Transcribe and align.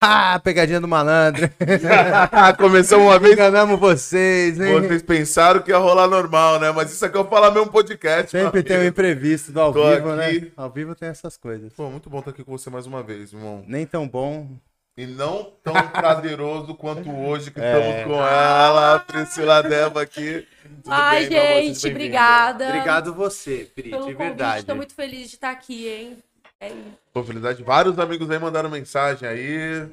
Ah, 0.00 0.38
pegadinha 0.38 0.80
do 0.80 0.86
malandro. 0.86 1.50
Começamos 2.56 3.04
uma 3.06 3.18
vez. 3.18 3.34
Enganamos 3.34 3.80
vocês, 3.80 4.60
hein? 4.60 4.80
Vocês 4.80 5.02
pensaram 5.02 5.60
que 5.60 5.72
ia 5.72 5.78
rolar 5.78 6.06
normal, 6.06 6.60
né? 6.60 6.70
Mas 6.70 6.92
isso 6.92 7.04
aqui 7.04 7.16
é 7.16 7.20
o 7.20 7.24
Falar 7.24 7.50
Mesmo 7.50 7.68
Podcast. 7.70 8.30
Sempre 8.30 8.62
tem 8.62 8.78
um 8.78 8.84
imprevisto 8.84 9.50
do 9.50 9.60
ao 9.60 9.72
Tô 9.72 9.90
vivo, 9.90 10.10
aqui. 10.12 10.40
né? 10.40 10.46
Ao 10.56 10.70
vivo 10.70 10.94
tem 10.94 11.08
essas 11.08 11.36
coisas. 11.36 11.72
Pô, 11.72 11.90
muito 11.90 12.08
bom 12.08 12.20
estar 12.20 12.30
aqui 12.30 12.44
com 12.44 12.56
você 12.56 12.70
mais 12.70 12.86
uma 12.86 13.02
vez, 13.02 13.32
irmão. 13.32 13.64
Nem 13.66 13.84
tão 13.84 14.06
bom. 14.06 14.48
E 14.96 15.04
não 15.06 15.52
tão 15.64 15.74
prazeroso 15.88 16.74
quanto 16.74 17.10
hoje 17.10 17.50
que 17.50 17.60
É. 17.60 17.72
estamos 17.72 18.04
com 18.04 18.20
ela, 18.24 18.94
a 18.96 18.98
Priscila 19.00 19.62
Deva 19.62 20.02
aqui. 20.02 20.46
Tudo 20.82 20.92
Ai, 20.92 21.26
bem, 21.26 21.72
gente, 21.74 21.88
obrigada. 21.88 22.66
Obrigado 22.68 23.14
você, 23.14 23.68
Pri, 23.74 23.90
pelo 23.90 24.06
de 24.06 24.14
verdade. 24.14 24.64
Tô 24.64 24.74
muito 24.74 24.94
feliz 24.94 25.28
de 25.28 25.34
estar 25.36 25.50
aqui, 25.50 25.88
hein? 25.88 26.18
É 26.60 26.68
isso. 26.68 26.98
Felicidade. 27.26 27.62
Vários 27.62 27.98
amigos 27.98 28.30
aí 28.30 28.38
mandaram 28.38 28.70
mensagem 28.70 29.28
aí. 29.28 29.88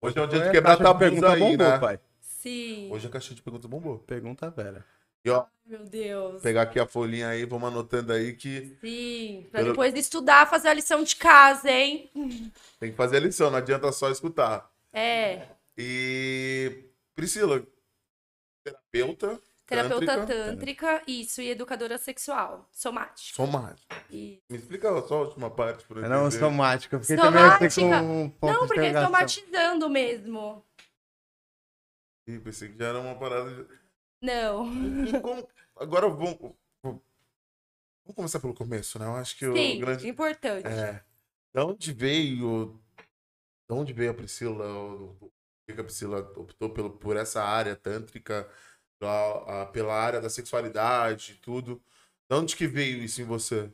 Hoje 0.00 0.18
é 0.18 0.22
o 0.22 0.26
dia 0.26 0.40
de 0.40 0.50
quebrar 0.50 0.76
de 0.76 0.82
tabus 0.82 0.98
pergunta 0.98 1.32
aí, 1.32 1.40
bombou, 1.40 1.56
né? 1.56 1.78
pai. 1.78 2.00
Sim. 2.20 2.88
Hoje 2.92 3.06
a 3.06 3.10
caixa 3.10 3.34
de 3.34 3.42
perguntas 3.42 3.68
bombou. 3.68 3.98
Pergunta 4.00 4.50
Vera. 4.50 4.84
E 5.24 5.30
ó, 5.30 5.44
Meu 5.66 5.84
Deus. 5.84 6.40
pegar 6.42 6.62
aqui 6.62 6.78
a 6.78 6.86
folhinha 6.86 7.28
aí, 7.28 7.44
vamos 7.44 7.68
anotando 7.68 8.12
aí 8.12 8.34
que 8.34 8.76
Sim. 8.80 9.46
Pra 9.50 9.62
depois 9.62 9.92
estudar, 9.94 10.48
fazer 10.48 10.68
a 10.68 10.74
lição 10.74 11.02
de 11.02 11.16
casa, 11.16 11.68
hein? 11.70 12.10
tem 12.78 12.90
que 12.90 12.96
fazer 12.96 13.16
a 13.16 13.20
lição, 13.20 13.50
não 13.50 13.58
adianta 13.58 13.90
só 13.90 14.08
escutar. 14.10 14.70
É. 14.92 15.48
E 15.76 16.84
Priscila, 17.14 17.66
terapeuta, 18.62 19.40
Terapeuta 19.66 20.06
Tântrica. 20.06 20.44
tântrica, 20.44 21.02
isso, 21.08 21.40
e 21.42 21.48
educadora 21.50 21.98
sexual, 21.98 22.68
somática. 22.72 23.34
somática. 23.34 23.96
E- 24.10 24.40
Me 24.48 24.58
explica 24.58 24.88
só 25.02 25.16
a 25.16 25.20
última 25.22 25.50
parte 25.50 25.84
pra 25.86 26.00
eu 26.02 26.08
Não, 26.08 26.26
entender. 26.26 26.38
somática. 26.38 26.98
Porque 27.00 27.16
Somática? 27.16 27.52
também 27.58 27.68
tem 27.68 27.90
com 28.08 28.22
um 28.22 28.30
ponto 28.30 28.52
Não, 28.52 28.60
de 28.62 28.66
porque 28.68 28.80
interrogação. 28.80 29.06
somatizando 29.06 29.90
mesmo. 29.90 30.64
Ih, 32.28 32.38
pensei 32.40 32.68
que 32.70 32.78
já 32.78 32.86
era 32.86 33.00
uma 33.00 33.18
parada. 33.18 33.50
de- 33.64 33.68
Não. 34.22 34.66
Como- 35.20 35.48
Agora 35.76 36.08
vamos. 36.08 36.54
Vamos 36.82 38.14
começar 38.14 38.38
pelo 38.38 38.54
começo, 38.54 38.98
né? 39.00 39.06
Eu 39.06 39.16
acho 39.16 39.36
que 39.36 39.46
o 39.46 39.52
Sim, 39.52 39.80
grande. 39.80 40.08
importante. 40.08 40.66
É. 40.68 41.02
Da 41.52 41.64
onde 41.64 41.92
veio. 41.92 42.80
Da 43.68 43.74
onde 43.74 43.92
veio 43.92 44.12
a 44.12 44.14
Priscila? 44.14 44.64
O- 44.68 45.32
Por 45.66 45.74
que 45.74 45.80
a 45.80 45.84
Priscila 45.84 46.18
optou 46.36 46.70
pelo, 46.70 46.90
por 46.90 47.16
essa 47.16 47.42
área 47.42 47.74
tântrica, 47.74 48.48
pela, 48.98 49.62
a- 49.62 49.66
pela 49.66 49.94
área 49.94 50.20
da 50.20 50.30
sexualidade 50.30 51.32
e 51.32 51.40
tudo? 51.42 51.82
Da 52.28 52.36
onde 52.38 52.56
que 52.56 52.66
veio 52.66 53.02
isso 53.02 53.20
em 53.20 53.24
você? 53.24 53.70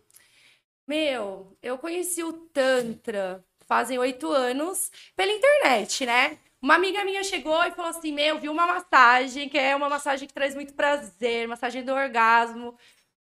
Meu, 0.87 1.57
eu 1.63 1.79
conheci 1.79 2.23
o 2.23 2.33
Tantra 2.33 3.45
fazem 3.67 3.99
oito 3.99 4.31
anos 4.31 4.91
pela 5.17 5.33
internet, 5.33 6.05
né? 6.05 6.39
Uma 6.61 6.75
amiga 6.75 7.05
minha 7.05 7.25
chegou 7.25 7.63
e 7.65 7.71
falou 7.71 7.91
assim: 7.91 8.13
Meu, 8.13 8.39
vi 8.39 8.49
uma 8.49 8.67
massagem, 8.67 9.49
que 9.49 9.59
é 9.59 9.75
uma 9.75 9.89
massagem 9.89 10.29
que 10.29 10.35
traz 10.35 10.55
muito 10.55 10.75
prazer, 10.75 11.49
massagem 11.49 11.85
do 11.85 11.93
orgasmo. 11.93 12.77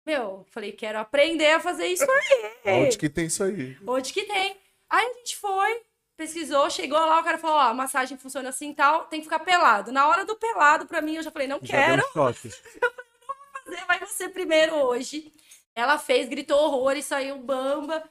Meu, 0.05 0.45
falei, 0.49 0.71
quero 0.71 0.97
aprender 0.97 1.51
a 1.51 1.59
fazer 1.59 1.87
isso 1.87 2.05
aí. 2.65 2.83
Onde 2.85 2.97
que 2.97 3.09
tem 3.09 3.25
isso 3.25 3.43
aí? 3.43 3.77
Onde 3.85 4.13
que 4.13 4.23
tem? 4.23 4.57
Aí 4.89 5.05
a 5.05 5.13
gente 5.19 5.35
foi, 5.35 5.81
pesquisou, 6.19 6.69
chegou 6.69 6.99
lá, 6.99 7.21
o 7.21 7.23
cara 7.23 7.37
falou: 7.37 7.55
Ó, 7.55 7.61
a 7.61 7.73
massagem 7.73 8.17
funciona 8.17 8.49
assim 8.49 8.71
e 8.71 8.75
tal, 8.75 9.05
tem 9.05 9.21
que 9.21 9.25
ficar 9.25 9.39
pelado. 9.39 9.89
Na 9.89 10.05
hora 10.07 10.25
do 10.25 10.35
pelado, 10.35 10.85
pra 10.85 11.01
mim, 11.01 11.15
eu 11.15 11.23
já 11.23 11.31
falei: 11.31 11.47
Não 11.47 11.59
Já 11.61 11.67
quero 11.67 12.03
um 12.05 12.11
choque. 12.11 12.49
fazer, 13.63 13.85
vai 13.85 13.99
você 13.99 14.27
primeiro 14.27 14.75
hoje. 14.75 15.33
Ela 15.73 15.97
fez, 15.97 16.27
gritou 16.27 16.59
horror 16.59 16.97
e 16.97 17.01
saiu 17.01 17.37
bamba. 17.37 18.03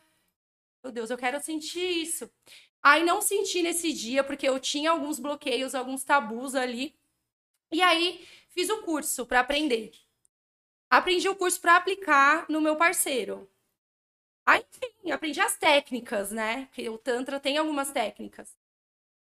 Meu 0.83 0.91
Deus, 0.91 1.11
eu 1.11 1.19
quero 1.19 1.39
sentir 1.43 2.03
isso. 2.03 2.31
Aí 2.83 3.05
não 3.05 3.21
senti 3.21 3.63
nesse 3.63 3.93
dia, 3.93 4.25
porque 4.25 4.49
eu 4.49 4.59
tinha 4.59 4.91
alguns 4.91 5.19
bloqueios, 5.19 5.75
alguns 5.75 6.03
tabus 6.03 6.55
ali. 6.55 6.97
E 7.71 7.83
aí 7.83 8.27
fiz 8.51 8.71
o 8.71 8.79
curso 8.83 9.27
para 9.27 9.41
aprender. 9.41 9.93
Aprendi 10.89 11.29
o 11.29 11.37
curso 11.37 11.61
para 11.61 11.77
aplicar 11.77 12.47
no 12.49 12.61
meu 12.61 12.77
parceiro. 12.77 13.51
Aí, 14.49 14.65
enfim, 14.83 15.11
aprendi 15.11 15.41
as 15.43 15.59
técnicas, 15.59 16.31
né? 16.33 16.67
Porque 16.67 16.89
o 16.89 16.97
Tantra 16.97 17.39
tem 17.39 17.59
algumas 17.59 17.93
técnicas. 17.93 18.57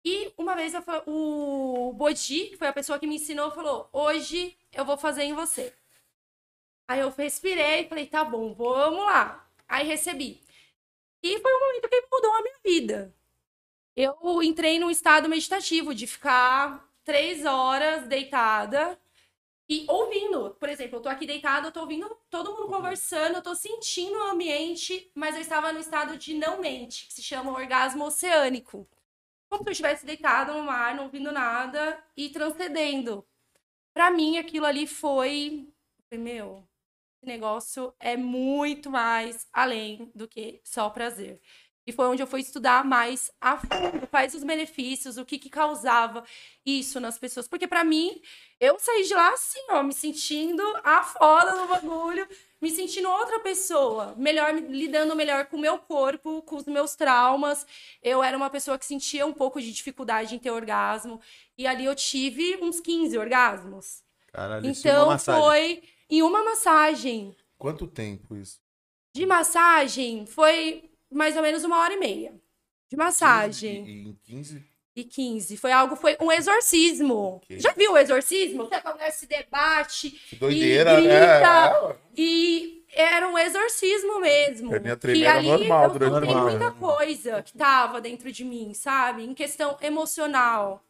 E 0.05 0.33
uma 0.37 0.56
vez 0.56 0.75
eu 0.75 0.83
o 1.06 1.93
Bodhi, 1.93 2.49
que 2.50 2.56
foi 2.56 2.66
a 2.66 2.72
pessoa 2.72 2.99
que 2.99 3.06
me 3.06 3.15
ensinou, 3.16 3.53
falou: 3.53 3.88
Hoje 3.93 4.59
eu 4.72 4.84
vou 4.84 4.97
fazer 4.99 5.22
em 5.22 5.33
você. 5.33 5.72
Aí 6.88 7.00
eu 7.00 7.10
respirei 7.10 7.83
e 7.83 7.88
falei, 7.88 8.06
tá 8.06 8.25
bom, 8.25 8.53
vamos 8.55 9.05
lá. 9.06 9.49
Aí 9.69 9.87
recebi. 9.87 10.43
E 11.22 11.39
foi 11.41 11.54
um 11.54 11.60
momento 11.60 11.89
que 11.89 12.06
mudou 12.10 12.34
a 12.34 12.43
minha 12.43 12.59
vida. 12.65 13.15
Eu 13.97 14.43
entrei 14.43 14.78
num 14.81 14.91
estado 14.91 15.28
meditativo 15.28 15.94
de 15.94 16.06
ficar 16.06 16.89
três 17.04 17.44
horas 17.47 18.09
deitada 18.09 18.99
e 19.72 19.87
ouvindo. 19.88 20.55
Por 20.60 20.69
exemplo, 20.69 20.99
eu 20.99 21.03
tô 21.03 21.09
aqui 21.09 21.27
deitada, 21.27 21.69
eu 21.69 21.72
tô 21.72 21.81
ouvindo 21.81 22.15
todo 22.28 22.53
mundo 22.53 22.66
conversando, 22.69 23.37
eu 23.37 23.43
tô 23.43 23.55
sentindo 23.55 24.19
o 24.19 24.31
ambiente, 24.31 25.10
mas 25.15 25.34
eu 25.34 25.41
estava 25.41 25.72
no 25.72 25.81
estado 25.81 26.19
de 26.19 26.34
não 26.34 26.60
mente, 26.60 27.06
que 27.06 27.15
se 27.15 27.22
chama 27.22 27.53
orgasmo 27.53 28.05
oceânico. 28.05 28.87
Como 29.49 29.62
se 29.62 29.71
eu 29.71 29.72
estivesse 29.72 30.05
deitada 30.05 30.53
no 30.53 30.62
mar, 30.62 30.94
não 30.94 31.05
ouvindo 31.05 31.33
nada 31.33 31.99
e 32.15 32.28
transcendendo. 32.28 33.27
Pra 33.94 34.10
mim, 34.10 34.37
aquilo 34.37 34.66
ali 34.66 34.87
foi. 34.87 35.66
Meu, 36.10 36.69
esse 37.16 37.27
negócio 37.27 37.94
é 37.99 38.15
muito 38.16 38.91
mais 38.91 39.49
além 39.53 40.10
do 40.15 40.28
que 40.28 40.60
só 40.62 40.91
prazer. 40.91 41.41
E 41.87 41.93
foi 41.93 42.06
onde 42.06 42.22
eu 42.22 42.26
fui 42.26 42.41
estudar 42.41 42.84
mais 42.84 43.31
a 43.41 43.56
fundo 43.56 44.06
quais 44.06 44.34
os 44.34 44.44
benefícios, 44.44 45.16
o 45.19 45.25
que, 45.25 45.38
que 45.38 45.50
causava 45.50 46.22
isso 46.65 47.00
nas 47.00 47.19
pessoas. 47.19 47.48
Porque 47.48 47.66
pra 47.66 47.82
mim, 47.82 48.20
eu 48.60 48.78
saí 48.78 49.03
de 49.03 49.12
lá 49.12 49.32
assim, 49.32 49.60
ó, 49.70 49.82
me 49.82 49.92
sentindo 49.92 50.62
a 50.84 51.03
foda 51.03 51.56
no 51.56 51.66
bagulho, 51.66 52.28
me 52.60 52.71
sentindo 52.71 53.10
outra 53.10 53.41
pessoa, 53.41 54.15
melhor 54.16 54.54
lidando 54.54 55.16
melhor 55.16 55.47
com 55.47 55.56
o 55.56 55.60
meu 55.60 55.76
corpo, 55.76 56.42
com 56.42 56.54
os 56.54 56.66
meus 56.66 56.94
traumas. 56.94 57.66
Eu 58.00 58.22
era 58.22 58.37
uma 58.37 58.48
pessoa 58.48 58.78
que 58.78 58.87
sentia 58.87 59.26
um 59.26 59.32
pouco 59.32 59.60
de 59.60 59.72
dificuldade 59.72 60.37
em 60.37 60.38
ter 60.38 60.53
orgasmo, 60.53 61.21
e 61.59 61.66
ali 61.66 61.84
eu 61.84 61.97
tive 61.97 62.59
uns 62.62 62.78
15 62.78 63.19
orgasmos. 63.19 64.04
Caralho, 64.32 64.66
Então 64.66 65.19
foi 65.19 65.82
em 66.09 66.22
uma 66.22 66.44
massagem. 66.44 67.37
Quanto 67.59 67.88
tempo 67.88 68.37
isso? 68.37 68.60
De 69.15 69.26
massagem 69.26 70.25
foi 70.26 70.91
mais 71.12 71.36
ou 71.36 71.42
menos 71.42 71.64
uma 71.64 71.78
hora 71.78 71.94
e 71.94 71.98
meia. 71.98 72.34
De 72.88 72.96
massagem. 72.96 73.86
E, 73.86 73.90
e 73.90 74.08
em 74.08 74.18
15? 74.24 74.72
E 74.94 75.04
15. 75.04 75.56
Foi 75.56 75.72
algo, 75.72 75.96
foi 75.96 76.16
um 76.20 76.30
exorcismo. 76.30 77.36
Ok. 77.36 77.58
Já 77.58 77.72
viu 77.72 77.92
o 77.92 77.96
exorcismo? 77.96 78.64
Você 78.64 78.80
começa 78.80 79.18
se 79.20 79.26
debate 79.26 80.10
Que 80.10 80.36
doideira, 80.36 81.00
e 81.00 81.06
né? 81.08 81.20
grita. 81.20 81.96
E 82.14 82.84
era 82.94 83.26
um 83.28 83.38
exorcismo 83.38 84.20
mesmo. 84.20 84.68
Perninha 84.70 84.94
que 84.96 85.00
tremendo 85.00 85.28
ali 85.28 85.48
normal 85.48 85.84
eu 85.84 85.98
dia. 86.20 86.40
muita 86.42 86.70
coisa 86.72 87.42
que 87.42 87.56
tava 87.56 88.00
dentro 88.02 88.30
de 88.30 88.44
mim, 88.44 88.74
sabe? 88.74 89.24
Em 89.24 89.32
questão 89.32 89.78
emocional. 89.80 90.84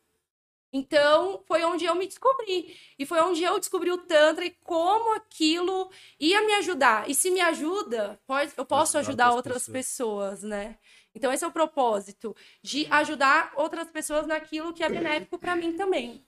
Então, 0.72 1.42
foi 1.46 1.62
onde 1.64 1.84
eu 1.84 1.94
me 1.94 2.06
descobri. 2.06 2.74
E 2.98 3.04
foi 3.04 3.20
onde 3.20 3.42
eu 3.42 3.58
descobri 3.58 3.90
o 3.90 3.98
Tantra 3.98 4.44
e 4.44 4.50
como 4.62 5.14
aquilo 5.14 5.90
ia 6.18 6.40
me 6.46 6.54
ajudar. 6.54 7.08
E 7.10 7.14
se 7.14 7.30
me 7.30 7.40
ajuda, 7.40 8.18
pode- 8.26 8.52
eu 8.56 8.64
posso 8.64 8.96
ajudar 8.98 9.26
ajudar 9.26 9.36
outras 9.36 9.56
outras 9.56 9.72
pessoas, 9.72 10.42
né? 10.42 10.78
Então, 11.14 11.30
esse 11.30 11.44
é 11.44 11.46
o 11.46 11.52
propósito, 11.52 12.34
de 12.62 12.86
ajudar 12.90 13.52
outras 13.56 13.90
pessoas 13.90 14.26
naquilo 14.26 14.72
que 14.72 14.82
é 14.82 14.88
benéfico 14.88 15.38
para 15.38 15.54
mim 15.54 15.76
também. 15.76 16.24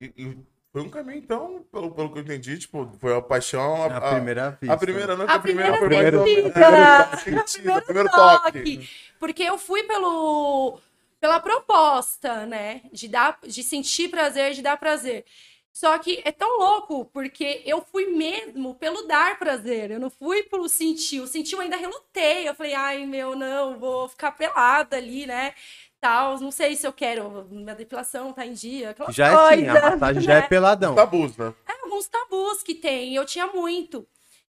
E, 0.00 0.12
e 0.16 0.38
foi 0.70 0.82
um 0.82 0.88
caminho, 0.90 1.18
então, 1.18 1.66
pelo, 1.72 1.90
pelo 1.90 2.12
que 2.12 2.18
eu 2.18 2.22
entendi, 2.22 2.56
tipo, 2.56 2.88
foi 3.00 3.16
a 3.16 3.20
paixão. 3.20 3.82
A, 3.82 3.96
a 3.96 4.12
primeira 4.14 4.50
vista. 4.50 4.74
A 4.74 4.76
primeira, 4.76 5.16
não 5.16 5.26
A 5.28 5.34
a 5.34 5.38
primeira, 5.40 5.76
foi 5.76 5.88
primeira 5.88 6.18
mais 6.18 7.20
sentida. 7.22 7.40
o 7.40 7.44
primeiro 7.44 7.78
o 7.78 7.84
primeiro 7.84 8.10
toque. 8.10 8.88
Porque 9.18 9.42
eu 9.42 9.58
fui 9.58 9.82
pelo 9.82 10.78
pela 11.20 11.40
proposta, 11.40 12.46
né, 12.46 12.82
de 12.92 13.08
dar 13.08 13.38
de 13.42 13.62
sentir 13.62 14.08
prazer, 14.08 14.54
de 14.54 14.62
dar 14.62 14.76
prazer. 14.76 15.24
Só 15.72 15.96
que 15.98 16.20
é 16.24 16.32
tão 16.32 16.58
louco, 16.58 17.04
porque 17.04 17.62
eu 17.64 17.80
fui 17.80 18.06
mesmo 18.06 18.74
pelo 18.74 19.02
dar 19.06 19.38
prazer, 19.38 19.92
eu 19.92 20.00
não 20.00 20.10
fui 20.10 20.42
pelo 20.42 20.68
sentir. 20.68 21.20
O 21.20 21.26
sentir 21.26 21.54
eu 21.54 21.60
ainda 21.60 21.76
relutei. 21.76 22.48
Eu 22.48 22.54
falei, 22.54 22.74
ai, 22.74 23.06
meu, 23.06 23.36
não, 23.36 23.78
vou 23.78 24.08
ficar 24.08 24.32
pelada 24.32 24.96
ali, 24.96 25.24
né? 25.24 25.54
Tal, 26.00 26.40
não 26.40 26.50
sei 26.50 26.74
se 26.74 26.84
eu 26.84 26.92
quero. 26.92 27.46
Minha 27.48 27.76
depilação 27.76 28.32
tá 28.32 28.44
em 28.44 28.54
dia. 28.54 28.90
aquela 28.90 29.12
Já 29.12 29.26
é 29.28 29.30
sim, 29.30 29.68
a 29.68 29.72
coisa, 29.72 29.90
massagem 29.90 30.22
já 30.22 30.32
é 30.32 30.40
né? 30.40 30.48
peladão. 30.48 30.94
Tabus, 30.96 31.36
né? 31.36 31.54
É, 31.68 31.84
alguns 31.84 32.08
tabus 32.08 32.62
que 32.64 32.74
tem, 32.74 33.14
eu 33.14 33.24
tinha 33.24 33.46
muito. 33.46 34.04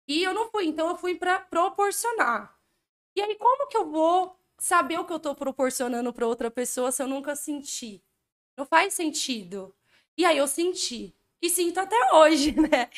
E 0.08 0.22
eu 0.22 0.32
não 0.32 0.50
fui, 0.50 0.64
então 0.64 0.88
eu 0.88 0.96
fui 0.96 1.16
para 1.16 1.38
proporcionar. 1.38 2.54
E 3.14 3.20
aí, 3.20 3.34
como 3.34 3.68
que 3.68 3.76
eu 3.76 3.90
vou 3.90 4.39
saber 4.60 4.98
o 4.98 5.04
que 5.04 5.12
eu 5.12 5.18
tô 5.18 5.34
proporcionando 5.34 6.12
para 6.12 6.26
outra 6.26 6.50
pessoa 6.50 6.92
se 6.92 7.02
eu 7.02 7.08
nunca 7.08 7.34
senti? 7.34 8.02
Não 8.56 8.66
faz 8.66 8.94
sentido. 8.94 9.74
E 10.16 10.24
aí 10.24 10.36
eu 10.36 10.46
senti. 10.46 11.14
E 11.40 11.48
sinto 11.48 11.80
até 11.80 11.96
hoje, 12.12 12.52
né? 12.60 12.90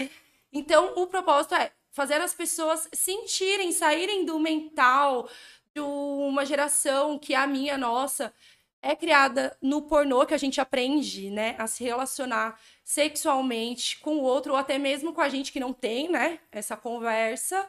Então, 0.53 0.95
o 0.97 1.07
propósito 1.07 1.55
é 1.55 1.73
fazer 1.93 2.21
as 2.21 2.35
pessoas 2.35 2.89
sentirem, 2.93 3.71
saírem 3.71 4.25
do 4.25 4.39
mental 4.41 5.29
de 5.75 5.81
uma 5.81 6.45
geração 6.45 7.19
que 7.19 7.33
é 7.33 7.37
a 7.37 7.47
minha, 7.47 7.79
nossa, 7.79 8.35
é 8.83 8.97
criada 8.97 9.57
no 9.63 9.83
pornô 9.83 10.27
que 10.27 10.35
a 10.35 10.39
gente 10.39 10.61
aprende, 10.61 11.31
né, 11.31 11.55
a 11.59 11.67
se 11.67 11.85
relacionar 11.85 12.61
sexualmente 12.83 13.99
com 14.01 14.17
o 14.17 14.23
outro 14.23 14.53
ou 14.53 14.59
até 14.59 14.77
mesmo 14.79 15.13
com 15.13 15.21
a 15.21 15.29
gente 15.29 15.53
que 15.53 15.61
não 15.61 15.73
tem, 15.73 16.11
né, 16.11 16.41
essa 16.51 16.77
conversa, 16.77 17.69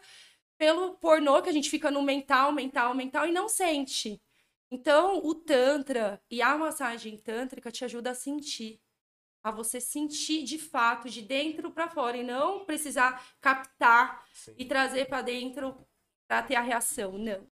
pelo 0.58 0.96
pornô 0.96 1.42
que 1.42 1.50
a 1.50 1.54
gente 1.54 1.70
fica 1.70 1.92
no 1.92 2.02
mental, 2.02 2.52
mental, 2.52 2.94
mental 2.94 3.26
e 3.28 3.32
não 3.32 3.48
sente. 3.50 4.22
Então, 4.72 5.24
o 5.24 5.36
tantra 5.36 6.22
e 6.32 6.42
a 6.42 6.58
massagem 6.58 7.18
tântrica 7.18 7.72
te 7.72 7.86
ajuda 7.86 8.12
a 8.12 8.16
sentir, 8.16 8.82
a 9.44 9.52
você 9.52 9.80
sentir 9.80 10.44
de 10.44 10.58
fato 10.58 11.10
de 11.10 11.22
dentro 11.22 11.72
para 11.72 11.90
fora 11.90 12.18
e 12.18 12.24
não 12.24 12.66
precisar 12.66 13.24
captar 13.42 14.26
Sim. 14.34 14.56
e 14.58 14.66
trazer 14.66 15.06
para 15.06 15.22
dentro 15.22 15.76
para 16.28 16.42
ter 16.44 16.56
a 16.56 16.62
reação, 16.62 17.18
não. 17.18 17.48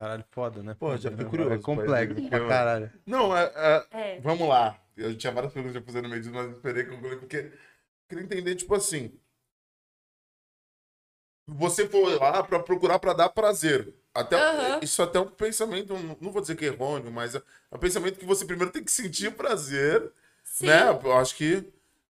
Caralho, 0.00 0.24
foda, 0.30 0.62
né? 0.62 0.74
Pô, 0.74 0.96
já 0.96 1.10
fiquei 1.10 1.26
curioso, 1.26 1.52
É 1.52 1.58
complexo 1.58 2.14
pai, 2.14 2.28
pra 2.30 2.48
caralho. 2.48 2.92
Não, 3.06 3.36
é, 3.36 3.52
é, 3.92 4.16
É. 4.16 4.20
vamos 4.20 4.48
lá. 4.48 4.82
Eu 4.96 5.16
tinha 5.16 5.32
várias 5.32 5.52
perguntas 5.52 5.76
pra 5.76 5.86
fazer 5.86 6.02
no 6.02 6.08
meio 6.08 6.22
disso, 6.22 6.34
mas 6.34 6.50
esperei 6.52 6.84
concluir, 6.84 7.18
porque 7.18 7.36
eu 7.36 7.52
queria 8.08 8.24
entender, 8.24 8.54
tipo 8.56 8.74
assim. 8.74 9.12
Você 11.46 11.88
foi 11.88 12.16
lá 12.18 12.42
pra 12.42 12.60
procurar 12.60 12.98
pra 12.98 13.12
dar 13.12 13.28
prazer. 13.28 13.94
Até, 14.14 14.36
Aham. 14.36 14.80
Isso 14.82 15.02
até 15.02 15.18
é 15.18 15.20
um 15.20 15.26
pensamento, 15.28 15.94
não- 15.94 16.32
vou 16.32 16.40
dizer 16.40 16.56
que 16.56 16.64
é 16.64 16.68
errôneo, 16.68 17.10
mas 17.12 17.34
é 17.34 17.42
um 17.72 17.78
pensamento 17.78 18.18
que 18.18 18.24
você 18.24 18.44
primeiro 18.44 18.72
tem 18.72 18.82
que 18.84 18.90
sentir 18.90 19.30
prazer, 19.32 20.10
Sim. 20.44 20.66
né? 20.66 20.88
Eu 21.02 21.12
acho 21.16 21.36
que. 21.36 21.64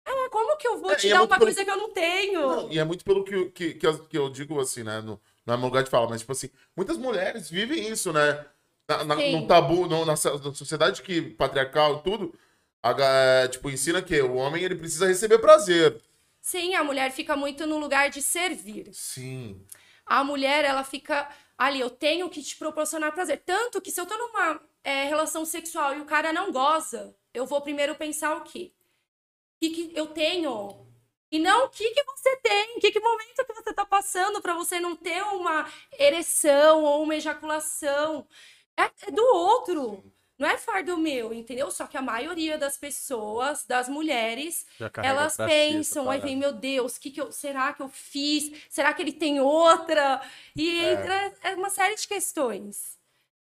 É, 0.06 0.30
como 0.30 0.58
que 0.58 0.68
eu 0.68 0.78
vou 0.80 0.92
É, 0.92 0.96
te 0.96 1.08
é 1.08 1.12
dar 1.12 1.20
muito 1.20 1.32
uma 1.32 1.38
pelo- 1.38 1.48
coisa 1.48 1.64
que 1.66 1.72
eu 1.72 1.78
não 1.78 1.94
tenho? 1.94 2.42
Não, 2.42 2.72
e 2.72 2.80
é 2.80 2.84
muito 2.84 3.04
pelo 3.04 3.24
que, 3.24 3.46
que, 3.52 3.74
que, 3.76 3.86
eu, 3.88 4.00
que 4.06 4.18
eu 4.18 4.30
digo 4.30 4.60
assim, 4.60 4.84
né? 4.84 5.02
No, 5.02 5.20
não 5.46 5.54
é 5.54 5.58
meu 5.58 5.68
lugar 5.68 5.84
de 5.84 5.90
fala, 5.90 6.08
mas 6.10 6.22
tipo 6.22 6.32
assim, 6.32 6.50
muitas 6.76 6.98
mulheres 6.98 7.50
vivem 7.50 7.88
isso, 7.90 8.12
né? 8.14 8.46
Na, 8.88 9.04
na, 9.04 9.16
no 9.16 9.46
tabu, 9.48 9.86
no- 9.88 10.06
na, 10.06 10.14
na 10.14 10.54
sociedade 10.54 11.02
que 11.02 11.22
patriarcal 11.22 11.98
e 11.98 12.02
tudo, 12.04 12.34
a 12.82 13.48
tipo, 13.50 13.70
ensina 13.70 14.02
que 14.02 14.20
o 14.22 14.36
homem 14.36 14.64
ele 14.64 14.76
precisa 14.76 15.06
receber 15.06 15.38
prazer. 15.40 16.02
Sim, 16.50 16.74
a 16.74 16.84
mulher 16.84 17.12
fica 17.12 17.36
muito 17.36 17.68
no 17.68 17.78
lugar 17.78 18.10
de 18.10 18.24
servir. 18.24 18.90
Sim. 18.92 19.64
A 20.04 20.24
mulher, 20.24 20.66
ela 20.66 20.84
fica 20.84 21.30
ali, 21.56 21.80
eu 21.80 21.92
tenho 21.92 22.28
que 22.28 22.42
te 22.42 22.58
proporcionar 22.58 23.14
prazer. 23.14 23.44
Tanto 23.46 23.80
que 23.80 23.92
se 23.92 24.02
eu 24.02 24.08
tô 24.08 24.18
numa 24.18 24.60
é, 24.84 25.04
relação 25.04 25.46
sexual 25.46 25.96
e 25.96 26.02
o 26.02 26.06
cara 26.06 26.34
não 26.34 26.52
goza, 26.52 27.16
eu 27.36 27.46
vou 27.46 27.62
primeiro 27.62 27.94
pensar 27.94 28.36
o 28.36 28.42
quê? 28.42 28.74
O 28.74 29.60
que, 29.60 29.70
que 29.70 29.92
eu 29.96 30.08
tenho? 30.08 30.88
E 31.32 31.38
não 31.38 31.66
o 31.66 31.70
que, 31.70 31.92
que 31.92 32.04
você 32.04 32.36
tem, 32.38 32.80
que, 32.80 32.94
que 32.94 33.00
momento 33.00 33.46
que 33.46 33.54
você 33.54 33.72
tá 33.72 33.86
passando 33.86 34.42
para 34.42 34.56
você 34.56 34.80
não 34.80 34.96
ter 34.96 35.22
uma 35.22 35.72
ereção 36.00 36.84
ou 36.84 37.04
uma 37.04 37.16
ejaculação. 37.16 38.28
É, 38.76 38.90
é 39.08 39.12
do 39.12 39.24
outro. 39.24 40.04
Não 40.40 40.48
é 40.48 40.58
fardo 40.58 40.98
meu, 40.98 41.34
entendeu? 41.34 41.70
Só 41.70 41.86
que 41.86 41.98
a 41.98 42.02
maioria 42.02 42.58
das 42.58 42.78
pessoas, 42.78 43.66
das 43.66 43.90
mulheres, 43.90 44.66
elas 44.96 45.36
pra 45.36 45.50
si 45.50 45.56
pensam, 45.56 46.10
aí 46.10 46.22
vem, 46.22 46.38
meu 46.38 46.54
Deus, 46.54 46.98
que 46.98 47.12
que 47.12 47.20
eu, 47.20 47.30
será 47.30 47.74
que 47.74 47.82
eu 47.82 47.90
fiz? 47.90 48.50
Será 48.70 48.94
que 48.94 49.02
ele 49.02 49.12
tem 49.12 49.42
outra? 49.42 50.22
E 50.56 50.80
É. 50.80 50.94
entra 50.94 51.34
é 51.44 51.56
uma 51.56 51.70
série 51.70 51.96
de 51.96 52.08
questões, 52.08 52.98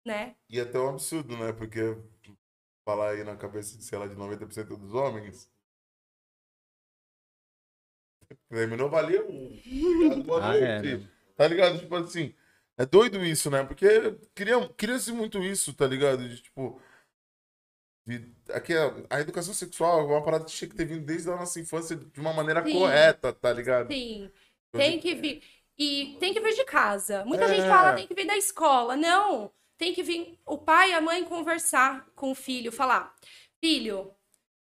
né? 0.05 0.33
E 0.49 0.57
é 0.59 0.61
até 0.61 0.79
um 0.79 0.89
absurdo, 0.89 1.35
né? 1.35 1.51
Porque 1.51 1.97
falar 2.85 3.11
aí 3.11 3.23
na 3.25 3.35
cabeça 3.35 3.77
de, 3.77 3.83
sei 3.83 3.97
lá, 3.99 4.07
de 4.07 4.15
90% 4.15 4.77
dos 4.77 4.93
homens. 4.93 5.51
Terminou, 8.49 8.89
valeu. 8.89 9.27
Boa 10.25 10.51
Ah, 10.51 10.55
é, 10.55 10.81
né? 10.81 11.07
Tá 11.35 11.47
ligado? 11.47 11.79
Tipo 11.79 11.95
assim, 11.97 12.33
é 12.77 12.85
doido 12.85 13.23
isso, 13.25 13.49
né? 13.51 13.63
Porque 13.63 13.87
queria, 14.35 14.69
queria-se 14.73 15.11
muito 15.11 15.39
isso, 15.43 15.73
tá 15.73 15.87
ligado? 15.87 16.27
De 16.27 16.41
tipo. 16.41 16.81
De, 18.05 18.33
aqui 18.53 18.73
a, 18.73 19.17
a 19.17 19.19
educação 19.19 19.53
sexual 19.53 19.99
é 19.99 20.03
uma 20.05 20.23
parada 20.23 20.45
que 20.45 20.51
tinha 20.51 20.69
que 20.69 20.75
ter 20.75 20.85
vindo 20.85 21.05
desde 21.05 21.29
a 21.29 21.35
nossa 21.35 21.59
infância 21.59 21.95
de 21.95 22.19
uma 22.19 22.33
maneira 22.33 22.63
Sim. 22.63 22.73
correta, 22.73 23.33
tá 23.33 23.51
ligado? 23.51 23.89
Sim, 23.91 24.31
tem 24.71 24.99
que 24.99 25.15
vir. 25.15 25.43
E 25.77 26.17
tem 26.19 26.33
que 26.33 26.39
vir 26.41 26.55
de 26.55 26.65
casa. 26.65 27.23
Muita 27.25 27.45
É. 27.45 27.47
gente 27.47 27.67
fala, 27.67 27.93
tem 27.93 28.07
que 28.07 28.13
vir 28.15 28.25
da 28.25 28.35
escola. 28.37 28.95
Não, 28.95 29.51
tem 29.77 29.93
que 29.93 30.03
vir 30.03 30.39
o 30.45 30.57
pai 30.57 30.91
e 30.91 30.93
a 30.93 31.01
mãe 31.01 31.23
conversar 31.23 32.07
com 32.15 32.31
o 32.31 32.35
filho, 32.35 32.71
falar: 32.71 33.15
filho, 33.63 34.13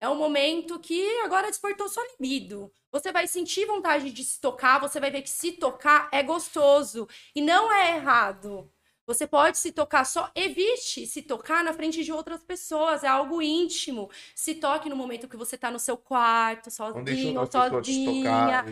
é 0.00 0.08
um 0.08 0.14
momento 0.14 0.78
que 0.78 1.20
agora 1.20 1.48
despertou 1.48 1.88
sua 1.88 2.04
libido. 2.12 2.72
Você 2.90 3.12
vai 3.12 3.26
sentir 3.26 3.66
vontade 3.66 4.10
de 4.10 4.24
se 4.24 4.40
tocar, 4.40 4.80
você 4.80 4.98
vai 4.98 5.10
ver 5.10 5.22
que 5.22 5.30
se 5.30 5.52
tocar 5.52 6.08
é 6.10 6.22
gostoso 6.22 7.06
e 7.34 7.40
não 7.40 7.72
é 7.72 7.96
errado. 7.96 8.72
Você 9.06 9.26
pode 9.26 9.58
se 9.58 9.72
tocar 9.72 10.04
só, 10.04 10.30
evite 10.34 11.06
se 11.06 11.22
tocar 11.22 11.64
na 11.64 11.72
frente 11.72 12.04
de 12.04 12.12
outras 12.12 12.42
pessoas, 12.44 13.02
é 13.02 13.08
algo 13.08 13.42
íntimo. 13.42 14.08
Se 14.34 14.54
toque 14.54 14.88
no 14.88 14.96
momento 14.96 15.28
que 15.28 15.36
você 15.36 15.58
tá 15.58 15.70
no 15.70 15.80
seu 15.80 15.96
quarto, 15.96 16.70
sozinho 16.70 17.44
sozinha 17.50 18.64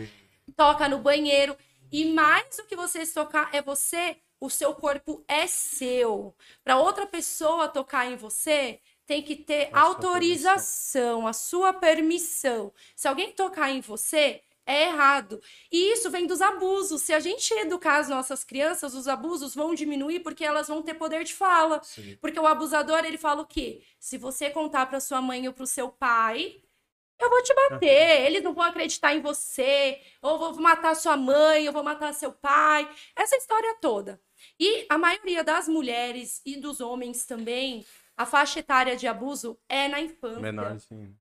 toca 0.55 0.87
no 0.87 0.99
banheiro. 0.99 1.55
E 1.91 2.05
mais 2.05 2.57
do 2.57 2.65
que 2.65 2.75
você 2.75 3.05
se 3.05 3.13
tocar 3.13 3.49
é 3.53 3.61
você, 3.61 4.17
o 4.39 4.49
seu 4.49 4.73
corpo 4.73 5.23
é 5.27 5.47
seu. 5.47 6.35
Para 6.63 6.77
outra 6.77 7.05
pessoa 7.05 7.67
tocar 7.67 8.05
em 8.05 8.15
você, 8.15 8.79
tem 9.09 9.23
que 9.23 9.35
ter 9.35 9.69
A 9.73 9.81
autorização, 9.81 11.25
a 11.25 11.33
sua 11.33 11.73
permissão. 11.73 12.71
Se 12.95 13.07
alguém 13.07 13.31
tocar 13.31 13.71
em 13.71 13.81
você, 13.81 14.43
é 14.67 14.83
errado. 14.83 15.41
E 15.71 15.93
isso 15.93 16.11
vem 16.11 16.27
dos 16.27 16.41
abusos. 16.41 17.01
Se 17.01 17.11
a 17.11 17.19
gente 17.19 17.51
educar 17.55 17.97
as 17.97 18.07
nossas 18.07 18.43
crianças, 18.43 18.93
os 18.93 19.07
abusos 19.07 19.55
vão 19.55 19.73
diminuir 19.73 20.19
porque 20.19 20.45
elas 20.45 20.67
vão 20.67 20.83
ter 20.83 20.93
poder 20.93 21.23
de 21.23 21.33
fala. 21.33 21.81
Sim. 21.83 22.19
Porque 22.21 22.39
o 22.39 22.45
abusador, 22.45 23.03
ele 23.03 23.17
fala 23.17 23.41
o 23.41 23.47
quê? 23.47 23.81
Se 23.99 24.15
você 24.15 24.51
contar 24.51 24.85
para 24.85 24.99
sua 24.99 25.19
mãe 25.23 25.47
ou 25.47 25.55
para 25.55 25.63
o 25.63 25.67
seu 25.67 25.89
pai, 25.89 26.61
eu 27.19 27.31
vou 27.31 27.41
te 27.41 27.51
bater. 27.55 28.27
Eles 28.27 28.43
não 28.43 28.53
vão 28.53 28.63
acreditar 28.63 29.15
em 29.15 29.21
você. 29.21 29.99
Ou 30.21 30.37
vou 30.37 30.61
matar 30.61 30.95
sua 30.95 31.17
mãe, 31.17 31.65
eu 31.65 31.73
vou 31.73 31.81
matar 31.81 32.13
seu 32.13 32.31
pai. 32.31 32.87
Essa 33.15 33.35
história 33.37 33.75
toda. 33.81 34.21
E 34.59 34.85
a 34.87 34.99
maioria 34.99 35.43
das 35.43 35.67
mulheres 35.67 36.41
e 36.45 36.57
dos 36.57 36.79
homens 36.79 37.25
também, 37.25 37.85
a 38.19 38.25
faixa 38.25 38.59
etária 38.59 38.97
de 38.97 39.07
abuso 39.07 39.57
é 39.69 39.87
na 39.87 40.01
infância. 40.01 40.41
Menor, 40.41 40.73
assim. 40.73 41.15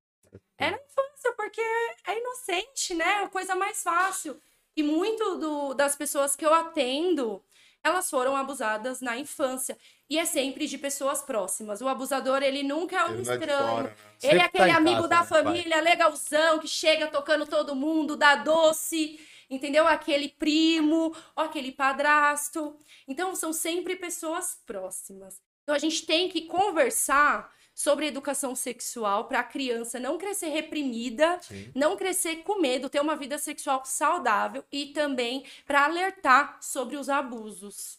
É 0.58 0.68
na 0.72 0.76
infância, 0.76 1.32
porque 1.36 1.60
é 2.04 2.18
inocente, 2.18 2.92
né? 2.92 3.04
É 3.04 3.24
a 3.24 3.28
coisa 3.28 3.54
mais 3.54 3.84
fácil. 3.84 4.40
E 4.76 4.82
muito 4.82 5.36
do- 5.36 5.74
das 5.74 5.94
pessoas 5.94 6.34
que 6.34 6.44
eu 6.44 6.52
atendo, 6.52 7.40
elas 7.84 8.10
foram 8.10 8.34
abusadas 8.36 9.00
na 9.00 9.16
infância. 9.16 9.78
E 10.10 10.18
é 10.18 10.24
sempre 10.24 10.66
de 10.66 10.76
pessoas 10.76 11.22
próximas. 11.22 11.80
O 11.80 11.86
abusador, 11.86 12.42
ele 12.42 12.64
nunca 12.64 12.96
é 12.96 13.04
um 13.04 13.10
Ele 13.12 13.18
é 13.30 13.34
estranho. 13.34 13.68
fora, 13.76 13.82
né? 13.90 13.96
Ele 14.24 14.40
é 14.40 14.44
aquele 14.44 14.72
tá 14.72 14.76
amigo 14.76 14.96
casa, 14.96 15.08
da 15.08 15.20
né, 15.20 15.26
família, 15.26 15.80
legalzão, 15.80 16.58
que 16.58 16.66
chega 16.66 17.06
tocando 17.06 17.46
todo 17.46 17.76
mundo, 17.76 18.16
dá 18.16 18.34
doce, 18.34 19.20
entendeu? 19.48 19.86
Aquele 19.86 20.30
primo, 20.30 21.14
ou 21.36 21.44
aquele 21.44 21.70
padrasto. 21.70 22.76
Então, 23.06 23.36
são 23.36 23.52
sempre 23.52 23.94
pessoas 23.94 24.60
próximas. 24.66 25.40
Então, 25.68 25.76
a 25.76 25.78
gente 25.78 26.06
tem 26.06 26.30
que 26.30 26.46
conversar 26.46 27.54
sobre 27.74 28.06
educação 28.06 28.54
sexual 28.54 29.26
para 29.26 29.40
a 29.40 29.44
criança 29.44 30.00
não 30.00 30.16
crescer 30.16 30.48
reprimida, 30.48 31.38
Sim. 31.42 31.70
não 31.74 31.94
crescer 31.94 32.36
com 32.36 32.58
medo, 32.58 32.88
ter 32.88 33.02
uma 33.02 33.14
vida 33.14 33.36
sexual 33.36 33.84
saudável 33.84 34.64
e 34.72 34.86
também 34.94 35.44
para 35.66 35.84
alertar 35.84 36.56
sobre 36.62 36.96
os 36.96 37.10
abusos. 37.10 37.98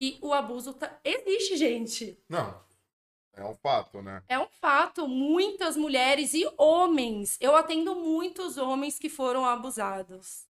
E 0.00 0.20
o 0.22 0.32
abuso 0.32 0.72
tá... 0.72 1.00
existe, 1.02 1.56
gente. 1.56 2.16
Não. 2.28 2.62
É 3.32 3.44
um 3.44 3.56
fato, 3.56 4.00
né? 4.00 4.22
É 4.28 4.38
um 4.38 4.46
fato, 4.60 5.08
muitas 5.08 5.76
mulheres 5.76 6.32
e 6.32 6.48
homens. 6.56 7.36
Eu 7.40 7.56
atendo 7.56 7.96
muitos 7.96 8.56
homens 8.56 9.00
que 9.00 9.08
foram 9.08 9.44
abusados. 9.44 10.46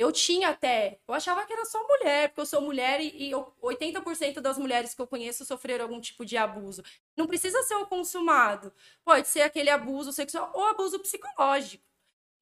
Eu 0.00 0.10
tinha 0.12 0.48
até, 0.48 0.98
eu 1.06 1.14
achava 1.14 1.44
que 1.46 1.52
era 1.52 1.64
só 1.66 1.86
mulher, 1.86 2.28
porque 2.30 2.40
eu 2.40 2.46
sou 2.46 2.62
mulher 2.62 3.00
e, 3.02 3.28
e 3.28 3.30
eu- 3.30 3.54
80% 3.60 4.40
das 4.40 4.56
mulheres 4.58 4.94
que 4.94 5.02
eu 5.02 5.06
conheço 5.06 5.44
sofreram 5.44 5.84
algum 5.84 6.00
tipo 6.00 6.24
de 6.24 6.36
abuso. 6.38 6.82
Não 7.16 7.26
precisa 7.26 7.62
ser 7.64 7.74
o 7.76 7.86
consumado. 7.86 8.72
Pode 9.04 9.28
ser 9.28 9.42
aquele 9.42 9.68
abuso 9.70 10.12
sexual 10.12 10.50
ou 10.54 10.64
abuso 10.66 10.98
psicológico. 11.00 11.84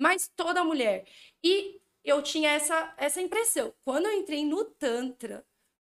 Mas 0.01 0.29
toda 0.37 0.65
mulher. 0.65 1.07
E 1.43 1.81
eu 2.05 2.23
tinha 2.23 2.51
essa, 2.53 2.95
essa 2.99 3.21
impressão. 3.23 3.75
Quando 3.85 4.07
eu 4.07 4.13
entrei 4.15 4.45
no 4.45 4.65
Tantra, 4.65 5.47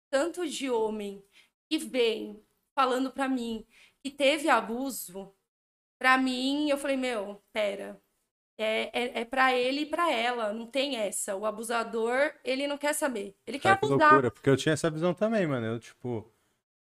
tanto 0.10 0.48
de 0.48 0.70
homem 0.70 1.24
que 1.70 1.78
vem 1.80 2.44
falando 2.76 3.12
pra 3.12 3.28
mim 3.30 3.66
que 4.04 4.12
teve 4.12 4.50
abuso, 4.50 5.36
pra 6.00 6.18
mim, 6.18 6.70
eu 6.70 6.78
falei, 6.78 6.98
meu, 6.98 7.44
pera. 7.54 8.02
É, 8.58 8.90
é, 8.92 9.22
é 9.22 9.26
para 9.26 9.54
ele 9.54 9.82
e 9.82 9.86
pra 9.86 10.12
ela, 10.12 10.52
não 10.52 10.66
tem 10.66 10.96
essa. 10.98 11.36
O 11.36 11.46
abusador, 11.46 12.32
ele 12.44 12.66
não 12.68 12.78
quer 12.78 12.94
saber. 12.94 13.36
Ele 13.46 13.60
quer 13.60 13.70
Cara, 13.70 13.78
que 13.80 13.86
abusar. 13.86 14.10
loucura, 14.10 14.32
porque 14.32 14.50
eu 14.50 14.58
tinha 14.58 14.74
essa 14.74 14.90
visão 14.90 15.14
também, 15.14 15.46
mano. 15.46 15.66
Eu, 15.68 15.80
tipo, 15.80 16.28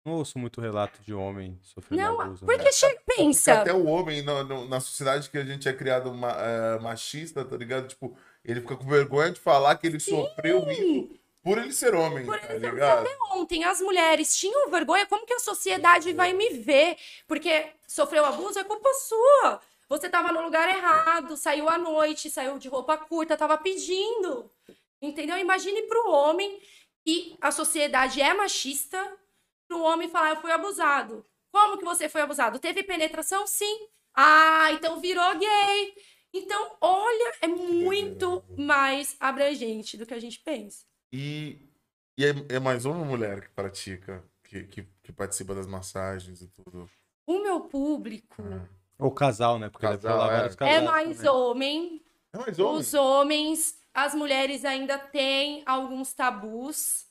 não 0.05 0.15
ouço 0.15 0.39
muito 0.39 0.61
relato 0.61 1.01
de 1.03 1.15
homem 1.15 1.59
sofrendo 1.63 2.03
Não, 2.03 2.21
abuso. 2.21 2.45
porque 2.45 2.65
né? 2.65 2.73
che- 2.73 2.89
Porque 3.07 3.23
pensa. 3.23 3.61
até 3.63 3.73
o 3.73 3.87
homem, 3.87 4.21
na, 4.23 4.45
no- 4.45 4.69
na 4.69 4.81
sociedade 4.81 5.31
que 5.31 5.39
a 5.39 5.45
gente 5.45 5.67
é 5.69 5.73
criado 5.73 6.13
ma- 6.13 6.37
eh, 6.39 6.79
machista, 6.81 7.43
tá 7.45 7.57
ligado? 7.57 7.89
Tipo, 7.89 8.15
ele 8.45 8.61
fica 8.61 8.77
com 8.77 8.85
vergonha 8.87 9.31
de 9.31 9.41
falar 9.41 9.77
que 9.77 9.87
ele 9.87 9.99
sofreu 10.01 10.69
isso 10.71 11.09
por 11.43 11.57
ele 11.59 11.73
ser 11.73 11.95
homem, 11.95 12.27
Por 12.27 12.39
tá 12.39 12.53
ele 12.53 12.61
ser- 12.67 12.71
ligado? 12.71 13.09
Ontem 13.33 13.65
as 13.65 13.81
mulheres 13.81 14.37
tinham 14.37 14.71
vergonha, 14.71 15.07
como 15.07 15.25
que 15.25 15.33
a 15.35 15.41
sociedade 15.41 16.13
vai 16.13 16.33
me 16.35 16.51
ver? 16.51 16.97
Porque 17.27 17.67
sofreu 17.89 18.25
abuso 18.27 18.59
é 18.59 18.65
culpa 18.65 18.91
sua. 18.95 19.61
Você 19.93 20.09
tava 20.09 20.33
no 20.33 20.41
lugar 20.41 20.67
errado, 20.71 21.37
saiu 21.37 21.69
à 21.69 21.77
noite, 21.77 22.31
saiu 22.31 22.59
de 22.59 22.67
roupa 22.67 22.97
curta, 22.97 23.37
tava 23.37 23.59
pedindo. 23.59 24.51
Entendeu? 25.03 25.37
Imagine 25.37 25.83
pro 25.83 26.11
homem 26.11 26.59
que 27.05 27.37
a 27.39 27.53
sociedade 27.53 28.19
é 28.19 28.33
machista, 28.33 28.99
pro 29.69 29.83
homem 29.83 30.09
falar 30.09 30.31
eu 30.31 30.41
fui 30.41 30.51
abusado. 30.51 31.23
Como 31.53 31.77
que 31.77 31.85
você 31.85 32.09
foi 32.09 32.23
abusado? 32.23 32.59
Teve 32.59 32.83
penetração? 32.83 33.47
Sim. 33.47 33.87
Ah, 34.15 34.73
então 34.73 34.99
virou 34.99 35.39
gay. 35.39 35.95
Então, 36.33 36.75
olha, 36.81 37.35
é 37.43 37.47
muito 37.47 38.43
mais 38.57 39.15
abrangente 39.21 39.99
do 39.99 40.07
que 40.07 40.15
a 40.15 40.21
gente 40.21 40.39
pensa. 40.39 40.87
E, 41.13 41.59
e 42.17 42.25
é, 42.25 42.31
é 42.49 42.59
mais 42.59 42.87
uma 42.87 43.05
mulher 43.05 43.43
que 43.43 43.51
pratica, 43.51 44.25
que, 44.43 44.65
que, 44.65 44.89
que 45.03 45.13
participa 45.13 45.55
das 45.55 45.67
massagens 45.67 46.41
e 46.41 46.49
tudo. 46.49 46.91
O 47.27 47.43
meu 47.43 47.61
público 47.61 48.43
Ou 49.03 49.11
casal, 49.11 49.59
né? 49.59 49.69
Porque 49.69 49.87
Casal, 49.87 49.99
deve 50.01 50.15
rolar 50.15 50.33
é. 50.33 50.37
vários 50.37 50.55
é 50.55 50.59
casais 50.59 50.85
mais 50.85 51.17
também. 51.19 51.31
homem. 51.31 52.03
É 52.33 52.39
mais 52.39 52.59
homem. 52.59 52.81
Os 52.81 52.95
homens, 52.95 53.75
as 53.93 54.15
mulheres 54.15 54.65
ainda 54.65 54.99
têm 54.99 55.63
alguns 55.67 56.13
tabus. 56.13 57.07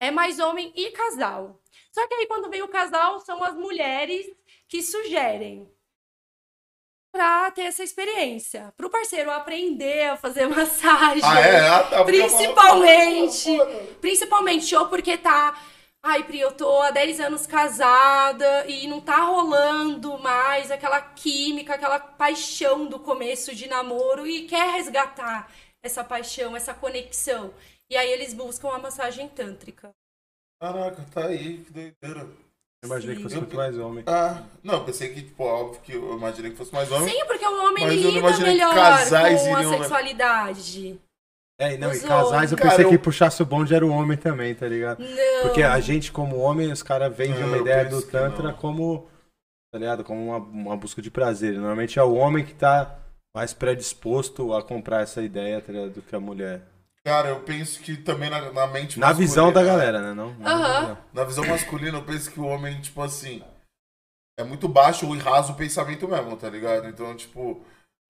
É 0.00 0.10
mais 0.10 0.38
homem 0.38 0.72
e 0.74 0.90
casal. 0.90 1.60
Só 1.92 2.06
que 2.06 2.14
aí 2.14 2.26
quando 2.26 2.48
vem 2.48 2.62
o 2.62 2.68
casal, 2.68 3.20
são 3.20 3.42
as 3.42 3.54
mulheres 3.54 4.26
que 4.68 4.82
sugerem 4.82 5.68
pra 7.12 7.50
ter 7.50 7.62
essa 7.62 7.84
experiência. 7.84 8.72
Pro 8.76 8.88
parceiro 8.88 9.30
aprender 9.30 10.10
a 10.10 10.16
fazer 10.16 10.46
massagem. 10.48 11.22
Ah, 11.22 11.40
é? 11.40 11.68
Ah, 11.68 11.82
tá, 11.82 12.04
Principalmente. 12.04 13.50
Principalmente, 14.00 14.74
ou 14.74 14.88
porque 14.88 15.18
tá. 15.18 15.54
Ai, 16.04 16.24
Pri, 16.24 16.40
eu 16.40 16.50
tô 16.50 16.82
há 16.82 16.90
10 16.90 17.20
anos 17.20 17.46
casada 17.46 18.66
e 18.66 18.88
não 18.88 19.00
tá 19.00 19.22
rolando 19.22 20.18
mais 20.18 20.68
aquela 20.70 21.00
química, 21.00 21.74
aquela 21.74 22.00
paixão 22.00 22.86
do 22.86 22.98
começo 22.98 23.54
de 23.54 23.68
namoro 23.68 24.26
e 24.26 24.48
quer 24.48 24.72
resgatar 24.72 25.48
essa 25.80 26.02
paixão, 26.02 26.56
essa 26.56 26.74
conexão. 26.74 27.54
E 27.88 27.96
aí 27.96 28.10
eles 28.10 28.34
buscam 28.34 28.70
a 28.70 28.80
massagem 28.80 29.28
tântrica. 29.28 29.90
Caraca, 30.60 31.06
tá 31.12 31.26
aí, 31.26 31.58
que 31.58 31.72
doideira. 31.72 32.28
Eu 32.82 32.86
imaginei 32.86 33.16
que 33.16 33.22
fosse 33.22 33.36
muito 33.36 33.54
mais 33.54 33.78
homem. 33.78 34.02
Ah, 34.04 34.42
não, 34.60 34.74
eu 34.74 34.84
pensei 34.84 35.14
que, 35.14 35.22
tipo, 35.22 35.44
óbvio 35.44 35.80
que 35.82 35.92
eu 35.92 36.16
imaginei 36.16 36.50
que 36.50 36.56
fosse 36.56 36.72
mais 36.72 36.90
homem. 36.90 37.14
Sim, 37.14 37.24
porque 37.26 37.46
o 37.46 37.64
homem 37.64 37.86
lida 37.88 38.38
melhor 38.38 38.74
com 38.74 38.80
a 38.80 38.98
né? 38.98 39.68
sexualidade. 39.78 41.00
É, 41.62 41.74
e 41.74 41.78
não, 41.78 41.92
e 41.92 41.96
Os 41.96 42.02
casais 42.02 42.50
eu 42.52 42.58
Cara, 42.58 42.70
pensei 42.70 42.84
eu- 42.84 42.90
que 42.90 42.98
puxasse 42.98 43.42
o 43.42 43.46
bonde 43.46 43.74
era 43.74 43.86
o 43.86 43.90
homem 43.90 44.16
também, 44.16 44.54
tá 44.54 44.66
ligado? 44.66 45.00
Não. 45.00 45.42
Porque 45.42 45.62
a 45.62 45.78
gente, 45.80 46.10
como 46.10 46.38
homem, 46.38 46.72
os 46.72 46.82
caras 46.82 47.14
vendem 47.16 47.42
uma 47.44 47.56
eu 47.56 47.60
ideia 47.62 47.84
do 47.84 48.02
Tantra 48.02 48.52
como, 48.52 49.08
tá 49.72 49.78
ligado? 49.78 50.02
Como 50.02 50.20
uma, 50.26 50.38
uma 50.38 50.76
busca 50.76 51.00
de 51.00 51.10
prazer. 51.10 51.54
Normalmente 51.54 51.98
é 51.98 52.02
o 52.02 52.14
homem 52.14 52.44
que 52.44 52.54
tá 52.54 52.98
mais 53.34 53.52
predisposto 53.54 54.54
a 54.54 54.62
comprar 54.62 55.02
essa 55.02 55.22
ideia, 55.22 55.60
tá 55.60 55.72
ligado? 55.72 55.90
Do 55.92 56.02
que 56.02 56.14
a 56.16 56.20
mulher. 56.20 56.62
Cara, 57.04 57.30
eu 57.30 57.40
penso 57.40 57.80
que 57.80 57.96
também 57.96 58.30
na, 58.30 58.52
na 58.52 58.66
mente 58.68 58.98
Na 59.00 59.12
visão 59.12 59.52
da 59.52 59.62
galera, 59.64 60.00
né? 60.00 60.14
Não? 60.14 60.34
Na 60.38 60.50
Aham. 60.52 60.80
visão. 60.80 60.98
Na 61.12 61.24
visão 61.24 61.46
masculina, 61.46 61.98
eu 61.98 62.04
penso 62.04 62.30
que 62.30 62.38
o 62.40 62.44
homem, 62.44 62.80
tipo 62.80 63.02
assim, 63.02 63.42
é 64.38 64.44
muito 64.44 64.68
baixo 64.68 65.12
e 65.14 65.18
raso 65.18 65.52
o 65.52 65.56
pensamento 65.56 66.06
mesmo, 66.08 66.36
tá 66.36 66.48
ligado? 66.48 66.86
Então, 66.88 67.14
tipo, 67.16 67.60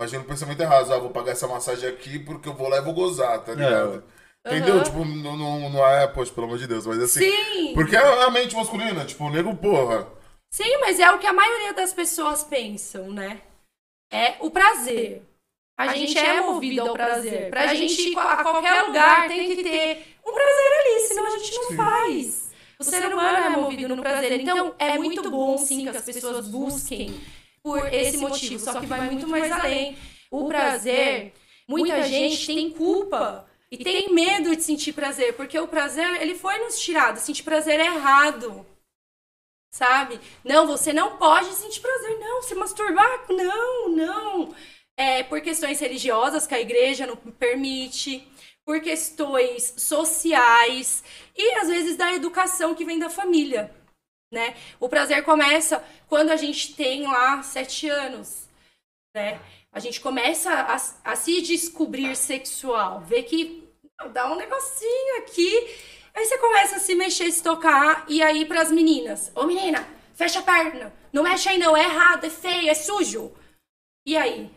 imagina 0.03 0.23
o 0.23 0.27
pensamento 0.27 0.63
é 0.63 0.67
raso, 0.67 0.93
ah, 0.93 0.99
vou 0.99 1.11
pagar 1.11 1.33
essa 1.33 1.47
massagem 1.47 1.89
aqui 1.89 2.19
porque 2.19 2.49
eu 2.49 2.55
vou 2.55 2.69
lá 2.69 2.79
e 2.79 2.83
vou 2.83 2.93
gozar, 2.93 3.39
tá 3.45 3.55
ligado? 3.55 4.03
Entendeu? 4.45 4.75
Aham. 4.75 4.83
Tipo, 4.83 5.05
não, 5.05 5.37
não, 5.37 5.71
não 5.71 5.87
é, 5.87 6.07
poxa, 6.09 6.33
pelo 6.33 6.47
amor 6.47 6.59
de 6.59 6.67
Deus, 6.67 6.85
mas 6.85 6.99
assim. 6.99 7.21
Sim. 7.21 7.75
Porque 7.75 7.95
é 7.95 8.25
a 8.25 8.31
mente 8.31 8.57
masculina, 8.57 9.05
tipo, 9.05 9.25
o 9.25 9.31
nego, 9.31 9.55
porra. 9.55 10.09
Sim, 10.53 10.79
mas 10.81 10.99
é 10.99 11.11
o 11.13 11.19
que 11.19 11.27
a 11.27 11.33
maioria 11.33 11.73
das 11.73 11.95
pessoas 11.95 12.43
pensam, 12.43 13.11
né? 13.13 13.41
É 14.13 14.35
o 14.41 14.51
prazer. 14.51 15.23
A, 15.79 15.95
gente, 15.95 16.19
é 16.19 16.41
movido 16.41 16.83
ao 16.83 16.93
prazer. 16.93 17.51
Pra 17.51 17.75
gente 17.75 18.11
ir 18.11 18.19
a 18.19 18.43
qualquer 18.43 18.83
lugar 18.83 19.27
tem 19.29 19.57
que 19.57 19.63
ter 19.63 20.17
um 20.27 20.33
prazer 20.33 20.73
ali, 20.81 21.09
senão 21.09 21.27
a 21.27 21.39
gente 21.39 21.55
não 21.55 21.77
faz. 21.77 22.53
O 22.79 22.85
ser 22.85 23.07
humano 23.07 23.39
é 23.39 23.49
movido 23.49 23.89
no 23.89 24.03
prazer. 24.03 24.41
Então 24.41 24.75
é 24.79 24.99
muito 24.99 25.31
bom, 25.31 25.57
sim, 25.57 25.85
que 25.85 25.97
as 25.97 26.05
pessoas 26.05 26.47
busquem 26.49 27.15
por 27.63 27.93
esse 27.93 28.17
motivo. 28.17 28.59
Só 28.59 28.81
que 28.81 28.87
vai 28.87 29.11
muito 29.11 29.27
mais 29.27 29.51
além. 29.51 29.97
O 30.31 30.47
prazer, 30.49 31.33
muita 31.69 32.03
gente 32.03 32.47
tem 32.47 32.71
culpa 32.71 33.47
e 33.71 33.79
tem 33.79 34.13
medo 34.13 34.55
de 34.55 34.63
sentir 34.63 34.93
prazer, 34.93 35.35
porque 35.35 35.59
o 35.59 35.69
prazer, 35.69 36.21
ele 36.21 36.35
foi 36.35 36.59
nos 36.59 36.79
tirado. 36.81 37.19
Sentir 37.19 37.43
prazer 37.43 37.81
é 37.81 37.87
errado 37.87 38.67
sabe? 39.73 40.21
Não, 40.45 40.67
você 40.67 40.93
não 40.93 41.17
pode 41.17 41.53
sentir 41.55 41.81
prazer, 41.81 42.19
não. 42.21 42.43
Se 42.43 42.55
masturbar, 42.55 43.25
não, 43.29 43.89
não. 43.89 44.55
É 44.97 45.23
por 45.23 45.41
questões 45.41 45.81
religiosas 45.81 46.47
que 46.47 46.55
a 46.55 46.61
igreja 46.61 47.07
não 47.07 47.17
permite, 47.17 48.29
por 48.65 48.81
questões 48.81 49.75
sociais 49.79 51.03
e 51.37 51.55
às 51.55 51.69
vezes 51.69 51.97
da 51.97 52.13
educação 52.13 52.75
que 52.75 52.85
vem 52.85 52.99
da 52.99 53.11
família, 53.11 53.75
né? 54.33 54.57
O 54.81 54.89
prazer 54.89 55.23
começa 55.23 55.85
quando 56.09 56.31
a 56.31 56.37
gente 56.37 56.75
tem 56.75 57.07
lá 57.07 57.43
sete 57.43 57.89
anos, 57.89 58.49
né? 59.15 59.39
A 59.71 59.79
gente 59.79 60.01
começa 60.01 60.51
a, 60.51 61.13
a 61.13 61.17
se 61.17 61.41
descobrir 61.43 62.17
sexual, 62.17 63.01
ver 63.01 63.23
que 63.23 63.63
dá 64.13 64.33
um 64.33 64.37
negocinho 64.37 65.19
aqui 65.19 65.69
Aí 66.15 66.27
você 66.27 66.39
começa 66.39 66.77
a 66.77 66.81
se 66.81 66.95
mexer, 66.95 67.31
se 67.33 67.43
tocar, 67.43 68.05
e 68.07 68.23
aí 68.23 68.45
pras 68.45 68.71
meninas, 68.71 69.33
ô 69.35 69.47
menina, 69.47 69.87
fecha 70.15 70.41
a 70.41 70.43
perna, 70.43 70.93
não 71.13 71.23
mexe 71.23 71.49
aí 71.49 71.59
não, 71.59 71.77
é 71.77 71.85
errado, 71.85 72.25
é 72.25 72.31
feio, 72.31 72.69
é 72.69 72.75
sujo. 72.75 73.33
E 74.07 74.17
aí? 74.17 74.51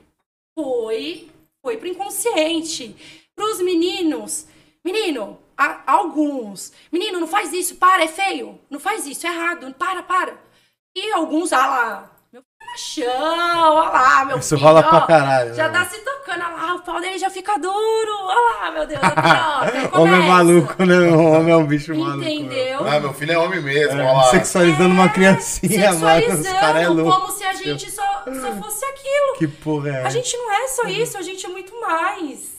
Foi, 0.54 1.30
foi 1.62 1.78
pro 1.78 1.88
inconsciente. 1.88 2.96
Pros 3.34 3.62
meninos, 3.62 4.48
menino, 4.84 5.40
a- 5.58 5.80
alguns, 5.88 6.72
menino, 6.92 7.20
não 7.20 7.28
faz 7.28 7.52
isso, 7.54 7.76
para, 7.76 8.04
é 8.04 8.08
feio, 8.08 8.60
não 8.70 8.80
faz 8.80 9.06
isso, 9.06 9.26
é 9.26 9.30
errado, 9.30 9.74
para, 9.78 10.04
para. 10.04 10.34
E 10.96 11.12
alguns, 11.12 11.52
ah 11.54 11.68
lá, 11.68 12.12
meu 12.32 12.42
filho 12.42 12.62
é 12.62 12.66
machão, 12.72 13.76
olha 13.76 13.90
lá, 13.90 14.26
meu 14.26 14.38
Isso 14.38 14.56
filho, 14.56 14.68
rola 14.68 14.84
pra 14.84 14.98
ó, 14.98 15.02
caralho. 15.02 15.54
Já 15.54 15.68
né, 15.70 15.80
tá 15.80 15.86
se 15.86 15.98
tocando, 16.00 16.42
olha 16.44 16.48
lá, 16.56 16.76
o 16.76 16.80
pau 16.82 17.00
dele 17.02 17.18
já 17.18 17.30
fica 17.30 17.58
duro, 17.58 18.14
olha 18.22 18.60
lá, 18.62 18.72
meu 18.72 18.88
Deus, 18.88 19.02
aqui, 19.04 19.20
ó, 19.94 20.00
Homem 20.02 20.14
começa. 20.22 20.28
maluco, 20.34 20.84
né? 20.86 20.96
O 21.12 21.32
homem 21.32 21.54
é 21.54 21.58
um 21.58 21.66
bicho 21.66 21.94
maluco. 21.96 22.18
meu. 22.20 22.30
Entendeu? 22.30 22.88
Ah, 22.88 23.00
meu 23.00 23.14
filho 23.14 23.32
é 23.34 23.38
homem 23.38 23.62
mesmo, 23.62 24.00
É, 24.00 24.12
lá. 24.12 24.24
sexualizando 24.26 24.94
uma 24.94 25.10
criancinha, 25.10 25.94
mano. 25.94 25.94
Os 25.94 26.00
Sexualizando, 26.00 26.60
caras 26.60 26.82
é 26.84 26.88
louco. 26.90 27.20
como 27.22 27.32
se 27.32 27.44
a 27.44 27.54
gente 27.54 27.92
só, 27.92 28.04
só 28.04 28.52
fosse 28.62 28.86
aquilo. 28.86 29.36
Que 29.38 29.48
porra 29.48 29.90
é? 29.90 30.04
A 30.06 30.10
gente 30.10 30.36
não 30.38 30.52
é 30.52 30.68
só 30.70 30.84
isso, 30.88 31.18
a 31.18 31.22
gente 31.22 31.46
é 31.46 31.50
muito 31.50 31.80
mais. 31.82 32.55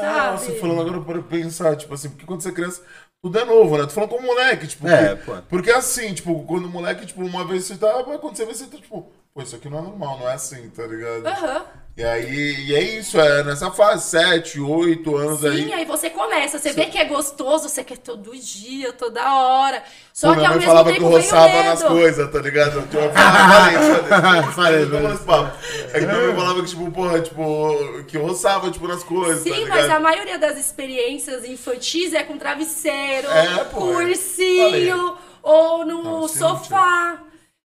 Ah, 0.00 0.36
Sabe? 0.36 0.38
você 0.38 0.52
falando 0.60 0.80
agora 0.80 1.00
para 1.00 1.22
pensar, 1.22 1.76
tipo 1.76 1.92
assim, 1.94 2.10
porque 2.10 2.26
quando 2.26 2.40
você 2.42 2.48
é 2.48 2.52
criança, 2.52 2.82
tudo 3.22 3.38
é 3.38 3.44
novo, 3.44 3.76
né? 3.78 3.86
Tu 3.86 3.92
falando 3.92 4.10
como 4.10 4.26
moleque, 4.26 4.66
tipo. 4.66 4.86
É, 4.88 5.16
que- 5.16 5.24
pô. 5.24 5.36
Porque 5.48 5.70
assim, 5.70 6.12
tipo, 6.14 6.44
quando 6.44 6.66
o 6.66 6.68
moleque, 6.70 7.06
tipo, 7.06 7.22
uma 7.24 7.44
vez 7.44 7.64
você 7.64 7.76
tá. 7.76 8.02
Quando 8.04 8.36
você 8.36 8.44
vê, 8.44 8.54
você 8.54 8.66
tá, 8.66 8.76
tipo, 8.76 9.10
pô, 9.32 9.42
isso 9.42 9.56
aqui 9.56 9.68
não 9.68 9.78
é 9.78 9.82
normal, 9.82 10.18
não 10.18 10.28
é 10.28 10.34
assim, 10.34 10.68
tá 10.70 10.86
ligado? 10.86 11.26
Aham. 11.26 11.64
E 11.96 12.02
aí, 12.02 12.66
e 12.66 12.74
é 12.74 12.82
isso, 12.98 13.20
é 13.20 13.44
nessa 13.44 13.70
fase, 13.70 14.10
7, 14.10 14.58
8 14.58 15.16
anos 15.16 15.40
Sim, 15.42 15.46
aí. 15.46 15.72
aí 15.72 15.84
você 15.84 16.10
começa, 16.10 16.58
você 16.58 16.72
vê 16.72 16.86
que 16.86 16.98
é 16.98 17.04
gostoso, 17.04 17.68
você 17.68 17.84
quer 17.84 17.98
todo 17.98 18.36
dia, 18.36 18.92
toda 18.92 19.32
hora. 19.32 19.80
Só 20.12 20.28
Pô, 20.28 20.32
que 20.32 20.38
minha 20.38 20.48
ao 20.48 20.54
mãe 20.56 20.58
mesmo 20.58 20.72
falava 20.72 20.88
que 20.92 20.98
tempo 20.98 21.06
o 21.08 21.12
roçava 21.12 21.62
nas 21.62 21.82
coisas, 21.84 22.32
tá 22.32 22.40
ligado? 22.40 22.80
Eu 22.80 22.86
tinha 22.88 23.02
uma 23.02 23.12
falei, 24.52 24.86
falei, 24.86 24.86
Falei, 24.86 25.16
falei. 25.18 25.52
É 25.92 26.00
que 26.00 26.06
minha 26.06 26.18
mãe 26.26 26.34
falava 26.34 26.60
que, 26.62 26.68
tipo, 26.68 26.90
porra, 26.90 27.20
tipo, 27.20 28.04
que 28.08 28.16
eu 28.16 28.26
roçava, 28.26 28.70
tipo, 28.72 28.88
nas 28.88 29.04
coisas, 29.04 29.44
tá 29.44 29.50
Sim, 29.50 29.60
ligado? 29.62 29.68
mas 29.78 29.90
a 29.90 30.00
maioria 30.00 30.36
das 30.36 30.58
experiências 30.58 31.44
infantis 31.44 32.12
é 32.12 32.24
com 32.24 32.36
travesseiro, 32.36 33.28
É, 33.30 33.64
pô, 33.66 34.00
é. 34.00 34.04
cursinho 34.04 35.16
ou 35.44 35.86
no 35.86 36.02
Não, 36.02 36.26
sim, 36.26 36.38
sofá. 36.40 37.18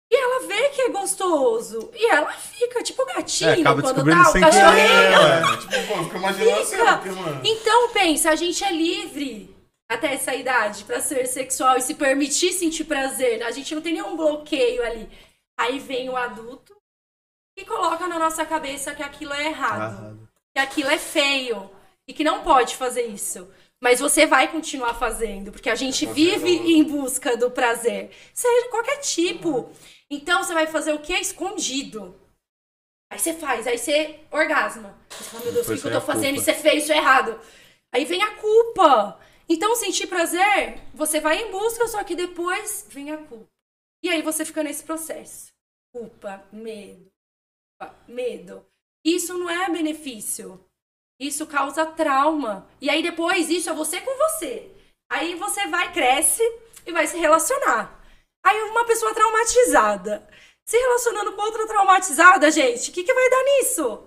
E 0.09 0.15
ela 0.15 0.47
vê 0.47 0.69
que 0.69 0.81
é 0.83 0.89
gostoso. 0.89 1.91
E 1.93 2.05
ela 2.09 2.31
fica, 2.31 2.81
tipo 2.81 3.05
gatinho, 3.05 3.49
É, 3.49 3.53
acaba 3.61 3.81
quando 3.81 4.03
dá 4.03 4.21
o 4.21 4.31
sem 4.31 4.41
cachorrinho. 4.41 5.21
É, 5.21 5.57
tipo, 5.57 5.87
pô, 5.93 6.03
fica 6.05 6.17
imaginando 6.17 6.65
Fica. 6.65 7.11
mano. 7.13 7.41
Então, 7.43 7.89
pensa, 7.89 8.29
a 8.29 8.35
gente 8.35 8.63
é 8.63 8.71
livre 8.71 9.53
até 9.89 10.13
essa 10.13 10.33
idade 10.33 10.83
pra 10.85 11.01
ser 11.01 11.25
sexual 11.27 11.77
e 11.77 11.81
se 11.81 11.93
permitir 11.93 12.53
sentir 12.53 12.85
prazer. 12.85 13.43
A 13.43 13.51
gente 13.51 13.73
não 13.75 13.81
tem 13.81 13.93
nenhum 13.93 14.15
bloqueio 14.15 14.83
ali. 14.83 15.09
Aí 15.59 15.79
vem 15.79 16.09
o 16.09 16.15
adulto 16.15 16.75
e 17.57 17.65
coloca 17.65 18.07
na 18.07 18.19
nossa 18.19 18.45
cabeça 18.45 18.93
que 18.93 19.01
aquilo 19.03 19.33
é 19.33 19.47
errado, 19.47 19.93
Errado. 19.97 20.29
que 20.55 20.61
aquilo 20.61 20.89
é 20.89 20.97
feio 20.97 21.69
e 22.07 22.13
que 22.13 22.23
não 22.23 22.43
pode 22.43 22.75
fazer 22.75 23.07
isso. 23.07 23.49
Mas 23.81 23.99
você 23.99 24.25
vai 24.25 24.47
continuar 24.47 24.93
fazendo, 24.95 25.51
porque 25.51 25.69
a 25.69 25.75
gente 25.75 26.05
vive 26.05 26.49
em 26.49 26.83
busca 26.83 27.35
do 27.37 27.49
prazer, 27.51 28.09
seja 28.33 28.69
qualquer 28.69 28.97
tipo. 28.97 29.69
Então 30.09 30.43
você 30.43 30.53
vai 30.53 30.67
fazer 30.67 30.93
o 30.93 31.01
que 31.01 31.13
escondido. 31.13 32.19
Aí 33.11 33.19
você 33.19 33.33
faz, 33.33 33.67
aí 33.67 33.77
você 33.77 34.19
orgasma. 34.31 34.97
Você 35.09 35.23
fala, 35.23 35.43
meu 35.45 35.53
Deus, 35.53 35.67
o 35.67 35.73
que, 35.73 35.81
que 35.81 35.87
eu 35.87 35.91
tô 35.91 36.01
fazendo? 36.01 36.35
culpa. 36.35 36.41
Isso 36.41 36.49
é 36.49 36.53
feio, 36.53 36.77
isso 36.77 36.91
é 36.91 36.97
errado. 36.97 37.39
Aí 37.93 38.05
vem 38.05 38.21
a 38.21 38.35
culpa. 38.35 39.19
Então, 39.49 39.75
sentir 39.75 40.07
prazer, 40.07 40.81
você 40.93 41.21
vai 41.21 41.41
em 41.41 41.51
busca, 41.51 41.87
só 41.87 42.03
que 42.03 42.15
depois 42.15 42.85
vem 42.89 43.11
a 43.11 43.17
culpa. 43.17 43.47
E 44.03 44.09
aí 44.09 44.21
você 44.21 44.43
fica 44.43 44.61
nesse 44.61 44.83
processo. 44.83 45.53
Culpa, 45.93 46.45
medo, 46.51 47.09
culpa, 47.79 47.95
medo. 48.07 48.65
Isso 49.05 49.37
não 49.37 49.49
é 49.49 49.69
benefício. 49.69 50.63
Isso 51.19 51.47
causa 51.47 51.85
trauma. 51.85 52.69
E 52.79 52.89
aí 52.89 53.01
depois 53.01 53.49
isso 53.49 53.69
é 53.69 53.73
você 53.73 54.01
com 54.01 54.15
você. 54.17 54.69
Aí 55.09 55.35
você 55.35 55.65
vai, 55.67 55.91
cresce 55.93 56.43
e 56.85 56.91
vai 56.91 57.07
se 57.07 57.17
relacionar. 57.17 57.96
Aí 58.47 58.61
uma 58.63 58.85
pessoa 58.85 59.13
traumatizada 59.13 60.27
se 60.65 60.77
relacionando 60.77 61.33
com 61.33 61.41
outra 61.41 61.65
traumatizada, 61.67 62.51
gente, 62.51 62.89
o 62.89 62.93
que, 62.93 63.03
que 63.03 63.13
vai 63.13 63.29
dar 63.29 63.43
nisso? 63.43 64.03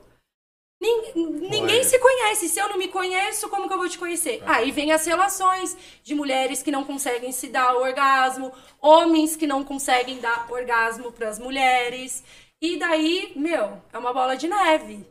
Nin- 0.82 1.48
Ninguém 1.48 1.84
se 1.84 1.98
conhece. 1.98 2.48
Se 2.48 2.58
eu 2.58 2.68
não 2.68 2.78
me 2.78 2.88
conheço, 2.88 3.48
como 3.50 3.66
que 3.68 3.74
eu 3.74 3.78
vou 3.78 3.88
te 3.88 3.98
conhecer? 3.98 4.42
Aí 4.46 4.70
vem 4.70 4.92
as 4.92 5.04
relações 5.06 5.76
de 6.02 6.14
mulheres 6.14 6.62
que 6.62 6.70
não 6.70 6.84
conseguem 6.84 7.32
se 7.32 7.48
dar 7.48 7.74
orgasmo, 7.76 8.52
homens 8.80 9.36
que 9.36 9.46
não 9.46 9.62
conseguem 9.62 10.20
dar 10.20 10.50
orgasmo 10.50 11.12
para 11.12 11.28
as 11.28 11.38
mulheres. 11.38 12.22
E 12.62 12.78
daí, 12.78 13.32
meu, 13.36 13.82
é 13.92 13.98
uma 13.98 14.12
bola 14.12 14.36
de 14.36 14.48
neve. 14.48 15.06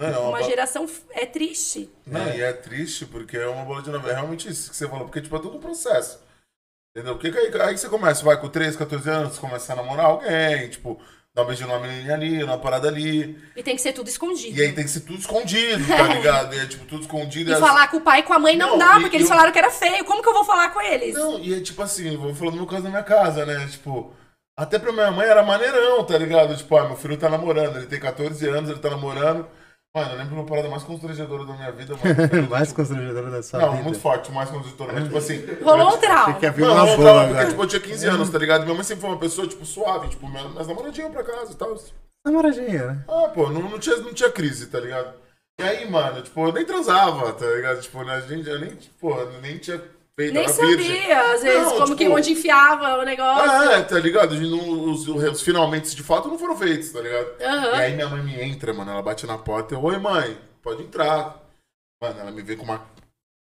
Não, 0.00 0.08
é 0.08 0.18
uma 0.18 0.28
Uma 0.30 0.42
geração 0.42 0.86
é 1.10 1.24
triste. 1.26 1.90
Não, 2.06 2.26
e 2.34 2.40
é 2.42 2.52
triste 2.52 3.04
porque 3.06 3.36
é 3.36 3.46
uma 3.46 3.64
bola 3.64 3.82
de 3.82 3.90
neve. 3.90 4.08
É 4.10 4.14
realmente 4.14 4.48
isso 4.48 4.70
que 4.70 4.76
você 4.76 4.88
falou, 4.88 5.04
porque 5.06 5.20
tipo, 5.20 5.36
é 5.36 5.40
tudo 5.40 5.56
um 5.58 5.60
processo. 5.60 6.23
Entendeu? 6.96 7.16
Porque 7.18 7.36
aí, 7.36 7.50
aí 7.62 7.76
você 7.76 7.88
começa, 7.88 8.24
vai 8.24 8.40
com 8.40 8.48
13, 8.48 8.78
14 8.78 9.10
anos, 9.10 9.34
você 9.34 9.40
começa 9.40 9.72
a 9.72 9.76
namorar 9.76 10.06
alguém, 10.06 10.68
tipo, 10.68 11.00
dá 11.34 11.42
um 11.42 11.46
beijinho 11.46 11.66
numa 11.68 11.80
menininha 11.80 12.14
ali, 12.14 12.38
numa 12.38 12.56
parada 12.56 12.86
ali. 12.86 13.36
E 13.56 13.62
tem 13.64 13.74
que 13.74 13.82
ser 13.82 13.92
tudo 13.92 14.08
escondido. 14.08 14.56
E 14.56 14.62
aí 14.62 14.72
tem 14.72 14.84
que 14.84 14.90
ser 14.90 15.00
tudo 15.00 15.18
escondido, 15.18 15.84
tá 15.88 16.02
ligado? 16.14 16.54
E 16.54 16.58
é 16.60 16.66
tipo, 16.66 16.84
tudo 16.84 17.00
escondido. 17.02 17.50
E 17.50 17.54
as- 17.54 17.58
falar 17.58 17.88
com 17.88 17.96
o 17.96 18.00
pai 18.00 18.20
e 18.20 18.22
com 18.22 18.32
a 18.32 18.38
mãe 18.38 18.56
não, 18.56 18.70
Não, 18.70 18.78
dá, 18.78 18.98
e- 18.98 19.00
porque 19.00 19.16
eles 19.16 19.28
eu- 19.28 19.34
falaram 19.34 19.50
que 19.52 19.58
era 19.58 19.70
feio. 19.70 20.04
Como 20.04 20.22
que 20.22 20.28
eu 20.28 20.34
vou 20.34 20.44
falar 20.44 20.68
com 20.72 20.80
eles? 20.80 21.14
Não, 21.14 21.38
e 21.40 21.54
é 21.54 21.60
tipo 21.60 21.82
assim, 21.82 22.16
vou 22.16 22.32
falando 22.32 22.58
no 22.58 22.66
caso 22.66 22.84
da 22.84 22.90
minha 22.90 23.02
casa, 23.02 23.44
né? 23.44 23.66
Tipo, 23.68 24.14
até 24.56 24.78
pra 24.78 24.92
minha 24.92 25.10
mãe 25.10 25.26
era 25.26 25.42
maneirão, 25.42 26.04
tá 26.04 26.16
ligado? 26.16 26.56
Tipo, 26.56 26.76
ah, 26.76 26.86
meu 26.86 26.96
filho 26.96 27.16
tá 27.16 27.28
namorando, 27.28 27.76
ele 27.78 27.86
tem 27.86 27.98
14 27.98 28.48
anos, 28.48 28.70
ele 28.70 28.78
tá 28.78 28.90
namorando. 28.90 29.48
Mano, 29.96 30.10
eu 30.10 30.16
lembro 30.18 30.28
de 30.30 30.34
uma 30.40 30.44
parada 30.44 30.68
mais 30.68 30.82
constrangedora 30.82 31.44
da 31.44 31.52
minha 31.54 31.70
vida, 31.70 31.94
mano. 31.96 32.48
Mais 32.50 32.72
constrangedora 32.72 33.30
da 33.30 33.42
sua 33.44 33.60
Não, 33.60 33.70
vida. 33.70 33.82
muito 33.84 34.00
forte, 34.00 34.32
mais 34.32 34.50
constrangedora, 34.50 34.92
mas 34.92 35.04
tipo 35.04 35.16
assim. 35.18 35.46
Rolou 35.62 35.94
um 35.94 35.98
trauma. 35.98 36.34
Quer 36.34 36.50
ver 36.50 36.62
Não, 36.62 36.72
uma 36.74 36.84
não, 36.84 36.96
boa 36.96 37.28
porque 37.28 37.46
tipo, 37.46 37.62
eu 37.62 37.66
tinha 37.68 37.80
15 37.80 38.06
anos, 38.08 38.28
tá 38.28 38.36
ligado? 38.38 38.62
Minha 38.64 38.74
mãe 38.74 38.82
sempre 38.82 39.02
foi 39.02 39.10
uma 39.10 39.20
pessoa, 39.20 39.46
tipo, 39.46 39.64
suave, 39.64 40.08
tipo, 40.08 40.28
minha- 40.28 40.48
minhas 40.48 40.66
namoradinhas 40.66 41.12
pra 41.12 41.22
casa 41.22 41.52
e 41.52 41.54
tal. 41.54 41.76
Namoradinha, 42.26 42.86
né? 42.86 43.04
Ah, 43.08 43.28
pô, 43.32 43.48
não, 43.50 43.62
não, 43.62 43.78
tinha, 43.78 43.96
não 43.98 44.12
tinha 44.12 44.32
crise, 44.32 44.66
tá 44.66 44.80
ligado? 44.80 45.14
E 45.60 45.62
aí, 45.62 45.88
mano, 45.88 46.22
tipo, 46.22 46.44
eu 46.44 46.52
nem 46.52 46.64
transava, 46.64 47.32
tá 47.32 47.46
ligado? 47.46 47.80
Tipo, 47.80 48.02
né, 48.02 48.14
a 48.14 48.20
gente, 48.22 48.48
eu 48.50 48.58
nem, 48.58 48.70
tipo, 48.74 49.14
nem 49.40 49.58
tinha 49.58 49.80
feito 50.18 50.34
Nem 50.34 50.48
sabia, 50.48 51.32
às 51.32 51.42
vezes, 51.42 51.62
Não, 51.64 51.70
como 51.72 51.84
tipo- 51.86 51.96
que 51.96 52.08
onde 52.08 52.32
enfiava 52.32 52.98
o 52.98 53.04
negócio. 53.04 53.50
Ah, 53.50 53.72
é, 53.74 53.82
tá 53.82 53.98
ligado? 53.98 54.34
A 54.34 54.36
gente 54.36 54.50
não- 54.50 54.90
os, 54.92 55.08
os 55.08 55.42
finalmente 55.42 55.94
de 55.94 56.02
fato 56.02 56.28
não 56.28 56.38
foram 56.38 56.56
feitos, 56.56 56.90
tá 56.90 57.00
ligado? 57.00 57.26
Aham. 57.42 57.76
E 57.76 57.80
aí 57.80 57.94
minha 57.94 58.08
mãe 58.08 58.22
me 58.22 58.40
entra, 58.42 58.72
mano, 58.72 58.90
ela 58.92 59.02
bate 59.02 59.26
na 59.26 59.36
porta, 59.38 59.74
eu, 59.74 59.82
oi 59.82 59.98
mãe, 59.98 60.38
pode 60.62 60.82
entrar. 60.82 61.42
Mano, 62.02 62.20
ela 62.20 62.30
me 62.30 62.42
vê 62.42 62.54
com 62.56 62.64
uma. 62.64 62.80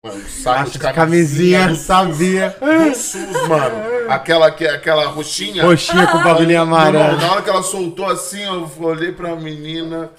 Mano, 0.06 0.20
um 0.20 0.28
saco 0.28 0.66
de 0.72 0.78
de 0.80 0.94
camisinha, 0.94 1.68
do 1.70 1.76
sabia. 1.76 2.56
do 2.60 2.96
SUS, 2.96 3.48
mano. 3.48 4.10
Aquela, 4.12 4.52
que- 4.52 4.68
aquela 4.68 5.06
roxinha. 5.08 5.64
Roxinha 5.64 6.06
com 6.08 6.22
bagulhinho 6.24 6.62
amarelo. 6.62 7.18
na 7.18 7.32
hora 7.32 7.42
que 7.42 7.50
ela 7.50 7.64
soltou 7.64 8.06
assim, 8.06 8.44
eu 8.44 8.70
olhei 8.82 9.12
pra 9.12 9.36
menina. 9.36 10.12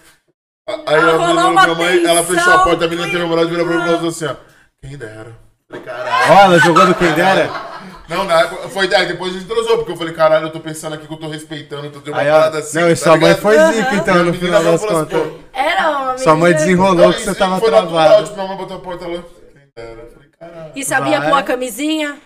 a- 0.69 0.73
Aí 0.73 0.97
Ah, 0.97 0.99
a 0.99 1.13
rolou 1.13 1.27
menina, 1.27 1.49
uma 1.51 1.63
minha 1.65 1.75
mãe, 1.75 2.05
ela 2.05 2.23
fechou 2.25 2.53
a 2.53 2.59
porta, 2.65 2.85
a 2.85 2.89
menina 2.89 3.09
teve 3.11 3.23
a 3.23 3.27
moral 3.27 3.45
de 3.47 3.51
virar 3.53 3.65
pra 3.65 3.77
mim 3.77 3.83
e 3.83 3.95
falou 3.97 4.09
assim, 4.09 4.27
ó. 4.27 4.37
Quem 4.83 4.97
dera. 4.99 5.48
Caralho. 5.73 6.33
Ó, 6.33 6.41
ela 6.45 6.59
jogou 6.61 6.87
do 6.87 6.95
quem 6.95 7.13
dera. 7.13 7.51
Não, 8.09 8.25
na 8.25 8.41
época, 8.41 8.69
foi 8.71 8.89
daí, 8.89 9.07
depois 9.07 9.35
a 9.35 9.39
gente 9.39 9.47
transou, 9.49 9.77
porque 9.77 9.93
eu 9.93 9.97
falei, 9.97 10.15
caralho, 10.15 10.47
eu 10.47 10.51
tô 10.51 10.61
pensando 10.61 10.95
aqui 10.95 11.07
que 11.07 11.13
eu 11.13 11.19
tô 11.19 11.29
respeitando, 11.29 11.91
tô 11.91 11.99
dando 11.99 12.09
uma 12.15 12.21
Aí, 12.23 12.31
ó, 12.31 12.33
parada 12.39 12.59
assim. 12.61 12.81
não, 12.81 12.87
e 12.89 12.91
tá 12.91 12.97
sua 12.97 13.17
mãe 13.19 13.29
ligado? 13.35 13.41
foi 13.43 13.59
zica, 13.75 13.95
então, 13.97 14.25
no 14.25 14.33
final 14.35 14.65
das 14.65 14.75
assim, 14.83 14.87
contas. 14.95 15.33
Era 15.53 15.91
uma 15.91 16.17
Sua 16.19 16.33
mãe 16.35 16.53
menina- 16.55 16.59
desenrolou 16.59 17.13
que 17.13 17.21
você 17.21 17.35
tava 17.35 17.61
foi 17.61 17.71
natural, 17.71 17.93
travado. 18.07 18.23
tipo, 18.25 18.35
minha 18.37 18.49
mãe 18.49 18.57
botou 18.57 18.77
a 18.79 18.81
porta 18.81 19.07
lá. 19.07 19.13
Quem 19.53 19.63
dera. 19.77 20.01
Eu 20.01 20.11
falei, 20.11 20.29
caralho. 20.41 20.73
E 20.75 20.85
sabia 20.85 21.21
Vai. 21.21 21.29
pôr 21.29 21.37
a 21.39 21.43
camisinha? 21.43 22.17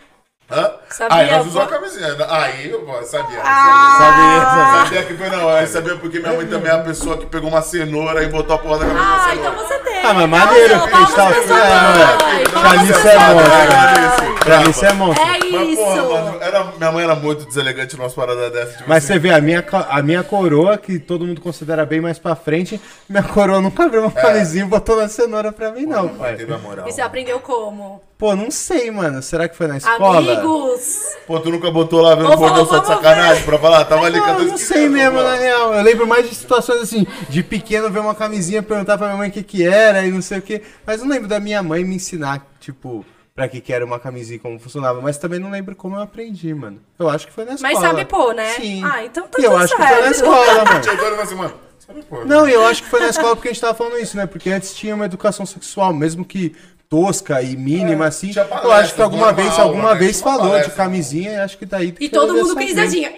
Hã? 0.53 0.71
Sabia, 0.91 1.17
Aí 1.17 1.31
nós 1.31 1.47
usou 1.47 1.63
a 1.63 1.65
pô. 1.67 1.71
camisinha. 1.73 2.17
Aí 2.29 2.71
eu 2.71 2.81
pô, 2.83 3.03
sabia. 3.05 3.41
Ah. 3.43 3.97
Sabia, 3.99 4.41
sabia. 4.51 4.85
Sabia 4.85 5.03
que 5.05 5.15
foi 5.15 5.31
não, 5.31 5.49
aí 5.49 5.67
sabia 5.67 5.97
porque 5.97 6.19
minha 6.21 6.33
mãe 6.35 6.47
também 6.47 6.71
é 6.71 6.75
a 6.75 6.79
pessoa 6.81 7.17
que 7.17 7.27
pegou 7.27 7.49
uma 7.49 7.63
cenoura 7.63 8.23
e 8.23 8.29
botou 8.29 8.57
a 8.57 8.59
porra 8.59 8.79
da 8.81 8.85
camisa 8.87 9.05
Ah, 9.07 9.35
então 9.35 9.55
você 9.55 9.79
tem. 9.79 10.03
Ah, 10.05 10.13
mas 10.15 10.29
maneiro, 10.29 10.75
Não, 10.75 10.81
porque 10.81 10.95
a 10.97 11.01
gente 11.01 11.15
tava 11.15 11.33
pra 11.33 11.43
sua 11.43 11.57
velho. 11.57 11.73
mãe, 11.73 12.45
Pra 12.53 12.71
mim 12.79 12.85
isso 12.91 13.09
é 13.09 13.19
bom, 13.19 13.35
mãe. 13.35 13.45
cara. 13.45 14.13
Pra 14.43 14.59
mim 14.61 14.71
isso 14.71 14.85
é 14.85 14.93
monstro. 14.93 15.25
É 15.25 15.29
Mas, 15.29 15.45
porra, 15.51 15.65
isso. 15.65 16.09
mano, 16.13 16.39
era, 16.41 16.65
minha 16.77 16.93
mãe 16.93 17.05
era 17.05 17.15
muito 17.15 17.45
deselegante 17.47 17.97
numa 17.97 18.11
parada 18.11 18.51
dessa. 18.51 18.73
Tipo 18.79 18.85
Mas 18.89 19.05
assim, 19.05 19.13
você 19.15 19.19
vê, 19.21 19.31
a 19.31 19.41
minha, 19.41 19.65
a 19.89 20.03
minha 20.03 20.23
coroa, 20.25 20.77
que 20.77 20.99
todo 20.99 21.25
mundo 21.25 21.41
considera 21.41 21.87
bem 21.87 22.01
mais 22.01 22.19
pra 22.19 22.35
frente, 22.35 22.81
minha 23.09 23.23
coroa 23.23 23.61
nunca 23.61 23.85
abriu 23.85 24.03
uma 24.03 24.11
camisinha 24.11 24.65
e 24.65 24.67
botou 24.67 24.97
na 24.97 25.09
cenoura 25.09 25.53
pra 25.53 25.71
mim, 25.71 25.83
não, 25.87 26.03
minha 26.03 26.13
mãe 26.15 26.19
pai. 26.19 26.35
teve 26.37 26.53
a 26.53 26.59
moral. 26.59 26.89
E 26.89 26.93
você 26.93 27.01
aprendeu 27.01 27.39
como? 27.41 28.03
Pô, 28.19 28.35
não 28.37 28.51
sei, 28.51 28.91
mano. 28.91 29.21
Será 29.23 29.49
que 29.49 29.57
foi 29.57 29.67
na 29.67 29.77
escola? 29.79 30.42
Amigos. 30.43 31.17
Pô, 31.27 31.41
tu 31.41 31.51
nunca 31.51 31.71
botou 31.71 32.01
lá 32.01 32.15
vendo 32.15 32.37
pornô 32.37 32.65
só 32.67 32.79
de 32.79 32.87
ver. 32.89 32.95
sacanagem 32.95 33.45
pra 33.45 33.59
falar? 33.59 33.85
Tava 33.85 34.07
ali 34.07 34.19
Não, 34.19 34.27
14 34.27 34.45
eu 34.47 34.51
não 34.51 34.59
sei 34.59 34.89
mesmo, 34.89 35.23
na 35.23 35.35
real. 35.35 35.75
Eu 35.75 35.83
lembro 35.83 36.07
mais 36.07 36.29
de 36.29 36.35
situações 36.35 36.81
assim, 36.83 37.07
de 37.29 37.43
pequeno 37.43 37.91
ver 37.91 38.01
uma 38.01 38.15
camisinha, 38.15 38.63
perguntar 38.63 38.99
pra 38.99 39.07
minha 39.09 39.19
mãe 39.19 39.29
o 39.29 39.33
que 39.33 39.43
que 39.43 39.65
era 39.67 40.05
e 40.05 40.11
não 40.11 40.23
sei 40.23 40.39
o 40.39 40.43
que. 40.43 40.63
Mas 40.87 41.01
não 41.01 41.09
lembro 41.09 41.29
da 41.29 41.39
minha 41.41 41.63
mãe 41.63 41.85
me 41.85 41.95
ensinar, 41.95 42.45
tipo, 42.61 43.05
pra 43.35 43.49
que 43.49 43.61
que 43.61 43.73
era 43.73 43.85
uma 43.85 43.99
camisinha 43.99 44.37
e 44.37 44.39
como 44.41 44.59
funcionava. 44.59 45.01
Mas 45.01 45.17
também 45.19 45.39
não 45.39 45.51
lembro 45.51 45.75
como 45.77 45.97
eu 45.97 46.03
aprendi, 46.03 46.53
mano. 46.53 46.81
Eu 46.99 47.09
acho 47.09 47.27
que 47.27 47.33
foi 47.33 47.45
na 47.45 47.55
escola. 47.55 47.73
Mas 47.73 47.81
sabe 47.83 48.05
pôr, 48.05 48.35
né? 48.35 48.49
Sim. 48.55 48.83
Ah, 48.85 49.05
então 49.05 49.27
tá 49.29 49.41
E 49.41 49.45
eu 49.45 49.51
tudo 49.53 49.63
acho 49.63 49.77
que 49.77 49.83
foi 49.83 49.87
na 49.91 50.03
certo. 50.03 50.15
escola, 50.15 51.35
mano. 51.37 51.55
Sabe, 51.79 52.03
pô? 52.03 52.25
Não, 52.25 52.49
eu 52.49 52.65
acho 52.65 52.83
que 52.85 52.89
foi 52.89 53.01
na 53.01 53.09
escola 53.09 53.35
porque 53.35 53.49
a 53.49 53.53
gente 53.53 53.61
tava 53.61 53.75
falando 53.75 53.99
isso, 53.99 54.17
né? 54.17 54.25
Porque 54.25 54.49
antes 54.51 54.73
tinha 54.73 54.95
uma 54.95 55.05
educação 55.05 55.45
sexual, 55.45 55.93
mesmo 55.93 56.25
que 56.25 56.55
tosca 56.93 57.41
e 57.41 57.57
mínima, 57.57 58.05
É, 58.05 58.09
assim. 58.09 58.33
tinha 58.33 58.45
eu 58.45 58.49
palestra, 58.49 58.77
acho 58.83 58.95
que 58.97 59.01
alguma 59.03 59.27
normal, 59.29 59.45
vez, 59.47 59.59
alguma 59.59 59.93
né? 59.95 59.99
vez 59.99 60.21
falou 60.21 60.43
de 60.43 60.49
palestra. 60.51 60.75
camisinha 60.75 61.33
e 61.33 61.37
acho 61.37 61.57
que 61.57 61.65
daí. 61.65 61.95
E 61.99 62.09
todo 62.11 62.35
mundo 62.35 62.53
com 62.55 62.61
risadinha. 62.61 63.11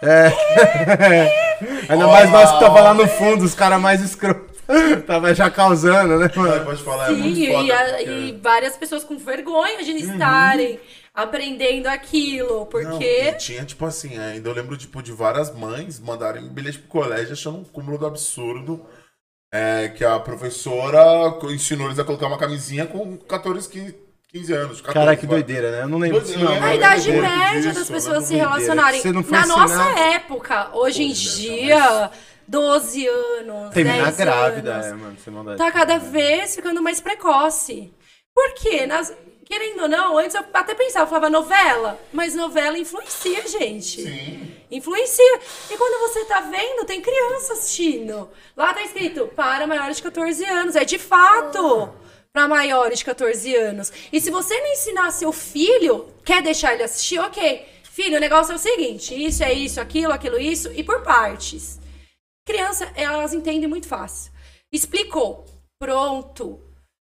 Ainda 1.88 2.06
mais 2.06 2.30
nós 2.30 2.52
que 2.52 2.60
tava 2.60 2.80
lá 2.80 2.94
no 2.94 3.08
fundo, 3.08 3.44
os 3.44 3.52
caras 3.54 3.80
mais 3.80 4.00
escrotos. 4.00 4.48
tava 5.08 5.34
já 5.34 5.50
causando, 5.50 6.18
né, 6.20 6.30
mano? 6.36 6.64
Pode 6.64 6.82
falar, 6.84 7.10
é 7.10 7.14
Sim, 7.14 7.20
muito 7.22 7.38
e, 7.40 7.52
foda. 7.52 7.74
a- 7.74 7.84
porque- 7.96 8.04
e 8.10 8.38
várias 8.40 8.76
pessoas 8.76 9.02
com 9.02 9.18
vergonha 9.18 9.82
de 9.82 9.90
estarem 9.90 10.78
aprendendo 11.12 11.88
aquilo, 11.88 12.60
Não, 12.60 12.66
porque... 12.66 13.04
e 13.04 13.32
tinha, 13.32 13.64
tipo 13.64 13.84
assim, 13.84 14.16
ainda 14.16 14.48
eu 14.48 14.54
lembro, 14.54 14.76
tipo, 14.76 15.02
de 15.02 15.10
várias 15.10 15.52
mães 15.52 15.98
mandarem 15.98 16.48
bilhete 16.48 16.78
pro 16.78 16.88
colégio 16.88 17.32
achando 17.32 17.58
um 17.58 17.64
cúmulo 17.64 17.98
do 17.98 18.06
absurdo. 18.06 18.86
É, 19.52 19.88
que 19.88 20.04
a 20.04 20.18
professora 20.20 21.02
ensinou 21.52 21.88
eles 21.88 21.98
a 21.98 22.04
colocar 22.04 22.26
uma 22.28 22.38
camisinha 22.38 22.86
com 22.86 23.16
14, 23.16 23.68
15, 23.68 23.96
15 24.28 24.52
anos. 24.52 24.80
14, 24.80 24.92
Cara, 24.94 25.16
que 25.16 25.26
vai. 25.26 25.36
doideira, 25.42 25.72
né? 25.72 25.82
Eu 25.82 25.88
não 25.88 25.98
lembro 25.98 26.20
disso, 26.20 26.34
Doideira, 26.38 26.54
não. 26.54 26.66
né? 26.66 26.72
A 26.72 26.76
idade 26.76 27.10
média 27.12 27.60
disso, 27.62 27.74
das 27.80 27.90
pessoas 27.90 28.24
se 28.24 28.30
doideira. 28.30 28.48
relacionarem. 28.50 29.00
Você 29.00 29.12
não 29.12 29.24
foi 29.24 29.38
Na 29.38 29.46
nossa 29.46 29.82
época, 29.98 30.70
hoje 30.74 31.02
em 31.02 31.12
dia, 31.12 32.10
12 32.46 33.06
anos, 33.08 33.70
Terminar 33.74 34.04
10 34.04 34.16
grávida, 34.18 34.72
anos, 34.74 34.86
é, 34.86 34.92
mano. 34.94 35.16
Você 35.18 35.30
não 35.32 35.44
dá. 35.44 35.56
tá 35.56 35.72
cada 35.72 35.98
vez 35.98 36.54
ficando 36.54 36.80
mais 36.80 37.00
precoce. 37.00 37.92
Por 38.32 38.54
quê? 38.54 38.86
Nas- 38.86 39.12
Querendo 39.50 39.82
ou 39.82 39.88
não, 39.88 40.16
antes 40.16 40.36
eu 40.36 40.44
até 40.54 40.76
pensava, 40.76 41.06
eu 41.06 41.08
falava 41.08 41.28
novela, 41.28 42.00
mas 42.12 42.36
novela 42.36 42.78
influencia, 42.78 43.48
gente. 43.48 44.00
Sim. 44.00 44.56
Influencia. 44.70 45.40
E 45.68 45.76
quando 45.76 46.08
você 46.08 46.24
tá 46.24 46.38
vendo, 46.42 46.84
tem 46.84 47.00
criança 47.00 47.54
assistindo. 47.54 48.30
Lá 48.56 48.72
tá 48.72 48.80
escrito 48.80 49.26
para 49.34 49.66
maiores 49.66 49.96
de 49.96 50.04
14 50.04 50.44
anos. 50.44 50.76
É 50.76 50.84
de 50.84 51.00
fato 51.00 51.92
para 52.32 52.46
maiores 52.46 53.00
de 53.00 53.04
14 53.04 53.52
anos. 53.56 53.92
E 54.12 54.20
se 54.20 54.30
você 54.30 54.56
não 54.56 54.68
ensinar 54.68 55.10
seu 55.10 55.32
filho, 55.32 56.14
quer 56.24 56.40
deixar 56.42 56.74
ele 56.74 56.84
assistir, 56.84 57.18
ok. 57.18 57.66
Filho, 57.82 58.18
o 58.18 58.20
negócio 58.20 58.52
é 58.52 58.54
o 58.54 58.58
seguinte: 58.58 59.12
isso 59.12 59.42
é 59.42 59.52
isso, 59.52 59.80
aquilo, 59.80 60.12
aquilo, 60.12 60.38
isso, 60.38 60.70
e 60.74 60.84
por 60.84 61.02
partes. 61.02 61.80
Criança, 62.46 62.88
elas 62.94 63.34
entendem 63.34 63.68
muito 63.68 63.88
fácil. 63.88 64.30
Explicou. 64.72 65.44
Pronto. 65.76 66.60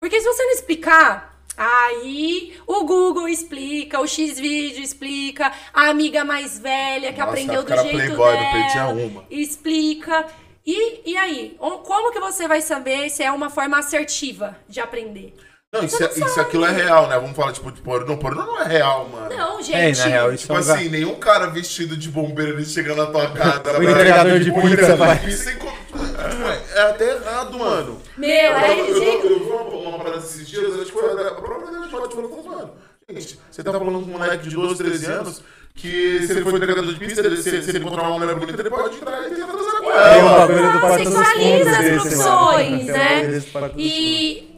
Porque 0.01 0.19
se 0.19 0.25
você 0.25 0.43
não 0.43 0.53
explicar, 0.53 1.32
aí 1.57 2.55
o 2.65 2.83
Google 2.85 3.27
explica, 3.27 3.99
o 3.99 4.07
X-Vídeo 4.07 4.83
explica, 4.83 5.51
a 5.73 5.89
amiga 5.89 6.23
mais 6.23 6.59
velha 6.59 7.13
que 7.13 7.19
Nossa, 7.19 7.31
aprendeu 7.31 7.63
do 7.63 7.69
jeito 7.75 7.89
playboy 7.89 8.37
do 8.37 8.73
dela 8.73 8.93
uma. 8.93 9.25
explica. 9.29 10.25
E, 10.65 11.11
e 11.11 11.17
aí, 11.17 11.57
como 11.59 12.11
que 12.11 12.19
você 12.19 12.47
vai 12.47 12.61
saber 12.61 13.09
se 13.09 13.21
é 13.21 13.31
uma 13.31 13.49
forma 13.49 13.77
assertiva 13.77 14.57
de 14.67 14.79
aprender? 14.79 15.35
Não, 15.73 15.83
isso, 15.83 16.03
é- 16.03 16.11
isso 16.15 16.39
aquilo 16.39 16.65
é 16.65 16.71
real, 16.71 17.07
né? 17.09 17.15
Vamos 17.19 17.35
falar, 17.35 17.51
tipo, 17.51 17.71
de 17.71 17.81
pornô. 17.81 18.15
Pornô 18.17 18.45
não 18.45 18.61
é 18.61 18.67
real, 18.67 19.09
mano. 19.11 19.35
Não, 19.35 19.59
É, 19.59 19.63
gente. 19.63 19.97
na 19.99 20.05
real, 20.05 20.31
isso 20.33 20.41
Tipo 20.43 20.53
é 20.53 20.55
um 20.57 20.59
lugar- 20.61 20.77
assim, 20.77 20.89
nenhum 20.89 21.15
cara 21.15 21.47
vestido 21.47 21.97
de 21.97 22.09
bombeiro 22.09 22.51
ele 22.53 22.65
chega 22.65 22.93
na 22.95 23.07
tua 23.07 23.27
casa. 23.33 23.79
O 23.79 23.83
entregador 23.83 24.39
de 24.39 24.51
pizza 24.51 24.95
vai. 24.95 25.15
É, 25.15 25.51
co- 25.55 25.73
é 26.75 26.81
até 26.89 27.11
errado, 27.15 27.57
mano. 27.57 27.99
Meu, 28.17 28.29
Eu, 28.29 28.55
é 28.57 28.71
eu, 28.79 28.85
eu, 28.85 28.93
ridículo. 29.03 29.33
eu 29.33 29.39
vi 29.39 29.45
uma, 29.51 29.89
uma 29.89 29.97
parada 29.97 30.17
esses 30.17 30.47
dias, 30.47 30.73
acho 30.75 30.85
que 30.85 30.91
foi 30.91 31.09
a 31.11 31.31
própria 31.31 31.71
Dani 31.71 31.93
Hot 31.93 32.07
te 32.09 32.15
falando, 32.15 32.35
tá 32.35 32.41
zoando. 32.41 32.71
Gente, 33.09 33.39
você 33.51 33.63
tá 33.63 33.71
falando 33.73 33.91
com 34.05 34.09
um 34.09 34.17
moleque 34.17 34.47
de 34.47 34.55
12, 34.55 34.75
13 34.83 35.05
anos 35.07 35.43
que 35.75 36.25
se 36.25 36.31
ele 36.33 36.41
for 36.43 36.53
entregador 36.55 36.85
de 36.85 36.95
pizza, 36.95 37.19
ele- 37.21 37.37
se, 37.41 37.61
se 37.63 37.69
ele 37.71 37.79
encontrar 37.79 38.03
uma 38.07 38.19
mulher 38.19 38.35
bonita, 38.35 38.61
ele 38.61 38.69
pode 38.69 38.95
entrar 38.95 39.21
e 39.27 39.29
tentar 39.31 39.47
transar 39.47 39.73
com 39.77 39.81
Tem 39.81 39.91
um 39.91 39.91
ela. 39.99 40.47
bagulho 40.47 40.71
do 40.71 40.79
Porta 40.79 41.03
dos 41.03 41.13
sexualiza 41.13 41.69
as 41.71 41.77
desse, 41.77 41.89
mano. 41.89 42.01
profissões, 42.01 42.67
Tem 42.69 42.83
um 42.83 42.85
né? 42.97 43.09
bagulho 43.15 43.31
desse 43.31 43.45
do 43.47 43.51
Porta 43.51 43.69
dos 43.69 43.75
Fundos. 43.83 43.97
E 43.97 44.52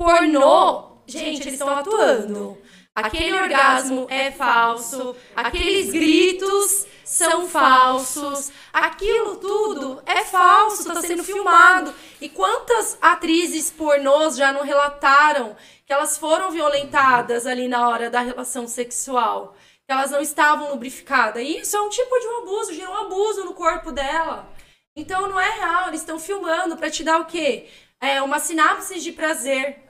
pornô, 0.00 1.02
gente, 1.06 1.42
eles 1.42 1.52
estão 1.52 1.68
atuando. 1.68 2.56
Aquele 2.94 3.34
orgasmo 3.34 4.06
é 4.08 4.30
falso, 4.30 5.14
aqueles 5.36 5.90
gritos 5.92 6.86
são 7.04 7.46
falsos, 7.46 8.50
aquilo 8.72 9.36
tudo 9.36 10.02
é 10.06 10.24
falso, 10.24 10.88
está 10.88 11.02
sendo 11.02 11.22
filmado. 11.22 11.92
E 12.18 12.30
quantas 12.30 12.96
atrizes 13.00 13.70
pornôs 13.70 14.36
já 14.36 14.50
não 14.54 14.62
relataram 14.62 15.54
que 15.84 15.92
elas 15.92 16.16
foram 16.16 16.50
violentadas 16.50 17.46
ali 17.46 17.68
na 17.68 17.86
hora 17.86 18.08
da 18.08 18.20
relação 18.20 18.66
sexual? 18.66 19.54
Que 19.86 19.92
elas 19.92 20.10
não 20.10 20.20
estavam 20.22 20.70
lubrificadas. 20.70 21.42
E 21.42 21.58
isso 21.58 21.76
é 21.76 21.80
um 21.80 21.90
tipo 21.90 22.18
de 22.18 22.26
um 22.26 22.38
abuso, 22.38 22.72
gerou 22.72 22.94
um 22.94 23.00
abuso 23.00 23.44
no 23.44 23.52
corpo 23.52 23.92
dela. 23.92 24.48
Então 24.96 25.28
não 25.28 25.38
é 25.38 25.50
real, 25.50 25.88
eles 25.88 26.00
estão 26.00 26.18
filmando 26.18 26.74
para 26.76 26.90
te 26.90 27.04
dar 27.04 27.20
o 27.20 27.26
quê? 27.26 27.68
É 28.00 28.22
uma 28.22 28.38
sinapse 28.38 28.98
de 28.98 29.12
prazer, 29.12 29.89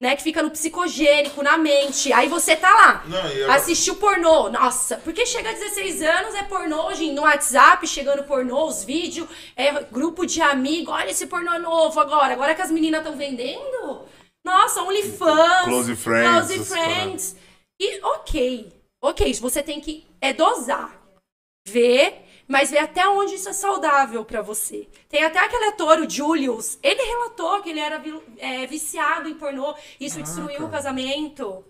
né? 0.00 0.14
Que 0.16 0.22
fica 0.22 0.42
no 0.42 0.50
psicogênico, 0.50 1.42
na 1.42 1.58
mente. 1.58 2.12
Aí 2.12 2.28
você 2.28 2.54
tá 2.56 2.72
lá, 2.72 3.04
Não, 3.06 3.28
eu- 3.30 3.50
assistiu 3.52 3.96
pornô. 3.96 4.48
Nossa, 4.48 4.96
porque 4.98 5.26
chega 5.26 5.50
a 5.50 5.52
16 5.52 6.02
anos, 6.02 6.34
é 6.34 6.42
pornô 6.44 6.86
hoje 6.86 7.10
no 7.12 7.22
WhatsApp, 7.22 7.86
chegando 7.86 8.22
pornô, 8.24 8.66
os 8.66 8.84
vídeos, 8.84 9.28
é 9.56 9.72
grupo 9.84 10.24
de 10.26 10.40
amigo. 10.40 10.90
Olha 10.92 11.10
esse 11.10 11.26
pornô 11.26 11.58
novo 11.58 11.98
agora. 12.00 12.32
Agora 12.32 12.54
que 12.54 12.62
as 12.62 12.70
meninas 12.70 13.00
estão 13.00 13.16
vendendo. 13.16 14.02
Nossa, 14.44 14.82
OnlyFans. 14.82 15.64
Close 15.64 15.96
Friends, 15.96 16.46
Close 16.54 16.64
Friends. 16.64 17.36
E 17.80 18.00
ok, 18.02 18.72
ok, 19.02 19.34
você 19.34 19.62
tem 19.62 19.80
que 19.80 20.06
é 20.20 20.32
dosar. 20.32 20.96
Ver, 21.68 22.24
mas 22.48 22.70
ver 22.70 22.78
até 22.78 23.06
onde 23.06 23.34
isso 23.34 23.48
é 23.48 23.52
saudável 23.52 24.24
pra 24.24 24.40
você. 24.42 24.88
Tem 25.08 25.22
até 25.22 25.38
aquele 25.38 25.66
ator, 25.66 25.98
o 26.00 26.08
Julius, 26.10 26.78
ele 26.82 27.02
relatou 27.02 27.60
que 27.62 27.70
ele 27.70 27.78
era 27.80 27.98
vi- 27.98 28.20
é, 28.38 28.66
viciado 28.66 29.28
em 29.28 29.34
pornô, 29.34 29.74
isso 30.00 30.20
destruiu 30.22 30.64
o 30.64 30.70
casamento. 30.70 31.64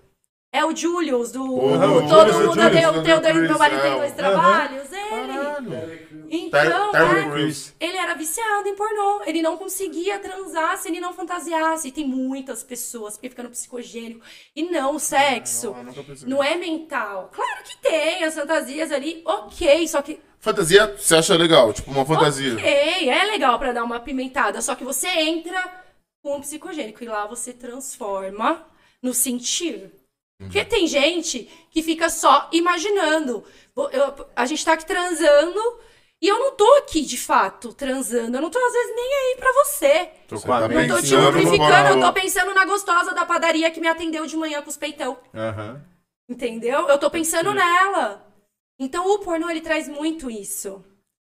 É 0.51 0.65
o 0.65 0.75
Julius, 0.75 1.31
do 1.31 1.45
o 1.45 2.09
Todo 2.09 2.33
Julius, 2.33 2.47
Mundo 2.47 2.55
Julius, 2.63 3.47
o 3.49 3.49
Meu 3.49 3.59
Marido 3.59 3.83
Tem 3.83 3.93
é, 3.93 3.97
Dois 3.99 4.13
o- 4.13 4.17
Trabalhos, 4.17 4.93
ele. 4.93 5.11
Caralho. 5.11 6.08
Então, 6.31 6.93
Terry 6.93 7.51
é, 7.81 7.87
ele 7.87 7.97
era 7.97 8.15
viciado 8.15 8.69
em 8.69 8.75
pornô. 8.75 9.23
Ele 9.27 9.41
não 9.43 9.57
conseguia 9.57 10.19
transar 10.19 10.77
se 10.79 10.89
ele 10.89 11.01
não 11.01 11.13
fantasiasse. 11.13 11.89
E 11.89 11.93
tem 11.93 12.07
muitas 12.07 12.63
pessoas 12.63 13.17
que 13.17 13.29
ficam 13.29 13.45
no 13.45 13.51
psicogênico. 13.51 14.25
E 14.55 14.63
não, 14.71 14.97
o 14.97 15.01
sexo 15.01 15.73
Não, 15.73 16.37
não 16.37 16.45
é 16.45 16.55
mental. 16.57 17.31
Claro 17.33 17.63
que 17.65 17.77
tem 17.79 18.25
as 18.25 18.35
fantasias 18.35 18.91
ali, 18.93 19.23
ok. 19.25 19.87
Só 19.89 20.03
que, 20.03 20.21
Fantasia, 20.41 20.95
você 20.97 21.17
acha 21.17 21.35
legal? 21.37 21.73
Tipo, 21.73 21.91
uma 21.91 22.05
fantasia. 22.07 22.55
ok, 22.55 23.09
é 23.11 23.25
legal 23.25 23.59
pra 23.59 23.73
dar 23.73 23.83
uma 23.85 23.97
apimentada. 23.97 24.61
Só 24.63 24.75
que 24.75 24.85
você 24.85 25.09
entra 25.09 25.85
com 26.23 26.37
o 26.37 26.41
psicogênico. 26.41 27.03
E 27.03 27.07
lá 27.09 27.27
você 27.27 27.53
transforma 27.53 28.65
no 29.03 29.13
sentir. 29.15 29.91
Porque 30.41 30.65
tem 30.65 30.87
gente 30.87 31.51
que 31.71 31.83
fica 31.83 32.09
só 32.09 32.49
imaginando. 32.53 33.45
Eu- 33.77 34.27
a 34.37 34.47
gente 34.47 34.65
tá 34.65 34.75
aqui 34.75 34.87
transando 34.87 35.61
e 36.21 36.27
eu 36.27 36.39
não 36.39 36.57
tô 36.57 36.65
aqui 36.79 37.03
de 37.03 37.17
fato 37.17 37.73
transando. 37.73 38.37
Eu 38.37 38.43
não 38.43 38.51
tô, 38.51 38.59
às 38.59 38.73
vezes, 38.73 38.97
nem 38.97 39.15
aí 39.15 39.37
pra 39.39 39.53
você. 39.53 40.11
Tô 40.27 40.41
com 40.41 40.53
a 40.53 40.63
Eu 40.63 40.69
mente 40.69 40.89
tô 40.89 41.01
te 41.01 41.15
lubrificando, 41.15 41.89
eu 41.89 42.01
tô 42.01 42.13
pensando 42.13 42.53
na 42.53 42.65
gostosa 42.65 43.15
da 43.15 43.25
padaria 43.25 43.71
que 43.71 43.81
me 43.81 43.87
atendeu 43.87 44.27
de 44.27 44.37
manhã 44.37 44.61
com 44.61 44.69
os 44.69 44.77
peitão. 44.77 45.19
Aham. 45.33 45.81
Entendeu? 46.29 46.89
Eu 46.89 46.99
tô 46.99 47.09
pensando 47.11 47.55
nela. 47.55 48.27
Então 48.79 49.09
o 49.13 49.19
pornô 49.21 49.49
ele 49.49 49.61
traz 49.61 49.89
muito 49.89 50.31
isso. 50.31 50.85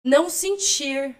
Não 0.04 0.30
sentir, 0.30 1.16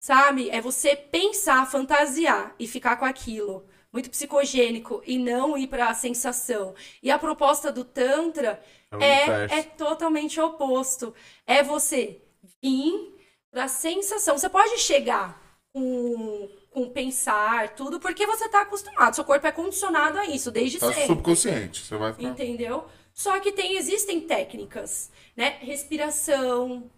sabe? 0.00 0.50
É 0.50 0.60
você 0.60 0.96
pensar, 0.96 1.70
fantasiar 1.70 2.54
e 2.58 2.66
ficar 2.66 2.96
com 2.96 3.04
aquilo. 3.04 3.64
Muito 3.92 4.10
psicogênico 4.10 5.02
e 5.06 5.18
não 5.18 5.56
ir 5.56 5.68
pra 5.68 5.94
sensação. 5.94 6.74
E 7.02 7.10
a 7.10 7.18
proposta 7.18 7.72
do 7.72 7.84
Tantra 7.84 8.62
É 9.00 9.06
é, 9.06 9.58
é 9.58 9.62
totalmente 9.62 10.38
oposto. 10.40 11.14
É 11.46 11.62
você 11.62 12.20
vir 12.62 13.14
pra 13.50 13.68
sensação. 13.68 14.36
Você 14.38 14.48
pode 14.48 14.78
chegar 14.78 15.40
com, 15.72 16.48
com 16.70 16.90
pensar, 16.90 17.74
tudo, 17.74 18.00
porque 18.00 18.26
você 18.26 18.48
tá 18.48 18.62
acostumado. 18.62 19.14
Seu 19.14 19.24
corpo 19.24 19.46
é 19.46 19.52
condicionado 19.52 20.18
a 20.18 20.26
isso 20.26 20.50
desde 20.50 20.78
Tá 20.78 20.88
sempre. 20.88 21.06
subconsciente. 21.06 21.84
Você 21.84 21.96
vai 21.96 22.12
ficar. 22.12 22.28
Entendeu? 22.28 22.86
Só 23.12 23.38
que 23.40 23.52
tem, 23.52 23.76
existem 23.76 24.20
técnicas, 24.20 25.10
né? 25.36 25.58
Respiração. 25.60 26.90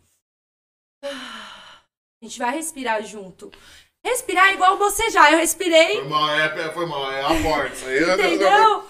A 1.03 2.25
gente 2.25 2.39
vai 2.39 2.55
respirar 2.55 3.03
junto. 3.03 3.51
Respirar 4.05 4.51
é 4.51 4.55
igual 4.55 4.77
bocejar. 4.79 5.33
Eu 5.33 5.39
respirei, 5.39 5.97
Foi 5.97 6.09
mal, 6.09 6.31
é, 6.31 6.73
foi 6.73 6.87
mal, 6.87 7.11
é 7.13 7.23
a 7.23 7.43
porta. 7.43 7.87
Aí 7.87 8.03
entendeu? 8.03 8.85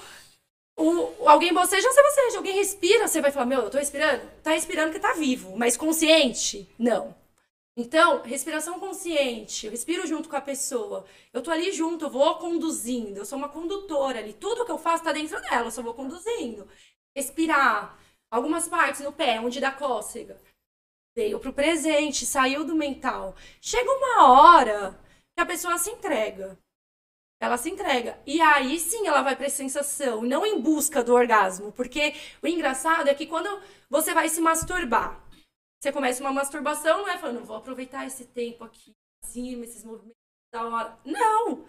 O, 0.80 1.28
alguém 1.28 1.52
boceja, 1.52 1.92
você 1.92 2.02
boceja. 2.02 2.38
Alguém 2.38 2.54
respira, 2.54 3.06
você 3.06 3.20
vai 3.20 3.30
falar, 3.30 3.44
meu, 3.44 3.60
eu 3.60 3.70
tô 3.70 3.76
respirando? 3.76 4.24
Tá 4.42 4.52
respirando 4.52 4.90
porque 4.90 5.06
tá 5.06 5.12
vivo. 5.12 5.54
Mas 5.54 5.76
consciente? 5.76 6.66
Não. 6.78 7.14
Então, 7.76 8.22
respiração 8.22 8.80
consciente. 8.80 9.66
Eu 9.66 9.72
respiro 9.72 10.06
junto 10.06 10.30
com 10.30 10.36
a 10.36 10.40
pessoa. 10.40 11.04
Eu 11.34 11.42
tô 11.42 11.50
ali 11.50 11.70
junto, 11.70 12.06
eu 12.06 12.10
vou 12.10 12.36
conduzindo. 12.36 13.18
Eu 13.18 13.26
sou 13.26 13.36
uma 13.36 13.50
condutora 13.50 14.20
ali. 14.20 14.32
Tudo 14.32 14.64
que 14.64 14.72
eu 14.72 14.78
faço 14.78 15.04
tá 15.04 15.12
dentro 15.12 15.38
dela, 15.42 15.66
eu 15.66 15.70
só 15.70 15.82
vou 15.82 15.92
conduzindo. 15.92 16.66
Respirar. 17.14 17.98
Algumas 18.30 18.66
partes 18.66 19.02
no 19.02 19.12
pé, 19.12 19.38
onde 19.38 19.60
dá 19.60 19.70
cócega. 19.70 20.40
Veio 21.14 21.38
pro 21.38 21.52
presente, 21.52 22.24
saiu 22.24 22.64
do 22.64 22.74
mental. 22.74 23.34
Chega 23.60 23.90
uma 23.90 24.30
hora 24.32 24.98
que 25.36 25.42
a 25.42 25.46
pessoa 25.46 25.76
se 25.76 25.90
entrega. 25.90 26.58
Ela 27.40 27.56
se 27.56 27.70
entrega. 27.70 28.20
E 28.26 28.40
aí 28.40 28.78
sim 28.78 29.06
ela 29.06 29.22
vai 29.22 29.34
pra 29.34 29.48
sensação, 29.48 30.24
e 30.24 30.28
não 30.28 30.44
em 30.44 30.60
busca 30.60 31.02
do 31.02 31.14
orgasmo. 31.14 31.72
Porque 31.72 32.14
o 32.42 32.46
engraçado 32.46 33.08
é 33.08 33.14
que 33.14 33.26
quando 33.26 33.48
você 33.88 34.12
vai 34.12 34.28
se 34.28 34.40
masturbar, 34.40 35.18
você 35.80 35.90
começa 35.90 36.22
uma 36.22 36.32
masturbação, 36.32 36.98
não 36.98 37.08
é 37.08 37.16
falando, 37.16 37.44
vou 37.44 37.56
aproveitar 37.56 38.06
esse 38.06 38.26
tempo 38.26 38.62
aqui, 38.62 38.92
assim, 39.24 39.60
esses 39.62 39.82
movimentos 39.82 40.20
da 40.52 40.66
hora. 40.66 40.98
Não! 41.04 41.64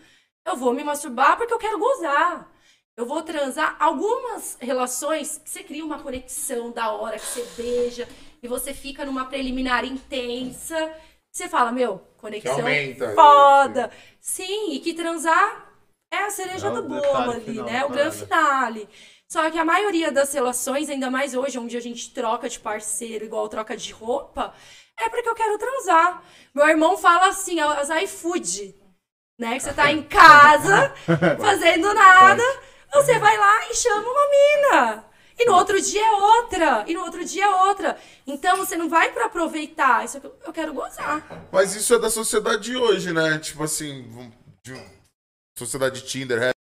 Eu 0.46 0.58
vou 0.58 0.74
me 0.74 0.84
masturbar 0.84 1.38
porque 1.38 1.54
eu 1.54 1.60
quero 1.60 1.80
gozar. 1.80 2.52
Eu 2.98 3.06
vou 3.06 3.22
transar. 3.24 3.78
Algumas 3.80 4.58
relações 4.60 5.42
você 5.46 5.64
cria 5.64 5.86
uma 5.86 6.02
conexão 6.02 6.72
da 6.72 6.92
hora 6.92 7.18
que 7.18 7.26
você 7.26 7.46
beija 7.56 8.10
e 8.44 8.48
você 8.48 8.74
fica 8.74 9.06
numa 9.06 9.26
preliminar 9.26 9.86
intensa. 9.86 10.94
Você 11.32 11.48
fala, 11.48 11.72
meu, 11.72 12.00
conexão 12.18 12.56
Que 12.56 12.62
aumenta. 12.62 13.14
foda. 13.16 13.92
Sim, 14.20 14.72
e 14.74 14.80
que 14.80 14.94
transar 14.94 15.72
é 16.12 16.18
a 16.26 16.30
cereja 16.30 16.68
É 16.68 16.72
do 16.72 16.84
bolo 16.84 17.02
detalhe 17.02 17.32
ali, 17.36 17.46
final 17.46 17.66
né? 17.66 17.80
da 17.80 17.86
O 17.86 17.90
grande 17.90 18.18
finale. 18.18 18.90
Só 19.30 19.50
que 19.50 19.58
a 19.58 19.64
maioria 19.64 20.12
das 20.12 20.34
relações, 20.34 20.90
ainda 20.90 21.10
mais 21.10 21.34
hoje, 21.34 21.58
onde 21.58 21.78
a 21.78 21.80
gente 21.80 22.14
troca 22.14 22.50
de 22.50 22.60
parceiro 22.60 23.24
igual 23.24 23.48
troca 23.48 23.78
de 23.78 23.94
roupa, 23.94 24.54
é 25.00 25.08
porque 25.08 25.30
eu 25.30 25.36
quero 25.36 25.58
transar. 25.58 26.22
Meu 26.54 26.68
irmão 26.68 26.98
fala 26.98 27.28
assim, 27.30 27.60
as 27.62 27.90
iFood, 28.04 28.76
né? 29.40 29.54
Que 29.54 29.62
você 29.62 29.74
tá 29.74 29.90
em 29.90 30.04
casa, 30.04 30.94
fazendo 31.40 31.94
nada, 31.94 32.44
você 32.94 33.18
vai 33.20 33.38
lá 33.38 33.70
e 33.70 33.74
chama 33.76 34.06
uma 34.10 34.30
mina. 34.30 35.11
E 35.42 35.46
no 35.46 35.54
outro 35.56 35.82
dia 35.82 36.06
é 36.06 36.12
outra. 36.12 36.86
E 36.88 36.94
no 36.94 37.02
outro 37.02 37.26
dia 37.26 37.46
é 37.46 37.56
outra. 37.66 37.98
Então 38.28 38.58
você 38.58 38.76
não 38.76 38.88
vai 38.88 39.12
pra 39.12 39.26
aproveitar. 39.26 40.06
Isso 40.06 40.18
aqui 40.18 40.28
eu- 40.46 40.54
quero 40.54 40.74
gozar. 40.74 41.48
Mas 41.52 41.76
isso 41.76 41.94
é 41.96 42.00
da 42.00 42.10
sociedade 42.12 42.62
de 42.64 42.78
hoje, 42.78 43.12
né? 43.12 43.40
Tipo 43.40 43.64
assim, 43.64 44.04
de 44.64 44.74
sociedade 45.58 46.02
Tinder, 46.04 46.54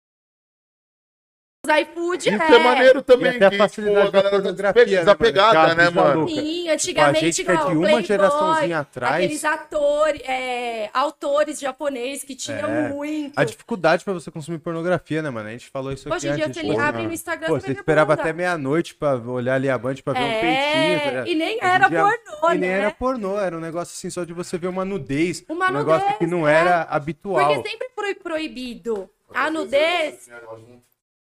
Os 1.68 1.80
iFood 1.82 2.28
Isso 2.30 2.42
é. 2.42 2.54
é 2.54 2.58
maneiro 2.58 3.02
também, 3.02 3.32
E 3.32 3.36
até 3.36 3.46
a 3.46 3.50
que, 3.50 3.56
facilidade 3.58 4.06
tipo, 4.06 4.16
a 4.16 4.20
galera 4.22 4.22
da 4.22 4.22
tá 4.22 4.42
pornografia, 4.42 4.84
né, 4.84 4.98
desapegada, 5.00 5.74
né, 5.74 5.90
mano? 5.90 6.28
Sim, 6.28 6.34
Tipo, 6.34 6.68
a 6.68 6.72
antigamente, 6.72 7.20
gente 7.26 7.44
que 7.44 7.50
é 7.50 7.56
de 7.56 7.62
uma 7.62 7.70
Playboy, 7.80 8.02
geraçãozinha 8.04 8.78
atrás. 8.78 9.14
Aqueles 9.16 9.44
atores, 9.44 10.22
é, 10.24 10.90
autores 10.94 11.60
japoneses 11.60 12.24
que 12.24 12.34
tinham 12.34 12.68
É. 12.70 12.88
muito. 12.88 13.32
A 13.38 13.44
dificuldade 13.44 14.04
pra 14.04 14.12
você 14.14 14.30
consumir 14.30 14.58
pornografia, 14.58 15.20
né, 15.20 15.28
mano? 15.30 15.48
A 15.48 15.52
gente 15.52 15.68
falou 15.68 15.92
isso 15.92 16.08
aqui 16.08 16.16
Hoje 16.16 16.28
em 16.28 16.34
dia, 16.36 16.46
antes. 16.46 16.60
você 16.62 16.66
tipo, 16.68 16.80
abre 16.80 17.02
no 17.06 17.12
Instagram, 17.12 17.48
Pô, 17.48 17.60
você 17.60 17.72
esperava 17.72 18.14
até 18.14 18.32
meia-noite 18.32 18.94
pra 18.94 19.16
olhar 19.16 19.54
ali 19.54 19.68
a 19.68 19.76
Band 19.76 19.96
pra 20.04 20.14
ver 20.14 20.20
um 20.20 20.40
peitinho. 20.40 20.98
tá 21.00 21.04
É, 21.04 21.08
ligado? 21.10 21.28
e 21.28 21.34
nem 21.34 21.58
era 21.60 21.88
dia- 21.88 22.00
pornô, 22.02 22.54
E 22.54 22.58
nem 22.58 22.70
né? 22.70 22.78
era 22.80 22.90
pornô, 22.92 23.38
era 23.38 23.56
um 23.56 23.60
negócio 23.60 23.92
assim 23.94 24.08
só 24.10 24.24
de 24.24 24.32
você 24.32 24.56
ver 24.56 24.68
uma 24.68 24.84
nudez. 24.84 25.44
Uma 25.48 25.68
um 25.70 25.72
negócio 25.74 26.00
nudez, 26.02 26.18
que 26.18 26.26
não 26.26 26.48
é. 26.48 26.54
era 26.60 26.82
habitual. 26.82 27.46
Porque 27.54 27.68
sempre 27.68 27.88
foi 27.94 28.14
proibido. 28.14 29.10
A 29.34 29.50
nudez 29.50 30.26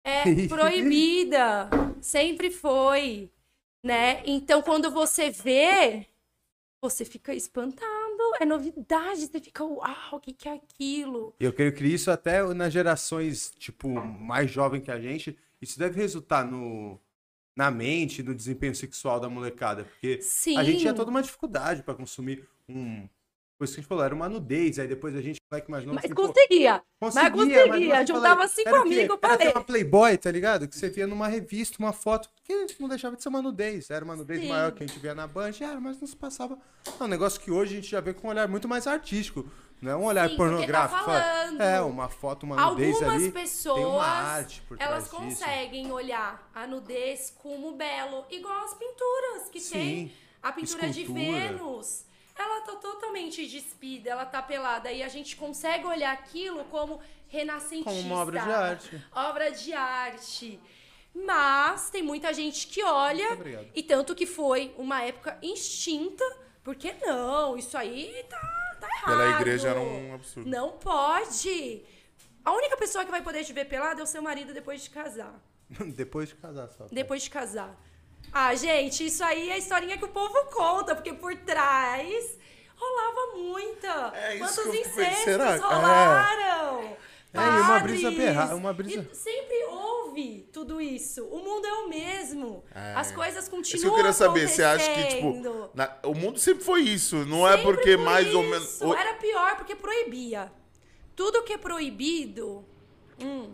é 0.05 0.23
proibida. 0.47 1.69
Sempre 1.99 2.51
foi. 2.51 3.31
Né? 3.83 4.21
Então, 4.25 4.61
quando 4.61 4.89
você 4.89 5.29
vê, 5.29 6.07
você 6.81 7.03
fica 7.03 7.33
espantado. 7.33 7.85
É 8.39 8.45
novidade. 8.45 9.27
Você 9.27 9.39
fica, 9.39 9.63
uau, 9.63 10.13
o 10.13 10.19
que, 10.19 10.33
que 10.33 10.47
é 10.47 10.53
aquilo? 10.53 11.35
Eu 11.39 11.51
creio 11.51 11.73
que 11.73 11.83
isso 11.83 12.11
até 12.11 12.41
nas 12.53 12.71
gerações, 12.71 13.53
tipo, 13.57 13.89
mais 13.89 14.49
jovem 14.51 14.81
que 14.81 14.91
a 14.91 14.99
gente, 14.99 15.37
isso 15.61 15.77
deve 15.79 15.99
resultar 15.99 16.45
no, 16.45 16.99
na 17.55 17.71
mente, 17.71 18.21
no 18.21 18.35
desempenho 18.35 18.75
sexual 18.75 19.19
da 19.19 19.29
molecada. 19.29 19.85
Porque 19.85 20.21
Sim. 20.21 20.57
a 20.57 20.63
gente 20.63 20.79
tinha 20.79 20.93
toda 20.93 21.09
uma 21.09 21.21
dificuldade 21.21 21.83
pra 21.83 21.95
consumir 21.95 22.47
um. 22.67 23.07
Coisa 23.57 23.73
que 23.73 23.79
a 23.79 23.81
gente 23.81 23.87
falou, 23.87 24.03
era 24.03 24.13
uma 24.13 24.27
nudez. 24.27 24.77
Aí 24.79 24.87
depois 24.87 25.15
a 25.15 25.21
gente, 25.21 25.37
moleque 25.49 25.71
mais 25.71 25.85
novo, 25.85 25.95
Mas 25.95 26.05
ficou- 26.09 26.27
conseguia. 26.27 26.83
Conseguia, 26.99 27.31
conseguia, 27.31 27.67
mas 27.67 28.09
eu 28.09 28.15
juntava 28.15 28.47
cinco 28.49 28.67
era 28.69 28.81
amigos 28.81 29.17
pra 29.17 29.29
Era 29.29 29.37
ter 29.37 29.45
ler. 29.45 29.51
uma 29.55 29.63
Playboy, 29.63 30.17
tá 30.17 30.29
ligado? 30.31 30.67
Que 30.67 30.75
você 30.77 30.89
via 30.89 31.07
numa 31.07 31.27
revista, 31.29 31.77
uma 31.79 31.93
foto, 31.93 32.29
que 32.43 32.75
não 32.79 32.89
deixava 32.89 33.15
de 33.15 33.23
ser 33.23 33.29
uma 33.29 33.41
nudez. 33.41 33.89
Era 33.89 34.03
uma 34.03 34.15
nudez 34.15 34.41
Sim. 34.41 34.49
maior 34.49 34.71
que 34.73 34.83
a 34.83 34.87
gente 34.87 34.99
via 34.99 35.15
na 35.15 35.25
Band, 35.25 35.51
era, 35.61 35.79
mas 35.79 35.99
não 36.01 36.07
se 36.07 36.15
passava. 36.17 36.57
É 36.99 37.03
um 37.03 37.07
negócio 37.07 37.39
que 37.39 37.49
hoje 37.49 37.73
a 37.73 37.75
gente 37.77 37.89
já 37.89 38.01
vê 38.01 38.13
com 38.13 38.27
um 38.27 38.29
olhar 38.31 38.47
muito 38.47 38.67
mais 38.67 38.87
artístico. 38.87 39.49
Não 39.81 39.91
é 39.91 39.95
um 39.95 40.03
olhar 40.05 40.25
Sim, 40.29 40.35
tá 40.35 40.37
pornográfico. 40.37 41.03
falando. 41.05 41.61
é, 41.61 41.81
uma 41.81 42.09
foto, 42.09 42.43
uma 42.43 42.55
nudez 42.71 42.95
Algumas 42.95 43.21
ali. 43.23 43.31
pessoas, 43.31 43.75
tem 43.77 43.85
uma 43.85 44.05
arte 44.05 44.61
por 44.67 44.77
elas 44.81 45.09
trás 45.09 45.23
disso. 45.29 45.39
conseguem 45.45 45.91
olhar 45.91 46.49
a 46.53 46.65
nudez 46.67 47.33
como 47.37 47.73
belo, 47.73 48.25
igual 48.31 48.65
as 48.65 48.73
pinturas 48.73 49.49
que 49.51 49.59
Sim, 49.59 49.71
tem. 49.73 50.13
A 50.41 50.51
pintura 50.51 50.89
de 50.89 51.01
escultura. 51.01 51.39
Vênus, 51.39 52.05
ela 52.37 52.61
tá 52.61 52.75
totalmente 52.75 53.45
despida, 53.47 54.09
ela 54.09 54.25
tá 54.25 54.41
pelada. 54.41 54.91
E 54.91 55.01
a 55.01 55.07
gente 55.07 55.35
consegue 55.35 55.85
olhar 55.85 56.11
aquilo 56.13 56.65
como 56.65 56.99
renascentista. 57.27 57.89
Como 57.89 58.01
uma 58.01 58.17
obra 58.21 58.39
de 58.41 58.51
arte. 58.51 59.05
Obra 59.13 59.51
de 59.51 59.73
arte. 59.73 60.59
Mas 61.13 61.89
tem 61.89 62.03
muita 62.03 62.33
gente 62.33 62.67
que 62.67 62.83
olha, 62.83 63.37
e 63.73 63.81
tanto 63.81 64.13
que 64.13 64.25
foi 64.25 64.75
uma 64.77 65.01
época 65.01 65.37
extinta, 65.41 66.25
porque 66.61 66.93
não, 67.05 67.55
isso 67.55 67.77
aí 67.77 68.25
tá, 68.29 68.77
tá 68.81 68.87
errado. 68.87 69.05
Pela 69.05 69.29
igreja 69.39 69.69
era 69.69 69.79
um 69.79 70.13
absurdo. 70.13 70.49
Não 70.49 70.73
pode. 70.73 71.85
A 72.43 72.51
única 72.51 72.75
pessoa 72.75 73.05
que 73.05 73.11
vai 73.11 73.21
poder 73.21 73.45
te 73.45 73.53
ver 73.53 73.65
pelada 73.65 74.01
é 74.01 74.03
o 74.03 74.07
seu 74.07 74.21
marido 74.21 74.53
depois 74.53 74.83
de 74.83 74.89
casar. 74.89 75.41
Depois 75.95 76.29
de 76.29 76.35
casar 76.35 76.69
só. 76.69 76.85
Depois 76.91 77.23
de 77.23 77.29
casar. 77.31 77.75
Ah, 78.31 78.53
gente, 78.55 79.05
isso 79.05 79.23
aí 79.23 79.49
é 79.49 79.53
a 79.53 79.57
historinha 79.57 79.97
que 79.97 80.05
o 80.05 80.09
povo 80.09 80.45
conta, 80.51 80.93
porque 80.95 81.13
por 81.13 81.35
trás 81.37 82.37
rolava 82.75 83.37
muita. 83.37 84.11
É 84.15 84.35
isso 84.35 84.43
Quantos 84.61 84.73
incestos 84.79 84.95
pensando, 84.95 85.23
será? 85.23 85.55
É. 85.55 85.57
rolaram? 85.57 86.97
É, 87.33 87.37
e 87.37 87.41
uma 87.41 87.67
Padres. 87.67 88.01
brisa 88.01 88.11
berra- 88.11 88.55
uma 88.55 88.73
brisa- 88.73 89.09
E 89.11 89.15
sempre 89.15 89.65
houve 89.65 90.49
tudo 90.53 90.79
isso. 90.79 91.25
O 91.25 91.39
mundo 91.39 91.65
é 91.67 91.73
o 91.73 91.89
mesmo. 91.89 92.63
As 92.95 93.11
coisas 93.11 93.49
continuam 93.49 93.75
Isso 93.75 93.81
que 93.81 93.87
eu 93.87 93.95
queria 93.95 94.13
saber, 94.13 94.47
você 94.47 94.63
acha 94.63 94.89
que, 94.93 95.03
tipo, 95.15 95.69
na- 95.73 95.97
o 96.03 96.13
mundo 96.13 96.39
sempre 96.39 96.63
foi 96.63 96.81
isso, 96.81 97.25
não 97.25 97.45
é 97.45 97.57
Sempre 97.57 97.65
porque 97.73 97.95
foi 97.95 98.05
mais 98.05 98.33
ou 98.33 98.41
menos. 98.43 98.75
isso. 98.75 98.93
Era 98.93 99.13
pior 99.15 99.55
porque 99.57 99.75
proibia. 99.75 100.49
Tudo 101.13 101.43
que 101.43 101.51
é 101.53 101.57
proibido 101.57 102.65
hum, 103.21 103.53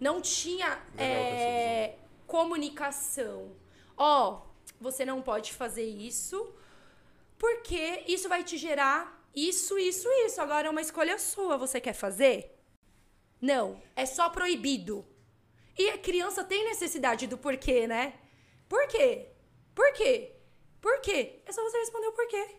não 0.00 0.20
tinha 0.20 0.76
é, 0.98 1.94
comunicação. 2.26 3.52
Ó, 3.96 4.42
você 4.80 5.04
não 5.04 5.22
pode 5.22 5.52
fazer 5.52 5.84
isso 5.84 6.54
porque 7.38 8.04
isso 8.06 8.28
vai 8.28 8.42
te 8.42 8.56
gerar 8.56 9.16
isso, 9.36 9.78
isso, 9.78 10.08
isso. 10.24 10.40
Agora 10.40 10.68
é 10.68 10.70
uma 10.70 10.80
escolha 10.80 11.18
sua. 11.18 11.58
Você 11.58 11.78
quer 11.78 11.92
fazer? 11.92 12.58
Não, 13.38 13.82
é 13.94 14.06
só 14.06 14.30
proibido. 14.30 15.06
E 15.78 15.90
a 15.90 15.98
criança 15.98 16.42
tem 16.42 16.64
necessidade 16.64 17.26
do 17.26 17.36
porquê, 17.36 17.86
né? 17.86 18.18
Por 18.66 18.88
quê? 18.88 19.28
Por 19.74 19.92
quê? 19.92 20.32
Por 20.80 21.00
quê? 21.02 21.42
É 21.44 21.52
só 21.52 21.62
você 21.62 21.78
responder 21.78 22.06
o 22.06 22.12
porquê. 22.12 22.56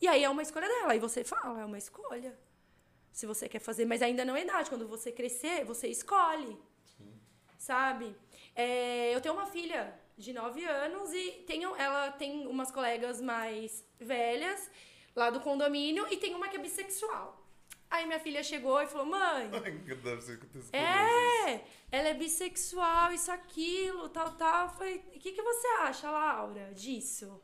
E 0.00 0.08
aí 0.08 0.24
é 0.24 0.28
uma 0.28 0.42
escolha 0.42 0.66
dela. 0.66 0.92
Aí 0.92 0.98
você 0.98 1.22
fala, 1.22 1.60
é 1.60 1.64
uma 1.64 1.78
escolha. 1.78 2.36
Se 3.12 3.24
você 3.24 3.48
quer 3.48 3.60
fazer, 3.60 3.84
mas 3.84 4.02
ainda 4.02 4.24
não 4.24 4.34
é 4.34 4.42
idade. 4.42 4.68
Quando 4.68 4.88
você 4.88 5.12
crescer, 5.12 5.64
você 5.64 5.86
escolhe. 5.86 6.58
Sabe? 7.56 8.16
É, 8.54 9.14
eu 9.14 9.20
tenho 9.20 9.34
uma 9.34 9.46
filha 9.46 9.96
de 10.16 10.32
9 10.32 10.64
anos 10.64 11.12
e 11.12 11.44
tenho, 11.46 11.74
ela 11.76 12.10
tem 12.12 12.46
umas 12.46 12.70
colegas 12.70 13.20
mais 13.20 13.84
velhas 13.98 14.70
lá 15.14 15.30
do 15.30 15.40
condomínio 15.40 16.06
e 16.10 16.16
tem 16.16 16.34
uma 16.34 16.48
que 16.48 16.56
é 16.56 16.60
bissexual. 16.60 17.44
Aí 17.90 18.04
minha 18.04 18.18
filha 18.18 18.42
chegou 18.42 18.80
e 18.82 18.86
falou: 18.86 19.06
mãe, 19.06 19.50
é, 20.72 21.64
ela 21.90 22.08
é 22.08 22.14
bissexual, 22.14 23.12
isso, 23.12 23.30
aquilo, 23.30 24.08
tal, 24.08 24.32
tal. 24.32 24.64
Eu 24.64 24.72
falei, 24.72 24.96
o 25.14 25.18
que, 25.18 25.32
que 25.32 25.42
você 25.42 25.66
acha, 25.80 26.10
Laura, 26.10 26.72
disso? 26.74 27.40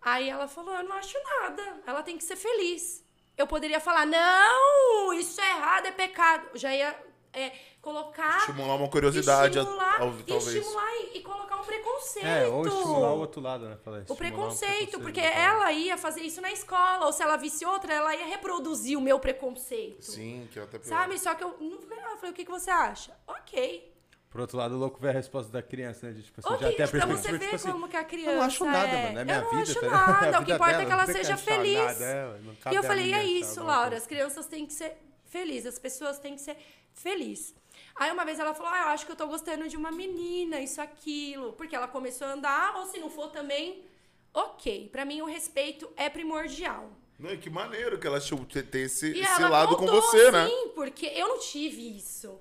Aí 0.00 0.28
ela 0.28 0.46
falou, 0.46 0.74
eu 0.74 0.84
não 0.84 0.92
acho 0.92 1.16
nada, 1.24 1.82
ela 1.86 2.02
tem 2.02 2.16
que 2.16 2.24
ser 2.24 2.36
feliz. 2.36 3.04
Eu 3.36 3.46
poderia 3.46 3.80
falar, 3.80 4.06
não, 4.06 5.12
isso 5.14 5.40
é 5.40 5.50
errado, 5.50 5.86
é 5.86 5.92
pecado. 5.92 6.48
Eu 6.52 6.58
já 6.58 6.74
ia 6.74 7.07
é, 7.32 7.52
colocar... 7.80 8.38
Estimular 8.38 8.74
uma 8.76 8.88
curiosidade, 8.88 9.58
estimular, 9.58 10.00
ao- 10.00 10.12
talvez. 10.26 10.46
estimular 10.46 10.90
e, 10.96 11.18
e 11.18 11.20
colocar 11.22 11.56
um 11.56 11.64
preconceito. 11.64 12.26
É, 12.26 12.46
ou 12.48 12.66
estimular 12.66 13.12
o 13.12 13.18
outro 13.18 13.40
lado, 13.40 13.68
né? 13.68 13.76
Falar, 13.84 13.98
O 13.98 14.00
estimular 14.00 14.18
preconceito, 14.18 15.00
porque 15.00 15.20
né? 15.20 15.40
ela 15.42 15.72
ia 15.72 15.96
fazer 15.98 16.20
isso 16.22 16.40
na 16.40 16.50
escola, 16.52 17.06
ou 17.06 17.12
se 17.12 17.22
ela 17.22 17.36
visse 17.36 17.64
outra, 17.64 17.92
ela 17.92 18.14
ia 18.14 18.26
reproduzir 18.26 18.96
o 18.96 19.00
meu 19.00 19.18
preconceito. 19.18 20.02
Sim, 20.02 20.48
que 20.52 20.58
é 20.58 20.62
até 20.62 20.78
pior. 20.78 20.88
Sabe? 20.88 21.18
Só 21.18 21.34
que 21.34 21.44
eu 21.44 21.56
não 21.60 21.80
falei, 21.82 21.98
ah, 22.04 22.10
eu 22.12 22.16
falei, 22.16 22.30
o 22.32 22.34
que, 22.34 22.44
que 22.44 22.50
você 22.50 22.70
acha? 22.70 23.16
Ok. 23.26 23.94
Por 24.30 24.42
outro 24.42 24.58
lado, 24.58 24.74
o 24.74 24.78
louco 24.78 24.98
vê 25.00 25.08
a 25.08 25.12
resposta 25.12 25.50
da 25.50 25.62
criança, 25.62 26.06
né? 26.06 26.12
De, 26.12 26.22
tipo 26.22 26.38
assim, 26.38 26.52
Ok, 26.52 26.70
já 26.70 26.76
tem 26.76 26.84
a 26.84 26.88
perspectiva, 26.88 27.16
você 27.18 27.32
ver 27.32 27.38
tipo 27.46 27.56
assim, 27.56 27.72
como 27.72 27.88
que 27.88 27.96
a 27.96 28.04
criança 28.04 28.30
eu 28.30 28.36
não 28.36 28.42
acho 28.42 28.64
nada, 28.66 28.88
é. 28.88 29.02
mano. 29.06 29.18
É 29.20 29.24
minha 29.24 29.36
eu 29.38 29.42
não 29.42 29.50
vida. 29.50 29.62
acho 29.62 29.74
tá 29.74 29.80
ligado? 29.80 30.08
É 30.22 30.30
nada. 30.30 30.40
O 30.40 30.44
que 30.44 30.52
importa 30.52 30.72
dela, 30.72 30.82
é 30.82 30.86
que 30.86 30.92
ela 30.92 31.06
seja 31.06 31.36
feliz. 31.38 31.78
nada, 31.78 32.04
é, 32.04 32.72
E 32.72 32.76
eu 32.76 32.82
falei, 32.82 33.10
é 33.10 33.14
achar 33.16 33.24
isso, 33.24 33.64
Laura. 33.64 33.80
coisa. 33.88 33.96
As 33.96 34.06
crianças 34.06 34.46
têm 34.46 34.66
que 34.66 34.74
ser 34.74 34.98
felizes. 35.24 35.66
As 35.72 35.78
pessoas 35.78 36.18
têm 36.18 36.34
que 36.34 36.42
ser 36.42 36.58
felizes. 37.00 37.54
Aí 37.94 38.12
uma 38.12 38.24
vez 38.24 38.38
ela 38.38 38.54
falou, 38.54 38.72
ah, 38.72 38.82
eu 38.82 38.88
acho 38.88 39.06
que 39.06 39.12
eu 39.12 39.16
tô 39.16 39.26
gostando 39.26 39.68
de 39.68 39.76
uma 39.76 39.90
menina, 39.90 40.60
isso, 40.60 40.80
aquilo. 40.80 41.52
Porque 41.54 41.74
ela 41.74 41.88
começou 41.88 42.26
a 42.26 42.32
andar, 42.32 42.76
ou 42.76 42.86
se 42.86 42.98
não 42.98 43.10
for 43.10 43.28
também, 43.30 43.84
ok. 44.32 44.88
Pra 44.90 45.04
mim, 45.04 45.20
o 45.20 45.26
respeito 45.26 45.90
é 45.96 46.08
primordial. 46.08 46.90
Não, 47.18 47.36
que 47.36 47.50
maneiro 47.50 47.98
que 47.98 48.06
ela 48.06 48.20
tipo, 48.20 48.44
tem 48.46 48.82
esse, 48.82 49.12
E 49.12 49.20
esse 49.20 49.42
ela 49.42 49.48
lado 49.48 49.76
com 49.76 49.86
contou, 49.86 50.00
você, 50.00 50.30
né? 50.30 50.46
Sim, 50.46 50.70
porque 50.74 51.06
eu 51.06 51.28
não 51.28 51.38
tive 51.40 51.96
isso. 51.96 52.40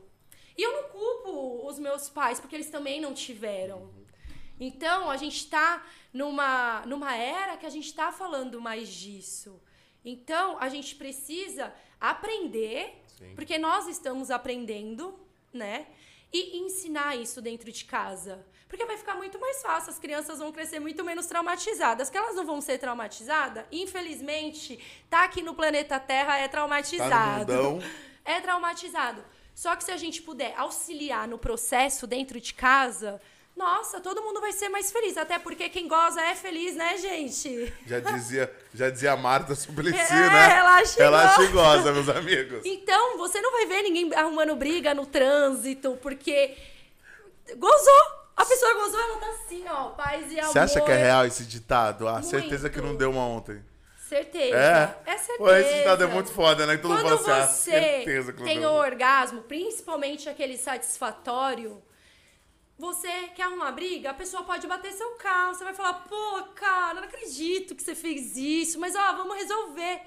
E 0.55 0.61
eu 0.61 0.71
não 0.71 0.89
culpo 0.89 1.67
os 1.67 1.79
meus 1.79 2.09
pais, 2.09 2.39
porque 2.39 2.55
eles 2.55 2.69
também 2.69 3.01
não 3.01 3.13
tiveram. 3.13 3.91
Então, 4.59 5.09
a 5.09 5.17
gente 5.17 5.47
tá 5.47 5.85
numa, 6.13 6.83
numa 6.85 7.15
era 7.15 7.57
que 7.57 7.65
a 7.65 7.69
gente 7.69 7.93
tá 7.93 8.11
falando 8.11 8.59
mais 8.61 8.87
disso. 8.89 9.61
Então, 10.03 10.57
a 10.59 10.69
gente 10.69 10.95
precisa 10.95 11.73
aprender, 11.99 13.03
Sim. 13.17 13.33
porque 13.35 13.57
nós 13.57 13.87
estamos 13.87 14.29
aprendendo, 14.29 15.17
né? 15.51 15.87
E 16.31 16.59
ensinar 16.59 17.15
isso 17.15 17.41
dentro 17.41 17.71
de 17.71 17.85
casa. 17.85 18.45
Porque 18.67 18.85
vai 18.85 18.97
ficar 18.97 19.15
muito 19.15 19.39
mais 19.39 19.61
fácil, 19.61 19.91
as 19.91 19.97
crianças 19.97 20.39
vão 20.39 20.51
crescer 20.51 20.79
muito 20.79 21.03
menos 21.03 21.25
traumatizadas. 21.25 22.09
Que 22.09 22.17
elas 22.17 22.35
não 22.35 22.45
vão 22.45 22.59
ser 22.59 22.77
traumatizadas, 22.77 23.65
infelizmente, 23.71 24.77
tá 25.09 25.23
aqui 25.23 25.41
no 25.41 25.55
planeta 25.55 25.99
Terra 25.99 26.37
é 26.37 26.47
traumatizado. 26.47 27.45
Tá 27.45 27.61
no 27.63 27.71
mundão. 27.71 27.89
É 28.25 28.41
traumatizado. 28.41 29.23
Só 29.55 29.75
que 29.75 29.83
se 29.83 29.91
a 29.91 29.97
gente 29.97 30.21
puder 30.21 30.53
auxiliar 30.57 31.27
no 31.27 31.37
processo 31.37 32.05
dentro 32.05 32.39
de 32.39 32.53
casa, 32.53 33.21
nossa, 33.57 33.99
todo 33.99 34.21
mundo 34.21 34.39
vai 34.39 34.51
ser 34.53 34.69
mais 34.69 34.91
feliz. 34.91 35.17
Até 35.17 35.39
porque 35.39 35.67
quem 35.67 35.87
goza 35.87 36.21
é 36.21 36.35
feliz, 36.35 36.75
né, 36.75 36.95
gente? 36.97 37.73
Já 37.87 37.99
dizia, 37.99 38.53
já 38.73 38.89
dizia 38.89 39.11
a 39.13 39.17
Marta 39.17 39.55
Suplicy, 39.55 39.97
É, 39.97 40.29
né? 40.29 40.47
relaxa, 40.47 41.01
Relaxa 41.03 41.43
e 41.43 41.47
goza, 41.47 41.91
meus 41.91 42.07
amigos. 42.09 42.61
Então, 42.65 43.17
você 43.17 43.41
não 43.41 43.51
vai 43.51 43.65
ver 43.65 43.81
ninguém 43.81 44.13
arrumando 44.13 44.55
briga 44.55 44.93
no 44.93 45.05
trânsito, 45.05 45.97
porque 46.01 46.55
gozou. 47.57 48.17
A 48.35 48.45
pessoa 48.45 48.73
gozou, 48.75 48.99
ela 48.99 49.17
tá 49.17 49.29
assim, 49.31 49.65
ó, 49.67 49.89
paz 49.89 50.31
e 50.31 50.39
amor. 50.39 50.51
Você 50.53 50.59
acha 50.59 50.79
que 50.81 50.91
é 50.91 50.95
real 50.95 51.25
esse 51.25 51.43
ditado? 51.43 52.07
Ah, 52.07 52.13
Muito. 52.13 52.27
certeza 52.27 52.69
que 52.69 52.79
não 52.79 52.95
deu 52.95 53.09
uma 53.09 53.25
ontem. 53.25 53.59
Certeza. 54.07 54.55
É? 54.55 55.11
É 55.11 55.17
certeza. 55.17 55.37
Pô, 55.39 55.53
esse 55.53 55.73
ditado 55.79 56.03
é 56.03 56.07
muito 56.07 56.31
foda, 56.31 56.65
né? 56.67 56.75
Que 56.75 56.81
todo 56.83 56.91
mundo 56.91 57.03
Quando 57.03 57.25
fala 57.25 57.43
assim, 57.43 57.43
ah, 57.43 57.47
você 57.47 57.71
certeza 57.71 58.31
que 58.31 58.39
não 58.39 58.45
tem 58.47 58.59
deu 58.59 58.69
o 58.69 58.73
orgasmo, 58.73 59.41
principalmente 59.41 60.29
aquele 60.29 60.57
satisfatório, 60.57 61.81
você 62.77 63.29
quer 63.29 63.43
arrumar 63.43 63.71
briga, 63.71 64.11
a 64.11 64.13
pessoa 64.13 64.43
pode 64.43 64.67
bater 64.67 64.93
seu 64.93 65.15
carro, 65.15 65.55
você 65.55 65.63
vai 65.63 65.73
falar, 65.73 65.93
pô, 66.07 66.43
cara, 66.53 66.95
não 66.95 67.03
acredito 67.03 67.75
que 67.75 67.81
você 67.81 67.95
fez 67.95 68.37
isso, 68.37 68.79
mas 68.79 68.95
ó, 68.95 69.13
vamos 69.15 69.35
resolver. 69.35 70.01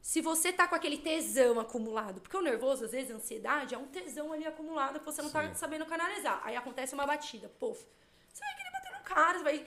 Se 0.00 0.20
você 0.20 0.52
tá 0.52 0.66
com 0.68 0.74
aquele 0.74 0.98
tesão 0.98 1.58
acumulado, 1.58 2.20
porque 2.20 2.36
o 2.36 2.40
nervoso, 2.40 2.84
às 2.84 2.92
vezes, 2.92 3.10
a 3.10 3.16
ansiedade 3.16 3.74
é 3.74 3.78
um 3.78 3.86
tesão 3.86 4.32
ali 4.32 4.46
acumulado 4.46 5.00
que 5.00 5.04
você 5.04 5.20
não 5.20 5.30
tá 5.30 5.52
sabendo 5.54 5.84
canalizar. 5.84 6.40
Aí 6.44 6.56
acontece 6.56 6.94
uma 6.94 7.04
batida, 7.04 7.48
pô, 7.58 7.74
você 7.74 8.40
vai 8.40 8.54
querer 8.56 8.70
bater 8.72 8.92
no 8.98 9.04
cara, 9.04 9.38
você 9.38 9.44
vai 9.44 9.66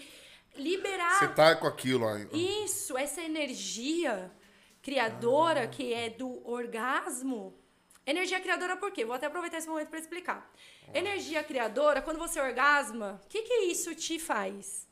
liberar 0.56 1.20
Você 1.20 1.28
tá 1.28 1.56
com 1.56 1.68
aquilo 1.68 2.08
aí. 2.08 2.28
isso, 2.64 2.98
essa 2.98 3.22
energia 3.22 4.32
criadora 4.82 5.68
que 5.68 5.94
é 5.94 6.10
do 6.10 6.42
orgasmo. 6.50 7.54
Energia 8.06 8.40
criadora 8.40 8.76
por 8.78 8.92
quê? 8.92 9.06
Vou 9.06 9.14
até 9.14 9.28
aproveitar 9.28 9.58
esse 9.58 9.68
momento 9.68 9.90
para 9.90 10.00
explicar. 10.00 10.52
Energia 10.94 11.44
criadora, 11.44 12.02
quando 12.02 12.18
você 12.18 12.40
orgasma, 12.40 13.22
o 13.24 13.28
que, 13.28 13.44
que 13.44 13.54
isso 13.66 13.94
te 13.94 14.18
faz? 14.18 14.88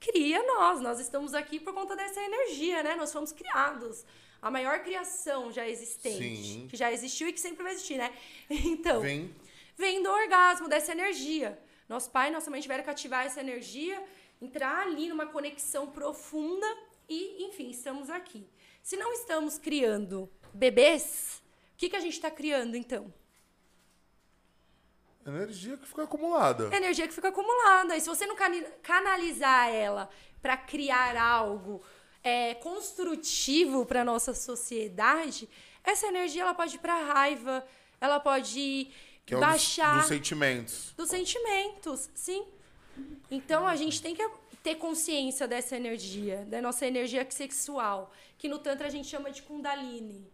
Cria 0.00 0.42
nós. 0.42 0.80
Nós 0.80 0.98
estamos 0.98 1.34
aqui 1.34 1.60
por 1.60 1.74
conta 1.74 1.94
dessa 1.94 2.20
energia, 2.20 2.82
né? 2.82 2.96
Nós 2.96 3.12
fomos 3.12 3.30
criados. 3.30 4.04
A 4.40 4.50
maior 4.50 4.80
criação 4.80 5.52
já 5.52 5.68
existente. 5.68 6.36
Sim. 6.36 6.66
Que 6.68 6.76
já 6.76 6.90
existiu 6.90 7.28
e 7.28 7.32
que 7.32 7.40
sempre 7.40 7.62
vai 7.62 7.72
existir, 7.72 7.98
né? 7.98 8.12
Então. 8.50 9.00
Vem. 9.00 9.34
vem 9.76 10.02
do 10.02 10.10
orgasmo, 10.10 10.68
dessa 10.68 10.92
energia. 10.92 11.58
Nosso 11.88 12.10
pai 12.10 12.28
e 12.28 12.32
nossa 12.32 12.50
mãe 12.50 12.60
tiveram 12.60 12.82
que 12.82 12.90
ativar 12.90 13.26
essa 13.26 13.40
energia, 13.40 14.02
entrar 14.40 14.86
ali 14.86 15.08
numa 15.08 15.26
conexão 15.26 15.90
profunda 15.90 16.66
e, 17.08 17.44
enfim, 17.44 17.70
estamos 17.70 18.08
aqui. 18.08 18.48
Se 18.82 18.96
não 18.96 19.12
estamos 19.12 19.58
criando 19.58 20.28
bebês, 20.54 21.42
o 21.74 21.76
que, 21.76 21.90
que 21.90 21.96
a 21.96 22.00
gente 22.00 22.14
está 22.14 22.30
criando 22.30 22.76
então? 22.76 23.12
Energia 25.24 25.76
que 25.76 25.86
fica 25.86 26.02
acumulada. 26.02 26.74
energia 26.74 27.06
que 27.06 27.14
fica 27.14 27.28
acumulada. 27.28 27.96
E 27.96 28.00
se 28.00 28.08
você 28.08 28.26
não 28.26 28.36
canalizar 28.82 29.68
ela 29.68 30.08
para 30.40 30.56
criar 30.56 31.16
algo 31.16 31.82
é, 32.24 32.54
construtivo 32.54 33.86
para 33.86 34.04
nossa 34.04 34.34
sociedade, 34.34 35.48
essa 35.84 36.06
energia 36.06 36.42
ela 36.42 36.54
pode 36.54 36.76
ir 36.76 36.78
para 36.78 36.96
raiva, 37.04 37.64
ela 38.00 38.18
pode 38.18 38.90
Que 39.24 39.34
é 39.34 39.36
um 39.36 39.40
dos, 39.40 39.48
baixar 39.48 39.98
dos 39.98 40.06
sentimentos. 40.06 40.92
dos 40.96 41.08
sentimentos, 41.08 42.10
sim. 42.14 42.44
Então 43.30 43.66
a 43.66 43.76
gente 43.76 44.02
tem 44.02 44.14
que 44.14 44.28
ter 44.62 44.76
consciência 44.76 45.46
dessa 45.48 45.76
energia, 45.76 46.44
da 46.46 46.62
nossa 46.62 46.86
energia 46.86 47.26
sexual, 47.30 48.12
que 48.38 48.48
no 48.48 48.58
tantra 48.58 48.86
a 48.86 48.90
gente 48.90 49.08
chama 49.08 49.30
de 49.30 49.42
kundalini. 49.42 50.31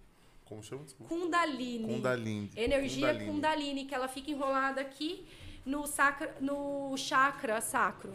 Como 0.48 0.62
chama? 0.62 0.84
Desculpa. 0.84 1.14
Kundalini. 1.14 1.94
Kundalini. 1.94 2.50
Energia 2.56 3.08
Kundalini. 3.08 3.30
kundalini. 3.30 3.84
que 3.84 3.94
ela 3.94 4.08
fica 4.08 4.30
enrolada 4.30 4.80
aqui 4.80 5.26
no, 5.64 5.86
sacra, 5.86 6.34
no 6.40 6.96
chakra 6.96 7.60
sacro. 7.60 8.14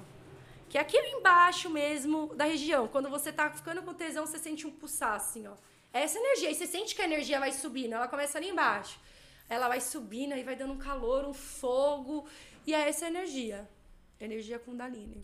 Que 0.68 0.80
é 0.80 0.82
aqui 0.82 0.98
embaixo 0.98 1.70
mesmo 1.70 2.34
da 2.36 2.46
região. 2.46 2.88
Quando 2.88 3.08
você 3.08 3.32
tá 3.32 3.52
ficando 3.52 3.84
com 3.84 3.94
tesão, 3.94 4.26
você 4.26 4.40
sente 4.40 4.66
um 4.66 4.72
pulsar 4.72 5.14
assim, 5.14 5.46
ó. 5.46 5.54
É 5.94 6.02
essa 6.02 6.18
energia. 6.18 6.50
E 6.50 6.56
você 6.56 6.66
sente 6.66 6.96
que 6.96 7.02
a 7.04 7.06
energia 7.06 7.40
vai 7.40 7.52
subindo. 7.52 7.94
Ela 7.94 8.08
começa 8.08 8.40
ali 8.40 8.50
embaixo. 8.50 9.00
Ela 9.48 9.68
vai 9.68 9.80
subindo, 9.80 10.34
aí 10.34 10.44
vai 10.44 10.56
dando 10.56 10.74
um 10.74 10.78
calor, 10.78 11.26
um 11.26 11.34
fogo. 11.34 12.26
E 12.66 12.74
é 12.74 12.90
essa 12.90 13.06
energia. 13.06 13.70
Energia 14.20 14.58
kundalini. 14.58 15.24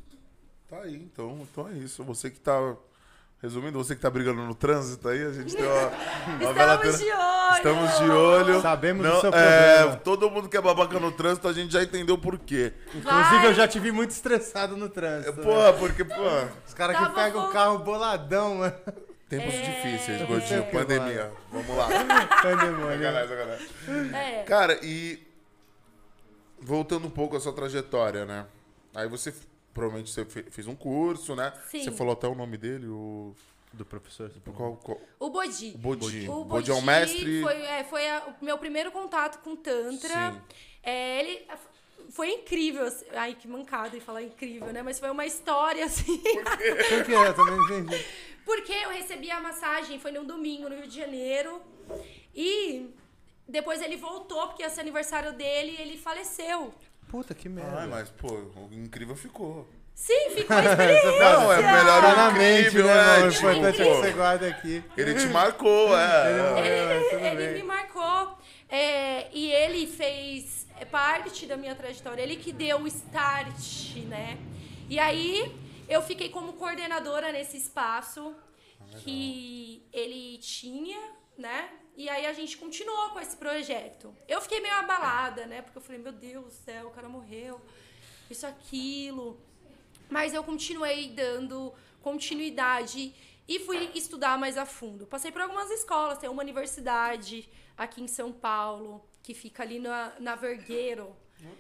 Tá 0.68 0.84
aí, 0.84 0.96
então, 0.96 1.40
então 1.42 1.68
é 1.68 1.74
isso. 1.74 2.04
Você 2.04 2.30
que 2.30 2.40
tá. 2.40 2.78
Resumindo, 3.42 3.78
você 3.82 3.96
que 3.96 4.02
tá 4.02 4.10
brigando 4.10 4.42
no 4.42 4.54
trânsito 4.54 5.08
aí, 5.08 5.24
a 5.26 5.32
gente 5.32 5.56
tem 5.56 5.66
uma. 5.66 5.88
uma 6.52 6.76
Estamos 6.76 7.00
de 7.00 7.12
olho! 7.12 7.56
Estamos 7.56 7.98
de 7.98 8.10
olho. 8.10 8.62
Sabemos 8.62 9.08
do 9.08 9.14
Não, 9.14 9.22
seu 9.22 9.34
é, 9.34 9.78
problema. 9.78 9.96
todo 10.04 10.30
mundo 10.30 10.50
que 10.50 10.58
é 10.58 10.62
babaca 10.62 11.00
no 11.00 11.10
trânsito, 11.14 11.48
a 11.48 11.54
gente 11.54 11.72
já 11.72 11.82
entendeu 11.82 12.18
por 12.18 12.38
quê. 12.38 12.74
Inclusive, 12.94 13.36
Vai. 13.38 13.48
eu 13.48 13.54
já 13.54 13.66
tive 13.66 13.94
muito 13.94 14.12
estressado 14.12 14.76
no 14.76 14.90
trânsito. 14.90 15.38
né? 15.38 15.44
Porra, 15.44 15.72
porque, 15.72 16.04
porra, 16.04 16.52
Os 16.68 16.74
caras 16.74 16.98
que 16.98 17.16
pegam 17.16 17.48
o 17.48 17.52
carro 17.54 17.80
boladão, 17.80 18.56
mano. 18.56 18.76
tempos 19.30 19.54
É. 19.54 19.62
difíceis, 19.62 20.22
que 20.48 20.62
pandemia. 20.78 21.32
Vamos 21.50 21.78
lá. 21.78 21.88
Pandemônio. 22.44 22.98
Sacanagem, 23.04 23.30
sacanagem. 23.30 24.16
É. 24.16 24.44
Cara, 24.44 24.78
e 24.84 25.26
voltando 26.60 27.08
um 27.08 27.12
pouco 27.12 27.38
à 27.38 27.40
sua 27.40 27.54
trajetória, 27.54 28.26
né? 28.26 28.46
Aí 28.94 29.08
você, 29.08 29.34
provavelmente 29.74 30.10
você 30.12 30.26
fe- 30.26 30.44
fez 30.50 30.68
um 30.68 30.76
curso, 30.76 31.36
né? 31.36 31.54
Sim. 31.70 31.84
Você 31.84 31.92
falou 31.92 32.14
até 32.14 32.28
o 32.28 32.36
nome 32.36 32.58
dele, 32.58 32.88
o... 32.88 33.36
Do 33.72 33.86
professor. 33.86 34.32
Qual, 34.56 34.78
qual... 34.78 35.00
O 35.20 35.30
Bodhi. 35.30 35.74
O 35.76 35.78
Bodhi. 35.78 36.28
O 36.28 36.44
Bodhi 36.44 36.72
é 36.72 36.74
um 36.74 36.78
Bodhi 36.78 36.86
mestre... 36.88 37.42
Foi, 37.44 37.56
é, 37.62 37.84
foi 37.84 38.10
a- 38.10 38.36
o 38.42 38.44
meu 38.44 38.58
primeiro 38.58 38.92
contato 38.92 39.44
com 39.44 39.56
Tantra. 39.56 40.32
Sim. 40.32 40.42
É, 40.82 41.20
ele 41.20 41.48
foi 42.10 42.32
incrível. 42.32 42.84
assim- 42.86 43.06
Ai, 43.14 43.36
que 43.36 43.48
mancada 43.48 43.96
em 43.96 44.00
falar 44.00 44.24
incrível, 44.24 44.74
né? 44.74 44.82
Mas 44.82 44.98
foi 45.00 45.12
uma 45.12 45.24
história, 45.24 45.86
assim. 45.86 46.18
Por 46.18 47.06
que? 47.06 47.12
Eu 47.12 47.34
também 47.36 47.60
entendi. 47.64 48.06
Porque 48.44 48.72
eu 48.74 48.90
recebi 48.90 49.30
a 49.30 49.40
massagem, 49.40 50.00
foi 50.00 50.12
num 50.12 50.26
domingo 50.26 50.68
no 50.68 50.76
Rio 50.76 50.88
de 50.88 50.96
Janeiro. 50.96 51.62
E 52.36 52.90
depois 53.48 53.82
ele 53.84 53.98
voltou, 53.98 54.48
porque 54.48 54.64
ia 54.64 54.70
ser 54.72 54.82
aniversário 54.82 55.34
dele 55.34 55.76
e 55.78 55.82
ele 55.82 55.96
faleceu. 55.98 56.74
Puta, 57.10 57.34
que 57.34 57.50
merda. 57.50 57.80
Ai, 57.80 57.88
mas, 57.88 58.10
pô, 58.10 58.28
o 58.28 58.70
incrível 58.72 59.16
ficou. 59.16 59.68
Sim, 59.96 60.30
ficou 60.36 60.56
a 60.56 60.64
experiência. 60.64 61.12
Não, 61.20 61.52
é 61.52 61.58
melhor 61.58 62.02
Tá 62.02 62.14
o 62.14 62.16
na 62.16 62.32
mente, 62.32 62.68
incrível, 62.68 62.86
né, 62.86 62.92
é, 62.92 63.18
mano? 63.18 63.28
O 63.28 63.32
tipo, 63.32 63.50
importante 63.50 63.82
é 63.82 63.86
que 63.86 63.94
você 63.96 64.12
guarda 64.12 64.48
aqui. 64.48 64.84
Ele 64.96 65.14
te 65.16 65.28
marcou, 65.28 65.98
é. 65.98 66.60
É, 66.60 67.10
tudo 67.10 67.26
ele 67.26 67.36
bem. 67.36 67.54
me 67.56 67.64
marcou. 67.64 68.38
é, 68.70 69.28
e 69.34 69.52
ele 69.52 69.88
fez 69.88 70.68
parte 70.92 71.46
da 71.46 71.58
minha 71.58 71.76
trajetória. 71.76 72.22
Ele 72.22 72.36
que 72.36 72.52
deu 72.52 72.82
o 72.82 72.88
start, 72.88 73.96
né? 74.08 74.38
E 74.88 75.00
aí 75.00 75.54
eu 75.88 76.02
fiquei 76.02 76.30
como 76.30 76.54
coordenadora 76.54 77.32
nesse 77.32 77.58
espaço 77.58 78.36
que 79.04 79.84
ele 79.92 80.38
tinha, 80.38 81.00
né? 81.38 81.70
E 82.00 82.08
aí 82.08 82.26
a 82.26 82.32
gente 82.32 82.58
continuou 82.58 83.10
com 83.10 83.20
esse 83.20 83.36
projeto. 83.36 84.16
Eu 84.26 84.40
fiquei 84.40 84.62
meio 84.62 84.74
abalada, 84.76 85.46
né? 85.46 85.62
Porque 85.62 85.80
eu 85.80 85.82
falei, 85.82 86.02
meu 86.02 86.14
Deus 86.14 86.46
do 86.46 86.52
céu, 86.52 86.88
o 86.88 86.92
cara 86.92 87.10
morreu. 87.10 87.60
Isso, 88.32 88.48
aquilo. 88.48 89.38
Mas 90.10 90.34
eu 90.34 90.42
continuei 90.42 91.10
dando 91.10 91.74
continuidade 92.02 93.14
e 93.46 93.60
fui 93.60 93.92
estudar 93.96 94.40
mais 94.40 94.58
a 94.58 94.66
fundo. 94.66 95.06
Passei 95.08 95.30
por 95.30 95.42
algumas 95.42 95.70
escolas, 95.72 96.18
tem 96.20 96.30
uma 96.30 96.42
universidade 96.42 97.50
aqui 97.78 98.02
em 98.02 98.08
São 98.08 98.32
Paulo, 98.32 99.06
que 99.22 99.34
fica 99.34 99.64
ali 99.64 99.78
na, 99.78 100.14
na 100.22 100.36
Vergueiro, 100.36 101.14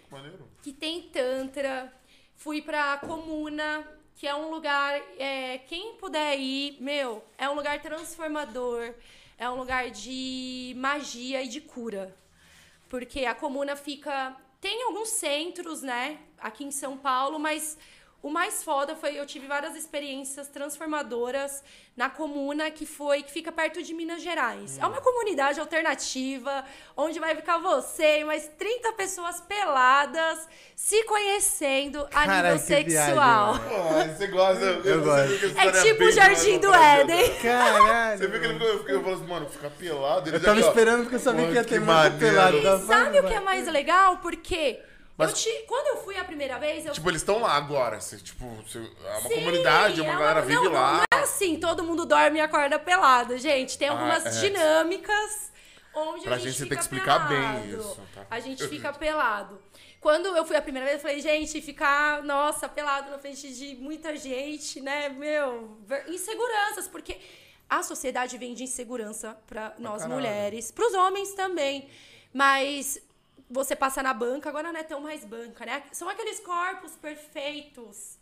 maneiro. 0.10 0.48
que 0.62 0.72
tem 0.72 1.02
Tantra. 1.10 1.94
Fui 2.38 2.62
pra 2.62 2.98
Comuna, 3.00 3.86
que 4.16 4.26
é 4.26 4.34
um 4.34 4.50
lugar. 4.50 5.02
é, 5.18 5.58
quem 5.58 5.96
puder 5.96 6.40
ir, 6.40 6.82
meu, 6.82 7.22
é 7.38 7.50
um 7.50 7.56
lugar 7.56 7.82
transformador, 7.82 8.96
é 9.40 9.50
um 9.50 9.56
lugar 9.56 9.90
de 9.90 10.74
magia 10.78 11.42
e 11.42 11.48
de 11.48 11.62
cura. 11.62 12.14
Porque 12.90 13.26
a 13.26 13.34
comuna 13.34 13.76
fica. 13.76 14.36
Tem 14.60 14.84
alguns 14.84 15.08
centros, 15.10 15.82
né, 15.82 16.20
aqui 16.38 16.66
em 16.66 16.72
São 16.72 16.98
Paulo, 16.98 17.40
mas 17.40 17.78
o 18.22 18.30
mais 18.30 18.64
foda 18.64 18.96
foi 18.96 19.18
eu 19.20 19.26
tive 19.26 19.48
várias 19.48 19.76
experiências 19.76 20.48
transformadoras 20.50 21.64
na 21.96 22.10
comuna 22.10 22.70
que 22.70 22.86
foi 22.86 23.24
que 23.24 23.32
fica 23.32 23.52
perto 23.52 23.82
de 23.82 23.94
Minas 23.94 24.22
Gerais. 24.22 24.78
É 24.78 24.86
uma 24.86 25.00
comunidade 25.02 25.60
alternativa 25.60 26.64
onde 26.98 27.20
vai 27.20 27.36
ficar 27.36 27.58
você 27.60 28.20
e 28.20 28.24
mais 28.26 28.50
30 28.58 28.92
pessoas 28.94 29.40
peladas 29.42 30.48
se 30.76 31.04
conhecendo 31.06 32.08
a 32.14 32.22
nível 32.28 32.58
viagem, 32.58 32.90
sexual. 32.90 33.54
você 34.18 34.28
gosta. 34.28 34.66
Eu, 34.66 35.02
gosto. 35.04 35.58
é 35.58 35.82
tipo 35.84 36.04
o 36.04 36.12
Jardim 36.12 36.58
do 36.60 36.74
Éden. 36.74 37.36
Caralho. 37.42 38.18
Você 38.18 38.28
viu 38.28 38.40
que 38.40 38.46
ele 38.46 38.54
ficou, 38.54 38.68
eu 38.68 38.80
fiquei- 38.80 38.96
eu 38.96 39.00
falei 39.02 39.16
assim, 39.16 39.28
mano, 39.28 39.50
ficar 39.50 39.70
pelado. 39.72 40.30
Ele 40.30 40.36
Eu 40.36 40.40
já 40.42 40.46
tava 40.48 40.60
esperando 40.60 41.02
porque 41.04 41.16
eu 41.16 41.20
sabia 41.20 41.48
que 41.48 41.54
ia 41.54 41.64
ter 41.64 41.80
maneiro. 41.82 42.18
pelado. 42.18 42.58
E 42.58 42.86
sabe 42.86 43.20
o 43.20 43.24
que 43.28 43.34
é 43.34 43.40
mais 43.40 43.68
legal? 43.68 44.18
Porque 44.18 44.80
Mas- 45.20 45.30
eu 45.32 45.36
te- 45.36 45.66
quando 45.68 45.88
eu 45.88 46.04
fui 46.04 46.18
a 46.18 46.24
primeira 46.24 46.58
vez, 46.58 46.86
eu 46.86 46.94
Tipo, 46.94 47.10
eles 47.10 47.22
estão 47.22 47.40
lá 47.42 47.54
agora. 47.54 47.98
assim, 47.98 48.18
tipo, 48.18 48.46
é 48.46 49.18
uma 49.18 49.30
Sim, 49.30 49.36
comunidade, 49.36 50.02
uma 50.02 50.14
é 50.14 50.18
galera 50.18 50.42
vive 50.42 50.64
não, 50.64 50.72
lá. 50.74 50.94
Não 50.94 51.20
é 51.20 51.24
assim, 51.24 51.60
todo 51.60 51.84
mundo 51.84 52.06
dorme 52.06 52.40
e 52.40 52.42
acorda 52.42 52.80
pelado, 52.80 53.38
gente. 53.38 53.78
Tem 53.78 53.90
algumas 53.90 54.26
é. 54.26 54.30
dinâmicas 54.42 55.52
onde 55.94 56.24
Pra 56.24 56.36
a 56.36 56.38
gente 56.38 56.52
gente, 56.52 56.58
fica 56.64 56.70
tem 56.70 56.78
que 56.78 56.84
explicar 56.84 57.28
bem 57.28 57.38
pelado. 57.40 57.68
isso, 57.82 58.02
tá? 58.16 58.26
A 58.30 58.40
gente 58.40 58.68
fica 58.68 58.94
pelado. 58.94 59.62
Quando 60.00 60.28
eu 60.28 60.46
fui 60.46 60.56
a 60.56 60.62
primeira 60.62 60.88
vez, 60.88 60.98
eu 60.98 61.02
falei, 61.02 61.20
gente, 61.20 61.62
ficar, 61.62 62.24
nossa, 62.24 62.70
pelado 62.70 63.12
na 63.12 63.20
frente 63.20 63.54
de 63.54 63.76
muita 63.76 64.16
gente, 64.16 64.80
né? 64.80 65.10
Meu, 65.10 65.78
inseguranças, 66.08 66.88
porque 66.88 67.18
a 67.70 67.84
sociedade 67.84 68.38
vem 68.38 68.54
de 68.54 68.64
insegurança 68.64 69.38
pra 69.46 69.74
nós 69.78 70.02
caralho. 70.04 70.14
mulheres, 70.16 70.72
pros 70.72 70.94
homens 70.94 71.34
também. 71.34 71.90
Mas 72.34 72.98
você 73.50 73.76
passa 73.76 74.04
na 74.04 74.14
banca, 74.14 74.50
agora 74.50 74.72
não 74.72 74.80
é 74.80 74.84
tão 74.84 75.02
mais 75.02 75.26
banca, 75.26 75.66
né? 75.66 75.84
São 75.92 76.08
aqueles 76.08 76.40
corpos 76.40 76.96
perfeitos, 76.96 78.18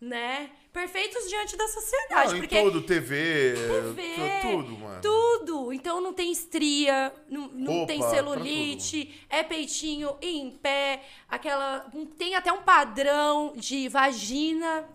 né? 0.00 0.50
Perfeitos 0.72 1.28
diante 1.28 1.56
da 1.56 1.68
sociedade. 1.68 2.30
Não, 2.30 2.36
em 2.36 2.40
porque 2.40 2.60
tudo, 2.62 2.82
TV, 2.82 3.54
TV, 3.94 4.02
tu- 4.42 4.48
tudo, 4.50 4.78
mano. 4.78 5.00
Tudo. 5.00 5.72
Então 5.72 6.00
não 6.00 6.12
tem 6.12 6.32
estria, 6.32 7.14
não, 7.28 7.48
não 7.48 7.72
Roupa, 7.74 7.86
tem 7.92 8.02
celulite, 8.02 9.24
é 9.30 9.42
peitinho 9.42 10.16
em 10.20 10.50
pé, 10.50 11.02
aquela. 11.28 11.88
Tem 12.18 12.34
até 12.34 12.52
um 12.52 12.62
padrão 12.62 13.52
de 13.54 13.88
vagina, 13.88 14.88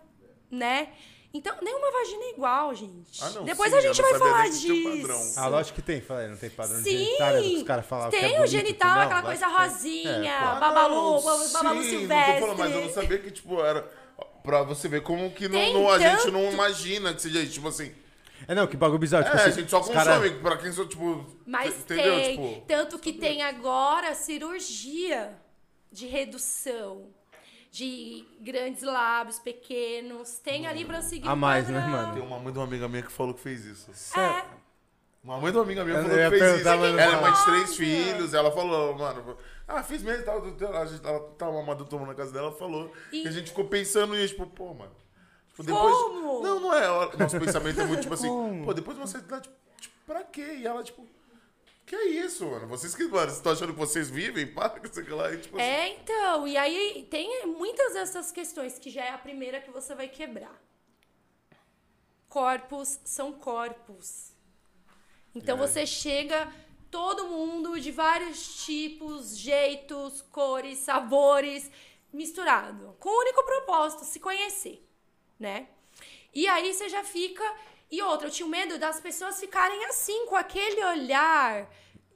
né? 0.50 0.92
Então, 1.38 1.54
nenhuma 1.62 1.92
vagina 1.92 2.24
é 2.24 2.30
igual, 2.30 2.74
gente. 2.74 3.22
Ah, 3.22 3.30
não, 3.30 3.44
Depois 3.44 3.70
sim, 3.70 3.78
a 3.78 3.80
gente 3.80 4.02
vai 4.02 4.18
falar 4.18 4.48
disso. 4.48 4.82
padrão. 5.00 5.32
Ah, 5.36 5.46
lógico 5.46 5.76
que 5.76 5.82
tem, 5.82 6.00
falei, 6.00 6.26
não 6.26 6.36
tem 6.36 6.50
padrão 6.50 6.78
de 6.78 6.82
Sim, 6.90 6.98
genitália 6.98 7.42
que 7.42 7.56
os 7.58 7.62
caras 7.62 7.86
falam 7.86 8.10
que 8.10 8.16
é 8.16 8.20
tem 8.20 8.28
bonito, 8.30 8.42
o 8.44 8.46
genital, 8.48 8.88
que 8.90 8.96
não, 8.96 9.02
aquela 9.02 9.22
coisa 9.22 9.46
rosinha, 9.46 10.10
É, 10.32 10.38
pô. 10.54 10.60
babalu, 10.60 10.94
não, 11.22 11.52
babalu 11.52 11.82
sim, 11.84 11.90
silvestre. 11.90 12.26
Não 12.26 12.34
tô 12.34 12.40
falando, 12.40 12.58
mas 12.58 12.72
eu 12.74 12.80
não 12.80 12.92
sabia 12.92 13.18
que, 13.20 13.30
tipo, 13.30 13.60
era. 13.62 13.82
Pra 14.42 14.62
você 14.62 14.88
ver 14.88 15.02
como 15.02 15.30
que 15.30 15.46
não, 15.48 15.72
não- 15.74 15.90
a 15.90 15.98
gente 15.98 16.30
não 16.32 16.50
imagina 16.50 17.14
que 17.14 17.22
seja, 17.22 17.46
tipo 17.46 17.68
assim. 17.68 17.92
É, 18.48 18.54
não, 18.54 18.66
que 18.66 18.76
bagulho 18.76 18.98
bizarro. 18.98 19.24
Tipo, 19.24 19.36
É, 19.36 19.40
a 19.40 19.46
assim, 19.46 19.60
gente 19.60 19.70
só 19.70 19.78
consome, 19.80 19.94
cara- 19.94 20.30
pra 20.42 20.56
quem 20.56 20.72
só, 20.72 20.84
tipo. 20.84 21.24
Mas 21.46 21.76
entendeu? 21.78 22.14
tem. 22.16 22.36
Tipo, 22.36 22.64
Tanto 22.66 22.98
que 22.98 23.12
tem 23.12 23.42
agora 23.42 24.12
cirurgia 24.14 25.36
de 25.92 26.06
redução 26.06 27.10
de 27.70 28.24
grandes 28.40 28.82
lábios 28.82 29.38
pequenos. 29.38 30.38
Tem 30.38 30.66
a 30.66 30.72
libra 30.72 31.02
seguir 31.02 31.28
A 31.28 31.36
mais, 31.36 31.68
né, 31.68 31.80
padrão. 31.80 31.90
mano? 31.96 32.12
tem 32.14 32.22
uma 32.22 32.38
mãe 32.38 32.52
de 32.52 32.58
uma 32.58 32.64
amiga 32.64 32.88
minha 32.88 33.02
que 33.02 33.12
falou 33.12 33.34
que 33.34 33.40
fez 33.40 33.64
isso. 33.64 33.90
Sério? 33.94 34.50
Uma 35.22 35.38
mãe 35.38 35.50
de 35.50 35.58
uma 35.58 35.64
amiga 35.64 35.84
minha 35.84 36.02
falou 36.02 36.16
que 36.16 36.38
fez 36.38 36.58
isso. 36.60 36.68
Ela 36.68 36.86
é 37.02 37.20
mãe 37.20 37.32
de 37.32 37.44
três 37.44 37.76
filhos. 37.76 38.34
Ela 38.34 38.50
falou, 38.50 38.96
mano. 38.96 39.36
Ah, 39.66 39.82
fiz 39.82 40.02
mesmo. 40.02 40.24
Tava, 40.24 40.46
a 40.80 40.86
gente 40.86 41.00
tava, 41.02 41.20
tava 41.36 41.50
uma 41.52 41.76
tomando 41.76 42.08
na 42.08 42.14
casa 42.14 42.32
dela. 42.32 42.46
Ela 42.48 42.56
falou. 42.56 42.90
E- 43.12 43.22
que 43.22 43.28
a 43.28 43.30
gente 43.32 43.50
ficou 43.50 43.66
pensando 43.66 44.14
nisso. 44.14 44.34
Tipo, 44.34 44.46
pô, 44.46 44.72
mano. 44.72 44.92
Tipo, 45.50 45.64
depois. 45.64 45.94
Como? 45.94 46.42
Não, 46.42 46.60
não 46.60 46.74
é. 46.74 47.16
Nosso 47.16 47.38
pensamento 47.38 47.80
é 47.80 47.84
muito 47.84 48.00
tipo 48.00 48.14
assim. 48.14 48.28
Como? 48.28 48.64
Pô, 48.64 48.72
depois 48.72 48.96
de 48.96 49.02
uma 49.02 49.06
certa 49.06 49.26
idade, 49.26 49.50
tipo, 49.80 49.94
pra 50.06 50.24
quê? 50.24 50.56
E 50.60 50.66
ela, 50.66 50.82
tipo. 50.82 51.06
Que 51.88 51.96
é 51.96 52.04
isso, 52.08 52.44
mano? 52.44 52.66
Vocês 52.68 52.94
que, 52.94 53.04
mano, 53.08 53.32
estão 53.32 53.52
achando 53.52 53.72
que 53.72 53.78
vocês 53.78 54.10
vivem? 54.10 54.46
Para 54.52 54.78
que 54.78 54.92
sei 54.94 55.04
lá. 55.08 55.32
E, 55.32 55.38
tipo, 55.38 55.56
assim, 55.56 55.64
É, 55.66 55.88
então, 55.94 56.46
e 56.46 56.54
aí 56.54 57.06
tem 57.10 57.46
muitas 57.46 57.94
dessas 57.94 58.30
questões 58.30 58.78
que 58.78 58.90
já 58.90 59.04
é 59.04 59.10
a 59.10 59.16
primeira 59.18 59.58
que 59.60 59.70
você 59.70 59.94
vai 59.94 60.06
quebrar. 60.06 60.54
Corpos 62.28 63.00
são 63.04 63.32
corpos. 63.32 64.32
Então 65.34 65.56
É. 65.56 65.66
você 65.66 65.86
chega, 65.86 66.52
todo 66.90 67.26
mundo 67.28 67.80
de 67.80 67.90
vários 67.90 68.66
tipos, 68.66 69.38
jeitos, 69.38 70.20
cores, 70.30 70.78
sabores, 70.78 71.70
misturado, 72.12 72.96
com 73.00 73.08
o 73.08 73.20
único 73.20 73.42
propósito, 73.44 74.04
se 74.04 74.20
conhecer, 74.20 74.86
né? 75.38 75.68
E 76.34 76.46
aí 76.46 76.74
você 76.74 76.88
já 76.90 77.02
fica. 77.02 77.44
E 77.90 78.02
outra, 78.02 78.28
eu 78.28 78.32
tinha 78.32 78.48
medo 78.48 78.78
das 78.78 79.00
pessoas 79.00 79.40
ficarem 79.40 79.84
assim, 79.86 80.26
com 80.26 80.36
aquele 80.36 80.84
olhar 80.84 81.68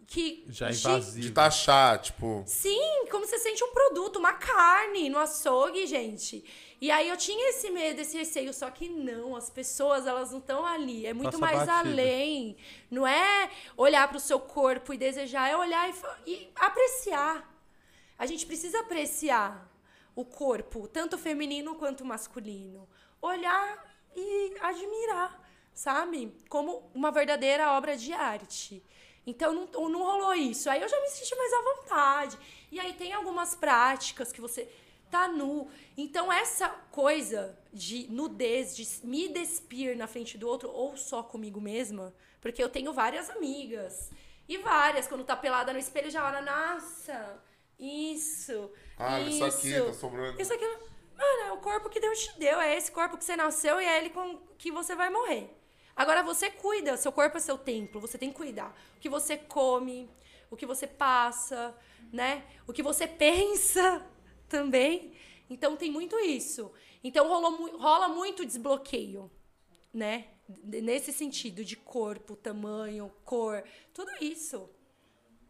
que. 0.07 0.45
Já 0.49 0.69
de- 0.71 0.79
invasivo. 0.79 1.21
de 1.21 1.31
taxar, 1.31 1.99
tipo. 2.01 2.45
Sim, 2.47 3.07
como 3.11 3.27
você 3.27 3.39
sente 3.39 3.65
um 3.65 3.73
produto, 3.73 4.17
uma 4.19 4.35
carne 4.35 5.09
no 5.09 5.19
açougue, 5.19 5.87
gente. 5.87 6.45
E 6.81 6.91
aí 6.91 7.09
eu 7.09 7.17
tinha 7.17 7.51
esse 7.51 7.71
medo, 7.71 8.01
esse 8.01 8.19
receio, 8.19 8.53
só 8.53 8.69
que 8.69 8.89
não, 8.89 9.37
as 9.37 9.49
pessoas, 9.49 10.07
elas 10.07 10.33
não 10.33 10.41
estão 10.41 10.67
ali. 10.67 11.07
É 11.07 11.15
muito 11.15 11.39
Passa 11.39 11.55
mais 11.55 11.69
além. 11.69 12.57
Não 12.91 13.07
é 13.07 13.49
olhar 13.77 14.09
para 14.09 14.17
o 14.17 14.21
seu 14.21 14.41
corpo 14.41 14.93
e 14.93 14.99
desejar, 14.99 15.49
é 15.49 15.57
olhar 15.57 15.89
e, 15.89 15.95
e 16.31 16.51
apreciar. 16.57 17.49
A 18.19 18.27
gente 18.27 18.45
precisa 18.45 18.81
apreciar 18.81 19.71
o 20.15 20.25
corpo, 20.25 20.87
tanto 20.89 21.17
feminino 21.17 21.77
quanto 21.77 22.05
masculino. 22.05 22.89
Olhar 23.21 23.87
e 24.15 24.55
admirar, 24.61 25.41
sabe? 25.75 26.35
Como 26.49 26.91
uma 26.95 27.11
verdadeira 27.11 27.73
obra 27.73 27.97
de 27.97 28.13
arte. 28.13 28.83
Então 29.27 29.53
não, 29.53 29.89
não 29.89 30.03
rolou 30.03 30.35
isso. 30.35 30.69
Aí 30.69 30.83
eu 30.83 30.89
já 30.89 31.01
me 31.01 31.09
senti 31.09 31.35
mais 31.37 31.53
à 31.53 31.63
vontade. 31.63 32.39
E 32.71 32.81
aí 32.81 32.93
tem 32.93 33.13
algumas 33.13 33.55
práticas 33.55 34.33
que 34.33 34.41
você 34.41 34.69
tá 35.11 35.29
nu. 35.29 35.69
Então 35.97 36.33
essa 36.33 36.69
coisa 36.91 37.57
de 37.73 38.07
nudez, 38.11 38.75
de 38.75 39.07
me 39.07 39.29
despir 39.29 39.97
na 39.97 40.07
frente 40.07 40.37
do 40.37 40.49
outro 40.49 40.71
ou 40.71 40.97
só 40.97 41.23
comigo 41.23 41.61
mesma, 41.61 42.15
porque 42.41 42.63
eu 42.63 42.69
tenho 42.69 42.93
várias 42.93 43.31
amigas. 43.31 44.11
E 44.49 44.59
várias, 44.59 45.07
quando 45.07 45.25
tá 45.25 45.37
pelada 45.37 45.73
no 45.73 45.79
espelho, 45.79 46.11
já 46.11 46.27
olha, 46.27 46.43
nossa, 46.43 47.41
isso. 47.79 48.71
Ah, 48.99 49.21
isso 49.21 49.45
isso 49.45 49.45
aqui, 49.45 49.87
tá 49.87 49.93
sobrando. 49.93 50.41
Isso 50.41 50.53
aqui. 50.53 50.65
Mano, 50.65 51.43
é 51.47 51.53
o 51.53 51.59
corpo 51.59 51.89
que 51.89 52.01
Deus 52.01 52.19
te 52.19 52.39
deu. 52.39 52.61
É 52.61 52.77
esse 52.77 52.91
corpo 52.91 53.17
que 53.17 53.25
você 53.25 53.37
nasceu 53.37 53.81
e 53.81 53.85
é 53.85 53.99
ele 53.99 54.11
com 54.11 54.39
que 54.59 54.73
você 54.73 54.97
vai 54.97 55.11
morrer. 55.11 55.49
Agora 55.95 56.23
você 56.23 56.51
cuida, 56.51 56.97
seu 56.97 57.13
corpo 57.13 57.37
é 57.37 57.41
seu 57.41 57.59
templo, 57.59 58.01
você 58.01 58.17
tem 58.17 58.31
que 58.31 58.37
cuidar. 58.37 58.75
O 58.97 59.01
que 59.01 59.09
você 59.09 59.37
come, 59.37 60.09
o 60.51 60.57
que 60.57 60.67
você 60.67 60.87
passa, 60.87 61.75
né? 62.13 62.45
O 62.67 62.73
que 62.73 62.83
você 62.83 63.07
pensa 63.07 64.05
também. 64.49 65.13
Então 65.49 65.77
tem 65.77 65.91
muito 65.91 66.19
isso. 66.19 66.73
Então 67.05 67.29
rolou, 67.29 67.77
rola 67.79 68.09
muito 68.09 68.45
desbloqueio, 68.45 69.31
né? 69.93 70.29
Nesse 70.65 71.13
sentido 71.13 71.65
de 71.65 71.77
corpo, 71.77 72.37
tamanho, 72.37 73.13
cor, 73.25 73.63
tudo 73.93 74.11
isso. 74.21 74.69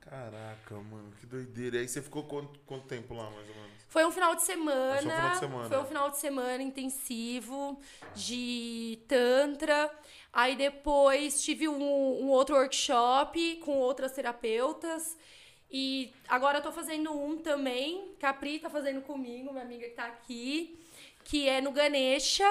Caraca, 0.01 0.75
mano, 0.75 1.13
que 1.21 1.27
doideira. 1.27 1.77
E 1.77 1.81
aí 1.81 1.89
você 1.89 2.03
ficou 2.03 2.25
quanto, 2.25 2.59
quanto 2.61 2.87
tempo 2.87 3.15
lá, 3.15 3.31
mais 3.31 3.49
ou 3.49 3.55
menos? 3.55 3.73
Foi 3.87 4.05
um 4.05 4.11
final 4.11 4.35
de 4.35 4.43
semana. 4.43 4.99
Foi 4.99 5.07
um 5.07 5.11
final 5.13 5.31
de 5.31 5.39
semana. 5.39 5.69
Foi 5.69 5.79
um 5.79 5.85
final 5.85 6.11
de 6.11 6.19
semana 6.19 6.63
intensivo 6.63 7.81
de 8.15 8.99
Tantra. 9.07 9.91
Aí 10.33 10.57
depois 10.57 11.43
tive 11.43 11.69
um, 11.69 11.83
um 11.83 12.29
outro 12.29 12.57
workshop 12.57 13.57
com 13.57 13.79
outras 13.79 14.13
terapeutas. 14.13 15.17
E 15.71 16.13
agora 16.29 16.59
eu 16.59 16.63
tô 16.63 16.73
fazendo 16.73 17.13
um 17.13 17.37
também. 17.37 18.15
Capri 18.19 18.59
tá 18.59 18.71
fazendo 18.71 19.03
comigo, 19.03 19.53
minha 19.53 19.65
amiga 19.65 19.87
que 19.89 19.95
tá 19.95 20.07
aqui. 20.07 20.79
Que 21.25 21.49
é 21.49 21.61
no 21.61 21.71
Ganesha. 21.71 22.49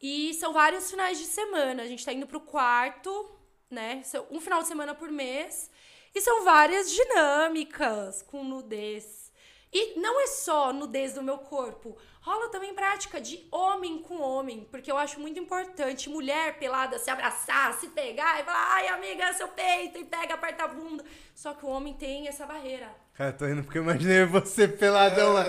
E 0.00 0.32
são 0.34 0.52
vários 0.52 0.90
finais 0.90 1.18
de 1.18 1.24
semana. 1.24 1.82
A 1.82 1.86
gente 1.86 2.04
tá 2.04 2.12
indo 2.12 2.26
pro 2.26 2.40
quarto, 2.40 3.30
né? 3.68 4.02
Um 4.30 4.40
final 4.40 4.62
de 4.62 4.68
semana 4.68 4.94
por 4.94 5.10
mês. 5.10 5.70
E 6.14 6.20
são 6.20 6.44
várias 6.44 6.90
dinâmicas 6.90 8.22
com 8.22 8.44
nudez. 8.44 9.27
E 9.72 9.98
não 10.00 10.20
é 10.20 10.26
só 10.26 10.72
nudez 10.72 11.12
do 11.14 11.22
meu 11.22 11.38
corpo. 11.38 11.96
Rola 12.20 12.48
também 12.50 12.74
prática 12.74 13.20
de 13.20 13.46
homem 13.50 13.98
com 13.98 14.20
homem, 14.20 14.66
porque 14.70 14.90
eu 14.90 14.96
acho 14.96 15.20
muito 15.20 15.38
importante 15.38 16.08
mulher 16.08 16.58
pelada 16.58 16.98
se 16.98 17.10
abraçar, 17.10 17.74
se 17.74 17.88
pegar 17.88 18.40
e 18.40 18.44
falar, 18.44 18.74
ai 18.74 18.88
amiga, 18.88 19.24
é 19.24 19.32
seu 19.32 19.48
peito, 19.48 19.98
e 19.98 20.04
pega, 20.04 20.34
aperta 20.34 20.64
a 20.64 20.68
bunda. 20.68 21.04
Só 21.34 21.54
que 21.54 21.64
o 21.64 21.68
homem 21.68 21.94
tem 21.94 22.28
essa 22.28 22.44
barreira. 22.44 22.88
Cara, 23.14 23.32
tô 23.32 23.46
indo 23.46 23.62
porque 23.62 23.78
eu 23.78 23.82
imaginei 23.82 24.24
você 24.24 24.68
peladão 24.68 25.32
lá. 25.32 25.44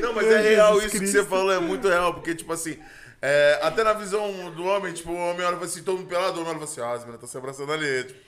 Não, 0.00 0.12
mas 0.12 0.26
é 0.26 0.40
real 0.40 0.74
Jesus 0.74 0.84
isso 0.84 0.92
que 0.92 0.98
Cristo. 0.98 1.22
você 1.22 1.24
falou, 1.24 1.52
é 1.52 1.58
muito 1.58 1.88
real, 1.88 2.14
porque, 2.14 2.34
tipo 2.34 2.52
assim, 2.52 2.78
é, 3.20 3.58
até 3.62 3.82
na 3.82 3.92
visão 3.92 4.50
do 4.50 4.64
homem, 4.64 4.92
tipo, 4.92 5.10
o 5.10 5.16
homem 5.16 5.44
olha 5.44 5.56
assim, 5.58 5.82
todo 5.82 5.98
mundo 5.98 6.08
pelado, 6.08 6.38
o 6.38 6.42
homem 6.42 6.54
olha 6.54 6.64
assim, 6.64 6.80
ah, 6.80 6.92
as 6.92 7.00
meninas 7.00 7.16
estão 7.16 7.28
se 7.28 7.36
abraçando 7.36 7.72
ali. 7.72 8.04
Tipo, 8.04 8.25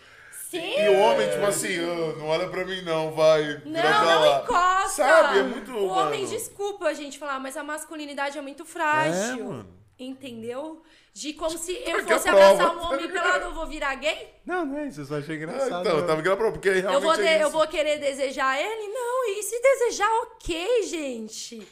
Sim! 0.50 0.80
e 0.80 0.88
o 0.88 0.98
homem, 1.00 1.28
tipo 1.28 1.44
assim, 1.44 1.76
"Ah, 1.78 2.16
não 2.18 2.26
olha 2.26 2.48
pra 2.48 2.64
mim 2.64 2.80
não, 2.82 3.10
vai, 3.12 3.60
Não, 3.66 3.82
não 3.82 4.20
lá. 4.20 4.40
encosta! 4.42 4.88
Sabe, 5.04 5.38
é 5.40 5.42
muito, 5.42 5.70
O 5.72 5.86
homem, 5.88 6.22
mano. 6.22 6.32
desculpa 6.32 6.86
a 6.86 6.94
gente 6.94 7.18
falar, 7.18 7.38
mas 7.38 7.56
a 7.56 7.62
masculinidade 7.62 8.38
é 8.38 8.40
muito 8.40 8.64
frágil. 8.64 9.40
É, 9.40 9.44
mano. 9.44 9.78
Entendeu? 9.98 10.82
De 11.12 11.32
como 11.32 11.58
se 11.58 11.72
eu 11.72 11.96
Porque 11.96 12.12
fosse 12.14 12.28
abraçar 12.28 12.76
um 12.76 12.80
homem 12.82 13.08
pelado, 13.10 13.46
eu 13.46 13.52
vou 13.52 13.66
virar 13.66 13.94
gay? 13.96 14.32
Não, 14.46 14.64
não 14.64 14.78
é 14.78 14.86
isso, 14.86 15.00
eu 15.00 15.04
só 15.06 15.18
achei 15.18 15.34
Ah, 15.34 15.38
engraçado. 15.38 15.80
então, 15.80 15.96
eu 15.96 16.00
né? 16.02 16.06
tava 16.06 16.22
prova, 16.36 16.52
porque 16.52 16.70
realmente 16.70 16.94
Eu 16.94 17.00
vou, 17.00 17.14
é 17.14 17.42
eu 17.42 17.50
vou 17.50 17.66
querer 17.66 17.98
desejar 17.98 18.58
ele? 18.60 18.86
Não, 18.88 19.28
e 19.28 19.42
se 19.42 19.60
desejar, 19.60 20.08
ok, 20.22 20.82
gente. 20.84 21.66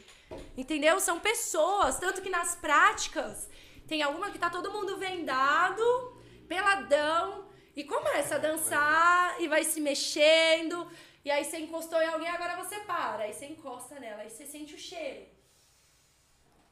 Entendeu? 0.57 0.99
São 0.99 1.21
pessoas. 1.21 1.99
Tanto 2.01 2.21
que 2.21 2.29
nas 2.29 2.57
práticas, 2.57 3.49
tem 3.87 4.03
alguma 4.03 4.31
que 4.33 4.39
tá 4.41 4.51
todo 4.51 4.73
mundo 4.73 4.97
vendado, 4.99 6.13
peladão, 6.49 7.46
e 7.77 7.85
começa 7.85 8.37
a 8.37 8.39
dançar 8.39 9.41
e 9.41 9.47
vai 9.47 9.63
se 9.63 9.81
mexendo. 9.81 10.91
E 11.23 11.31
aí 11.31 11.45
você 11.45 11.59
encostou 11.59 12.01
em 12.01 12.09
alguém, 12.09 12.29
agora 12.29 12.57
você 12.57 12.81
para. 12.81 13.25
Aí 13.25 13.35
você 13.35 13.47
encosta 13.47 14.01
nela, 14.01 14.23
aí 14.23 14.31
você 14.31 14.47
sente 14.47 14.75
o 14.75 14.79
cheiro. 14.79 15.27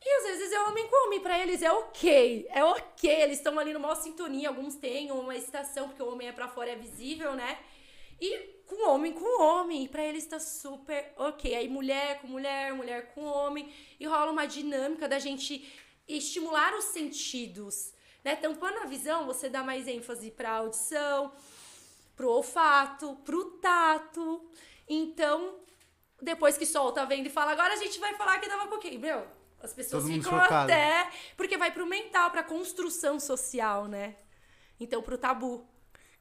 E 0.06 0.08
às 0.18 0.24
vezes 0.24 0.52
é 0.52 0.60
homem 0.62 0.86
com 0.86 1.06
homem, 1.06 1.20
pra 1.20 1.38
eles 1.38 1.62
é 1.62 1.72
ok, 1.72 2.46
é 2.50 2.62
ok, 2.62 3.10
eles 3.22 3.38
estão 3.38 3.58
ali 3.58 3.72
numa 3.72 3.94
sintonia, 3.94 4.48
alguns 4.48 4.74
têm 4.74 5.10
uma 5.10 5.34
excitação, 5.34 5.88
porque 5.88 6.02
o 6.02 6.12
homem 6.12 6.28
é 6.28 6.32
pra 6.32 6.46
fora, 6.46 6.70
é 6.70 6.76
visível, 6.76 7.32
né? 7.34 7.58
E 8.20 8.38
com 8.66 8.86
homem 8.88 9.12
com 9.14 9.42
homem, 9.42 9.84
e 9.84 9.88
pra 9.88 10.04
eles 10.04 10.26
tá 10.26 10.38
super 10.38 11.12
ok. 11.16 11.54
Aí 11.54 11.68
mulher 11.68 12.20
com 12.20 12.26
mulher, 12.26 12.74
mulher 12.74 13.14
com 13.14 13.24
homem, 13.24 13.72
e 13.98 14.06
rola 14.06 14.30
uma 14.30 14.46
dinâmica 14.46 15.08
da 15.08 15.18
gente 15.18 15.66
estimular 16.06 16.74
os 16.74 16.84
sentidos, 16.86 17.94
né? 18.24 18.34
Tampando 18.36 18.78
a 18.78 18.86
visão, 18.86 19.26
você 19.26 19.48
dá 19.48 19.62
mais 19.62 19.86
ênfase 19.86 20.30
pra 20.30 20.52
audição, 20.52 21.32
pro 22.16 22.30
olfato, 22.30 23.16
pro 23.24 23.44
tato. 23.58 24.48
Então, 24.88 25.60
depois 26.20 26.56
que 26.56 26.66
solta, 26.66 27.04
vendo 27.04 27.26
e 27.26 27.30
fala, 27.30 27.52
agora 27.52 27.74
a 27.74 27.76
gente 27.76 28.00
vai 28.00 28.14
falar 28.14 28.38
que 28.38 28.48
com 28.48 28.78
quem, 28.78 28.98
meu? 28.98 29.26
As 29.62 29.72
pessoas 29.72 30.04
Todo 30.04 30.12
ficam 30.12 30.38
até. 30.38 31.08
Porque 31.36 31.56
vai 31.56 31.70
pro 31.70 31.86
mental, 31.86 32.30
pra 32.30 32.42
construção 32.42 33.18
social, 33.18 33.86
né? 33.86 34.16
Então, 34.78 35.02
pro 35.02 35.16
tabu. 35.16 35.66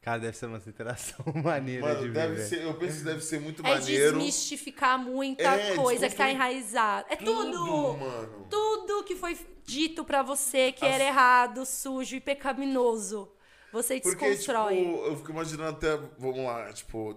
Cara, 0.03 0.19
deve 0.19 0.35
ser 0.37 0.47
uma 0.47 0.57
interação 0.57 1.25
maneira 1.41 1.81
de 1.81 1.87
Mano, 1.93 2.01
ver. 2.01 2.11
deve 2.11 2.41
ser, 2.41 2.61
eu 2.63 2.73
penso 2.73 2.97
que 2.99 3.03
deve 3.05 3.21
ser 3.21 3.39
muito 3.39 3.65
É 3.65 3.69
maneiro. 3.69 4.17
desmistificar 4.17 4.99
muita 4.99 5.43
É, 5.43 5.75
coisa 5.75 6.09
que 6.09 6.15
tá 6.15 6.29
enraizada. 6.29 7.07
É 7.09 7.15
tudo! 7.15 7.51
Tudo, 7.65 7.97
mano. 7.97 8.47
Tudo 8.49 9.03
que 9.05 9.15
foi 9.15 9.37
dito 9.65 10.03
pra 10.03 10.21
você 10.21 10.73
que 10.73 10.85
As- 10.85 10.91
era 10.91 11.03
errado, 11.05 11.65
sujo 11.65 12.17
e 12.17 12.19
pecaminoso. 12.19 13.31
Você 13.71 13.99
Porque, 14.01 14.25
desconstrói. 14.27 14.75
tipo, 14.75 15.05
eu 15.05 15.17
fico 15.17 15.31
imaginando 15.31 15.69
até, 15.71 15.97
vamos 16.19 16.43
lá, 16.45 16.71
tipo, 16.73 17.15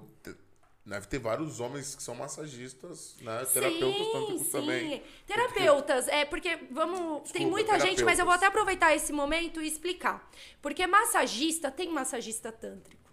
deve 0.86 1.08
ter 1.08 1.18
vários 1.18 1.58
homens 1.58 1.96
que 1.96 2.02
são 2.02 2.14
massagistas, 2.14 3.16
né? 3.20 3.44
Terapeutas 3.52 4.12
tântricos 4.12 4.48
também. 4.48 5.02
Terapeutas, 5.26 6.08
é 6.08 6.24
porque 6.24 6.56
vamos, 6.70 7.30
tem 7.32 7.42
Desculpa, 7.42 7.50
muita 7.50 7.80
gente, 7.80 8.04
mas 8.04 8.20
eu 8.20 8.24
vou 8.24 8.32
até 8.32 8.46
aproveitar 8.46 8.94
esse 8.94 9.12
momento 9.12 9.60
e 9.60 9.66
explicar. 9.66 10.30
Porque 10.62 10.86
massagista 10.86 11.72
tem 11.72 11.90
massagista 11.90 12.52
tântrico. 12.52 13.10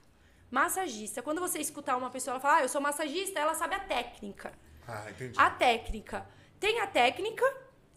Massagista, 0.52 1.24
quando 1.24 1.42
você 1.42 1.60
escutar 1.60 1.98
uma 1.98 2.12
pessoa 2.12 2.40
falar, 2.40 2.58
ah, 2.58 2.62
eu 2.62 2.70
sou 2.70 2.80
massagista, 2.80 3.40
ela 3.40 3.56
sabe 3.56 3.74
a 3.74 3.80
técnica. 3.80 4.54
Ah, 4.88 5.10
entendi. 5.10 5.34
A 5.40 5.50
técnica. 5.50 6.28
Tem 6.60 6.80
a 6.80 6.86
técnica 6.86 7.44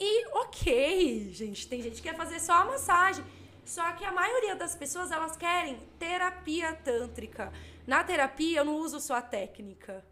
e 0.00 0.26
ok, 0.28 1.32
gente. 1.32 1.68
Tem 1.68 1.82
gente 1.82 1.96
que 1.96 2.08
quer 2.08 2.16
fazer 2.16 2.40
só 2.40 2.54
a 2.54 2.64
massagem. 2.64 3.22
Só 3.66 3.92
que 3.92 4.04
a 4.04 4.12
maioria 4.12 4.56
das 4.56 4.74
pessoas, 4.74 5.10
elas 5.10 5.36
querem 5.36 5.76
terapia 5.98 6.72
tântrica. 6.72 7.52
Na 7.86 8.02
terapia, 8.02 8.58
eu 8.58 8.64
não 8.64 8.76
uso 8.76 9.00
só 9.00 9.14
a 9.14 9.22
técnica. 9.22 10.04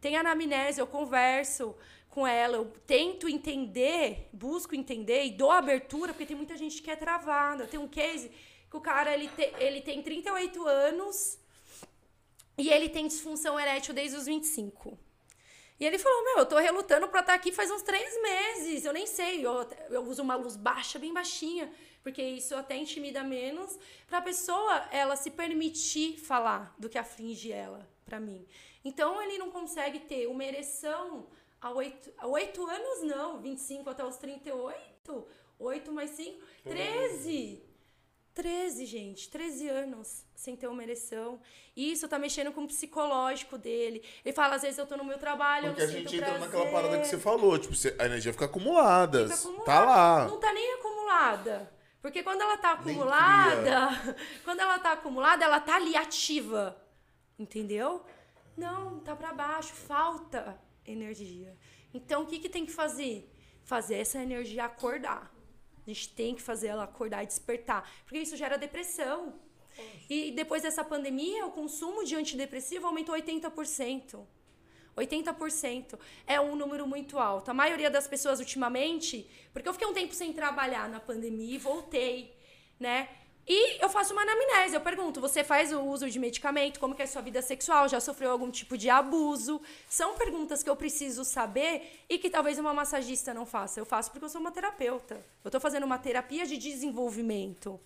Tem 0.00 0.16
anamnese, 0.16 0.80
eu 0.80 0.86
converso 0.86 1.76
com 2.10 2.26
ela, 2.26 2.56
eu 2.56 2.66
tento 2.86 3.28
entender, 3.28 4.28
busco 4.32 4.74
entender 4.74 5.24
e 5.24 5.30
dou 5.30 5.50
abertura, 5.50 6.12
porque 6.12 6.26
tem 6.26 6.36
muita 6.36 6.56
gente 6.56 6.82
que 6.82 6.90
é 6.90 6.96
travada. 6.96 7.66
Tem 7.66 7.80
um 7.80 7.88
case 7.88 8.30
que 8.70 8.76
o 8.76 8.80
cara, 8.80 9.12
ele, 9.14 9.28
te, 9.28 9.52
ele 9.58 9.80
tem 9.80 10.02
38 10.02 10.66
anos 10.66 11.38
e 12.56 12.68
ele 12.68 12.88
tem 12.88 13.06
disfunção 13.06 13.58
erétil 13.58 13.94
desde 13.94 14.16
os 14.16 14.26
25. 14.26 14.98
E 15.78 15.84
ele 15.84 15.98
falou: 15.98 16.24
Meu, 16.24 16.38
eu 16.38 16.46
tô 16.46 16.58
relutando 16.58 17.08
pra 17.08 17.20
estar 17.20 17.34
aqui 17.34 17.50
faz 17.50 17.70
uns 17.70 17.82
três 17.82 18.22
meses. 18.22 18.84
Eu 18.84 18.92
nem 18.92 19.06
sei. 19.06 19.44
Eu, 19.44 19.68
eu 19.90 20.02
uso 20.04 20.22
uma 20.22 20.36
luz 20.36 20.56
baixa, 20.56 20.98
bem 20.98 21.12
baixinha, 21.12 21.72
porque 22.04 22.22
isso 22.22 22.54
até 22.54 22.76
intimida 22.76 23.24
menos. 23.24 23.76
Pra 24.06 24.20
pessoa 24.22 24.86
ela 24.92 25.16
se 25.16 25.30
permitir 25.30 26.18
falar 26.20 26.72
do 26.78 26.88
que 26.88 26.98
aflige 26.98 27.50
ela, 27.50 27.88
pra 28.04 28.20
mim. 28.20 28.46
Então 28.84 29.20
ele 29.22 29.38
não 29.38 29.50
consegue 29.50 29.98
ter 30.00 30.28
uma 30.28 30.44
ereção 30.44 31.26
a 31.60 31.70
oito, 31.70 32.12
a 32.18 32.26
oito 32.26 32.64
anos, 32.66 33.02
não. 33.02 33.40
25 33.40 33.88
até 33.90 34.04
os 34.04 34.18
38. 34.18 35.26
8 35.58 35.92
mais 35.92 36.10
5, 36.10 36.38
13. 36.64 37.62
13, 38.34 38.84
gente, 38.84 39.28
13 39.30 39.68
anos 39.68 40.24
sem 40.34 40.56
ter 40.56 40.66
uma 40.66 40.82
ereção. 40.82 41.40
Isso 41.76 42.08
tá 42.08 42.18
mexendo 42.18 42.52
com 42.52 42.64
o 42.64 42.66
psicológico 42.66 43.56
dele. 43.56 44.02
Ele 44.24 44.34
fala, 44.34 44.56
às 44.56 44.62
vezes 44.62 44.76
eu 44.76 44.86
tô 44.86 44.96
no 44.96 45.04
meu 45.04 45.18
trabalho, 45.18 45.68
Porque 45.68 45.82
a 45.82 45.84
eu 45.84 45.88
não 45.88 45.94
gente 45.98 46.10
sinto 46.10 46.16
entra 46.22 46.30
prazer. 46.38 46.50
naquela 46.50 46.70
parada 46.72 47.00
que 47.00 47.06
você 47.06 47.16
falou, 47.16 47.56
tipo, 47.58 47.74
a 47.98 48.06
energia 48.06 48.32
fica 48.32 48.46
acumulada. 48.46 49.28
Fica 49.28 49.34
acumulada. 49.36 49.64
Tá 49.64 49.84
lá. 49.84 50.28
Não 50.28 50.40
tá 50.40 50.52
nem 50.52 50.74
acumulada. 50.74 51.72
Porque 52.04 52.22
quando 52.22 52.42
ela 52.42 52.58
tá 52.58 52.72
acumulada, 52.72 53.88
quando 54.44 54.60
ela 54.60 54.78
tá 54.78 54.92
acumulada, 54.92 55.42
ela 55.42 55.58
tá 55.58 55.76
ali 55.76 55.96
ativa. 55.96 56.76
Entendeu? 57.38 58.04
Não, 58.54 59.00
tá 59.00 59.16
pra 59.16 59.32
baixo, 59.32 59.72
falta 59.72 60.60
energia. 60.86 61.56
Então 61.94 62.24
o 62.24 62.26
que 62.26 62.38
que 62.38 62.50
tem 62.50 62.66
que 62.66 62.72
fazer? 62.72 63.32
Fazer 63.62 63.94
essa 63.94 64.18
energia 64.22 64.66
acordar. 64.66 65.34
A 65.86 65.88
gente 65.88 66.10
tem 66.10 66.34
que 66.34 66.42
fazer 66.42 66.66
ela 66.66 66.84
acordar 66.84 67.24
e 67.24 67.26
despertar, 67.26 67.90
porque 68.04 68.18
isso 68.18 68.36
gera 68.36 68.58
depressão. 68.58 69.40
E 70.10 70.30
depois 70.32 70.60
dessa 70.60 70.84
pandemia, 70.84 71.46
o 71.46 71.52
consumo 71.52 72.04
de 72.04 72.14
antidepressivo 72.16 72.86
aumentou 72.86 73.14
80%. 73.14 74.26
80% 74.96 75.98
é 76.26 76.40
um 76.40 76.56
número 76.56 76.86
muito 76.86 77.18
alto. 77.18 77.50
A 77.50 77.54
maioria 77.54 77.90
das 77.90 78.06
pessoas 78.06 78.38
ultimamente, 78.38 79.28
porque 79.52 79.68
eu 79.68 79.72
fiquei 79.72 79.88
um 79.88 79.94
tempo 79.94 80.14
sem 80.14 80.32
trabalhar 80.32 80.88
na 80.88 81.00
pandemia 81.00 81.54
e 81.54 81.58
voltei, 81.58 82.36
né? 82.78 83.08
E 83.46 83.82
eu 83.82 83.90
faço 83.90 84.14
uma 84.14 84.22
anamnese, 84.22 84.74
eu 84.74 84.80
pergunto, 84.80 85.20
você 85.20 85.44
faz 85.44 85.70
o 85.70 85.82
uso 85.82 86.08
de 86.08 86.18
medicamento? 86.18 86.80
Como 86.80 86.94
que 86.94 87.02
é 87.02 87.04
a 87.04 87.08
sua 87.08 87.20
vida 87.20 87.42
sexual? 87.42 87.86
Já 87.88 88.00
sofreu 88.00 88.30
algum 88.30 88.50
tipo 88.50 88.78
de 88.78 88.88
abuso? 88.88 89.60
São 89.86 90.14
perguntas 90.14 90.62
que 90.62 90.70
eu 90.70 90.74
preciso 90.74 91.26
saber 91.26 92.04
e 92.08 92.16
que 92.16 92.30
talvez 92.30 92.58
uma 92.58 92.72
massagista 92.72 93.34
não 93.34 93.44
faça. 93.44 93.78
Eu 93.78 93.84
faço 93.84 94.10
porque 94.10 94.24
eu 94.24 94.30
sou 94.30 94.40
uma 94.40 94.50
terapeuta. 94.50 95.16
Eu 95.44 95.48
estou 95.48 95.60
fazendo 95.60 95.84
uma 95.84 95.98
terapia 95.98 96.46
de 96.46 96.56
desenvolvimento, 96.56 97.78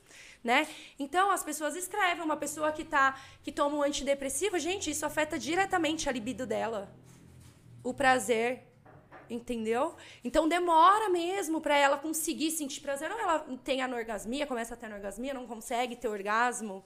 né? 0.42 0.66
Então 0.98 1.30
as 1.30 1.42
pessoas 1.42 1.76
escrevem, 1.76 2.24
uma 2.24 2.36
pessoa 2.36 2.72
que 2.72 2.84
tá 2.84 3.20
que 3.42 3.52
toma 3.52 3.76
um 3.76 3.82
antidepressivo, 3.82 4.58
gente, 4.58 4.90
isso 4.90 5.04
afeta 5.04 5.38
diretamente 5.38 6.08
a 6.08 6.12
libido 6.12 6.46
dela. 6.46 6.92
O 7.82 7.94
prazer, 7.94 8.62
entendeu? 9.30 9.96
Então 10.24 10.48
demora 10.48 11.08
mesmo 11.08 11.60
para 11.60 11.76
ela 11.76 11.98
conseguir 11.98 12.50
sentir 12.50 12.80
prazer. 12.80 13.10
Ou 13.10 13.18
ela 13.18 13.38
tem 13.64 13.82
anorgasmia, 13.82 14.46
começa 14.46 14.74
a 14.74 14.76
ter 14.76 14.86
anorgasmia, 14.86 15.34
não 15.34 15.46
consegue 15.46 15.96
ter 15.96 16.08
orgasmo, 16.08 16.84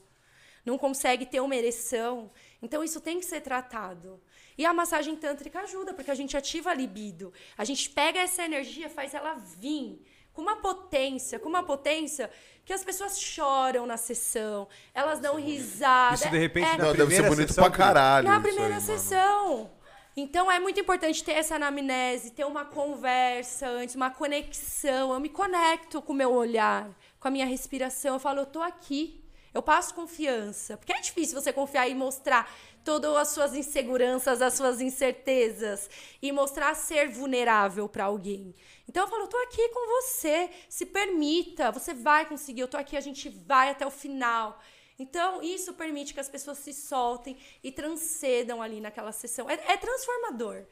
não 0.65 0.79
consegue 0.79 1.27
ter 1.27 1.41
uma 1.41 1.57
ereção. 1.57 2.31
Então 2.61 2.83
isso 2.83 3.01
tem 3.01 3.19
que 3.19 3.27
ser 3.27 3.41
tratado. 3.41 4.21
E 4.57 4.67
a 4.67 4.73
massagem 4.73 5.17
tântrica 5.17 5.61
ajuda, 5.61 5.95
porque 5.95 6.11
a 6.11 6.15
gente 6.15 6.37
ativa 6.37 6.71
a 6.71 6.75
libido. 6.75 7.33
A 7.57 7.65
gente 7.65 7.89
pega 7.91 8.21
essa 8.21 8.45
energia, 8.45 8.89
faz 8.89 9.15
ela 9.15 9.35
vir 9.35 10.05
com 10.33 10.43
uma 10.43 10.57
potência, 10.57 11.39
com 11.39 11.49
uma 11.49 11.63
potência 11.63 12.31
que 12.65 12.73
as 12.73 12.85
pessoas 12.85 13.21
choram 13.21 13.87
na 13.87 13.97
sessão, 13.97 14.69
elas 14.95 15.19
dão 15.19 15.37
risada. 15.37 16.15
Isso, 16.15 16.31
de 16.31 16.39
repente, 16.39 16.67
É- 16.69 16.77
na 16.77 16.85
Não, 16.85 16.93
deve 16.93 16.97
ser 16.97 17.07
primeira 17.07 17.29
bonito 17.29 17.49
sessão, 17.49 17.65
pra 17.65 17.73
caralho. 17.77 18.29
na 18.29 18.35
isso 18.35 18.43
primeira 18.43 18.75
aí, 18.77 18.81
mano. 18.81 18.99
sessão. 18.99 19.71
Então 20.17 20.51
é 20.53 20.61
muito 20.61 20.79
importante 20.79 21.25
ter 21.25 21.33
essa 21.33 21.57
anamnese, 21.57 22.31
ter 22.33 22.45
uma 22.45 22.65
conversa 22.67 23.67
antes, 23.67 23.95
uma 23.95 24.11
conexão. 24.11 25.13
Eu 25.13 25.19
me 25.21 25.29
conecto 25.31 26.03
com 26.03 26.13
o 26.13 26.17
meu 26.17 26.31
olhar, 26.33 26.89
com 27.19 27.29
a 27.29 27.31
minha 27.31 27.47
respiração. 27.47 28.15
Eu 28.15 28.21
falo, 28.21 28.41
eu 28.41 28.47
tô 28.47 28.61
aqui. 28.61 29.22
Eu 29.53 29.63
passo 29.63 29.95
confiança. 29.95 30.77
Porque 30.77 30.93
é 30.93 31.01
difícil 31.01 31.41
você 31.41 31.53
confiar 31.53 31.89
e 31.89 31.95
mostrar 31.95 32.51
todas 32.85 33.15
as 33.17 33.29
suas 33.29 33.55
inseguranças, 33.55 34.43
as 34.43 34.55
suas 34.55 34.81
incertezas 34.81 35.89
e 36.21 36.33
mostrar 36.33 36.75
ser 36.75 37.09
vulnerável 37.09 37.89
para 37.89 38.05
alguém. 38.05 38.55
Então 38.89 39.05
eu 39.05 39.09
falo, 39.09 39.25
eu 39.25 39.29
tô 39.29 39.37
aqui 39.39 39.69
com 39.69 40.03
você. 40.03 40.51
Se 40.69 40.87
permita, 40.87 41.71
você 41.71 41.95
vai 41.95 42.27
conseguir. 42.27 42.63
Eu 42.63 42.69
tô 42.69 42.77
aqui, 42.77 42.97
a 42.97 43.01
gente 43.01 43.29
vai 43.29 43.71
até 43.71 43.87
o 43.87 43.91
final. 43.91 44.61
Então, 44.99 45.43
isso 45.43 45.73
permite 45.75 46.15
que 46.15 46.21
as 46.21 46.29
pessoas 46.29 46.59
se 46.59 46.73
soltem 46.73 47.37
e 47.63 47.73
transcedam 47.73 48.63
ali 48.63 48.81
naquela 48.81 49.11
sessão. 49.11 49.49
É, 49.49 49.55
é 49.55 49.77
transformador. 49.77 50.65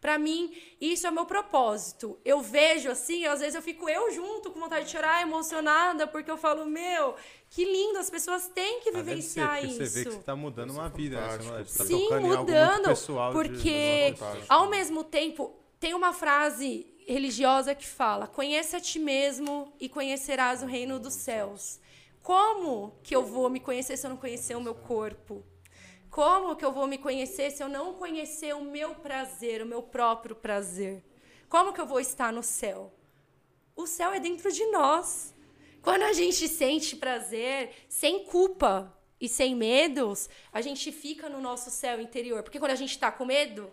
Pra 0.00 0.16
mim, 0.16 0.52
isso 0.80 1.06
é 1.06 1.10
o 1.10 1.12
meu 1.12 1.26
propósito. 1.26 2.18
Eu 2.24 2.40
vejo 2.40 2.88
assim, 2.90 3.26
às 3.26 3.40
vezes 3.40 3.54
eu 3.56 3.62
fico 3.62 3.88
eu 3.88 4.12
junto 4.12 4.50
com 4.52 4.60
vontade 4.60 4.84
de 4.86 4.92
chorar, 4.92 5.22
emocionada, 5.22 6.06
porque 6.06 6.30
eu 6.30 6.36
falo, 6.36 6.64
meu, 6.66 7.16
que 7.50 7.64
lindo, 7.64 7.98
as 7.98 8.08
pessoas 8.08 8.46
têm 8.48 8.80
que 8.80 8.90
Ah, 8.90 8.92
vivenciar 8.92 9.64
isso. 9.64 9.84
Você 9.84 9.98
vê 9.98 10.04
que 10.04 10.12
você 10.12 10.22
tá 10.22 10.36
mudando 10.36 10.70
uma 10.70 10.88
vida, 10.88 11.20
né? 11.20 11.38
Você, 11.38 11.64
você 11.64 11.78
tá 11.78 11.84
Sim, 11.84 12.08
mudando. 12.20 12.84
pessoal 12.84 13.32
de- 13.32 13.48
porque, 13.48 14.14
fantástico. 14.16 14.46
ao 14.48 14.68
mesmo 14.70 15.02
tempo, 15.02 15.52
tem 15.80 15.94
uma 15.94 16.12
frase 16.12 16.86
religiosa 17.06 17.74
que 17.74 17.86
fala: 17.86 18.28
Conheça 18.28 18.76
a 18.76 18.80
ti 18.80 19.00
mesmo 19.00 19.72
e 19.80 19.88
conhecerás 19.88 20.62
o 20.62 20.66
reino 20.66 21.00
dos 21.00 21.14
céus. 21.14 21.80
Como 22.22 22.92
que 23.02 23.16
eu 23.16 23.24
vou 23.24 23.48
me 23.50 23.58
conhecer 23.58 23.96
se 23.96 24.06
eu 24.06 24.10
não 24.10 24.16
conhecer 24.16 24.56
o 24.56 24.60
meu 24.60 24.74
corpo? 24.74 25.42
Como 26.18 26.56
que 26.56 26.64
eu 26.64 26.72
vou 26.72 26.88
me 26.88 26.98
conhecer 26.98 27.48
se 27.52 27.62
eu 27.62 27.68
não 27.68 27.94
conhecer 27.94 28.52
o 28.52 28.60
meu 28.60 28.92
prazer, 28.92 29.62
o 29.62 29.66
meu 29.66 29.80
próprio 29.80 30.34
prazer? 30.34 31.00
Como 31.48 31.72
que 31.72 31.80
eu 31.80 31.86
vou 31.86 32.00
estar 32.00 32.32
no 32.32 32.42
céu? 32.42 32.92
O 33.76 33.86
céu 33.86 34.12
é 34.12 34.18
dentro 34.18 34.50
de 34.50 34.66
nós. 34.66 35.32
Quando 35.80 36.02
a 36.02 36.12
gente 36.12 36.48
sente 36.48 36.96
prazer, 36.96 37.70
sem 37.88 38.24
culpa 38.24 38.92
e 39.20 39.28
sem 39.28 39.54
medos, 39.54 40.28
a 40.52 40.60
gente 40.60 40.90
fica 40.90 41.28
no 41.28 41.40
nosso 41.40 41.70
céu 41.70 42.00
interior. 42.00 42.42
Porque 42.42 42.58
quando 42.58 42.72
a 42.72 42.80
gente 42.82 42.98
tá 42.98 43.12
com 43.12 43.24
medo, 43.24 43.72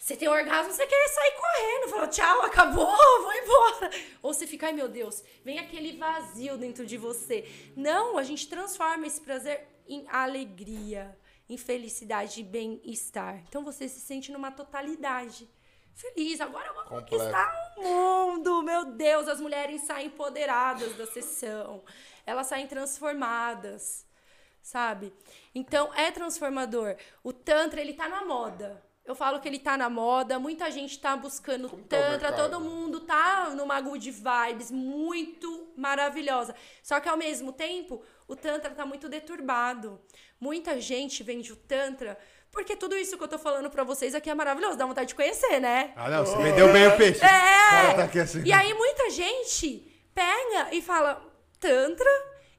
você 0.00 0.16
tem 0.16 0.30
um 0.30 0.32
orgasmo, 0.32 0.72
você 0.72 0.86
quer 0.86 1.08
sair 1.08 1.32
correndo, 1.32 1.90
fala 1.90 2.08
tchau, 2.08 2.40
acabou, 2.40 2.86
vou 3.20 3.34
embora. 3.34 3.90
Ou 4.22 4.32
você 4.32 4.46
fica, 4.46 4.68
ai 4.68 4.72
meu 4.72 4.88
Deus, 4.88 5.22
vem 5.44 5.58
aquele 5.58 5.92
vazio 5.98 6.56
dentro 6.56 6.86
de 6.86 6.96
você. 6.96 7.46
Não, 7.76 8.16
a 8.16 8.22
gente 8.22 8.48
transforma 8.48 9.06
esse 9.06 9.20
prazer 9.20 9.68
em 9.88 10.06
alegria, 10.08 11.17
em 11.48 11.56
felicidade 11.56 12.40
e 12.40 12.44
bem-estar. 12.44 13.42
Então 13.48 13.64
você 13.64 13.88
se 13.88 14.00
sente 14.00 14.30
numa 14.30 14.50
totalidade. 14.50 15.48
Feliz, 15.94 16.40
agora 16.40 16.66
eu 16.68 16.74
vou 16.74 16.84
Completo. 16.84 17.10
conquistar 17.10 17.74
o 17.76 17.82
mundo, 17.82 18.62
meu 18.62 18.84
Deus. 18.84 19.26
As 19.26 19.40
mulheres 19.40 19.82
saem 19.82 20.06
empoderadas 20.08 20.96
da 20.96 21.06
sessão, 21.06 21.82
elas 22.24 22.46
saem 22.46 22.66
transformadas, 22.68 24.06
sabe? 24.62 25.12
Então 25.54 25.92
é 25.94 26.10
transformador. 26.12 26.96
O 27.24 27.32
Tantra, 27.32 27.80
ele 27.80 27.94
tá 27.94 28.08
na 28.08 28.24
moda. 28.24 28.82
Eu 29.04 29.14
falo 29.14 29.40
que 29.40 29.48
ele 29.48 29.58
tá 29.58 29.74
na 29.74 29.88
moda, 29.88 30.38
muita 30.38 30.70
gente 30.70 30.98
tá 31.00 31.16
buscando 31.16 31.66
Como 31.68 31.82
tá 31.82 31.96
Tantra, 31.96 32.30
mercado? 32.30 32.50
todo 32.50 32.60
mundo 32.60 33.00
tá 33.00 33.48
numa 33.56 33.80
good 33.80 34.10
vibes 34.10 34.70
muito 34.70 35.72
maravilhosa. 35.74 36.54
Só 36.82 37.00
que 37.00 37.08
ao 37.08 37.16
mesmo 37.16 37.50
tempo, 37.50 38.02
o 38.28 38.36
Tantra 38.36 38.70
tá 38.70 38.86
muito 38.86 39.08
deturbado. 39.08 40.00
Muita 40.38 40.80
gente 40.80 41.22
vende 41.24 41.52
o 41.52 41.56
Tantra 41.56 42.16
porque 42.50 42.76
tudo 42.76 42.96
isso 42.96 43.16
que 43.16 43.22
eu 43.22 43.28
tô 43.28 43.38
falando 43.38 43.70
pra 43.70 43.84
vocês 43.84 44.14
aqui 44.14 44.30
é 44.30 44.34
maravilhoso, 44.34 44.76
dá 44.76 44.86
vontade 44.86 45.08
de 45.08 45.14
conhecer, 45.14 45.60
né? 45.60 45.92
Ah, 45.94 46.08
não, 46.08 46.24
você 46.24 46.36
vendeu 46.38 46.72
bem 46.72 46.86
o 46.86 46.96
peixe. 46.96 47.24
É! 47.24 47.94
tá 47.94 48.04
aqui 48.04 48.18
assim. 48.18 48.42
E 48.42 48.52
aí 48.52 48.72
muita 48.74 49.10
gente 49.10 49.86
pega 50.14 50.74
e 50.74 50.82
fala 50.82 51.22
Tantra 51.60 52.10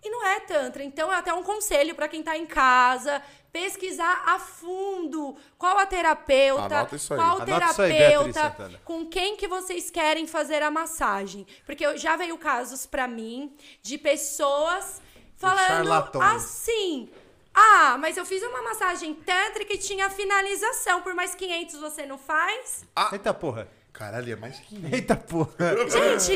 e 0.03 0.09
não 0.09 0.25
é 0.25 0.39
Tantra. 0.41 0.83
Então 0.83 1.11
é 1.11 1.17
até 1.17 1.33
um 1.33 1.43
conselho 1.43 1.95
pra 1.95 2.07
quem 2.07 2.23
tá 2.23 2.37
em 2.37 2.45
casa, 2.45 3.21
pesquisar 3.51 4.23
a 4.27 4.39
fundo 4.39 5.35
qual 5.57 5.77
a 5.77 5.85
terapeuta, 5.85 6.81
aí. 6.81 6.99
qual 7.07 7.39
aí, 7.39 7.45
terapeuta, 7.45 8.41
Santana. 8.41 8.81
com 8.85 9.05
quem 9.07 9.35
que 9.35 9.47
vocês 9.47 9.89
querem 9.89 10.27
fazer 10.27 10.61
a 10.61 10.69
massagem. 10.71 11.45
Porque 11.65 11.97
já 11.97 12.15
veio 12.15 12.37
casos 12.37 12.85
pra 12.85 13.07
mim 13.07 13.55
de 13.81 13.97
pessoas 13.97 15.01
falando 15.39 16.21
assim: 16.21 17.09
"Ah, 17.53 17.97
mas 17.99 18.17
eu 18.17 18.25
fiz 18.25 18.43
uma 18.43 18.61
massagem 18.61 19.13
tântrica 19.15 19.73
e 19.73 19.77
tinha 19.77 20.09
finalização, 20.09 21.01
por 21.01 21.13
mais 21.15 21.33
500 21.33 21.79
você 21.79 22.05
não 22.05 22.17
faz?" 22.17 22.83
Eita 23.11 23.33
porra. 23.33 23.67
Caralho, 23.91 24.31
é 24.31 24.35
mais 24.35 24.59
que 24.59 24.75
Eita 24.93 25.15
porra. 25.15 25.49
Gente, 25.89 26.33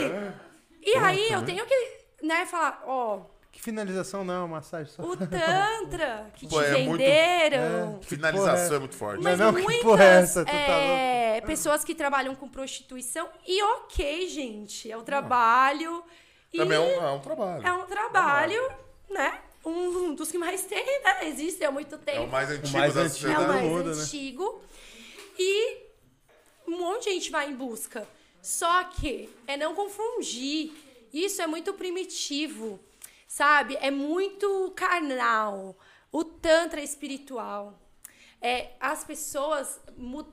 e 0.81 0.95
aí 0.97 1.31
eu 1.31 1.45
tenho 1.45 1.65
que 1.65 2.03
né, 2.23 2.45
falar, 2.45 2.81
ó, 2.85 3.21
Que 3.51 3.61
finalização 3.61 4.23
não, 4.25 4.33
é 4.33 4.37
uma 4.39 4.47
massagem 4.47 4.91
só. 4.91 5.03
o 5.03 5.15
Tantra 5.15 6.31
que 6.35 6.47
te 6.47 6.49
Pô, 6.49 6.61
é 6.61 6.77
muito- 6.79 6.97
venderam. 6.97 7.99
É. 8.01 8.05
Finalização 8.05 8.75
é 8.77 8.79
muito 8.79 8.95
forte. 8.95 9.21
Mas 9.23 9.37
Mas 9.37 9.39
não, 9.39 9.53
que 9.53 9.61
muitas 9.61 9.83
porra 9.83 10.03
é 10.03 10.07
essa? 10.21 10.43
Tu 10.43 10.47
tá 10.51 10.53
é, 10.55 11.41
pessoas 11.41 11.83
que 11.83 11.93
trabalham 11.93 12.33
com 12.35 12.49
prostituição. 12.49 13.29
E 13.45 13.61
ok, 13.63 14.27
gente, 14.29 14.91
é 14.91 14.97
um 14.97 15.03
trabalho. 15.03 16.03
e 16.51 16.57
Também 16.57 16.77
é 16.77 16.81
um, 16.81 17.05
é 17.07 17.11
um 17.11 17.19
trabalho. 17.19 17.67
é 17.67 17.73
um 17.73 17.85
trabalho, 17.85 18.71
né? 19.13 19.39
Um 19.65 20.13
dos 20.13 20.29
que 20.29 20.37
mais 20.37 20.65
tem, 20.65 20.85
né? 21.03 21.27
Existe 21.27 21.63
há 21.63 21.71
muito 21.71 21.97
tempo. 21.97 22.17
É 22.17 22.21
o 22.21 22.27
mais 22.27 22.49
antigo 22.49 22.77
mais 22.77 22.93
da 22.93 23.01
antigo. 23.01 23.31
É 23.31 23.37
o 23.37 23.47
mais 23.47 23.63
muda, 23.63 23.95
né? 23.95 24.01
antigo. 24.01 24.61
E 25.39 25.77
um 26.67 26.77
monte 26.77 27.05
de 27.05 27.11
gente 27.11 27.31
vai 27.31 27.49
em 27.49 27.55
busca. 27.55 28.07
Só 28.41 28.83
que 28.85 29.29
é 29.47 29.55
não 29.55 29.73
confundir. 29.73 30.73
Isso 31.13 31.41
é 31.41 31.47
muito 31.47 31.73
primitivo, 31.73 32.79
sabe? 33.27 33.77
É 33.79 33.89
muito 33.89 34.73
carnal. 34.75 35.77
O 36.11 36.23
Tantra 36.25 36.81
é 36.81 36.83
espiritual. 36.83 37.79
É, 38.41 38.71
as 38.79 39.05
pessoas 39.05 39.79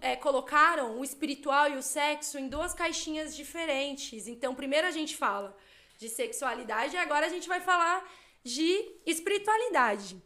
é, 0.01 0.17
colocaram 0.17 0.99
o 0.99 1.05
espiritual 1.05 1.69
e 1.71 1.77
o 1.77 1.83
sexo 1.83 2.39
em 2.39 2.49
duas 2.49 2.75
caixinhas 2.75 3.37
diferentes. 3.37 4.27
Então, 4.27 4.55
primeiro 4.57 4.89
a 4.89 4.91
gente 4.91 5.17
fala 5.17 5.57
de 5.97 6.09
sexualidade 6.09 6.97
e 6.97 6.99
agora 6.99 7.27
a 7.27 7.29
gente 7.29 7.47
vai 7.47 7.61
falar 7.61 8.05
de 8.43 9.01
espiritualidade. 9.07 10.21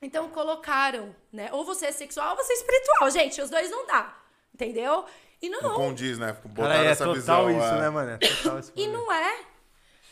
Então 0.00 0.28
colocaram, 0.28 1.14
né? 1.32 1.48
Ou 1.52 1.64
você 1.64 1.86
é 1.86 1.92
sexual 1.92 2.30
ou 2.30 2.36
você 2.36 2.52
é 2.52 2.56
espiritual. 2.56 3.10
Gente, 3.10 3.40
os 3.40 3.50
dois 3.50 3.70
não 3.70 3.86
dá. 3.86 4.18
Entendeu? 4.52 5.04
E 5.40 5.48
não. 5.48 5.60
Não 5.60 5.74
condiz, 5.74 6.18
né? 6.18 6.32
Botaram 6.32 6.74
Cara, 6.74 6.86
é 6.86 6.90
essa 6.90 7.04
total 7.04 7.46
visão. 7.46 7.50
isso, 7.50 7.74
é. 7.74 7.80
né, 7.80 7.90
mano? 7.90 8.10
É 8.10 8.18
total 8.18 8.58
esse 8.58 8.72
E 8.76 8.86
não 8.86 9.12
é. 9.12 9.44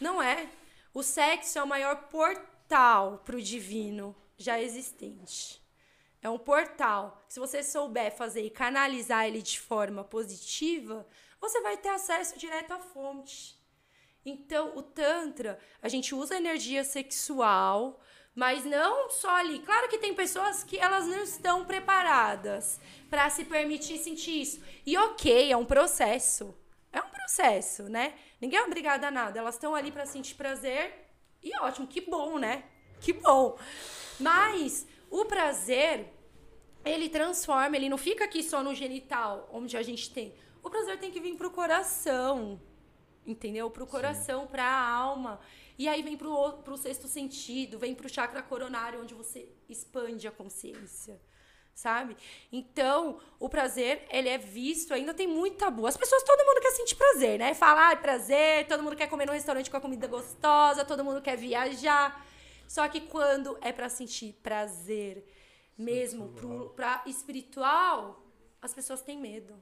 Não 0.00 0.22
é. 0.22 0.48
O 0.94 1.02
sexo 1.02 1.58
é 1.58 1.62
o 1.62 1.66
maior 1.66 1.96
portal 2.08 3.22
pro 3.24 3.40
divino 3.40 4.14
já 4.36 4.60
existente. 4.60 5.60
É 6.22 6.28
um 6.28 6.38
portal. 6.38 7.24
Se 7.28 7.38
você 7.38 7.62
souber 7.62 8.14
fazer 8.14 8.42
e 8.42 8.50
canalizar 8.50 9.26
ele 9.26 9.42
de 9.42 9.58
forma 9.60 10.04
positiva, 10.04 11.06
você 11.40 11.60
vai 11.60 11.76
ter 11.76 11.88
acesso 11.88 12.38
direto 12.38 12.72
à 12.72 12.78
fonte. 12.78 13.59
Então, 14.24 14.76
o 14.76 14.82
Tantra, 14.82 15.58
a 15.80 15.88
gente 15.88 16.14
usa 16.14 16.36
energia 16.36 16.84
sexual, 16.84 18.00
mas 18.34 18.64
não 18.64 19.10
só 19.10 19.30
ali. 19.36 19.60
Claro 19.60 19.88
que 19.88 19.98
tem 19.98 20.14
pessoas 20.14 20.62
que 20.62 20.78
elas 20.78 21.06
não 21.06 21.22
estão 21.22 21.64
preparadas 21.64 22.80
para 23.08 23.28
se 23.30 23.44
permitir 23.44 23.98
sentir 23.98 24.42
isso. 24.42 24.62
E 24.84 24.96
ok, 24.96 25.50
é 25.50 25.56
um 25.56 25.64
processo. 25.64 26.54
É 26.92 27.00
um 27.00 27.08
processo, 27.08 27.84
né? 27.84 28.14
Ninguém 28.40 28.58
é 28.58 28.64
obrigado 28.64 29.04
a 29.04 29.10
nada. 29.10 29.38
Elas 29.38 29.54
estão 29.54 29.74
ali 29.74 29.90
para 29.90 30.06
sentir 30.06 30.34
prazer 30.34 30.92
e 31.42 31.56
ótimo, 31.60 31.86
que 31.86 32.00
bom, 32.00 32.38
né? 32.38 32.64
Que 33.00 33.12
bom. 33.12 33.58
Mas 34.18 34.86
o 35.10 35.24
prazer, 35.24 36.12
ele 36.84 37.08
transforma, 37.08 37.76
ele 37.76 37.88
não 37.88 37.96
fica 37.96 38.24
aqui 38.24 38.42
só 38.42 38.62
no 38.62 38.74
genital, 38.74 39.48
onde 39.52 39.76
a 39.76 39.82
gente 39.82 40.12
tem. 40.12 40.34
O 40.62 40.68
prazer 40.68 40.98
tem 40.98 41.10
que 41.10 41.20
vir 41.20 41.36
pro 41.36 41.50
coração 41.50 42.60
entendeu? 43.26 43.70
Pro 43.70 43.86
coração, 43.86 44.46
pra 44.46 44.64
alma. 44.70 45.40
E 45.78 45.88
aí 45.88 46.02
vem 46.02 46.16
pro, 46.16 46.30
o- 46.32 46.76
sexto 46.76 47.08
sentido, 47.08 47.78
vem 47.78 47.94
pro 47.94 48.08
chakra 48.08 48.42
coronário, 48.42 49.00
onde 49.00 49.14
você 49.14 49.48
expande 49.68 50.26
a 50.28 50.30
consciência. 50.30 51.20
Sabe? 51.74 52.14
Então, 52.52 53.18
o 53.38 53.48
prazer, 53.48 54.06
ele 54.10 54.28
é 54.28 54.36
visto, 54.36 54.92
ainda 54.92 55.14
tem 55.14 55.26
muito 55.26 55.56
tabu. 55.56 55.86
As 55.86 55.96
pessoas, 55.96 56.22
todo 56.24 56.44
mundo 56.44 56.60
quer 56.60 56.72
sentir 56.72 56.94
prazer, 56.96 57.38
né? 57.38 57.54
Falar 57.54 57.92
ah, 57.92 57.96
prazer, 57.96 58.66
todo 58.68 58.82
mundo 58.82 58.96
quer 58.96 59.08
comer 59.08 59.24
num 59.26 59.32
restaurante 59.32 59.70
com 59.70 59.76
a 59.78 59.80
comida 59.80 60.06
gostosa, 60.06 60.84
todo 60.84 61.02
mundo 61.04 61.22
quer 61.22 61.36
viajar. 61.38 62.26
Só 62.68 62.86
que 62.88 63.00
quando 63.00 63.56
é 63.62 63.72
pra 63.72 63.88
sentir 63.88 64.34
prazer 64.42 65.24
mesmo, 65.78 66.28
pro, 66.34 66.70
pra 66.70 67.02
espiritual, 67.06 68.22
as 68.60 68.74
pessoas 68.74 69.00
têm 69.00 69.18
medo. 69.18 69.54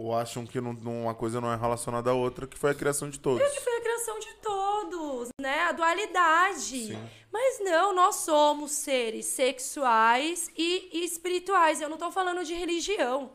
Ou 0.00 0.14
acham 0.14 0.46
que 0.46 0.60
não- 0.60 0.74
uma 1.02 1.12
coisa 1.12 1.40
não 1.40 1.52
é 1.52 1.56
relacionada 1.56 2.10
à 2.10 2.14
outra, 2.14 2.46
que 2.46 2.56
foi 2.56 2.70
a 2.70 2.74
criação 2.74 3.10
de 3.10 3.18
todos. 3.18 3.42
que 3.52 3.60
foi 3.60 3.76
a 3.78 3.80
criação 3.80 4.18
de 4.20 4.32
todos, 4.34 5.28
né? 5.40 5.62
A 5.64 5.72
dualidade. 5.72 6.86
Sim. 6.94 7.08
Mas 7.32 7.58
não, 7.58 7.92
nós 7.92 8.14
somos 8.16 8.70
seres 8.70 9.26
sexuais 9.26 10.50
e 10.56 11.04
espirituais. 11.04 11.80
Eu 11.80 11.88
não 11.88 11.96
tô 11.98 12.12
falando 12.12 12.44
de 12.44 12.54
religião. 12.54 13.32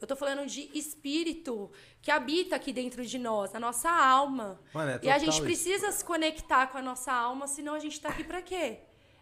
Eu 0.00 0.06
tô 0.06 0.14
falando 0.14 0.46
de 0.46 0.70
espírito 0.78 1.68
que 2.00 2.12
habita 2.12 2.54
aqui 2.54 2.72
dentro 2.72 3.04
de 3.04 3.18
nós, 3.18 3.52
na 3.52 3.58
nossa 3.58 3.90
alma. 3.90 4.60
Mano, 4.72 4.92
é 4.92 5.00
e 5.02 5.10
a 5.10 5.18
gente 5.18 5.32
isso. 5.32 5.42
precisa 5.42 5.90
se 5.90 6.04
conectar 6.04 6.68
com 6.68 6.78
a 6.78 6.82
nossa 6.82 7.12
alma, 7.12 7.48
senão 7.48 7.74
a 7.74 7.80
gente 7.80 8.00
tá 8.00 8.10
aqui 8.10 8.22
pra 8.22 8.40
quê? 8.40 8.78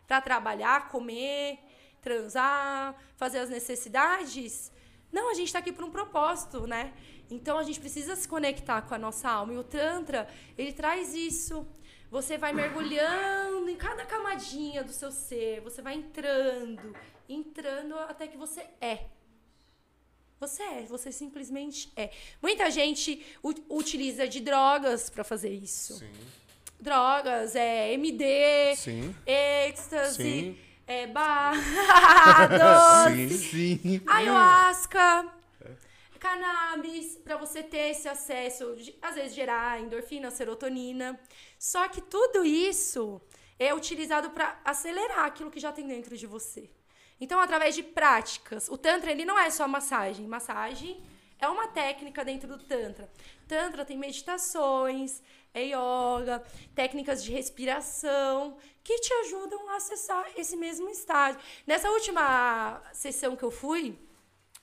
Pra 0.06 0.20
trabalhar, 0.20 0.88
comer, 0.90 1.58
transar, 2.02 2.94
fazer 3.16 3.38
as 3.38 3.48
necessidades? 3.48 4.70
Não, 5.12 5.30
a 5.30 5.34
gente 5.34 5.52
tá 5.52 5.58
aqui 5.58 5.70
por 5.70 5.84
um 5.84 5.90
propósito, 5.90 6.66
né? 6.66 6.92
Então 7.30 7.58
a 7.58 7.62
gente 7.62 7.78
precisa 7.78 8.16
se 8.16 8.26
conectar 8.26 8.82
com 8.82 8.94
a 8.94 8.98
nossa 8.98 9.28
alma. 9.28 9.52
E 9.52 9.58
o 9.58 9.64
Tantra, 9.64 10.26
ele 10.56 10.72
traz 10.72 11.14
isso. 11.14 11.66
Você 12.10 12.36
vai 12.36 12.52
mergulhando 12.52 13.68
em 13.68 13.76
cada 13.76 14.04
camadinha 14.04 14.82
do 14.84 14.92
seu 14.92 15.10
ser, 15.10 15.60
você 15.60 15.80
vai 15.80 15.94
entrando, 15.94 16.94
entrando 17.26 17.98
até 17.98 18.26
que 18.26 18.36
você 18.36 18.66
é. 18.80 19.06
Você 20.38 20.62
é, 20.62 20.82
você 20.82 21.12
simplesmente 21.12 21.90
é. 21.96 22.10
Muita 22.42 22.70
gente 22.70 23.24
utiliza 23.70 24.26
de 24.26 24.40
drogas 24.40 25.08
pra 25.08 25.24
fazer 25.24 25.50
isso. 25.50 25.94
Sim. 25.98 26.12
Drogas, 26.80 27.54
é 27.54 27.92
MD, 27.92 28.74
Sim. 28.76 29.14
êxtase, 29.24 30.22
Sim. 30.22 30.58
É 30.86 31.06
barra, 31.06 31.58
Sim. 33.14 33.28
Sim. 33.28 34.00
ayahuasca, 34.06 35.26
cannabis, 36.18 37.16
pra 37.24 37.36
você 37.36 37.62
ter 37.62 37.90
esse 37.90 38.08
acesso, 38.08 38.76
de- 38.76 38.94
às 39.02 39.14
vezes 39.14 39.34
gerar 39.34 39.80
endorfina, 39.80 40.30
serotonina. 40.30 41.18
Só 41.58 41.88
que 41.88 42.00
tudo 42.00 42.44
isso 42.44 43.20
é 43.58 43.74
utilizado 43.74 44.30
pra 44.30 44.60
acelerar 44.64 45.24
aquilo 45.26 45.50
que 45.50 45.60
já 45.60 45.72
tem 45.72 45.86
dentro 45.86 46.16
de 46.16 46.26
você. 46.26 46.70
Então, 47.20 47.40
através 47.40 47.74
de 47.74 47.82
práticas, 47.82 48.68
o 48.68 48.76
tantra 48.76 49.10
ele 49.10 49.24
não 49.24 49.38
é 49.38 49.50
só 49.50 49.66
massagem. 49.68 50.26
Massagem 50.26 51.02
é 51.42 51.48
uma 51.48 51.66
técnica 51.66 52.24
dentro 52.24 52.56
do 52.56 52.64
tantra. 52.64 53.10
Tantra 53.48 53.84
tem 53.84 53.98
meditações, 53.98 55.20
é 55.52 55.64
yoga, 55.64 56.40
técnicas 56.72 57.22
de 57.22 57.32
respiração 57.32 58.56
que 58.84 59.00
te 59.00 59.12
ajudam 59.24 59.68
a 59.70 59.76
acessar 59.76 60.24
esse 60.36 60.56
mesmo 60.56 60.88
estágio. 60.88 61.40
Nessa 61.66 61.90
última 61.90 62.80
sessão 62.92 63.34
que 63.34 63.42
eu 63.42 63.50
fui, 63.50 63.98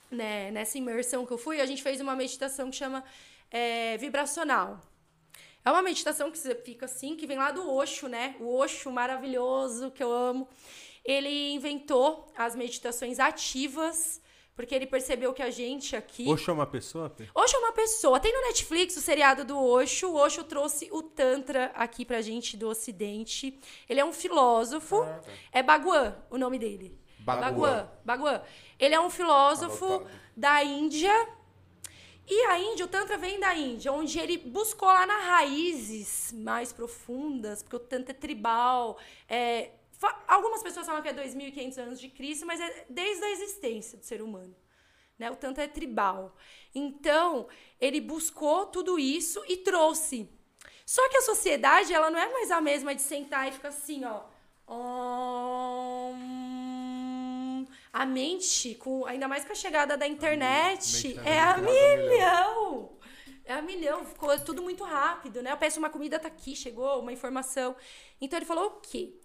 né, 0.10 0.52
nessa 0.52 0.78
imersão 0.78 1.26
que 1.26 1.34
eu 1.34 1.38
fui, 1.38 1.60
a 1.60 1.66
gente 1.66 1.84
fez 1.84 2.00
uma 2.00 2.16
meditação 2.16 2.72
que 2.72 2.78
chama 2.78 3.04
é, 3.52 3.98
vibracional. 3.98 4.80
É 5.66 5.70
uma 5.70 5.82
meditação 5.82 6.32
que 6.32 6.38
você 6.38 6.56
fica 6.56 6.86
assim, 6.86 7.18
que 7.18 7.28
vem 7.28 7.38
lá 7.38 7.52
do 7.52 7.70
Osho, 7.70 8.08
né? 8.08 8.38
O 8.40 8.56
Osho 8.56 8.90
maravilhoso, 8.90 9.92
que 9.92 10.02
eu 10.02 10.12
amo. 10.12 10.48
Ele 11.04 11.52
inventou 11.52 12.32
as 12.38 12.56
meditações 12.56 13.20
ativas, 13.20 14.22
porque 14.60 14.76
ele 14.76 14.86
percebeu 14.86 15.34
que 15.34 15.42
a 15.42 15.50
gente 15.50 15.96
aqui... 15.96 16.28
Oxo 16.28 16.52
é 16.52 16.54
uma 16.54 16.66
pessoa? 16.68 17.10
Pê? 17.10 17.30
Osho 17.34 17.56
é 17.56 17.60
uma 17.60 17.72
pessoa. 17.72 18.20
Tem 18.20 18.34
no 18.34 18.42
Netflix 18.42 18.98
o 18.98 19.00
seriado 19.00 19.46
do 19.46 19.58
Osho. 19.58 20.10
O 20.10 20.16
Osho 20.16 20.44
trouxe 20.44 20.90
o 20.92 21.02
Tantra 21.02 21.72
aqui 21.74 22.04
pra 22.04 22.22
gente 22.22 22.58
do 22.58 22.68
Ocidente. 22.68 23.58
Ele 23.88 24.02
é 24.02 24.04
um 24.04 24.12
filósofo. 24.12 25.08
É 25.54 25.64
Bhagwan 25.64 26.14
o 26.30 26.38
nome 26.38 26.60
dele. 26.60 27.00
Bhagwan. 27.20 27.90
Bhagwan. 28.04 28.42
Ele 28.78 28.94
é 28.94 29.00
um 29.00 29.10
filósofo 29.10 29.86
Anotado. 29.86 30.12
da 30.36 30.62
Índia. 30.62 31.30
E 32.28 32.46
a 32.48 32.60
Índia, 32.60 32.86
o 32.86 32.90
Tantra 32.90 33.18
vem 33.18 33.40
da 33.40 33.56
Índia, 33.56 33.94
onde 33.94 34.20
ele 34.20 34.38
buscou 34.38 34.90
lá 34.90 35.06
nas 35.06 35.24
raízes 35.24 36.34
mais 36.34 36.74
profundas, 36.74 37.64
porque 37.64 37.78
o 37.78 37.80
Tantra 37.80 38.12
é 38.12 38.14
tribal. 38.14 39.00
É, 39.30 39.70
algumas 40.28 40.64
pessoas 40.64 40.86
falam 40.86 41.02
que 41.02 41.10
é 41.10 41.14
2.500 41.14 41.78
anos 41.78 42.00
de 42.00 42.10
Cristo, 42.10 42.46
mas 42.46 42.60
é 42.60 42.86
desde 42.90 43.24
a 43.24 43.32
existência 43.32 43.98
do 43.98 44.06
ser 44.06 44.22
humano. 44.22 44.56
Né? 45.18 45.30
O 45.30 45.36
Tantra 45.36 45.66
é 45.66 45.68
tribal. 45.68 46.36
Então, 46.74 47.48
ele 47.80 48.00
buscou 48.00 48.66
tudo 48.68 48.98
isso 48.98 49.44
e 49.48 49.58
trouxe. 49.58 50.30
Só 50.86 51.08
que 51.10 51.18
a 51.18 51.22
sociedade, 51.22 51.94
ela 51.94 52.10
não 52.10 52.18
é 52.18 52.32
mais 52.32 52.50
a 52.50 52.62
mesma 52.62 52.96
de 52.96 53.02
sentar 53.02 53.48
e 53.48 53.52
ficar 53.52 53.68
assim, 53.68 54.06
ó. 54.06 54.24
A 57.92 58.06
mente, 58.06 58.76
com, 58.76 59.06
ainda 59.06 59.28
mais 59.28 59.44
com 59.44 59.52
a 59.52 59.56
chegada 59.56 59.98
da 59.98 60.08
internet, 60.08 61.20
é 61.26 61.40
a 61.40 61.54
vibrando 61.54 61.70
a 61.70 61.98
milhão. 61.98 63.00
É 63.44 63.54
a 63.54 63.62
milhão. 63.62 64.06
Ficou 64.06 64.40
tudo 64.40 64.62
muito 64.62 64.84
rápido, 64.84 65.42
né? 65.42 65.52
Eu 65.52 65.58
peço 65.58 65.80
uma 65.80 65.90
comida, 65.90 66.20
tá 66.20 66.28
aqui, 66.28 66.56
chegou 66.56 67.02
uma 67.02 67.12
informação. 67.12 67.76
Então 68.22 68.38
ele 68.38 68.46
falou 68.46 68.66
o 68.68 68.80
quê? 68.80 69.19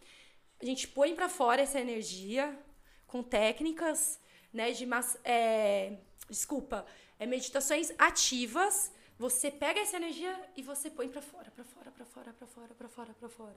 A 0.65 0.67
gente 0.67 0.89
põe 0.89 1.15
pra 1.15 1.29
fora 1.29 1.61
essa 1.61 1.79
energia 1.79 2.59
com 3.07 3.23
técnicas, 3.23 4.19
né, 4.51 4.73
de 4.73 4.87
mas, 4.87 5.15
é, 5.23 5.99
desculpa, 6.29 6.87
é, 7.19 7.27
meditações 7.27 7.93
ativas 7.99 8.91
Você 9.19 9.49
pega 9.51 9.79
essa 9.79 9.97
energia 9.97 10.35
e 10.57 10.63
você 10.63 10.91
põe 10.91 11.09
pra 11.09 11.23
fora, 11.23 11.49
pra 11.51 11.65
fora, 11.65 11.91
pra 11.93 12.05
fora, 12.05 12.33
pra 12.33 12.47
fora, 12.49 12.75
pra 12.75 12.89
fora, 12.89 13.15
pra 13.21 13.29
fora. 13.29 13.57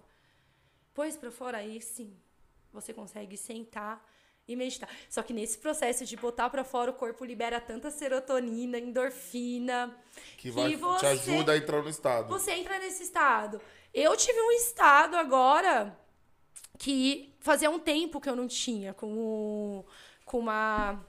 Pôs 0.94 1.16
pra 1.18 1.32
fora, 1.32 1.58
aí 1.58 1.82
sim, 1.82 2.16
você 2.72 2.94
consegue 2.94 3.36
sentar 3.36 4.06
e 4.48 4.56
meditar. 4.56 4.88
Só 5.10 5.24
que 5.24 5.34
nesse 5.34 5.58
processo 5.58 6.06
de 6.06 6.16
botar 6.16 6.52
pra 6.52 6.64
fora, 6.64 6.92
o 6.92 6.94
corpo 6.94 7.26
libera 7.26 7.60
tanta 7.60 7.90
serotonina, 7.90 8.78
endorfina, 8.78 9.98
Que 10.38 10.52
vai 10.52 10.70
te 10.70 10.76
você- 10.76 11.06
ajuda 11.08 11.54
a 11.54 11.58
entrar 11.58 11.82
no 11.82 11.90
estado. 11.90 12.28
você 12.28 12.52
entra 12.52 12.78
nesse 12.78 13.02
estado. 13.04 13.60
Eu 13.94 14.16
tive 14.16 14.40
um 14.40 14.52
estado 14.52 15.16
agora 15.16 15.98
que 16.78 17.34
fazia 17.40 17.70
um 17.70 17.80
tempo 17.80 18.20
que 18.22 18.30
eu 18.30 18.36
não 18.36 18.48
tinha, 18.48 18.94
com, 18.94 19.84
com 20.26 20.40
uma 20.40 21.00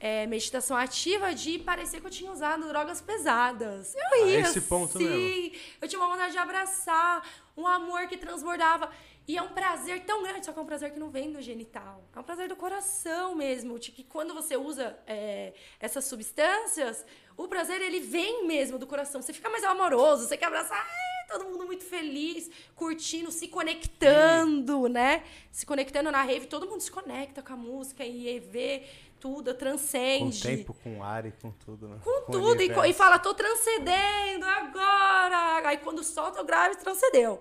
é, 0.00 0.26
meditação 0.26 0.76
ativa 0.76 1.34
de 1.34 1.58
parecer 1.58 2.00
que 2.00 2.06
eu 2.06 2.10
tinha 2.10 2.30
usado 2.30 2.68
drogas 2.68 3.00
pesadas. 3.00 3.94
Eu 3.94 4.26
ia, 4.28 4.40
esse 4.40 4.60
ponto 4.60 4.98
sim. 4.98 5.04
mesmo. 5.04 5.58
Eu 5.80 5.88
tinha 5.88 6.00
uma 6.00 6.08
vontade 6.08 6.32
de 6.32 6.38
abraçar, 6.38 7.26
um 7.56 7.66
amor 7.66 8.06
que 8.06 8.16
transbordava. 8.16 8.90
E 9.26 9.38
é 9.38 9.42
um 9.42 9.48
prazer 9.48 10.04
tão 10.04 10.22
grande, 10.22 10.44
só 10.44 10.52
que 10.52 10.58
é 10.58 10.62
um 10.62 10.66
prazer 10.66 10.92
que 10.92 10.98
não 10.98 11.08
vem 11.08 11.32
do 11.32 11.40
genital. 11.40 12.04
É 12.14 12.20
um 12.20 12.22
prazer 12.22 12.46
do 12.46 12.56
coração 12.56 13.34
mesmo. 13.34 13.78
De 13.78 13.90
que 13.90 14.04
quando 14.04 14.34
você 14.34 14.54
usa 14.56 14.98
é, 15.06 15.54
essas 15.80 16.04
substâncias, 16.04 17.06
o 17.34 17.48
prazer 17.48 17.80
ele 17.80 18.00
vem 18.00 18.46
mesmo 18.46 18.78
do 18.78 18.86
coração. 18.86 19.22
Você 19.22 19.32
fica 19.32 19.48
mais 19.48 19.64
amoroso, 19.64 20.28
você 20.28 20.36
quer 20.36 20.46
abraçar, 20.46 20.86
todo 21.28 21.44
mundo 21.44 21.66
muito 21.66 21.84
feliz, 21.84 22.50
curtindo, 22.74 23.30
se 23.30 23.48
conectando, 23.48 24.88
né? 24.88 25.22
Se 25.50 25.64
conectando 25.66 26.10
na 26.10 26.22
rave, 26.22 26.46
todo 26.46 26.66
mundo 26.66 26.80
se 26.80 26.90
conecta 26.90 27.42
com 27.42 27.52
a 27.52 27.56
música 27.56 28.04
e 28.04 28.38
vê 28.40 28.82
tudo, 29.20 29.52
Com 29.52 29.58
transcende. 29.58 30.42
tempo, 30.42 30.74
com 30.74 31.02
ar 31.02 31.24
e 31.26 31.32
com 31.32 31.50
tudo, 31.50 31.88
né? 31.88 31.98
Com 32.04 32.22
Com 32.26 32.32
tudo, 32.32 32.60
e, 32.60 32.70
e 32.90 32.92
fala, 32.92 33.18
tô 33.18 33.32
transcendendo 33.34 34.44
agora. 34.44 35.66
Aí 35.68 35.78
quando 35.78 36.04
solta 36.04 36.40
o 36.42 36.44
grave, 36.44 36.76
transcendeu. 36.76 37.40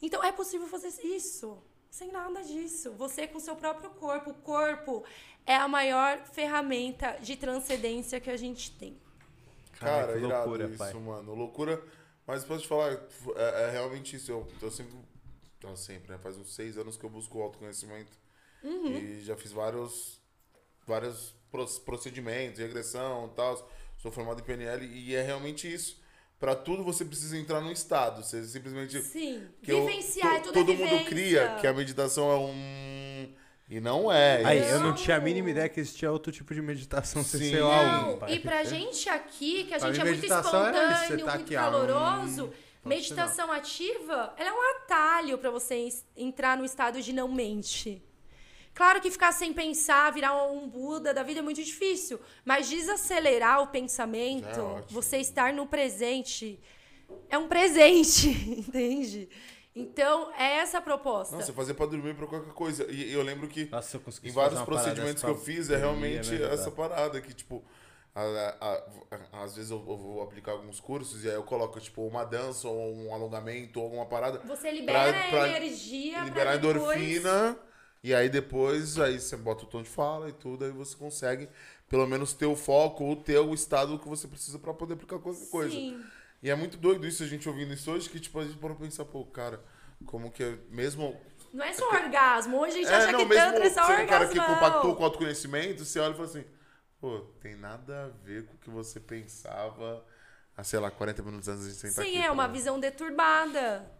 Então 0.00 0.22
é 0.24 0.32
possível 0.32 0.66
fazer 0.66 0.88
isso, 1.04 1.58
sem 1.90 2.10
nada 2.10 2.42
disso. 2.42 2.92
Você 2.92 3.26
com 3.26 3.38
seu 3.38 3.56
próprio 3.56 3.90
corpo. 3.90 4.30
O 4.30 4.34
corpo 4.34 5.04
é 5.44 5.56
a 5.56 5.68
maior 5.68 6.18
ferramenta 6.32 7.16
de 7.20 7.36
transcendência 7.36 8.20
que 8.20 8.30
a 8.30 8.36
gente 8.36 8.70
tem. 8.72 8.96
Cara, 9.78 10.06
Caraca, 10.06 10.18
que 10.18 10.24
irado 10.24 10.48
loucura, 10.50 10.68
isso, 10.68 10.78
pai. 10.78 10.92
mano. 10.94 11.34
Loucura. 11.34 11.82
Mas 12.28 12.44
posso 12.44 12.60
te 12.62 12.68
falar, 12.68 12.92
é, 13.36 13.64
é 13.64 13.70
realmente 13.72 14.14
isso. 14.14 14.30
Eu, 14.30 14.46
eu 14.62 14.70
sempre. 14.70 14.94
Não, 15.64 15.74
sempre, 15.74 16.12
né? 16.12 16.18
Faz 16.22 16.36
uns 16.36 16.54
seis 16.54 16.76
anos 16.78 16.96
que 16.96 17.02
eu 17.04 17.10
busco 17.10 17.38
o 17.38 17.42
autoconhecimento. 17.42 18.12
Uhum. 18.62 18.96
E 18.96 19.20
já 19.22 19.34
fiz 19.36 19.50
vários. 19.50 20.20
Vários 20.86 21.34
pro- 21.50 21.66
procedimentos, 21.80 22.60
regressão 22.60 23.30
e 23.32 23.34
tal. 23.34 23.70
Sou 23.98 24.12
formado 24.12 24.40
em 24.40 24.44
PNL 24.44 24.84
e 24.86 25.14
é 25.14 25.22
realmente 25.22 25.72
isso. 25.72 26.00
Pra 26.38 26.54
tudo 26.54 26.84
você 26.84 27.04
precisa 27.04 27.36
entrar 27.36 27.60
num 27.60 27.72
estado. 27.72 28.22
Você 28.22 28.44
simplesmente. 28.46 29.00
Sim. 29.02 29.48
que 29.62 29.72
eu- 29.72 29.86
Vivenciar, 29.86 30.36
é 30.36 30.40
to- 30.40 30.52
tudo 30.52 30.66
Todo 30.66 30.82
é 30.82 30.86
mundo 30.86 31.04
cria 31.06 31.56
que 31.60 31.66
a 31.66 31.72
meditação 31.72 32.30
é 32.30 32.36
um. 32.36 32.87
E 33.70 33.80
não 33.80 34.10
é. 34.10 34.42
Aí, 34.44 34.60
isso. 34.60 34.70
eu 34.70 34.80
não 34.80 34.94
tinha 34.94 35.18
a 35.18 35.20
mínima 35.20 35.50
ideia 35.50 35.68
que 35.68 35.78
existia 35.78 36.10
outro 36.10 36.32
tipo 36.32 36.54
de 36.54 36.62
meditação 36.62 37.22
sem 37.22 37.40
Sim. 37.40 37.50
ser 37.50 37.62
o 37.62 38.28
e 38.28 38.40
pra 38.40 38.64
gente 38.64 39.08
aqui, 39.10 39.64
que 39.64 39.74
a 39.74 39.78
Pra 39.78 39.92
gente 39.92 40.00
é 40.00 40.04
muito 40.04 40.24
isso, 40.24 40.34
espontâneo, 40.34 41.24
tá 41.26 41.34
muito 41.34 41.52
caloroso, 41.52 42.44
hum, 42.46 42.50
meditação 42.88 43.52
ativa, 43.52 44.32
ela 44.38 44.48
é 44.48 44.52
um 44.52 44.76
atalho 44.76 45.36
pra 45.36 45.50
você 45.50 45.86
entrar 46.16 46.56
no 46.56 46.64
estado 46.64 47.02
de 47.02 47.12
não 47.12 47.28
mente. 47.28 48.02
Claro 48.72 49.00
que 49.00 49.10
ficar 49.10 49.32
sem 49.32 49.52
pensar, 49.52 50.12
virar 50.12 50.34
um 50.46 50.66
Buda 50.68 51.12
da 51.12 51.22
vida 51.22 51.40
é 51.40 51.42
muito 51.42 51.62
difícil, 51.62 52.18
mas 52.44 52.68
desacelerar 52.70 53.60
o 53.60 53.66
pensamento, 53.66 54.60
É 54.60 54.84
você 54.88 55.18
estar 55.18 55.52
no 55.52 55.66
presente, 55.66 56.58
é 57.28 57.36
um 57.36 57.48
presente, 57.48 58.28
entende? 58.48 59.28
Então, 59.80 60.32
é 60.34 60.58
essa 60.58 60.78
a 60.78 60.80
proposta. 60.80 61.36
Não, 61.36 61.42
você 61.42 61.52
fazer 61.52 61.74
pra 61.74 61.86
dormir 61.86 62.14
pra 62.14 62.26
qualquer 62.26 62.52
coisa. 62.52 62.84
E 62.90 63.12
eu 63.12 63.22
lembro 63.22 63.46
que. 63.48 63.66
Nossa, 63.66 63.96
eu 63.96 64.00
consegui 64.00 64.28
em 64.28 64.32
vários 64.32 64.60
procedimentos 64.62 65.22
que 65.22 65.28
eu 65.28 65.36
fiz, 65.36 65.70
é 65.70 65.78
dormir, 65.78 66.20
realmente 66.20 66.42
essa 66.42 66.70
parada 66.70 67.20
que, 67.20 67.32
tipo, 67.32 67.62
a- 68.14 68.56
a- 68.60 69.16
a- 69.36 69.44
às 69.44 69.54
vezes 69.56 69.70
eu, 69.70 69.78
eu 69.88 69.96
vou 69.96 70.22
aplicar 70.22 70.52
alguns 70.52 70.80
cursos 70.80 71.24
e 71.24 71.28
aí 71.28 71.34
eu 71.34 71.42
coloco, 71.44 71.78
tipo, 71.80 72.02
uma 72.06 72.24
dança 72.24 72.66
ou 72.68 72.94
um 72.94 73.14
alongamento 73.14 73.78
ou 73.78 73.84
alguma 73.86 74.06
parada. 74.06 74.40
Você 74.40 74.70
libera 74.70 75.12
pra- 75.12 75.28
pra 75.30 75.48
energia 75.48 76.24
liberar 76.24 76.56
depois... 76.58 77.00
endorfina. 77.00 77.56
E 78.02 78.14
aí 78.14 78.28
depois, 78.28 78.96
aí 78.98 79.18
você 79.20 79.36
bota 79.36 79.64
o 79.64 79.66
tom 79.66 79.82
de 79.82 79.88
fala 79.88 80.28
e 80.28 80.32
tudo, 80.32 80.64
aí 80.64 80.70
você 80.70 80.96
consegue 80.96 81.48
pelo 81.88 82.06
menos 82.06 82.32
ter 82.32 82.46
o 82.46 82.54
foco 82.54 83.02
ou 83.02 83.16
ter 83.16 83.38
o 83.38 83.52
estado 83.52 83.98
que 83.98 84.08
você 84.08 84.28
precisa 84.28 84.56
pra 84.58 84.72
poder 84.72 84.94
aplicar 84.94 85.18
qualquer 85.18 85.48
coisa. 85.50 85.74
Sim. 85.74 86.00
E 86.42 86.50
é 86.50 86.54
muito 86.54 86.76
doido 86.76 87.06
isso, 87.06 87.22
a 87.22 87.26
gente 87.26 87.48
ouvindo 87.48 87.72
isso 87.74 87.90
hoje, 87.90 88.08
que 88.08 88.20
tipo, 88.20 88.38
a 88.38 88.44
gente 88.44 88.56
para 88.58 88.74
pensar, 88.74 89.04
pô, 89.04 89.24
cara, 89.26 89.62
como 90.06 90.30
que 90.30 90.42
é, 90.42 90.56
mesmo 90.70 91.20
Não 91.52 91.64
é 91.64 91.72
só 91.72 91.88
orgasmo. 91.90 92.58
Hoje 92.58 92.74
a 92.76 92.78
gente 92.82 92.92
É, 92.92 92.96
acha 92.96 93.12
não, 93.12 93.26
que 93.26 93.34
tanto 93.34 93.62
é 93.62 93.70
só 93.70 93.84
sendo 93.86 94.02
um 94.02 94.06
cara 94.06 94.26
orgasmo. 94.26 94.32
que 94.32 94.40
compactou 94.46 94.94
com 94.96 95.02
o 95.02 95.04
autoconhecimento, 95.06 95.84
você 95.84 95.98
olha 96.00 96.12
e 96.12 96.16
fala 96.16 96.28
assim, 96.28 96.44
pô, 97.00 97.20
tem 97.40 97.56
nada 97.56 98.04
a 98.06 98.08
ver 98.24 98.44
com 98.46 98.54
o 98.54 98.58
que 98.58 98.70
você 98.70 99.00
pensava 99.00 100.04
há, 100.56 100.62
sei 100.64 100.78
lá, 100.78 100.90
40 100.90 101.22
minutos 101.22 101.48
antes 101.48 101.64
de 101.66 101.74
sentar 101.74 102.04
Sim, 102.04 102.18
aqui. 102.18 102.22
é 102.22 102.30
uma 102.30 102.46
tá? 102.46 102.52
visão 102.52 102.78
deturbada, 102.78 103.90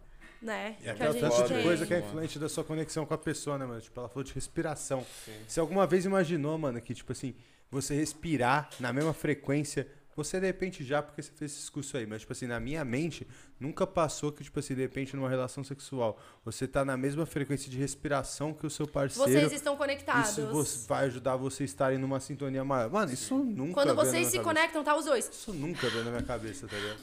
né? 0.41 0.77
E 0.79 0.89
que 0.89 0.89
até 0.89 1.05
a 1.05 1.09
o 1.09 1.13
gente 1.13 1.21
tanto 1.21 1.43
de 1.47 1.61
coisa 1.63 1.85
que 1.85 1.93
é 1.93 1.97
Mano. 1.99 2.07
influente 2.09 2.39
da 2.39 2.47
sua 2.49 2.63
conexão 2.63 3.05
com 3.05 3.13
a 3.13 3.17
pessoa, 3.17 3.57
né, 3.57 3.65
mano? 3.65 3.81
Tipo, 3.81 3.99
ela 3.99 4.09
falou 4.09 4.23
de 4.23 4.33
respiração. 4.33 5.05
Você 5.47 5.59
alguma 5.59 5.85
vez 5.87 6.05
imaginou, 6.05 6.57
mano, 6.57 6.81
que, 6.81 6.93
tipo 6.93 7.11
assim, 7.11 7.35
você 7.69 7.95
respirar 7.95 8.69
na 8.79 8.93
mesma 8.93 9.13
frequência, 9.13 9.87
você 10.23 10.39
de 10.39 10.45
repente 10.45 10.83
já, 10.83 11.01
porque 11.01 11.21
você 11.21 11.31
fez 11.31 11.51
esse 11.51 11.71
curso 11.71 11.95
aí, 11.97 12.05
mas, 12.05 12.21
tipo 12.21 12.33
assim, 12.33 12.45
na 12.47 12.59
minha 12.59 12.83
mente, 12.83 13.27
nunca 13.59 13.87
passou 13.87 14.31
que, 14.31 14.43
tipo 14.43 14.59
assim, 14.59 14.75
de 14.75 14.81
repente, 14.81 15.15
numa 15.15 15.29
relação 15.29 15.63
sexual, 15.63 16.19
você 16.43 16.67
tá 16.67 16.83
na 16.83 16.97
mesma 16.97 17.25
frequência 17.25 17.71
de 17.71 17.77
respiração 17.77 18.53
que 18.53 18.65
o 18.65 18.69
seu 18.69 18.87
parceiro. 18.87 19.31
Vocês 19.31 19.53
estão 19.53 19.77
conectados. 19.77 20.37
Isso 20.37 20.87
vai 20.87 21.05
ajudar 21.05 21.35
você 21.35 21.63
a 21.63 21.65
estarem 21.65 21.97
numa 21.97 22.19
sintonia 22.19 22.63
maior. 22.63 22.89
Mano, 22.89 23.13
isso 23.13 23.37
nunca 23.37 23.73
Quando 23.73 23.95
vocês 23.95 24.27
se 24.27 24.37
cabeça. 24.37 24.43
conectam, 24.43 24.83
tá 24.83 24.95
os 24.95 25.05
dois. 25.05 25.29
Isso 25.29 25.53
nunca 25.53 25.89
veio 25.89 26.03
na 26.03 26.11
minha 26.11 26.23
cabeça, 26.23 26.67
tá 26.67 26.75
ligado? 26.75 26.99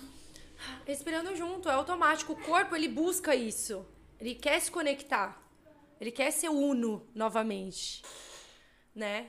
Respirando 0.84 1.34
junto, 1.36 1.68
é 1.68 1.72
automático. 1.72 2.32
O 2.32 2.36
corpo, 2.36 2.76
ele 2.76 2.88
busca 2.88 3.34
isso. 3.34 3.86
Ele 4.20 4.34
quer 4.34 4.60
se 4.60 4.70
conectar. 4.70 5.42
Ele 6.00 6.10
quer 6.10 6.30
ser 6.30 6.48
uno 6.48 7.06
novamente. 7.14 8.02
Né? 8.94 9.28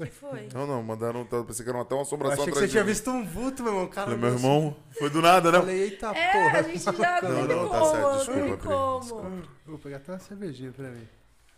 Foi? 0.00 0.08
Que 0.08 0.14
foi? 0.14 0.48
Não, 0.54 0.66
não, 0.66 0.82
mandaram, 0.82 1.24
tá, 1.26 1.42
pensei 1.42 1.62
que 1.62 1.70
era 1.70 1.80
até 1.80 1.94
uma 1.94 2.00
Eu 2.00 2.06
assombração 2.06 2.42
achei 2.42 2.52
que 2.52 2.58
você 2.58 2.68
tinha 2.68 2.84
visto 2.84 3.10
um 3.10 3.24
vulto, 3.24 3.62
meu 3.62 3.72
irmão. 3.72 3.88
Cara, 3.88 4.06
Falei, 4.06 4.20
meu 4.20 4.32
irmão, 4.32 4.76
foi 4.98 5.10
do 5.10 5.20
nada, 5.20 5.52
né? 5.52 5.58
Eu 5.58 5.62
falei, 5.62 5.82
eita 5.82 6.06
É, 6.08 6.32
porra. 6.32 6.58
a 6.58 6.62
gente 6.62 6.84
já 6.84 7.22
Não, 7.22 7.30
não, 7.30 7.46
não, 7.46 7.68
tá 7.68 7.78
como, 7.78 7.90
certo, 7.90 8.02
não 8.02 8.16
desculpa, 8.16 8.40
tem 8.40 8.56
Pri, 8.56 8.66
como. 8.66 9.42
Vou 9.66 9.78
pegar 9.78 9.96
até 9.98 10.12
uma 10.12 10.18
cervejinha 10.18 10.72
pra 10.72 10.88
mim. 10.88 11.06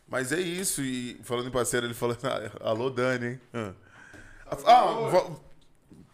Mas 0.08 0.32
é 0.32 0.40
isso, 0.40 0.82
e 0.82 1.20
falando 1.22 1.48
em 1.48 1.52
parceiro, 1.52 1.86
ele 1.86 1.94
falou, 1.94 2.16
ah, 2.24 2.68
alô 2.68 2.90
Dani, 2.90 3.26
hein? 3.26 3.40
Ah, 3.54 3.72
ah 4.66 4.84
vou 5.08 5.40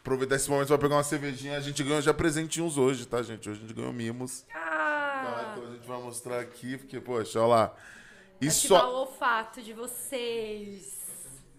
aproveitar 0.01 0.37
esse 0.37 0.51
momento 0.51 0.69
pra 0.69 0.79
pegar 0.79 0.97
uma 0.97 1.03
cervejinha, 1.03 1.57
a 1.57 1.61
gente 1.61 1.83
ganhou 1.83 2.03
já 2.03 2.13
presentinhos 2.13 2.77
hoje, 2.77 3.07
tá, 3.07 3.23
gente? 3.23 3.49
Hoje 3.49 3.59
a 3.59 3.63
gente 3.67 3.75
ganhou 3.75 3.93
mimos. 3.93 4.43
Tá, 4.43 4.59
Ah, 4.59 5.53
então 5.53 5.69
a 5.69 5.75
gente 5.75 5.89
vai 5.89 6.01
mostrar 6.01 6.41
aqui, 6.41 6.77
porque, 6.77 7.01
poxa, 7.01 7.41
olha 7.41 7.49
lá. 7.49 7.75
E 8.41 8.49
ativar 8.49 8.83
só... 8.83 8.93
o 8.93 9.01
olfato 9.01 9.61
de 9.63 9.73
vocês. 9.73 10.98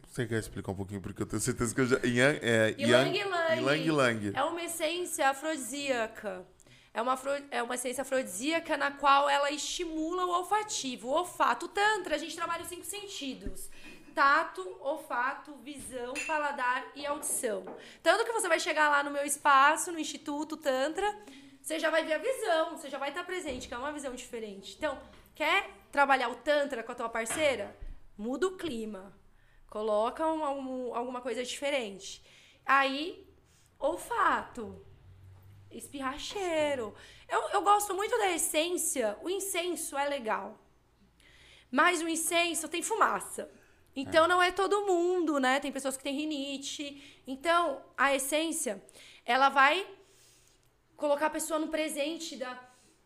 Você 0.10 0.26
quer 0.26 0.40
explicar 0.40 0.72
um 0.72 0.76
pouquinho, 0.76 1.02
porque 1.02 1.22
eu 1.22 1.26
tenho 1.28 1.40
certeza 1.40 1.74
que 1.74 1.82
eu 1.82 1.86
já... 1.86 1.98
Yang, 1.98 2.40
é. 2.42 2.76
Ylang 2.80 3.86
Ylang. 3.86 4.32
É 4.36 4.44
uma 4.44 4.64
essência 4.64 5.30
afrodisíaca. 5.30 6.46
É 6.92 7.00
uma, 7.00 7.14
afro- 7.14 7.44
é 7.52 7.62
uma 7.62 7.76
essência 7.76 8.02
afrodisíaca 8.02 8.76
na 8.76 8.90
qual 8.92 9.30
ela 9.30 9.52
estimula 9.52 10.26
o 10.26 10.30
olfativo, 10.30 11.10
o 11.10 11.12
olfato. 11.12 11.68
O 11.68 11.70
Tantra, 11.70 12.16
a 12.16 12.18
gente 12.18 12.36
trabalha 12.36 12.64
os 12.64 12.68
cinco 12.68 12.86
sentidos. 12.86 13.70
Tato, 14.16 14.68
olfato, 14.82 15.54
visão, 15.58 16.14
paladar 16.26 16.92
e 16.96 17.06
audição. 17.06 17.64
Tanto 18.02 18.26
que 18.26 18.32
você 18.32 18.48
vai 18.48 18.60
chegar 18.60 18.90
lá 18.90 19.04
no 19.04 19.12
meu 19.12 19.24
espaço, 19.24 19.92
no 19.92 20.00
Instituto 20.00 20.58
Tantra, 20.58 21.16
você 21.62 21.78
já 21.78 21.92
vai 21.92 22.04
ver 22.04 22.14
a 22.14 22.18
visão, 22.18 22.76
você 22.76 22.90
já 22.90 22.98
vai 22.98 23.10
estar 23.10 23.24
presente, 23.24 23.68
que 23.68 23.74
é 23.76 23.78
uma 23.78 23.92
visão 23.92 24.16
diferente. 24.16 24.76
Então, 24.76 25.00
quer 25.36 25.70
trabalhar 25.92 26.30
o 26.30 26.36
Tantra 26.36 26.82
com 26.82 26.92
a 26.92 26.96
tua 26.96 27.10
parceira? 27.10 27.78
Muda 28.18 28.48
o 28.48 28.58
clima. 28.58 29.14
Coloca 29.70 30.26
um- 30.26 30.44
um- 30.90 30.96
alguma 30.96 31.22
coisa 31.22 31.44
diferente. 31.44 32.24
Aí, 32.66 33.28
olfato. 33.78 34.86
Espirrar 35.70 36.18
cheiro. 36.20 36.96
Eu, 37.28 37.42
eu 37.50 37.62
gosto 37.62 37.94
muito 37.94 38.18
da 38.18 38.30
essência. 38.32 39.18
O 39.22 39.30
incenso 39.30 39.98
é 39.98 40.06
legal. 40.10 40.58
Mas 41.72 42.02
o 42.02 42.08
incenso 42.10 42.68
tem 42.68 42.82
fumaça. 42.82 43.50
Então 43.96 44.28
não 44.28 44.42
é 44.42 44.52
todo 44.52 44.86
mundo, 44.88 45.40
né? 45.40 45.60
Tem 45.60 45.72
pessoas 45.72 45.96
que 45.96 46.04
têm 46.04 46.16
rinite. 46.16 47.22
Então, 47.28 47.84
a 47.96 48.16
essência, 48.16 48.84
ela 49.26 49.50
vai 49.50 49.86
colocar 50.98 51.28
a 51.28 51.30
pessoa 51.30 51.60
no 51.60 51.68
presente 51.68 52.36
da, 52.36 52.60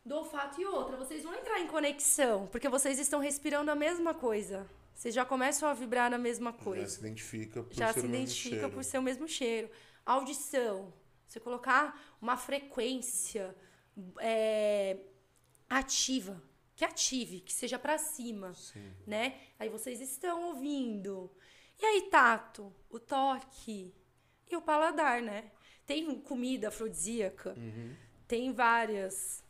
do 0.05 0.15
olfato 0.15 0.61
e 0.61 0.65
outra. 0.65 0.95
Vocês 0.95 1.23
vão 1.23 1.35
entrar 1.35 1.59
em 1.59 1.67
conexão, 1.67 2.47
porque 2.47 2.69
vocês 2.69 2.97
estão 2.99 3.19
respirando 3.19 3.69
a 3.71 3.75
mesma 3.75 4.13
coisa. 4.13 4.65
Vocês 4.93 5.13
já 5.13 5.25
começam 5.25 5.67
a 5.67 5.73
vibrar 5.73 6.09
na 6.09 6.17
mesma 6.17 6.51
Já 6.51 6.57
coisa 6.57 6.87
se 6.87 6.99
identifica 6.99 7.63
por 7.63 7.73
já 7.73 7.91
ser 7.91 8.01
se 8.01 8.07
identifica 8.07 8.69
por 8.69 8.83
ser 8.83 8.97
o 8.97 9.01
mesmo 9.01 9.27
cheiro. 9.27 9.69
Audição. 10.05 10.93
Você 11.27 11.39
colocar 11.39 12.15
uma 12.21 12.37
frequência 12.37 13.55
é, 14.19 14.97
ativa, 15.69 16.41
que 16.75 16.85
ative, 16.85 17.39
que 17.39 17.51
seja 17.51 17.79
pra 17.79 17.97
cima, 17.97 18.53
né? 19.05 19.39
Aí 19.59 19.69
vocês 19.69 19.99
estão 19.99 20.49
ouvindo. 20.49 21.31
E 21.79 21.85
aí, 21.85 22.01
tato, 22.03 22.73
o 22.89 22.99
toque 22.99 23.93
e 24.49 24.55
o 24.55 24.61
paladar, 24.61 25.21
né? 25.21 25.51
Tem 25.85 26.19
comida 26.21 26.69
afrodisíaca, 26.69 27.55
tem 28.27 28.53
várias. 28.53 29.43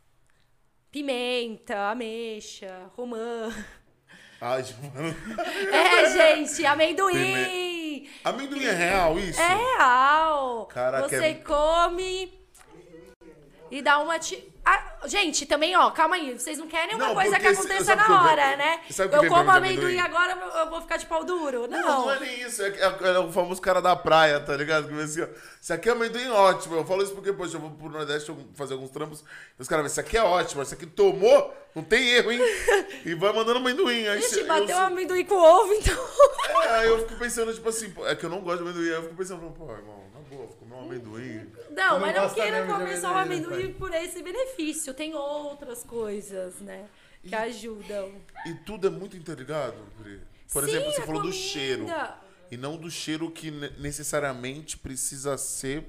Pimenta, 0.90 1.90
ameixa, 1.90 2.90
romã. 2.94 3.50
Ai, 4.46 4.60
tipo, 4.62 4.80
É, 5.72 6.10
gente, 6.36 6.66
amendoim! 6.66 8.06
amendoim 8.22 8.64
é 8.66 8.72
real 8.72 9.18
isso? 9.18 9.40
É 9.40 9.54
real! 9.54 10.66
Caraca, 10.66 11.08
Você 11.08 11.16
é- 11.24 11.34
come 11.34 12.30
e 13.70 13.80
dá 13.80 13.98
uma. 14.00 14.18
Ti... 14.18 14.52
Ah, 14.66 14.94
gente, 15.06 15.44
também, 15.44 15.76
ó, 15.76 15.90
calma 15.90 16.16
aí. 16.16 16.38
Vocês 16.38 16.56
não 16.56 16.66
querem 16.66 16.94
uma 16.96 17.08
Não, 17.08 17.14
coisa 17.14 17.38
que 17.38 17.46
aconteça 17.46 17.94
na 17.94 18.06
eu 18.06 18.12
hora, 18.14 18.56
né? 18.56 18.80
Eu 18.88 18.94
vem 18.96 19.08
pra 19.08 19.28
como 19.28 19.50
amendoim, 19.50 19.98
amendoim? 19.98 19.98
agora 19.98 20.32
eu 20.60 20.70
vou 20.70 20.80
ficar 20.80 20.96
de 20.96 21.04
pau 21.04 21.22
duro. 21.22 21.66
Não. 21.68 21.78
Não, 21.82 22.00
não 22.06 22.12
é 22.12 22.20
nem 22.20 22.40
isso. 22.42 22.62
É, 22.62 22.68
é- 22.68 23.08
é 23.14 23.18
o 23.18 23.30
famoso 23.30 23.60
cara 23.60 23.82
da 23.82 23.94
praia, 23.94 24.40
tá 24.40 24.56
ligado? 24.56 24.88
Que 24.88 24.94
assim, 25.02 25.20
ó, 25.20 25.26
isso 25.60 25.72
aqui 25.72 25.88
é 25.90 25.92
amendoim 25.92 26.30
ótimo. 26.30 26.76
Eu 26.76 26.84
falo 26.86 27.02
isso 27.02 27.12
porque, 27.14 27.30
poxa, 27.32 27.56
eu 27.56 27.60
vou 27.60 27.72
pro 27.72 27.90
Nordeste 27.90 28.30
eu 28.30 28.38
fazer 28.54 28.72
alguns 28.72 28.90
trampos. 28.90 29.20
E 29.58 29.60
os 29.60 29.68
caras 29.68 29.92
isso 29.92 30.00
aqui 30.00 30.16
é 30.16 30.22
ótimo. 30.22 30.62
Isso 30.62 30.72
aqui 30.72 30.86
tomou, 30.86 31.54
não 31.74 31.82
tem 31.84 32.08
erro, 32.12 32.32
hein? 32.32 32.40
E 33.04 33.14
vai 33.14 33.34
mandando 33.34 33.58
amendoim. 33.58 34.08
Aí 34.08 34.22
Gente, 34.22 34.34
cê- 34.34 34.44
bateu 34.44 34.68
eu, 34.76 34.78
amendoim 34.78 35.26
com 35.26 35.34
ovo, 35.36 35.74
então. 35.74 35.94
é, 36.62 36.68
aí 36.76 36.88
eu 36.88 37.06
fico 37.06 37.18
pensando, 37.18 37.52
tipo 37.52 37.68
assim, 37.68 37.92
é 38.06 38.14
que 38.14 38.24
eu 38.24 38.30
não 38.30 38.40
gosto 38.40 38.62
de 38.64 38.70
amendoim. 38.70 38.88
Aí 38.88 38.94
eu 38.94 39.02
fico 39.02 39.14
pensando, 39.14 39.42
pô, 39.52 39.70
irmão, 39.70 40.03
vou 40.36 40.48
comer 40.48 40.74
um 40.74 40.80
amendoim. 40.80 41.52
Não, 41.70 41.92
não 41.94 42.00
mas 42.00 42.14
não 42.16 42.30
queira 42.34 42.66
comer 42.66 42.96
só 43.00 43.12
o 43.12 43.16
amendoim, 43.18 43.72
por 43.74 43.92
esse 43.94 44.22
benefício. 44.22 44.92
Tem 44.94 45.14
outras 45.14 45.82
coisas, 45.82 46.60
né? 46.60 46.88
Que 47.22 47.34
ajudam. 47.34 48.12
E 48.46 48.54
tudo 48.66 48.86
é 48.86 48.90
muito 48.90 49.16
interligado, 49.16 49.76
Pri. 50.00 50.20
Por 50.52 50.64
Sim, 50.64 50.70
exemplo, 50.70 50.92
você 50.92 51.00
falou 51.02 51.22
do 51.22 51.28
comida. 51.30 51.36
cheiro. 51.48 51.86
E 52.50 52.56
não 52.56 52.76
do 52.76 52.90
cheiro 52.90 53.30
que 53.30 53.50
ne- 53.50 53.70
necessariamente 53.78 54.76
precisa 54.76 55.36
ser 55.38 55.84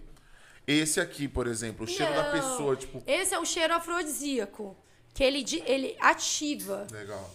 esse 0.66 1.00
aqui, 1.00 1.28
por 1.28 1.46
exemplo. 1.46 1.86
O 1.86 1.88
cheiro 1.88 2.14
da 2.14 2.24
Não. 2.24 2.32
pessoa, 2.32 2.76
tipo. 2.76 3.04
Esse 3.06 3.34
é 3.36 3.39
o 3.39 3.46
cheiro 3.46 3.74
afrodisíaco. 3.74 4.76
Que 5.14 5.24
ele, 5.24 5.46
ele 5.66 5.96
ativa. 6.00 6.88
Legal. 6.91 7.30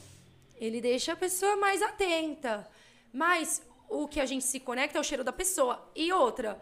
Ele 0.56 0.80
deixa 0.80 1.12
a 1.12 1.16
pessoa 1.16 1.56
mais 1.56 1.80
atenta. 1.82 2.66
Mas 3.12 3.62
o 3.88 4.06
que 4.08 4.20
a 4.20 4.26
gente 4.26 4.44
se 4.44 4.58
conecta 4.60 4.98
é 4.98 5.00
o 5.00 5.04
cheiro 5.04 5.22
da 5.24 5.32
pessoa. 5.32 5.88
E 5.94 6.12
outra, 6.12 6.60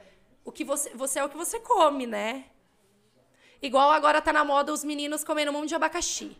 o 0.48 0.52
que 0.52 0.64
você, 0.64 0.90
você 0.94 1.18
é 1.18 1.24
o 1.24 1.28
que 1.28 1.36
você 1.36 1.60
come, 1.60 2.06
né? 2.06 2.44
Igual 3.60 3.90
agora 3.90 4.20
tá 4.20 4.32
na 4.32 4.44
moda 4.44 4.72
os 4.72 4.82
meninos 4.84 5.22
comendo 5.24 5.50
um 5.50 5.54
monte 5.54 5.68
de 5.68 5.74
abacaxi. 5.74 6.36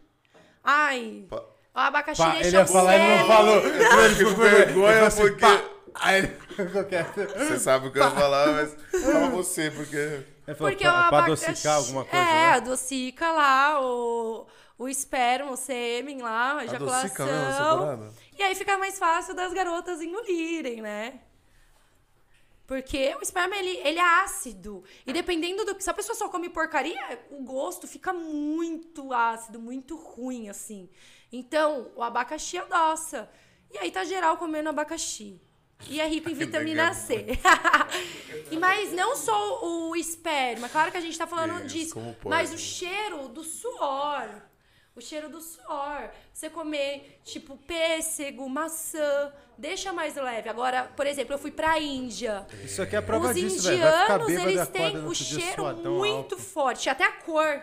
Ai, 0.65 1.27
Pa- 1.29 1.45
o 1.75 1.79
abacaxi 1.79 2.23
Pá, 2.23 2.31
deixa 2.31 2.49
ele 2.49 2.57
ia 2.57 2.67
falar 2.67 2.97
e 2.97 3.19
não 3.19 3.27
falou. 3.27 3.55
Eu 3.57 4.15
fico 4.15 4.31
com 4.35 4.41
vergonha 4.41 5.07
assim, 5.07 5.23
porque. 5.23 5.45
Aí 5.95 6.19
ele 6.19 6.29
ficou. 6.29 6.85
Você 7.39 7.59
sabe 7.59 7.89
o 7.89 7.93
que 7.93 7.99
eu 7.99 8.05
ia 8.05 8.11
falar, 8.11 8.47
mas 8.53 8.77
fala 9.03 9.29
você, 9.31 9.71
porque. 9.71 9.97
Ele 9.97 10.57
falou, 10.57 10.73
Porque 10.73 10.85
pra, 10.85 10.93
o 10.93 11.09
pra 11.09 11.19
abacaxi... 11.19 11.45
adocicar 11.45 11.77
alguma 11.77 12.05
coisa, 12.07 12.25
É, 12.25 12.33
né? 12.33 12.51
adocica 12.53 13.31
lá 13.33 13.81
o, 13.83 14.47
o 14.79 14.89
esperma, 14.89 15.51
o 15.51 15.57
sêmen 15.57 16.23
lá, 16.23 16.59
a 16.61 16.65
ejaculação. 16.65 17.27
Adocica? 17.27 18.13
E 18.39 18.43
aí 18.43 18.55
fica 18.55 18.79
mais 18.79 18.99
fácil 18.99 19.35
das 19.35 19.53
garotas 19.53 20.01
engolirem, 20.01 20.81
né? 20.81 21.21
Porque 22.69 23.16
o 23.19 23.23
esperma, 23.23 23.57
ele, 23.57 23.79
ele 23.79 23.99
é 23.99 24.23
ácido. 24.23 24.85
E 25.07 25.11
dependendo 25.11 25.64
do 25.64 25.75
que... 25.75 25.83
Se 25.83 25.89
a 25.89 25.95
pessoa 25.95 26.14
só 26.14 26.29
come 26.29 26.51
porcaria, 26.51 27.19
o 27.31 27.43
gosto 27.43 27.89
fica 27.89 28.12
muito 28.12 29.11
ácido, 29.11 29.59
muito 29.59 29.97
ruim, 29.97 30.51
assim. 30.51 30.87
Então, 31.33 31.91
o 31.97 32.03
abacaxi 32.03 32.59
adoça. 32.59 33.31
E 33.73 33.79
aí 33.79 33.91
tá 33.91 34.05
geral 34.05 34.37
comendo 34.37 34.69
abacaxi. 34.69 35.41
E 35.89 35.99
é 35.99 36.07
rico 36.07 36.29
em 36.29 36.35
vitamina 36.37 36.93
C. 36.93 37.25
e 38.53 38.59
mas 38.59 38.93
não 38.93 39.16
só 39.16 39.64
o 39.64 39.97
esperma, 39.97 40.69
claro 40.69 40.91
que 40.91 40.99
a 40.99 41.01
gente 41.01 41.16
tá 41.16 41.27
falando 41.27 41.64
Isso, 41.64 41.75
disso, 41.75 42.16
mas 42.25 42.53
o 42.53 42.59
cheiro 42.59 43.29
do 43.29 43.43
suor. 43.43 44.29
O 44.99 45.01
cheiro 45.01 45.29
do 45.29 45.41
suor. 45.41 46.11
Você 46.33 46.51
comer, 46.51 47.21
tipo, 47.23 47.57
pêssego, 47.57 48.49
maçã, 48.49 49.33
deixa 49.57 49.93
mais 49.93 50.17
leve. 50.17 50.49
Agora, 50.49 50.91
por 50.97 51.07
exemplo, 51.07 51.35
eu 51.35 51.39
fui 51.39 51.53
pra 51.53 51.79
Índia. 51.79 52.45
Isso 52.65 52.83
aqui 52.83 52.97
é 52.97 53.01
prova 53.01 53.29
Os 53.29 53.35
disso, 53.37 53.71
indianos, 53.71 54.29
eles 54.29 54.69
têm 54.69 54.97
o 55.07 55.15
cheiro 55.15 55.65
muito 55.77 56.35
álcool. 56.35 56.39
forte, 56.39 56.91
até 56.91 57.05
a 57.05 57.13
cor 57.13 57.63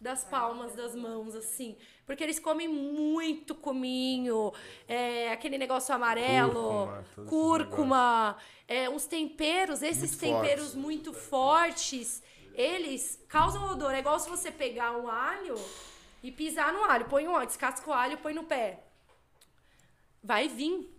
das 0.00 0.22
palmas 0.22 0.74
das 0.76 0.94
mãos, 0.94 1.34
assim. 1.34 1.76
Porque 2.06 2.22
eles 2.22 2.38
comem 2.38 2.68
muito 2.68 3.52
cominho, 3.52 4.52
é, 4.86 5.32
aquele 5.32 5.58
negócio 5.58 5.92
amarelo, 5.92 6.86
Cúrcuma, 7.16 7.26
cúrcuma, 7.28 8.36
é, 8.68 8.88
uns 8.88 9.06
temperos, 9.06 9.82
esses 9.82 10.10
Muito 10.12 10.20
temperos 10.20 10.66
fortes. 10.66 10.74
muito 10.76 11.12
fortes, 11.12 12.22
eles 12.54 13.18
causam 13.28 13.72
odor. 13.72 13.92
É 13.92 13.98
igual 13.98 14.20
se 14.20 14.28
você 14.28 14.52
pegar 14.52 14.96
um 14.96 15.08
alho 15.08 15.56
e 16.26 16.32
pisar 16.32 16.72
no 16.72 16.82
alho, 16.84 17.04
põe 17.06 17.26
um 17.28 17.36
alho, 17.36 17.46
descasca 17.46 17.88
o 17.88 17.92
alho 17.92 18.14
e 18.14 18.16
põe 18.16 18.34
no 18.34 18.44
pé. 18.44 18.80
Vai 20.22 20.48
vir. 20.48 20.92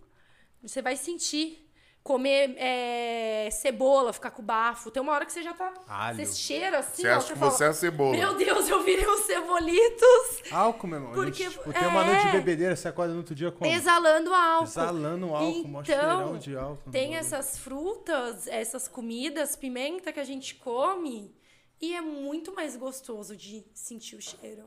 Você 0.62 0.80
vai 0.82 0.96
sentir. 0.96 1.64
Comer 2.00 2.54
é, 2.56 3.50
cebola, 3.52 4.14
ficar 4.14 4.30
com 4.30 4.42
bafo. 4.42 4.90
Tem 4.90 5.02
uma 5.02 5.12
hora 5.12 5.26
que 5.26 5.32
você 5.32 5.42
já 5.42 5.52
tá. 5.52 5.74
Alho. 5.86 6.16
Você 6.24 6.34
cheira 6.34 6.78
assim, 6.78 7.02
Você 7.02 7.08
ó. 7.08 7.16
acha 7.18 7.32
que 7.34 7.38
fala, 7.38 7.50
você 7.50 7.64
é 7.64 7.66
a 7.66 7.72
cebola? 7.74 8.16
Meu 8.16 8.34
Deus, 8.34 8.66
eu 8.70 8.82
virei 8.82 9.06
um 9.06 9.18
cebolitos 9.18 10.42
Álcool, 10.50 10.86
meu 10.86 10.98
irmão. 11.00 11.12
Porque- 11.12 11.42
Gente, 11.44 11.58
tipo, 11.58 11.70
tem 11.70 11.86
uma 11.86 12.04
noite 12.04 12.22
de 12.22 12.28
é. 12.28 12.32
bebedeira, 12.32 12.74
você 12.74 12.88
acorda 12.88 13.12
no 13.12 13.18
outro 13.18 13.34
dia 13.34 13.52
como? 13.52 13.70
exalando 13.70 14.32
álcool. 14.32 14.64
Exalando 14.64 15.34
álcool, 15.34 15.58
Então, 15.68 15.84
cheirão 15.84 16.38
de 16.38 16.56
álcool. 16.56 16.90
Tem 16.90 17.16
essas 17.16 17.58
frutas, 17.58 18.46
essas 18.46 18.88
comidas, 18.88 19.54
pimenta 19.54 20.10
que 20.10 20.20
a 20.20 20.24
gente 20.24 20.54
come. 20.54 21.36
E 21.78 21.94
é 21.94 22.00
muito 22.00 22.54
mais 22.54 22.74
gostoso 22.74 23.36
de 23.36 23.66
sentir 23.74 24.16
o 24.16 24.22
cheiro. 24.22 24.64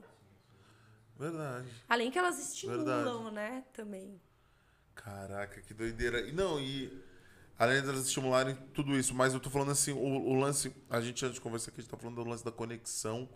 Verdade. 1.22 1.68
Além 1.88 2.10
que 2.10 2.18
elas 2.18 2.40
estimulam, 2.40 2.84
Verdade. 2.84 3.36
né? 3.36 3.64
Também. 3.74 4.20
Caraca, 4.96 5.62
que 5.62 5.72
doideira. 5.72 6.22
E 6.22 6.32
não, 6.32 6.60
e 6.60 6.92
além 7.60 7.80
delas 7.84 8.08
estimularem 8.08 8.56
tudo 8.74 8.98
isso, 8.98 9.14
mas 9.14 9.32
eu 9.36 9.40
tô 9.40 9.48
falando 9.48 9.70
assim, 9.70 9.92
o, 9.92 9.98
o 10.00 10.34
lance, 10.34 10.76
a 10.90 11.00
gente 11.00 11.24
antes 11.24 11.36
de 11.36 11.42
conversar 11.42 11.70
aqui, 11.70 11.80
a 11.80 11.84
gente 11.84 11.92
tá 11.92 11.98
falando 11.98 12.16
do 12.24 12.28
lance 12.28 12.44
da 12.44 12.52
conexão 12.52 13.30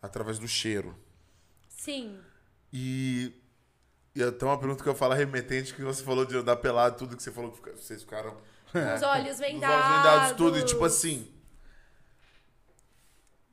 através 0.00 0.38
do 0.38 0.48
cheiro. 0.48 0.96
Sim. 1.68 2.18
E, 2.72 3.34
e 4.14 4.22
até 4.22 4.46
uma 4.46 4.58
pergunta 4.58 4.82
que 4.82 4.88
eu 4.88 4.94
falo 4.94 5.12
remetente, 5.12 5.74
que 5.74 5.82
você 5.82 6.02
falou 6.02 6.24
de 6.24 6.42
dar 6.42 6.56
pelado, 6.56 6.96
tudo 6.96 7.18
que 7.18 7.22
você 7.22 7.30
falou 7.30 7.52
que 7.52 7.70
vocês 7.72 8.00
ficaram. 8.00 8.34
Os 8.96 9.02
olhos 9.02 9.32
Os 9.34 9.38
vendados. 9.40 9.76
olhos 9.76 9.96
vendados, 9.96 10.36
tudo. 10.38 10.58
E 10.58 10.64
tipo 10.64 10.84
assim. 10.86 11.30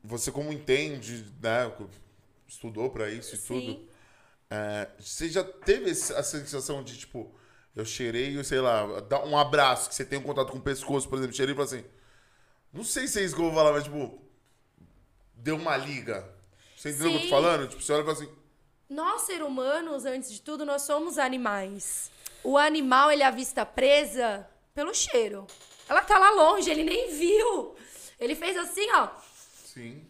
Você 0.02 0.32
como 0.32 0.50
entende, 0.52 1.26
né? 1.42 1.70
Estudou 2.48 2.90
pra 2.90 3.10
isso 3.10 3.34
e 3.34 3.38
tudo. 3.38 3.72
Sim. 3.72 3.88
É, 4.50 4.88
você 4.98 5.28
já 5.28 5.44
teve 5.44 5.90
a 5.90 6.22
sensação 6.22 6.82
de, 6.82 6.96
tipo, 6.96 7.32
eu 7.76 7.84
cheirei, 7.84 8.42
sei 8.42 8.60
lá, 8.60 9.00
dá 9.00 9.22
um 9.24 9.36
abraço, 9.36 9.90
que 9.90 9.94
você 9.94 10.04
tem 10.04 10.18
um 10.18 10.22
contato 10.22 10.50
com 10.50 10.58
o 10.58 10.62
pescoço, 10.62 11.08
por 11.08 11.18
exemplo, 11.18 11.36
cheirei 11.36 11.54
e 11.54 11.56
falei 11.56 11.80
assim. 11.80 11.88
Não 12.72 12.82
sei 12.82 13.06
se 13.06 13.20
é 13.20 13.24
isso 13.24 13.34
que 13.34 13.40
eu 13.40 13.46
vou 13.46 13.54
falar, 13.54 13.72
mas 13.72 13.84
tipo. 13.84 14.20
Deu 15.34 15.56
uma 15.56 15.76
liga. 15.76 16.28
Você 16.76 16.90
entendeu 16.90 17.08
o 17.08 17.12
que 17.12 17.18
eu 17.18 17.22
tô 17.22 17.28
falando? 17.28 17.68
Tipo, 17.68 17.82
você 17.82 17.92
olha 17.92 18.00
e 18.00 18.04
fala 18.04 18.16
assim. 18.16 18.32
Nós, 18.88 19.22
seres 19.22 19.46
humanos, 19.46 20.04
antes 20.04 20.32
de 20.32 20.40
tudo, 20.40 20.64
nós 20.64 20.82
somos 20.82 21.18
animais. 21.18 22.10
O 22.42 22.56
animal, 22.56 23.12
ele 23.12 23.22
avista 23.22 23.62
a 23.62 23.66
presa 23.66 24.48
pelo 24.74 24.94
cheiro. 24.94 25.46
Ela 25.88 26.02
tá 26.02 26.18
lá 26.18 26.30
longe, 26.30 26.70
ele 26.70 26.82
nem 26.82 27.14
viu. 27.14 27.76
Ele 28.18 28.34
fez 28.34 28.56
assim, 28.56 28.90
ó. 28.92 29.08
Sim. 29.64 30.07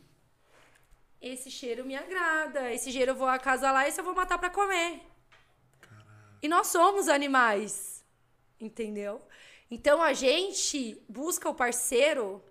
Esse 1.21 1.51
cheiro 1.51 1.85
me 1.85 1.97
agrada. 1.97 2.73
Esse 2.73 2.93
cheiro 2.93 3.13
eu 3.13 3.17
vou 3.17 3.29
acasalar, 3.29 3.87
esse 3.87 4.01
eu 4.01 4.05
vou 4.05 4.15
matar 4.15 4.39
pra 4.39 4.51
comer. 4.51 5.01
E 6.43 6.49
nós 6.49 6.69
somos 6.69 7.09
animais. 7.09 8.05
Entendeu? 8.61 9.23
Então 9.71 10.03
a 10.03 10.13
gente 10.13 11.03
busca 11.09 11.49
o 11.49 11.55
parceiro. 11.55 12.43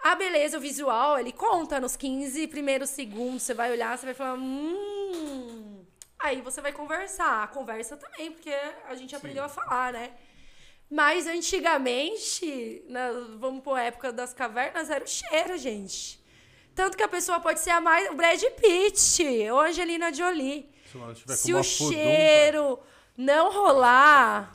A 0.00 0.14
beleza, 0.14 0.58
o 0.58 0.60
visual, 0.60 1.18
ele 1.18 1.32
conta 1.32 1.80
nos 1.80 1.96
15 1.96 2.46
primeiros 2.48 2.90
segundos. 2.90 3.42
Você 3.42 3.54
vai 3.54 3.70
olhar, 3.70 3.96
você 3.96 4.06
vai 4.06 4.14
falar. 4.14 4.38
Hum. 4.38 5.84
Aí 6.18 6.40
você 6.40 6.60
vai 6.60 6.72
conversar. 6.72 7.50
Conversa 7.50 7.96
também, 7.96 8.32
porque 8.32 8.52
a 8.86 8.94
gente 8.94 9.14
aprendeu 9.14 9.44
a 9.44 9.48
falar, 9.48 9.92
né? 9.92 10.12
Mas 10.90 11.26
antigamente, 11.26 12.82
na, 12.88 13.10
vamos 13.38 13.62
pôr 13.62 13.74
a 13.74 13.82
época 13.82 14.12
das 14.12 14.32
cavernas, 14.32 14.88
era 14.88 15.04
o 15.04 15.08
cheiro, 15.08 15.58
gente. 15.58 16.18
Tanto 16.78 16.96
que 16.96 17.02
a 17.02 17.08
pessoa 17.08 17.40
pode 17.40 17.58
ser 17.58 17.70
a 17.70 17.80
mais. 17.80 18.08
O 18.08 18.14
Brad 18.14 18.40
Pitt 18.40 19.20
ou 19.50 19.58
a 19.58 19.66
Angelina 19.66 20.12
Jolie. 20.14 20.70
Se 21.26 21.36
Se 21.36 21.52
uma 21.52 21.60
o 21.60 21.64
cheiro 21.64 22.78
não 23.16 23.50
rolar. 23.52 24.52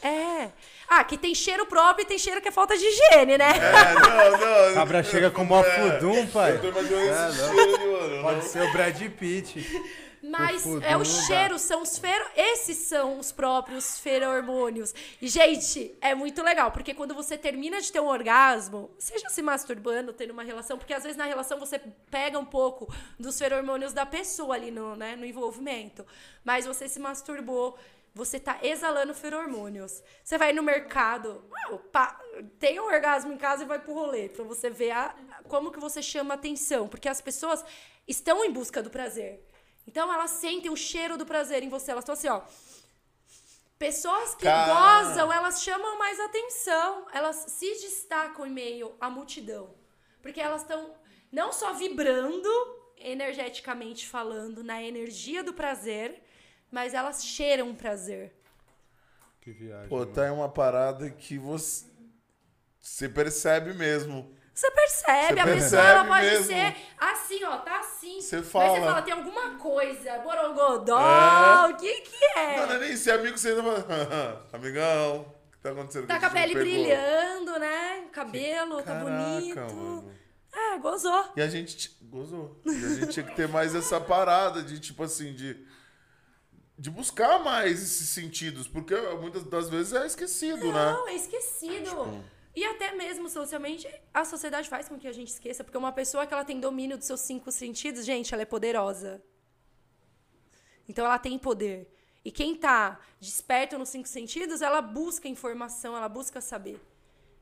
é. 0.00 0.50
Ah, 0.88 1.02
que 1.02 1.18
tem 1.18 1.34
cheiro 1.34 1.66
próprio 1.66 2.04
e 2.04 2.06
tem 2.06 2.18
cheiro 2.20 2.40
que 2.40 2.46
é 2.46 2.52
falta 2.52 2.78
de 2.78 2.84
higiene, 2.84 3.36
né? 3.36 3.50
É, 3.50 3.94
não, 3.94 4.38
não. 4.68 4.74
Cabra 4.78 5.02
chega 5.02 5.28
com 5.28 5.42
mó 5.44 5.60
fudum, 5.64 6.24
pai. 6.28 6.52
Eu 6.52 6.60
tô 6.60 6.68
imaginando 6.68 7.02
É, 7.08 7.28
esse 7.28 7.42
não. 7.42 7.52
cheiro, 7.54 7.92
mano. 8.00 8.22
Pode 8.22 8.36
não. 8.36 8.42
ser 8.44 8.62
o 8.62 8.72
Brad 8.72 9.02
Pitt. 9.18 9.82
Mas 10.22 10.64
O 10.66 10.80
é 10.82 10.96
o 10.96 11.04
cheiro, 11.04 11.58
são 11.58 11.82
os 11.82 11.98
fero... 11.98 12.24
esses 12.36 12.76
são 12.78 13.18
os 13.18 13.30
próprios 13.32 13.98
feromônios. 14.00 14.94
E, 15.20 15.28
gente, 15.28 15.96
é 16.00 16.14
muito 16.14 16.42
legal, 16.42 16.70
porque 16.70 16.92
quando 16.94 17.14
você 17.14 17.38
termina 17.38 17.80
de 17.80 17.92
ter 17.92 18.00
um 18.00 18.06
orgasmo, 18.08 18.90
seja 18.98 19.28
se 19.28 19.40
masturbando, 19.42 20.12
tendo 20.12 20.32
uma 20.32 20.42
relação, 20.42 20.76
porque 20.78 20.92
às 20.94 21.02
vezes 21.02 21.16
na 21.16 21.24
relação 21.24 21.58
você 21.58 21.78
pega 22.10 22.38
um 22.38 22.44
pouco 22.44 22.92
dos 23.18 23.38
feromônios 23.38 23.92
da 23.92 24.04
pessoa 24.06 24.54
ali 24.54 24.70
no, 24.70 24.96
né, 24.96 25.16
no 25.16 25.24
envolvimento. 25.24 26.04
Mas 26.44 26.66
você 26.66 26.88
se 26.88 26.98
masturbou, 26.98 27.78
você 28.14 28.40
tá 28.40 28.58
exalando 28.62 29.14
feromônios. 29.14 30.02
Você 30.24 30.36
vai 30.36 30.52
no 30.52 30.62
mercado, 30.62 31.44
uau, 31.70 31.78
pá, 31.92 32.18
tem 32.58 32.80
um 32.80 32.84
orgasmo 32.86 33.32
em 33.32 33.36
casa 33.36 33.62
e 33.62 33.66
vai 33.66 33.78
pro 33.78 33.94
rolê, 33.94 34.28
pra 34.28 34.44
você 34.44 34.68
ver 34.68 34.90
a- 34.90 35.14
como 35.46 35.70
que 35.70 35.78
você 35.78 36.02
chama 36.02 36.34
atenção. 36.34 36.88
Porque 36.88 37.08
as 37.08 37.20
pessoas 37.20 37.64
estão 38.08 38.44
em 38.44 38.50
busca 38.50 38.82
do 38.82 38.90
prazer. 38.90 39.44
Então 39.88 40.12
elas 40.12 40.32
sentem 40.32 40.70
o 40.70 40.76
cheiro 40.76 41.16
do 41.16 41.24
prazer 41.24 41.62
em 41.62 41.70
você. 41.70 41.92
Elas 41.92 42.04
estão 42.04 42.12
assim, 42.12 42.28
ó. 42.28 42.42
Pessoas 43.78 44.34
que 44.34 44.44
Cara. 44.44 44.68
gozam, 45.06 45.32
elas 45.32 45.62
chamam 45.62 45.98
mais 45.98 46.20
atenção. 46.20 47.06
Elas 47.10 47.36
se 47.48 47.70
destacam 47.70 48.46
em 48.46 48.50
meio 48.50 48.94
à 49.00 49.08
multidão. 49.08 49.74
Porque 50.20 50.42
elas 50.42 50.60
estão 50.60 50.94
não 51.32 51.54
só 51.54 51.72
vibrando, 51.72 52.50
energeticamente 52.98 54.06
falando, 54.06 54.62
na 54.62 54.82
energia 54.82 55.42
do 55.42 55.54
prazer, 55.54 56.22
mas 56.70 56.92
elas 56.92 57.24
cheiram 57.24 57.70
o 57.70 57.74
prazer. 57.74 58.34
Que 59.40 59.52
viagem. 59.52 59.88
Pô, 59.88 60.00
mano. 60.00 60.12
tá 60.12 60.24
aí 60.24 60.30
uma 60.30 60.50
parada 60.50 61.08
que 61.08 61.38
você. 61.38 61.86
Você 62.78 63.08
percebe 63.08 63.72
mesmo. 63.72 64.36
Você 64.58 64.70
percebe, 64.72 65.34
Você 65.34 65.40
a 65.40 65.44
pessoa 65.54 65.82
ela 65.82 66.04
pode 66.04 66.26
mesmo. 66.26 66.46
ser 66.46 66.76
assim, 66.98 67.44
ó, 67.44 67.58
tá 67.58 67.78
assim. 67.78 68.20
Você 68.20 68.36
Mas 68.38 68.44
você 68.46 68.50
fala. 68.50 68.80
fala, 68.80 69.02
tem 69.02 69.14
alguma 69.14 69.50
coisa, 69.56 70.18
borongodó, 70.18 70.98
É. 70.98 71.68
o 71.70 71.76
que 71.76 72.00
que 72.00 72.24
é? 72.36 72.56
Não, 72.56 72.66
não 72.66 72.74
é 72.74 72.78
nem 72.80 72.96
ser 72.96 73.12
amigo, 73.12 73.38
você 73.38 73.50
ainda 73.50 73.62
fala. 73.62 74.46
Amigão, 74.52 75.20
o 75.46 75.52
que 75.52 75.58
tá 75.62 75.70
acontecendo 75.70 76.08
Tá 76.08 76.14
que 76.14 76.20
com 76.20 76.26
a 76.26 76.28
não 76.28 76.34
pele 76.34 76.54
pegou?" 76.54 76.64
brilhando, 76.72 77.58
né? 77.60 78.04
Cabelo, 78.12 78.76
tá 78.78 78.82
Caraca, 78.82 79.04
bonito. 79.04 79.56
mano. 79.76 80.14
É, 80.52 80.78
gozou. 80.78 81.24
E 81.36 81.40
a 81.40 81.48
gente. 81.48 81.96
Gozou. 82.02 82.60
E 82.66 82.70
a 82.70 82.88
gente 82.96 83.12
tinha 83.12 83.24
que 83.26 83.36
ter 83.36 83.46
mais 83.46 83.76
essa 83.76 84.00
parada 84.00 84.60
de, 84.60 84.80
tipo 84.80 85.04
assim, 85.04 85.34
de. 85.34 85.56
De 86.76 86.90
buscar 86.90 87.38
mais 87.44 87.80
esses 87.80 88.08
sentidos, 88.08 88.66
porque 88.66 88.96
muitas 89.20 89.44
das 89.44 89.68
vezes 89.68 89.92
é 89.92 90.04
esquecido, 90.06 90.72
né? 90.72 90.92
Não, 90.92 91.06
é 91.08 91.14
esquecido. 91.14 92.24
E 92.54 92.64
até 92.64 92.92
mesmo 92.92 93.28
socialmente, 93.28 93.88
a 94.12 94.24
sociedade 94.24 94.68
faz 94.68 94.88
com 94.88 94.98
que 94.98 95.06
a 95.06 95.12
gente 95.12 95.28
esqueça, 95.28 95.62
porque 95.62 95.78
uma 95.78 95.92
pessoa 95.92 96.26
que 96.26 96.34
ela 96.34 96.44
tem 96.44 96.58
domínio 96.58 96.96
dos 96.96 97.06
seus 97.06 97.20
cinco 97.20 97.52
sentidos, 97.52 98.04
gente, 98.04 98.32
ela 98.34 98.42
é 98.42 98.46
poderosa. 98.46 99.22
Então 100.88 101.04
ela 101.04 101.18
tem 101.18 101.38
poder. 101.38 101.92
E 102.24 102.30
quem 102.30 102.56
tá 102.56 102.98
desperto 103.20 103.78
nos 103.78 103.90
cinco 103.90 104.08
sentidos, 104.08 104.60
ela 104.60 104.80
busca 104.80 105.28
informação, 105.28 105.96
ela 105.96 106.08
busca 106.08 106.40
saber. 106.40 106.80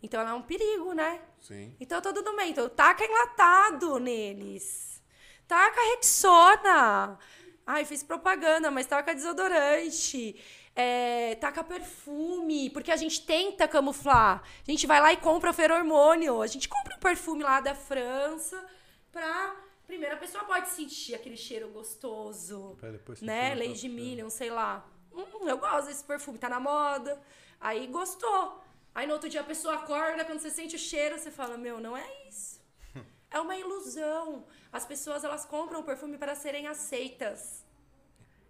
Então 0.03 0.21
ela 0.21 0.31
é 0.31 0.35
um 0.35 0.43
perigo, 0.43 0.93
né? 0.93 1.23
Sim. 1.41 1.75
Então 1.81 2.01
tá 2.01 2.13
tudo 2.13 2.37
bem. 2.37 2.51
Então 2.51 2.69
taca 2.69 3.05
enlatado 3.05 3.99
neles. 3.99 5.03
Taca 5.49 5.81
Rexona. 5.95 7.19
Ai, 7.67 7.85
fiz 7.85 8.03
propaganda, 8.03 8.71
mas 8.71 8.87
taca 8.87 9.15
desodorante. 9.15 10.37
É, 10.79 11.35
taca 11.37 11.65
perfume. 11.65 12.69
Porque 12.71 12.93
a 12.93 12.97
gente 12.97 13.25
tenta 13.25 13.67
camuflar. 13.67 14.43
A 14.67 14.71
gente 14.71 14.87
vai 14.87 15.01
lá 15.01 15.13
e 15.13 15.17
compra 15.17 15.53
feromônio. 15.55 16.43
A 16.43 16.47
gente 16.47 16.69
compra 16.69 16.95
um 16.95 17.01
perfume 17.01 17.43
lá 17.43 17.61
da 17.61 17.75
França 17.75 18.63
pra. 19.11 19.57
Primeiro, 19.87 20.17
a 20.17 20.19
pessoa 20.19 20.45
pode 20.45 20.69
sentir 20.69 21.15
aquele 21.15 21.37
cheiro 21.37 21.69
gostoso. 21.69 22.77
Pra 22.79 22.91
depois 22.91 23.23
Né? 23.23 23.55
próprio 23.57 23.91
Million, 23.91 24.29
sei 24.29 24.51
lá. 24.51 24.85
Hum, 25.15 25.49
eu 25.49 25.57
gosto 25.57 25.87
desse 25.87 26.05
perfume, 26.05 26.39
tá 26.39 26.49
na 26.49 26.61
moda. 26.61 27.19
Aí 27.61 27.87
gostou. 27.87 28.61
Aí 28.95 29.07
no 29.07 29.15
outro 29.15 29.29
dia 29.29 29.41
a 29.41 29.45
pessoa 29.45 29.75
acorda, 29.77 30.25
quando 30.25 30.41
você 30.41 30.51
sente 30.51 30.77
o 30.77 30.79
cheiro, 30.79 31.19
você 31.19 31.31
fala: 31.31 31.57
Meu, 31.57 31.81
não 31.81 31.97
é 31.97 32.07
isso. 32.29 32.61
É 33.29 33.41
uma 33.41 33.57
ilusão. 33.57 34.47
As 34.73 34.87
pessoas 34.87 35.25
elas 35.25 35.45
compram 35.45 35.81
o 35.81 35.83
perfume 35.83 36.17
para 36.17 36.35
serem 36.35 36.69
aceitas. 36.69 37.65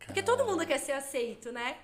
Porque 0.05 0.23
todo 0.23 0.45
mundo 0.45 0.67
quer 0.67 0.79
ser 0.79 0.93
aceito, 0.93 1.51
né? 1.51 1.79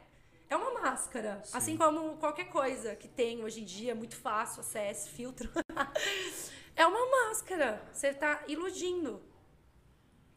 É 0.53 0.57
uma 0.57 0.82
máscara. 0.82 1.42
Assim 1.50 1.78
como 1.78 2.18
qualquer 2.18 2.44
coisa 2.44 2.94
que 2.94 3.09
tem 3.09 3.42
hoje 3.42 3.62
em 3.62 3.64
dia, 3.64 3.94
muito 3.94 4.14
fácil, 4.16 4.61
acesso, 4.61 5.09
filtro. 5.09 5.48
é 6.76 6.86
uma 6.86 7.07
máscara. 7.11 7.82
Você 7.90 8.12
tá 8.12 8.42
iludindo. 8.46 9.22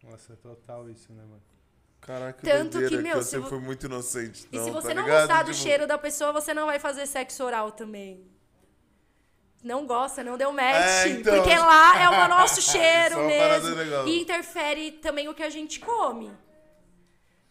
Nossa, 0.01 0.31
é 0.31 0.35
total 0.37 0.89
isso, 0.89 1.11
né, 1.11 1.21
mano? 1.21 1.43
Caraca, 1.99 2.39
que 2.39 2.47
Tanto 2.49 2.79
doideira, 2.79 2.89
que, 2.89 2.95
que, 2.95 3.03
meu, 3.03 3.21
você 3.21 3.31
se 3.31 3.37
vo- 3.39 3.49
foi 3.49 3.59
muito 3.59 3.87
inocente. 3.87 4.47
E 4.53 4.57
se 4.57 4.71
você 4.71 4.87
tá 4.89 4.93
não 4.93 5.03
ligado? 5.03 5.27
gostar 5.27 5.43
do 5.43 5.51
Tipo, 5.51 5.63
cheiro 5.63 5.85
da 5.85 5.97
pessoa, 5.97 6.31
você 6.31 6.53
não 6.53 6.65
vai 6.65 6.79
fazer 6.79 7.05
sexo 7.07 7.43
oral 7.43 7.73
também. 7.73 8.25
Não 9.61 9.85
gosta, 9.85 10.23
não 10.23 10.37
deu 10.37 10.53
match. 10.53 10.75
É, 10.75 11.07
então. 11.09 11.35
Porque 11.35 11.57
lá 11.57 12.01
é 12.01 12.07
o 12.07 12.27
nosso 12.29 12.61
cheiro 12.71 13.19
é 13.19 13.59
mesmo. 13.59 14.07
E 14.07 14.21
interfere 14.21 14.93
também 14.93 15.27
o 15.27 15.33
que 15.33 15.43
a 15.43 15.49
gente 15.49 15.81
come. 15.81 16.31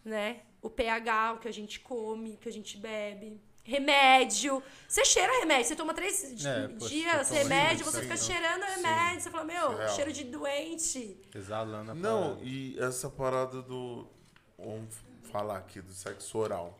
Né? 0.03 0.41
O 0.65 0.69
pH, 0.69 1.33
o 1.33 1.37
que 1.39 1.47
a 1.47 1.53
gente 1.53 1.79
come, 1.79 2.31
o 2.33 2.37
que 2.37 2.49
a 2.49 2.51
gente 2.51 2.77
bebe. 2.77 3.39
Remédio. 3.63 4.61
Você 4.87 5.03
cheira 5.05 5.31
remédio. 5.39 5.65
Você 5.65 5.75
toma 5.75 5.93
três 5.93 6.23
É, 6.45 6.67
dias 6.67 7.27
você 7.27 7.35
remédio, 7.39 7.85
você 7.85 7.97
aí, 7.97 8.03
fica 8.03 8.15
não. 8.15 8.21
cheirando 8.23 8.63
remédio. 8.63 9.21
Você 9.21 9.29
fala, 9.29 9.43
meu, 9.43 9.75
real. 9.75 9.89
cheiro 9.89 10.11
de 10.13 10.23
doente. 10.23 11.19
Exalando 11.33 11.91
a 11.91 11.95
Não, 11.95 12.21
parada. 12.35 12.41
e 12.43 12.77
essa 12.79 13.09
parada 13.09 13.61
do. 13.61 14.07
Vamos 14.57 14.95
falar 15.31 15.57
aqui 15.57 15.81
do 15.81 15.93
sexo 15.93 16.37
oral. 16.37 16.77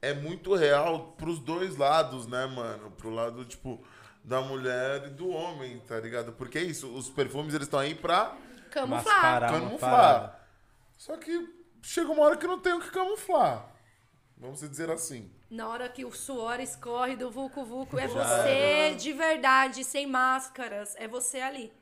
É 0.00 0.12
muito 0.12 0.54
real 0.54 1.14
pros 1.16 1.38
dois 1.38 1.76
lados, 1.76 2.26
né, 2.26 2.44
mano? 2.46 2.90
Pro 2.92 3.10
lado, 3.10 3.44
tipo, 3.44 3.82
da 4.22 4.40
mulher 4.42 5.06
e 5.06 5.10
do 5.10 5.28
homem, 5.28 5.78
tá 5.86 5.98
ligado? 6.00 6.32
Porque 6.32 6.58
é 6.58 6.62
isso, 6.62 6.88
os 6.94 7.08
perfumes 7.08 7.54
eles 7.54 7.66
estão 7.66 7.80
aí 7.80 7.94
pra 7.94 8.36
Camuflar. 8.70 9.04
Mascarar 9.04 9.52
camuflar. 9.52 10.48
Só 10.98 11.16
que 11.16 11.63
chega 11.84 12.10
uma 12.10 12.22
hora 12.22 12.36
que 12.36 12.46
não 12.46 12.58
tem 12.58 12.72
o 12.72 12.80
que 12.80 12.90
camuflar. 12.90 13.70
Vamos 14.36 14.60
dizer 14.60 14.90
assim. 14.90 15.30
Na 15.50 15.68
hora 15.68 15.88
que 15.88 16.04
o 16.04 16.12
suor 16.12 16.58
escorre 16.60 17.14
do 17.14 17.30
Vulco 17.30 17.64
Vulco, 17.64 17.98
é 17.98 18.08
você 18.08 18.94
de 18.96 19.12
verdade, 19.12 19.84
sem 19.84 20.06
máscaras. 20.06 20.94
É 20.96 21.06
você 21.06 21.40
ali. 21.40 21.72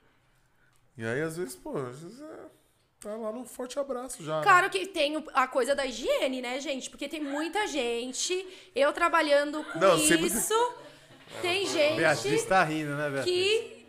E 0.96 1.04
aí, 1.06 1.22
às 1.22 1.36
vezes, 1.36 1.56
pô, 1.56 1.76
às 1.78 2.00
vezes 2.00 2.20
é, 2.20 2.38
tá 3.00 3.16
lá 3.16 3.32
num 3.32 3.46
forte 3.46 3.78
abraço 3.78 4.22
já. 4.22 4.36
né? 4.38 4.42
Claro 4.42 4.68
que 4.68 4.86
tem 4.86 5.24
a 5.32 5.48
coisa 5.48 5.74
da 5.74 5.86
higiene, 5.86 6.42
né, 6.42 6.60
gente? 6.60 6.90
Porque 6.90 7.08
tem 7.08 7.22
muita 7.22 7.66
gente, 7.66 8.46
eu 8.76 8.92
trabalhando 8.92 9.64
com 9.64 9.78
Não, 9.78 9.98
sempre- 9.98 10.26
isso, 10.26 10.74
tem 11.40 11.66
Beatriz 11.96 12.40
gente 12.40 12.46
tá 12.46 12.62
rindo, 12.62 12.94
né, 12.94 13.08
Beatriz? 13.08 13.24
que 13.24 13.81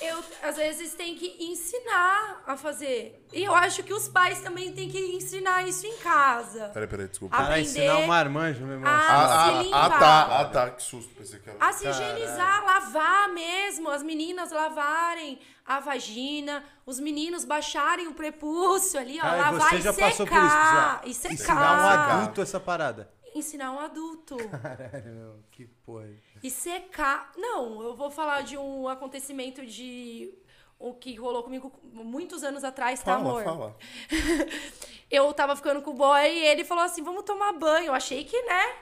eu, 0.00 0.22
às 0.42 0.56
vezes, 0.56 0.94
tem 0.94 1.14
que 1.14 1.36
ensinar 1.40 2.42
a 2.46 2.56
fazer. 2.56 3.24
E 3.32 3.44
eu 3.44 3.54
acho 3.54 3.82
que 3.82 3.92
os 3.92 4.08
pais 4.08 4.40
também 4.40 4.72
têm 4.72 4.88
que 4.88 4.98
ensinar 4.98 5.66
isso 5.66 5.86
em 5.86 5.96
casa. 5.98 6.68
Peraí, 6.68 6.88
peraí, 6.88 7.08
desculpa. 7.08 7.36
Aprender 7.36 7.60
ensinar 7.62 7.98
um 7.98 8.06
marmanjo 8.06 8.64
mesmo. 8.64 8.86
a-. 8.86 8.90
Ah, 8.90 9.26
se 9.26 9.32
ah, 9.32 9.58
ah, 9.58 9.62
limpar. 9.62 9.98
tá, 9.98 10.40
ah, 10.40 10.44
tá, 10.44 10.70
que 10.70 10.82
susto, 10.82 11.14
pensei 11.14 11.38
que 11.40 11.48
era. 11.48 11.58
A 11.60 11.72
se 11.72 11.88
higienizar, 11.88 12.64
lavar 12.64 13.28
mesmo, 13.30 13.90
as 13.90 14.02
meninas 14.02 14.52
lavarem 14.52 15.38
a 15.66 15.80
vagina, 15.80 16.62
os 16.84 17.00
meninos 17.00 17.44
baixarem 17.44 18.06
o 18.06 18.14
prepúcio 18.14 19.00
ali, 19.00 19.18
ó, 19.18 19.22
Cara, 19.22 19.36
lavar 19.36 19.70
você 19.70 19.76
e 19.76 19.80
já 19.80 19.92
secar. 19.92 20.10
passou 20.10 20.26
por 20.26 20.36
isso, 20.36 20.46
já. 20.46 21.00
E 21.04 21.14
secar. 21.14 21.34
Ensinar 21.34 21.78
um 21.78 22.20
adulto 22.20 22.42
essa 22.42 22.60
parada. 22.60 23.10
Ensinar 23.34 23.72
um 23.72 23.80
adulto. 23.80 24.36
Caralho, 24.36 25.14
meu, 25.14 25.44
que 25.50 25.66
porra. 25.84 26.06
E 26.42 26.50
secar. 26.50 27.32
Não, 27.36 27.82
eu 27.82 27.94
vou 27.96 28.10
falar 28.10 28.42
de 28.42 28.56
um 28.56 28.88
acontecimento 28.88 29.64
de 29.66 30.32
o 30.78 30.92
que 30.94 31.14
rolou 31.14 31.42
comigo 31.42 31.72
muitos 31.92 32.42
anos 32.44 32.62
atrás, 32.64 33.00
tá, 33.00 33.16
Fala, 33.16 33.20
amor? 33.30 33.44
fala. 33.44 33.76
eu 35.10 35.32
tava 35.32 35.56
ficando 35.56 35.82
com 35.82 35.90
o 35.90 35.94
boy 35.94 36.20
e 36.26 36.46
ele 36.46 36.64
falou 36.64 36.84
assim: 36.84 37.02
vamos 37.02 37.22
tomar 37.24 37.52
banho. 37.52 37.86
Eu 37.86 37.94
achei 37.94 38.24
que, 38.24 38.40
né? 38.42 38.74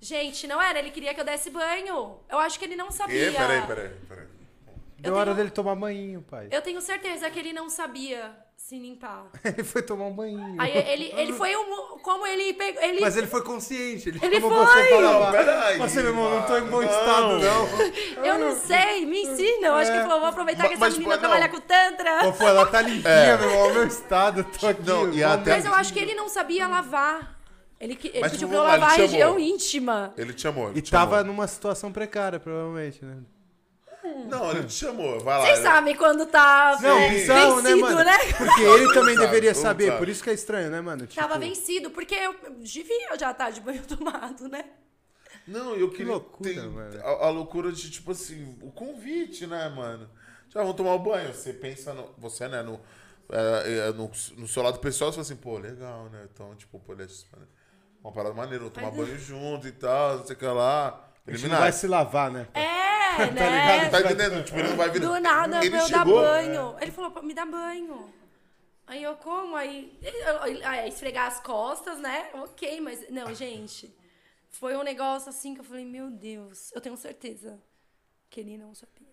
Gente, 0.00 0.46
não 0.46 0.60
era, 0.62 0.78
ele 0.78 0.90
queria 0.90 1.12
que 1.14 1.20
eu 1.20 1.24
desse 1.24 1.50
banho. 1.50 2.18
Eu 2.28 2.38
acho 2.38 2.58
que 2.58 2.64
ele 2.64 2.76
não 2.76 2.90
sabia. 2.90 3.30
E, 3.30 3.32
peraí, 3.34 3.66
peraí, 3.66 3.88
peraí. 4.08 4.26
Deu 4.98 5.12
Eu 5.12 5.16
hora 5.18 5.26
tenho- 5.26 5.36
dele 5.36 5.50
tomar 5.50 5.74
banho, 5.74 6.22
pai. 6.22 6.48
Eu 6.50 6.60
tenho 6.62 6.80
certeza 6.80 7.30
que 7.30 7.38
ele 7.38 7.52
não 7.52 7.68
sabia 7.70 8.36
se 8.68 8.78
limpar. 8.78 9.24
Ele 9.42 9.64
foi 9.64 9.80
tomar 9.80 10.04
um 10.04 10.12
banho. 10.12 10.54
Aí 10.58 10.76
ele, 10.76 11.10
ele 11.16 11.32
foi 11.32 11.56
um. 11.56 11.98
Como 12.02 12.26
ele 12.26 12.52
pegou. 12.52 12.82
Ele, 12.82 13.00
Mas 13.00 13.16
ele 13.16 13.26
foi 13.26 13.42
consciente. 13.42 14.10
Ele, 14.10 14.18
Ele 14.22 14.40
foi! 14.42 14.50
você 14.50 14.90
Não, 14.90 15.00
lavar. 15.20 15.32
peraí. 15.32 15.78
Você, 15.78 16.00
meu 16.02 16.10
irmão, 16.10 16.30
não 16.30 16.42
tô 16.46 16.58
em 16.58 16.64
bom 16.66 16.82
estado, 16.82 17.38
não. 17.38 17.68
Eu 18.26 18.38
não 18.38 18.54
sei, 18.54 19.06
me 19.06 19.22
ensina. 19.22 19.68
Eu 19.68 19.74
acho 19.74 19.90
que 19.90 19.96
ele 19.96 20.04
falou: 20.04 20.20
vou 20.20 20.28
aproveitar 20.28 20.64
Ma- 20.64 20.68
que 20.68 20.74
essa 20.74 20.84
mas, 20.84 20.94
menina 20.98 21.14
pô, 21.14 21.20
trabalha 21.20 21.48
não. 21.48 21.54
com 21.54 21.60
Tantra. 21.62 22.32
Pô, 22.32 22.46
ela 22.46 22.66
tá 22.66 22.82
limpinha, 22.82 23.08
É. 23.10 23.36
meu 23.38 23.48
irmão. 23.50 23.72
Meu 23.72 23.86
estado. 23.86 24.40
Eu 24.40 24.44
tô 24.44 24.66
aqui. 24.66 24.82
Não, 24.86 25.12
e 25.14 25.24
até- 25.24 25.50
Mas 25.52 25.64
eu 25.64 25.72
acho 25.74 25.90
que 25.92 25.98
ele 25.98 26.14
não 26.14 26.28
sabia 26.28 26.68
lavar. 26.68 27.38
Ele, 27.80 27.96
que- 27.96 28.08
ele 28.08 28.20
Mas, 28.20 28.32
pediu 28.32 28.48
pra 28.48 28.56
eu 28.58 28.62
lavar 28.64 28.90
a 28.90 28.94
região 28.94 29.38
íntima. 29.38 30.12
Ele 30.18 30.34
te 30.34 30.42
chamou. 30.42 30.68
ele 30.70 30.78
E 30.80 30.82
te 30.82 30.90
tava 30.90 31.16
chamou. 31.18 31.24
numa 31.32 31.46
situação 31.46 31.90
precária, 31.90 32.38
provavelmente, 32.38 33.02
né? 33.04 33.16
Não, 34.28 34.50
ele 34.52 34.64
te 34.64 34.72
chamou. 34.74 35.18
Vai 35.20 35.38
lá. 35.38 35.44
Vocês 35.46 35.58
ele- 35.58 35.66
sabem 35.68 35.96
quando 35.96 36.26
tá 36.26 36.78
Não, 36.80 36.96
é, 36.98 37.08
bizarro, 37.10 37.56
né, 37.62 37.70
vencido, 37.70 37.80
mano? 37.80 38.04
né? 38.04 38.18
Porque 38.36 38.62
ele 38.62 38.92
também 38.94 39.14
Sabe, 39.14 39.26
deveria 39.26 39.54
saber, 39.54 39.86
sabe. 39.86 39.98
por 39.98 40.08
isso 40.08 40.22
que 40.22 40.30
é 40.30 40.34
estranho, 40.34 40.70
né, 40.70 40.80
mano? 40.80 41.06
Tipo, 41.06 41.20
Tava 41.20 41.38
vencido, 41.38 41.90
porque 41.90 42.14
eu 42.14 42.34
devia 42.60 43.16
já 43.18 43.30
estar 43.32 43.50
de 43.50 43.60
banho 43.60 43.82
tomado, 43.86 44.48
né? 44.48 44.64
Não, 45.46 45.74
eu 45.74 45.90
queria. 45.90 46.12
loucura, 46.12 46.50
tem 46.50 46.68
mano. 46.68 47.00
A, 47.02 47.26
a 47.26 47.30
loucura 47.30 47.72
de, 47.72 47.90
tipo 47.90 48.12
assim, 48.12 48.56
o 48.62 48.70
convite, 48.70 49.46
né, 49.46 49.68
mano? 49.68 50.08
Já 50.50 50.60
vamos 50.60 50.76
tomar 50.76 50.94
o 50.94 50.98
banho. 50.98 51.32
Você 51.34 51.52
pensa, 51.52 51.92
no, 51.94 52.10
você, 52.18 52.46
né, 52.48 52.62
no, 52.62 52.80
é, 53.30 53.88
é, 53.88 53.92
no, 53.92 54.10
no 54.36 54.46
seu 54.48 54.62
lado 54.62 54.78
pessoal, 54.78 55.10
você 55.10 55.16
fala 55.16 55.22
assim, 55.22 55.36
pô, 55.36 55.58
legal, 55.58 56.04
né? 56.10 56.26
Então, 56.32 56.54
tipo, 56.54 56.78
pô, 56.78 56.94
deixa 56.94 57.24
uma 58.02 58.12
parada 58.12 58.34
maneira, 58.34 58.58
vamos 58.60 58.74
tomar 58.74 58.90
banho 58.90 59.18
junto 59.18 59.66
e 59.66 59.72
tal, 59.72 60.18
não 60.18 60.26
sei 60.26 60.36
o 60.36 60.38
que 60.38 60.44
lá. 60.46 61.07
Gente 61.36 61.48
não 61.48 61.58
vai 61.58 61.72
se 61.72 61.86
lavar, 61.86 62.30
né? 62.30 62.46
É, 62.54 63.26
ligado? 63.26 63.34
né? 63.34 63.88
Tá 63.90 64.00
entendendo? 64.00 64.44
Tipo, 64.44 64.58
ele 64.58 64.68
não 64.68 64.76
vai 64.76 64.90
vir. 64.90 65.00
Do 65.00 65.20
nada, 65.20 65.58
ele 65.60 65.70
pra 65.70 65.80
eu 65.80 65.88
dar 65.88 65.98
chegou, 65.98 66.20
banho. 66.20 66.76
Ele 66.80 66.90
falou, 66.90 67.10
"Pô, 67.10 67.22
me 67.22 67.34
dá 67.34 67.44
banho. 67.44 68.12
Aí 68.86 69.02
eu, 69.02 69.16
como? 69.16 69.54
Aí, 69.54 69.98
aí, 70.64 70.88
esfregar 70.88 71.26
as 71.26 71.40
costas, 71.40 71.98
né? 71.98 72.30
Ok, 72.34 72.80
mas... 72.80 73.08
Não, 73.10 73.34
gente. 73.34 73.94
Foi 74.50 74.74
um 74.76 74.82
negócio 74.82 75.28
assim 75.28 75.52
que 75.54 75.60
eu 75.60 75.64
falei, 75.64 75.84
meu 75.84 76.10
Deus, 76.10 76.72
eu 76.72 76.80
tenho 76.80 76.96
certeza 76.96 77.60
que 78.30 78.40
ele 78.40 78.56
não 78.56 78.74
sabia. 78.74 79.08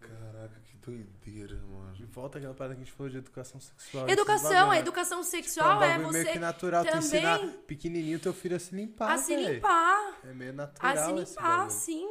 Caraca, 0.00 0.60
que 0.64 0.69
doideira, 0.80 1.56
mano. 1.56 1.92
De 1.94 2.04
volta 2.04 2.38
àquela 2.38 2.54
parada 2.54 2.74
que 2.74 2.82
a 2.82 2.84
gente 2.84 2.94
falou 2.94 3.10
de 3.10 3.18
educação 3.18 3.60
sexual. 3.60 4.08
Educação, 4.08 4.70
a 4.70 4.74
né? 4.74 4.80
educação 4.80 5.18
É 5.18 5.20
um 5.20 5.24
sexual 5.24 5.82
é 5.82 5.88
bagulho 5.88 6.12
meio 6.12 6.24
você 6.24 6.32
que 6.32 6.38
natural, 6.38 6.84
tu 6.84 6.86
também 6.90 7.06
ensinar 7.06 7.38
pequenininho 7.66 8.18
teu 8.18 8.32
filho 8.32 8.56
a 8.56 8.58
se 8.58 8.74
limpar, 8.74 9.12
a 9.12 9.18
se 9.18 9.34
velho. 9.34 9.54
limpar. 9.54 10.20
É 10.24 10.32
meio 10.32 10.52
natural 10.52 10.92
A 10.92 10.96
se 10.96 11.12
limpar, 11.12 11.70
sim. 11.70 12.08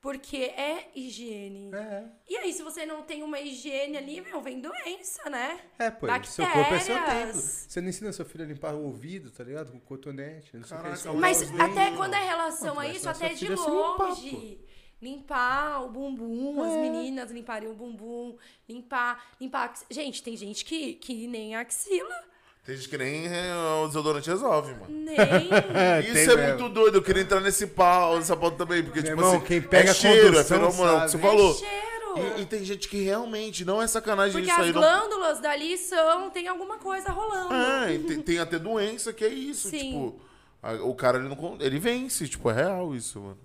Porque 0.00 0.36
é 0.36 0.92
higiene. 0.94 1.74
É, 1.74 2.04
E 2.28 2.36
aí, 2.36 2.52
se 2.52 2.62
você 2.62 2.86
não 2.86 3.02
tem 3.02 3.24
uma 3.24 3.40
higiene 3.40 3.96
ali, 3.96 4.20
meu, 4.20 4.40
vem 4.40 4.60
doença, 4.60 5.28
né? 5.28 5.60
é, 5.76 5.90
pô, 5.90 6.06
seu 6.24 6.46
corpo 6.46 6.72
é 6.74 6.78
seu 6.78 7.04
templo. 7.04 7.40
Você 7.40 7.80
não 7.80 7.88
ensina 7.88 8.12
seu 8.12 8.24
filho 8.24 8.44
a 8.44 8.46
limpar 8.46 8.74
o 8.74 8.84
ouvido, 8.84 9.28
tá 9.32 9.42
ligado? 9.42 9.72
Com 9.72 9.80
cotonete, 9.80 10.56
não 10.56 10.62
sei 10.64 10.76
o 10.76 10.80
que. 10.80 10.86
Caraca, 10.88 11.12
Mas 11.14 11.40
dentes. 11.40 11.60
até 11.60 11.96
quando 11.96 12.14
é 12.14 12.24
relação 12.24 12.74
Pô, 12.74 12.80
a 12.80 12.86
isso, 12.88 13.08
até 13.08 13.30
de 13.30 13.38
se 13.40 13.48
limpar, 13.48 13.66
longe. 13.66 14.60
Limpar 15.00 15.84
o 15.84 15.88
bumbum, 15.90 16.60
as 16.62 16.72
É. 16.72 16.80
meninas 16.80 17.30
limparem 17.30 17.68
o 17.68 17.74
bumbum, 17.74 18.36
limpar, 18.68 19.24
limpar. 19.40 19.72
Gente, 19.90 20.22
tem 20.22 20.36
gente 20.36 20.64
que, 20.64 20.94
que 20.94 21.26
nem 21.28 21.54
axila, 21.54 22.26
Tem 22.64 22.76
gente 22.76 22.88
que 22.88 22.98
nem 22.98 23.26
é, 23.26 23.54
o 23.82 23.86
desodorante 23.86 24.28
resolve, 24.28 24.72
mano. 24.74 24.86
nem. 24.88 25.16
É, 25.74 26.00
Isso 26.00 26.12
tem 26.12 26.22
é 26.22 26.36
mesmo. 26.36 26.58
muito 26.60 26.68
doido, 26.74 26.96
eu 26.98 27.02
queria 27.02 27.22
entrar 27.22 27.40
nesse 27.40 27.66
pau, 27.68 28.16
nessa 28.16 28.36
pauta 28.36 28.56
também, 28.58 28.82
porque, 28.82 29.00
Meu 29.00 29.08
tipo 29.10 29.20
irmão, 29.20 29.36
assim, 29.36 29.44
quem 29.46 29.62
pega 29.62 29.90
é 29.90 29.94
cheiro, 29.94 30.36
é 30.38 30.44
condução 30.44 30.72
fenomenal, 30.72 31.04
que 31.06 31.10
você 31.12 31.18
falou. 31.18 31.50
É 31.52 31.54
cheiro. 31.54 32.38
E, 32.38 32.42
e 32.42 32.46
tem 32.46 32.64
gente 32.64 32.88
que 32.88 33.00
realmente, 33.00 33.64
não 33.64 33.80
é 33.80 33.86
sacanagem 33.86 34.32
Porque 34.32 34.50
isso 34.50 34.60
as 34.60 34.66
aí, 34.66 34.72
não. 34.72 34.80
glândulas 34.80 35.38
dali 35.40 35.78
são, 35.78 36.28
tem 36.30 36.48
alguma 36.48 36.76
coisa 36.78 37.10
rolando. 37.12 37.54
É, 37.54 37.94
e 37.94 37.98
tem, 38.00 38.20
tem 38.20 38.38
até 38.40 38.58
doença 38.58 39.12
que 39.12 39.24
é 39.24 39.28
isso, 39.28 39.68
Sim. 39.70 39.78
tipo, 39.78 40.20
a- 40.60 40.72
o 40.82 40.94
cara 40.94 41.18
ele 41.18 41.28
não 41.28 41.56
ele 41.60 41.78
vence, 41.78 42.26
tipo, 42.28 42.50
é 42.50 42.54
real 42.54 42.94
isso, 42.94 43.20
mano. 43.20 43.38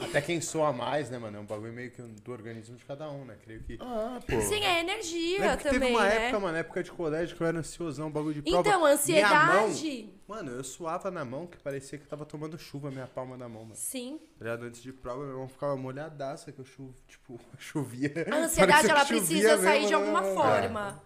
Até 0.00 0.20
quem 0.20 0.40
soa 0.40 0.72
mais, 0.72 1.10
né, 1.10 1.18
mano? 1.18 1.36
É 1.36 1.40
um 1.40 1.44
bagulho 1.44 1.72
meio 1.72 1.90
que 1.90 2.00
do 2.00 2.32
organismo 2.32 2.76
de 2.76 2.84
cada 2.84 3.10
um, 3.10 3.24
né? 3.24 3.36
Creio 3.42 3.62
que. 3.62 3.78
Ah, 3.80 4.18
pô. 4.26 4.40
Sim, 4.40 4.62
é 4.64 4.80
energia 4.80 5.40
Lembra 5.40 5.56
também, 5.58 5.80
teve 5.80 5.92
uma 5.92 6.04
né? 6.04 6.26
época, 6.26 6.40
mano, 6.40 6.58
época 6.58 6.82
de 6.82 6.90
colégio 6.90 7.36
que 7.36 7.42
eu 7.42 7.46
era 7.46 7.58
ansiosão, 7.58 8.08
um 8.08 8.10
bagulho 8.10 8.34
de 8.34 8.42
prova. 8.42 8.68
Então, 8.68 8.80
Minha 8.80 8.92
ansiedade. 8.92 10.12
mão, 10.26 10.36
mano, 10.36 10.50
eu 10.52 10.64
suava 10.64 11.10
na 11.10 11.24
mão 11.24 11.46
que 11.46 11.58
parecia 11.58 11.98
que 11.98 12.06
tava 12.06 12.24
tomando 12.24 12.58
chuva, 12.58 12.90
minha 12.90 13.06
palma 13.06 13.36
da 13.36 13.48
mão, 13.48 13.62
mano. 13.62 13.76
Sim. 13.76 14.18
Tá 14.38 14.44
ligado? 14.44 14.64
Antes 14.64 14.82
de 14.82 14.92
prova, 14.92 15.24
minha 15.24 15.36
mão 15.36 15.48
ficava 15.48 15.76
molhadaça, 15.76 16.50
que 16.50 16.58
eu 16.58 16.64
chu... 16.64 16.94
tipo, 17.06 17.38
chovia. 17.58 18.12
A 18.30 18.36
ansiedade, 18.36 18.88
Parecia 18.88 18.90
ela 18.90 19.04
precisa 19.04 19.58
sair 19.58 19.72
mesmo, 19.80 19.88
de 19.88 19.94
alguma 19.94 20.20
né? 20.22 20.34
forma. 20.34 21.02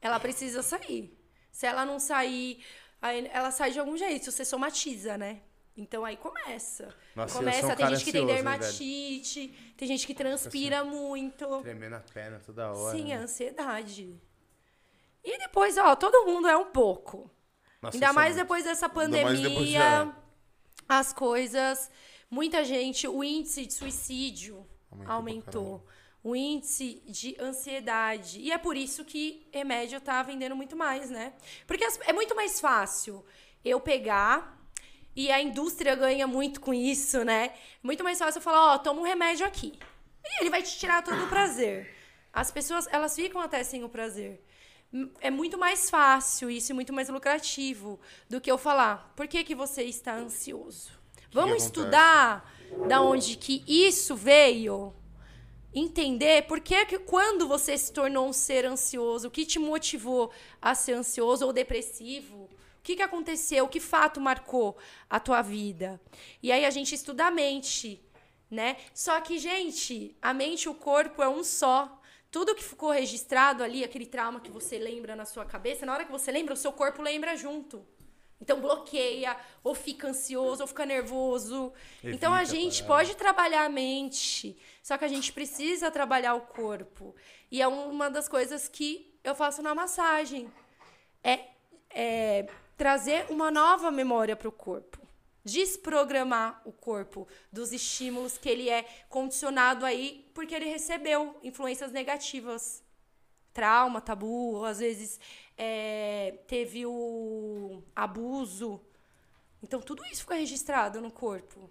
Ela 0.00 0.18
precisa 0.20 0.62
sair. 0.62 1.18
Se 1.50 1.66
ela 1.66 1.84
não 1.84 1.98
sair, 1.98 2.64
aí 3.00 3.28
ela 3.32 3.50
sai 3.50 3.70
de 3.70 3.78
algum 3.78 3.96
jeito. 3.96 4.30
Você 4.30 4.44
somatiza, 4.44 5.16
né? 5.16 5.40
Então 5.76 6.04
aí 6.04 6.16
começa. 6.16 6.94
Nossa, 7.16 7.36
começa, 7.36 7.74
tem 7.74 7.88
gente 7.88 8.04
que 8.04 8.12
tem 8.12 8.22
ansioso, 8.22 8.42
dermatite, 8.42 9.74
tem 9.76 9.88
gente 9.88 10.06
que 10.06 10.14
transpira 10.14 10.84
muito. 10.84 11.62
Tremendo 11.62 11.94
a 11.94 12.00
perna 12.00 12.40
toda 12.44 12.72
hora. 12.72 12.96
Sim, 12.96 13.08
né? 13.08 13.16
ansiedade. 13.16 14.20
E 15.24 15.38
depois, 15.38 15.76
ó, 15.76 15.96
todo 15.96 16.26
mundo 16.26 16.46
é 16.46 16.56
um 16.56 16.66
pouco. 16.66 17.30
Nossa, 17.82 17.96
Ainda 17.96 18.12
mais 18.12 18.34
muito. 18.34 18.44
depois 18.44 18.64
dessa 18.64 18.88
depois 18.88 19.06
pandemia, 19.06 19.78
já. 19.78 20.16
as 20.88 21.12
coisas. 21.12 21.90
Muita 22.30 22.64
gente, 22.64 23.06
o 23.06 23.22
índice 23.22 23.66
de 23.66 23.74
suicídio 23.74 24.66
Aumentou 25.06 25.12
aumentou. 25.12 25.86
O 26.22 26.34
índice 26.34 27.02
de 27.06 27.36
ansiedade. 27.38 28.40
E 28.40 28.50
é 28.50 28.56
por 28.56 28.76
isso 28.76 29.04
que 29.04 29.46
remédio 29.52 30.00
tá 30.00 30.22
vendendo 30.22 30.56
muito 30.56 30.74
mais, 30.74 31.10
né? 31.10 31.34
Porque 31.66 31.84
é 32.06 32.12
muito 32.12 32.34
mais 32.34 32.60
fácil 32.60 33.24
eu 33.64 33.78
pegar. 33.80 34.63
E 35.16 35.30
a 35.30 35.40
indústria 35.40 35.94
ganha 35.94 36.26
muito 36.26 36.60
com 36.60 36.74
isso, 36.74 37.24
né? 37.24 37.52
Muito 37.82 38.02
mais 38.02 38.18
fácil 38.18 38.38
eu 38.38 38.42
falar, 38.42 38.74
ó, 38.74 38.78
toma 38.78 39.00
um 39.00 39.04
remédio 39.04 39.46
aqui. 39.46 39.78
E 40.24 40.40
ele 40.40 40.50
vai 40.50 40.62
te 40.62 40.76
tirar 40.78 41.02
todo 41.02 41.24
o 41.24 41.28
prazer. 41.28 41.94
As 42.32 42.50
pessoas, 42.50 42.88
elas 42.90 43.14
ficam 43.14 43.40
até 43.40 43.62
sem 43.62 43.84
o 43.84 43.88
prazer. 43.88 44.44
É 45.20 45.30
muito 45.30 45.58
mais 45.58 45.90
fácil 45.90 46.50
isso 46.50 46.72
e 46.72 46.74
muito 46.74 46.92
mais 46.92 47.08
lucrativo 47.08 48.00
do 48.28 48.40
que 48.40 48.50
eu 48.50 48.56
falar, 48.56 49.12
por 49.16 49.26
que, 49.26 49.42
que 49.42 49.54
você 49.54 49.82
está 49.82 50.14
ansioso? 50.14 50.92
Vamos 51.32 51.64
acontece? 51.64 51.66
estudar 51.66 52.54
da 52.86 53.00
onde 53.00 53.36
que 53.36 53.64
isso 53.66 54.14
veio? 54.14 54.94
Entender 55.74 56.42
por 56.42 56.60
que, 56.60 56.86
que 56.86 56.98
quando 57.00 57.48
você 57.48 57.76
se 57.76 57.92
tornou 57.92 58.28
um 58.28 58.32
ser 58.32 58.64
ansioso, 58.64 59.26
o 59.26 59.30
que 59.30 59.44
te 59.44 59.58
motivou 59.58 60.30
a 60.62 60.76
ser 60.76 60.92
ansioso 60.92 61.44
ou 61.44 61.52
depressivo? 61.52 62.43
O 62.84 62.86
que, 62.86 62.96
que 62.96 63.02
aconteceu? 63.02 63.66
Que 63.66 63.80
fato 63.80 64.20
marcou 64.20 64.76
a 65.08 65.18
tua 65.18 65.40
vida? 65.40 65.98
E 66.42 66.52
aí 66.52 66.66
a 66.66 66.70
gente 66.70 66.94
estuda 66.94 67.24
a 67.24 67.30
mente, 67.30 68.04
né? 68.50 68.76
Só 68.92 69.18
que, 69.22 69.38
gente, 69.38 70.14
a 70.20 70.34
mente 70.34 70.64
e 70.64 70.68
o 70.68 70.74
corpo 70.74 71.22
é 71.22 71.28
um 71.28 71.42
só. 71.42 71.98
Tudo 72.30 72.54
que 72.54 72.62
ficou 72.62 72.90
registrado 72.90 73.64
ali, 73.64 73.82
aquele 73.82 74.04
trauma 74.04 74.38
que 74.38 74.50
você 74.50 74.76
lembra 74.76 75.16
na 75.16 75.24
sua 75.24 75.46
cabeça, 75.46 75.86
na 75.86 75.94
hora 75.94 76.04
que 76.04 76.12
você 76.12 76.30
lembra, 76.30 76.52
o 76.52 76.58
seu 76.58 76.72
corpo 76.74 77.00
lembra 77.00 77.34
junto. 77.38 77.86
Então 78.38 78.60
bloqueia, 78.60 79.34
ou 79.62 79.74
fica 79.74 80.08
ansioso, 80.08 80.60
ou 80.62 80.66
fica 80.66 80.84
nervoso. 80.84 81.72
então 82.02 82.34
a 82.34 82.42
Evita 82.42 82.54
gente 82.54 82.82
parada. 82.82 83.06
pode 83.06 83.16
trabalhar 83.16 83.64
a 83.64 83.68
mente, 83.70 84.58
só 84.82 84.98
que 84.98 85.06
a 85.06 85.08
gente 85.08 85.32
precisa 85.32 85.90
trabalhar 85.90 86.34
o 86.34 86.42
corpo. 86.42 87.16
E 87.50 87.62
é 87.62 87.66
uma 87.66 88.10
das 88.10 88.28
coisas 88.28 88.68
que 88.68 89.18
eu 89.24 89.34
faço 89.34 89.62
na 89.62 89.74
massagem. 89.74 90.52
É, 91.22 91.46
é 91.88 92.46
trazer 92.76 93.26
uma 93.30 93.50
nova 93.50 93.90
memória 93.90 94.36
para 94.36 94.48
o 94.48 94.52
corpo. 94.52 95.00
Desprogramar 95.44 96.62
o 96.64 96.72
corpo 96.72 97.28
dos 97.52 97.72
estímulos 97.72 98.38
que 98.38 98.48
ele 98.48 98.70
é 98.70 98.84
condicionado 99.08 99.84
aí 99.84 100.30
porque 100.32 100.54
ele 100.54 100.66
recebeu 100.66 101.38
influências 101.42 101.92
negativas. 101.92 102.82
Trauma, 103.52 104.00
tabu, 104.00 104.54
ou 104.54 104.64
às 104.64 104.78
vezes 104.78 105.20
é, 105.56 106.38
teve 106.48 106.86
o 106.86 107.82
abuso. 107.94 108.80
Então 109.62 109.80
tudo 109.80 110.04
isso 110.06 110.22
fica 110.22 110.34
registrado 110.34 111.00
no 111.00 111.10
corpo. 111.10 111.70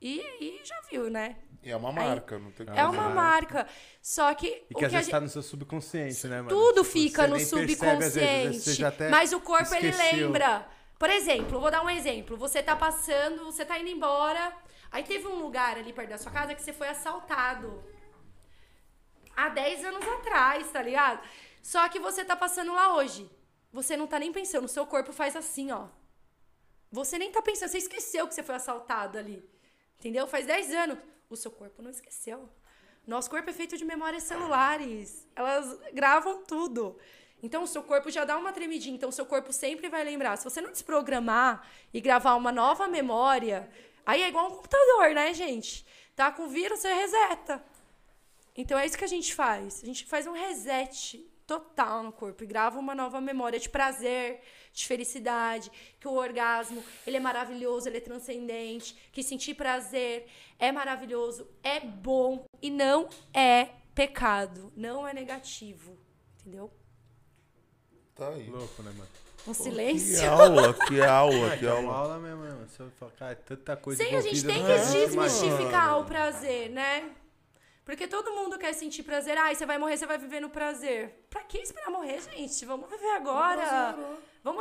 E, 0.00 0.20
e 0.40 0.64
já 0.64 0.80
viu, 0.90 1.10
né? 1.10 1.36
E 1.62 1.70
é 1.70 1.76
uma 1.76 1.90
marca, 1.92 2.38
não 2.38 2.50
tem 2.52 2.66
É 2.74 2.84
uma 2.84 3.08
marca. 3.10 3.66
Só 4.00 4.32
que. 4.34 4.46
E 4.70 4.74
o 4.74 4.78
que 4.78 4.84
às 4.84 4.90
que 4.90 4.96
a 4.96 4.98
vezes 4.98 5.04
gente- 5.06 5.10
tá 5.10 5.20
no 5.20 5.28
seu 5.28 5.42
subconsciente, 5.42 6.26
né, 6.28 6.36
mano? 6.36 6.48
tudo 6.48 6.82
Tipo, 6.82 6.92
fica 6.92 7.22
você 7.22 7.28
no 7.28 7.36
nem 7.36 7.66
percebe, 7.66 8.04
às 8.04 8.14
vezes, 8.14 8.16
às 8.16 8.22
vezes 8.22 8.64
subconsciente. 8.64 8.84
até 8.84 9.08
mas 9.08 9.32
o 9.32 9.40
corpo, 9.40 9.74
ele 9.74 9.88
esqueceu. 9.88 10.26
lembra. 10.26 10.68
Por 10.98 11.10
exemplo, 11.10 11.60
vou 11.60 11.70
dar 11.70 11.82
um 11.84 11.90
exemplo. 11.90 12.36
Você 12.36 12.62
tá 12.62 12.74
passando, 12.76 13.44
você 13.44 13.64
tá 13.64 13.78
indo 13.78 13.88
embora. 13.88 14.52
Aí 14.90 15.02
teve 15.02 15.26
um 15.26 15.40
lugar 15.40 15.76
ali 15.76 15.92
perto 15.92 16.10
da 16.10 16.18
sua 16.18 16.32
casa 16.32 16.54
que 16.54 16.62
você 16.62 16.72
foi 16.72 16.88
assaltado. 16.88 17.82
Há 19.36 19.48
10 19.50 19.84
anos 19.84 20.06
atrás, 20.06 20.70
tá 20.70 20.82
ligado? 20.82 21.20
Só 21.62 21.88
que 21.88 21.98
você 22.00 22.24
tá 22.24 22.34
passando 22.36 22.72
lá 22.72 22.94
hoje. 22.96 23.30
Você 23.72 23.96
não 23.96 24.06
tá 24.06 24.18
nem 24.18 24.32
pensando. 24.32 24.64
O 24.64 24.68
seu 24.68 24.86
corpo 24.86 25.12
faz 25.12 25.36
assim, 25.36 25.70
ó. 25.70 25.86
Você 26.90 27.18
nem 27.18 27.30
tá 27.30 27.42
pensando. 27.42 27.68
Você 27.68 27.78
esqueceu 27.78 28.26
que 28.26 28.34
você 28.34 28.42
foi 28.42 28.54
assaltado 28.56 29.18
ali. 29.18 29.44
Entendeu? 29.98 30.26
Faz 30.26 30.46
10 30.46 30.72
anos. 30.72 30.98
O 31.30 31.36
seu 31.36 31.50
corpo 31.50 31.82
não 31.82 31.90
esqueceu. 31.90 32.48
Nosso 33.06 33.30
corpo 33.30 33.48
é 33.48 33.52
feito 33.52 33.76
de 33.76 33.84
memórias 33.84 34.22
celulares. 34.22 35.26
Elas 35.34 35.78
gravam 35.92 36.42
tudo. 36.44 36.98
Então, 37.42 37.62
o 37.62 37.66
seu 37.66 37.82
corpo 37.82 38.10
já 38.10 38.24
dá 38.24 38.36
uma 38.36 38.52
tremidinha. 38.52 38.96
Então, 38.96 39.08
o 39.08 39.12
seu 39.12 39.26
corpo 39.26 39.52
sempre 39.52 39.88
vai 39.88 40.02
lembrar. 40.04 40.36
Se 40.36 40.44
você 40.44 40.60
não 40.60 40.72
desprogramar 40.72 41.66
e 41.92 42.00
gravar 42.00 42.34
uma 42.34 42.50
nova 42.50 42.88
memória, 42.88 43.70
aí 44.04 44.22
é 44.22 44.28
igual 44.28 44.48
um 44.48 44.56
computador, 44.56 45.14
né, 45.14 45.32
gente? 45.34 45.86
Tá 46.16 46.32
com 46.32 46.48
vírus, 46.48 46.80
você 46.80 46.92
reseta. 46.92 47.64
Então, 48.56 48.78
é 48.78 48.84
isso 48.84 48.98
que 48.98 49.04
a 49.04 49.08
gente 49.08 49.34
faz. 49.34 49.82
A 49.82 49.86
gente 49.86 50.04
faz 50.04 50.26
um 50.26 50.32
reset 50.32 51.18
total 51.46 52.02
no 52.02 52.12
corpo 52.12 52.42
e 52.42 52.46
grava 52.46 52.78
uma 52.78 52.94
nova 52.94 53.20
memória 53.20 53.58
de 53.58 53.68
prazer, 53.68 54.42
de 54.78 54.86
felicidade, 54.86 55.70
que 55.98 56.06
o 56.06 56.12
orgasmo, 56.14 56.82
ele 57.06 57.16
é 57.16 57.20
maravilhoso, 57.20 57.88
ele 57.88 57.98
é 57.98 58.00
transcendente, 58.00 58.94
que 59.12 59.22
sentir 59.22 59.54
prazer 59.54 60.26
é 60.58 60.70
maravilhoso, 60.70 61.48
é 61.62 61.80
bom 61.80 62.44
e 62.62 62.70
não 62.70 63.08
é 63.34 63.68
pecado, 63.94 64.72
não 64.76 65.06
é 65.06 65.12
negativo, 65.12 65.98
entendeu? 66.40 66.70
Tá 68.14 68.28
aí. 68.28 68.48
Louco, 68.48 68.82
né, 68.82 68.92
mano? 68.96 69.08
Um 69.46 69.52
Que 69.52 69.58
silêncio. 69.62 70.30
aula, 70.30 70.74
que 70.74 71.00
aula, 71.02 71.56
que 71.56 71.66
é 71.66 71.72
uma 71.72 71.92
aula. 71.94 72.14
aula 72.14 72.18
mesmo, 72.18 72.38
mano. 72.38 72.68
Se 72.68 72.80
eu 72.80 72.90
falar, 72.98 73.12
cara, 73.12 73.32
é 73.32 73.34
tanta 73.34 73.76
coisa 73.76 74.04
Sim, 74.04 74.14
a 74.14 74.20
gente 74.20 74.44
tem 74.44 74.64
que 74.64 74.78
desmistificar 74.78 75.90
mano. 75.92 76.00
o 76.02 76.04
prazer, 76.04 76.70
né? 76.70 77.10
Porque 77.84 78.06
todo 78.06 78.32
mundo 78.32 78.58
quer 78.58 78.74
sentir 78.74 79.02
prazer. 79.02 79.38
Ai, 79.38 79.54
você 79.54 79.64
vai 79.64 79.78
morrer, 79.78 79.96
você 79.96 80.04
vai 80.04 80.18
viver 80.18 80.40
no 80.40 80.50
prazer. 80.50 81.24
Pra 81.30 81.42
que 81.44 81.56
esperar 81.58 81.90
morrer, 81.90 82.20
gente? 82.20 82.62
Vamos 82.66 82.90
viver 82.90 83.12
agora. 83.16 83.92
Vamos 83.96 84.18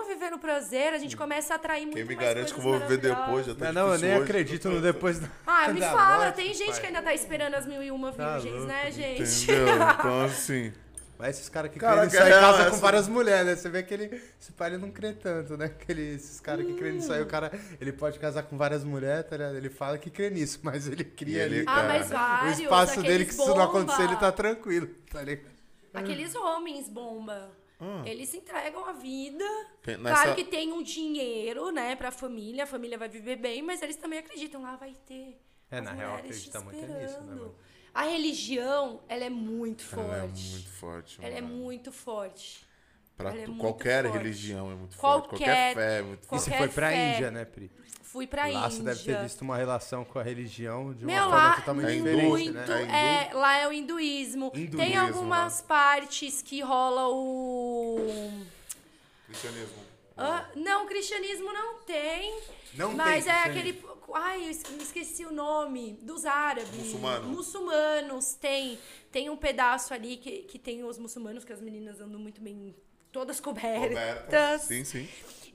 viver 0.07 0.29
no 0.31 0.39
prazer. 0.39 0.93
A 0.93 0.97
gente 0.97 1.15
começa 1.15 1.53
a 1.53 1.55
atrair 1.57 1.83
muito 1.85 1.95
Quem 1.95 2.05
me 2.05 2.15
garante 2.15 2.53
que 2.53 2.59
eu 2.59 2.63
vou 2.63 2.79
viver 2.79 2.97
depois? 2.97 3.45
Já 3.45 3.53
tá 3.55 3.65
Mas 3.65 3.73
não, 3.75 3.93
eu 3.93 3.97
nem 3.99 4.13
hoje. 4.13 4.23
acredito 4.23 4.69
no 4.69 4.81
depois 4.81 5.19
da. 5.19 5.27
Ah, 5.45 5.67
me 5.71 5.79
da 5.81 5.91
fala. 5.91 6.25
morte, 6.25 6.35
Tem 6.35 6.53
gente 6.53 6.71
pai. 6.71 6.79
que 6.81 6.85
ainda 6.87 7.01
tá 7.01 7.13
esperando 7.13 7.53
as 7.55 7.65
mil 7.65 7.81
e 7.83 7.91
uma 7.91 8.11
Tá 8.11 8.33
virgens, 8.37 8.53
louco, 8.53 8.67
né, 8.67 8.91
gente? 8.91 9.43
Entendeu? 9.43 9.75
Então, 9.99 10.21
assim. 10.25 10.73
Mas 11.19 11.35
esses 11.37 11.49
caras 11.49 11.71
que 11.71 11.79
Caraca, 11.79 12.07
creem 12.07 12.11
nisso 12.11 12.21
aí 12.23 12.31
é, 12.31 12.39
casam 12.39 12.61
essa- 12.61 12.69
com 12.69 12.77
várias 12.77 13.07
mulheres, 13.07 13.45
né? 13.47 13.55
Você 13.55 13.69
vê 13.69 13.81
que 13.81 13.91
ele. 13.91 14.21
Esse 14.39 14.51
pai 14.51 14.69
ele 14.69 14.77
não 14.77 14.91
crê 14.91 15.13
tanto, 15.13 15.57
né? 15.57 15.65
Aquele, 15.65 16.13
esses 16.13 16.39
caras 16.39 16.63
que 16.63 16.73
creem 16.75 16.93
nisso 16.93 17.11
aí, 17.11 17.23
o 17.23 17.25
cara. 17.25 17.51
Ele 17.81 17.91
pode 17.91 18.19
casar 18.19 18.43
com 18.43 18.55
várias 18.55 18.83
mulheres, 18.83 19.25
tá 19.27 19.35
ligado? 19.35 19.55
Ele 19.55 19.67
fala 19.69 19.97
que 19.97 20.11
crê 20.11 20.29
nisso, 20.29 20.59
mas 20.61 20.87
ele 20.87 21.03
cria 21.03 21.41
ele- 21.41 21.61
ali. 21.61 21.65
Ah, 21.67 21.83
mas 21.87 22.09
Cara, 22.09 22.23
O 22.23 22.37
vários. 22.41 22.59
espaço 22.59 23.01
dele 23.01 23.25
que 23.25 23.33
se 23.33 23.41
aqueles 23.41 23.57
não 23.57 23.63
acontecer, 23.65 23.97
bomba. 24.03 24.11
ele 24.11 24.19
tá 24.19 24.31
tranquilo, 24.31 24.87
tá 25.11 25.23
ligado? 25.23 25.49
Aqueles 25.91 26.35
homens 26.35 26.87
bomba. 26.87 27.49
Ah. 27.79 28.01
Eles 28.05 28.33
entregam 28.33 28.85
a 28.85 28.93
vida. 28.93 29.45
Tem- 29.83 29.97
Claro 29.97 30.19
nessa- 30.29 30.35
que 30.35 30.43
tem 30.43 30.71
um 30.73 30.81
dinheiro, 30.81 31.71
né, 31.71 31.95
pra 31.95 32.09
família. 32.11 32.63
A 32.63 32.67
família 32.67 32.97
vai 32.97 33.07
viver 33.07 33.35
bem, 33.35 33.61
mas 33.61 33.81
eles 33.81 33.95
também 33.95 34.19
acreditam. 34.19 34.61
Lá 34.63 34.75
vai 34.75 34.95
ter. 35.05 35.39
É, 35.69 35.77
as 35.79 35.83
na 35.83 35.91
real, 35.91 36.17
mulheres 36.17 36.43
te 36.43 36.49
acredita 36.57 36.61
muito 36.61 36.91
é 36.91 37.01
nisso, 37.03 37.21
né, 37.21 37.35
mano? 37.35 37.55
A 37.93 38.03
religião, 38.03 39.01
ela 39.09 39.23
é 39.25 39.29
muito 39.29 39.83
forte. 39.83 40.09
Ela 40.11 40.15
é 40.17 40.21
muito 40.21 40.69
forte. 40.69 41.19
Ela 41.21 41.35
é 41.37 41.41
muito 41.41 41.91
forte. 41.91 42.67
Pra 43.15 43.29
é 43.31 43.43
tu- 43.45 43.47
muito 43.51 43.61
qualquer 43.61 44.03
forte. 44.03 44.17
religião 44.17 44.71
é 44.71 44.75
muito 44.75 44.95
forte. 44.95 45.27
Qualquer 45.29 45.45
Qualquer- 45.45 45.75
fé 45.75 45.97
é 45.97 46.01
muito 46.03 46.23
E 46.23 46.27
forte. 46.27 46.43
você 46.43 46.49
Qualquer 46.51 46.57
foi 46.65 46.69
pra 46.75 46.89
fé. 46.89 47.13
Índia, 47.15 47.31
né, 47.31 47.45
Pri? 47.45 47.71
Fui 48.11 48.25
pra 48.25 48.43
lá 48.43 48.49
Índia. 48.49 48.69
você 48.69 48.83
deve 48.83 49.03
ter 49.03 49.21
visto 49.21 49.41
uma 49.41 49.57
relação 49.57 50.05
com 50.05 50.17
a 50.17 50.23
religião 50.23 50.93
de 50.93 51.03
uma 51.03 51.13
Meu, 51.13 51.23
forma 51.23 51.37
lá 51.37 51.55
totalmente 51.57 51.89
É 51.89 51.95
hindu? 51.95 52.03
diferente, 52.05 52.27
muito, 52.29 52.53
né? 52.53 53.27
É 53.27 53.29
é, 53.29 53.33
lá 53.33 53.57
é 53.57 53.67
o 53.67 53.73
hinduísmo. 53.73 54.51
Hinduísmo, 54.55 54.77
Tem 54.77 54.95
algumas 54.97 55.61
partes 55.61 56.41
que 56.41 56.61
rola 56.61 57.07
o 57.09 57.97
Cristianismo. 59.25 59.75
Ah, 60.17 60.49
não, 60.55 60.85
o 60.85 60.87
cristianismo 60.87 61.51
não 61.53 61.75
tem. 61.81 62.39
Não 62.73 62.91
mas 62.93 63.25
tem 63.25 63.33
é 63.33 63.43
cristianismo. 63.43 63.89
aquele. 63.91 63.97
Ai, 64.13 64.45
eu 64.47 64.51
esqueci 64.81 65.25
o 65.25 65.31
nome. 65.31 65.99
Dos 66.01 66.25
árabes. 66.25 66.71
Muçulmano. 66.75 67.27
Muçulmanos. 67.29 68.33
Tem, 68.35 68.79
tem 69.11 69.29
um 69.29 69.37
pedaço 69.37 69.93
ali 69.93 70.17
que, 70.17 70.43
que 70.43 70.57
tem 70.57 70.83
os 70.83 70.97
muçulmanos, 70.97 71.43
que 71.43 71.53
as 71.53 71.61
meninas 71.61 71.99
andam 72.01 72.19
muito 72.19 72.41
bem. 72.41 72.73
Todas 73.11 73.39
cobertas. 73.39 73.81
Roberta. 73.89 74.59
Sim, 74.59 74.83
sim. 74.83 75.07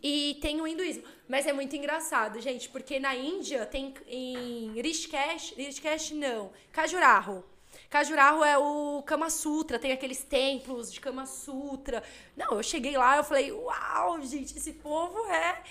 E 0.02 0.36
tem 0.40 0.60
o 0.60 0.66
hinduísmo. 0.66 1.04
Mas 1.28 1.46
é 1.46 1.52
muito 1.52 1.76
engraçado, 1.76 2.40
gente, 2.40 2.68
porque 2.68 2.98
na 2.98 3.14
Índia 3.14 3.64
tem 3.64 3.94
em 4.06 4.80
Rishikesh, 4.80 5.54
Rishikesh 5.56 6.10
não, 6.10 6.50
Khajuraho. 6.72 7.44
Khajuraho 7.88 8.42
é 8.42 8.58
o 8.58 9.02
Kama 9.06 9.30
Sutra, 9.30 9.78
tem 9.78 9.92
aqueles 9.92 10.24
templos 10.24 10.92
de 10.92 11.00
Kama 11.00 11.24
Sutra. 11.24 12.02
Não, 12.36 12.56
eu 12.56 12.62
cheguei 12.62 12.96
lá, 12.96 13.16
eu 13.16 13.24
falei, 13.24 13.52
uau, 13.52 14.20
gente, 14.22 14.56
esse 14.56 14.72
povo 14.74 15.24
é 15.26 15.62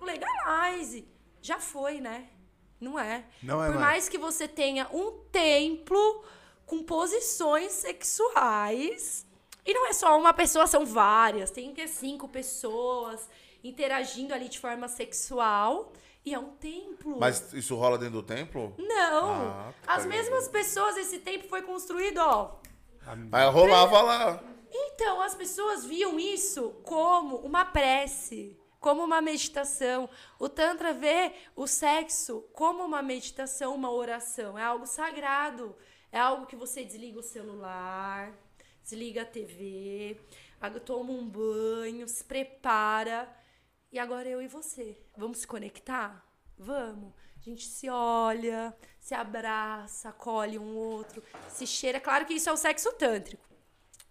legalize. 0.00 1.08
Já 1.40 1.58
foi, 1.58 2.00
né? 2.00 2.28
Não 2.80 2.98
é. 2.98 3.24
Não 3.42 3.62
é 3.62 3.66
Por 3.66 3.74
mais. 3.76 3.86
mais 3.86 4.08
que 4.08 4.18
você 4.18 4.46
tenha 4.46 4.88
um 4.92 5.12
templo 5.32 6.24
com 6.66 6.82
posições 6.82 7.72
sexuais, 7.72 9.26
e 9.64 9.72
não 9.72 9.86
é 9.86 9.92
só 9.92 10.18
uma 10.18 10.32
pessoa, 10.32 10.66
são 10.66 10.84
várias. 10.84 11.50
Tem 11.50 11.74
que 11.74 11.86
cinco 11.88 12.28
pessoas 12.28 13.28
interagindo 13.62 14.34
ali 14.34 14.48
de 14.48 14.58
forma 14.58 14.88
sexual. 14.88 15.92
E 16.24 16.34
é 16.34 16.38
um 16.38 16.50
templo. 16.50 17.18
Mas 17.18 17.52
isso 17.52 17.74
rola 17.74 17.96
dentro 17.96 18.20
do 18.20 18.22
templo? 18.22 18.74
Não! 18.76 19.30
Ah, 19.30 19.72
tá 19.82 19.94
As 19.94 20.04
mesmas 20.04 20.48
pessoas, 20.48 20.96
esse 20.96 21.20
templo 21.20 21.48
foi 21.48 21.62
construído, 21.62 22.18
ó. 22.18 22.56
Aí 23.32 23.48
rolava 23.48 24.02
lá. 24.02 24.42
Então, 24.70 25.22
as 25.22 25.34
pessoas 25.34 25.86
viam 25.86 26.20
isso 26.20 26.70
como 26.84 27.36
uma 27.36 27.64
prece, 27.64 28.58
como 28.78 29.02
uma 29.02 29.22
meditação. 29.22 30.10
O 30.38 30.48
Tantra 30.48 30.92
vê 30.92 31.32
o 31.56 31.66
sexo 31.66 32.44
como 32.52 32.84
uma 32.84 33.00
meditação, 33.00 33.74
uma 33.74 33.90
oração. 33.90 34.58
É 34.58 34.64
algo 34.64 34.86
sagrado. 34.86 35.74
É 36.10 36.18
algo 36.18 36.46
que 36.46 36.56
você 36.56 36.84
desliga 36.84 37.20
o 37.20 37.22
celular, 37.22 38.32
desliga 38.82 39.22
a 39.22 39.26
TV, 39.26 40.18
toma 40.84 41.12
um 41.12 41.28
banho, 41.28 42.08
se 42.08 42.24
prepara. 42.24 43.28
E 43.90 43.98
agora 43.98 44.28
eu 44.28 44.42
e 44.42 44.48
você. 44.48 44.98
Vamos 45.16 45.38
se 45.38 45.46
conectar? 45.46 46.24
Vamos. 46.56 47.12
A 47.36 47.40
gente 47.40 47.64
se 47.64 47.88
olha, 47.88 48.76
se 48.98 49.14
abraça, 49.14 50.10
acolhe 50.10 50.58
um 50.58 50.76
outro, 50.76 51.22
se 51.48 51.66
cheira. 51.66 52.00
Claro 52.00 52.26
que 52.26 52.34
isso 52.34 52.50
é 52.50 52.52
o 52.52 52.56
sexo 52.56 52.92
tântrico. 52.92 53.46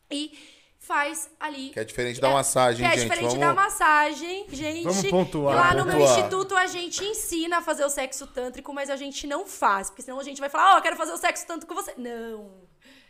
E 0.10 0.38
faz 0.80 1.30
ali. 1.40 1.70
Que 1.70 1.80
é 1.80 1.84
diferente 1.84 2.20
da 2.20 2.30
massagem, 2.30 2.88
que 2.88 2.94
é 2.94 2.96
gente. 2.96 3.04
diferente 3.04 3.38
Vamos... 3.38 3.40
da 3.40 3.54
massagem, 3.54 4.50
gente. 4.50 4.84
Vamos 4.84 5.10
pontuar. 5.10 5.54
E 5.54 5.58
lá 5.58 5.70
Vamos 5.70 5.78
no 5.78 5.86
meu 5.86 6.00
pontuar. 6.00 6.20
instituto 6.20 6.56
a 6.56 6.66
gente 6.66 7.04
ensina 7.04 7.58
a 7.58 7.62
fazer 7.62 7.86
o 7.86 7.90
sexo 7.90 8.26
tântrico, 8.28 8.74
mas 8.74 8.90
a 8.90 8.96
gente 8.96 9.28
não 9.28 9.46
faz. 9.46 9.90
Porque 9.90 10.02
senão 10.02 10.20
a 10.20 10.24
gente 10.24 10.40
vai 10.40 10.50
falar, 10.50 10.76
ó, 10.76 10.78
eu 10.78 10.82
quero 10.82 10.96
fazer 10.96 11.12
o 11.12 11.18
sexo 11.18 11.46
tântrico 11.46 11.76
com 11.76 11.82
você. 11.82 11.94
Não. 11.98 12.66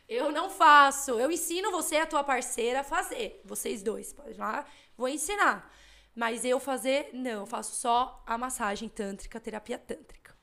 Eu 0.10 0.32
não 0.32 0.50
faço. 0.50 1.12
Eu 1.12 1.30
ensino 1.32 1.72
você 1.72 1.96
e 1.96 2.00
a 2.00 2.06
tua 2.06 2.24
parceira 2.24 2.80
a 2.80 2.84
fazer. 2.84 3.42
Vocês 3.46 3.84
dois. 3.84 4.12
Pode 4.12 4.32
ir 4.32 4.38
lá, 4.38 4.66
vou 4.98 5.08
ensinar. 5.08 5.72
Mas 6.18 6.44
eu 6.44 6.60
fazer, 6.60 7.12
não. 7.14 7.42
Eu 7.42 7.46
faço 7.46 7.76
só 7.76 8.24
a 8.26 8.40
massagem 8.40 8.90
tântrica, 8.90 9.40
terapia 9.40 9.78
tântrica. 9.78 10.36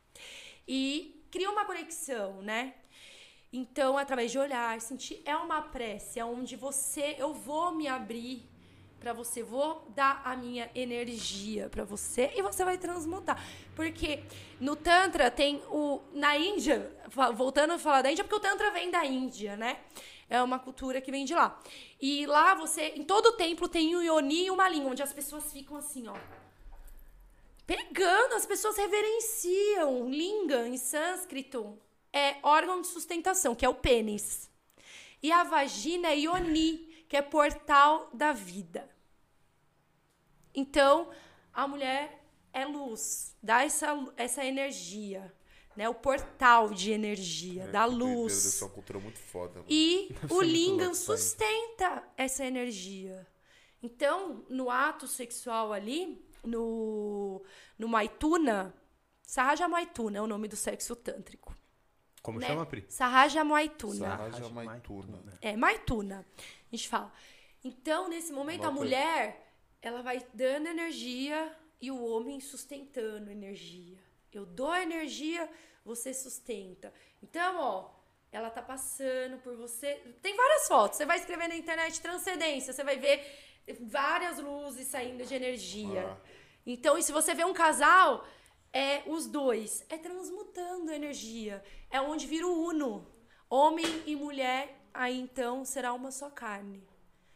E 0.69 1.27
cria 1.33 1.51
uma 1.51 1.65
conexão, 1.65 2.41
né? 2.41 2.75
Então, 3.53 3.99
através 3.99 4.31
de 4.31 4.39
olhar, 4.39 4.81
sentir, 4.81 5.21
é 5.25 5.35
uma 5.35 5.63
prece, 5.63 6.21
é 6.21 6.25
onde 6.25 6.55
você, 6.55 7.17
eu 7.19 7.35
vou 7.35 7.73
me 7.73 7.89
abrir 7.89 8.49
para 9.01 9.13
você, 9.13 9.43
vou 9.43 9.85
dar 9.97 10.23
a 10.25 10.37
minha 10.37 10.71
energia 10.77 11.69
para 11.69 11.83
você 11.83 12.33
e 12.37 12.41
você 12.41 12.65
vai 12.65 12.79
transmutar. 12.79 13.45
Porque 13.75 14.23
no 14.65 14.75
Tantra 14.75 15.31
tem 15.31 15.63
o. 15.69 16.01
Na 16.15 16.39
Índia, 16.39 16.91
voltando 17.35 17.75
a 17.75 17.79
falar 17.79 18.01
da 18.01 18.11
Índia, 18.11 18.25
porque 18.25 18.37
o 18.37 18.41
Tantra 18.41 18.71
vem 18.71 18.91
da 18.91 19.05
Índia, 19.05 19.59
né? 19.59 19.81
É 20.29 20.43
uma 20.43 20.59
cultura 20.59 21.03
que 21.03 21.11
vem 21.11 21.27
de 21.27 21.35
lá. 21.35 21.61
E 22.01 22.25
lá 22.25 22.55
você, 22.55 22.95
em 22.97 23.05
todo 23.05 23.27
o 23.27 23.33
templo, 23.33 23.69
tem 23.69 23.95
um 23.95 24.01
Yoni 24.01 24.47
e 24.47 24.51
uma 24.51 24.67
língua, 24.67 24.93
onde 24.93 25.03
as 25.03 25.13
pessoas 25.13 25.53
ficam 25.53 25.77
assim, 25.77 26.09
ó. 26.09 26.17
Pegando, 27.67 28.37
as 28.37 28.47
pessoas 28.47 28.79
reverenciam. 28.79 30.09
Linga, 30.09 30.67
em 30.67 30.79
sânscrito, 30.79 31.79
é 32.11 32.37
órgão 32.43 32.81
de 32.81 32.87
sustentação, 32.87 33.55
que 33.55 33.67
é 33.67 33.69
o 33.69 33.75
pênis. 33.75 34.51
E 35.23 35.31
a 35.31 35.45
vagina 35.45 36.09
é 36.09 36.21
Yoni, 36.21 37.05
que 37.07 37.19
é 37.19 37.23
portal 37.23 38.09
da 38.15 38.33
vida. 38.33 38.89
Então, 40.55 41.11
a 41.53 41.69
mulher 41.69 42.24
é 42.55 42.65
luz, 42.65 43.37
dá 43.43 43.63
essa, 43.65 43.93
essa 44.17 44.45
energia, 44.45 45.35
né? 45.77 45.89
O 45.89 45.95
portal 45.95 46.71
de 46.73 46.93
energia, 46.93 47.67
da 47.67 47.83
É, 47.83 47.87
doideira, 47.89 48.15
luz. 48.15 48.33
Deve 48.33 48.55
ser 48.55 48.65
uma 48.65 48.71
cultura 48.71 48.99
muito 49.01 49.19
foda. 49.19 49.55
mano. 49.55 49.67
E 49.69 50.15
ser 50.29 50.33
o 50.33 50.41
lingam 50.41 50.95
sustenta 50.95 52.03
essa 52.17 52.47
energia. 52.47 53.27
Então, 53.83 54.47
no 54.49 54.71
ato 54.71 55.07
sexual 55.09 55.73
ali, 55.73 56.25
no, 56.45 57.45
no 57.77 57.89
Maituna, 57.89 58.73
Sahaja 59.23 59.69
Maituna 59.69 60.19
é 60.19 60.23
o 60.23 60.27
nome 60.27 60.47
do 60.47 60.57
sexo 60.57 60.95
tântrico. 60.95 61.55
Como 62.23 62.39
né? 62.39 62.47
chama, 62.47 62.65
Pri? 62.65 62.87
Sahaja 62.89 63.45
Maituna. 63.45 64.17
Sahaja 64.17 64.49
Maituna. 64.49 65.23
É, 65.43 65.57
Maituna. 65.57 66.25
A 66.73 66.77
gente 66.77 66.89
fala. 66.89 67.13
Então, 67.63 68.09
nesse 68.09 68.33
momento, 68.33 68.63
a 68.63 68.71
Nota 68.71 68.75
aí. 68.77 68.85
mulher, 68.85 69.53
ela 69.83 70.03
vai 70.03 70.25
dando 70.33 70.69
energia 70.69 71.55
e 71.85 71.91
o 71.91 72.03
homem 72.03 72.41
sustentando 72.41 73.31
energia. 73.31 73.99
Eu 74.33 74.47
dou 74.47 74.75
energia, 74.75 75.49
você 75.85 76.15
sustenta. 76.15 76.93
Então, 77.23 77.57
ó, 77.59 77.91
ela 78.33 78.49
tá 78.49 78.63
passando 78.63 79.39
por 79.43 79.55
você. 79.55 79.95
Tem 80.23 80.35
várias 80.35 80.67
fotos. 80.67 80.97
Você 80.97 81.05
vai 81.05 81.19
escrever 81.19 81.47
na 81.47 81.57
internet 81.57 82.01
transcendência, 82.01 82.73
você 82.73 82.83
vai 82.83 82.97
ver 82.97 83.23
várias 83.81 84.39
luzes 84.39 84.89
saindo 84.89 85.27
de 85.27 85.35
energia. 85.35 86.07
Ah. 86.11 86.17
Então, 86.65 86.97
e 86.97 87.03
se 87.03 87.13
você 87.13 87.35
vê 87.35 87.45
um 87.45 87.53
casal, 87.53 88.27
é 88.73 89.03
os 89.07 89.27
dois. 89.27 89.85
É 89.91 89.99
transmutando 89.99 90.91
energia. 90.91 91.63
É 91.91 92.01
onde 92.01 92.27
vira 92.27 92.47
o 92.47 92.67
uno. 92.67 93.07
Homem 93.51 94.03
e 94.07 94.17
mulher, 94.17 94.89
aí 94.93 95.21
então 95.21 95.67
será 95.67 95.93
uma 95.93 96.11
só 96.11 96.31
carne. 96.31 96.83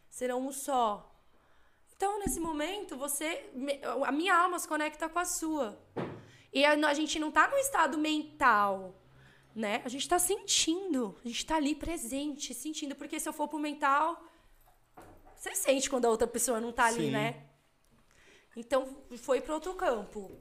Serão 0.09 0.45
um 0.45 0.51
só. 0.51 1.08
Então, 1.99 2.17
nesse 2.17 2.39
momento, 2.39 2.95
você. 2.95 3.51
A 4.07 4.11
minha 4.13 4.33
alma 4.33 4.57
se 4.57 4.65
conecta 4.65 5.09
com 5.09 5.19
a 5.19 5.25
sua. 5.25 5.77
E 6.53 6.63
a, 6.63 6.71
a 6.71 6.93
gente 6.93 7.19
não 7.19 7.29
tá 7.29 7.49
no 7.49 7.57
estado 7.57 7.97
mental, 7.97 8.95
né? 9.53 9.81
A 9.83 9.89
gente 9.89 10.07
tá 10.07 10.17
sentindo. 10.17 11.17
A 11.25 11.27
gente 11.27 11.45
tá 11.45 11.57
ali 11.57 11.75
presente, 11.75 12.53
sentindo. 12.53 12.95
Porque 12.95 13.19
se 13.19 13.27
eu 13.27 13.33
for 13.33 13.49
pro 13.49 13.59
mental, 13.59 14.23
você 15.35 15.53
sente 15.53 15.89
quando 15.89 16.05
a 16.05 16.09
outra 16.09 16.25
pessoa 16.25 16.61
não 16.61 16.71
tá 16.71 16.85
ali, 16.85 17.07
Sim. 17.07 17.11
né? 17.11 17.43
Então, 18.55 19.03
foi 19.17 19.41
para 19.41 19.53
outro 19.53 19.73
campo. 19.73 20.31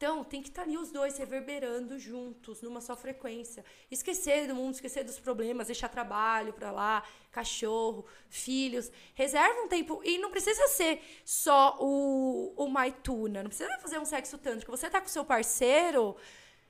Então, 0.00 0.24
tem 0.24 0.40
que 0.40 0.48
estar 0.48 0.62
ali 0.62 0.78
os 0.78 0.90
dois 0.90 1.18
reverberando 1.18 1.98
juntos, 1.98 2.62
numa 2.62 2.80
só 2.80 2.96
frequência. 2.96 3.62
Esquecer 3.90 4.48
do 4.48 4.54
mundo, 4.54 4.72
esquecer 4.72 5.04
dos 5.04 5.20
problemas, 5.20 5.66
deixar 5.66 5.90
trabalho 5.90 6.54
pra 6.54 6.70
lá, 6.70 7.02
cachorro, 7.30 8.06
filhos. 8.30 8.90
Reserva 9.14 9.60
um 9.60 9.68
tempo. 9.68 10.00
E 10.02 10.16
não 10.16 10.30
precisa 10.30 10.68
ser 10.68 11.02
só 11.22 11.76
o, 11.78 12.54
o 12.56 12.66
maituna. 12.66 13.42
Não 13.42 13.50
precisa 13.50 13.76
fazer 13.76 13.98
um 13.98 14.06
sexo 14.06 14.38
tântrico. 14.38 14.74
Você 14.74 14.88
tá 14.88 15.02
com 15.02 15.06
seu 15.08 15.22
parceiro, 15.22 16.16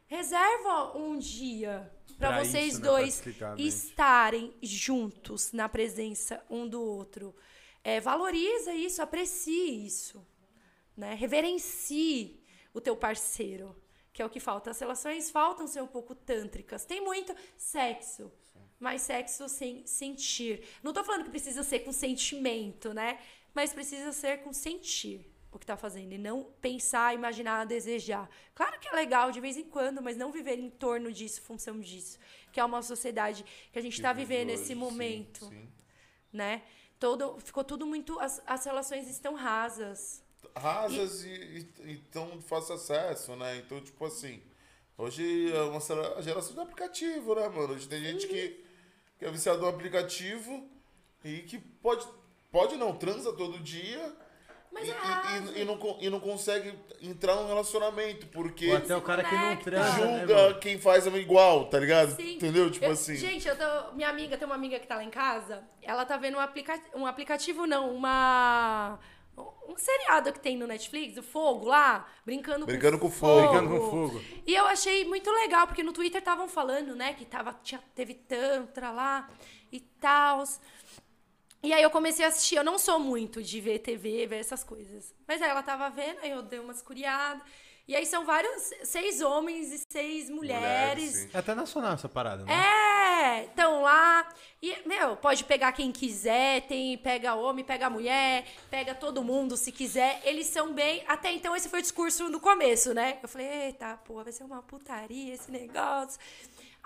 reserva 0.08 0.98
um 0.98 1.16
dia 1.16 1.88
pra 2.18 2.30
Pra 2.30 2.44
vocês 2.44 2.72
isso, 2.72 2.82
né? 2.82 2.88
dois 2.88 3.20
Praticamente. 3.20 3.68
estarem 3.68 4.54
juntos 4.60 5.52
na 5.52 5.68
presença 5.68 6.44
um 6.50 6.66
do 6.66 6.82
outro. 6.82 7.32
É, 7.84 8.00
valoriza 8.00 8.74
isso, 8.74 9.00
aprecie 9.00 9.86
isso 9.86 10.20
né? 11.00 11.14
Reverencie 11.14 12.39
o 12.72 12.80
teu 12.80 12.96
parceiro, 12.96 13.76
que 14.12 14.22
é 14.22 14.26
o 14.26 14.30
que 14.30 14.40
falta. 14.40 14.70
As 14.70 14.80
relações 14.80 15.30
faltam 15.30 15.66
ser 15.66 15.82
um 15.82 15.86
pouco 15.86 16.14
tântricas. 16.14 16.84
Tem 16.84 17.00
muito 17.00 17.34
sexo, 17.56 18.30
mas 18.78 19.02
sexo 19.02 19.48
sem 19.48 19.86
sentir. 19.86 20.64
Não 20.82 20.92
tô 20.92 21.04
falando 21.04 21.24
que 21.24 21.30
precisa 21.30 21.62
ser 21.62 21.80
com 21.80 21.92
sentimento, 21.92 22.94
né? 22.94 23.18
Mas 23.54 23.72
precisa 23.72 24.12
ser 24.12 24.38
com 24.42 24.52
sentir 24.52 25.30
o 25.52 25.58
que 25.58 25.66
tá 25.66 25.76
fazendo 25.76 26.12
e 26.12 26.18
não 26.18 26.44
pensar, 26.60 27.14
imaginar, 27.14 27.66
desejar. 27.66 28.28
Claro 28.54 28.78
que 28.78 28.88
é 28.88 28.92
legal 28.92 29.32
de 29.32 29.40
vez 29.40 29.56
em 29.56 29.64
quando, 29.64 30.00
mas 30.00 30.16
não 30.16 30.30
viver 30.30 30.58
em 30.58 30.70
torno 30.70 31.12
disso, 31.12 31.42
função 31.42 31.80
disso, 31.80 32.18
que 32.52 32.60
é 32.60 32.64
uma 32.64 32.82
sociedade 32.82 33.44
que 33.72 33.78
a 33.78 33.82
gente 33.82 33.94
está 33.94 34.12
vivendo 34.12 34.48
nesse 34.48 34.66
sim, 34.66 34.74
momento, 34.74 35.46
sim. 35.46 35.68
né? 36.32 36.62
Todo, 37.00 37.40
ficou 37.40 37.64
tudo 37.64 37.86
muito 37.86 38.20
as, 38.20 38.42
as 38.46 38.64
relações 38.64 39.08
estão 39.08 39.34
rasas. 39.34 40.22
Rasas 40.56 41.24
e, 41.24 41.28
e, 41.84 41.90
e 41.92 41.96
tão 42.12 42.38
de 42.38 42.44
fácil 42.44 42.74
acesso, 42.74 43.34
né? 43.36 43.56
Então, 43.58 43.80
tipo 43.80 44.04
assim, 44.04 44.42
hoje 44.98 45.52
é 45.52 45.60
uma 45.62 45.80
geração 46.22 46.54
de 46.54 46.60
aplicativo, 46.60 47.34
né, 47.34 47.48
mano? 47.48 47.74
Hoje 47.74 47.88
tem 47.88 48.00
gente 48.02 48.26
que, 48.26 48.64
que 49.18 49.24
é 49.24 49.30
viciado 49.30 49.60
no 49.60 49.68
aplicativo 49.68 50.68
e 51.24 51.38
que 51.38 51.58
pode, 51.58 52.06
pode 52.50 52.76
não, 52.76 52.96
transa 52.96 53.32
todo 53.32 53.58
dia 53.58 54.12
Mas 54.72 54.88
e, 54.88 54.90
é 54.90 54.94
e- 54.94 55.58
e, 55.58 55.62
e 55.62 55.64
não, 55.64 55.98
e 56.00 56.08
não 56.10 56.20
consegue 56.20 56.72
entrar 57.02 57.34
num 57.36 57.46
relacionamento, 57.46 58.26
porque 58.28 58.68
Ou 58.70 58.76
até 58.76 58.96
o 58.96 59.02
cara 59.02 59.22
que 59.24 59.34
não 59.34 59.56
transa, 59.56 60.06
né, 60.06 60.18
julga 60.20 60.34
mano? 60.34 60.58
quem 60.60 60.78
faz 60.78 61.06
igual, 61.06 61.66
tá 61.66 61.78
ligado? 61.78 62.14
Sim. 62.16 62.34
Entendeu? 62.36 62.70
Tipo 62.70 62.86
Eu- 62.86 62.92
assim. 62.92 63.16
Gente, 63.16 63.46
eu 63.48 63.56
tô, 63.56 63.92
minha 63.92 64.08
amiga, 64.08 64.36
tem 64.38 64.46
uma 64.46 64.54
amiga 64.54 64.78
que 64.78 64.86
tá 64.86 64.96
lá 64.96 65.04
em 65.04 65.10
casa, 65.10 65.62
ela 65.82 66.04
tá 66.06 66.16
vendo 66.16 66.36
um, 66.36 66.40
aplica, 66.40 66.80
um 66.94 67.06
aplicativo, 67.06 67.66
não, 67.66 67.94
uma. 67.94 68.98
Um 69.36 69.76
seriado 69.76 70.32
que 70.32 70.40
tem 70.40 70.56
no 70.56 70.66
Netflix, 70.66 71.16
o 71.16 71.22
Fogo 71.22 71.66
lá, 71.66 72.06
brincando, 72.26 72.66
Brincando 72.66 72.98
com, 72.98 73.08
com 73.08 73.12
fogo. 73.12 73.48
Brincando 73.48 73.68
com 73.70 73.90
fogo. 73.90 74.20
E 74.46 74.54
eu 74.54 74.66
achei 74.66 75.04
muito 75.04 75.30
legal, 75.30 75.66
porque 75.66 75.82
no 75.82 75.92
Twitter 75.92 76.18
estavam 76.18 76.48
falando, 76.48 76.94
né, 76.94 77.14
que 77.14 77.24
tava, 77.24 77.54
tinha, 77.62 77.80
teve 77.94 78.14
Tantra 78.14 78.90
lá 78.90 79.30
e 79.72 79.80
tal. 79.80 80.42
E 81.62 81.72
aí 81.72 81.82
eu 81.82 81.90
comecei 81.90 82.24
a 82.24 82.28
assistir. 82.28 82.56
Eu 82.56 82.64
não 82.64 82.78
sou 82.78 82.98
muito 82.98 83.42
de 83.42 83.60
ver 83.60 83.78
TV, 83.80 84.26
ver 84.26 84.38
essas 84.38 84.64
coisas. 84.64 85.14
Mas 85.26 85.40
aí 85.40 85.48
ela 85.48 85.62
tava 85.62 85.88
vendo, 85.90 86.18
aí 86.20 86.30
eu 86.30 86.42
dei 86.42 86.58
umas 86.58 86.82
curiadas. 86.82 87.42
E 87.86 87.96
aí 87.96 88.06
são 88.06 88.24
vários, 88.24 88.70
seis 88.84 89.20
homens 89.20 89.72
e 89.72 89.82
seis 89.90 90.30
mulheres. 90.30 91.10
sim. 91.10 91.30
É 91.34 91.38
até 91.38 91.54
nacional 91.54 91.94
essa 91.94 92.08
parada, 92.08 92.44
né? 92.44 92.52
É, 92.52 92.99
estão 93.44 93.82
lá. 93.82 94.28
E, 94.62 94.76
meu, 94.86 95.16
pode 95.16 95.44
pegar 95.44 95.72
quem 95.72 95.90
quiser, 95.90 96.62
tem, 96.62 96.98
pega 96.98 97.34
homem, 97.34 97.64
pega 97.64 97.88
mulher, 97.88 98.44
pega 98.70 98.94
todo 98.94 99.24
mundo 99.24 99.56
se 99.56 99.72
quiser. 99.72 100.20
Eles 100.24 100.46
são 100.46 100.72
bem. 100.72 101.02
Até 101.08 101.32
então, 101.32 101.56
esse 101.56 101.68
foi 101.68 101.78
o 101.78 101.82
discurso 101.82 102.28
no 102.28 102.40
começo, 102.40 102.92
né? 102.92 103.18
Eu 103.22 103.28
falei, 103.28 103.46
eita, 103.66 103.98
porra, 104.04 104.24
vai 104.24 104.32
ser 104.32 104.44
uma 104.44 104.62
putaria 104.62 105.34
esse 105.34 105.50
negócio. 105.50 106.20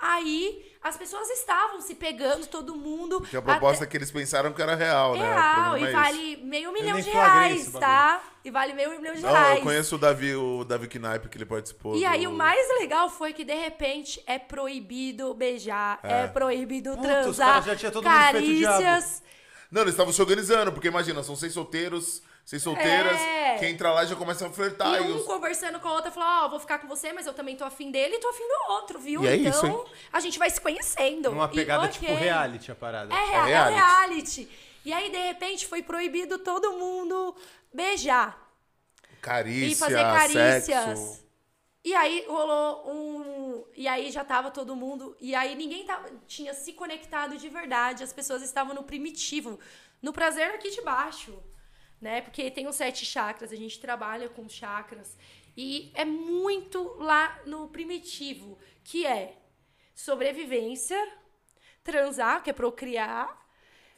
Aí 0.06 0.62
as 0.82 0.98
pessoas 0.98 1.30
estavam 1.30 1.80
se 1.80 1.94
pegando, 1.94 2.46
todo 2.46 2.76
mundo. 2.76 3.22
Que 3.22 3.36
a 3.38 3.40
proposta 3.42 3.84
até- 3.84 3.90
que 3.90 3.96
eles 3.96 4.10
pensaram 4.10 4.52
que 4.52 4.60
era 4.60 4.74
real, 4.74 5.14
né? 5.16 5.32
Real, 5.32 5.78
e 5.78 5.84
é 5.86 5.90
vale 5.92 6.36
meio 6.44 6.72
milhão 6.74 7.00
de 7.00 7.08
reais, 7.08 7.72
tá? 7.72 8.20
E 8.44 8.50
vale 8.50 8.74
meio 8.74 8.90
milhão 9.00 9.14
de 9.14 9.22
Não, 9.22 9.30
reais. 9.30 9.56
eu 9.58 9.62
conheço 9.62 9.94
o 9.94 9.98
Davi, 9.98 10.34
o 10.34 10.62
Davi 10.62 10.86
Knaip, 10.88 11.26
que 11.30 11.38
ele 11.38 11.46
participou. 11.46 11.96
E 11.96 12.04
aí 12.04 12.24
do- 12.24 12.30
o 12.30 12.34
mais 12.34 12.68
legal 12.80 13.08
foi 13.08 13.32
que 13.32 13.44
de 13.44 13.54
repente 13.54 14.22
é 14.26 14.38
proibido 14.38 15.32
beijar, 15.32 15.98
é, 16.02 16.26
proibido 16.26 16.90
Puta, 16.90 17.00
os 17.20 17.36
transar, 17.36 17.48
caras 17.48 17.64
já 17.64 17.76
tinha 17.76 17.90
todo 17.90 18.04
mundo 18.04 18.12
carícias. 18.14 19.22
Não, 19.70 19.80
eles 19.82 19.94
estavam 19.94 20.12
se 20.12 20.20
organizando, 20.20 20.70
porque 20.70 20.88
imagina, 20.88 21.22
são 21.22 21.34
seis 21.34 21.54
solteiros, 21.54 22.22
seis 22.44 22.62
solteiras, 22.62 23.18
É. 23.20 23.56
quem 23.58 23.70
entra 23.70 23.90
lá 23.92 24.04
já 24.04 24.14
começa 24.16 24.46
a 24.46 24.50
flertar. 24.50 25.00
E 25.02 25.06
e 25.06 25.12
um 25.12 25.16
os- 25.16 25.24
conversando 25.24 25.80
com 25.80 25.88
a 25.88 25.92
outra 25.94 26.10
falou: 26.10 26.44
Ó, 26.44 26.48
vou 26.50 26.60
ficar 26.60 26.78
com 26.78 26.86
você, 26.88 27.12
mas 27.12 27.26
eu 27.26 27.32
também 27.34 27.56
tô 27.56 27.64
afim 27.64 27.90
dele 27.90 28.16
e 28.16 28.20
tô 28.20 28.28
afim 28.28 28.42
do 28.46 28.72
outro, 28.72 28.98
viu? 28.98 29.24
E 29.24 29.28
é 29.28 29.36
então 29.36 29.50
isso, 29.50 29.66
hein? 29.66 29.84
a 30.12 30.20
gente 30.20 30.38
vai 30.38 30.50
se 30.50 30.60
conhecendo. 30.60 31.30
Numa 31.30 31.46
E, 31.52 31.54
pegada 31.54 31.86
ok. 31.86 31.92
tipo 32.00 32.14
reality 32.14 32.70
a 32.70 32.74
parada. 32.74 33.14
É, 33.14 33.24
rea- 33.24 33.38
é 33.38 33.44
reality. 33.44 33.74
reality. 33.74 34.48
E 34.84 34.92
aí, 34.92 35.10
de 35.10 35.16
repente, 35.18 35.66
foi 35.66 35.82
proibido 35.82 36.38
todo 36.38 36.72
mundo 36.74 37.34
beijar. 37.72 38.38
Carícia, 39.20 39.72
e 39.72 39.74
fazer 39.74 40.02
carícias. 40.02 40.64
sexo. 40.98 41.24
E 41.82 41.94
aí 41.94 42.24
rolou 42.28 42.90
um. 42.90 43.64
E 43.74 43.86
aí 43.88 44.10
já 44.10 44.24
tava 44.24 44.50
todo 44.50 44.74
mundo. 44.76 45.16
E 45.20 45.34
aí 45.34 45.54
ninguém 45.54 45.84
tava, 45.84 46.08
tinha 46.26 46.52
se 46.54 46.72
conectado 46.72 47.36
de 47.36 47.48
verdade. 47.48 48.02
As 48.02 48.12
pessoas 48.12 48.42
estavam 48.42 48.74
no 48.74 48.82
primitivo, 48.82 49.58
no 50.02 50.12
prazer 50.12 50.50
aqui 50.54 50.70
de 50.70 50.80
baixo. 50.82 51.34
Né? 52.04 52.20
Porque 52.20 52.50
tem 52.50 52.66
os 52.66 52.76
sete 52.76 53.06
chakras, 53.06 53.50
a 53.50 53.56
gente 53.56 53.80
trabalha 53.80 54.28
com 54.28 54.46
chakras. 54.46 55.16
E 55.56 55.90
é 55.94 56.04
muito 56.04 56.96
lá 56.98 57.40
no 57.46 57.66
primitivo, 57.68 58.58
que 58.84 59.06
é 59.06 59.38
sobrevivência, 59.94 61.02
transar, 61.82 62.42
que 62.42 62.50
é 62.50 62.52
procriar, 62.52 63.26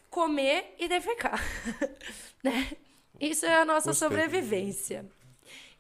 comer 0.09 0.77
e 0.78 0.87
defecar. 0.87 1.43
né? 2.45 2.77
Isso 3.19 3.45
é 3.45 3.57
a 3.57 3.65
nossa 3.65 3.91
Gostei. 3.91 4.09
sobrevivência. 4.09 5.11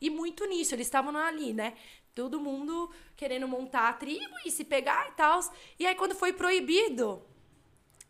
E 0.00 0.10
muito 0.10 0.44
nisso, 0.46 0.74
eles 0.74 0.88
estavam 0.88 1.16
ali, 1.16 1.52
né? 1.52 1.74
Todo 2.12 2.40
mundo 2.40 2.92
querendo 3.14 3.46
montar 3.46 3.88
a 3.88 3.92
tribo 3.92 4.34
e 4.44 4.50
se 4.50 4.64
pegar 4.64 5.10
e 5.10 5.12
tal. 5.12 5.38
E 5.78 5.86
aí, 5.86 5.94
quando 5.94 6.16
foi 6.16 6.32
proibido, 6.32 7.24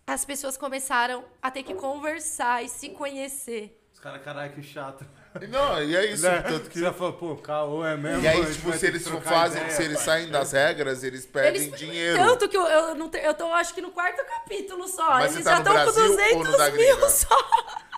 as 0.06 0.24
pessoas 0.24 0.56
começaram 0.56 1.22
a 1.43 1.51
ter 1.51 1.64
que 1.64 1.74
conversar 1.74 2.64
e 2.64 2.68
se 2.70 2.88
conhecer. 2.88 3.82
Os 3.97 4.01
caras, 4.01 4.23
caralho, 4.23 4.52
que 4.52 4.62
chato. 4.62 5.06
Não, 5.48 5.82
e 5.82 5.97
é 5.97 6.12
isso. 6.12 6.23
Né? 6.23 6.43
Tanto 6.43 6.68
que... 6.68 6.74
Você 6.78 6.85
já 6.85 6.93
falou, 6.93 7.14
pô, 7.14 7.35
caô 7.36 7.82
é 7.82 7.97
mesmo. 7.97 8.23
E 8.23 8.28
aí, 8.28 8.44
tipo, 8.52 8.70
se 8.74 8.86
eles 8.86 9.09
fazem, 9.09 9.62
ideia, 9.62 9.74
se 9.74 9.82
eles 9.85 9.97
pai. 9.97 10.05
saem 10.05 10.28
das 10.31 10.52
regras, 10.52 11.02
eles 11.02 11.24
perdem 11.24 11.62
Eles- 11.62 11.78
dinheiro. 11.78 12.18
Tanto 12.18 12.47
que 12.47 12.59
eu, 12.59 12.62
eu, 12.66 12.94
não 12.94 13.09
te- 13.09 13.16
eu 13.24 13.32
tô, 13.32 13.51
acho 13.55 13.73
que 13.73 13.81
no 13.81 13.90
quarto 13.90 14.23
capítulo 14.27 14.86
só. 14.86 15.09
Mas 15.12 15.32
eles 15.32 15.44
tá 15.44 15.52
já 15.52 15.56
no 15.56 15.62
estão 15.62 15.74
com 15.74 15.82
Brasil 15.82 16.02
ou 16.36 16.44
no 16.44 16.44
200 16.44 16.59
da 16.59 16.70
mil 16.73 17.09
só. 17.09 17.39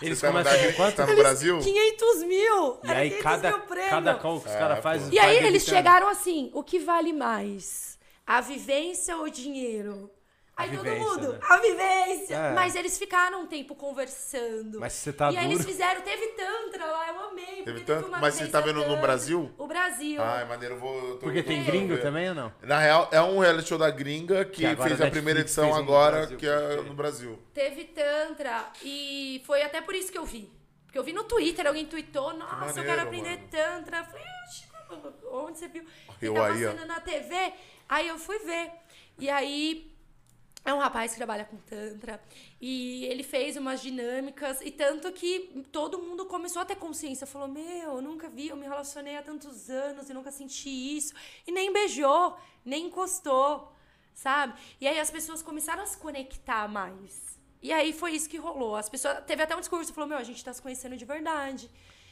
Eles 0.00 0.20
tá 0.20 0.28
começam 0.28 0.58
com 0.66 0.72
quanto? 0.74 0.94
tá 0.94 1.04
no 1.06 1.12
Eles- 1.12 1.22
Brasil? 1.24 1.58
500 1.58 2.22
mil. 2.22 2.80
E 2.84 2.90
Era 2.90 2.98
aí, 3.00 3.10
500 3.10 3.22
cada, 3.24 3.52
cada 3.90 4.14
call 4.14 4.40
que 4.40 4.48
os 4.48 4.54
É, 4.54 4.58
caras 4.58 4.76
pô. 4.76 4.82
fazem. 4.84 5.12
E 5.12 5.18
aí 5.18 5.36
eles 5.44 5.64
chegaram 5.64 6.08
assim, 6.08 6.52
o 6.54 6.62
que 6.62 6.78
vale 6.78 7.12
mais? 7.12 7.98
A 8.24 8.40
vivência 8.40 9.16
ou 9.16 9.24
o 9.24 9.30
dinheiro? 9.30 10.08
A 10.58 10.62
Aí 10.64 10.70
todo 10.70 10.82
vivência, 10.82 11.04
mundo, 11.08 11.32
né? 11.34 11.38
a 11.48 11.56
vivência. 11.58 12.34
É. 12.34 12.52
Mas 12.52 12.74
eles 12.74 12.98
ficaram 12.98 13.42
um 13.42 13.46
tempo 13.46 13.76
conversando. 13.76 14.80
Mas 14.80 14.92
você 14.92 15.12
tá 15.12 15.30
e 15.30 15.36
aí 15.36 15.44
duro- 15.46 15.54
eles 15.56 15.64
fizeram, 15.64 16.00
teve 16.00 16.26
tantra 16.28 16.84
lá, 16.84 17.08
eu 17.08 17.20
amei. 17.28 17.62
Teve 17.62 17.92
uma 18.04 18.18
Mas 18.18 18.34
você 18.34 18.48
tá 18.48 18.60
vendo 18.60 18.76
no 18.78 18.82
tantra. 18.82 19.00
Brasil? 19.00 19.54
O 19.56 19.66
Brasil. 19.68 20.20
Ai, 20.20 20.44
maneiro, 20.46 20.74
eu 20.74 20.80
vou. 20.80 20.96
eu 20.96 21.10
tô- 21.12 21.18
Porque 21.20 21.44
tem 21.44 21.60
eu 21.60 21.64
gringo 21.64 21.94
ver. 21.94 22.02
também 22.02 22.28
ou 22.30 22.34
não? 22.34 22.52
Na 22.62 22.80
real, 22.80 23.08
é 23.12 23.22
um 23.22 23.38
reality 23.38 23.68
show 23.68 23.78
da 23.78 23.88
gringa 23.88 24.44
que, 24.44 24.62
Que 24.74 24.82
fez 24.82 25.00
a 25.00 25.06
a 25.06 25.10
primeira 25.10 25.38
Netflix 25.40 25.58
edição 25.58 25.70
um 25.70 25.74
no 25.74 25.76
agora, 25.80 26.16
Brasil, 26.18 26.38
que 26.38 26.46
é 26.48 26.76
no 26.82 26.94
Brasil. 26.94 27.38
Teve 27.54 27.84
tantra 27.84 28.66
e 28.82 29.40
foi 29.46 29.62
até 29.62 29.80
por 29.80 29.94
isso 29.94 30.10
que 30.10 30.18
eu 30.18 30.24
vi. 30.24 30.52
Porque 30.86 30.98
eu 30.98 31.04
vi 31.04 31.12
no 31.12 31.22
Twitter, 31.22 31.68
alguém 31.68 31.86
tweetou, 31.86 32.34
nossa, 32.34 32.52
eu 32.54 32.58
maneiro, 32.58 32.88
quero 32.88 33.02
aprender 33.02 33.36
mano. 33.36 33.48
tantra. 33.48 33.98
Eu 33.98 34.04
falei, 34.06 34.24
"Oxe, 34.44 34.64
como- 34.88 35.44
onde 35.46 35.58
você 35.58 35.68
viu? 35.68 35.84
Eu 36.20 36.34
Fica 36.34 36.46
aí, 36.46 36.66
ó. 36.66 36.72
passando 36.72 36.86
na 36.88 36.98
TV. 37.00 37.52
Aí 37.88 38.08
eu 38.08 38.18
fui 38.18 38.38
ver. 38.40 38.72
E 39.18 39.30
aí 39.30 39.92
é 40.70 40.74
um 40.74 40.78
rapaz 40.78 41.12
que 41.12 41.16
trabalha 41.16 41.44
com 41.44 41.56
tantra 41.56 42.20
e 42.60 43.04
ele 43.06 43.22
fez 43.22 43.56
umas 43.56 43.80
dinâmicas 43.80 44.60
e 44.60 44.70
tanto 44.70 45.10
que 45.12 45.64
todo 45.72 45.98
mundo 45.98 46.26
começou 46.26 46.62
a 46.62 46.64
ter 46.64 46.76
consciência, 46.76 47.26
falou: 47.26 47.48
"Meu, 47.48 47.96
eu 47.96 48.02
nunca 48.02 48.28
vi, 48.28 48.48
eu 48.48 48.56
me 48.56 48.66
relacionei 48.66 49.16
há 49.16 49.22
tantos 49.22 49.70
anos 49.70 50.10
e 50.10 50.14
nunca 50.14 50.30
senti 50.30 50.68
isso". 50.68 51.14
E 51.46 51.52
nem 51.52 51.72
beijou, 51.72 52.36
nem 52.64 52.86
encostou, 52.86 53.72
sabe? 54.14 54.54
E 54.80 54.86
aí 54.86 54.98
as 54.98 55.10
pessoas 55.10 55.42
começaram 55.42 55.82
a 55.82 55.86
se 55.86 55.96
conectar 55.96 56.68
mais. 56.68 57.38
E 57.62 57.72
aí 57.72 57.92
foi 57.92 58.12
isso 58.12 58.28
que 58.28 58.36
rolou. 58.36 58.76
As 58.76 58.88
pessoas. 58.88 59.24
Teve 59.24 59.42
até 59.42 59.56
um 59.56 59.60
discurso, 59.60 59.92
falou: 59.92 60.08
Meu, 60.08 60.18
a 60.18 60.22
gente 60.22 60.44
tá 60.44 60.52
se 60.52 60.62
conhecendo 60.62 60.96
de 60.96 61.04
verdade. 61.04 61.70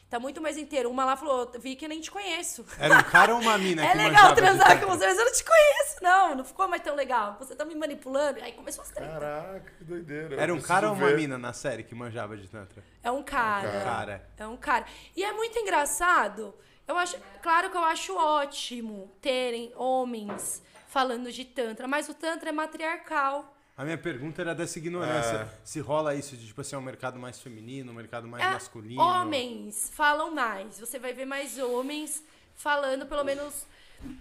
Tá 0.09 0.21
muito 0.21 0.41
mais 0.41 0.57
inteiro. 0.57 0.89
Uma 0.89 1.05
lá 1.05 1.17
falou: 1.17 1.51
Vi 1.59 1.75
que 1.75 1.89
nem 1.89 2.01
te 2.01 2.11
conheço. 2.11 2.65
Era 2.79 2.99
um 2.99 3.03
cara 3.03 3.35
ou 3.35 3.41
uma 3.41 3.59
mina 3.59 3.83
É 3.85 3.91
que 3.91 3.97
legal 3.97 4.11
manjava 4.11 4.35
de 4.35 4.41
transar 4.41 4.81
com 4.81 4.87
você, 4.87 5.07
mas 5.07 5.19
eu 5.19 5.25
não 5.25 5.33
te 5.33 5.45
conheço, 5.45 5.97
não. 6.03 6.35
Não 6.37 6.45
ficou 6.45 6.69
mais 6.69 6.83
tão 6.83 6.95
legal. 6.95 7.37
Você 7.41 7.57
tá 7.57 7.65
me 7.65 7.75
manipulando. 7.75 8.41
Aí 8.41 8.53
começou 8.53 8.83
as 8.83 8.91
tretas. 8.91 9.13
Caraca, 9.13 9.73
que 9.79 9.85
doideira. 9.85 10.41
Era 10.41 10.55
um 10.55 10.61
cara 10.61 10.89
ou 10.89 10.95
uma 10.95 11.09
ver. 11.09 11.17
mina 11.17 11.37
na 11.37 11.53
série 11.53 11.83
que 11.83 11.95
manjava 11.95 12.37
de 12.37 12.49
tantra? 12.49 12.85
É 13.03 13.11
um 13.11 13.23
cara. 13.23 13.69
cara. 13.69 13.85
Cara. 13.85 14.31
É 14.39 14.47
um 14.47 14.57
cara. 14.57 14.87
E 15.17 15.25
é 15.25 15.33
muito 15.33 15.59
engraçado. 15.59 16.55
Eu 16.87 16.97
acho, 16.97 17.17
claro 17.43 17.69
que 17.69 17.77
eu 17.77 17.83
acho 17.83 18.17
ótimo 18.17 19.11
terem 19.21 19.73
homens 19.75 20.63
falando 20.87 21.33
de 21.33 21.45
tantra, 21.45 21.89
mas 21.89 22.09
o 22.09 22.15
tantra 22.15 22.51
é 22.51 22.53
matriarcal. 22.53 23.56
A 23.77 23.85
minha 23.85 23.99
pergunta 23.99 24.41
era 24.41 24.55
dessa 24.55 24.79
ignorância. 24.79 25.49
Se 25.63 25.81
rola 25.81 26.15
isso 26.15 26.35
de, 26.37 26.47
tipo 26.47 26.61
assim, 26.63 26.75
um 26.77 26.81
mercado 26.81 27.19
mais 27.19 27.39
feminino, 27.41 27.93
um 27.93 27.95
mercado 27.95 28.27
mais 28.27 28.43
É, 28.43 28.51
masculino. 28.53 29.01
Homens 29.03 29.91
falam 29.95 30.35
mais. 30.35 30.81
Você 30.81 30.99
vai 30.99 31.13
ver 31.13 31.27
mais 31.27 31.59
homens 31.59 32.23
falando, 32.55 33.05
pelo 33.07 33.23
menos 33.23 33.67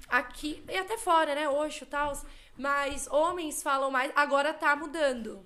aqui 0.10 0.62
e 0.68 0.78
até 0.78 0.98
fora, 0.98 1.34
né? 1.36 1.48
Oxo 1.48 1.84
e 1.84 1.88
tal. 1.88 2.20
Mas 2.58 3.08
homens 3.08 3.64
falam 3.64 3.90
mais. 3.90 4.12
Agora 4.16 4.54
tá 4.54 4.76
mudando. 4.76 5.46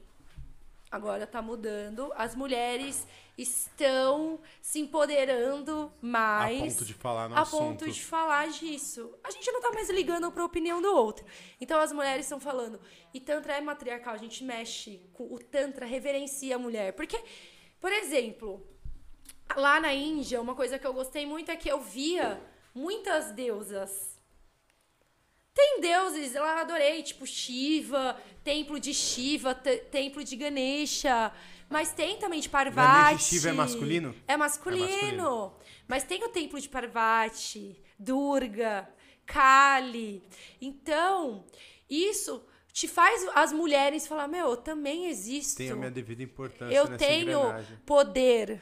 Agora 0.91 1.27
tá 1.27 1.40
mudando. 1.40 2.11
As 2.15 2.34
mulheres 2.34 3.06
estão 3.38 4.40
se 4.61 4.80
empoderando 4.80 5.91
A 6.02 6.06
mais. 6.06 6.73
ponto 6.73 6.86
de 6.86 6.94
falar 6.94 7.30
no 7.30 7.36
a 7.36 7.41
assunto. 7.41 7.60
ponto 7.86 7.90
de 7.91 8.03
falar 8.03 8.49
disso. 8.49 9.14
A 9.23 9.31
gente 9.31 9.49
não 9.52 9.61
tá 9.61 9.72
mais 9.72 9.90
ligando 9.90 10.31
pra 10.31 10.44
opinião 10.44 10.81
do 10.81 10.94
outro. 10.94 11.23
Então 11.61 11.80
as 11.80 11.91
mulheres 11.91 12.26
estão 12.26 12.40
falando. 12.40 12.80
E 13.14 13.19
Tantra 13.19 13.53
é 13.57 13.61
matriarcal, 13.61 14.14
a 14.14 14.18
gente 14.18 14.44
mexe 14.44 15.02
com 15.14 15.23
o 15.34 15.40
Tantra, 15.40 15.86
reverencia 15.86 16.56
a 16.56 16.60
mulher. 16.60 16.94
Porque, 16.94 17.19
por 17.80 17.91
exemplo, 17.91 18.65
lá 19.56 19.80
na 19.80 19.94
Índia, 19.94 20.40
uma 20.41 20.53
coisa 20.56 20.77
que 20.77 20.86
eu 20.86 20.94
gostei 20.94 21.26
muito 21.26 21.49
é 21.49 21.56
que 21.56 21.69
eu 21.69 21.81
via 21.81 22.40
muitas 22.73 23.31
deusas. 23.31 24.19
Tem 25.53 25.81
deuses, 25.81 26.36
eu 26.36 26.44
adorei, 26.44 27.02
tipo 27.03 27.26
Shiva, 27.26 28.15
templo 28.44 28.80
de 28.80 28.94
Shiva, 28.94 29.53
te- 29.56 29.77
templo 29.91 30.23
de 30.23 30.36
Ganesha. 30.36 31.34
Mas 31.69 31.91
tem 31.91 32.18
também 32.18 32.40
de 32.40 32.48
Parvati. 32.49 32.88
Ganesha 33.10 33.30
Shiva 33.30 33.49
é 33.49 33.53
masculino? 33.53 34.15
É 34.27 34.38
masculino. 34.38 34.86
É 34.86 34.91
masculino. 34.91 35.53
Mas 35.88 36.03
tem 36.03 36.23
o 36.23 36.30
templo 36.30 36.61
de 36.61 36.69
Parvati, 36.69 37.81
Durga, 37.98 38.88
Kali. 39.26 40.23
Então, 40.61 41.44
isso 41.90 42.44
te 42.72 42.88
faz 42.88 43.28
as 43.36 43.52
mulheres 43.52 44.08
falar: 44.08 44.28
meu, 44.28 44.50
eu 44.50 44.58
também 44.58 45.08
existo. 45.08 45.58
Tem 45.58 45.72
a 45.72 45.76
minha 45.76 45.91
devida 45.91 46.24
importância 46.24 46.74
Eu 46.74 46.98
tenho 46.98 47.40
engrenagem. 47.40 47.78
poder. 47.86 48.62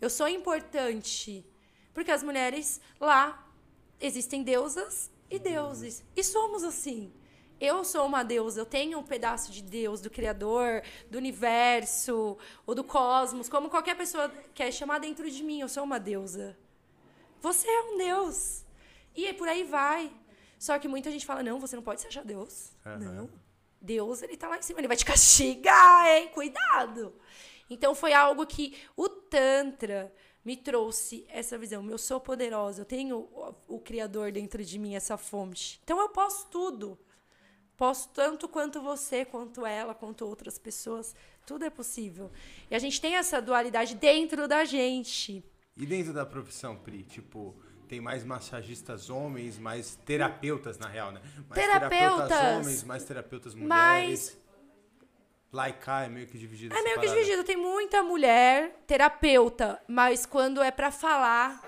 Eu 0.00 0.10
sou 0.10 0.28
importante. 0.28 1.44
Porque 1.92 2.10
as 2.10 2.22
mulheres 2.22 2.80
lá 3.00 3.48
existem 4.00 4.42
deusas 4.42 5.10
e 5.30 5.38
deuses. 5.38 6.04
E 6.16 6.22
somos 6.24 6.64
assim. 6.64 7.12
Eu 7.60 7.84
sou 7.84 8.04
uma 8.04 8.24
deusa, 8.24 8.60
eu 8.60 8.66
tenho 8.66 8.98
um 8.98 9.02
pedaço 9.04 9.52
de 9.52 9.62
Deus, 9.62 10.00
do 10.00 10.10
Criador, 10.10 10.82
do 11.08 11.16
universo, 11.16 12.36
ou 12.66 12.74
do 12.74 12.82
cosmos, 12.82 13.48
como 13.48 13.70
qualquer 13.70 13.96
pessoa 13.96 14.28
quer 14.52 14.72
chamar 14.72 14.98
dentro 14.98 15.30
de 15.30 15.42
mim, 15.42 15.60
eu 15.60 15.68
sou 15.68 15.84
uma 15.84 16.00
deusa. 16.00 16.58
Você 17.40 17.68
é 17.68 17.82
um 17.82 17.96
Deus. 17.96 18.64
E 19.14 19.32
por 19.34 19.48
aí 19.48 19.62
vai. 19.62 20.12
Só 20.58 20.78
que 20.78 20.88
muita 20.88 21.10
gente 21.10 21.24
fala: 21.24 21.42
não, 21.42 21.60
você 21.60 21.76
não 21.76 21.82
pode 21.82 22.00
se 22.00 22.06
achar 22.08 22.24
Deus. 22.24 22.72
Aham. 22.84 22.98
Não. 22.98 23.43
Deus, 23.84 24.22
ele 24.22 24.36
tá 24.36 24.48
lá 24.48 24.58
em 24.58 24.62
cima, 24.62 24.80
ele 24.80 24.88
vai 24.88 24.96
te 24.96 25.04
castigar, 25.04 26.06
hein? 26.08 26.28
Cuidado. 26.28 27.14
Então 27.68 27.94
foi 27.94 28.12
algo 28.12 28.46
que 28.46 28.76
o 28.96 29.08
Tantra 29.08 30.12
me 30.44 30.56
trouxe 30.56 31.26
essa 31.28 31.56
visão. 31.56 31.88
Eu 31.88 31.98
sou 31.98 32.20
poderosa, 32.20 32.82
eu 32.82 32.84
tenho 32.84 33.18
o, 33.18 33.54
o 33.68 33.78
Criador 33.78 34.32
dentro 34.32 34.64
de 34.64 34.78
mim, 34.78 34.94
essa 34.94 35.16
fonte. 35.16 35.80
Então 35.84 36.00
eu 36.00 36.08
posso 36.08 36.48
tudo. 36.48 36.98
Posso 37.76 38.08
tanto 38.10 38.48
quanto 38.48 38.80
você, 38.80 39.24
quanto 39.24 39.66
ela, 39.66 39.94
quanto 39.94 40.24
outras 40.24 40.58
pessoas. 40.58 41.14
Tudo 41.44 41.64
é 41.64 41.70
possível. 41.70 42.30
E 42.70 42.74
a 42.74 42.78
gente 42.78 43.00
tem 43.00 43.16
essa 43.16 43.42
dualidade 43.42 43.96
dentro 43.96 44.46
da 44.46 44.64
gente. 44.64 45.44
E 45.76 45.84
dentro 45.84 46.12
da 46.12 46.24
profissão, 46.24 46.76
Pri, 46.76 47.02
tipo, 47.02 47.54
tem 47.84 48.00
mais 48.00 48.24
massagistas 48.24 49.08
homens, 49.10 49.58
mais 49.58 49.96
terapeutas, 50.04 50.78
na 50.78 50.88
real, 50.88 51.12
né? 51.12 51.20
Mais 51.48 51.62
Terapeutas. 51.66 52.30
homens, 52.56 52.82
mais 52.84 53.04
terapeutas 53.04 53.54
mulheres. 53.54 53.70
Mais- 53.70 54.44
Lá 55.52 55.68
e 55.68 55.72
cá 55.72 56.02
é 56.02 56.08
meio 56.08 56.26
que 56.26 56.36
dividido 56.36 56.74
É 56.74 56.82
meio 56.82 56.98
que 56.98 57.06
dividido. 57.06 57.44
Tem 57.44 57.56
muita 57.56 58.02
mulher 58.02 58.82
terapeuta, 58.88 59.80
mas 59.86 60.26
quando 60.26 60.60
é 60.60 60.72
pra 60.72 60.90
falar, 60.90 61.62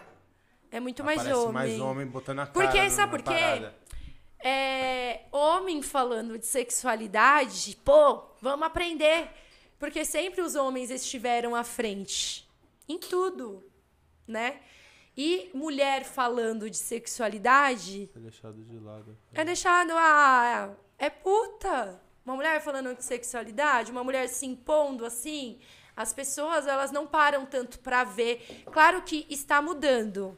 é 0.72 0.80
muito 0.80 1.04
mais 1.04 1.20
Aparece 1.20 1.38
homem. 1.40 1.52
mais 1.52 1.80
homem 1.80 2.04
botando 2.06 2.40
a 2.40 2.46
cara 2.48 2.52
Porque, 2.52 2.90
sabe 2.90 3.12
por 3.12 3.22
quê? 3.22 3.70
É, 4.40 5.22
homem 5.32 5.82
falando 5.82 6.36
de 6.38 6.46
sexualidade, 6.46 7.76
pô, 7.84 8.24
vamos 8.40 8.66
aprender. 8.66 9.28
Porque 9.78 10.04
sempre 10.04 10.40
os 10.40 10.54
homens 10.54 10.90
estiveram 10.90 11.54
à 11.54 11.62
frente. 11.62 12.48
Em 12.88 12.98
tudo, 12.98 13.62
né? 14.26 14.60
E 15.16 15.50
mulher 15.54 16.04
falando 16.04 16.68
de 16.68 16.76
sexualidade 16.76 18.08
Tá 18.12 18.20
deixado 18.20 18.62
de 18.62 18.78
lado. 18.78 19.16
é 19.32 19.44
deixado, 19.44 19.92
ah, 19.94 20.74
é 20.98 21.08
puta. 21.08 22.00
Uma 22.24 22.36
mulher 22.36 22.60
falando 22.60 22.94
de 22.94 23.04
sexualidade, 23.04 23.92
uma 23.92 24.02
mulher 24.04 24.28
se 24.28 24.44
impondo 24.44 25.06
assim, 25.06 25.60
as 25.96 26.12
pessoas 26.12 26.66
elas 26.66 26.90
não 26.90 27.06
param 27.06 27.46
tanto 27.46 27.78
pra 27.78 28.04
ver. 28.04 28.64
Claro 28.66 29.00
que 29.02 29.26
está 29.30 29.62
mudando, 29.62 30.36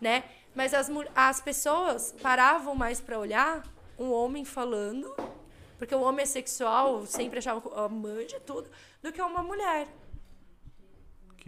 né? 0.00 0.22
Mas 0.54 0.74
as, 0.74 0.88
as 1.14 1.40
pessoas 1.40 2.14
paravam 2.22 2.74
mais 2.74 3.00
pra 3.00 3.18
olhar 3.18 3.66
um 3.98 4.12
homem 4.12 4.44
falando, 4.44 5.14
porque 5.78 5.94
o 5.94 6.00
homem 6.02 6.22
é 6.22 6.26
sexual, 6.26 7.04
sempre 7.06 7.38
achava 7.38 7.60
que 7.60 7.94
manja 7.94 8.38
tudo, 8.40 8.70
do 9.02 9.10
que 9.10 9.20
uma 9.20 9.42
mulher. 9.42 9.88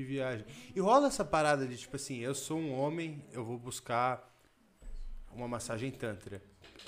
Que 0.00 0.04
viagem. 0.06 0.46
E 0.74 0.80
rola 0.80 1.08
essa 1.08 1.22
parada 1.22 1.66
de, 1.66 1.76
tipo 1.76 1.94
assim, 1.94 2.20
eu 2.20 2.34
sou 2.34 2.56
um 2.58 2.72
homem, 2.72 3.22
eu 3.34 3.44
vou 3.44 3.58
buscar 3.58 4.26
uma 5.34 5.46
massagem 5.46 5.90
tantra. 5.90 6.42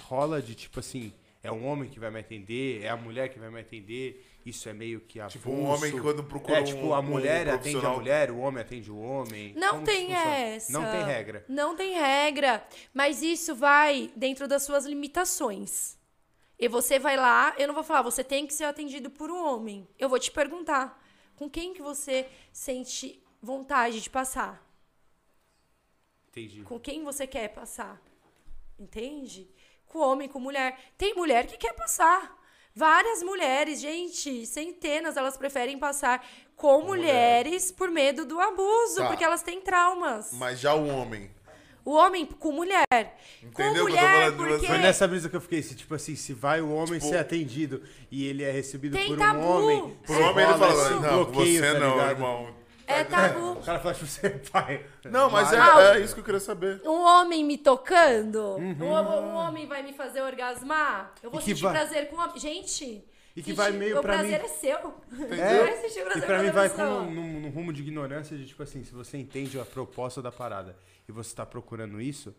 Rola 0.05 0.41
de, 0.41 0.55
tipo 0.55 0.81
assim, 0.81 1.13
é 1.43 1.53
um 1.53 1.67
homem 1.67 1.91
que 1.91 2.01
vai 2.01 2.11
me 2.11 2.21
atender, 2.21 2.83
é 2.83 2.89
a 2.89 2.97
mulher 2.97 3.29
que 3.29 3.39
vai 3.39 3.51
me 3.51 3.61
atender, 3.61 4.27
isso 4.47 4.67
é 4.67 4.73
meio 4.73 5.01
que 5.03 5.21
avulso. 5.21 5.37
Tipo, 5.37 5.51
um 5.51 5.67
homem 5.67 5.93
que 5.93 6.01
quando 6.01 6.25
procura 6.25 6.61
É, 6.61 6.63
tipo, 6.63 6.87
um- 6.87 6.95
a 6.95 7.01
um 7.01 7.03
mulher 7.03 7.51
atende 7.51 7.85
a 7.85 7.91
mulher, 7.91 8.31
o 8.31 8.39
homem 8.39 8.63
atende 8.63 8.91
o 8.91 8.99
homem. 8.99 9.53
Não 9.57 9.73
Como 9.75 9.85
tem 9.85 10.15
essa. 10.15 10.73
Não 10.73 10.91
tem 10.91 11.05
regra. 11.05 11.45
Não 11.47 11.77
tem 11.77 11.93
regra. 11.93 12.67
Mas 12.95 13.21
isso 13.23 13.55
vai 13.55 14.11
dentro 14.17 14.49
das 14.49 14.63
suas 14.63 14.87
limitações. 14.87 15.99
E 16.59 16.67
você 16.67 16.99
vai 16.99 17.19
lá, 17.19 17.55
eu 17.59 17.67
não 17.67 17.75
vou 17.75 17.85
falar, 17.85 18.01
você 18.01 18.25
tem 18.25 18.47
que 18.47 18.55
ser 18.55 18.65
atendido 18.65 19.11
por 19.11 19.31
um 19.31 19.45
homem. 19.53 19.87
Eu 19.99 20.09
vou 20.09 20.19
te 20.19 20.31
perguntar, 20.31 21.02
com 21.37 21.49
quem 21.51 21.73
que 21.75 21.83
você 21.83 22.29
sente 22.53 23.23
vontade 23.41 24.01
de 24.01 24.09
passar? 24.11 24.63
Entendi. 26.31 26.63
Com 26.63 26.79
quem 26.81 27.05
você 27.05 27.27
quer 27.27 27.49
passar? 27.49 28.01
Entende? 28.79 29.49
Com 29.87 29.99
homem, 29.99 30.29
com 30.29 30.41
mulher. 30.41 30.79
Tem 30.97 31.15
mulher 31.15 31.47
que 31.47 31.57
quer 31.59 31.75
passar. 31.75 32.41
Várias 32.75 33.23
mulheres, 33.23 33.81
gente, 33.81 34.47
centenas, 34.47 35.19
elas 35.19 35.37
preferem 35.37 35.79
passar 35.79 36.27
com 36.57 36.81
mulheres 36.83 37.71
por 37.71 37.91
medo 37.91 38.25
do 38.25 38.41
abuso, 38.41 38.97
Tá. 38.97 39.09
porque 39.09 39.23
elas 39.23 39.43
têm 39.43 39.61
traumas. 39.61 40.33
Mas 40.33 40.59
já 40.59 40.75
o 40.75 40.87
homem. 40.89 41.31
O 41.85 41.93
homem 41.95 42.25
com 42.27 42.53
mulher. 42.53 42.85
Entendeu 42.93 43.53
com 43.53 43.57
que 43.57 43.63
eu 43.63 43.75
tô 43.75 43.83
mulher, 43.85 44.03
falando? 44.33 44.37
porque 44.37 44.67
Foi 44.67 44.79
nessa 44.79 45.09
brisa 45.09 45.29
que 45.29 45.37
eu 45.37 45.41
fiquei, 45.41 45.63
se, 45.63 45.75
tipo 45.75 45.95
assim, 45.95 46.15
se 46.15 46.33
vai 46.33 46.61
o 46.61 46.71
homem 46.73 46.99
Tipo- 47.01 47.09
ser 47.13 47.17
atendido 47.19 47.83
e 48.11 48.27
ele 48.27 48.45
é 48.45 48.51
recebido 48.51 48.97
Tem 48.97 49.07
por 49.09 49.17
um 49.17 49.19
tabu. 49.19 49.41
homem. 49.41 49.97
Por 50.07 50.17
É, 50.17 50.25
homem 50.27 50.45
ele 50.45 50.55
fala, 50.59 50.73
esse 50.83 50.91
não, 50.95 51.25
bloqueio, 51.25 51.61
você 51.61 51.73
tá 51.73 51.79
não, 51.81 51.91
ligado? 51.93 52.11
irmão. 52.11 52.55
é 52.87 53.05
tabu. 53.05 53.53
O 53.63 53.65
cara 53.65 53.79
fala, 53.81 53.95
tipo, 53.95 54.07
você 54.07 54.27
é 54.27 54.31
pai. 54.31 54.85
Não, 55.07 55.31
mas 55.31 55.51
Vai. 55.51 55.59
Ah, 55.61 55.95
é, 55.95 55.99
é 55.99 56.01
isso 56.05 56.15
que 56.15 56.21
eu 56.21 56.25
queria 56.25 56.41
saber. 56.41 56.81
Um 56.85 57.01
homem 57.03 57.45
me 57.45 57.57
tocando? 57.59 58.39
Uhum. 58.57 58.77
Um, 58.81 58.93
um 58.93 59.35
homem 59.35 59.67
vai 59.67 59.83
me 59.83 59.93
fazer 59.93 60.21
orgasmar? 60.21 61.13
Eu 61.23 61.31
vou 61.31 61.41
que 61.41 61.47
sentir 61.47 61.63
vai- 61.63 61.73
prazer 61.73 62.09
com 62.09 62.17
o 62.17 62.19
homem. 62.21 62.39
Gente, 62.39 63.05
E 63.35 63.43
que 63.43 63.53
vai 63.53 63.71
meio 63.73 63.99
o 63.99 64.03
pra 64.03 64.15
prazer 64.15 64.39
mim- 64.41 64.45
é 64.45 64.49
seu. 64.49 64.77
É, 65.31 65.59
Vai 65.63 65.77
sentir 65.81 66.03
prazer 66.05 66.23
e 66.23 66.27
pra 66.27 66.43
mim 66.43 66.51
vai 66.51 66.69
com 66.69 66.83
num- 67.11 67.41
num 67.41 67.51
rumo 67.51 67.73
de 67.73 67.81
ignorância 67.83 68.37
de, 68.37 68.47
tipo 68.47 68.63
assim, 68.63 68.85
se 68.85 68.93
você 68.93 69.17
entende 69.17 69.59
a 69.59 69.65
proposta 69.65 70.21
da 70.21 70.31
parada 70.31 70.77
e 71.09 71.13
você 71.13 71.35
tá 71.35 71.45
procurando 71.47 72.01
isso, 72.01 72.35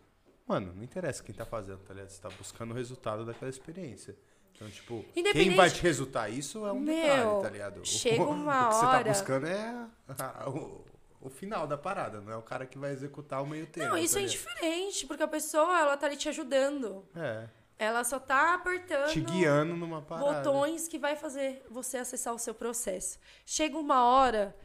mano, 0.47 0.73
não 0.75 0.83
interessa 0.83 1.23
quem 1.23 1.33
tá 1.33 1.45
fazendo, 1.45 1.79
tá 1.79 1.93
ligado? 1.93 2.09
Você 2.09 2.21
tá 2.21 2.29
buscando 2.29 2.71
o 2.71 2.73
resultado 2.73 3.25
daquela 3.25 3.49
experiência. 3.49 4.15
Então, 4.55 4.69
tipo, 4.69 5.03
quem 5.33 5.55
vai 5.55 5.69
te 5.69 5.81
resultar 5.81 6.29
isso 6.29 6.65
é 6.65 6.71
um 6.71 6.79
Meu, 6.79 6.95
detalhe, 6.95 7.41
tá 7.41 7.49
ligado? 7.49 7.81
O- 7.81 7.85
chega 7.85 8.23
uma 8.23 8.67
O 8.67 8.69
que 8.69 8.75
você 8.75 8.85
tá 8.85 9.03
buscando 9.03 9.47
é 9.47 9.87
a- 10.19 10.47
o, 10.49 10.85
o 11.21 11.29
final 11.29 11.65
da 11.65 11.77
parada, 11.77 12.21
não 12.21 12.31
é 12.31 12.37
o 12.37 12.41
cara 12.41 12.65
que 12.65 12.77
vai 12.77 12.91
executar 12.91 13.41
o 13.41 13.47
meio 13.47 13.65
termo. 13.67 13.89
Não, 13.89 13.97
isso 13.97 14.13
tá 14.13 14.19
é 14.19 14.23
indiferente, 14.23 15.07
porque 15.07 15.23
a 15.23 15.27
pessoa, 15.27 15.79
ela 15.79 15.97
tá 15.97 16.05
ali 16.05 16.15
te 16.17 16.29
ajudando. 16.29 17.03
É. 17.15 17.47
Ela 17.79 18.03
só 18.03 18.19
tá 18.19 18.53
apertando 18.53 19.09
Te 19.09 19.19
guiando 19.19 19.75
numa 19.75 20.01
parada. 20.03 20.43
botões 20.43 20.87
que 20.87 20.99
vai 20.99 21.15
fazer 21.15 21.65
você 21.69 21.97
acessar 21.97 22.33
o 22.33 22.37
seu 22.39 22.53
processo. 22.53 23.17
Chega 23.45 23.75
uma 23.77 24.05
hora, 24.05 24.55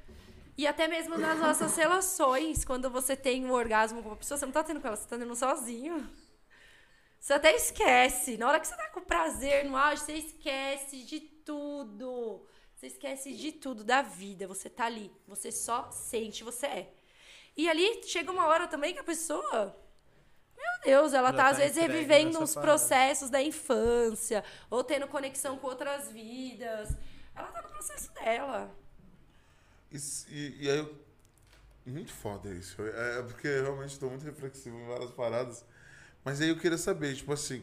e 0.59 0.67
até 0.67 0.89
mesmo 0.89 1.17
nas 1.17 1.39
nossas 1.39 1.77
relações, 1.77 2.65
quando 2.65 2.91
você 2.91 3.15
tem 3.15 3.47
um 3.47 3.53
orgasmo 3.53 4.03
com 4.03 4.09
uma 4.09 4.17
pessoa, 4.17 4.37
você 4.37 4.45
não 4.45 4.53
tá 4.53 4.65
tendo 4.65 4.81
com 4.81 4.89
ela, 4.89 4.97
você 4.97 5.07
tá 5.07 5.17
tendo 5.17 5.37
sozinho. 5.37 6.11
Você 7.21 7.33
até 7.33 7.55
esquece. 7.55 8.37
Na 8.37 8.49
hora 8.49 8.59
que 8.59 8.67
você 8.67 8.77
tá 8.77 8.89
com 8.89 9.01
prazer 9.01 9.65
no 9.65 9.77
auge, 9.77 10.03
você 10.03 10.15
esquece 10.15 11.05
de 11.05 11.21
tudo. 11.21 12.45
Você 12.75 12.89
esquece 12.89 13.35
de 13.35 13.53
tudo 13.53 13.85
da 13.85 14.03
vida. 14.03 14.49
Você 14.49 14.69
tá 14.69 14.87
ali. 14.87 15.13
Você 15.29 15.53
só 15.53 15.93
sente, 15.93 16.43
você 16.43 16.67
é. 16.67 16.93
E 17.57 17.69
ali 17.69 18.03
chega 18.03 18.33
uma 18.33 18.47
hora 18.49 18.67
também 18.67 18.93
que 18.93 18.99
a 18.99 19.05
pessoa. 19.05 19.77
Meu 20.57 20.81
Deus, 20.85 21.13
ela 21.13 21.31
Já 21.31 21.37
tá, 21.37 21.45
tá 21.45 21.49
às 21.51 21.59
vezes 21.59 21.77
revivendo 21.77 22.39
parada. 22.39 22.61
processos 22.61 23.31
da 23.31 23.41
infância, 23.41 24.43
ou 24.69 24.83
tendo 24.83 25.07
conexão 25.07 25.57
com 25.57 25.69
outras 25.69 26.11
vidas. 26.11 26.97
Ela 27.33 27.47
tá 27.47 27.63
no 27.63 27.69
processo 27.69 28.13
dela. 28.15 28.77
E, 29.93 29.97
e, 30.31 30.65
e 30.65 30.71
aí, 30.71 30.79
eu- 30.79 31.05
muito 31.87 32.13
foda 32.13 32.51
isso. 32.55 32.83
É 32.83 33.19
é 33.21 33.23
porque 33.23 33.47
eu 33.49 33.63
realmente 33.65 33.93
estou 33.93 34.11
muito 34.11 34.25
reflexivo 34.25 34.77
em 34.79 34.87
várias 34.87 35.11
paradas. 35.13 35.65
Mas 36.25 36.41
aí 36.41 36.49
eu 36.51 36.59
queria 36.59 36.79
saber, 36.79 37.15
tipo 37.17 37.33
assim, 37.33 37.63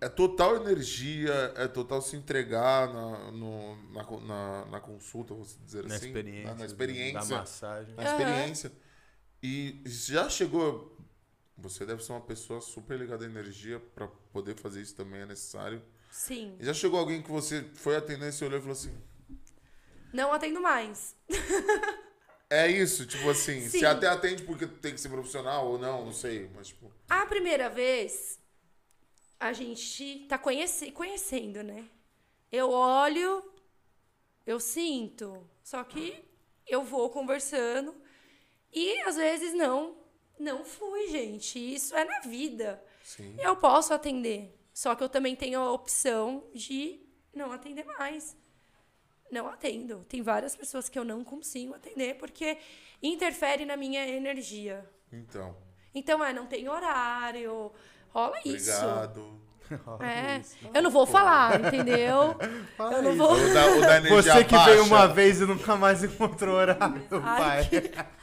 é 0.00 0.08
total 0.08 0.56
energia, 0.56 1.32
é 1.56 1.66
total 1.66 2.00
se 2.00 2.14
entregar 2.16 2.92
na, 2.92 3.32
no- 3.32 3.76
na, 3.92 4.04
na, 4.20 4.66
na 4.66 4.80
consulta, 4.80 5.34
vou 5.34 5.44
dizer 5.64 5.84
Na 5.86 5.96
assim. 5.96 6.06
experiência. 6.06 6.44
Na, 6.50 6.54
na 6.54 6.64
experiência. 6.66 7.12
Da 7.30 7.36
massagem. 7.40 7.94
na 7.96 8.04
experiência. 8.04 8.72
E 9.42 9.80
já 9.84 10.28
chegou. 10.28 10.96
Você 11.56 11.84
deve 11.84 12.04
ser 12.04 12.12
uma 12.12 12.20
pessoa 12.20 12.60
super 12.60 12.96
ligada 12.98 13.24
à 13.24 13.28
energia 13.28 13.80
para 13.94 14.06
poder 14.32 14.54
fazer 14.54 14.80
isso 14.80 14.94
também 14.94 15.20
é 15.22 15.26
necessário. 15.26 15.82
Sim. 16.10 16.56
E 16.60 16.64
já 16.64 16.72
chegou 16.72 17.00
alguém 17.00 17.20
que 17.20 17.30
você 17.30 17.62
foi 17.74 17.96
atender 17.96 18.32
e 18.32 18.44
olhou 18.44 18.58
e 18.58 18.62
falou 18.62 18.72
assim: 18.72 18.94
Não 20.12 20.32
atendo 20.32 20.60
mais. 20.60 21.16
É 22.50 22.66
isso, 22.66 23.04
tipo 23.04 23.28
assim, 23.28 23.60
Sim. 23.68 23.80
se 23.80 23.84
até 23.84 24.06
atende 24.06 24.42
porque 24.42 24.66
tem 24.66 24.94
que 24.94 25.00
ser 25.00 25.10
profissional 25.10 25.66
ou 25.68 25.78
não, 25.78 26.06
não 26.06 26.12
sei, 26.14 26.48
mas 26.54 26.68
tipo. 26.68 26.90
A 27.06 27.26
primeira 27.26 27.68
vez, 27.68 28.40
a 29.38 29.52
gente 29.52 30.24
tá 30.28 30.38
conhece, 30.38 30.90
conhecendo, 30.90 31.62
né? 31.62 31.84
Eu 32.50 32.70
olho, 32.70 33.44
eu 34.46 34.58
sinto. 34.58 35.46
Só 35.62 35.84
que 35.84 36.24
eu 36.66 36.82
vou 36.82 37.10
conversando 37.10 37.94
e 38.72 38.98
às 39.02 39.16
vezes 39.16 39.52
não, 39.52 39.98
não 40.38 40.64
flui, 40.64 41.08
gente. 41.08 41.58
Isso 41.58 41.94
é 41.94 42.04
na 42.06 42.20
vida. 42.20 42.82
Sim. 43.04 43.36
Eu 43.38 43.56
posso 43.56 43.92
atender. 43.92 44.58
Só 44.72 44.94
que 44.94 45.02
eu 45.02 45.08
também 45.08 45.36
tenho 45.36 45.60
a 45.60 45.70
opção 45.70 46.48
de 46.54 47.06
não 47.34 47.52
atender 47.52 47.84
mais. 47.84 48.34
Não 49.30 49.48
atendo. 49.48 50.04
Tem 50.08 50.22
várias 50.22 50.56
pessoas 50.56 50.88
que 50.88 50.98
eu 50.98 51.04
não 51.04 51.22
consigo 51.24 51.74
atender 51.74 52.14
porque 52.16 52.58
interfere 53.02 53.64
na 53.64 53.76
minha 53.76 54.06
energia. 54.08 54.84
Então, 55.12 55.54
Então, 55.94 56.24
é, 56.24 56.32
não 56.32 56.46
tem 56.46 56.68
horário. 56.68 57.70
Rola 58.10 58.38
isso. 58.44 58.70
obrigado. 58.72 59.48
É. 60.00 60.40
Eu 60.72 60.82
não 60.82 60.90
vou 60.90 61.04
falar, 61.04 61.60
entendeu? 61.60 62.34
Eu 62.80 63.02
não 63.02 63.14
vou. 63.16 63.32
O 63.34 63.52
da, 63.52 63.66
o 63.66 63.80
da 63.82 64.00
Você 64.00 64.42
que 64.42 64.54
baixa, 64.54 64.70
veio 64.70 64.84
uma 64.84 65.06
vez 65.06 65.42
e 65.42 65.44
nunca 65.44 65.76
mais 65.76 66.02
encontrou 66.02 66.54
horário, 66.56 67.06
Ai, 67.22 67.68
pai. 67.68 68.06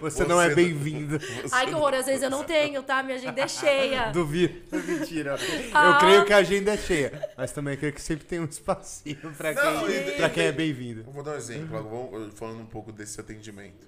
Você 0.00 0.24
não 0.24 0.40
é 0.40 0.54
bem-vindo. 0.54 1.18
Ai, 1.52 1.66
que 1.66 1.74
horror. 1.74 1.94
Às 1.94 2.06
vezes 2.06 2.22
eu 2.22 2.30
não 2.30 2.44
tenho, 2.44 2.82
tá? 2.82 3.02
Minha 3.02 3.16
agenda 3.16 3.40
é 3.40 3.48
cheia. 3.48 4.10
Duvido. 4.12 4.54
Mentira. 4.86 5.36
Eu 5.40 5.70
Ah. 5.74 5.98
creio 5.98 6.24
que 6.24 6.32
a 6.32 6.36
agenda 6.38 6.72
é 6.74 6.76
cheia. 6.76 7.30
Mas 7.36 7.52
também 7.52 7.76
creio 7.76 7.92
que 7.92 8.00
sempre 8.02 8.26
tem 8.26 8.40
um 8.40 8.44
espacinho 8.44 9.32
pra 9.36 9.52
Não, 9.52 9.86
quem, 9.86 9.96
e- 9.96 10.12
pra 10.12 10.30
quem 10.30 10.44
é 10.46 10.52
bem-vindo. 10.52 11.00
Eu 11.06 11.12
vou 11.12 11.22
dar 11.22 11.32
um 11.32 11.36
exemplo, 11.36 11.82
vamos 12.10 12.34
falando 12.38 12.60
um 12.60 12.66
pouco 12.66 12.92
desse 12.92 13.20
atendimento. 13.20 13.86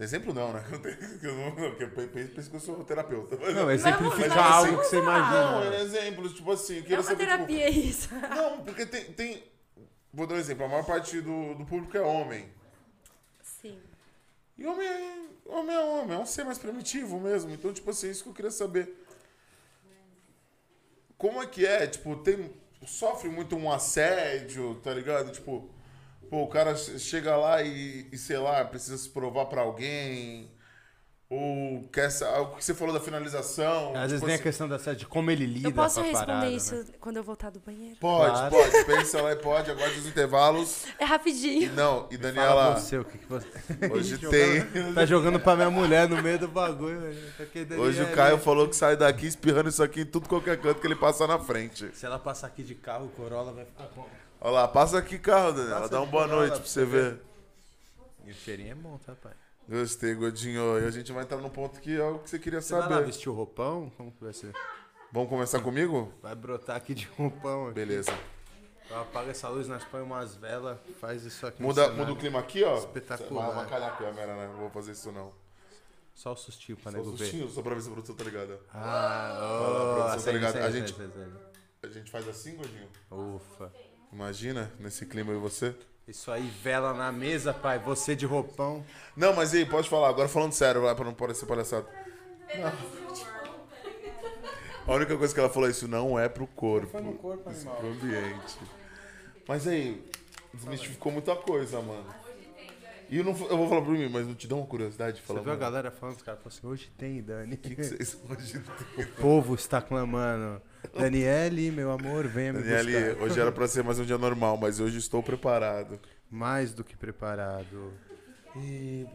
Exemplo 0.00 0.32
não, 0.32 0.52
né? 0.52 0.62
Eu 0.70 0.78
eu 1.30 1.34
não- 1.36 1.54
não, 1.56 1.70
Porque 1.70 1.84
eu 1.84 1.90
penso 2.08 2.50
que 2.50 2.56
eu 2.56 2.60
sou 2.60 2.84
terapeuta. 2.84 3.36
Não, 3.52 3.70
exemplifica 3.70 4.28
mas 4.28 4.36
algo 4.38 4.78
que 4.78 4.86
você 4.86 4.98
imagina. 4.98 5.42
Não, 5.52 5.72
é 5.72 5.80
exemplos, 5.82 6.32
tipo 6.34 6.52
assim, 6.52 6.84
eu 6.86 6.96
É 6.96 6.98
uma 6.98 7.02
saber, 7.02 7.24
tipo, 7.26 7.36
terapia 7.36 7.68
isso. 7.70 8.08
Não, 8.14 8.60
porque 8.60 8.86
tem, 8.86 9.04
tem. 9.12 9.42
Vou 10.12 10.26
dar 10.26 10.36
um 10.36 10.38
exemplo. 10.38 10.64
A 10.64 10.68
maior 10.68 10.84
parte 10.84 11.20
do, 11.20 11.54
do 11.54 11.64
público 11.66 11.96
é 11.96 12.00
homem. 12.00 12.48
E 14.58 14.66
homem 14.66 14.86
é, 14.86 15.22
homem 15.46 15.76
é 15.76 15.80
homem, 15.80 16.16
é 16.16 16.20
um 16.20 16.26
ser 16.26 16.44
mais 16.44 16.58
primitivo 16.58 17.18
mesmo. 17.20 17.50
Então, 17.50 17.72
tipo 17.72 17.88
assim, 17.90 18.10
isso 18.10 18.24
que 18.24 18.28
eu 18.30 18.34
queria 18.34 18.50
saber. 18.50 18.92
Como 21.16 21.42
é 21.42 21.46
que 21.46 21.66
é? 21.66 21.86
Tipo, 21.86 22.16
tem. 22.16 22.50
Sofre 22.86 23.28
muito 23.28 23.56
um 23.56 23.70
assédio, 23.72 24.76
tá 24.84 24.94
ligado? 24.94 25.32
Tipo, 25.32 25.68
pô, 26.30 26.42
o 26.44 26.48
cara 26.48 26.76
che- 26.76 26.98
chega 26.98 27.36
lá 27.36 27.60
e, 27.62 28.06
e 28.12 28.16
sei 28.16 28.38
lá, 28.38 28.64
precisa 28.64 28.96
se 28.96 29.08
provar 29.08 29.46
pra 29.46 29.62
alguém. 29.62 30.48
Ou 31.30 31.86
quer. 31.92 32.08
O 32.40 32.56
que 32.56 32.64
você 32.64 32.72
falou 32.72 32.94
da 32.94 33.00
finalização. 33.00 33.94
Às 33.94 34.10
vezes 34.12 34.14
tipo 34.14 34.24
tem 34.24 34.30
a 34.32 34.34
assim, 34.36 34.42
questão 34.42 34.66
dessa 34.66 34.96
de 34.96 35.04
como 35.04 35.30
ele 35.30 35.44
lida 35.44 35.68
Eu 35.68 35.72
posso 35.72 35.96
com 35.96 36.00
a 36.00 36.04
responder 36.04 36.26
parada, 36.26 36.48
isso 36.50 36.74
né? 36.74 36.84
quando 36.98 37.16
eu 37.18 37.22
voltar 37.22 37.50
do 37.50 37.60
banheiro? 37.60 37.96
Pode, 38.00 38.30
Claro. 38.32 38.50
pode. 38.50 38.84
Pensa 38.86 39.20
lá 39.20 39.32
e 39.32 39.36
pode. 39.36 39.70
Agora 39.70 39.90
os 39.90 40.06
intervalos. 40.06 40.86
É 40.98 41.04
rapidinho. 41.04 41.70
Não, 41.74 42.08
e 42.10 42.16
Fala 42.16 42.32
Daniela. 42.32 42.74
você, 42.80 42.96
o 42.96 43.04
que, 43.04 43.18
que 43.18 43.26
você... 43.26 43.46
Hoje 43.92 44.16
tem. 44.16 44.64
Tá 44.94 45.04
jogando 45.04 45.38
pra 45.38 45.54
minha 45.54 45.70
mulher 45.70 46.08
no 46.08 46.22
meio 46.22 46.38
do 46.38 46.48
bagulho. 46.48 46.98
velho. 46.98 47.32
Tá 47.36 47.42
aqui, 47.42 47.58
Hoje 47.60 47.66
o 47.66 48.04
Daniele. 48.04 48.14
Caio 48.14 48.38
falou 48.38 48.66
que 48.66 48.74
sai 48.76 48.96
daqui 48.96 49.26
espirrando 49.26 49.68
isso 49.68 49.82
aqui 49.82 50.00
em 50.00 50.06
tudo 50.06 50.26
qualquer 50.30 50.58
canto 50.58 50.80
que 50.80 50.86
ele 50.86 50.96
passa 50.96 51.26
na 51.26 51.38
frente. 51.38 51.90
Se 51.94 52.06
ela 52.06 52.18
passar 52.18 52.46
aqui 52.46 52.62
de 52.62 52.74
carro, 52.74 53.04
o 53.04 53.10
Corolla 53.10 53.52
vai 53.52 53.66
ficar 53.66 53.84
como? 53.88 54.08
Olha 54.40 54.50
lá, 54.50 54.68
passa 54.68 54.96
aqui 54.96 55.18
carro, 55.18 55.52
Daniela. 55.52 55.80
Passa 55.80 55.90
Dá 55.90 56.00
uma 56.00 56.06
boa 56.06 56.24
Corolla 56.24 56.46
noite 56.46 56.58
pra 56.62 56.68
você 56.70 56.86
ver. 56.86 57.18
E 58.24 58.30
o 58.30 58.34
cheirinho 58.34 58.72
é 58.72 58.74
bom, 58.74 58.98
tá, 59.04 59.12
pai? 59.14 59.32
Gostei, 59.68 60.14
Godinho. 60.14 60.78
E 60.80 60.84
a 60.86 60.90
gente 60.90 61.12
vai 61.12 61.24
entrar 61.24 61.38
num 61.38 61.50
ponto 61.50 61.80
que 61.80 61.96
é 61.98 62.00
algo 62.00 62.20
que 62.20 62.30
você 62.30 62.38
queria 62.38 62.60
Você 62.60 62.72
vai 62.72 62.82
lá 62.82 62.88
saber. 62.88 63.06
vestir 63.06 63.28
o 63.28 63.34
roupão? 63.34 63.90
Como 63.96 64.10
que 64.10 64.24
vai 64.24 64.32
ser? 64.32 64.52
Vamos 65.12 65.28
começar 65.28 65.60
comigo? 65.60 66.12
Vai 66.22 66.34
brotar 66.34 66.76
aqui 66.76 66.94
de 66.94 67.06
roupão. 67.16 67.66
Aqui. 67.66 67.74
Beleza. 67.74 68.12
Apaga 68.90 69.30
essa 69.30 69.48
luz, 69.50 69.68
nós 69.68 69.84
põe 69.84 70.00
umas 70.00 70.34
velas, 70.34 70.78
faz 70.98 71.22
isso 71.22 71.46
aqui. 71.46 71.62
Muda, 71.62 71.90
muda 71.90 72.10
o 72.12 72.16
clima 72.16 72.38
aqui, 72.38 72.64
ó. 72.64 72.78
Espetacular. 72.78 73.48
Vai 73.48 73.58
avacalhar 73.58 73.92
a 73.92 73.96
câmera, 73.96 74.34
né? 74.34 74.46
Não 74.48 74.60
vou 74.60 74.70
fazer 74.70 74.92
isso 74.92 75.12
não. 75.12 75.30
Só 76.14 76.32
o 76.32 76.36
sustinho 76.36 76.78
pra 76.78 76.90
Só 76.90 76.96
nego 76.96 77.10
os 77.10 77.18
ver. 77.18 77.26
sustinhos, 77.26 77.52
só 77.52 77.60
pra 77.60 77.74
ver 77.74 77.82
se 77.82 77.88
a 77.88 77.92
produção 77.92 78.16
tá 78.16 78.24
ligada. 78.24 78.58
Ah, 78.72 79.38
oh, 79.38 79.94
produção, 79.94 80.24
tá 80.24 80.32
ligado? 80.32 80.56
A 80.56 80.70
gente-. 80.70 80.94
A 81.82 81.88
gente 81.88 82.10
faz 82.10 82.26
assim, 82.26 82.56
Godinho? 82.56 82.88
Ufa. 83.10 83.70
Imagina, 84.10 84.72
nesse 84.80 85.04
clima 85.04 85.32
e 85.34 85.36
você. 85.36 85.76
Isso 86.08 86.30
aí, 86.32 86.50
vela 86.62 86.94
na 86.94 87.12
mesa, 87.12 87.52
pai. 87.52 87.78
Você 87.80 88.16
de 88.16 88.24
roupão. 88.24 88.82
Não, 89.14 89.34
mas 89.34 89.52
aí, 89.52 89.66
pode 89.66 89.88
falar. 89.90 90.08
Agora 90.08 90.26
falando 90.26 90.52
sério, 90.52 90.80
vai, 90.80 90.94
pra 90.94 91.04
não 91.04 91.12
parecer 91.12 91.44
palhaçada. 91.44 91.86
A 94.86 94.92
única 94.94 95.16
coisa 95.18 95.34
que 95.34 95.38
ela 95.38 95.50
falou 95.50 95.68
é 95.68 95.70
isso 95.70 95.86
não 95.86 96.18
é 96.18 96.28
pro 96.28 96.46
corpo. 96.46 96.86
Foi 96.86 97.02
no 97.02 97.12
corpo, 97.12 97.50
isso 97.50 97.68
é 97.68 97.70
animal. 97.70 97.76
pro 97.76 97.88
ambiente. 97.90 98.58
Mas 99.46 99.66
aí, 99.68 100.02
desmistificou 100.54 101.12
muita 101.12 101.36
coisa, 101.36 101.80
mano. 101.82 102.06
E 103.10 103.18
eu, 103.18 103.24
não, 103.24 103.32
eu 103.32 103.56
vou 103.56 103.68
falar 103.68 103.82
pra 103.82 103.90
mim, 103.90 104.08
mas 104.08 104.26
não 104.26 104.34
te 104.34 104.46
dá 104.46 104.54
uma 104.56 104.66
curiosidade 104.66 105.16
de 105.16 105.22
Você 105.22 105.26
falar. 105.26 105.40
viu 105.40 105.52
a 105.52 105.56
mano, 105.56 105.60
galera 105.60 105.90
falando, 105.90 106.16
os 106.16 106.22
caras 106.22 106.40
falaram 106.40 106.58
assim, 106.58 106.66
hoje 106.66 106.90
tem, 106.96 107.22
Dani. 107.22 107.54
O 107.54 107.58
que, 107.58 107.74
que 107.74 107.84
vocês 107.84 108.18
hoje 108.28 108.62
O 108.96 109.06
povo 109.20 109.54
está 109.54 109.80
clamando. 109.82 110.60
Daniele, 110.96 111.70
meu 111.70 111.90
amor, 111.90 112.26
venha 112.26 112.52
me 112.52 112.62
Daniele, 112.62 113.08
buscar. 113.10 113.22
hoje 113.24 113.40
era 113.40 113.52
pra 113.52 113.68
ser 113.68 113.82
mais 113.84 113.98
um 113.98 114.04
dia 114.04 114.18
normal, 114.18 114.56
mas 114.56 114.80
hoje 114.80 114.98
estou 114.98 115.22
preparado. 115.22 115.98
Mais 116.30 116.72
do 116.72 116.82
que 116.84 116.96
preparado. 116.96 117.92
E... 118.56 119.06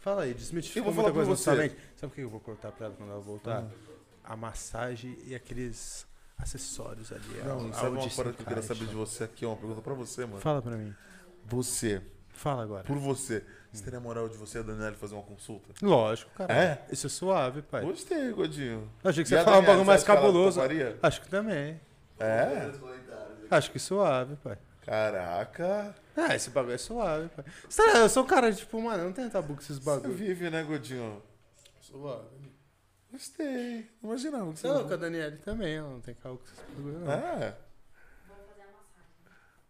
Fala 0.00 0.22
aí, 0.22 0.30
Eu 0.30 0.34
desmistificou 0.36 0.92
vou 0.92 1.04
muita 1.04 1.12
falar 1.14 1.26
coisa 1.26 1.42
pra 1.44 1.54
na 1.62 1.68
você. 1.68 1.76
Sabe 1.96 2.12
o 2.12 2.14
que 2.14 2.20
eu 2.22 2.28
vou 2.30 2.40
cortar 2.40 2.72
pra 2.72 2.86
ela 2.86 2.94
quando 2.96 3.10
ela 3.10 3.20
voltar? 3.20 3.64
A 4.24 4.36
massagem 4.36 5.16
e 5.26 5.34
aqueles 5.34 6.06
acessórios 6.36 7.12
ali. 7.12 7.22
Não, 7.44 7.68
a- 7.70 7.72
sabe 7.72 7.96
uma 7.96 8.08
parada 8.10 8.34
que 8.34 8.42
eu 8.42 8.46
queria 8.46 8.62
saber 8.62 8.86
de 8.86 8.94
você 8.94 9.24
aqui? 9.24 9.46
Uma 9.46 9.56
pergunta 9.56 9.80
pra 9.80 9.94
você, 9.94 10.26
mano. 10.26 10.40
Fala 10.40 10.60
pra 10.60 10.76
mim. 10.76 10.92
Você, 11.44 12.02
Fala 12.32 12.62
agora. 12.62 12.84
por 12.84 12.96
você, 12.98 13.44
você 13.72 13.84
teria 13.84 14.00
moral 14.00 14.28
de 14.28 14.36
você 14.36 14.58
e 14.58 14.60
a 14.60 14.64
Daniela 14.64 14.94
fazer 14.94 15.14
uma 15.14 15.22
consulta? 15.22 15.72
Lógico, 15.80 16.30
cara. 16.34 16.52
É? 16.52 16.84
Isso 16.90 17.06
é 17.06 17.10
suave, 17.10 17.62
pai. 17.62 17.82
Gostei, 17.84 18.32
Godinho. 18.32 18.90
Achei 19.04 19.22
que 19.22 19.28
E 19.28 19.30
você 19.30 19.34
ia 19.36 19.44
falar 19.44 19.58
um 19.58 19.60
Daniela, 19.60 19.72
bagulho 19.78 19.86
mais 19.86 20.00
você 20.00 20.06
cabuloso. 20.06 20.60
Acho 21.02 21.20
que 21.20 21.28
também. 21.28 21.80
É? 22.18 22.70
Acho 23.50 23.70
que 23.70 23.78
suave, 23.78 24.36
pai. 24.36 24.58
Caraca. 24.84 25.94
Ah, 26.16 26.34
esse 26.34 26.50
bagulho 26.50 26.74
é 26.74 26.78
suave, 26.78 27.28
pai. 27.28 27.44
Eu 27.94 28.08
sou 28.08 28.24
um 28.24 28.26
cara, 28.26 28.52
tipo, 28.52 28.80
mano, 28.82 29.04
não 29.04 29.12
tem 29.12 29.28
tabu 29.30 29.54
com 29.54 29.60
esses 29.60 29.78
Você 29.78 29.84
bagulhos. 29.84 30.16
vive, 30.18 30.50
né, 30.50 30.62
Godinho? 30.62 31.22
Suave. 31.80 32.52
Gostei. 33.10 33.88
Imaginava 34.02 34.52
que 34.52 34.58
você 34.58 34.68
Não, 34.68 34.86
com 34.88 34.94
a 34.94 34.96
Daniele 34.96 35.36
também, 35.38 35.76
ela 35.76 35.88
não 35.90 36.00
tem 36.00 36.14
carro 36.14 36.38
com 36.38 36.44
esses 36.44 36.58
bagulhos, 36.76 37.00
não. 37.02 37.12
É. 37.12 37.54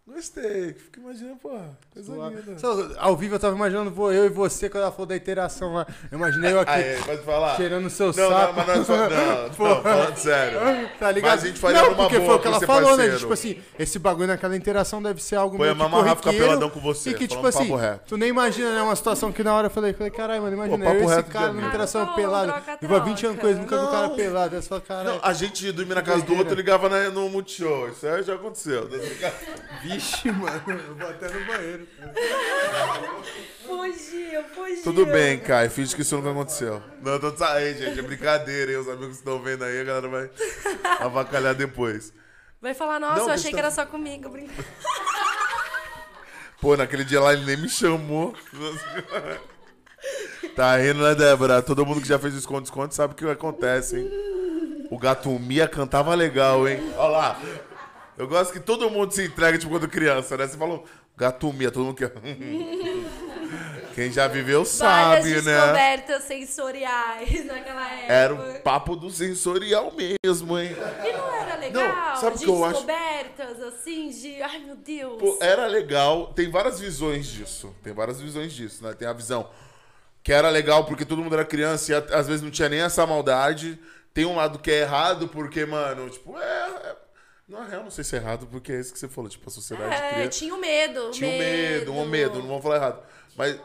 Gostei. 0.05 0.73
Fica 0.73 0.99
imaginando, 0.99 1.37
porra, 1.37 1.79
coisa 1.93 2.12
linda. 2.12 2.59
Só, 2.59 2.89
ao 2.99 3.16
vivo 3.16 3.37
eu 3.37 3.39
tava 3.39 3.55
imaginando 3.55 4.12
eu 4.12 4.24
e 4.24 4.29
você 4.29 4.69
quando 4.69 4.83
ela 4.83 4.91
falou 4.91 5.07
da 5.07 5.15
interação 5.15 5.74
lá. 5.74 5.87
Eu 6.11 6.19
imaginei 6.19 6.53
eu 6.53 6.59
aqui 6.59 6.73
Aí, 6.73 7.01
pode 7.05 7.23
falar. 7.23 7.57
cheirando 7.57 7.87
o 7.87 7.91
seu 7.91 8.07
Não, 8.09 8.12
saco. 8.12 8.31
não, 8.31 8.53
mas 8.53 8.66
não 8.66 8.74
é 8.74 8.85
só. 8.85 8.97
Não, 8.97 9.43
não, 9.47 9.83
falando 9.83 10.16
sério. 10.16 10.59
Tá 10.99 11.11
ligado? 11.12 11.31
Mas 11.31 11.45
a 11.45 11.47
gente 11.47 11.61
faria 11.61 11.83
não, 11.83 11.91
numa 11.91 11.97
porque 11.99 12.19
boa 12.19 12.27
foi 12.31 12.37
o 12.37 12.41
que 12.41 12.47
ela 12.49 12.61
falou, 12.61 12.91
né? 12.91 12.97
parceiro. 12.97 13.19
Tipo 13.20 13.33
assim, 13.33 13.62
esse 13.79 13.99
bagulho 14.01 14.27
naquela 14.27 14.57
interação 14.57 15.01
deve 15.01 15.23
ser 15.23 15.37
algo 15.37 15.57
Põe 15.57 15.73
meio 15.73 16.11
a 16.11 16.16
que 16.16 16.31
peladão 16.33 16.69
com 16.69 16.81
você, 16.81 17.11
E 17.11 17.15
que, 17.15 17.29
tipo 17.29 17.47
assim, 17.47 17.69
papo 17.69 17.77
reto. 17.77 18.01
tu 18.09 18.16
nem 18.16 18.29
imagina, 18.29 18.74
né? 18.74 18.83
Uma 18.83 18.97
situação 18.97 19.31
que 19.31 19.45
na 19.45 19.55
hora 19.55 19.66
eu 19.69 19.70
falei, 19.70 19.93
falei 19.93 20.11
caralho, 20.11 20.43
mano, 20.43 20.57
imagina, 20.57 20.85
Pô, 20.85 20.93
eu 20.95 21.12
esse 21.12 21.23
cara 21.24 21.53
numa 21.53 21.69
interação 21.69 22.05
troca, 22.07 22.62
Vivo 22.81 22.97
há 22.97 22.99
20 22.99 23.27
anos 23.27 23.45
ele, 23.45 23.61
nunca 23.61 23.79
vi 23.79 23.85
o 23.85 23.89
cara 23.89 24.09
Não. 24.09 24.16
pelado. 24.16 24.57
Você 24.57 24.69
fala, 24.69 24.81
caralho, 24.81 25.09
Não, 25.11 25.20
a 25.23 25.33
gente 25.33 25.65
ia 25.65 25.73
dormir 25.73 25.95
na 25.95 26.03
casa 26.03 26.23
do 26.24 26.37
outro 26.37 26.55
e 26.55 26.57
ligava 26.57 26.89
no 27.11 27.29
Multishow. 27.31 27.89
Isso 27.89 28.05
aí 28.05 28.23
já 28.24 28.35
aconteceu. 28.35 28.89
vixe, 29.93 30.31
mano, 30.32 30.62
eu 30.69 30.94
vou 30.97 31.09
até 31.09 31.28
no 31.28 31.44
banheiro. 31.47 31.89
Fugiu, 33.66 34.44
fugiu. 34.55 34.82
Tudo 34.85 35.06
bem, 35.06 35.39
Kai. 35.39 35.69
Finge 35.69 35.94
que 35.94 36.02
isso 36.02 36.16
nunca 36.16 36.31
aconteceu. 36.31 36.82
Não, 37.02 37.19
tô 37.19 37.35
saindo, 37.36 37.78
gente. 37.78 37.98
É 37.98 38.02
brincadeira, 38.02 38.73
hein? 38.73 38.78
Os 38.78 38.89
amigos 38.89 39.09
que 39.09 39.14
estão 39.14 39.40
vendo 39.40 39.64
aí, 39.64 39.81
a 39.81 39.85
galera 39.85 40.09
vai 40.09 40.31
avacalhar 41.01 41.55
depois. 41.55 42.12
Vai 42.60 42.74
falar, 42.74 43.01
nossa, 43.01 43.16
Não, 43.20 43.28
eu 43.28 43.35
achei 43.35 43.51
questão- 43.51 43.52
que 43.52 43.59
era 43.59 43.70
só 43.70 43.86
comigo. 43.86 44.28
Brincadeira. 44.28 44.64
Pô, 46.60 46.77
naquele 46.77 47.05
dia 47.05 47.20
lá 47.20 47.32
ele 47.32 47.44
nem 47.44 47.56
me 47.56 47.69
chamou. 47.69 48.36
Tá 50.55 50.77
rindo, 50.77 51.02
né, 51.02 51.14
Débora? 51.14 51.60
Todo 51.62 51.85
mundo 51.85 52.01
que 52.01 52.06
já 52.06 52.19
fez 52.20 52.35
o 52.35 52.39
esconde-esconde 52.39 52.94
sabe 52.94 53.14
o 53.14 53.16
que 53.16 53.28
acontece, 53.28 53.98
hein? 53.98 54.10
O 54.90 54.98
gato 54.98 55.28
Mia 55.40 55.66
cantava 55.66 56.14
legal, 56.14 56.69
hein? 56.69 56.81
Olha 56.97 57.09
lá. 57.09 57.40
Eu 58.23 58.28
gosto 58.28 58.53
que 58.53 58.61
todo 58.61 58.89
mundo 58.89 59.11
se 59.11 59.24
entrega, 59.24 59.59
tipo, 59.59 59.73
quando 59.73 59.89
criança, 59.89 60.36
né? 60.36 60.47
Você 60.47 60.57
falou, 60.57 60.85
gato 61.16 61.53
Mia, 61.53 61.73
todo 61.73 61.86
mundo 61.86 61.97
quer. 61.97 62.12
Quem 63.97 64.12
já 64.12 64.28
viveu 64.28 64.62
Várias 64.65 64.69
sabe, 64.69 65.43
né? 65.43 65.61
descobertas 65.61 66.23
sensoriais 66.23 67.43
naquela 67.44 67.93
época. 67.93 68.12
Era 68.12 68.35
o 68.35 68.61
papo 68.61 68.94
do 68.94 69.11
sensorial 69.11 69.93
mesmo, 69.93 70.57
hein? 70.57 70.70
E 71.05 71.12
não 71.12 71.35
era 71.35 71.57
legal? 71.57 71.82
Não, 71.82 72.16
sabe 72.16 72.39
de 72.39 72.44
que 72.44 72.51
eu 72.51 72.65
acho? 72.65 72.86
descobertas, 72.86 73.61
assim, 73.61 74.09
de... 74.11 74.40
Ai, 74.40 74.61
meu 74.61 74.77
Deus. 74.77 75.19
Pô, 75.19 75.39
era 75.40 75.66
legal. 75.66 76.32
Tem 76.32 76.49
várias 76.49 76.78
visões 76.78 77.27
disso. 77.27 77.74
Tem 77.82 77.93
várias 77.93 78.20
visões 78.20 78.53
disso, 78.53 78.85
né? 78.85 78.94
Tem 78.94 79.09
a 79.09 79.12
visão 79.12 79.51
que 80.23 80.32
era 80.32 80.49
legal 80.49 80.85
porque 80.85 81.05
todo 81.05 81.20
mundo 81.20 81.35
era 81.35 81.44
criança 81.44 81.90
e 81.90 82.15
às 82.15 82.28
vezes 82.28 82.40
não 82.40 82.53
tinha 82.53 82.69
nem 82.69 82.82
essa 82.82 83.05
maldade. 83.05 83.81
Tem 84.15 84.24
um 84.24 84.36
lado 84.36 84.61
que 84.61 84.70
é 84.70 84.82
errado 84.82 85.27
porque, 85.27 85.66
mano, 85.66 86.09
tipo, 86.09 86.39
é. 86.39 86.91
É- 87.57 87.61
Na 87.61 87.65
real, 87.69 87.83
não 87.85 87.91
sei 87.91 88.05
se 88.05 88.16
é 88.16 88.19
errado 88.19 88.47
porque 88.51 88.73
é 88.73 88.81
isso 88.81 88.93
que 88.93 88.99
você 88.99 89.09
falou. 89.09 89.29
Tipo, 89.31 89.49
a 89.49 89.53
sociedade 89.53 89.95
É, 89.95 90.12
cria. 90.15 90.29
tinha 90.29 90.55
o 90.55 90.59
medo. 90.59 91.11
Tinha 91.11 91.29
um 91.31 91.39
medo, 91.39 91.93
um 91.93 92.05
medo, 92.07 92.39
não 92.41 92.47
vamos 92.49 92.62
falar 92.62 92.77
errado. 92.77 93.03
Mas. 93.37 93.59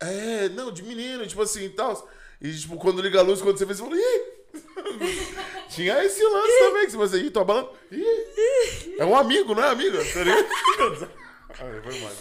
É, 0.00 0.48
não, 0.50 0.70
de 0.70 0.82
menino, 0.82 1.26
tipo 1.26 1.40
assim 1.42 1.64
e 1.64 1.70
tal. 1.70 2.08
E, 2.40 2.52
tipo, 2.54 2.76
quando 2.76 3.00
liga 3.00 3.18
a 3.18 3.22
luz, 3.22 3.40
quando 3.40 3.56
você 3.56 3.64
vê, 3.64 3.74
você 3.74 3.82
fala, 3.82 3.96
ih! 3.96 4.36
Tinha 5.70 6.04
esse 6.04 6.22
lance 6.22 6.58
também, 6.58 6.84
que 6.86 6.92
você 6.96 7.16
vai 7.18 7.26
ih, 7.26 7.30
tô 7.30 7.40
abalando. 7.40 7.70
Ih! 7.90 8.96
É 8.98 9.04
um 9.04 9.16
amigo, 9.16 9.54
não 9.54 9.64
é 9.64 9.70
amigo? 9.70 9.96
Tá 10.12 10.22
ligado? 10.22 11.10
Ai, 11.58 11.80
foi 11.82 12.00
mal. 12.00 12.12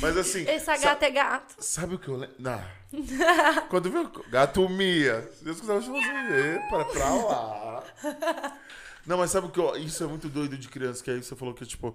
Mas 0.00 0.16
assim. 0.16 0.46
Essa 0.48 0.76
sa- 0.76 0.82
gata 0.82 1.04
é 1.06 1.10
gato. 1.10 1.54
Sabe 1.58 1.96
o 1.96 1.98
que 1.98 2.08
eu 2.08 2.16
lembro? 2.16 2.36
Não. 2.38 2.62
Quando 3.68 3.90
viu 3.90 4.10
gato 4.30 4.68
Mia, 4.68 5.28
se 5.36 5.44
Deus 5.44 5.60
quiser, 5.60 5.74
eu 5.76 5.82
chamo 5.82 5.98
assim, 5.98 6.68
para 6.70 6.84
pra 6.86 7.14
lá. 7.14 7.84
Não, 9.06 9.18
mas 9.18 9.30
sabe 9.30 9.46
o 9.46 9.50
que 9.50 9.58
eu, 9.58 9.76
isso 9.76 10.02
é 10.04 10.06
muito 10.06 10.28
doido 10.28 10.56
de 10.56 10.68
criança, 10.68 11.02
que 11.02 11.10
aí 11.10 11.22
você 11.22 11.34
falou 11.34 11.54
que, 11.54 11.64
tipo, 11.66 11.88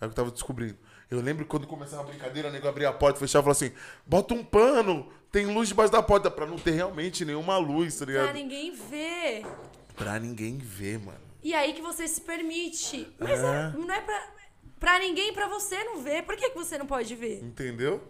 é 0.00 0.04
o 0.04 0.08
que 0.08 0.12
eu 0.12 0.14
tava 0.14 0.30
descobrindo. 0.30 0.76
Eu 1.10 1.20
lembro 1.20 1.44
quando 1.44 1.66
começava 1.66 2.02
a 2.02 2.06
brincadeira, 2.06 2.48
o 2.48 2.52
nego 2.52 2.66
abria 2.68 2.88
a 2.88 2.92
porta, 2.92 3.18
fechava 3.18 3.42
e 3.50 3.54
falava 3.54 3.64
assim, 3.64 3.72
bota 4.06 4.32
um 4.34 4.44
pano, 4.44 5.12
tem 5.30 5.46
luz 5.46 5.68
debaixo 5.68 5.92
da 5.92 6.02
porta, 6.02 6.30
pra 6.30 6.46
não 6.46 6.56
ter 6.56 6.70
realmente 6.72 7.24
nenhuma 7.24 7.58
luz, 7.58 7.96
tá 7.98 8.04
Pra 8.06 8.14
ligado? 8.14 8.34
ninguém 8.34 8.72
ver. 8.72 9.44
Pra 9.96 10.18
ninguém 10.18 10.56
ver, 10.58 10.98
mano. 10.98 11.20
E 11.42 11.52
aí 11.54 11.72
que 11.74 11.82
você 11.82 12.06
se 12.08 12.20
permite. 12.20 13.12
Mas 13.18 13.40
É. 13.40 13.44
é- 13.74 13.78
não 13.78 13.92
é 13.92 14.00
pra, 14.00 14.28
pra 14.78 14.98
ninguém, 15.00 15.32
pra 15.32 15.48
você 15.48 15.82
não 15.84 16.00
ver. 16.00 16.22
Por 16.22 16.36
que, 16.36 16.50
que 16.50 16.56
você 16.56 16.78
não 16.78 16.86
pode 16.86 17.14
ver? 17.16 17.42
Entendeu? 17.42 18.00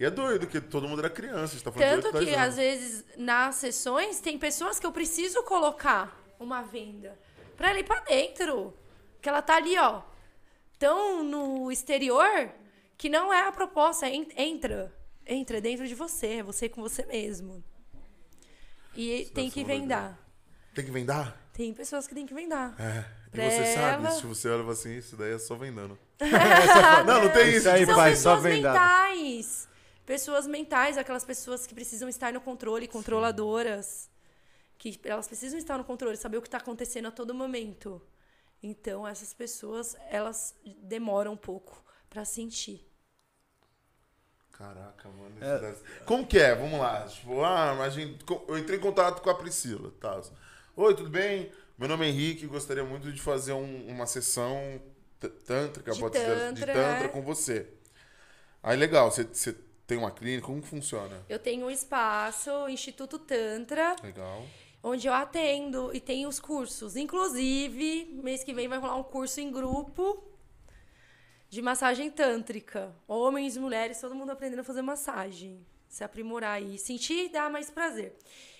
E 0.00 0.04
é 0.04 0.10
doido, 0.10 0.46
que 0.48 0.60
todo 0.60 0.88
mundo 0.88 0.98
era 0.98 1.10
criança, 1.10 1.44
a 1.44 1.46
gente 1.48 1.62
tá 1.64 1.70
falando 1.70 2.02
Tanto 2.02 2.06
8, 2.16 2.18
que, 2.18 2.24
10 2.24 2.36
anos. 2.36 2.48
às 2.48 2.56
vezes, 2.56 3.04
nas 3.16 3.54
sessões, 3.56 4.20
tem 4.20 4.36
pessoas 4.38 4.80
que 4.80 4.86
eu 4.86 4.90
preciso 4.90 5.42
colocar 5.44 6.18
uma 6.40 6.62
venda 6.62 7.16
pra 7.62 7.70
ela 7.70 7.78
ir 7.78 7.84
pra 7.84 8.00
dentro. 8.00 8.74
Que 9.20 9.28
ela 9.28 9.40
tá 9.40 9.54
ali, 9.56 9.78
ó, 9.78 10.02
tão 10.80 11.22
no 11.22 11.70
exterior 11.70 12.50
que 12.98 13.08
não 13.08 13.32
é 13.32 13.46
a 13.46 13.52
proposta. 13.52 14.08
en- 14.08 14.26
Entra. 14.36 14.92
Entra 15.24 15.60
dentro 15.60 15.86
de 15.86 15.94
você. 15.94 16.38
É 16.38 16.42
você 16.42 16.68
com 16.68 16.82
você 16.82 17.06
mesmo. 17.06 17.62
E 18.96 19.30
tem 19.32 19.48
que 19.48 19.62
vendar. 19.62 20.18
Tem 20.74 20.84
que 20.84 20.90
vendar? 20.90 21.40
Tem 21.52 21.72
pessoas 21.72 22.06
que 22.08 22.14
tem 22.14 22.26
que 22.26 22.34
vendar. 22.34 22.74
É. 22.80 23.04
E 23.28 23.30
Pra 23.30 23.48
você 23.50 23.74
sabe, 23.74 24.04
ela- 24.06 24.10
se 24.10 24.26
você 24.26 24.48
olha 24.48 24.68
assim, 24.70 24.96
isso 24.98 25.16
daí 25.16 25.32
é 25.34 25.38
só 25.38 25.54
vendando. 25.54 25.96
Não, 27.06 27.22
não 27.24 27.30
tem 27.30 27.48
isso. 27.50 27.58
Isso 27.58 27.70
aí, 27.70 27.86
São 27.86 27.94
pai, 27.94 28.16
só 28.16 28.34
pessoas 28.36 28.42
vendado. 28.42 28.72
mentais. 28.74 29.68
Pessoas 30.04 30.46
mentais, 30.48 30.98
aquelas 30.98 31.24
pessoas 31.24 31.64
que 31.66 31.74
precisam 31.74 32.08
estar 32.08 32.32
no 32.32 32.40
controle, 32.40 32.88
controladoras. 32.88 34.10
Que 34.82 34.98
elas 35.04 35.28
precisam 35.28 35.56
estar 35.60 35.78
no 35.78 35.84
controle, 35.84 36.16
saber 36.16 36.38
o 36.38 36.42
que 36.42 36.48
está 36.48 36.58
acontecendo 36.58 37.06
a 37.06 37.12
todo 37.12 37.32
momento. 37.32 38.02
Então, 38.60 39.06
essas 39.06 39.32
pessoas, 39.32 39.94
elas 40.10 40.56
demoram 40.82 41.34
um 41.34 41.36
pouco 41.36 41.80
para 42.10 42.24
sentir. 42.24 42.84
Caraca, 44.50 45.08
mano. 45.08 45.30
isso 45.40 45.60
deve- 45.60 46.04
Como 46.04 46.26
que 46.26 46.36
é? 46.36 46.52
Vamos 46.56 46.80
lá. 46.80 47.06
Tipo, 47.06 47.42
ah, 47.44 47.76
eu 48.48 48.58
entrei 48.58 48.76
em 48.76 48.82
contato 48.82 49.22
com 49.22 49.30
a 49.30 49.34
Priscila. 49.36 49.92
Tá. 50.00 50.20
Oi, 50.74 50.94
tudo 50.96 51.08
bem? 51.10 51.52
Meu 51.78 51.88
nome 51.88 52.04
é 52.06 52.08
Henrique. 52.08 52.46
Gostaria 52.48 52.82
muito 52.84 53.12
de 53.12 53.20
fazer 53.22 53.52
um- 53.52 53.86
uma 53.88 54.06
sessão 54.06 54.82
tântrica, 55.46 55.92
De 55.92 56.00
pode 56.00 56.16
ser, 56.18 56.24
de 56.24 56.60
tantra, 56.60 56.72
tantra 56.74 57.04
é. 57.06 57.08
com 57.08 57.22
você. 57.22 57.68
Aí, 58.60 58.76
legal. 58.76 59.12
Você, 59.12 59.22
você 59.24 59.52
tem 59.86 59.96
uma 59.96 60.10
clínica? 60.10 60.44
Como 60.46 60.60
funciona? 60.60 61.24
Eu 61.28 61.38
tenho 61.38 61.66
um 61.66 61.70
espaço, 61.70 62.50
o 62.50 62.68
Instituto 62.68 63.18
Tantra, 63.20 63.94
Legal. 64.02 64.44
Onde 64.82 65.06
eu 65.06 65.14
atendo 65.14 65.90
e 65.94 66.00
tenho 66.00 66.28
os 66.28 66.40
cursos. 66.40 66.96
Inclusive, 66.96 68.18
mês 68.22 68.42
que 68.42 68.52
vem 68.52 68.68
vai 68.68 68.78
rolar 68.78 68.96
um 68.96 69.02
curso 69.02 69.40
em 69.40 69.50
grupo 69.50 70.22
de 71.48 71.62
massagem 71.62 72.10
tântrica. 72.10 72.94
Homens, 73.06 73.56
mulheres, 73.56 74.00
todo 74.00 74.14
mundo 74.14 74.30
aprendendo 74.30 74.60
a 74.60 74.64
fazer 74.64 74.82
massagem. 74.82 75.64
Se 75.88 76.02
aprimorar 76.02 76.62
e 76.62 76.78
sentir 76.78 77.28
dar 77.28 77.50
mais 77.50 77.70
prazer. 77.70 78.16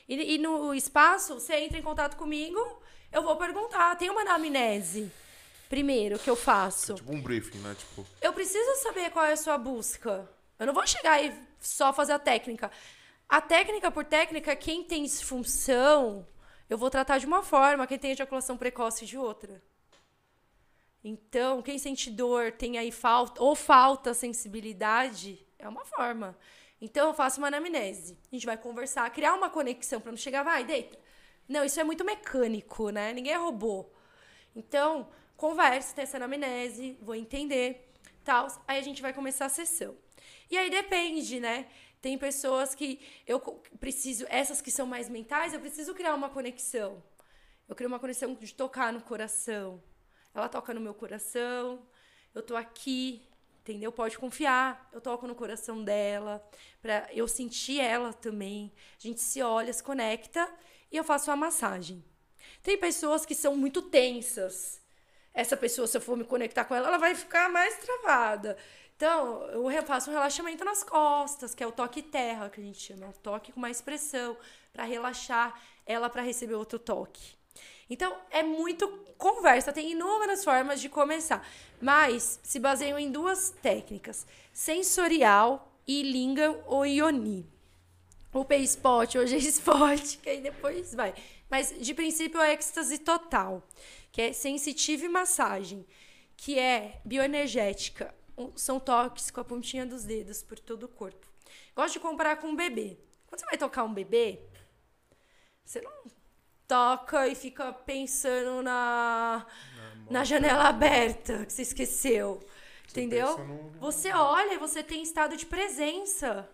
E, 0.09 0.35
e 0.35 0.39
no 0.39 0.74
espaço, 0.74 1.35
você 1.35 1.57
entra 1.57 1.78
em 1.78 1.82
contato 1.82 2.16
comigo, 2.16 2.82
eu 3.11 3.23
vou 3.23 3.35
perguntar. 3.36 3.97
Tem 3.97 4.11
uma 4.11 4.20
anamnese, 4.20 5.11
primeiro, 5.69 6.19
que 6.19 6.28
eu 6.28 6.36
faço. 6.36 6.94
Tipo 6.94 7.12
um 7.12 7.23
briefing, 7.23 7.59
né? 7.59 7.74
Tipo, 7.74 8.07
Eu 8.20 8.32
preciso 8.32 8.82
saber 8.82 9.11
qual 9.11 9.24
é 9.24 9.32
a 9.32 9.36
sua 9.36 9.57
busca. 9.57 10.28
Eu 10.59 10.66
não 10.66 10.74
vou 10.74 10.86
chegar 10.86 11.24
e 11.24 11.32
só 11.59 11.93
fazer 11.93 12.12
a 12.12 12.19
técnica. 12.19 12.70
A 13.33 13.41
técnica 13.41 13.91
por 13.91 14.05
técnica, 14.05 14.55
quem 14.55 14.85
tem 14.85 15.05
disfunção, 15.05 16.29
eu 16.69 16.77
vou 16.77 16.91
tratar 16.91 17.17
de 17.17 17.25
uma 17.25 17.43
forma, 17.43 17.87
quem 17.87 17.99
tem 17.99 18.11
ejaculação 18.11 18.59
precoce 18.59 19.07
de 19.07 19.17
outra. 19.17 19.63
Então, 21.03 21.63
quem 21.63 21.79
sente 21.79 22.11
dor, 22.11 22.53
tem 22.53 22.77
aí 22.77 22.93
falta 22.93 23.43
ou 23.43 23.55
falta 23.55 24.13
sensibilidade, 24.13 25.47
é 25.59 25.67
uma 25.67 25.83
forma. 25.83 26.37
Então, 26.79 27.09
eu 27.09 27.15
faço 27.15 27.41
uma 27.41 27.47
anamnese. 27.47 28.19
A 28.31 28.35
gente 28.35 28.45
vai 28.45 28.59
conversar, 28.59 29.09
criar 29.09 29.33
uma 29.33 29.49
conexão 29.49 29.99
para 29.99 30.13
não 30.13 30.19
chegar, 30.19 30.43
vai, 30.43 30.63
deita. 30.63 30.99
Não, 31.49 31.65
isso 31.65 31.81
é 31.81 31.85
muito 31.85 32.05
mecânico, 32.05 32.91
né? 32.91 33.15
Ninguém 33.15 33.33
é 33.33 33.39
robô. 33.39 33.87
Então, 34.55 35.09
conversa, 35.39 35.95
tem 35.95 36.03
essa 36.03 36.19
anamnese, 36.19 36.99
vou 37.01 37.15
entender, 37.15 37.95
tal. 38.23 38.47
Aí 38.69 38.79
a 38.79 38.83
gente 38.83 39.01
vai 39.01 39.15
começar 39.15 39.47
a 39.47 39.49
sessão. 39.49 39.97
E 40.51 40.59
aí 40.59 40.69
depende, 40.69 41.41
né? 41.41 41.67
Tem 42.03 42.19
pessoas 42.19 42.74
que 42.74 43.01
eu 43.27 43.39
preciso, 43.79 44.27
essas 44.29 44.61
que 44.61 44.73
são 44.73 44.85
mais 44.85 45.09
mentais, 45.09 45.55
eu 45.55 45.61
preciso 45.61 45.95
criar 45.95 46.15
uma 46.15 46.29
conexão. 46.29 47.01
Eu 47.69 47.77
crio 47.77 47.89
uma 47.89 48.01
conexão 48.01 48.35
de 48.35 48.53
tocar 48.53 48.93
no 48.93 49.01
coração. 49.01 49.81
Ela 50.35 50.49
toca 50.49 50.74
no 50.74 50.81
meu 50.81 50.95
coração, 50.95 51.87
eu 52.35 52.43
tô 52.43 52.57
aqui, 52.57 53.23
entendeu? 53.61 53.93
Pode 53.93 54.19
confiar. 54.19 54.91
Eu 54.93 55.01
toco 55.01 55.29
no 55.29 55.35
coração 55.37 55.85
dela, 55.85 56.45
pra 56.81 57.09
eu 57.12 57.29
sentir 57.29 57.79
ela 57.79 58.12
também. 58.12 58.73
A 58.99 59.01
gente 59.01 59.20
se 59.20 59.41
olha, 59.41 59.73
se 59.73 59.83
conecta 59.83 60.53
e 60.91 60.97
eu 60.97 61.05
faço 61.05 61.31
a 61.31 61.37
massagem. 61.37 62.05
Tem 62.65 62.77
pessoas 62.77 63.24
que 63.24 63.35
são 63.35 63.57
muito 63.57 63.81
tensas. 63.81 64.83
Essa 65.33 65.57
pessoa, 65.57 65.87
se 65.87 65.97
eu 65.97 66.01
for 66.01 66.16
me 66.16 66.24
conectar 66.24 66.65
com 66.65 66.74
ela, 66.74 66.89
ela 66.89 66.99
vai 66.99 67.15
ficar 67.15 67.49
mais 67.49 67.79
travada. 67.79 68.59
Então, 69.03 69.43
eu 69.49 69.83
faço 69.83 70.11
um 70.11 70.12
relaxamento 70.12 70.65
nas 70.65 70.85
costas, 70.85 71.57
que 71.57 71.65
é 71.65 71.66
o 71.66 71.73
toque 71.73 72.01
terra, 72.03 72.49
que 72.49 72.61
a 72.61 72.62
gente 72.62 72.79
chama. 72.79 73.07
É 73.07 73.12
toque 73.20 73.51
com 73.51 73.59
mais 73.59 73.81
pressão, 73.81 74.37
para 74.73 74.85
relaxar 74.85 75.61
ela 75.85 76.09
para 76.09 76.23
receber 76.23 76.55
outro 76.55 76.79
toque. 76.79 77.35
Então, 77.91 78.16
é 78.31 78.45
muito 78.45 78.87
conversa, 79.19 79.73
tem 79.73 79.91
inúmeras 79.91 80.45
formas 80.45 80.81
de 80.81 80.89
começar, 80.89 81.45
mas 81.81 82.39
se 82.45 82.61
baseiam 82.61 82.97
em 82.97 83.11
duas 83.11 83.51
técnicas: 83.61 84.24
sensorial 84.53 85.77
e 85.85 86.05
Lingam 86.05 86.62
ou 86.65 86.87
Ioni. 86.87 87.45
O 88.33 88.45
P-Spot, 88.45 89.16
hoje 89.16 89.35
é 89.35 89.39
Spot, 89.51 90.16
que 90.19 90.31
aí 90.31 90.41
depois 90.41 90.95
vai. 90.95 91.12
Mas, 91.51 91.74
de 91.77 91.93
princípio, 91.93 92.41
é 92.41 92.53
êxtase 92.53 92.99
total, 92.99 93.66
que 94.12 94.23
é 94.23 94.33
sensitive 94.33 95.09
massagem, 95.09 95.85
que 96.37 96.57
é 96.57 97.01
bioenergética. 97.05 98.15
São 98.57 98.81
toques 98.81 99.31
com 99.31 99.41
a 99.41 99.45
pontinha 99.45 99.85
dos 99.87 100.05
dedos 100.05 100.43
por 100.43 100.59
todo 100.59 100.85
o 100.85 100.89
corpo. 100.89 101.27
Gosto 101.77 101.95
de 101.95 102.01
comparar 102.01 102.37
com 102.37 102.49
um 102.49 102.57
bebê. 102.57 102.99
Quando 103.27 103.41
você 103.41 103.47
vai 103.47 103.59
tocar 103.59 103.85
um 103.85 103.93
bebê, 103.95 104.41
você 105.65 105.81
não 105.81 105.93
toca 106.67 107.29
e 107.29 107.35
fica 107.35 107.73
pensando 107.73 108.63
na, 108.63 109.47
na 110.11 110.25
janela 110.25 110.69
aberta 110.69 111.45
que 111.47 111.53
você 111.53 111.63
esqueceu. 111.63 112.41
Entendeu? 112.91 113.27
pensa 113.37 113.45
no- 113.45 113.71
Você 113.81 114.13
olha 114.13 114.55
e 114.55 114.59
você 114.59 114.83
tem 114.83 115.03
estado 115.03 115.37
de 115.37 115.47
presença. 115.47 116.49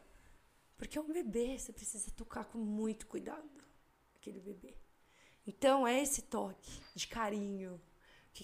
Porque 0.76 0.96
é 0.96 1.00
um 1.00 1.12
bebê, 1.12 1.58
você 1.58 1.72
precisa 1.72 2.10
tocar 2.12 2.44
com 2.44 2.58
muito 2.58 3.06
cuidado. 3.06 3.42
Aquele 4.16 4.38
bebê. 4.40 4.74
Então 5.46 5.86
é 5.86 6.00
esse 6.00 6.22
toque 6.22 6.80
de 6.94 7.08
carinho. 7.08 7.80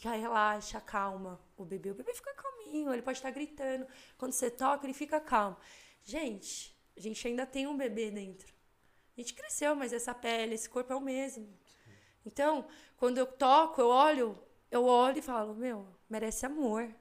Que 0.00 0.08
relaxa, 0.08 0.80
calma 0.80 1.40
o 1.56 1.64
bebê. 1.64 1.92
O 1.92 1.94
bebê 1.94 2.12
fica 2.12 2.34
calminho, 2.34 2.92
ele 2.92 3.00
pode 3.00 3.18
estar 3.18 3.30
gritando. 3.30 3.86
Quando 4.18 4.32
você 4.32 4.50
toca, 4.50 4.84
ele 4.84 4.92
fica 4.92 5.20
calmo. 5.20 5.56
Gente, 6.02 6.76
a 6.96 7.00
gente 7.00 7.24
ainda 7.28 7.46
tem 7.46 7.68
um 7.68 7.76
bebê 7.76 8.10
dentro. 8.10 8.52
A 9.16 9.20
gente 9.20 9.32
cresceu, 9.34 9.76
mas 9.76 9.92
essa 9.92 10.12
pele, 10.12 10.56
esse 10.56 10.68
corpo 10.68 10.92
é 10.92 10.96
o 10.96 11.00
mesmo. 11.00 11.48
Então, 12.26 12.66
quando 12.96 13.18
eu 13.18 13.26
toco, 13.26 13.80
eu 13.80 13.86
olho, 13.86 14.36
eu 14.68 14.84
olho 14.84 15.18
e 15.18 15.22
falo, 15.22 15.54
meu, 15.54 15.86
merece 16.10 16.44
amor. 16.44 16.92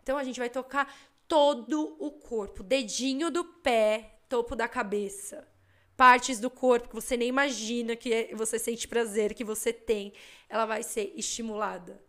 Então 0.00 0.16
a 0.16 0.22
gente 0.22 0.38
vai 0.38 0.48
tocar 0.48 0.96
todo 1.26 1.96
o 1.98 2.12
corpo, 2.12 2.62
dedinho 2.62 3.32
do 3.32 3.44
pé, 3.44 4.20
topo 4.28 4.54
da 4.54 4.68
cabeça. 4.68 5.46
Partes 5.96 6.38
do 6.38 6.48
corpo 6.48 6.88
que 6.88 6.94
você 6.94 7.16
nem 7.16 7.28
imagina 7.28 7.96
que 7.96 8.14
é- 8.14 8.34
você 8.36 8.60
sente 8.60 8.86
prazer, 8.86 9.34
que 9.34 9.42
você 9.42 9.72
tem, 9.72 10.12
ela 10.48 10.66
vai 10.66 10.84
ser 10.84 11.12
estimulada. 11.16 12.06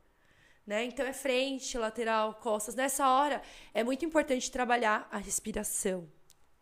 Né? 0.70 0.86
Então 0.86 1.04
é 1.04 1.14
frente, 1.14 1.76
lateral, 1.80 2.36
costas. 2.36 2.76
Nessa 2.76 3.10
hora 3.10 3.42
é 3.74 3.84
muito 3.84 4.06
importante 4.06 4.52
trabalhar 4.52 5.08
a 5.12 5.18
respiração, 5.18 6.08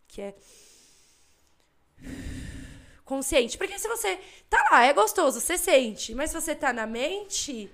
que 0.08 0.22
é 0.22 0.34
consciente. 3.04 3.58
Porque 3.58 3.78
se 3.78 3.86
você 3.86 4.18
tá 4.50 4.66
lá, 4.72 4.86
é 4.86 4.94
gostoso, 4.94 5.42
você 5.42 5.58
sente, 5.58 6.16
mas 6.16 6.32
se 6.32 6.40
você 6.40 6.56
tá 6.56 6.72
na 6.72 6.88
mente, 6.88 7.70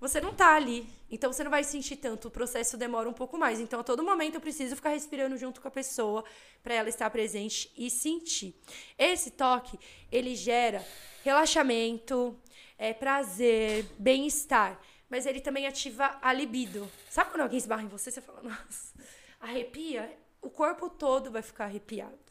você 0.00 0.20
não 0.20 0.34
tá 0.34 0.56
ali. 0.56 0.88
Então 1.08 1.32
você 1.32 1.44
não 1.44 1.52
vai 1.52 1.62
sentir 1.62 1.94
tanto, 1.94 2.26
o 2.26 2.32
processo 2.32 2.76
demora 2.76 3.08
um 3.08 3.12
pouco 3.12 3.38
mais. 3.38 3.60
Então 3.60 3.78
a 3.78 3.84
todo 3.84 4.02
momento 4.02 4.34
eu 4.34 4.40
preciso 4.40 4.74
ficar 4.74 4.90
respirando 4.90 5.36
junto 5.36 5.60
com 5.60 5.68
a 5.68 5.70
pessoa 5.70 6.24
para 6.64 6.74
ela 6.74 6.88
estar 6.88 7.08
presente 7.10 7.70
e 7.76 7.88
sentir. 7.90 8.60
Esse 8.98 9.30
toque, 9.30 9.78
ele 10.10 10.34
gera 10.34 10.84
relaxamento, 11.22 12.36
é, 12.76 12.92
prazer, 12.92 13.86
bem-estar, 14.00 14.80
mas 15.08 15.26
ele 15.26 15.40
também 15.40 15.66
ativa 15.66 16.18
a 16.20 16.32
libido. 16.32 16.90
Sabe 17.10 17.30
quando 17.30 17.42
alguém 17.42 17.58
esbarra 17.58 17.82
em 17.82 17.88
você, 17.88 18.10
você 18.10 18.20
fala, 18.20 18.42
nossa, 18.42 18.94
arrepia? 19.40 20.16
O 20.42 20.50
corpo 20.50 20.88
todo 20.88 21.30
vai 21.30 21.42
ficar 21.42 21.64
arrepiado 21.64 22.26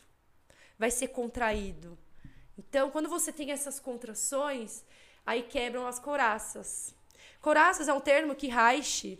vai 0.77 0.91
ser 0.91 1.07
contraído. 1.09 1.97
Então, 2.57 2.89
quando 2.89 3.09
você 3.09 3.31
tem 3.31 3.51
essas 3.51 3.79
contrações, 3.79 4.83
aí 5.25 5.43
quebram 5.43 5.87
as 5.87 5.99
couraças. 5.99 6.93
Couraças 7.41 7.87
é 7.87 7.93
um 7.93 7.99
termo 7.99 8.35
que 8.35 8.47
Reich, 8.47 9.19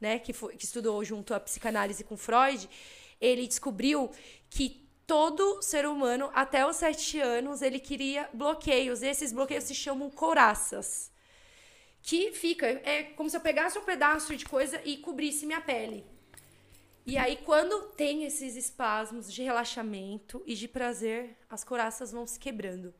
né, 0.00 0.18
que, 0.18 0.32
foi- 0.32 0.56
que 0.56 0.64
estudou 0.64 1.04
junto 1.04 1.32
à 1.34 1.40
psicanálise 1.40 2.02
com 2.04 2.16
Freud, 2.16 2.68
ele 3.20 3.46
descobriu 3.46 4.10
que 4.50 4.88
todo 5.06 5.62
ser 5.62 5.86
humano, 5.86 6.30
até 6.34 6.66
os 6.66 6.76
sete 6.76 7.20
anos, 7.20 7.62
ele 7.62 7.78
queria 7.78 8.28
bloqueios. 8.32 9.02
Esses 9.02 9.32
bloqueios 9.32 9.64
se 9.64 9.74
chamam 9.74 10.10
couraças. 10.10 11.11
Que 12.02 12.32
fica, 12.32 12.66
é 12.66 13.04
como 13.04 13.30
se 13.30 13.36
eu 13.36 13.40
pegasse 13.40 13.78
um 13.78 13.84
pedaço 13.84 14.36
de 14.36 14.44
coisa 14.44 14.80
e 14.84 14.96
cobrisse 14.96 15.46
minha 15.46 15.60
pele. 15.60 16.04
E 17.04 17.16
aí, 17.16 17.36
quando 17.36 17.88
tem 17.96 18.24
esses 18.24 18.54
espasmos 18.54 19.32
de 19.32 19.42
relaxamento 19.42 20.42
e 20.46 20.54
de 20.54 20.68
prazer, 20.68 21.36
as 21.48 21.64
coraças 21.64 22.12
vão 22.12 22.26
se 22.26 22.38
quebrando. 22.38 22.94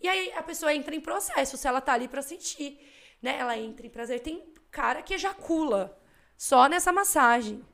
E 0.00 0.06
aí 0.08 0.32
a 0.32 0.42
pessoa 0.42 0.72
entra 0.72 0.94
em 0.94 1.00
processo, 1.00 1.56
se 1.56 1.66
ela 1.66 1.80
tá 1.80 1.92
ali 1.92 2.06
pra 2.06 2.22
sentir, 2.22 2.80
né? 3.20 3.36
Ela 3.38 3.58
entra 3.58 3.86
em 3.86 3.90
prazer. 3.90 4.20
Tem 4.20 4.52
cara 4.70 5.02
que 5.02 5.14
ejacula 5.14 6.00
só 6.36 6.68
nessa 6.68 6.92
massagem, 6.92 7.64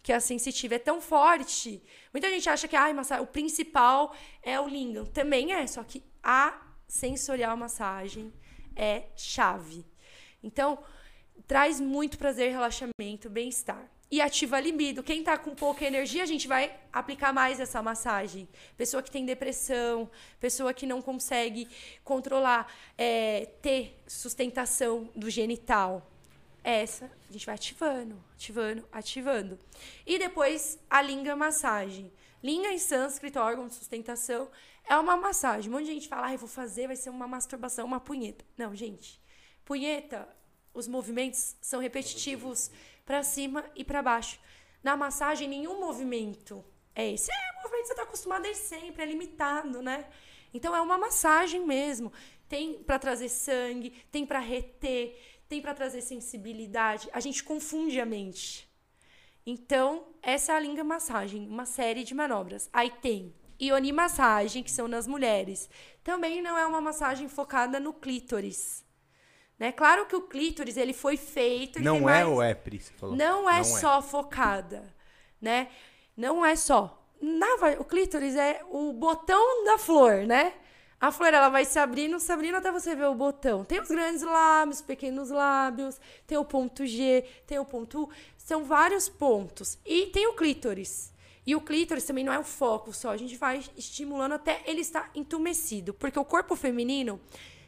que 0.00 0.12
a 0.12 0.20
sensitiva 0.20 0.76
é 0.76 0.78
tão 0.78 1.00
forte. 1.00 1.82
Muita 2.12 2.28
gente 2.30 2.48
acha 2.48 2.68
que 2.68 2.76
massa- 2.92 3.20
o 3.20 3.26
principal 3.26 4.14
é 4.42 4.60
o 4.60 4.68
lingam. 4.68 5.04
Também 5.06 5.52
é, 5.52 5.66
só 5.66 5.82
que 5.82 6.04
a 6.22 6.60
sensorial 6.86 7.56
massagem 7.56 8.32
é 8.76 9.08
chave. 9.16 9.84
Então, 10.42 10.78
traz 11.46 11.80
muito 11.80 12.18
prazer, 12.18 12.50
relaxamento, 12.50 13.30
bem-estar. 13.30 13.88
E 14.10 14.20
ativa 14.20 14.56
a 14.56 14.60
libido. 14.60 15.02
Quem 15.02 15.24
tá 15.24 15.38
com 15.38 15.54
pouca 15.54 15.86
energia, 15.86 16.22
a 16.22 16.26
gente 16.26 16.46
vai 16.46 16.78
aplicar 16.92 17.32
mais 17.32 17.58
essa 17.58 17.82
massagem. 17.82 18.46
Pessoa 18.76 19.02
que 19.02 19.10
tem 19.10 19.24
depressão, 19.24 20.10
pessoa 20.38 20.74
que 20.74 20.84
não 20.84 21.00
consegue 21.00 21.66
controlar, 22.04 22.70
é, 22.98 23.46
ter 23.62 23.98
sustentação 24.06 25.08
do 25.16 25.30
genital. 25.30 26.06
Essa 26.62 27.10
a 27.28 27.32
gente 27.32 27.46
vai 27.46 27.54
ativando, 27.54 28.22
ativando, 28.34 28.84
ativando. 28.92 29.58
E 30.06 30.18
depois 30.18 30.78
a 30.90 31.00
linga 31.00 31.34
massagem. 31.34 32.12
Linga 32.42 32.70
em 32.70 32.78
sânscrito, 32.78 33.38
órgão 33.38 33.66
de 33.66 33.74
sustentação, 33.74 34.50
é 34.84 34.96
uma 34.96 35.16
massagem. 35.16 35.70
Um 35.70 35.74
monte 35.74 35.86
de 35.86 35.92
gente 35.92 36.08
fala, 36.08 36.30
ah, 36.30 36.36
vou 36.36 36.48
fazer, 36.48 36.86
vai 36.86 36.96
ser 36.96 37.08
uma 37.08 37.26
masturbação, 37.26 37.86
uma 37.86 38.00
punheta. 38.00 38.44
Não, 38.58 38.74
gente. 38.74 39.21
Punheta, 39.64 40.28
os 40.74 40.88
movimentos 40.88 41.56
são 41.60 41.80
repetitivos 41.80 42.70
para 43.04 43.22
cima 43.22 43.64
e 43.76 43.84
para 43.84 44.02
baixo. 44.02 44.38
Na 44.82 44.96
massagem, 44.96 45.48
nenhum 45.48 45.80
movimento 45.80 46.64
é 46.94 47.12
esse. 47.12 47.30
É 47.30 47.58
o 47.58 47.62
movimento 47.62 47.82
que 47.82 47.86
você 47.86 47.92
está 47.92 48.02
acostumado 48.02 48.42
desde 48.42 48.62
sempre, 48.62 49.02
é 49.02 49.06
limitado, 49.06 49.82
né? 49.82 50.06
Então 50.52 50.74
é 50.74 50.80
uma 50.80 50.98
massagem 50.98 51.64
mesmo. 51.64 52.12
Tem 52.48 52.82
para 52.82 52.98
trazer 52.98 53.28
sangue, 53.28 53.90
tem 54.10 54.26
para 54.26 54.38
reter, 54.38 55.18
tem 55.48 55.62
para 55.62 55.74
trazer 55.74 56.02
sensibilidade. 56.02 57.08
A 57.12 57.20
gente 57.20 57.42
confunde 57.42 58.00
a 58.00 58.06
mente. 58.06 58.68
Então, 59.44 60.06
essa 60.22 60.52
é 60.52 60.56
a 60.56 60.60
linga 60.60 60.84
massagem, 60.84 61.48
uma 61.48 61.66
série 61.66 62.04
de 62.04 62.14
manobras. 62.14 62.68
Aí 62.72 62.90
tem 62.90 63.34
ioni 63.58 63.92
massagem, 63.92 64.62
que 64.62 64.70
são 64.70 64.86
nas 64.86 65.06
mulheres. 65.06 65.68
Também 66.02 66.42
não 66.42 66.58
é 66.58 66.66
uma 66.66 66.80
massagem 66.80 67.28
focada 67.28 67.80
no 67.80 67.92
clítoris. 67.92 68.84
Né? 69.62 69.70
Claro 69.70 70.06
que 70.06 70.16
o 70.16 70.22
clítoris 70.22 70.76
ele 70.76 70.92
foi 70.92 71.16
feito. 71.16 71.80
Não 71.80 71.98
é 71.98 72.24
mais- 72.24 72.26
ou 72.26 72.42
é, 72.42 72.52
Pri? 72.52 72.80
Você 72.80 72.92
falou. 72.94 73.14
não 73.14 73.48
é 73.48 73.62
só 73.62 74.02
focada, 74.02 74.92
né? 75.40 75.68
Não 76.16 76.44
é 76.44 76.56
só. 76.56 77.00
Na, 77.20 77.46
o 77.78 77.84
clítoris 77.84 78.34
é 78.34 78.60
o 78.68 78.92
botão 78.92 79.64
da 79.64 79.78
flor, 79.78 80.26
né? 80.26 80.52
A 81.00 81.12
flor 81.12 81.32
ela 81.32 81.48
vai 81.48 81.64
se 81.64 81.78
abrindo, 81.78 82.18
se 82.18 82.32
abrindo 82.32 82.56
até 82.56 82.72
você 82.72 82.96
ver 82.96 83.06
o 83.06 83.14
botão. 83.14 83.64
Tem 83.64 83.80
os 83.80 83.86
grandes 83.86 84.22
lábios, 84.22 84.82
pequenos 84.82 85.30
lábios, 85.30 86.00
tem 86.26 86.36
o 86.36 86.44
ponto 86.44 86.84
G, 86.84 87.24
tem 87.46 87.60
o 87.60 87.64
ponto 87.64 88.02
U, 88.02 88.10
são 88.36 88.64
vários 88.64 89.08
pontos. 89.08 89.78
E 89.86 90.06
tem 90.06 90.26
o 90.26 90.34
clítoris. 90.34 91.12
E 91.46 91.54
o 91.54 91.60
clítoris 91.60 92.02
também 92.02 92.24
não 92.24 92.32
é 92.32 92.38
o 92.38 92.44
foco 92.44 92.92
só, 92.92 93.10
a 93.10 93.16
gente 93.16 93.36
vai 93.36 93.62
estimulando 93.76 94.32
até 94.32 94.60
ele 94.66 94.80
estar 94.80 95.08
entumecido, 95.14 95.94
porque 95.94 96.18
o 96.18 96.24
corpo 96.24 96.56
feminino, 96.56 97.20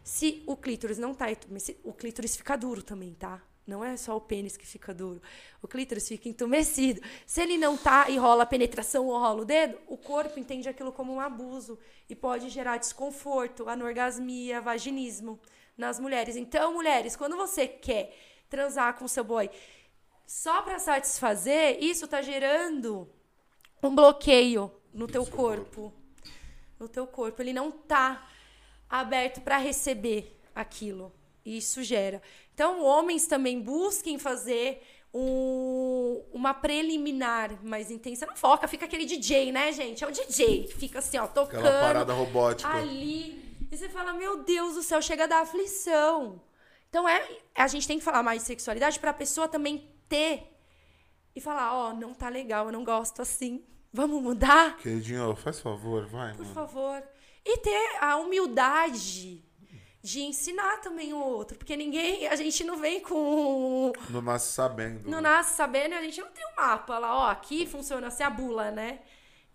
se 0.04 0.44
o 0.46 0.54
clítoris 0.54 0.98
não 0.98 1.14
tá 1.14 1.32
entumecido, 1.32 1.80
o 1.82 1.92
clítoris 1.92 2.36
fica 2.36 2.56
duro 2.56 2.82
também, 2.82 3.14
tá? 3.14 3.42
Não 3.66 3.82
é 3.82 3.96
só 3.96 4.14
o 4.14 4.20
pênis 4.20 4.54
que 4.54 4.66
fica 4.66 4.92
duro. 4.92 5.22
O 5.62 5.66
clítoris 5.66 6.06
fica 6.06 6.28
entumecido. 6.28 7.00
Se 7.26 7.40
ele 7.40 7.56
não 7.56 7.78
tá 7.78 8.10
e 8.10 8.18
rola 8.18 8.42
a 8.42 8.46
penetração 8.46 9.06
ou 9.06 9.18
rola 9.18 9.40
o 9.40 9.44
dedo, 9.46 9.78
o 9.88 9.96
corpo 9.96 10.38
entende 10.38 10.68
aquilo 10.68 10.92
como 10.92 11.14
um 11.14 11.20
abuso 11.20 11.78
e 12.06 12.14
pode 12.14 12.50
gerar 12.50 12.76
desconforto, 12.76 13.66
anorgasmia, 13.66 14.60
vaginismo 14.60 15.40
nas 15.78 15.98
mulheres. 15.98 16.36
Então, 16.36 16.74
mulheres, 16.74 17.16
quando 17.16 17.34
você 17.34 17.66
quer 17.66 18.14
transar 18.50 18.98
com 18.98 19.08
seu 19.08 19.24
boy 19.24 19.50
só 20.26 20.60
para 20.60 20.78
satisfazer, 20.78 21.82
isso 21.82 22.06
tá 22.06 22.20
gerando 22.20 23.08
um 23.82 23.94
bloqueio 23.94 24.70
no 24.92 25.06
teu 25.06 25.24
corpo. 25.24 25.90
No 26.78 26.90
teu 26.90 27.06
corpo. 27.06 27.40
Ele 27.40 27.54
não 27.54 27.70
tá 27.70 28.28
aberto 28.88 29.40
para 29.40 29.56
receber 29.58 30.38
aquilo. 30.54 31.12
E 31.44 31.58
isso 31.58 31.82
gera. 31.82 32.22
Então, 32.54 32.82
homens 32.82 33.26
também 33.26 33.60
busquem 33.60 34.18
fazer 34.18 34.82
um- 35.12 36.22
uma 36.32 36.52
preliminar 36.54 37.62
mais 37.64 37.90
intensa. 37.90 38.26
Não 38.26 38.36
foca, 38.36 38.66
fica 38.68 38.84
aquele 38.84 39.04
DJ, 39.04 39.52
né, 39.52 39.72
gente? 39.72 40.02
É 40.02 40.06
o 40.06 40.10
DJ 40.12 40.64
que 40.64 40.74
fica 40.74 40.98
assim, 40.98 41.18
ó, 41.18 41.26
tocando. 41.26 41.60
Aquela 41.66 41.80
parada 41.80 42.12
robótica. 42.12 42.68
Ali. 42.70 43.42
E 43.70 43.76
você 43.76 43.88
fala, 43.88 44.12
meu 44.12 44.42
Deus 44.42 44.74
do 44.74 44.82
céu, 44.82 45.00
chega 45.02 45.26
da 45.28 45.38
aflição. 45.40 46.40
Então 46.88 47.08
é, 47.08 47.26
a 47.54 47.66
gente 47.66 47.86
tem 47.88 47.98
que 47.98 48.04
falar 48.04 48.22
mais 48.22 48.42
de 48.42 48.46
sexualidade 48.46 48.98
para 49.00 49.10
a 49.10 49.14
pessoa 49.14 49.48
também 49.48 49.88
ter 50.08 50.50
e 51.34 51.40
falar, 51.40 51.74
ó, 51.74 51.92
não 51.92 52.14
tá 52.14 52.28
legal, 52.28 52.66
eu 52.66 52.72
não 52.72 52.84
gosto 52.84 53.20
assim. 53.20 53.64
Vamos 53.92 54.22
mudar? 54.22 54.76
Queridinho, 54.78 55.34
faz 55.36 55.60
favor, 55.60 56.06
vai, 56.06 56.32
Por 56.34 56.42
mano. 56.42 56.54
favor. 56.54 57.02
E 57.44 57.58
ter 57.58 57.96
a 58.00 58.16
humildade 58.16 59.42
de 60.02 60.20
ensinar 60.22 60.80
também 60.82 61.12
o 61.14 61.18
outro, 61.18 61.56
porque 61.56 61.76
ninguém, 61.76 62.26
a 62.26 62.36
gente 62.36 62.62
não 62.62 62.76
vem 62.76 63.00
com 63.00 63.90
Não 64.10 64.20
nasce 64.20 64.52
sabendo. 64.52 65.08
não 65.10 65.20
nasce 65.20 65.56
sabendo, 65.56 65.94
a 65.94 66.02
gente 66.02 66.20
não 66.20 66.28
tem 66.30 66.44
um 66.46 66.56
mapa 66.56 66.98
lá, 66.98 67.14
ó, 67.16 67.30
aqui 67.30 67.64
funciona 67.66 68.08
assim 68.08 68.22
a 68.22 68.28
bula, 68.28 68.70
né? 68.70 69.00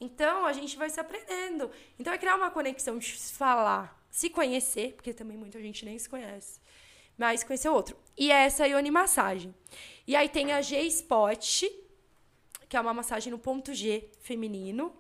Então 0.02 0.46
a 0.46 0.54
gente 0.54 0.76
vai 0.78 0.90
se 0.90 1.00
aprendendo. 1.00 1.70
Então 2.00 2.12
é 2.12 2.18
criar 2.18 2.36
uma 2.36 2.50
conexão 2.50 2.98
de 2.98 3.06
se 3.16 3.34
falar, 3.34 3.96
se 4.10 4.30
conhecer, 4.30 4.94
porque 4.96 5.14
também 5.14 5.38
muita 5.38 5.60
gente 5.62 5.86
nem 5.86 6.00
se 6.00 6.10
conhece, 6.10 6.60
mas 7.18 7.44
conhecer 7.44 7.70
o 7.70 7.74
outro. 7.74 7.96
E 8.18 8.32
essa 8.32 8.64
é 8.64 8.66
a 8.66 8.70
Ioni 8.70 8.90
Massagem. 8.90 9.54
E 10.08 10.16
aí 10.16 10.30
tem 10.30 10.52
a 10.52 10.62
G-Spot, 10.62 11.64
que 12.68 12.76
é 12.78 12.82
uma 12.82 12.94
massagem 12.94 13.30
no 13.32 13.38
ponto 13.38 13.72
G 13.74 14.10
feminino. 14.22 14.92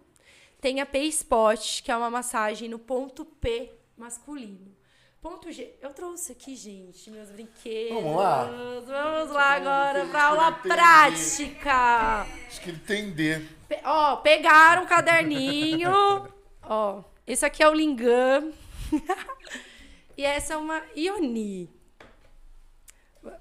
Tem 0.61 0.81
a 0.81 0.86
P-Spot, 0.86 1.81
que 1.81 1.91
é 1.91 1.95
uma 1.95 2.10
massagem 2.10 2.68
no 2.68 2.77
ponto 2.80 3.23
P 3.23 3.72
masculino. 3.98 4.76
Ponto 5.22 5.52
G. 5.52 5.76
Eu 5.81 5.94
trouxe 5.94 6.31
aqui, 6.31 6.56
gente, 6.56 7.10
meus 7.11 7.30
brinquedos. 7.30 7.94
Vamos 8.02 8.15
lá? 8.18 8.45
Vamos 8.45 9.31
lá 9.34 9.52
agora 9.56 10.06
pra 10.06 10.23
aula 10.26 10.52
prática. 10.53 12.22
Acho 12.48 12.61
que 12.61 12.69
entender. 12.72 13.45
Pe- 13.68 13.81
ó, 13.84 14.15
pegaram 14.18 14.84
um 14.84 14.86
caderninho. 14.86 15.91
ó, 16.64 17.03
esse 17.27 17.45
aqui 17.45 17.61
é 17.61 17.68
o 17.68 17.73
Lingam. 17.73 18.53
e 20.18 20.23
essa 20.23 20.53
é 20.53 20.57
uma 20.57 20.81
Ioni. 20.95 21.69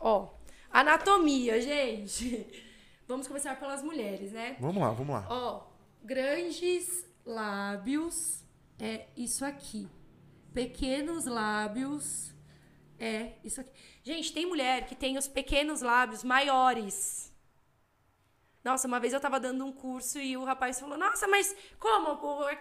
Ó, 0.01 0.29
anatomia, 0.73 1.61
gente. 1.61 2.47
Vamos 3.07 3.27
começar 3.29 3.59
pelas 3.59 3.83
mulheres, 3.83 4.33
né? 4.33 4.57
Vamos 4.61 4.83
lá, 4.83 4.91
vamos 4.91 5.15
lá. 5.15 5.27
Ó, 5.31 5.63
grandes 6.03 7.07
lábios 7.29 8.43
é 8.81 9.07
isso 9.17 9.45
aqui. 9.45 9.89
Pequenos 10.53 11.27
lábios 11.27 12.35
é 12.99 13.35
isso 13.45 13.61
aqui. 13.61 13.71
Gente, 14.03 14.33
tem 14.33 14.47
mulher 14.47 14.87
que 14.87 14.97
tem 14.97 15.19
os 15.19 15.29
pequenos 15.29 15.83
lábios 15.83 16.25
maiores. 16.25 17.33
Nossa, 18.65 18.89
uma 18.89 18.99
vez 18.99 19.13
eu 19.13 19.21
tava 19.21 19.39
dando 19.39 19.65
um 19.65 19.73
curso 19.73 20.19
e 20.19 20.37
o 20.37 20.45
rapaz 20.45 20.81
falou: 20.81 20.99
Nossa, 20.99 21.29
mas 21.29 21.55
como? 21.79 22.49
é 22.49 22.57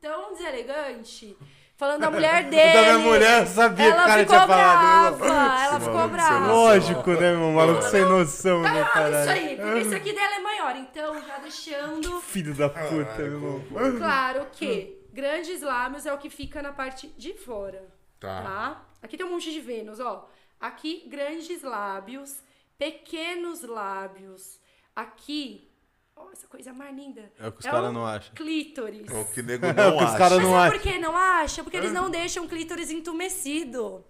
tão 0.00 0.32
deselegante. 0.32 1.36
Falando 1.80 2.02
da 2.02 2.10
mulher 2.12 2.44
dele. 2.44 2.72
Da 2.74 2.82
minha 2.82 2.98
mulher, 2.98 3.40
eu 3.40 3.46
sabia 3.46 3.86
que 3.90 3.98
o 3.98 4.04
cara 4.04 4.26
tinha 4.26 4.46
falado. 4.46 5.16
brava. 5.16 5.62
Ela 5.64 5.80
ficou 5.80 6.08
brava. 6.08 6.40
noção. 6.40 6.54
Lógico, 6.54 7.10
né, 7.12 7.34
meu 7.34 7.52
maluco 7.52 7.82
sem 7.84 8.04
noção, 8.04 8.62
Tá 8.62 8.72
né, 8.74 8.80
errado 8.80 9.08
isso 9.14 9.30
aí, 9.30 9.56
porque 9.56 9.78
esse 9.78 9.94
aqui 9.94 10.12
dela 10.12 10.34
é 10.34 10.38
maior. 10.40 10.76
Então, 10.76 11.22
já 11.26 11.38
deixando 11.38 12.20
Filho 12.20 12.54
da 12.54 12.68
puta, 12.68 13.16
meu 13.16 13.24
irmão. 13.32 13.64
claro 13.96 14.46
que 14.52 15.00
grandes 15.10 15.62
lábios 15.62 16.04
é 16.04 16.12
o 16.12 16.18
que 16.18 16.28
fica 16.28 16.60
na 16.60 16.70
parte 16.70 17.08
de 17.16 17.32
fora. 17.32 17.82
Tá. 18.20 18.42
Tá? 18.42 18.86
Aqui 19.02 19.16
tem 19.16 19.24
um 19.24 19.30
monte 19.30 19.50
de 19.50 19.60
Vênus, 19.60 20.00
ó. 20.00 20.28
Aqui, 20.60 21.08
grandes 21.08 21.62
lábios, 21.62 22.42
pequenos 22.76 23.62
lábios. 23.62 24.60
Aqui, 24.94 25.69
essa 26.32 26.46
coisa 26.46 26.72
mais 26.72 26.94
linda. 26.94 27.32
É 27.38 27.48
o 27.48 27.52
que 27.52 27.60
os 27.60 27.66
caras 27.66 27.90
o 27.90 27.92
não 27.92 28.06
acham. 28.06 28.34
Clítoris. 28.34 29.08
É 29.08 29.18
o 29.20 29.24
que 29.24 29.42
nego 29.42 29.64
É 29.66 29.70
o 29.70 29.74
não 29.74 29.98
que 29.98 30.04
os 30.04 30.10
acha. 30.10 30.18
caras 30.18 30.38
Mas 30.38 30.46
não 30.46 30.52
sabe 30.52 30.66
acham. 30.68 30.78
por 30.80 30.82
que 30.92 30.98
não 30.98 31.16
acha? 31.16 31.62
Porque 31.64 31.76
eles 31.76 31.92
não 31.92 32.10
deixam 32.10 32.44
o 32.44 32.48
clítoris 32.48 32.90
entumecido. 32.90 34.04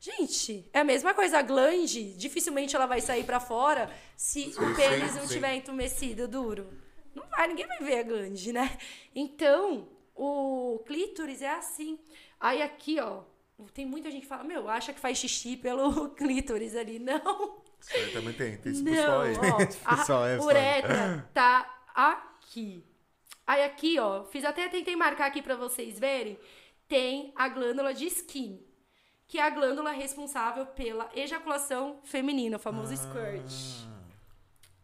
Gente, 0.00 0.68
é 0.72 0.80
a 0.80 0.84
mesma 0.84 1.14
coisa. 1.14 1.38
A 1.38 1.42
glande, 1.42 2.14
dificilmente 2.14 2.74
ela 2.74 2.86
vai 2.86 3.00
sair 3.00 3.24
pra 3.24 3.38
fora 3.38 3.88
se 4.16 4.52
o 4.58 4.74
pênis 4.74 5.12
sim, 5.12 5.18
não 5.18 5.26
sim. 5.28 5.34
tiver 5.34 5.54
entumecido, 5.54 6.26
duro. 6.26 6.68
Não 7.14 7.24
vai, 7.28 7.46
ninguém 7.46 7.66
vai 7.68 7.78
ver 7.78 7.98
a 8.00 8.02
glande, 8.02 8.52
né? 8.52 8.76
Então, 9.14 9.88
o 10.14 10.82
clítoris 10.86 11.40
é 11.40 11.50
assim. 11.50 11.98
Aí 12.40 12.60
aqui, 12.62 12.98
ó, 12.98 13.22
tem 13.72 13.86
muita 13.86 14.10
gente 14.10 14.22
que 14.22 14.26
fala, 14.26 14.42
meu, 14.42 14.68
acha 14.68 14.92
que 14.92 14.98
faz 14.98 15.18
xixi 15.18 15.56
pelo 15.56 16.08
clítoris 16.16 16.74
ali. 16.74 16.98
Não. 16.98 17.61
Isso 17.82 17.96
aí 17.96 18.12
também 18.12 18.32
tem, 18.32 18.56
tem 18.56 18.72
esse 18.72 18.82
pessoal 18.82 19.20
aí. 19.22 19.34
ó, 19.36 19.56
pessoal 19.96 20.26
é 20.26 20.34
a 20.34 20.38
foda. 20.38 20.48
uretra 20.50 21.30
tá 21.34 21.84
aqui. 21.94 22.84
Aí 23.46 23.64
aqui, 23.64 23.98
ó, 23.98 24.24
fiz 24.24 24.44
até 24.44 24.68
tentei 24.68 24.94
marcar 24.94 25.26
aqui 25.26 25.42
pra 25.42 25.56
vocês 25.56 25.98
verem, 25.98 26.38
tem 26.88 27.32
a 27.36 27.48
glândula 27.48 27.92
de 27.92 28.06
skin, 28.06 28.64
que 29.26 29.38
é 29.38 29.42
a 29.42 29.50
glândula 29.50 29.90
responsável 29.90 30.64
pela 30.66 31.10
ejaculação 31.14 32.00
feminina, 32.04 32.56
o 32.56 32.60
famoso 32.60 32.94
skirt. 32.94 33.91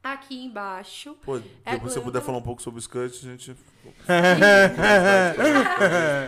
Aqui 0.03 0.45
embaixo. 0.45 1.17
Pô, 1.23 1.37
É 1.37 1.41
depois 1.41 1.49
se 1.65 1.65
você 1.67 1.79
glândula- 1.79 2.05
puder 2.05 2.23
falar 2.23 2.39
um 2.39 2.43
pouco 2.43 2.63
sobre 2.63 2.79
o 2.79 2.81
skirt, 2.81 3.15
a 3.15 3.27
gente. 3.27 3.57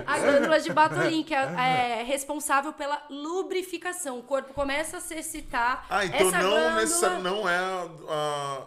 A 0.06 0.18
glândula 0.18 0.60
de 0.60 0.72
Bartolin, 0.72 1.22
que 1.22 1.34
é, 1.34 2.01
é 2.01 2.02
responsável 2.02 2.72
pela 2.72 3.01
lubrificação. 3.09 4.18
O 4.18 4.22
corpo 4.22 4.52
começa 4.52 4.97
a 4.97 5.01
se 5.01 5.14
excitar. 5.14 5.86
Ah, 5.88 6.05
então 6.05 6.28
essa 6.28 6.42
não 6.42 6.51
glândula... 6.51 6.80
necessariamente. 6.80 7.24
Não 7.24 7.48
é 7.48 7.59
a. 7.59 8.62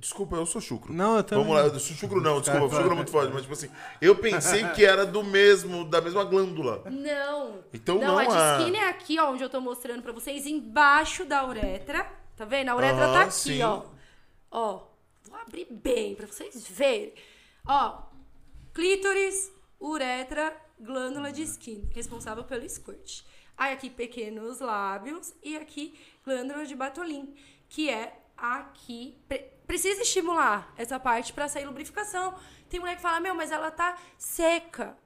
Desculpa, 0.00 0.36
eu 0.36 0.46
sou 0.46 0.60
chucro. 0.60 0.92
Não, 0.92 1.16
eu 1.16 1.24
também. 1.24 1.44
Vamos 1.44 1.58
lá, 1.60 1.66
eu 1.66 1.80
sou 1.80 1.96
chucro 1.96 2.20
não, 2.20 2.40
desculpa, 2.40 2.68
chucro 2.76 2.92
é 2.92 2.94
muito 2.94 3.10
forte, 3.10 3.32
mas 3.32 3.42
tipo 3.42 3.52
assim, 3.52 3.68
eu 4.00 4.14
pensei 4.14 4.64
que 4.68 4.84
era 4.84 5.04
do 5.04 5.24
mesmo, 5.24 5.84
da 5.84 6.00
mesma 6.00 6.22
glândula. 6.22 6.84
Não. 6.88 7.58
Então 7.74 7.98
não, 7.98 8.06
não 8.06 8.18
a 8.18 8.24
de 8.24 8.36
é. 8.36 8.58
skin 8.60 8.76
é 8.76 8.88
aqui, 8.88 9.18
ó, 9.18 9.32
onde 9.32 9.42
eu 9.42 9.50
tô 9.50 9.60
mostrando 9.60 10.00
pra 10.00 10.12
vocês, 10.12 10.46
embaixo 10.46 11.24
da 11.24 11.44
uretra. 11.44 12.06
Tá 12.36 12.44
vendo? 12.44 12.68
A 12.68 12.76
uretra 12.76 13.04
Aham, 13.06 13.12
tá 13.12 13.20
aqui, 13.22 13.32
sim. 13.32 13.62
ó. 13.62 13.82
Ó, 14.50 14.86
vou 15.24 15.38
abrir 15.38 15.66
bem 15.70 16.14
pra 16.14 16.26
vocês 16.26 16.66
verem. 16.68 17.14
Ó, 17.66 18.02
clítoris, 18.72 19.52
uretra, 19.80 20.56
glândula 20.80 21.30
de 21.32 21.42
skin, 21.42 21.88
responsável 21.94 22.44
pelo 22.44 22.68
squirt. 22.68 23.22
Aí 23.56 23.72
aqui 23.72 23.90
pequenos 23.90 24.60
lábios 24.60 25.34
e 25.42 25.56
aqui 25.56 25.98
glândula 26.24 26.64
de 26.64 26.74
Bartolin, 26.74 27.34
que 27.68 27.90
é 27.90 28.20
aqui. 28.36 29.18
Pre- 29.28 29.50
precisa 29.66 30.02
estimular 30.02 30.72
essa 30.76 30.98
parte 30.98 31.32
pra 31.32 31.48
sair 31.48 31.66
lubrificação. 31.66 32.38
Tem 32.70 32.78
mulher 32.80 32.96
que 32.96 33.02
fala: 33.02 33.20
"Meu, 33.20 33.34
mas 33.34 33.50
ela 33.50 33.70
tá 33.70 33.98
seca". 34.16 34.96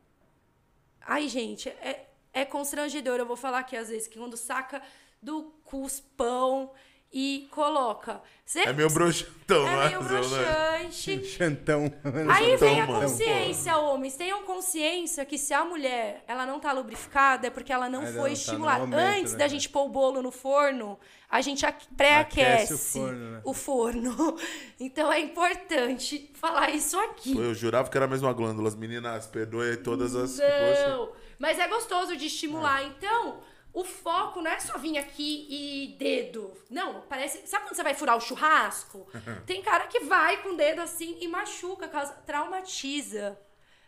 Ai, 1.01 1.29
gente, 1.29 1.69
é, 1.69 2.09
é 2.33 2.45
constrangedor. 2.45 3.19
Eu 3.19 3.27
vou 3.27 3.37
falar 3.37 3.61
aqui 3.61 3.77
às 3.77 3.89
vezes 3.89 4.07
que 4.07 4.19
quando 4.19 4.37
saca 4.37 4.83
do 5.21 5.45
cuspão 5.65 6.73
e 7.13 7.49
coloca. 7.51 8.21
Cê- 8.45 8.61
É 8.69 8.73
meio 8.73 8.89
broxantão, 8.91 9.67
é 9.67 9.71
né? 9.77 9.87
meio 9.89 10.03
Né? 10.03 10.09
broxante. 10.09 11.25
Chantão. 11.27 11.93
Aí 12.35 12.57
vem 12.57 12.81
a 12.81 12.87
mano, 12.87 13.01
consciência, 13.03 13.77
homens. 13.79 14.17
Tenham 14.17 14.43
consciência 14.45 15.25
que 15.25 15.39
se 15.39 15.53
a 15.55 15.65
mulher 15.65 16.23
ela 16.27 16.45
não 16.47 16.59
tá 16.61 16.73
lubrificada 16.73 17.47
é 17.47 17.51
porque 17.51 17.73
ela 17.73 17.89
não 17.89 18.01
Ainda 18.01 18.13
foi 18.13 18.19
não 18.21 18.27
tá 18.27 18.33
estimulada. 18.33 18.79
momento, 18.81 18.99
Antes 19.19 19.33
né, 19.33 19.39
da 19.39 19.49
gente 19.49 19.69
pôr 19.69 19.85
o 19.85 19.89
bolo 19.89 20.21
no 20.23 20.31
forno, 20.31 20.99
a 21.31 21.41
gente 21.41 21.65
aque- 21.65 21.87
pré-aquece 21.97 22.75
Aquece 22.75 22.75
o 22.75 22.79
forno, 22.79 23.31
né? 23.33 23.41
o 23.45 23.55
forno. 23.55 24.37
Então 24.81 25.13
é 25.13 25.21
importante 25.21 26.31
falar 26.35 26.71
isso 26.71 26.99
aqui. 26.99 27.35
Pô, 27.35 27.41
Eu 27.43 27.55
jurava 27.55 27.89
que 27.89 27.97
era 27.97 28.07
a 28.07 28.09
mesma 28.09 28.33
glândula. 28.33 28.69
As 28.69 28.75
meninas, 28.75 29.27
perdoe 29.27 29.77
todas 29.77 30.15
as. 30.17 30.33
Poxa. 30.41 30.89
Não, 30.89 31.13
mas 31.39 31.59
é 31.59 31.69
gostoso 31.69 32.17
de 32.17 32.27
estimular. 32.27 32.83
Então, 32.85 33.39
o 33.73 33.85
foco 33.85 34.43
não 34.43 34.51
é 34.51 34.61
só 34.61 34.77
vir 34.77 34.99
aqui 34.99 35.47
e 35.49 35.97
dedo. 35.99 36.53
Não, 36.69 37.01
parece. 37.03 37.47
Sabe 37.47 37.65
quando 37.65 37.75
você 37.75 37.83
vai 37.83 37.95
furar 37.95 38.17
o 38.17 38.21
churrasco? 38.21 39.07
Tem 39.47 39.63
cara 39.63 39.87
que 39.87 40.01
vai 40.01 40.43
com 40.43 40.51
o 40.51 40.57
dedo 40.57 40.83
assim 40.83 41.17
e 41.21 41.29
machuca, 41.29 41.89
causa, 41.89 42.13
traumatiza. 42.27 43.39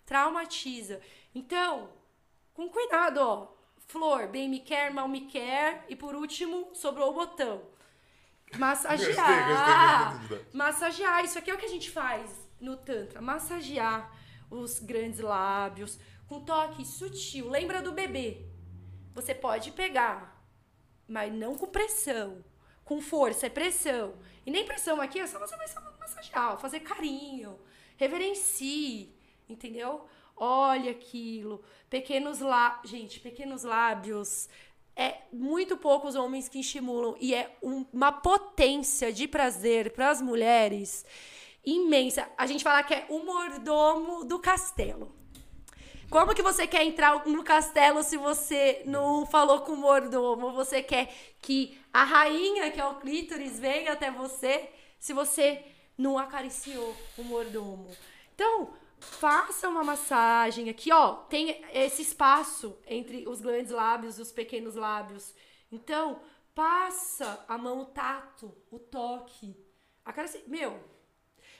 Traumatiza. 0.06 1.00
Então, 1.34 1.90
com 2.54 2.68
cuidado, 2.68 3.18
ó. 3.18 3.54
Flor, 3.86 4.28
bem 4.28 4.48
me 4.48 4.60
quer, 4.60 4.90
mal 4.90 5.06
me 5.06 5.26
quer. 5.26 5.84
E 5.88 5.94
por 5.94 6.14
último, 6.14 6.70
sobrou 6.74 7.10
o 7.10 7.14
botão. 7.14 7.62
Massagear. 8.56 9.48
Gostei, 9.48 9.54
gostei, 9.54 10.16
gostei, 10.16 10.28
gostei. 10.28 10.46
Massagear. 10.52 11.24
Isso 11.24 11.38
aqui 11.38 11.50
é 11.50 11.54
o 11.54 11.58
que 11.58 11.66
a 11.66 11.70
gente 11.70 11.90
faz 11.90 12.30
no 12.58 12.78
Tantra. 12.78 13.20
Massagear 13.20 14.10
os 14.50 14.78
grandes 14.78 15.20
lábios 15.20 15.98
com 16.26 16.40
toque 16.40 16.86
sutil. 16.86 17.50
Lembra 17.50 17.82
do 17.82 17.92
bebê? 17.92 18.53
Você 19.14 19.34
pode 19.34 19.70
pegar, 19.72 20.44
mas 21.06 21.32
não 21.32 21.56
com 21.56 21.66
pressão. 21.66 22.44
Com 22.84 23.00
força, 23.00 23.46
é 23.46 23.48
pressão. 23.50 24.14
E 24.44 24.50
nem 24.50 24.64
pressão 24.66 25.00
aqui, 25.00 25.18
é 25.18 25.26
só 25.26 25.38
você 25.38 25.56
vai 25.56 25.66
massagear, 25.98 26.58
fazer 26.58 26.80
carinho. 26.80 27.58
Reverencie, 27.96 29.14
entendeu? 29.48 30.06
Olha 30.36 30.90
aquilo. 30.90 31.62
Pequenos 31.88 32.40
lábios. 32.40 32.90
Gente, 32.90 33.20
pequenos 33.20 33.62
lábios. 33.62 34.48
É 34.96 35.22
muito 35.32 35.76
poucos 35.76 36.14
homens 36.14 36.48
que 36.48 36.60
estimulam. 36.60 37.16
E 37.20 37.34
é 37.34 37.56
um- 37.62 37.86
uma 37.92 38.12
potência 38.12 39.12
de 39.12 39.26
prazer 39.26 39.92
para 39.92 40.10
as 40.10 40.20
mulheres 40.20 41.04
imensa. 41.64 42.28
A 42.36 42.46
gente 42.46 42.62
fala 42.62 42.82
que 42.82 42.94
é 42.94 43.06
o 43.08 43.24
mordomo 43.24 44.24
do 44.24 44.38
castelo. 44.38 45.14
Como 46.10 46.34
que 46.34 46.42
você 46.42 46.66
quer 46.66 46.84
entrar 46.84 47.26
no 47.26 47.42
castelo 47.42 48.02
se 48.02 48.16
você 48.16 48.82
não 48.84 49.26
falou 49.26 49.60
com 49.60 49.72
o 49.72 49.76
mordomo? 49.76 50.52
Você 50.52 50.82
quer 50.82 51.12
que 51.40 51.78
a 51.92 52.04
rainha, 52.04 52.70
que 52.70 52.80
é 52.80 52.84
o 52.84 52.96
clítoris, 52.96 53.58
venha 53.58 53.92
até 53.92 54.10
você 54.10 54.70
se 54.98 55.12
você 55.12 55.64
não 55.96 56.18
acariciou 56.18 56.94
o 57.18 57.24
mordomo? 57.24 57.90
Então, 58.34 58.74
faça 58.98 59.68
uma 59.68 59.82
massagem 59.84 60.68
aqui, 60.68 60.92
ó. 60.92 61.14
Tem 61.14 61.64
esse 61.72 62.02
espaço 62.02 62.78
entre 62.86 63.26
os 63.28 63.40
grandes 63.40 63.72
lábios 63.72 64.18
e 64.18 64.22
os 64.22 64.32
pequenos 64.32 64.74
lábios. 64.74 65.34
Então, 65.70 66.20
passa 66.54 67.44
a 67.48 67.58
mão, 67.58 67.80
o 67.80 67.86
tato, 67.86 68.54
o 68.70 68.78
toque. 68.78 69.56
A 70.04 70.12
meu, 70.46 70.78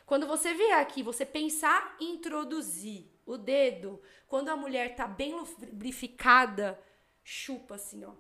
quando 0.06 0.26
você 0.26 0.52
vier 0.52 0.78
aqui, 0.78 1.02
você 1.02 1.24
pensar 1.24 1.96
em 1.98 2.14
introduzir 2.14 3.13
o 3.26 3.36
dedo, 3.36 4.00
quando 4.28 4.48
a 4.48 4.56
mulher 4.56 4.94
tá 4.94 5.06
bem 5.06 5.34
lubrificada, 5.34 6.80
chupa 7.22 7.76
assim, 7.76 8.04
ó. 8.04 8.12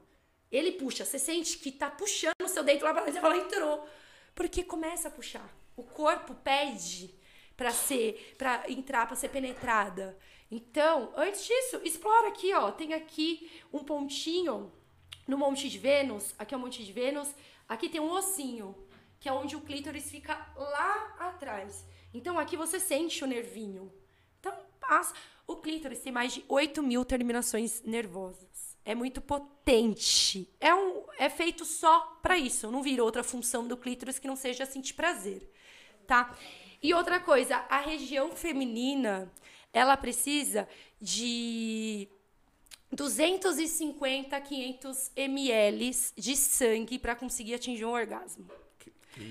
Ele 0.50 0.72
puxa, 0.72 1.04
você 1.04 1.18
sente 1.18 1.58
que 1.58 1.72
tá 1.72 1.90
puxando 1.90 2.42
o 2.42 2.48
seu 2.48 2.62
dedo 2.62 2.84
lá 2.84 2.94
pra 2.94 3.04
dentro, 3.04 3.26
ela 3.26 3.36
entrou. 3.36 3.88
Porque 4.34 4.62
começa 4.62 5.08
a 5.08 5.10
puxar. 5.10 5.48
O 5.76 5.82
corpo 5.82 6.34
pede 6.34 7.14
para 7.56 7.70
ser, 7.72 8.34
para 8.38 8.70
entrar, 8.70 9.06
para 9.06 9.16
ser 9.16 9.28
penetrada. 9.30 10.16
Então, 10.50 11.12
antes 11.16 11.44
disso, 11.44 11.80
explora 11.82 12.28
aqui, 12.28 12.52
ó. 12.54 12.70
Tem 12.70 12.94
aqui 12.94 13.50
um 13.72 13.80
pontinho 13.80 14.72
no 15.26 15.36
Monte 15.36 15.68
de 15.68 15.78
Vênus. 15.78 16.34
Aqui 16.38 16.54
é 16.54 16.56
o 16.56 16.60
Monte 16.60 16.84
de 16.84 16.92
Vênus. 16.92 17.28
Aqui 17.68 17.88
tem 17.88 18.00
um 18.00 18.10
ossinho, 18.10 18.76
que 19.18 19.28
é 19.28 19.32
onde 19.32 19.56
o 19.56 19.60
clítoris 19.60 20.10
fica 20.10 20.34
lá 20.56 21.16
atrás. 21.18 21.84
Então, 22.12 22.38
aqui 22.38 22.56
você 22.56 22.78
sente 22.78 23.24
o 23.24 23.26
nervinho. 23.26 23.92
Passa. 24.88 25.14
O 25.46 25.56
clítoris 25.56 26.00
tem 26.00 26.12
mais 26.12 26.32
de 26.32 26.44
8 26.48 26.82
mil 26.82 27.04
terminações 27.04 27.82
nervosas. 27.82 28.76
É 28.84 28.94
muito 28.94 29.20
potente. 29.20 30.48
É, 30.60 30.74
um, 30.74 31.04
é 31.18 31.28
feito 31.28 31.64
só 31.64 32.18
para 32.22 32.36
isso. 32.38 32.70
Não 32.70 32.82
vira 32.82 33.02
outra 33.02 33.22
função 33.22 33.66
do 33.66 33.76
clítoris 33.76 34.18
que 34.18 34.26
não 34.26 34.36
seja 34.36 34.66
sentir 34.66 34.94
prazer, 34.94 35.50
tá? 36.06 36.36
E 36.82 36.92
outra 36.92 37.18
coisa, 37.18 37.56
a 37.68 37.80
região 37.80 38.32
feminina, 38.32 39.32
ela 39.72 39.96
precisa 39.96 40.68
de 41.00 42.08
250 42.92 44.36
a 44.36 44.40
500 44.40 45.10
ml 45.16 45.90
de 46.16 46.36
sangue 46.36 46.98
para 46.98 47.14
conseguir 47.16 47.54
atingir 47.54 47.84
um 47.84 47.92
orgasmo. 47.92 48.46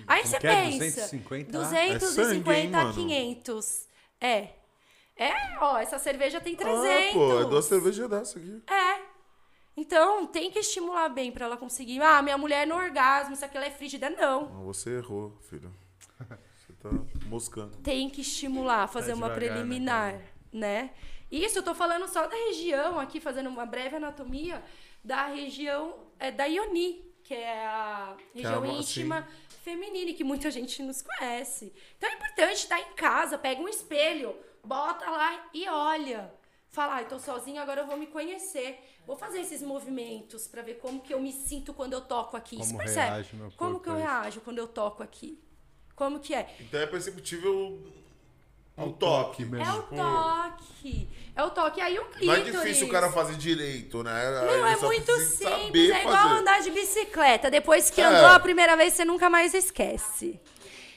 Aí 0.07 0.25
você 0.25 0.39
que 0.39 0.47
é? 0.47 0.55
pensa, 0.55 1.01
250? 1.01 1.51
250 1.51 2.21
É 2.21 2.25
sangue, 2.25 2.51
hein, 2.51 2.67
a 2.67 2.83
mano? 2.83 2.93
500. 2.93 3.87
É. 4.19 4.49
É, 5.15 5.31
ó, 5.61 5.77
essa 5.77 5.99
cerveja 5.99 6.41
tem 6.41 6.55
300. 6.55 6.85
Ah, 6.85 7.13
pô, 7.13 7.39
é 7.41 7.45
duas 7.45 7.65
cervejas 7.65 8.09
dessa 8.09 8.39
aqui. 8.39 8.61
É. 8.67 9.01
Então, 9.75 10.25
tem 10.27 10.51
que 10.51 10.59
estimular 10.59 11.09
bem 11.09 11.31
pra 11.31 11.45
ela 11.45 11.57
conseguir. 11.57 12.01
Ah, 12.01 12.21
minha 12.21 12.37
mulher 12.37 12.65
no 12.67 12.75
orgasmo, 12.75 13.33
isso 13.33 13.43
aqui 13.45 13.57
ela 13.57 13.65
é 13.65 13.71
frígida. 13.71 14.09
Não. 14.09 14.45
Ah, 14.45 14.63
Você 14.65 14.97
errou, 14.97 15.35
filho. 15.49 15.73
Você 16.55 16.73
tá 16.81 16.89
moscando. 17.27 17.75
Tem 17.77 18.09
que 18.09 18.21
estimular, 18.21 18.87
fazer 18.87 19.13
uma 19.13 19.29
Tá 19.29 19.35
devagar, 19.35 19.55
né, 19.57 19.63
preliminar, 19.65 20.21
né? 20.51 20.91
Isso, 21.31 21.59
eu 21.59 21.63
tô 21.63 21.73
falando 21.73 22.07
só 22.07 22.27
da 22.27 22.35
região 22.35 22.99
aqui, 22.99 23.19
fazendo 23.19 23.49
uma 23.49 23.65
breve 23.65 23.95
anatomia 23.95 24.63
da 25.03 25.25
região 25.27 25.95
é, 26.19 26.31
da 26.31 26.45
Ioni, 26.45 27.03
que 27.23 27.33
é 27.33 27.65
a 27.65 28.15
região 28.33 28.63
a- 28.63 28.67
íntima 28.67 29.27
feminina, 29.63 30.11
e 30.11 30.13
que 30.13 30.23
muita 30.23 30.51
gente 30.51 30.81
nos 30.83 31.01
conhece. 31.01 31.73
Então 31.97 32.09
é 32.09 32.13
importante 32.13 32.53
estar 32.53 32.79
em 32.79 32.93
casa, 32.93 33.37
pega 33.37 33.59
um 33.61 33.67
espelho, 33.67 34.35
bota 34.63 35.09
lá 35.09 35.45
e 35.53 35.67
olha. 35.67 36.33
Fala, 36.69 36.95
ah, 36.95 37.01
eu 37.03 37.07
tô 37.07 37.19
sozinha, 37.19 37.61
agora 37.61 37.81
eu 37.81 37.85
vou 37.87 37.97
me 37.97 38.07
conhecer. 38.07 38.79
Vou 39.05 39.15
fazer 39.15 39.41
esses 39.41 39.61
movimentos 39.61 40.47
pra 40.47 40.63
ver 40.63 40.75
como 40.75 41.01
que 41.01 41.13
eu 41.13 41.19
me 41.21 41.31
sinto 41.31 41.71
quando 41.73 41.93
eu 41.93 42.01
toco 42.01 42.35
aqui. 42.35 42.55
Como 42.57 42.69
Você 42.71 42.77
percebe? 42.77 43.09
reage 43.11 43.35
meu 43.35 43.51
como 43.55 43.79
que 43.79 43.89
eu 43.89 43.93
isso? 43.97 44.01
reajo 44.07 44.41
quando 44.41 44.57
eu 44.57 44.67
toco 44.67 45.03
aqui? 45.03 45.39
Como 45.95 46.19
que 46.19 46.33
é? 46.33 46.49
Então 46.59 46.79
é 46.79 46.87
perceptível 46.87 47.79
o 48.75 48.91
toque. 48.93 49.45
mesmo. 49.45 49.63
É 49.63 49.71
o 49.77 49.81
Tipo, 49.83 49.95
toque. 49.97 51.09
É 51.35 51.43
o 51.43 51.49
toque. 51.51 51.79
Aí 51.81 51.99
o 51.99 52.03
Não 52.05 52.09
clítoris. 52.11 52.47
é 52.47 52.51
difícil 52.51 52.87
o 52.87 52.89
cara 52.89 53.11
fazer 53.11 53.35
direito, 53.35 54.01
né? 54.01 54.31
Não, 54.31 54.49
Ele 54.49 54.67
é 54.73 54.77
muito 54.77 55.11
simples. 55.19 55.91
É 55.91 55.99
igual 56.01 56.15
fazer. 56.15 56.35
andar 56.39 56.61
de 56.61 56.71
bicicleta. 56.71 57.51
Depois 57.51 57.91
que 57.91 58.01
É. 58.01 58.05
andou 58.05 58.25
a 58.25 58.39
primeira 58.39 58.75
vez, 58.75 58.93
você 58.95 59.05
nunca 59.05 59.29
mais 59.29 59.53
esquece. 59.53 60.39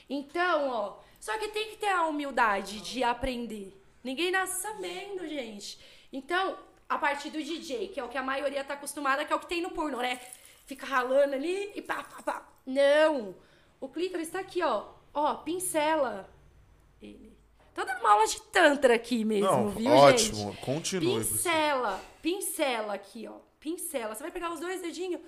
Então, 0.08 0.70
ó. 0.70 1.05
Só 1.26 1.36
que 1.38 1.48
tem 1.48 1.70
que 1.70 1.78
ter 1.78 1.88
a 1.88 2.06
humildade 2.06 2.80
de 2.80 3.02
aprender. 3.02 3.76
Ninguém 4.04 4.30
nasce 4.30 4.62
sabendo, 4.62 5.26
gente. 5.26 5.76
Então, 6.12 6.56
a 6.88 6.96
partir 6.96 7.30
do 7.30 7.42
DJ, 7.42 7.88
que 7.88 7.98
é 7.98 8.04
o 8.04 8.08
que 8.08 8.16
a 8.16 8.22
maioria 8.22 8.62
tá 8.62 8.74
acostumada, 8.74 9.24
que 9.24 9.32
é 9.32 9.34
o 9.34 9.40
que 9.40 9.48
tem 9.48 9.60
no 9.60 9.72
porno, 9.72 9.98
né? 9.98 10.20
Fica 10.66 10.86
ralando 10.86 11.34
ali 11.34 11.72
e 11.74 11.82
pá, 11.82 12.04
pá, 12.04 12.22
pá. 12.22 12.48
Não. 12.64 13.34
O 13.80 13.88
clítoris 13.88 14.30
tá 14.30 14.38
aqui, 14.38 14.62
ó. 14.62 14.86
Ó, 15.12 15.34
pincela. 15.38 16.32
Ele. 17.02 17.36
Tô 17.74 17.84
dando 17.84 17.98
uma 17.98 18.12
aula 18.12 18.28
de 18.28 18.40
tantra 18.42 18.94
aqui 18.94 19.24
mesmo, 19.24 19.50
Não, 19.50 19.68
viu, 19.70 19.90
ótimo. 19.90 20.52
gente? 20.52 20.64
Continue. 20.64 21.24
Pincela, 21.24 22.00
pincela 22.22 22.94
aqui, 22.94 23.26
ó. 23.26 23.40
Pincela. 23.58 24.14
Você 24.14 24.22
vai 24.22 24.30
pegar 24.30 24.52
os 24.52 24.60
dois 24.60 24.80
dedinhos 24.80 25.20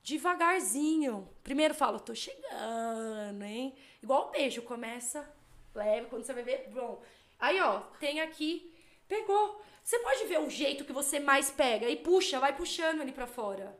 devagarzinho. 0.00 1.28
Primeiro 1.42 1.74
fala, 1.74 1.98
tô 1.98 2.14
chegando, 2.14 3.42
hein? 3.42 3.74
Igual 4.00 4.28
o 4.28 4.30
beijo, 4.30 4.62
começa 4.62 5.28
leve, 5.74 6.08
quando 6.08 6.24
você 6.24 6.32
vai 6.32 6.42
ver, 6.42 6.68
bom. 6.72 7.02
Aí, 7.38 7.60
ó, 7.60 7.80
tem 7.98 8.20
aqui, 8.20 8.74
pegou. 9.08 9.62
Você 9.82 9.98
pode 9.98 10.24
ver 10.26 10.40
o 10.40 10.50
jeito 10.50 10.84
que 10.84 10.92
você 10.92 11.18
mais 11.18 11.50
pega 11.50 11.88
e 11.88 11.96
puxa, 11.96 12.38
vai 12.38 12.54
puxando 12.56 13.00
ele 13.00 13.12
pra 13.12 13.26
fora. 13.26 13.78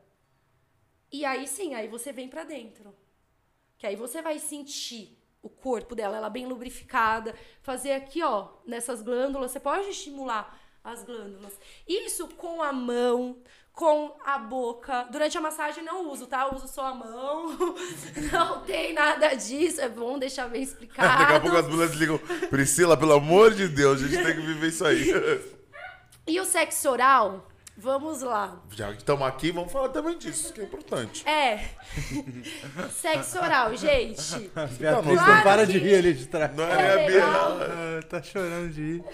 E 1.13 1.25
aí 1.25 1.47
sim, 1.47 1.75
aí 1.75 1.89
você 1.89 2.13
vem 2.13 2.29
pra 2.29 2.45
dentro. 2.45 2.95
Que 3.79 3.87
aí 3.87 3.97
você 3.97 4.23
vai 4.23 4.39
sentir 4.39 5.19
o 5.43 5.49
corpo 5.49 5.95
dela, 5.95 6.17
ela 6.17 6.31
bem 6.31 6.47
lubrificada. 6.47 7.35
Fazer 7.63 7.93
aqui, 7.93 8.23
ó, 8.23 8.51
nessas 8.67 9.03
glândulas, 9.03 9.51
você 9.51 9.61
pode 9.61 9.89
estimular 9.89 10.59
as 10.83 11.03
glândulas. 11.03 11.59
Isso 11.87 12.29
com 12.37 12.63
a 12.63 12.73
mão, 12.73 13.43
com 13.73 14.15
a 14.25 14.39
boca. 14.39 15.07
Durante 15.11 15.39
a 15.39 15.41
massagem 15.41 15.83
não 15.83 16.11
uso, 16.11 16.27
tá? 16.27 16.49
Eu 16.51 16.57
uso 16.57 16.69
só 16.69 16.87
a 16.89 16.95
mão. 16.95 17.57
Não 18.31 18.61
tem 18.63 18.93
nada 18.93 19.35
disso. 19.35 19.81
É 19.81 19.89
bom 19.89 20.19
deixar 20.19 20.49
bem 20.49 20.63
explicado. 20.63 21.09
Daqui 21.19 21.33
a 21.35 21.41
pouco 21.41 21.57
as 21.57 21.67
mulheres 21.69 21.95
ligam. 21.95 22.19
Priscila, 22.51 22.97
pelo 22.97 23.15
amor 23.15 23.55
de 23.55 23.69
Deus, 23.69 24.03
a 24.03 24.07
gente 24.09 24.23
tem 24.23 24.35
que 24.35 24.43
viver 24.43 24.69
isso 24.69 24.85
aí. 24.85 25.11
E 26.27 26.39
o 26.39 26.45
sexo 26.45 26.91
oral? 26.91 27.47
Vamos 27.77 28.21
lá. 28.21 28.61
Já 28.73 28.89
que 28.93 28.99
estamos 28.99 29.27
aqui, 29.27 29.51
vamos 29.53 29.73
falar 29.73 29.89
também 29.89 30.19
disso, 30.19 30.53
que 30.53 30.61
é 30.61 30.65
importante. 30.65 31.27
É. 31.27 31.71
sexo 32.91 33.39
oral, 33.39 33.75
gente. 33.75 34.51
Beatriz 34.79 34.79
Claro 35.19 35.35
não 35.35 35.43
para 35.43 35.67
que- 35.67 35.73
de 35.73 35.79
rir 35.79 35.95
ali 35.95 36.13
de 36.13 36.27
trás. 36.27 36.55
Não 36.55 36.65
É 36.65 37.05
é. 37.05 37.07
Bia. 37.11 37.25
Ah, 37.25 38.01
tá 38.09 38.23
chorando 38.23 38.71
de 38.71 38.83
rir. 38.83 39.05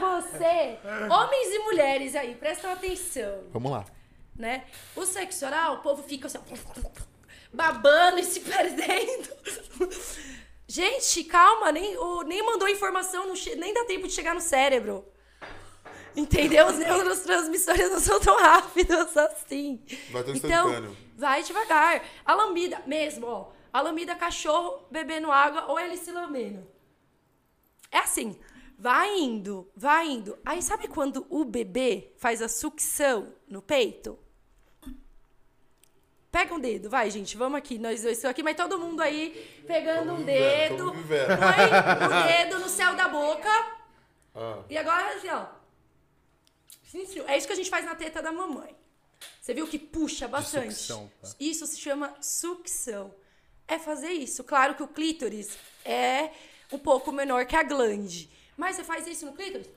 Você, 0.00 0.78
homens 1.10 1.48
e 1.54 1.58
mulheres 1.60 2.14
aí, 2.16 2.34
prestam 2.34 2.72
atenção. 2.72 3.44
Vamos 3.52 3.70
lá. 3.70 3.84
Né? 4.38 4.64
O 4.94 5.04
sexo 5.04 5.46
oral, 5.46 5.76
o 5.76 5.82
povo 5.82 6.02
fica 6.02 6.26
assim, 6.26 6.38
babando 7.52 8.18
e 8.18 8.24
se 8.24 8.40
perdendo. 8.48 9.28
Gente, 10.68 11.24
calma, 11.24 11.70
nem, 11.70 11.96
o, 11.96 12.22
nem 12.22 12.44
mandou 12.44 12.68
informação, 12.68 13.32
nem 13.56 13.72
dá 13.72 13.84
tempo 13.84 14.06
de 14.08 14.12
chegar 14.12 14.34
no 14.34 14.40
cérebro. 14.40 15.04
Entendeu? 16.16 16.66
Os 16.66 16.78
neurotransmissores 16.78 17.90
não 17.90 18.00
são 18.00 18.18
tão 18.18 18.36
rápidos 18.38 19.16
assim. 19.16 19.82
Vai 20.10 20.22
então, 20.22 20.34
instantâneo. 20.34 20.96
vai 21.14 21.42
devagar. 21.42 22.02
A 22.24 22.34
lambida, 22.34 22.82
mesmo, 22.86 23.26
ó. 23.26 23.52
A 23.72 23.82
lambida 23.82 24.14
cachorro 24.14 24.86
bebendo 24.90 25.30
água 25.30 25.66
ou 25.66 25.78
ele 25.78 25.96
se 25.98 26.10
lambendo. 26.10 26.66
É 27.92 27.98
assim, 27.98 28.34
vai 28.78 29.14
indo, 29.18 29.70
vai 29.76 30.08
indo. 30.08 30.38
Aí 30.44 30.62
sabe 30.62 30.88
quando 30.88 31.26
o 31.28 31.44
bebê 31.44 32.12
faz 32.16 32.40
a 32.40 32.48
sucção 32.48 33.34
no 33.46 33.60
peito? 33.60 34.18
Pega 36.36 36.54
um 36.54 36.60
dedo, 36.60 36.90
vai, 36.90 37.10
gente, 37.10 37.34
vamos 37.34 37.56
aqui, 37.56 37.78
nós 37.78 38.02
dois 38.02 38.22
aqui, 38.26 38.42
mas 38.42 38.54
todo 38.54 38.78
mundo 38.78 39.00
aí 39.00 39.64
pegando 39.66 40.12
um 40.12 40.16
vivendo, 40.18 40.90
dedo. 40.90 40.92
Põe 40.92 42.18
o 42.20 42.26
dedo 42.26 42.58
no 42.58 42.68
céu 42.68 42.94
da 42.94 43.08
boca. 43.08 43.48
Ah. 44.34 44.62
E 44.68 44.76
agora, 44.76 45.14
assim, 45.14 45.30
ó. 45.30 45.46
Sentiu? 46.84 47.26
É 47.26 47.38
isso 47.38 47.46
que 47.46 47.54
a 47.54 47.56
gente 47.56 47.70
faz 47.70 47.86
na 47.86 47.94
teta 47.94 48.20
da 48.20 48.30
mamãe. 48.30 48.76
Você 49.40 49.54
viu 49.54 49.66
que 49.66 49.78
puxa 49.78 50.28
bastante? 50.28 50.74
sucção, 50.74 51.10
tá? 51.22 51.30
Isso 51.40 51.66
se 51.66 51.80
chama 51.80 52.14
sucção. 52.20 53.14
É 53.66 53.78
fazer 53.78 54.10
isso. 54.10 54.44
Claro 54.44 54.74
que 54.74 54.82
o 54.82 54.88
clítoris 54.88 55.56
é 55.86 56.32
um 56.70 56.78
pouco 56.78 57.10
menor 57.10 57.46
que 57.46 57.56
a 57.56 57.62
glande. 57.62 58.28
Mas 58.58 58.76
você 58.76 58.84
faz 58.84 59.06
isso 59.06 59.24
no 59.24 59.32
clítoris, 59.32 59.70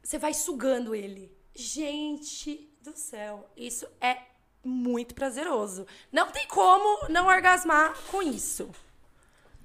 você 0.00 0.16
vai 0.16 0.32
sugando 0.32 0.94
ele. 0.94 1.36
Gente 1.52 2.72
do 2.80 2.96
céu, 2.96 3.50
isso 3.56 3.84
é 4.00 4.30
muito 4.64 5.14
prazeroso. 5.14 5.86
Não 6.10 6.30
tem 6.30 6.46
como 6.46 7.08
não 7.08 7.26
orgasmar 7.26 7.94
com 8.10 8.22
isso. 8.22 8.70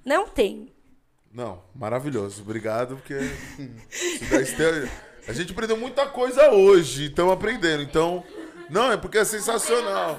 Não 0.04 0.26
tem. 0.28 0.72
Não, 1.32 1.62
maravilhoso. 1.74 2.42
Obrigado, 2.42 2.96
porque. 2.96 3.14
este- 4.32 4.90
A 5.28 5.32
gente 5.32 5.52
aprendeu 5.52 5.76
muita 5.76 6.06
coisa 6.06 6.50
hoje, 6.50 7.06
estamos 7.06 7.32
aprendendo. 7.34 7.82
Então, 7.82 8.24
não, 8.70 8.90
é 8.90 8.96
porque 8.96 9.18
é 9.18 9.24
sensacional. 9.24 10.18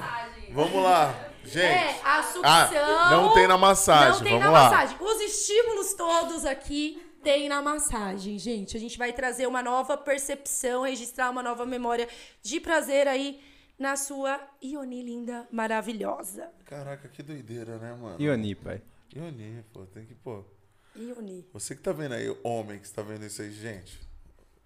Vamos 0.51 0.83
lá. 0.83 1.13
Gente. 1.43 1.65
É, 1.65 1.99
a 2.03 2.21
sucção. 2.21 2.43
Ah, 2.45 3.09
não 3.09 3.33
tem 3.33 3.47
na 3.47 3.57
massagem. 3.57 4.11
Não 4.11 4.19
tem 4.23 4.31
Vamos 4.33 4.45
na 4.45 4.51
lá. 4.51 4.69
massagem. 4.69 4.97
Os 4.99 5.19
estímulos 5.21 5.93
todos 5.95 6.45
aqui 6.45 7.01
tem 7.23 7.49
na 7.49 7.59
massagem, 7.61 8.37
gente. 8.37 8.77
A 8.77 8.79
gente 8.79 8.97
vai 8.99 9.11
trazer 9.11 9.47
uma 9.47 9.63
nova 9.63 9.97
percepção, 9.97 10.83
registrar 10.83 11.31
uma 11.31 11.41
nova 11.41 11.65
memória 11.65 12.07
de 12.43 12.59
prazer 12.59 13.07
aí 13.07 13.41
na 13.79 13.95
sua 13.95 14.39
Ioni 14.61 15.01
linda, 15.01 15.47
maravilhosa. 15.51 16.49
Caraca, 16.65 17.07
que 17.07 17.23
doideira, 17.23 17.77
né, 17.77 17.95
mano? 17.99 18.15
Ioni, 18.21 18.53
pai. 18.53 18.81
Ioni, 19.15 19.63
pô, 19.73 19.85
tem 19.85 20.05
que, 20.05 20.13
pô. 20.15 20.43
Ioni. 20.95 21.45
Você 21.53 21.75
que 21.75 21.81
tá 21.81 21.91
vendo 21.91 22.13
aí, 22.13 22.29
homem 22.43 22.77
que 22.77 22.85
está 22.85 23.01
vendo 23.01 23.25
isso 23.25 23.41
aí, 23.41 23.51
gente. 23.51 23.99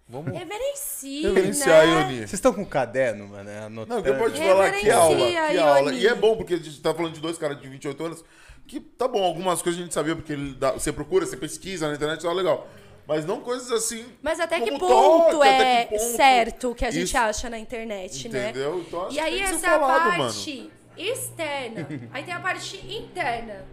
Vamos 0.06 0.36
Reverencie, 0.36 1.22
reverenciar 1.22 1.86
né? 1.86 1.92
a 1.96 2.00
Ioni. 2.00 2.16
Vocês 2.18 2.34
estão 2.34 2.52
com 2.52 2.66
caderno, 2.66 3.26
mano? 3.28 3.48
é, 3.48 3.60
Não, 3.60 3.66
Anotando. 3.66 4.02
que 4.02 4.08
eu 4.10 4.18
posso 4.18 4.34
te 4.34 4.40
Reverencia, 4.40 4.54
falar 4.54 4.80
que 4.80 4.90
aula, 4.90 5.50
que 5.50 5.58
aula. 5.58 5.94
E 5.94 6.06
é 6.06 6.14
bom, 6.14 6.36
porque 6.36 6.54
a 6.54 6.58
gente 6.58 6.80
tá 6.82 6.92
falando 6.92 7.14
de 7.14 7.20
dois 7.20 7.38
caras 7.38 7.58
de 7.60 7.66
28 7.68 8.04
anos, 8.04 8.24
que 8.66 8.80
tá 8.80 9.08
bom, 9.08 9.22
algumas 9.24 9.62
coisas 9.62 9.80
a 9.80 9.84
gente 9.84 9.94
sabia, 9.94 10.14
porque 10.14 10.32
ele 10.34 10.54
dá- 10.56 10.72
você 10.72 10.92
procura, 10.92 11.24
você 11.24 11.36
pesquisa 11.38 11.88
na 11.88 11.94
internet, 11.94 12.20
tá 12.20 12.32
legal. 12.32 12.68
Mas 13.06 13.24
não 13.26 13.40
coisas 13.40 13.70
assim. 13.70 14.06
Mas 14.22 14.40
até 14.40 14.60
que 14.60 14.78
ponto 14.78 15.30
toque, 15.38 15.46
é 15.48 15.84
que 15.84 15.98
ponto. 15.98 16.16
certo 16.16 16.70
o 16.70 16.74
que 16.74 16.84
a 16.86 16.90
gente 16.90 17.04
Isso. 17.08 17.18
acha 17.18 17.50
na 17.50 17.58
internet, 17.58 18.28
né? 18.28 18.50
Entendeu? 18.50 18.80
Então 18.80 19.10
E 19.10 19.20
aí 19.20 19.40
essa 19.40 19.66
é 19.66 19.70
falado, 19.78 20.16
parte 20.16 20.70
externa. 20.96 21.86
Aí 22.12 22.24
tem 22.24 22.32
a 22.32 22.40
parte 22.40 22.76
interna. 22.90 23.66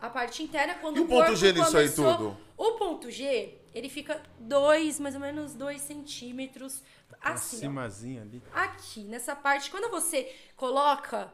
A 0.00 0.08
parte 0.08 0.42
interna 0.42 0.74
quando 0.74 0.96
E 0.96 1.00
o 1.00 1.04
o 1.04 1.06
ponto 1.08 1.18
corpo 1.24 1.36
G 1.36 1.52
nisso 1.52 1.76
aí 1.76 1.88
começou- 1.90 2.16
tudo? 2.16 2.36
O 2.56 2.72
ponto 2.72 3.10
G, 3.10 3.54
ele 3.74 3.88
fica 3.88 4.22
dois, 4.38 4.98
mais 4.98 5.14
ou 5.14 5.20
menos 5.20 5.54
dois 5.54 5.82
centímetros 5.82 6.82
assim. 7.20 7.56
Acimazinha 7.56 8.22
ali. 8.22 8.42
aqui, 8.54 9.00
nessa 9.04 9.34
parte. 9.36 9.70
Quando 9.70 9.90
você 9.90 10.32
coloca, 10.56 11.30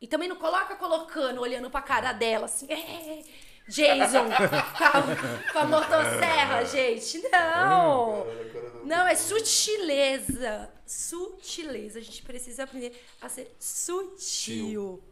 e 0.00 0.06
também 0.08 0.28
não 0.28 0.36
coloca 0.36 0.74
colocando, 0.76 1.40
olhando 1.40 1.70
pra 1.70 1.80
cara 1.82 2.12
dela, 2.12 2.46
assim, 2.46 2.66
é, 2.72 3.22
Jason, 3.68 4.24
com 4.28 4.84
a, 4.84 5.52
com 5.52 5.58
a 5.58 5.64
motosserra, 5.66 6.64
gente. 6.64 7.18
Não! 7.30 8.26
Não, 8.84 9.06
é 9.06 9.14
sutileza. 9.14 10.70
Sutileza. 10.86 11.98
A 11.98 12.02
gente 12.02 12.22
precisa 12.22 12.64
aprender 12.64 12.92
a 13.20 13.28
ser 13.28 13.54
sutil. 13.58 15.02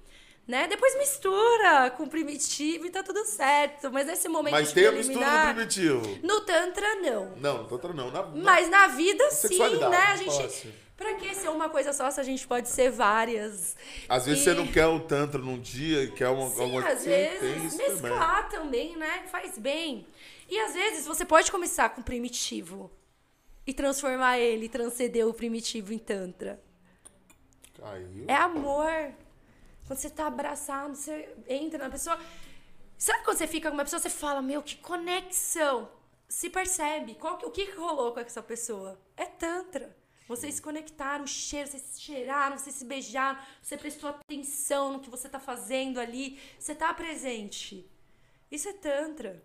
Né? 0.49 0.69
Depois 0.69 0.97
mistura 0.97 1.91
com 1.97 2.07
primitivo 2.09 2.87
e 2.87 2.91
tá 2.91 3.03
tudo 3.03 3.25
certo. 3.27 3.91
Mas 3.91 4.07
nesse 4.07 4.29
momento 4.29 4.53
Mas 4.53 4.73
tem 4.73 4.87
a 4.87 4.93
mistura 4.93 5.27
do 5.27 5.55
primitivo. 5.55 6.19
no 6.23 6.41
Tantra, 6.43 6.95
não. 6.97 7.37
Não, 7.37 7.65
tô 7.67 7.75
outra 7.75 7.93
não. 7.93 8.11
Na, 8.13 8.23
na- 8.23 8.45
Mas 8.45 8.71
na 8.71 8.87
vida, 8.87 9.29
sim, 9.33 9.59
né? 9.59 9.97
A 9.97 10.17
gente. 10.17 10.86
Pra 10.97 11.15
que 11.15 11.35
ser 11.35 11.51
uma 11.51 11.69
coisa 11.69 11.93
só 11.93 12.11
se 12.11 12.19
a 12.19 12.23
gente 12.23 12.47
pode 12.47 12.69
ser 12.71 12.91
várias? 12.91 13.77
Às 14.09 14.25
vezes 14.25 14.41
E- 14.41 14.45
você 14.45 14.55
não 14.55 14.67
quer 14.67 14.87
o 14.87 14.99
tantra 15.01 15.39
num 15.41 15.59
dia 15.61 16.05
e 16.05 16.11
quer 16.13 16.29
uma, 16.31 16.49
Sim, 16.49 16.63
alguma 16.63 16.89
às 16.89 17.05
vezes 17.05 17.65
isso 17.65 17.77
também. 17.79 17.93
mesclar 17.93 18.49
também. 18.49 18.97
né? 18.97 19.25
Faz 19.31 19.59
bem. 19.59 20.07
E 20.49 20.59
às 20.59 20.73
vezes 20.73 21.07
você 21.07 21.25
pode 21.25 21.51
começar 21.53 21.91
com 21.91 22.01
primitivo 22.03 22.91
e 23.67 23.75
transformar 23.75 24.39
ele, 24.39 24.69
transcender 24.71 25.27
o 25.29 25.35
primitivo 25.35 25.93
em 25.93 25.99
Tantra. 25.99 26.59
Caiu. 27.79 28.25
É 28.27 28.35
amor. 28.35 29.13
Quando 29.87 29.99
você 29.99 30.09
tá 30.09 30.27
abraçado, 30.29 30.95
você 30.97 31.29
entra 31.49 31.85
na 31.85 31.91
pessoa. 31.91 32.19
Sabe 32.97 33.23
quando 33.25 33.37
você 33.37 33.47
fica 33.47 33.69
com 33.69 33.75
uma 33.77 33.85
pessoa, 33.85 34.01
você 34.01 34.09
fala, 34.09 34.41
meu, 34.41 34.63
que 34.63 34.77
conexão. 34.77 35.91
Se 36.29 36.49
percebe. 36.49 37.15
Qual 37.17 37.37
que- 37.37 37.45
o 37.47 37.51
que 37.51 37.71
rolou 37.73 38.13
com 38.13 38.21
essa 38.21 38.43
pessoa? 38.43 38.99
É 39.17 39.27
Tantra. 39.27 39.95
Vocês 40.27 40.57
se 40.57 40.63
conectaram, 40.63 41.25
o 41.25 41.29
cheiro, 41.29 41.69
vocês 41.69 41.83
se 41.83 42.01
cheiraram, 42.01 42.59
vocês 42.59 42.75
se 42.75 42.85
beijaram, 42.85 43.41
você 43.63 43.77
prestou 43.77 44.11
atenção 44.11 44.95
no 44.95 45.01
que 45.01 45.11
você 45.11 45.29
tá 45.29 45.39
fazendo 45.39 46.01
ali, 46.01 46.41
você 46.59 46.75
tá 46.75 46.93
presente. 46.93 47.89
Isso 48.51 48.69
é 48.69 48.73
Tantra. 48.73 49.43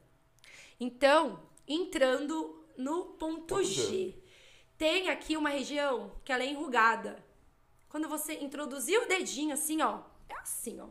Então, 0.79 1.43
entrando 1.67 2.65
no 2.77 3.05
ponto. 3.05 3.63
G. 3.63 4.15
Tem 4.77 5.09
aqui 5.09 5.37
uma 5.37 5.49
região 5.49 6.11
que 6.25 6.31
ela 6.31 6.43
é 6.43 6.47
enrugada. 6.47 7.23
Quando 7.87 8.09
você 8.09 8.33
introduzir 8.35 8.99
o 8.99 9.07
dedinho 9.07 9.53
assim, 9.53 9.81
ó, 9.81 9.99
é 10.27 10.35
assim, 10.39 10.79
ó. 10.79 10.87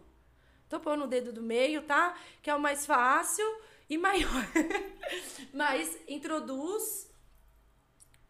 Tô 0.68 0.78
pondo 0.78 1.04
o 1.04 1.08
dedo 1.08 1.32
do 1.32 1.42
meio, 1.42 1.82
tá? 1.82 2.16
Que 2.40 2.50
é 2.50 2.54
o 2.54 2.60
mais 2.60 2.86
fácil 2.86 3.44
e 3.88 3.98
maior. 3.98 4.46
Mas 5.52 5.98
introduz 6.06 7.10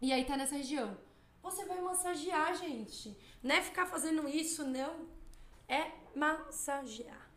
e 0.00 0.10
aí 0.10 0.24
tá 0.24 0.36
nessa 0.38 0.56
região. 0.56 0.96
Você 1.42 1.64
vai 1.64 1.80
massagear, 1.80 2.56
gente. 2.56 3.16
Não 3.42 3.54
é 3.54 3.62
ficar 3.62 3.86
fazendo 3.86 4.28
isso, 4.28 4.64
não. 4.64 5.08
É 5.68 5.90
massagear. 6.14 7.30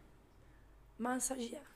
Massagear. 0.98 1.72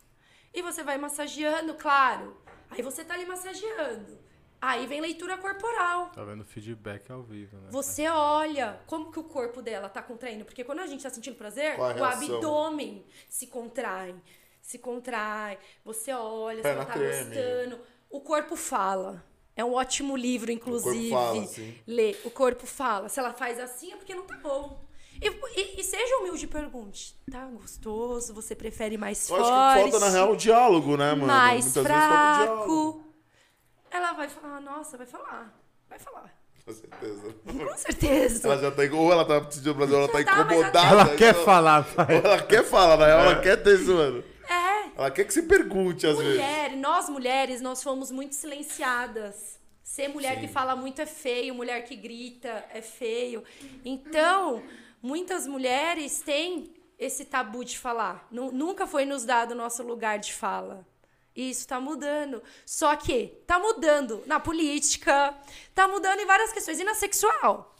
E 0.53 0.61
você 0.61 0.83
vai 0.83 0.97
massageando, 0.97 1.73
claro. 1.75 2.35
Aí 2.69 2.81
você 2.81 3.03
tá 3.03 3.13
ali 3.13 3.25
massageando. 3.25 4.17
Aí 4.59 4.87
vem 4.87 4.99
leitura 4.99 5.37
corporal. 5.37 6.09
Tá 6.09 6.23
vendo 6.23 6.43
feedback 6.43 7.11
ao 7.11 7.21
vivo, 7.21 7.57
né? 7.57 7.67
Você 7.69 8.07
olha 8.09 8.81
como 8.87 9.11
que 9.11 9.19
o 9.19 9.23
corpo 9.23 9.61
dela 9.61 9.87
tá 9.87 10.01
contraindo. 10.01 10.45
Porque 10.45 10.63
quando 10.63 10.79
a 10.79 10.87
gente 10.87 11.03
tá 11.03 11.09
sentindo 11.09 11.37
prazer, 11.37 11.79
o 11.79 12.03
abdômen 12.03 13.05
se 13.29 13.47
contrai. 13.47 14.15
Se 14.61 14.79
contrai. 14.79 15.59
Você 15.85 16.11
olha, 16.11 16.63
Perna 16.63 16.81
ela 16.81 16.91
tá 16.91 16.97
gostando. 16.97 17.79
O 18.09 18.19
corpo 18.19 18.55
fala. 18.55 19.23
É 19.57 19.65
um 19.65 19.73
ótimo 19.73 20.15
livro, 20.15 20.51
inclusive. 20.51 21.09
fala, 21.09 21.45
sim. 21.47 21.73
Lê. 21.87 22.15
O 22.23 22.29
corpo 22.29 22.65
fala. 22.67 23.09
Se 23.09 23.19
ela 23.19 23.33
faz 23.33 23.59
assim, 23.59 23.91
é 23.91 23.95
porque 23.95 24.13
não 24.15 24.23
tá 24.23 24.37
bom. 24.37 24.85
E, 25.19 25.27
e- 25.59 25.81
e 25.81 25.83
seja 25.83 26.17
humilde 26.17 26.45
e 26.45 26.47
pergunte. 26.47 27.15
Tá 27.31 27.43
gostoso? 27.47 28.33
Você 28.35 28.53
prefere 28.53 28.97
mais 28.99 29.27
Eu 29.27 29.35
forte? 29.35 29.49
acho 29.51 29.83
que 29.85 29.91
falta, 29.91 30.05
na 30.05 30.11
real, 30.11 30.31
o 30.31 30.37
diálogo, 30.37 30.95
né, 30.95 31.09
mano? 31.15 31.25
mais 31.25 31.65
Muitas 31.65 31.83
vezes 31.83 31.97
falta 31.99 32.13
o 32.13 32.37
diálogo. 32.45 32.63
fraco. 32.93 33.07
Ela 33.89 34.13
vai 34.13 34.29
falar, 34.29 34.61
nossa, 34.61 34.95
vai 34.97 35.07
falar. 35.07 35.59
Vai 35.89 35.97
falar. 35.97 36.37
Com 36.63 36.73
certeza. 36.73 37.35
Com 37.45 37.77
certeza. 37.77 38.47
Ela 38.47 38.57
já 38.61 38.71
tá, 38.71 38.81
ou 38.93 39.11
ela 39.11 39.25
tá 39.25 39.49
sentindo 39.49 39.73
prazer, 39.73 39.95
ou 39.95 40.01
ela 40.03 40.11
tá 40.11 40.23
tá, 40.23 40.41
incomodada. 40.41 40.79
Ela 40.87 41.15
quer 41.15 41.35
Ou 41.35 41.43
falar, 41.45 41.83
pai. 41.95 42.17
ela 42.23 42.43
quer 42.43 42.63
falar, 42.63 42.97
na 42.97 43.05
real, 43.07 43.19
ela 43.21 43.39
quer 43.41 43.55
ter 43.63 43.79
isso, 43.79 43.93
mano. 43.95 44.23
Ela 44.97 45.11
quer 45.11 45.25
que 45.25 45.33
você 45.33 45.43
pergunte, 45.43 46.07
às 46.07 46.17
vezes. 46.17 46.33
Mulher, 46.33 46.71
nós 46.75 47.07
mulheres, 47.07 47.61
nós 47.61 47.83
fomos 47.83 48.09
muito 48.11 48.33
silenciadas. 48.33 49.59
Ser 49.83 50.07
mulher 50.09 50.39
que 50.39 50.47
fala 50.47 50.75
muito 50.75 50.99
é 51.01 51.05
feio, 51.05 51.53
mulher 51.53 51.83
que 51.85 51.95
grita 51.95 52.65
é 52.73 52.81
feio. 52.81 53.43
Então, 53.85 54.63
muitas 55.01 55.45
mulheres 55.45 56.19
têm 56.19 56.73
esse 56.97 57.25
tabu 57.25 57.63
de 57.63 57.77
falar. 57.77 58.27
Nu- 58.31 58.51
Nunca 58.51 58.87
foi 58.87 59.05
nos 59.05 59.23
dado 59.23 59.51
o 59.51 59.55
nosso 59.55 59.83
lugar 59.83 60.17
de 60.17 60.33
fala. 60.33 60.85
E 61.35 61.51
isso 61.51 61.67
tá 61.67 61.79
mudando. 61.79 62.41
Só 62.65 62.95
que 62.95 63.27
tá 63.45 63.59
mudando 63.59 64.23
na 64.25 64.39
política, 64.39 65.33
tá 65.75 65.87
mudando 65.87 66.19
em 66.19 66.25
várias 66.25 66.51
questões. 66.51 66.79
E 66.79 66.83
na 66.83 66.95
sexual. 66.95 67.75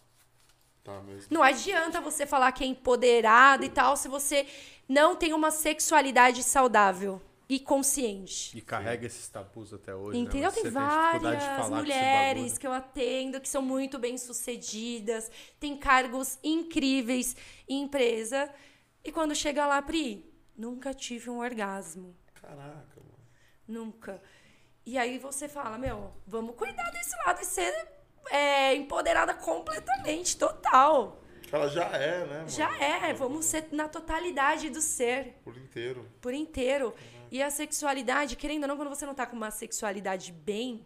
Tá. 0.83 1.01
Não 1.29 1.41
adianta 1.43 1.99
você 1.99 2.25
falar 2.25 2.51
que 2.53 2.63
é 2.63 2.67
empoderada 2.67 3.65
e 3.65 3.69
tal 3.69 3.97
se 3.97 4.07
você 4.07 4.47
não 4.87 5.15
tem 5.15 5.33
uma 5.33 5.51
sexualidade 5.51 6.43
saudável 6.43 7.21
e 7.49 7.59
consciente. 7.59 8.57
E 8.57 8.61
carrega 8.61 9.05
esses 9.05 9.27
tabus 9.29 9.73
até 9.73 9.95
hoje. 9.95 10.19
Entendeu? 10.19 10.51
Né? 10.51 10.61
Tem 10.61 10.71
várias 10.71 11.69
mulheres 11.69 12.57
que 12.57 12.67
eu 12.67 12.73
atendo 12.73 13.39
que 13.39 13.47
são 13.47 13.61
muito 13.61 13.97
bem 13.97 14.17
sucedidas, 14.17 15.31
têm 15.59 15.77
cargos 15.77 16.37
incríveis 16.43 17.35
em 17.67 17.83
empresa. 17.83 18.49
E 19.03 19.11
quando 19.11 19.33
chega 19.33 19.65
lá, 19.65 19.81
Pri, 19.81 20.29
nunca 20.57 20.93
tive 20.93 21.29
um 21.29 21.39
orgasmo. 21.39 22.15
Caraca, 22.41 22.97
mano. 22.97 23.17
Nunca. 23.67 24.21
E 24.85 24.97
aí 24.97 25.17
você 25.17 25.47
fala, 25.47 25.77
meu, 25.77 26.13
vamos 26.25 26.55
cuidar 26.55 26.89
desse 26.91 27.15
lado 27.25 27.41
e 27.41 27.45
ser 27.45 27.87
é, 28.29 28.75
empoderada 28.75 29.33
completamente, 29.33 30.37
total. 30.37 31.21
Ela 31.51 31.69
já 31.69 31.85
é, 31.85 32.25
né, 32.25 32.37
mano? 32.37 32.49
Já 32.49 32.77
é, 32.77 33.13
vamos 33.13 33.45
ser 33.45 33.67
na 33.71 33.87
totalidade 33.87 34.69
do 34.69 34.81
ser, 34.81 35.35
Por 35.43 35.57
inteiro. 35.57 36.05
por 36.21 36.33
inteiro. 36.33 36.93
E 37.31 37.41
a 37.41 37.49
sexualidade, 37.49 38.35
querendo 38.35 38.63
ou 38.63 38.67
não, 38.69 38.77
quando 38.77 38.89
você 38.89 39.05
não 39.05 39.13
tá 39.13 39.25
com 39.25 39.35
uma 39.35 39.51
sexualidade 39.51 40.31
bem, 40.31 40.85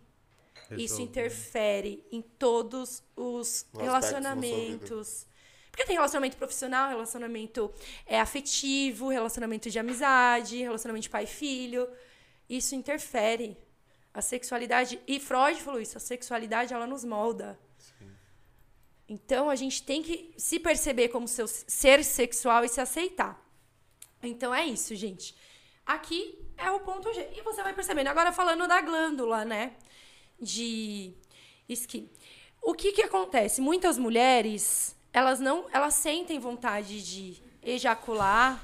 isso 0.72 0.96
Resolve, 0.96 1.04
interfere 1.04 2.06
em 2.12 2.22
todos 2.22 3.04
os 3.16 3.66
No 3.74 3.82
relacionamentos. 3.82 5.28
Porque 5.70 5.86
tem 5.86 5.96
relacionamento 5.96 6.36
profissional, 6.38 6.90
relacionamento 6.90 7.72
é, 8.06 8.20
afetivo, 8.20 9.08
relacionamento 9.08 9.70
de 9.70 9.80
amizade, 9.80 10.58
relacionamento 10.58 11.04
de 11.04 11.10
pai 11.10 11.24
e 11.24 11.28
filho. 11.28 11.88
Isso 12.50 12.76
interfere. 12.76 13.58
A 14.14 14.22
sexualidade. 14.22 15.00
E 15.08 15.20
Freud 15.20 15.62
falou 15.62 15.80
isso: 15.80 15.98
a 15.98 16.02
sexualidade 16.02 16.74
ela 16.74 16.86
nos 16.86 17.06
molda. 17.06 17.58
Então 19.14 19.50
a 19.50 19.58
gente 19.58 19.84
tem 19.84 20.02
que 20.02 20.34
se 20.38 20.58
perceber 20.58 21.10
como 21.10 21.28
seu 21.28 21.46
ser 21.46 22.02
sexual 22.02 22.64
e 22.64 22.70
se 22.70 22.80
aceitar. 22.80 23.38
Então 24.24 24.56
é 24.56 24.66
isso, 24.66 24.96
gente. 24.96 25.36
Aqui 25.86 26.40
é 26.58 26.72
o 26.72 26.80
ponto 26.80 27.12
G. 27.12 27.28
E 27.36 27.42
você 27.42 27.62
vai 27.62 27.74
percebendo. 27.74 28.08
Agora 28.08 28.32
falando 28.32 28.66
da 28.70 28.80
glândula, 28.80 29.44
né? 29.44 29.74
De 30.40 31.12
Esqui. 31.68 32.10
O 32.62 32.74
que 32.74 32.94
que 32.94 33.02
acontece? 33.02 33.60
Muitas 33.60 33.98
mulheres, 33.98 34.96
elas 35.12 35.42
não, 35.42 35.66
elas 35.74 35.96
sentem 35.96 36.40
vontade 36.40 37.04
de 37.04 37.44
ejacular, 37.62 38.64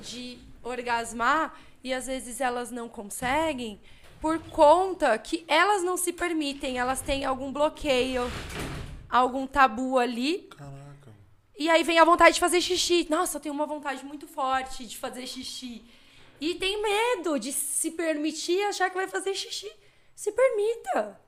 de 0.00 0.40
orgasmar 0.60 1.56
e 1.84 1.94
às 1.94 2.08
vezes 2.08 2.40
elas 2.40 2.72
não 2.72 2.88
conseguem 2.88 3.80
por 4.20 4.40
conta 4.50 5.16
que 5.18 5.44
elas 5.46 5.84
não 5.84 5.96
se 5.96 6.12
permitem, 6.12 6.78
elas 6.78 7.00
têm 7.00 7.24
algum 7.24 7.52
bloqueio, 7.52 8.22
algum 9.16 9.46
tabu 9.46 9.98
ali. 9.98 10.48
Caraca. 10.50 11.12
E 11.58 11.68
aí 11.70 11.82
vem 11.82 11.98
a 11.98 12.04
vontade 12.04 12.34
de 12.34 12.40
fazer 12.40 12.60
xixi. 12.60 13.06
Nossa, 13.08 13.36
eu 13.36 13.40
tenho 13.40 13.54
uma 13.54 13.66
vontade 13.66 14.04
muito 14.04 14.26
forte 14.26 14.86
de 14.86 14.96
fazer 14.96 15.26
xixi. 15.26 15.84
E 16.40 16.54
tem 16.54 16.82
medo 16.82 17.38
de 17.38 17.52
se 17.52 17.92
permitir 17.92 18.62
achar 18.64 18.90
que 18.90 18.96
vai 18.96 19.08
fazer 19.08 19.34
xixi. 19.34 19.70
Se 20.14 20.32
permita. 20.32 21.18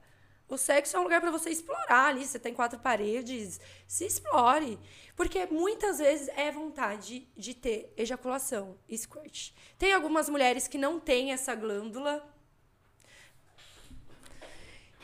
O 0.48 0.56
sexo 0.56 0.96
é 0.96 1.00
um 1.00 1.02
lugar 1.02 1.20
para 1.20 1.30
você 1.30 1.50
explorar 1.50 2.08
ali. 2.08 2.26
Você 2.26 2.38
tem 2.38 2.54
quatro 2.54 2.78
paredes. 2.78 3.60
Se 3.86 4.04
explore. 4.04 4.78
Porque 5.16 5.46
muitas 5.46 5.98
vezes 5.98 6.28
é 6.28 6.50
vontade 6.50 7.28
de 7.36 7.54
ter 7.54 7.92
ejaculação, 7.96 8.78
squirt. 8.90 9.52
Tem 9.78 9.92
algumas 9.92 10.28
mulheres 10.28 10.68
que 10.68 10.78
não 10.78 11.00
têm 11.00 11.32
essa 11.32 11.54
glândula. 11.54 12.24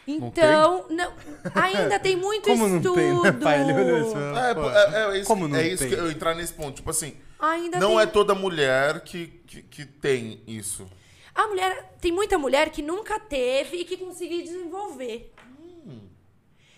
Então, 0.06 0.86
não, 0.90 1.12
ainda 1.54 1.98
tem 1.98 2.14
muito 2.14 2.48
Como 2.48 2.68
não 2.68 2.76
estudo. 2.76 2.94
tem, 2.96 3.22
né, 3.22 3.32
pai? 3.42 3.60
Ele 3.62 3.72
olhou 3.72 3.98
isso, 4.08 4.18
É, 4.18 4.54
pô, 4.54 4.70
é, 4.70 5.16
é 5.16 5.18
isso, 5.18 5.26
como 5.26 5.48
não 5.48 5.56
é 5.56 5.66
isso 5.66 5.82
tem? 5.82 5.88
que 5.88 5.94
eu 5.94 6.10
entrar 6.10 6.34
nesse 6.34 6.52
ponto. 6.52 6.76
Tipo 6.76 6.90
assim, 6.90 7.16
Ainda 7.38 7.78
não 7.78 7.90
tem... 7.90 8.00
é 8.00 8.06
toda 8.06 8.34
mulher 8.34 9.00
que, 9.00 9.28
que, 9.46 9.62
que 9.62 9.84
tem 9.86 10.42
isso. 10.46 10.86
A 11.34 11.48
mulher. 11.48 11.96
Tem 12.00 12.12
muita 12.12 12.36
mulher 12.38 12.70
que 12.70 12.82
nunca 12.82 13.18
teve 13.18 13.78
e 13.78 13.84
que 13.84 13.96
conseguiu 13.96 14.42
desenvolver. 14.42 15.32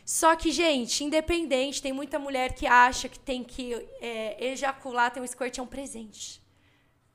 Só 0.05 0.37
que, 0.37 0.53
gente, 0.53 1.03
independente, 1.03 1.83
tem 1.83 1.93
muita 1.93 2.17
mulher 2.17 2.53
que 2.55 2.65
acha 2.65 3.09
que 3.09 3.19
tem 3.19 3.43
que 3.43 3.75
é, 4.01 4.51
ejacular, 4.53 5.11
tem 5.11 5.21
um 5.21 5.27
squirt, 5.27 5.59
é 5.59 5.63
um 5.63 5.67
presente. 5.67 6.41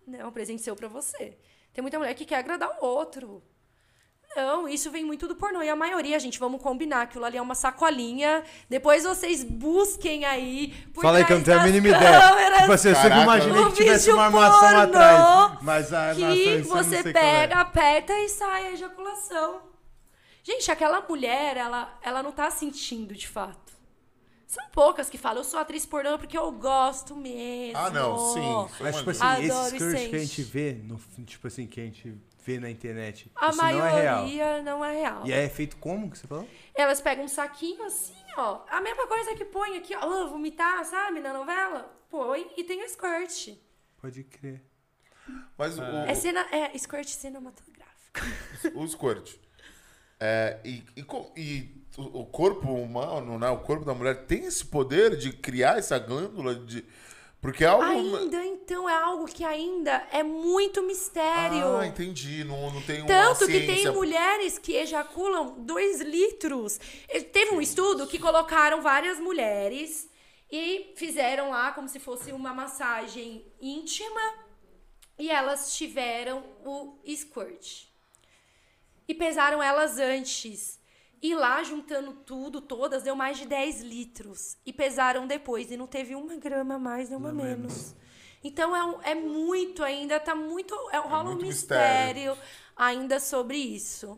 Não, 0.06 0.20
é 0.20 0.26
um 0.26 0.32
presente 0.32 0.62
seu 0.62 0.76
pra 0.76 0.90
você. 0.90 1.38
Tem 1.74 1.82
muita 1.82 1.98
mulher 1.98 2.14
que 2.14 2.26
quer 2.26 2.36
agradar 2.36 2.70
o 2.82 2.86
outro. 2.86 3.42
Não, 4.36 4.68
isso 4.68 4.90
vem 4.90 5.04
muito 5.04 5.28
do 5.28 5.36
pornô. 5.36 5.62
E 5.62 5.70
a 5.70 5.76
maioria, 5.76 6.18
gente, 6.20 6.40
vamos 6.40 6.62
combinar, 6.62 7.02
aquilo 7.02 7.26
ali 7.26 7.38
é 7.38 7.42
uma 7.42 7.56
sacolinha. 7.56 8.44
Depois 8.70 9.04
vocês 9.04 9.44
busquem 9.44 10.24
aí. 10.24 10.74
Por 10.94 11.02
Fala 11.02 11.18
aí 11.18 11.26
que 11.26 11.34
eu 11.34 11.38
não 11.38 11.44
tenho 11.44 11.60
a 11.60 11.64
mínima 11.64 11.88
ideia. 11.90 12.60
Tipo 12.60 12.72
assim, 12.72 12.90
eu 12.90 12.96
sempre 12.96 13.22
imaginei 13.22 13.66
que 13.66 13.74
tivesse 13.74 14.12
uma 14.12 14.26
armação 14.26 14.62
pornô 14.62 14.80
atrás. 14.80 15.58
Mas 15.62 15.94
a 15.94 16.02
armação 16.10 16.32
em 16.32 16.62
que 16.62 16.68
você 16.68 16.96
é. 16.98 17.12
pega, 17.12 17.56
aperta 17.60 18.14
e 18.14 18.30
sai 18.30 18.68
a 18.68 18.72
ejaculação. 18.72 19.62
Gente, 20.44 20.72
aquela 20.72 21.02
mulher, 21.02 21.58
ela, 21.58 22.00
ela 22.02 22.24
não 22.24 22.32
tá 22.32 22.50
sentindo 22.50 23.14
de 23.14 23.28
fato. 23.28 23.72
São 24.48 24.66
poucas 24.72 25.10
que 25.10 25.18
falam, 25.18 25.38
eu 25.38 25.44
sou 25.46 25.60
atriz 25.60 25.86
pornô 25.86 26.18
porque 26.18 26.38
eu 26.38 26.52
gosto 26.52 27.16
mesmo. 27.16 27.78
Ah, 27.78 27.90
não, 27.90 28.18
sim. 28.34 28.74
Mas, 28.82 28.98
tipo 28.98 29.10
assim, 29.12 29.24
Adoro 29.24 29.76
esse 29.76 29.86
e 29.86 29.88
skirt 29.88 30.10
que 30.10 30.16
a 30.16 30.20
gente 30.20 30.44
vê, 30.44 30.74
no, 30.74 31.00
tipo 31.26 31.48
assim, 31.48 31.66
que 31.68 31.80
a 31.80 31.84
gente 31.86 32.18
vê 32.44 32.60
na 32.60 32.70
internet, 32.70 33.32
A 33.36 33.50
isso 33.50 33.58
não 33.58 33.66
é 33.86 34.02
real. 34.02 34.16
maioria 34.18 34.62
não 34.62 34.86
é 34.86 34.94
real. 34.94 35.26
E 35.26 35.32
é 35.32 35.48
feito 35.50 35.78
como 35.78 36.10
que 36.10 36.18
você 36.18 36.28
falou? 36.28 36.48
Elas 36.76 37.00
pegam 37.02 37.26
um 37.26 37.28
saquinho 37.28 37.84
assim, 37.84 38.16
ó. 38.38 38.62
A 38.70 38.82
mesma 38.82 39.08
coisa 39.08 39.36
que 39.36 39.46
põe 39.46 39.78
aqui, 39.78 39.96
ó, 39.96 40.28
vomitar, 40.28 40.84
sabe, 40.86 41.20
na 41.20 41.34
novela. 41.34 41.92
Põe 42.10 42.52
e 42.58 42.64
tem 42.64 42.82
o 42.82 42.86
skirt. 42.86 43.58
Pode 44.02 44.24
crer. 44.24 44.62
Mas 45.58 45.78
o, 45.78 45.84
É, 45.84 46.16
cena, 46.16 46.46
é 46.52 46.76
skirt 46.76 47.08
cinematográfico. 47.08 48.20
o 48.76 48.88
squirt. 48.88 49.36
É, 50.20 50.60
e, 50.64 50.84
e, 50.96 51.06
e 51.38 51.82
o 51.98 52.22
o 52.22 52.26
corpo 52.26 52.72
humano, 52.72 53.38
né? 53.38 53.50
O 53.50 53.60
corpo 53.60 53.84
da 53.84 53.94
mulher 53.94 54.26
tem 54.26 54.46
esse 54.46 54.66
poder 54.66 55.18
de 55.18 55.34
criar 55.34 55.78
essa 55.78 56.00
glândula 56.00 56.56
de. 56.56 56.86
Porque 57.42 57.64
é 57.64 57.68
algo. 57.68 57.84
Ainda, 57.84 58.46
então, 58.46 58.88
é 58.88 58.94
algo 58.94 59.26
que 59.26 59.44
ainda 59.44 60.08
é 60.12 60.22
muito 60.22 60.84
mistério. 60.84 61.76
Ah, 61.76 61.88
entendi. 61.88 62.44
Não, 62.44 62.72
não 62.72 62.82
tem 62.84 63.04
Tanto 63.04 63.48
que 63.48 63.62
tem 63.62 63.78
ciência. 63.78 63.92
mulheres 63.92 64.60
que 64.60 64.76
ejaculam 64.76 65.56
2 65.58 66.02
litros. 66.02 66.80
Teve 67.34 67.56
um 67.56 67.60
estudo 67.60 68.06
que 68.06 68.20
colocaram 68.20 68.84
várias 68.84 69.20
mulheres 69.20 70.08
e 70.52 70.94
fizeram 70.96 71.50
lá 71.50 71.72
como 71.72 71.90
se 71.90 72.00
fosse 72.00 72.32
uma 72.32 72.54
massagem 72.54 73.44
íntima 73.60 74.22
e 75.18 75.32
elas 75.32 75.76
tiveram 75.76 76.44
o 76.64 77.00
squirt. 77.08 77.86
E 79.08 79.16
pesaram 79.16 79.64
elas 79.64 79.98
antes. 79.98 80.80
E 81.22 81.36
lá, 81.36 81.62
juntando 81.64 82.14
tudo, 82.14 82.60
todas, 82.62 83.04
deu 83.04 83.16
mais 83.16 83.38
de 83.38 83.46
10 83.46 83.82
litros. 83.82 84.58
E 84.66 84.74
pesaram 84.74 85.28
depois. 85.28 85.70
E 85.70 85.78
não 85.78 85.86
teve 85.88 86.16
uma 86.16 86.36
grama 86.36 86.76
a 86.76 86.80
mais, 86.80 87.10
nem 87.10 87.18
uma 87.18 87.32
menos. 87.32 87.94
Então 88.44 88.76
é, 88.76 88.84
um- 88.84 89.02
é 89.04 89.14
muito 89.14 89.84
ainda, 89.84 90.20
tá 90.20 90.34
muito. 90.34 90.74
É, 90.92 90.98
rola 90.98 91.26
um 91.30 91.34
muito 91.34 91.46
mistério 91.46 92.36
ainda 92.76 93.20
sobre 93.20 93.58
isso. 93.58 94.18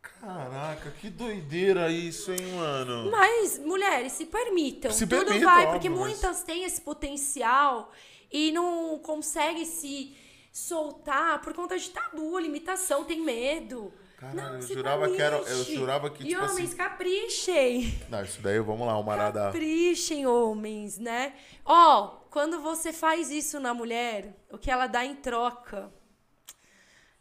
Caraca, 0.00 0.90
que 0.92 1.10
doideira 1.10 1.90
isso, 1.90 2.32
hein, 2.32 2.52
mano? 2.56 3.10
Mas, 3.10 3.58
mulheres, 3.58 4.12
se 4.12 4.26
permitam. 4.26 4.90
Se 4.90 5.06
Tudo 5.06 5.26
permitam, 5.26 5.48
vai, 5.48 5.64
óbvio, 5.66 5.72
porque 5.72 5.88
mas- 5.88 5.98
muitas 5.98 6.42
têm 6.42 6.64
esse 6.64 6.80
potencial 6.80 7.92
e 8.30 8.50
não 8.52 8.98
conseguem 9.00 9.64
se 9.64 10.16
soltar 10.52 11.40
por 11.42 11.52
conta 11.54 11.78
de 11.78 11.90
tabu, 11.90 12.38
limitação, 12.38 13.04
tem 13.04 13.20
medo. 13.20 13.92
Caralho, 14.22 14.40
não, 14.40 14.54
eu 14.54 14.62
se 14.62 14.72
jurava 14.74 15.10
que 15.10 15.20
era- 15.20 15.36
eu 15.36 15.64
jurava 15.64 16.08
que, 16.10 16.22
E 16.22 16.28
tipo 16.28 16.40
homens, 16.40 16.68
assim- 16.68 16.76
caprichem. 16.76 17.98
Não, 18.08 18.22
isso 18.22 18.40
daí, 18.40 18.60
vamos 18.60 18.86
lá, 18.86 18.96
uma 18.96 19.12
arada. 19.12 19.46
Caprichem, 19.46 20.26
homens, 20.28 20.96
né? 20.96 21.34
Ó, 21.64 22.06
quando 22.30 22.60
você 22.60 22.92
faz 22.92 23.32
isso 23.32 23.58
na 23.58 23.74
mulher, 23.74 24.36
o 24.48 24.56
que 24.58 24.70
ela 24.70 24.86
dá 24.86 25.04
em 25.04 25.16
troca 25.16 25.92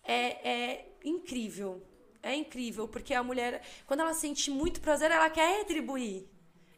é, 0.03 0.47
é 0.49 0.95
incrível. 1.03 1.81
É 2.21 2.35
incrível, 2.35 2.87
porque 2.87 3.15
a 3.15 3.23
mulher, 3.23 3.63
quando 3.87 4.01
ela 4.01 4.13
sente 4.13 4.51
muito 4.51 4.79
prazer, 4.79 5.09
ela 5.09 5.27
quer 5.29 5.57
retribuir. 5.57 6.27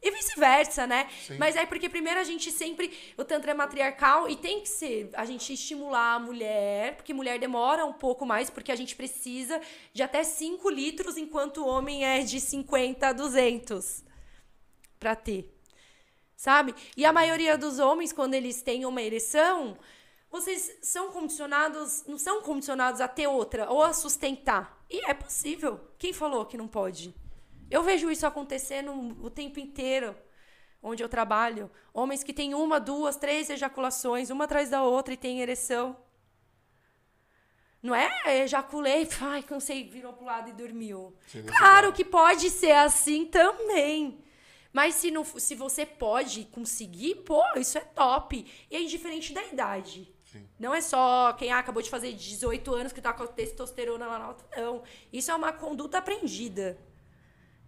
E 0.03 0.11
vice-versa, 0.11 0.85
né? 0.85 1.09
Mas 1.39 1.55
é 1.55 1.65
porque 1.65 1.87
primeiro 1.87 2.19
a 2.19 2.25
gente 2.25 2.51
sempre. 2.51 2.91
O 3.17 3.23
Tantra 3.23 3.51
é 3.51 3.53
matriarcal 3.53 4.29
e 4.29 4.35
tem 4.35 4.59
que 4.59 4.67
ser 4.67 5.09
a 5.13 5.23
gente 5.23 5.53
estimular 5.53 6.15
a 6.15 6.19
mulher, 6.19 6.97
porque 6.97 7.13
mulher 7.13 7.39
demora 7.39 7.85
um 7.85 7.93
pouco 7.93 8.25
mais, 8.25 8.49
porque 8.49 8.71
a 8.71 8.75
gente 8.75 8.97
precisa 8.97 9.61
de 9.93 10.03
até 10.03 10.21
5 10.21 10.69
litros, 10.69 11.15
enquanto 11.15 11.63
o 11.63 11.67
homem 11.67 12.05
é 12.05 12.19
de 12.19 12.41
50 12.41 13.07
a 13.07 13.13
200 13.13 14.03
pra 14.99 15.15
ter. 15.15 15.49
Sabe? 16.35 16.75
E 16.97 17.05
a 17.05 17.13
maioria 17.13 17.57
dos 17.57 17.79
homens, 17.79 18.11
quando 18.11 18.33
eles 18.33 18.61
têm 18.61 18.85
uma 18.85 19.01
ereção, 19.01 19.77
vocês 20.29 20.79
são 20.81 21.11
condicionados, 21.11 22.03
não 22.05 22.17
são 22.17 22.41
condicionados 22.41 22.99
a 22.99 23.07
ter 23.07 23.27
outra 23.27 23.71
ou 23.71 23.81
a 23.81 23.93
sustentar. 23.93 24.83
E 24.89 24.99
é 25.09 25.13
possível. 25.13 25.79
Quem 25.97 26.11
falou 26.11 26.45
que 26.45 26.57
não 26.57 26.67
pode? 26.67 27.15
Eu 27.73 27.81
vejo 27.81 28.11
isso 28.11 28.27
acontecendo 28.27 28.91
o 29.19 29.31
tempo 29.31 29.59
inteiro, 29.59 30.15
onde 30.79 31.01
eu 31.01 31.09
trabalho. 31.09 31.71
Homens 31.91 32.23
que 32.23 32.31
têm 32.31 32.53
uma, 32.53 32.79
duas, 32.79 33.15
três 33.15 33.49
ejaculações, 33.49 34.29
uma 34.29 34.43
atrás 34.43 34.69
da 34.69 34.83
outra 34.83 35.15
e 35.15 35.17
têm 35.17 35.41
ereção. 35.41 35.97
Não 37.81 37.95
é 37.95 38.43
ejaculei, 38.43 39.09
ai, 39.19 39.41
cansei, 39.41 39.89
virou 39.89 40.13
pro 40.13 40.23
lado 40.23 40.51
e 40.51 40.53
dormiu. 40.53 41.17
Sim, 41.25 41.41
Claro 41.47 41.91
que 41.91 42.05
pode 42.05 42.51
ser 42.51 42.73
assim 42.73 43.25
também. 43.25 44.23
Mas 44.71 44.93
se, 44.93 45.09
não, 45.09 45.25
se 45.25 45.55
você 45.55 45.83
pode 45.83 46.45
conseguir, 46.45 47.15
pô, 47.25 47.43
isso 47.55 47.79
é 47.79 47.81
top. 47.81 48.45
E 48.69 48.75
é 48.75 48.83
indiferente 48.83 49.33
da 49.33 49.43
idade. 49.45 50.13
Sim. 50.31 50.47
Não 50.59 50.75
é 50.75 50.81
só 50.81 51.33
quem 51.33 51.51
ah, 51.51 51.57
acabou 51.57 51.81
de 51.81 51.89
fazer 51.89 52.13
18 52.13 52.71
anos 52.71 52.93
que 52.93 53.01
tá 53.01 53.11
com 53.13 53.23
a 53.23 53.27
testosterona 53.27 54.05
lá 54.05 54.19
na 54.19 54.25
alta, 54.25 54.45
não. 54.61 54.83
Isso 55.11 55.31
é 55.31 55.35
uma 55.35 55.51
conduta 55.51 55.97
aprendida. 55.97 56.77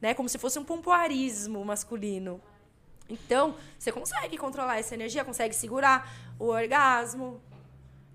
Né? 0.01 0.13
Como 0.13 0.27
se 0.29 0.37
fosse 0.37 0.59
um 0.59 0.63
pompoarismo 0.63 1.63
masculino. 1.65 2.41
Então, 3.09 3.55
você 3.77 3.91
consegue 3.91 4.37
controlar 4.37 4.79
essa 4.79 4.93
energia, 4.95 5.23
consegue 5.23 5.55
segurar 5.55 6.11
o 6.39 6.45
orgasmo. 6.47 7.39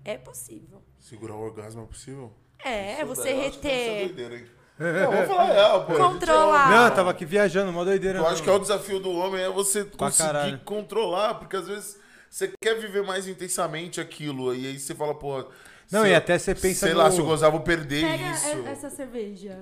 É 0.03 0.17
possível. 0.17 0.81
Segurar 0.99 1.35
o 1.35 1.41
orgasmo 1.41 1.83
é 1.83 1.85
possível? 1.85 2.31
É, 2.63 2.97
Isso 2.97 3.05
você 3.07 3.23
daí 3.23 3.41
eu 3.41 3.47
acho 3.49 3.59
que 3.59 3.63
deve 3.67 3.75
ser 3.77 3.89
reter, 3.91 4.07
doideira, 4.07 4.35
hein? 4.37 4.45
Não, 4.79 5.11
vamos 5.11 5.27
falar 5.27 5.45
real, 5.53 5.85
pô. 5.85 5.93
controlar. 5.95 6.69
Não, 6.71 6.85
eu 6.87 6.95
tava 6.95 7.11
aqui 7.11 7.23
viajando, 7.25 7.71
mó 7.71 7.83
doideira. 7.83 8.19
Eu 8.19 8.25
acho 8.27 8.37
não. 8.37 8.43
que 8.43 8.49
é 8.49 8.53
o 8.53 8.59
desafio 8.59 8.99
do 8.99 9.11
homem 9.11 9.41
é 9.41 9.49
você 9.49 9.85
conseguir 9.85 10.27
caralho. 10.27 10.59
controlar, 10.59 11.35
porque 11.35 11.55
às 11.55 11.67
vezes 11.67 11.99
você 12.29 12.51
quer 12.61 12.75
viver 12.79 13.03
mais 13.03 13.27
intensamente 13.27 14.01
aquilo, 14.01 14.53
e 14.55 14.65
aí 14.67 14.79
você 14.79 14.95
fala, 14.95 15.13
pô. 15.15 15.45
Não, 15.91 16.05
e 16.05 16.11
eu- 16.11 16.17
até 16.17 16.37
você 16.37 16.55
pensa 16.55 16.85
Sei 16.87 16.93
no- 16.93 16.99
lá, 16.99 17.11
se 17.11 17.19
eu 17.19 17.25
gozar, 17.25 17.51
vou 17.51 17.61
perder 17.61 18.05
Pega 18.05 18.31
isso. 18.31 18.47
e- 18.47 18.65
essa 18.67 18.89
cerveja. 18.89 19.59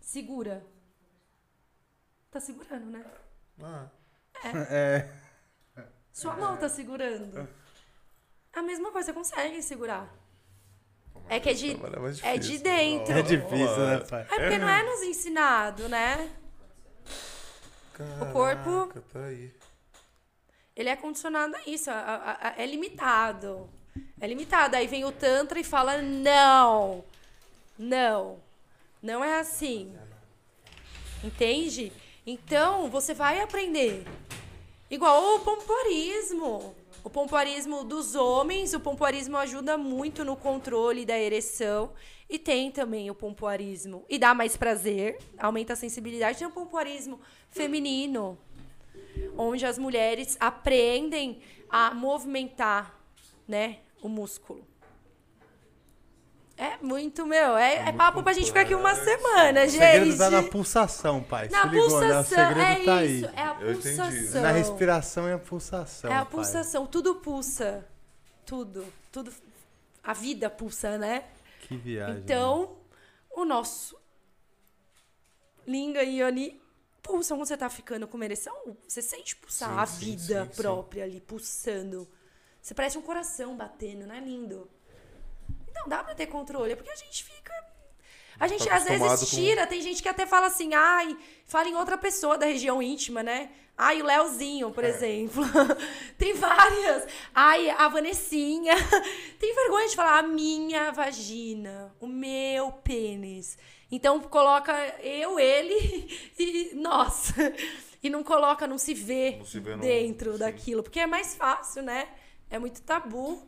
Segura. 0.00 0.62
Tá 2.34 2.40
segurando, 2.40 2.86
né? 2.86 3.04
Ah, 3.62 3.86
É. 4.72 5.08
Sua 6.12 6.34
mão 6.34 6.56
tá 6.56 6.68
segurando. 6.68 7.48
A 8.52 8.60
mesma 8.60 8.90
coisa, 8.90 9.06
você 9.06 9.12
consegue 9.12 9.62
segurar. 9.62 10.12
É 11.28 11.38
que 11.38 11.50
é 11.50 11.54
de, 11.54 11.76
mais 11.76 12.20
é 12.24 12.36
de 12.36 12.58
dentro. 12.58 13.12
É 13.12 13.22
difícil, 13.22 13.86
né, 13.86 14.00
pai? 14.00 14.22
É 14.22 14.24
porque 14.40 14.58
não 14.58 14.68
é 14.68 14.82
nos 14.82 15.00
ensinado, 15.02 15.88
né? 15.88 16.28
O 18.20 18.32
corpo- 18.32 18.88
Caraca, 18.88 19.00
Tá 19.12 19.24
aí. 19.26 19.54
Ele 20.74 20.88
é 20.88 20.96
condicionado 20.96 21.54
a 21.54 21.60
isso, 21.68 21.88
a- 21.88 21.94
a- 21.94 22.48
a- 22.48 22.54
é 22.60 22.66
limitado. 22.66 23.70
É 24.20 24.26
limitado. 24.26 24.74
Aí 24.74 24.88
vem 24.88 25.04
o 25.04 25.12
Tantra 25.12 25.60
e 25.60 25.64
fala: 25.64 26.02
não, 26.02 27.04
não, 27.78 28.40
não 29.00 29.24
é 29.24 29.38
assim. 29.38 29.96
Entende? 31.22 31.92
Então, 32.26 32.88
você 32.88 33.12
vai 33.12 33.40
aprender. 33.40 34.04
Igual 34.90 35.36
o 35.36 35.40
pompoarismo. 35.40 36.74
O 37.02 37.10
pompoarismo 37.10 37.84
dos 37.84 38.14
homens, 38.14 38.72
o 38.72 38.80
pompoarismo 38.80 39.36
ajuda 39.36 39.76
muito 39.76 40.24
no 40.24 40.34
controle 40.34 41.04
da 41.04 41.18
ereção. 41.18 41.92
E 42.28 42.38
tem 42.38 42.70
também 42.70 43.10
o 43.10 43.14
pompoarismo. 43.14 44.04
E 44.08 44.18
dá 44.18 44.32
mais 44.32 44.56
prazer, 44.56 45.18
aumenta 45.38 45.74
a 45.74 45.76
sensibilidade. 45.76 46.38
Tem 46.38 46.46
o 46.46 46.50
pompoarismo 46.50 47.20
feminino, 47.50 48.38
onde 49.36 49.66
as 49.66 49.78
mulheres 49.78 50.36
aprendem 50.40 51.42
a 51.68 51.92
movimentar, 51.92 52.98
né, 53.46 53.80
o 54.00 54.08
músculo. 54.08 54.66
É 56.56 56.76
muito, 56.80 57.26
meu, 57.26 57.56
é, 57.56 57.88
é 57.88 57.92
papo 57.92 58.22
pra 58.22 58.32
gente 58.32 58.46
ficar 58.46 58.60
aqui 58.60 58.74
uma 58.76 58.94
semana, 58.94 59.64
O 59.64 59.68
segredo 59.70 60.04
gente. 60.06 60.18
tá 60.18 60.30
na 60.30 60.42
pulsação, 60.44 61.20
pai. 61.22 61.48
Na 61.48 61.62
Se 61.62 61.68
ligou, 61.68 62.00
né? 62.00 62.06
O 62.06 62.10
pulsação, 62.22 62.38
segredo 62.38 62.60
é 62.60 62.84
tá 62.84 63.04
isso, 63.04 63.26
aí. 63.26 63.34
é 63.34 63.42
a 63.42 63.54
pulsação. 63.54 64.42
Na 64.42 64.50
respiração 64.52 65.28
e 65.28 65.32
a 65.32 65.38
pulsação. 65.38 66.10
É 66.10 66.14
a 66.14 66.24
pai. 66.24 66.30
pulsação, 66.30 66.86
tudo 66.86 67.16
pulsa. 67.16 67.84
Tudo, 68.46 68.86
tudo. 69.10 69.32
A 70.02 70.12
vida 70.12 70.48
pulsa, 70.48 70.96
né? 70.96 71.24
Que 71.62 71.76
viagem. 71.76 72.18
Então, 72.22 72.76
o 73.34 73.44
nosso 73.44 73.98
Linga 75.66 76.04
e 76.04 76.20
Yoni 76.20 76.60
pulsam 77.02 77.36
quando 77.36 77.48
você 77.48 77.56
tá 77.56 77.68
ficando 77.68 78.06
com 78.06 78.22
ereção. 78.22 78.54
Você 78.86 79.02
sente 79.02 79.34
pulsar 79.36 79.70
Sim, 79.70 79.78
a 79.78 79.86
sim, 79.86 80.04
vida 80.04 80.44
sim, 80.44 80.50
sim. 80.52 80.62
própria 80.62 81.02
ali, 81.04 81.20
pulsando. 81.20 82.08
Você 82.62 82.74
parece 82.74 82.96
um 82.96 83.02
coração 83.02 83.56
batendo, 83.56 84.06
não 84.06 84.14
é 84.14 84.20
lindo? 84.20 84.70
Então 85.74 85.88
dá 85.88 86.04
pra 86.04 86.14
ter 86.14 86.26
controle, 86.26 86.72
é 86.72 86.76
porque 86.76 86.90
a 86.92 86.96
gente 86.96 87.24
fica. 87.24 87.52
A 88.38 88.46
gente 88.48 88.68
às 88.68 88.84
acostumado 88.86 89.10
vezes 89.10 89.30
com- 89.30 89.36
tira, 89.36 89.66
tem 89.66 89.80
gente 89.80 90.02
que 90.02 90.08
até 90.08 90.24
fala 90.26 90.46
assim, 90.46 90.72
ai, 90.74 91.16
fala 91.46 91.68
em 91.68 91.74
outra 91.76 91.96
pessoa 91.98 92.36
da 92.38 92.46
região 92.46 92.80
íntima, 92.82 93.22
né? 93.22 93.50
Ai, 93.76 94.00
o 94.00 94.04
Leozinho, 94.04 94.68
É. 94.68 94.72
por 94.72 94.84
exemplo. 94.84 95.42
tem 96.18 96.32
várias. 96.34 97.06
Ai, 97.34 97.70
a 97.70 97.88
Vanessinha. 97.88 98.74
tem 99.38 99.54
vergonha 99.54 99.88
de 99.88 99.96
falar 99.96 100.18
a 100.18 100.22
minha 100.22 100.90
vagina, 100.92 101.94
o 102.00 102.06
meu 102.06 102.70
pênis. 102.72 103.58
Então 103.90 104.20
coloca 104.20 104.72
eu, 105.00 105.38
ele 105.38 106.08
e 106.38 106.70
nós. 106.74 107.32
E 108.02 108.10
não 108.10 108.22
coloca, 108.22 108.66
não 108.66 108.78
se 108.78 108.94
vê, 108.94 109.36
Não 109.38 109.44
se 109.44 109.58
vê, 109.60 109.70
não- 109.72 109.78
dentro 109.80 110.32
sim. 110.34 110.38
daquilo. 110.38 110.82
Porque 110.82 111.00
é 111.00 111.06
mais 111.06 111.34
fácil, 111.34 111.82
né? 111.82 112.08
É 112.50 112.58
muito 112.58 112.80
tabu. 112.82 113.42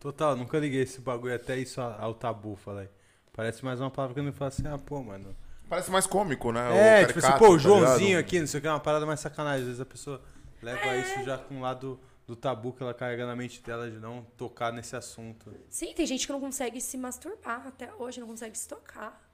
Total, 0.00 0.36
nunca 0.36 0.58
liguei 0.58 0.82
esse 0.82 1.00
bagulho 1.00 1.34
até 1.34 1.56
isso 1.58 1.80
ao 1.80 2.14
tabu, 2.14 2.54
falei. 2.56 2.88
Parece 3.32 3.64
mais 3.64 3.80
uma 3.80 3.90
palavra 3.90 4.14
que 4.14 4.20
eu 4.20 4.24
não 4.24 4.32
falo 4.32 4.48
assim, 4.48 4.66
ah, 4.66 4.78
pô, 4.78 5.02
mano. 5.02 5.34
Parece 5.68 5.90
mais 5.90 6.06
cômico, 6.06 6.50
né? 6.52 7.00
É, 7.00 7.04
O 7.04 7.06
tipo 7.08 7.18
assim, 7.18 7.38
pô, 7.38 7.48
o 7.50 7.52
tá 7.52 7.58
Joãozinho 7.58 8.08
ligado? 8.08 8.20
aqui, 8.20 8.40
não 8.40 8.46
sei 8.46 8.58
o 8.58 8.60
que, 8.60 8.66
é 8.68 8.70
uma 8.70 8.80
parada 8.80 9.04
mais 9.04 9.20
sacanagem. 9.20 9.60
Às 9.60 9.66
vezes 9.66 9.80
a 9.80 9.86
pessoa 9.86 10.22
leva 10.62 10.80
É. 10.80 11.00
isso 11.00 11.24
já 11.24 11.36
com 11.38 11.58
o 11.58 11.60
lado 11.60 12.00
do 12.26 12.34
tabu 12.36 12.72
que 12.72 12.82
ela 12.82 12.94
carrega 12.94 13.26
na 13.26 13.34
mente 13.36 13.62
dela 13.62 13.90
de 13.90 13.98
não 13.98 14.22
tocar 14.36 14.72
nesse 14.72 14.94
assunto. 14.96 15.52
Sim, 15.68 15.92
tem 15.94 16.06
gente 16.06 16.26
que 16.26 16.32
não 16.32 16.40
consegue 16.40 16.80
se 16.80 16.96
masturbar 16.96 17.66
até 17.66 17.92
hoje, 17.94 18.20
não 18.20 18.26
consegue 18.28 18.56
se 18.56 18.66
tocar. 18.68 19.24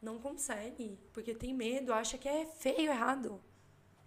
Não 0.00 0.18
consegue, 0.18 0.98
porque 1.12 1.34
tem 1.34 1.52
medo, 1.52 1.92
acha 1.92 2.16
que 2.16 2.28
é 2.28 2.46
feio, 2.46 2.90
errado. 2.90 3.40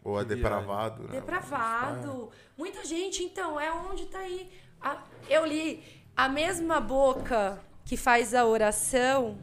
Ou 0.04 0.20
é 0.20 0.26
depravado, 0.26 1.04
né? 1.04 1.20
Depravado. 1.20 2.32
Muita 2.58 2.84
gente, 2.86 3.24
então, 3.24 3.60
é 3.60 3.72
onde 3.72 4.06
tá 4.08 4.20
aí. 4.20 4.50
A- 4.82 5.04
eu 5.30 5.46
li 5.46 5.84
a 6.16 6.28
mesma 6.28 6.80
boca 6.80 7.62
que 7.86 7.96
faz 7.98 8.34
a 8.34 8.46
oração, 8.46 9.38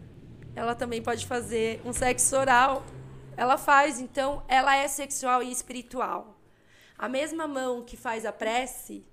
ela 0.54 0.74
também 0.74 1.02
pode 1.02 1.26
fazer 1.26 1.80
um 1.84 1.92
sexo 1.92 2.36
oral. 2.36 2.84
Ela 3.36 3.56
faz, 3.56 4.00
então, 4.00 4.42
ela 4.48 4.74
é 4.76 4.88
sexual 4.88 5.42
e 5.42 5.52
espiritual. 5.52 6.36
A 6.98 7.08
mesma 7.08 7.46
mão 7.46 7.84
que 7.84 7.96
faz 7.96 8.26
a 8.26 8.32
prece, 8.32 9.06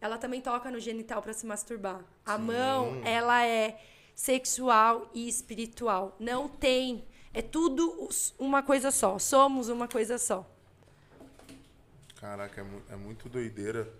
ela 0.00 0.18
também 0.18 0.42
toca 0.42 0.70
no 0.70 0.78
genital 0.78 1.22
para 1.22 1.32
se 1.32 1.46
masturbar. 1.46 2.04
A 2.26 2.36
mão, 2.36 3.00
ela 3.04 3.42
é 3.46 3.80
sexual 4.14 5.08
e 5.14 5.26
espiritual. 5.26 6.14
Não 6.20 6.46
tem, 6.46 7.06
é 7.32 7.40
tudo 7.40 8.08
uma 8.38 8.62
coisa 8.62 8.90
só. 8.90 9.18
Somos 9.18 9.70
uma 9.70 9.88
coisa 9.88 10.18
só. 10.18 10.46
Caraca, 12.20 12.60
é, 12.90 12.92
é 12.92 12.96
muito 12.96 13.28
doideira. 13.30 13.90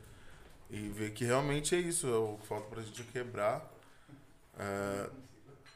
E 0.75 0.89
ver 0.89 1.13
que 1.13 1.25
realmente 1.25 1.73
é 1.75 1.79
isso. 1.79 2.09
é 2.09 2.17
O 2.17 2.37
que 2.39 2.47
falta 2.49 2.67
pra 2.69 2.83
gente 2.83 3.01
é 3.01 3.05
quebrar. 3.13 3.65
É, 4.59 5.09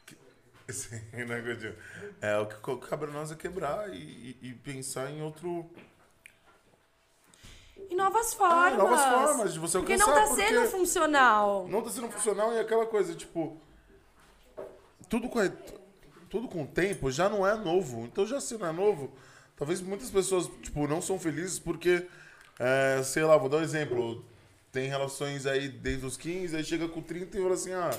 que- 0.05 0.17
Sim, 0.73 0.99
né, 1.25 1.39
Godinho? 1.41 1.73
É, 2.21 2.37
o 2.37 2.45
que 2.47 2.87
cabe 2.87 3.05
a 3.05 3.07
nós 3.07 3.31
é 3.31 3.35
quebrar 3.35 3.89
e, 3.93 3.97
e- 3.97 4.49
e 4.49 4.53
pensar 4.55 5.09
em 5.09 5.21
outro. 5.21 5.69
E 7.89 7.95
novas 7.95 8.33
formas. 8.33 8.73
É, 8.73 8.77
novas 8.77 9.01
formas 9.05 9.53
de 9.53 9.59
você 9.59 9.77
Porque 9.79 9.93
alcançar. 9.93 10.11
não 10.15 10.21
tá 10.21 10.27
porque 10.27 10.47
sendo 10.47 10.67
funcional. 10.69 11.67
Não 11.69 11.81
tá 11.81 11.89
sendo 11.89 12.09
funcional 12.11 12.53
e 12.53 12.59
aquela 12.59 12.85
coisa, 12.85 13.15
tipo. 13.15 13.57
Tudo 15.09 15.29
com, 15.29 15.39
tudo 16.29 16.47
com 16.49 16.63
o 16.63 16.67
tempo 16.67 17.09
já 17.09 17.29
não 17.29 17.47
é 17.47 17.55
novo. 17.55 18.03
Então, 18.05 18.25
já 18.27 18.39
se 18.41 18.57
não 18.57 18.67
é 18.67 18.71
novo, 18.71 19.11
talvez 19.55 19.81
muitas 19.81 20.11
pessoas, 20.11 20.47
tipo, 20.61 20.85
não 20.87 21.01
são 21.01 21.17
felizes 21.17 21.57
porque, 21.57 22.05
é, 22.59 23.01
sei 23.01 23.23
lá, 23.23 23.37
vou 23.37 23.47
dar 23.49 23.57
um 23.57 23.63
exemplo. 23.63 24.23
Tem 24.71 24.87
relações 24.87 25.45
aí 25.45 25.67
desde 25.67 26.05
os 26.05 26.15
15, 26.15 26.55
aí 26.55 26.63
chega 26.63 26.87
com 26.87 27.01
30 27.01 27.37
e 27.37 27.41
fala 27.41 27.53
assim, 27.55 27.73
ah, 27.73 27.89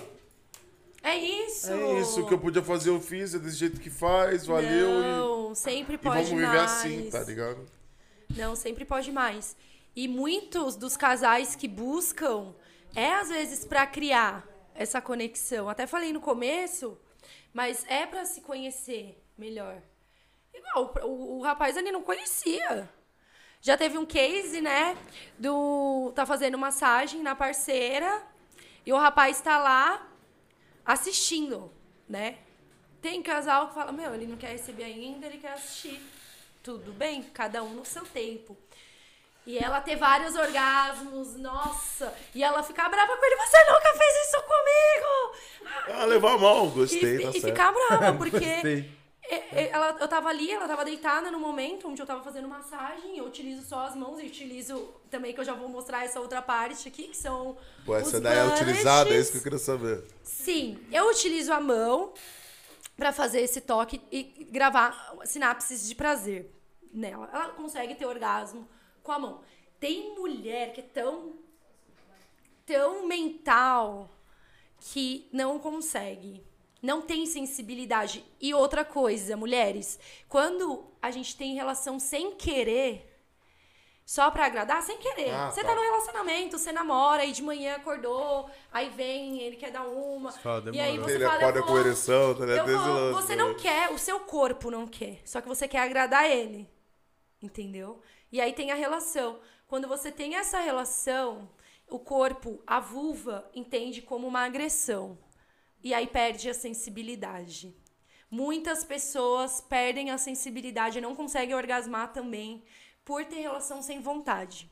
É 1.02 1.16
isso. 1.16 1.70
é 1.72 2.00
isso 2.00 2.26
que 2.26 2.32
eu 2.34 2.38
podia 2.38 2.62
fazer, 2.62 2.90
eu 2.90 3.00
fiz, 3.00 3.34
é 3.34 3.38
desse 3.38 3.56
jeito 3.56 3.80
que 3.80 3.90
faz, 3.90 4.46
valeu 4.46 5.00
e, 5.00 5.02
Não, 5.02 5.54
sempre 5.54 5.94
e 5.94 5.98
pode 5.98 6.14
vamos 6.24 6.30
viver 6.30 6.46
mais. 6.46 6.70
assim, 6.70 7.10
tá 7.10 7.20
ligado? 7.24 7.66
Não, 8.36 8.54
sempre 8.54 8.84
pode 8.84 9.10
mais. 9.10 9.56
E 9.96 10.06
muitos 10.06 10.76
dos 10.76 10.96
casais 10.96 11.56
que 11.56 11.66
buscam 11.66 12.54
é 12.94 13.14
às 13.14 13.28
vezes 13.28 13.64
pra 13.64 13.84
criar 13.86 14.46
essa 14.74 15.00
conexão. 15.00 15.68
Até 15.68 15.86
falei 15.86 16.12
no 16.12 16.20
começo, 16.20 16.96
mas 17.52 17.84
é 17.88 18.06
pra 18.06 18.24
se 18.24 18.40
conhecer 18.42 19.20
melhor. 19.36 19.82
Igual, 20.54 20.94
o, 21.02 21.38
o 21.38 21.42
rapaz 21.42 21.76
ali 21.76 21.90
não 21.90 22.02
conhecia. 22.02 22.88
Já 23.60 23.76
teve 23.76 23.98
um 23.98 24.06
case, 24.06 24.60
né? 24.60 24.96
Do. 25.38 26.12
Tá 26.14 26.24
fazendo 26.24 26.56
massagem 26.56 27.22
na 27.22 27.34
parceira. 27.34 28.22
E 28.84 28.92
o 28.92 28.96
rapaz 28.96 29.40
tá 29.40 29.58
lá 29.58 30.06
assistindo, 30.84 31.70
né? 32.08 32.38
Tem 33.02 33.22
casal 33.22 33.68
que 33.68 33.74
fala, 33.74 33.92
meu, 33.92 34.14
ele 34.14 34.26
não 34.26 34.36
quer 34.36 34.48
receber 34.52 34.84
ainda, 34.84 35.26
ele 35.26 35.38
quer 35.38 35.52
assistir. 35.52 36.00
Tudo 36.62 36.92
bem, 36.92 37.22
cada 37.22 37.62
um 37.62 37.70
no 37.70 37.84
seu 37.84 38.04
tempo. 38.04 38.56
E 39.46 39.58
ela 39.58 39.80
ter 39.80 39.96
vários 39.96 40.34
orgasmos, 40.34 41.34
nossa. 41.36 42.14
E 42.34 42.42
ela 42.42 42.62
ficar 42.62 42.88
brava 42.88 43.16
com 43.16 43.24
ele, 43.24 43.36
você 43.36 43.58
nunca 43.64 43.94
fez 43.94 44.26
isso 44.26 44.42
comigo! 44.42 45.98
Ah, 45.98 46.04
levar 46.04 46.38
mal, 46.38 46.66
E, 46.66 46.70
gostei, 46.70 47.18
tá 47.18 47.30
e 47.30 47.32
certo. 47.32 47.46
ficar 47.46 47.72
brava, 47.72 48.12
porque 48.18 48.38
Gostei. 48.38 48.99
Ela, 49.70 49.96
eu 50.00 50.08
tava 50.08 50.28
ali, 50.28 50.50
ela 50.50 50.66
tava 50.66 50.84
deitada 50.84 51.30
no 51.30 51.38
momento 51.38 51.88
onde 51.88 52.02
eu 52.02 52.06
tava 52.06 52.22
fazendo 52.22 52.48
massagem. 52.48 53.16
Eu 53.16 53.24
utilizo 53.24 53.62
só 53.66 53.86
as 53.86 53.94
mãos 53.94 54.20
e 54.20 54.26
utilizo 54.26 54.92
também, 55.10 55.32
que 55.32 55.40
eu 55.40 55.44
já 55.44 55.54
vou 55.54 55.68
mostrar 55.68 56.04
essa 56.04 56.20
outra 56.20 56.42
parte 56.42 56.88
aqui, 56.88 57.08
que 57.08 57.16
são. 57.16 57.56
Pô, 57.84 57.94
essa 57.94 58.16
os 58.16 58.22
daí 58.22 58.38
é 58.38 58.46
utilizada, 58.46 59.10
é 59.10 59.18
isso 59.18 59.32
que 59.32 59.38
eu 59.38 59.42
queria 59.42 59.58
saber. 59.58 60.04
Sim, 60.22 60.78
eu 60.90 61.08
utilizo 61.10 61.52
a 61.52 61.60
mão 61.60 62.12
pra 62.96 63.12
fazer 63.12 63.40
esse 63.40 63.60
toque 63.60 64.00
e 64.10 64.22
gravar 64.50 65.16
sinapses 65.24 65.86
de 65.86 65.94
prazer 65.94 66.50
nela. 66.92 67.30
Ela 67.32 67.48
consegue 67.50 67.94
ter 67.94 68.06
orgasmo 68.06 68.68
com 69.02 69.12
a 69.12 69.18
mão. 69.18 69.40
Tem 69.78 70.14
mulher 70.14 70.72
que 70.72 70.80
é 70.80 70.84
tão 70.84 71.38
tão 72.66 73.06
mental 73.06 74.08
que 74.78 75.28
não 75.32 75.58
consegue. 75.58 76.44
Não 76.82 77.02
tem 77.02 77.26
sensibilidade. 77.26 78.24
E 78.40 78.54
outra 78.54 78.84
coisa, 78.84 79.36
mulheres, 79.36 79.98
quando 80.28 80.84
a 81.00 81.10
gente 81.10 81.36
tem 81.36 81.54
relação 81.54 81.98
sem 81.98 82.32
querer, 82.36 83.06
só 84.10 84.28
pra 84.30 84.46
agradar, 84.46 84.82
sem 84.82 84.98
querer. 84.98 85.30
Ah, 85.30 85.50
você 85.50 85.60
tá. 85.60 85.68
tá 85.68 85.74
num 85.74 85.82
relacionamento, 85.82 86.58
você 86.58 86.72
namora, 86.72 87.22
aí 87.22 87.30
de 87.30 87.42
manhã 87.42 87.76
acordou, 87.76 88.50
aí 88.72 88.88
vem, 88.88 89.40
ele 89.40 89.54
quer 89.54 89.70
dar 89.70 89.86
uma. 89.86 90.32
fala, 90.32 90.74
e 90.74 90.80
aí 90.80 90.98
você 90.98 91.14
Ele 91.14 91.24
fala, 91.24 91.36
acorda 91.36 91.62
com 91.62 91.78
ereção, 91.78 92.34
tá 92.34 92.44
ligado? 92.44 92.76
Vou- 92.76 93.12
você 93.12 93.36
né? 93.36 93.42
não 93.44 93.54
quer, 93.54 93.92
o 93.92 93.98
seu 93.98 94.18
corpo 94.18 94.68
não 94.68 94.86
quer. 94.86 95.20
Só 95.24 95.40
que 95.40 95.46
você 95.46 95.68
quer 95.68 95.80
agradar 95.82 96.28
ele. 96.28 96.68
Entendeu? 97.40 98.02
E 98.32 98.40
aí 98.40 98.52
tem 98.52 98.72
a 98.72 98.74
relação. 98.74 99.38
Quando 99.68 99.86
você 99.86 100.10
tem 100.10 100.34
essa 100.34 100.58
relação, 100.58 101.48
o 101.88 101.98
corpo, 101.98 102.60
a 102.66 102.80
vulva, 102.80 103.48
entende 103.54 104.02
como 104.02 104.26
uma 104.26 104.44
agressão. 104.44 105.16
E 105.82 105.92
aí 105.94 106.06
perde 106.06 106.48
a 106.50 106.54
sensibilidade. 106.54 107.74
Muitas 108.30 108.84
pessoas 108.84 109.60
perdem 109.60 110.10
a 110.10 110.18
sensibilidade 110.18 110.98
e 110.98 111.00
não 111.00 111.14
conseguem 111.16 111.54
orgasmar 111.54 112.12
também 112.12 112.62
por 113.04 113.24
ter 113.24 113.40
relação 113.40 113.82
sem 113.82 114.00
vontade. 114.00 114.70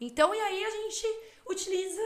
Então, 0.00 0.34
e 0.34 0.40
aí 0.40 0.64
a 0.64 0.70
gente 0.70 1.06
utiliza 1.48 2.00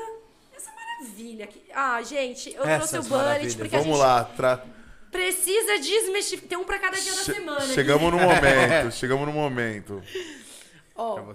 essa 0.54 0.70
maravilha 0.72 1.44
aqui. 1.44 1.62
Ah, 1.74 2.02
gente, 2.02 2.52
eu 2.52 2.62
Essas 2.64 2.90
trouxe 2.90 3.08
o 3.08 3.10
bullet 3.10 3.56
porque 3.56 3.74
a 3.76 3.78
Vamos 3.78 3.96
gente 3.96 4.06
lá. 4.06 4.24
Tra... 4.24 4.66
precisa 5.10 5.78
desmistificar. 5.78 6.48
Tem 6.48 6.58
um 6.58 6.64
pra 6.64 6.78
cada 6.78 6.98
dia 7.00 7.14
da 7.14 7.24
Che- 7.24 7.32
semana. 7.34 7.58
aqui. 7.64 7.74
Chegamos 7.74 8.12
no 8.12 8.18
momento. 8.18 8.92
chegamos 8.96 9.26
no 9.26 9.32
momento. 9.32 10.02
Ó. 10.94 11.32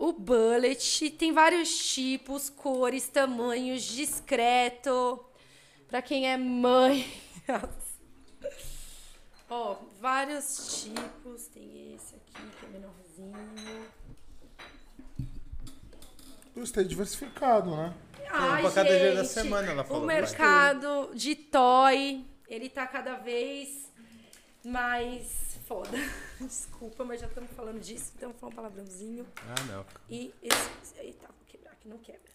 O 0.00 0.14
bullet 0.14 1.10
tem 1.10 1.30
vários 1.30 1.92
tipos, 1.92 2.48
cores, 2.48 3.06
tamanhos, 3.06 3.82
discreto. 3.82 5.22
Pra 5.86 6.00
quem 6.00 6.26
é 6.26 6.38
mãe. 6.38 7.06
Ó, 9.50 9.76
vários 10.00 10.82
tipos. 10.82 11.48
Tem 11.48 11.94
esse 11.94 12.14
aqui 12.14 12.32
que 12.32 12.64
é 12.64 12.68
menorzinho. 12.70 13.86
Gostei 16.56 16.84
diversificado, 16.84 17.76
né? 17.76 17.92
Ai, 18.30 18.62
pra 18.62 18.70
cada 18.70 18.88
dia 18.88 19.14
da 19.14 19.22
gente, 19.22 19.32
semana, 19.32 19.70
ela 19.70 19.84
falou, 19.84 20.02
O 20.02 20.06
mercado 20.06 21.10
de 21.14 21.34
toy, 21.34 22.24
ele 22.48 22.70
tá 22.70 22.86
cada 22.86 23.16
vez 23.16 23.92
mais 24.64 25.49
foda. 25.70 25.96
Desculpa, 26.40 27.04
mas 27.04 27.20
já 27.20 27.28
estamos 27.28 27.52
falando 27.52 27.78
disso, 27.78 28.12
então 28.16 28.34
foi 28.34 28.48
um 28.48 28.52
palavrãozinho. 28.52 29.24
Ah, 29.36 29.62
não. 29.70 29.86
E 30.08 30.34
esse. 30.42 30.98
Eita, 30.98 31.28
vou 31.28 31.46
quebrar 31.46 31.70
aqui, 31.70 31.88
não 31.88 31.98
quebra. 31.98 32.32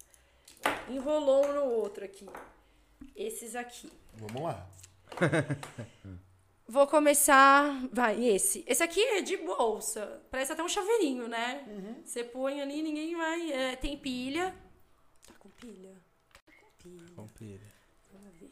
Enrolou 0.89 1.45
um 1.45 1.53
no 1.53 1.65
outro 1.65 2.05
aqui. 2.05 2.29
Esses 3.13 3.53
aqui. 3.55 3.91
Vamos 4.13 4.41
lá. 4.41 4.65
Vou 6.67 6.87
começar. 6.87 7.87
Vai, 7.91 8.25
esse. 8.25 8.63
Esse 8.65 8.81
aqui 8.81 8.99
é 8.99 9.21
de 9.21 9.37
bolsa. 9.37 10.19
Parece 10.31 10.51
até 10.51 10.63
um 10.63 10.67
chaveirinho, 10.67 11.27
né? 11.27 11.63
Você 12.03 12.23
põe 12.23 12.59
ali, 12.59 12.81
ninguém 12.81 13.15
vai. 13.15 13.51
é, 13.51 13.75
tem 13.75 13.95
pilha. 13.95 14.55
Tá 15.27 15.33
com 15.37 15.49
pilha? 15.49 15.93
Tá 16.33 16.51
com 16.59 16.71
pilha. 16.81 17.15
Compilha. 17.15 17.71
Vamos 18.11 18.33
ver. 18.39 18.51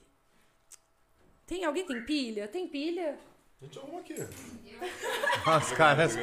Tem 1.47 1.65
alguém 1.65 1.87
tem 1.87 2.05
pilha? 2.05 2.47
Tem 2.47 2.67
pilha? 2.67 3.17
A 3.63 3.65
gente 3.65 3.79
arruma 3.79 3.99
aqui. 4.01 4.13
Os 4.13 5.71
caras. 5.71 6.13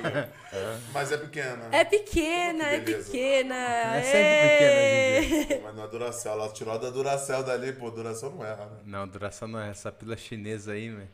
Mas 0.92 1.10
é 1.10 1.16
pequena. 1.16 1.68
É 1.72 1.84
pequena, 1.86 2.64
Que 2.68 2.74
é 2.74 2.80
pequena. 2.80 3.56
É 3.96 4.02
sempre 4.02 5.38
pequena, 5.38 5.62
Mas 5.62 5.74
não 5.74 5.84
é 5.84 5.88
Duracell. 5.88 6.32
Ela 6.32 6.52
tirou 6.52 6.78
da 6.78 6.90
Duracell 6.90 7.42
dali, 7.42 7.72
pô. 7.72 7.90
Duracell 7.90 8.30
não 8.30 8.44
erra, 8.44 8.66
né? 8.66 8.80
Não, 8.84 9.08
duração 9.08 9.48
não 9.48 9.58
é 9.58 9.70
essa 9.70 9.90
pila 9.90 10.18
chinesa 10.18 10.72
aí, 10.72 10.90
velho. 10.90 11.08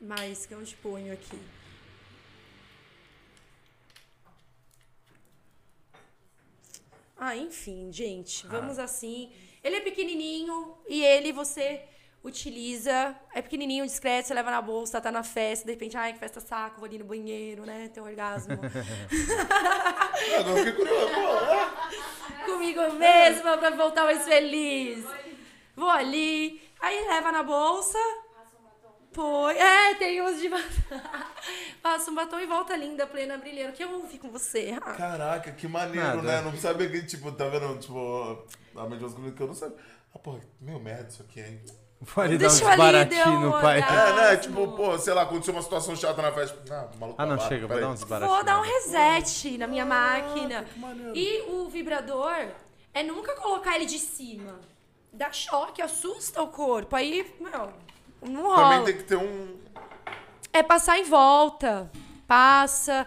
Mas 0.00 0.46
que 0.46 0.54
eu 0.54 0.64
te 0.64 0.74
ponho 0.76 1.12
aqui. 1.12 1.38
Ah, 7.18 7.36
enfim, 7.36 7.92
gente, 7.92 8.46
vamos 8.46 8.78
assim. 8.78 9.30
Ele 9.62 9.76
é 9.76 9.80
pequenininho 9.80 10.74
e 10.88 11.04
ele 11.04 11.32
você 11.32 11.82
utiliza. 12.22 13.14
É 13.34 13.42
pequenininho, 13.42 13.84
discreto, 13.84 14.28
você 14.28 14.34
leva 14.34 14.50
na 14.50 14.62
bolsa, 14.62 15.00
tá 15.00 15.10
na 15.10 15.22
festa, 15.22 15.66
de 15.66 15.72
repente, 15.72 15.96
ai, 15.96 16.12
que 16.12 16.18
festa 16.18 16.40
saco, 16.40 16.78
vou 16.78 16.86
ali 16.88 16.98
no 16.98 17.04
banheiro, 17.04 17.64
né? 17.66 17.88
Ter 17.88 18.00
um 18.00 18.04
orgasmo 18.04 18.54
Agora 18.54 20.50
eu 20.50 20.56
fiquei 20.56 20.72
curioso. 20.72 21.12
Pô, 21.14 21.20
é. 21.52 22.44
comigo 22.44 22.92
mesma 22.94 23.58
pra 23.58 23.70
voltar 23.70 24.04
mais 24.04 24.24
feliz. 24.24 25.04
Vou 25.74 25.90
ali, 25.90 26.62
aí 26.80 27.06
leva 27.08 27.32
na 27.32 27.42
bolsa. 27.42 27.98
Põe. 29.12 29.54
É, 29.58 29.94
tem 29.96 30.22
uns 30.22 30.40
de 30.40 30.48
batom. 30.48 30.64
Passa 31.82 32.10
um 32.10 32.14
batom 32.14 32.38
e 32.38 32.46
volta 32.46 32.74
linda, 32.74 33.06
plena, 33.06 33.36
brilhando. 33.36 33.74
Que 33.74 33.84
eu 33.84 33.92
ouvi 33.92 34.18
com 34.18 34.30
você. 34.30 34.74
Ah, 34.80 34.92
Caraca, 34.94 35.52
que 35.52 35.68
maneiro, 35.68 36.22
Nada. 36.22 36.22
né? 36.22 36.40
Não 36.40 36.56
sabia 36.56 36.88
que, 36.88 37.02
tipo, 37.04 37.30
tá 37.32 37.46
vendo? 37.48 37.78
Tipo, 37.78 38.46
a 38.74 38.88
mesma 38.88 39.10
coisa 39.10 39.32
que 39.32 39.42
eu 39.42 39.46
não 39.46 39.54
sabia. 39.54 39.76
Ah, 40.14 40.18
pô, 40.18 40.38
meio 40.58 40.80
merda 40.80 41.08
isso 41.10 41.20
aqui, 41.22 41.40
hein? 41.40 41.60
Pode 42.14 42.36
dar 42.36 42.46
uns 42.46 42.52
Deixa 42.52 42.64
eu 42.64 42.68
ali, 42.68 42.78
baratinhos 42.78 43.40
no 43.40 43.52
pai. 43.52 43.78
É, 43.80 44.12
né? 44.12 44.36
Tipo, 44.36 44.68
pô, 44.72 44.98
sei 44.98 45.14
lá, 45.14 45.22
aconteceu 45.22 45.54
uma 45.54 45.62
situação 45.62 45.94
chata 45.94 46.20
na 46.20 46.32
festa. 46.32 46.58
Ah, 46.70 46.88
maluco 46.98 47.22
Ah, 47.22 47.26
não, 47.26 47.36
tá 47.36 47.48
chega, 47.48 47.66
vou 47.66 47.80
dar 47.80 47.88
uns 47.90 48.04
baratinhos. 48.04 48.36
Vou 48.36 48.44
dar 48.44 48.58
um 48.58 48.62
reset 48.62 49.58
na 49.58 49.66
minha 49.66 49.84
máquina. 49.84 50.64
que 50.64 50.78
maneiro. 50.80 51.12
E 51.16 51.42
o 51.48 51.68
vibrador 51.68 52.48
é 52.92 53.02
nunca 53.02 53.36
colocar 53.36 53.76
ele 53.76 53.86
de 53.86 53.98
cima. 53.98 54.58
Dá 55.12 55.30
choque, 55.30 55.80
assusta 55.80 56.42
o 56.42 56.48
corpo. 56.48 56.96
Aí, 56.96 57.32
meu, 57.38 57.72
não 58.22 58.42
rola. 58.42 58.70
Também 58.70 58.84
tem 58.84 58.96
que 58.96 59.04
ter 59.04 59.16
um. 59.16 59.56
É 60.52 60.62
passar 60.62 60.98
em 60.98 61.04
volta. 61.04 61.90
Passa, 62.26 63.06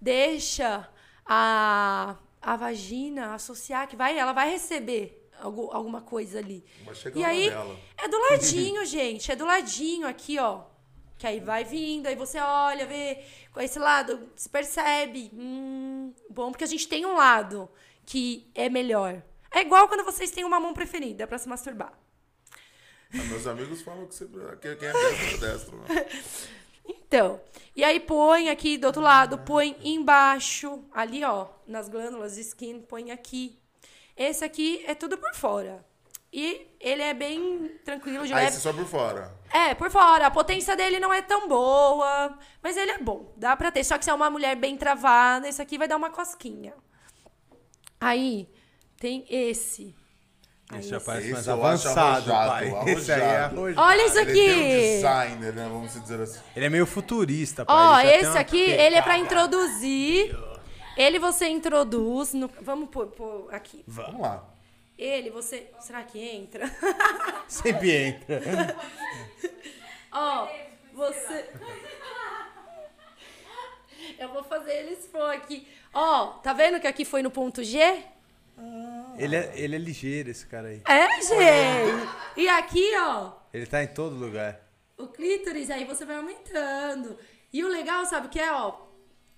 deixa 0.00 0.86
a, 1.24 2.14
a 2.40 2.56
vagina 2.56 3.34
associar, 3.34 3.88
que 3.88 3.96
vai, 3.96 4.16
ela 4.18 4.32
vai 4.32 4.50
receber 4.50 5.25
algu- 5.40 5.70
alguma 5.72 6.00
coisa 6.00 6.38
ali. 6.38 6.64
E 7.14 7.24
aí, 7.24 7.50
dela. 7.50 7.76
é 7.98 8.08
do 8.08 8.18
ladinho, 8.30 8.84
gente. 8.86 9.30
É 9.32 9.36
do 9.36 9.44
ladinho 9.44 10.06
aqui, 10.06 10.38
ó. 10.38 10.64
Que 11.18 11.26
aí 11.26 11.40
vai 11.40 11.64
vindo, 11.64 12.06
aí 12.06 12.14
você 12.14 12.38
olha, 12.38 12.84
vê 12.86 13.24
com 13.52 13.60
esse 13.60 13.78
lado, 13.78 14.28
se 14.36 14.48
percebe. 14.48 15.30
Hum, 15.32 16.12
bom, 16.28 16.50
porque 16.50 16.64
a 16.64 16.66
gente 16.68 16.86
tem 16.86 17.06
um 17.06 17.14
lado 17.14 17.70
que 18.04 18.50
é 18.54 18.68
melhor. 18.68 19.22
É 19.50 19.60
igual 19.62 19.88
quando 19.88 20.04
vocês 20.04 20.30
têm 20.30 20.44
uma 20.44 20.60
mão 20.60 20.74
preferida 20.74 21.26
pra 21.26 21.38
se 21.38 21.48
masturbar. 21.48 21.92
Ah, 23.14 23.22
meus 23.24 23.46
amigos 23.46 23.80
falam 23.82 24.06
que 24.06 24.14
você, 24.14 24.26
que 24.60 24.76
quem 24.76 24.88
é 24.88 24.92
destro 24.92 25.46
é 25.46 25.52
destro. 25.52 25.76
Né? 25.78 25.86
Então, 26.88 27.40
e 27.74 27.82
aí 27.82 27.98
põe 27.98 28.48
aqui 28.48 28.78
do 28.78 28.86
outro 28.86 29.02
lado, 29.02 29.38
põe 29.38 29.76
embaixo, 29.82 30.84
ali 30.92 31.24
ó, 31.24 31.48
nas 31.66 31.88
glândulas 31.88 32.34
de 32.36 32.42
skin, 32.42 32.80
põe 32.82 33.10
aqui. 33.10 33.58
Esse 34.16 34.44
aqui 34.44 34.82
é 34.86 34.94
tudo 34.94 35.18
por 35.18 35.34
fora. 35.34 35.84
E 36.32 36.66
ele 36.80 37.02
é 37.02 37.14
bem 37.14 37.70
tranquilo, 37.84 38.26
de 38.26 38.32
Aí 38.34 38.44
leve. 38.44 38.56
você 38.56 38.60
só 38.60 38.72
por 38.72 38.84
fora. 38.86 39.32
É, 39.52 39.74
por 39.74 39.90
fora. 39.90 40.26
A 40.26 40.30
potência 40.30 40.76
dele 40.76 40.98
não 41.00 41.12
é 41.12 41.22
tão 41.22 41.48
boa, 41.48 42.36
mas 42.62 42.76
ele 42.76 42.90
é 42.90 42.98
bom. 42.98 43.32
Dá 43.36 43.56
pra 43.56 43.70
ter. 43.70 43.84
Só 43.84 43.96
que 43.96 44.04
se 44.04 44.10
é 44.10 44.14
uma 44.14 44.28
mulher 44.28 44.54
bem 44.56 44.76
travada, 44.76 45.48
esse 45.48 45.62
aqui 45.62 45.78
vai 45.78 45.88
dar 45.88 45.96
uma 45.96 46.10
cosquinha. 46.10 46.74
Aí, 48.00 48.48
tem 48.98 49.24
esse. 49.30 49.94
Aí, 50.68 50.80
Esse 50.80 50.88
já 50.88 50.96
esse. 50.96 51.06
parece 51.06 51.28
mais 51.28 51.40
Esse 51.42 51.50
avançado, 51.50 52.32
arrojado, 52.32 52.48
pai. 52.50 52.92
Esse 52.92 53.12
aí 53.12 53.20
é 53.20 53.36
arrojado. 53.38 53.80
Olha 53.88 54.06
isso 54.06 54.18
Ele 54.18 54.32
tem 54.32 54.50
um 54.50 54.52
aqui! 54.52 54.80
designer, 54.96 55.52
né? 55.54 55.68
Vamos 55.70 55.92
dizer 56.02 56.20
assim. 56.20 56.40
Ele 56.56 56.66
é 56.66 56.68
meio 56.68 56.86
futurista, 56.86 57.64
pai. 57.64 57.76
Ó, 57.76 58.00
Ele 58.00 58.10
esse 58.20 58.30
uma 58.30 58.40
aqui, 58.40 58.60
ele 58.62 58.96
é 58.96 59.02
pra 59.02 59.16
introduzir. 59.16 60.36
Ele 60.96 61.18
você 61.18 61.48
introduz 61.48 62.32
no. 62.32 62.48
Vamos 62.60 62.88
pôr, 62.88 63.06
pôr 63.08 63.54
aqui. 63.54 63.84
Vamos 63.86 64.20
lá. 64.20 64.44
Ele, 64.96 65.30
você. 65.30 65.70
Será 65.80 66.02
que 66.02 66.18
entra? 66.18 66.66
Sempre 67.46 67.92
entra. 67.92 68.40
Ó, 70.10 70.48
você. 70.94 71.50
Eu 74.18 74.28
vou 74.32 74.42
fazer 74.44 74.72
ele 74.72 74.92
expor 74.92 75.30
aqui. 75.30 75.66
Ó, 75.92 76.28
tá 76.38 76.52
vendo 76.52 76.80
que 76.80 76.86
aqui 76.86 77.04
foi 77.04 77.22
no 77.22 77.30
ponto 77.30 77.62
G? 77.62 77.78
Ele 79.18 79.36
é, 79.36 79.52
ele 79.54 79.76
é 79.76 79.78
ligeiro, 79.78 80.30
esse 80.30 80.46
cara 80.46 80.68
aí. 80.68 80.80
É, 80.86 81.20
gente. 81.20 82.08
E 82.36 82.48
aqui, 82.48 82.90
ó, 82.98 83.32
Ele 83.52 83.66
tá 83.66 83.82
em 83.82 83.88
todo 83.88 84.14
lugar. 84.14 84.60
o 84.96 85.08
clítoris, 85.08 85.70
aí 85.70 85.84
você 85.84 86.04
vai 86.06 86.16
aumentando. 86.16 87.18
E 87.52 87.62
o 87.64 87.68
legal, 87.68 88.04
sabe 88.06 88.26
o 88.28 88.30
que 88.30 88.40
é, 88.40 88.50
ó? 88.52 88.85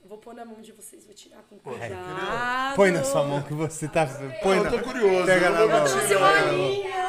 Vou 0.09 0.17
pôr 0.17 0.33
na 0.35 0.43
mão 0.43 0.59
de 0.63 0.73
vocês, 0.73 1.05
vou 1.05 1.15
tirar 1.15 1.43
com 1.43 1.59
cuidado. 1.59 2.75
Põe 2.77 2.91
na 2.93 3.05
sua 3.05 3.25
mão 3.25 3.43
que 3.43 3.53
você 3.53 3.87
tá. 3.87 4.07
Põe 4.43 4.57
eu 4.57 4.65
na... 4.65 4.71
tô 4.71 4.79
curioso. 4.79 5.27
Pega 5.27 5.51
na 5.51 5.67
mão. 5.67 5.85
Trouxe 5.85 6.13
eu 6.13 6.19
uma 6.19 6.41
linha. 6.51 7.09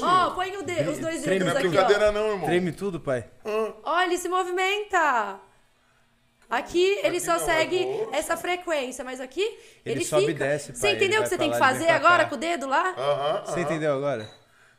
Ó, 0.00 0.30
põe 0.30 0.56
o 0.56 0.62
dedo, 0.62 0.90
os 0.90 0.98
dois 0.98 1.22
Treme 1.22 1.40
dedos 1.40 1.52
Não 1.52 1.60
é 1.60 1.60
aqui, 1.60 1.68
brincadeira 1.68 2.08
ó. 2.08 2.12
não, 2.12 2.30
irmão. 2.32 2.46
Treme 2.46 2.72
tudo, 2.72 2.98
pai. 2.98 3.28
Ó, 3.84 4.00
ele 4.00 4.16
se 4.16 4.26
movimenta. 4.26 5.38
Aqui 6.48 6.98
ele 7.02 7.20
só 7.20 7.32
não, 7.36 7.42
é 7.42 7.44
segue 7.44 7.86
essa 8.12 8.36
frequência, 8.38 9.04
mas 9.04 9.20
aqui 9.20 9.42
ele, 9.84 9.96
Ele 10.00 10.04
sobe 10.04 10.24
e 10.24 10.26
fica. 10.28 10.44
desce, 10.46 10.74
Você 10.74 10.80
pai, 10.80 10.90
ele 10.92 10.96
entendeu 10.96 11.20
o 11.20 11.22
que 11.24 11.28
você 11.28 11.38
tem 11.38 11.50
que 11.50 11.58
fazer 11.58 11.88
agora 11.90 12.24
com 12.26 12.34
o 12.34 12.38
dedo 12.38 12.66
lá? 12.66 12.94
Aham, 12.96 13.44
Você 13.44 13.52
aham. 13.52 13.60
entendeu 13.62 13.94
agora? 13.94 14.28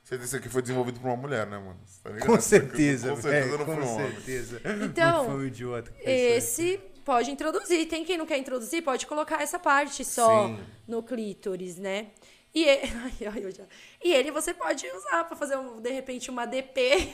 Você 0.03 0.18
disse 0.18 0.40
que 0.40 0.49
foi 0.49 0.61
desenvolvido 0.64 0.99
por 0.99 1.07
uma 1.07 1.15
mulher, 1.15 1.45
né, 1.48 1.57
mano? 1.57 1.80
Você 1.85 2.02
tá? 2.10 2.26
Com 2.26 2.40
certeza, 2.40 3.10
Com 3.11 3.22
certeza 3.22 3.45
velho, 3.45 3.57
não 3.60 3.65
foi 3.65 3.76
com 3.76 3.81
um 3.81 3.95
homem. 3.95 4.11
certeza. 4.11 4.61
Então, 4.84 5.18
Não 5.23 5.26
foi 5.31 5.35
um 5.35 5.45
idiota 5.45 5.91
isso 5.91 6.10
Esse 6.10 6.81
pode 7.03 7.31
introduzir. 7.31 7.88
Tem 7.88 8.03
quem 8.05 8.17
não 8.17 8.25
quer 8.25 8.38
introduzir, 8.38 8.84
pode 8.84 9.05
colocar 9.05 9.41
essa 9.41 9.59
parte 9.59 10.03
só 10.05 10.47
Sim. 10.47 10.59
no 10.88 11.01
clítoris, 11.03 11.77
né? 11.77 12.07
E 12.53 12.63
ele, 12.63 12.81
Ai, 13.34 13.51
já- 13.51 13.65
e 14.03 14.13
ele 14.13 14.31
você 14.31 14.53
pode 14.53 14.85
usar 14.88 15.23
pra 15.25 15.35
fazer, 15.35 15.57
um, 15.57 15.81
de 15.81 15.89
repente, 15.91 16.30
uma 16.30 16.45
DP 16.45 17.09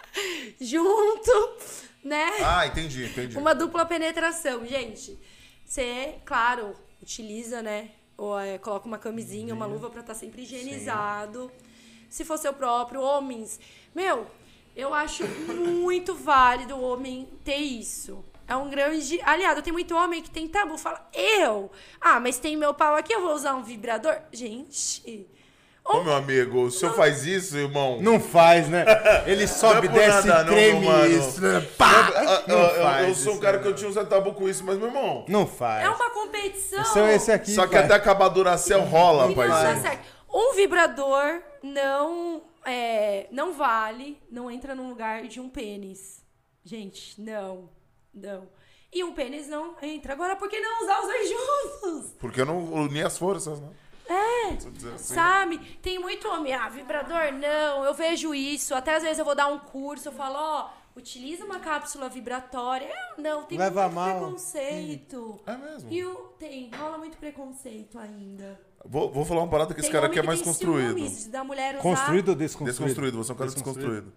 junto, 0.60 1.56
né? 2.04 2.30
Ah, 2.44 2.66
entendi, 2.66 3.04
entendi. 3.06 3.36
Uma 3.38 3.54
dupla 3.54 3.86
penetração, 3.86 4.64
gente. 4.66 5.18
Você, 5.64 6.16
claro, 6.24 6.74
utiliza, 7.00 7.62
né? 7.62 7.90
ou 8.16 8.38
é, 8.38 8.56
coloca 8.58 8.86
uma 8.86 8.98
camisinha, 8.98 9.52
uma 9.54 9.66
luva 9.66 9.90
pra 9.90 10.00
estar 10.00 10.14
sempre 10.14 10.42
higienizado. 10.42 11.50
Se 12.08 12.24
for 12.24 12.38
seu 12.38 12.52
próprio, 12.52 13.00
homens. 13.00 13.58
Meu, 13.94 14.26
eu 14.76 14.94
acho 14.94 15.24
muito 15.26 16.14
válido 16.14 16.76
o 16.76 16.82
homem 16.82 17.26
ter 17.44 17.56
isso. 17.56 18.22
É 18.52 18.56
um 18.56 18.68
grande 18.68 19.18
aliado. 19.24 19.62
Tem 19.62 19.72
muito 19.72 19.96
homem 19.96 20.20
que 20.20 20.30
tem 20.30 20.46
tabu. 20.46 20.76
Fala, 20.76 21.08
eu? 21.14 21.70
Ah, 21.98 22.20
mas 22.20 22.38
tem 22.38 22.54
meu 22.54 22.74
pau 22.74 22.94
aqui, 22.96 23.10
eu 23.10 23.22
vou 23.22 23.32
usar 23.32 23.54
um 23.54 23.62
vibrador? 23.62 24.14
Gente. 24.30 25.26
Ô, 25.82 26.02
meu 26.02 26.12
amigo, 26.14 26.64
o 26.64 26.70
senhor 26.70 26.94
faz 26.94 27.24
isso, 27.24 27.56
irmão? 27.56 27.98
Não 28.02 28.20
faz, 28.20 28.68
né? 28.68 28.84
Ele 29.26 29.48
sobe, 29.48 29.88
Não 29.88 29.96
é 29.96 30.06
desce, 30.06 30.28
nada, 30.28 30.44
não, 30.44 30.52
treme, 30.52 30.86
mano. 30.86 31.06
isso, 31.06 31.40
pá! 31.78 32.12
Ah, 32.14 32.42
Não 32.46 32.58
ah, 32.58 32.68
eu- 32.68 32.82
faz 32.82 33.08
eu 33.08 33.14
sou 33.14 33.34
um 33.34 33.40
cara 33.40 33.56
né? 33.56 33.62
que 33.62 33.68
eu 33.70 33.74
tinha 33.74 33.90
certo 33.90 34.08
tabu 34.10 34.34
com 34.34 34.46
isso, 34.46 34.62
mas, 34.64 34.76
meu 34.76 34.88
irmão. 34.88 35.24
Não 35.28 35.46
faz. 35.46 35.84
É 35.84 35.88
uma 35.88 36.10
competição. 36.10 36.84
São 36.84 37.08
esse 37.08 37.32
aqui, 37.32 37.52
Só 37.54 37.66
que 37.66 37.72
pai. 37.72 37.84
até 37.84 37.94
acabar 37.94 38.26
a 38.26 38.28
Duracell 38.28 38.82
rola, 38.82 39.28
Não, 39.28 39.34
tá 39.34 39.46
paizinho. 39.46 39.82
certo. 39.82 40.06
Um 40.32 40.54
vibrador 40.54 41.40
não, 41.62 42.42
é, 42.66 43.26
não 43.32 43.54
vale, 43.54 44.20
não 44.30 44.50
entra 44.50 44.74
no 44.74 44.88
lugar 44.90 45.22
de 45.22 45.40
um 45.40 45.48
pênis. 45.48 46.22
Gente, 46.62 47.18
não. 47.20 47.68
Não. 48.14 48.48
E 48.92 49.02
um 49.02 49.12
pênis 49.14 49.48
não 49.48 49.74
entra. 49.80 50.12
Agora, 50.12 50.36
por 50.36 50.48
que 50.48 50.60
não 50.60 50.82
usar 50.82 51.00
os 51.00 51.06
dois 51.06 51.28
juntos? 51.28 52.12
Porque 52.18 52.40
eu 52.42 52.46
não 52.46 52.72
uni 52.74 53.02
as 53.02 53.16
forças, 53.16 53.58
né? 53.60 53.68
É. 54.06 54.48
Assim. 54.94 55.14
Sabe? 55.14 55.58
Tem 55.80 55.98
muito 55.98 56.28
homem, 56.28 56.52
ah, 56.52 56.68
vibrador 56.68 57.32
não, 57.32 57.84
eu 57.84 57.94
vejo 57.94 58.34
isso. 58.34 58.74
Até 58.74 58.96
às 58.96 59.02
vezes 59.02 59.18
eu 59.18 59.24
vou 59.24 59.34
dar 59.34 59.46
um 59.46 59.58
curso, 59.58 60.08
eu 60.08 60.12
falo, 60.12 60.36
ó, 60.36 60.70
utiliza 60.94 61.44
uma 61.44 61.58
cápsula 61.60 62.08
vibratória. 62.08 62.90
Eu 63.16 63.22
não, 63.22 63.44
tem 63.44 63.56
Leva 63.56 63.84
muito 63.84 63.94
mal. 63.94 64.18
preconceito. 64.20 65.40
É 65.46 65.56
mesmo? 65.56 65.90
E 65.92 66.04
o, 66.04 66.14
tem, 66.38 66.70
rola 66.76 66.98
muito 66.98 67.16
preconceito 67.16 67.98
ainda. 67.98 68.60
Vou, 68.84 69.10
vou 69.10 69.24
falar 69.24 69.42
uma 69.42 69.48
parada 69.50 69.72
que 69.72 69.80
esse 69.80 69.88
Tem 69.88 69.92
cara 69.92 70.06
homem 70.06 70.18
aqui 70.18 70.26
é 70.26 70.28
mais 70.28 70.42
construído. 70.42 71.30
da 71.30 71.44
mulher 71.44 71.74
usar. 71.76 71.82
Construído 71.82 72.28
ou 72.30 72.34
desconstruído? 72.34 72.72
Desconstruído, 72.72 73.16
você 73.16 73.30
é 73.30 73.34
um 73.34 73.38
cara 73.38 73.50
desconstruído. 73.50 74.12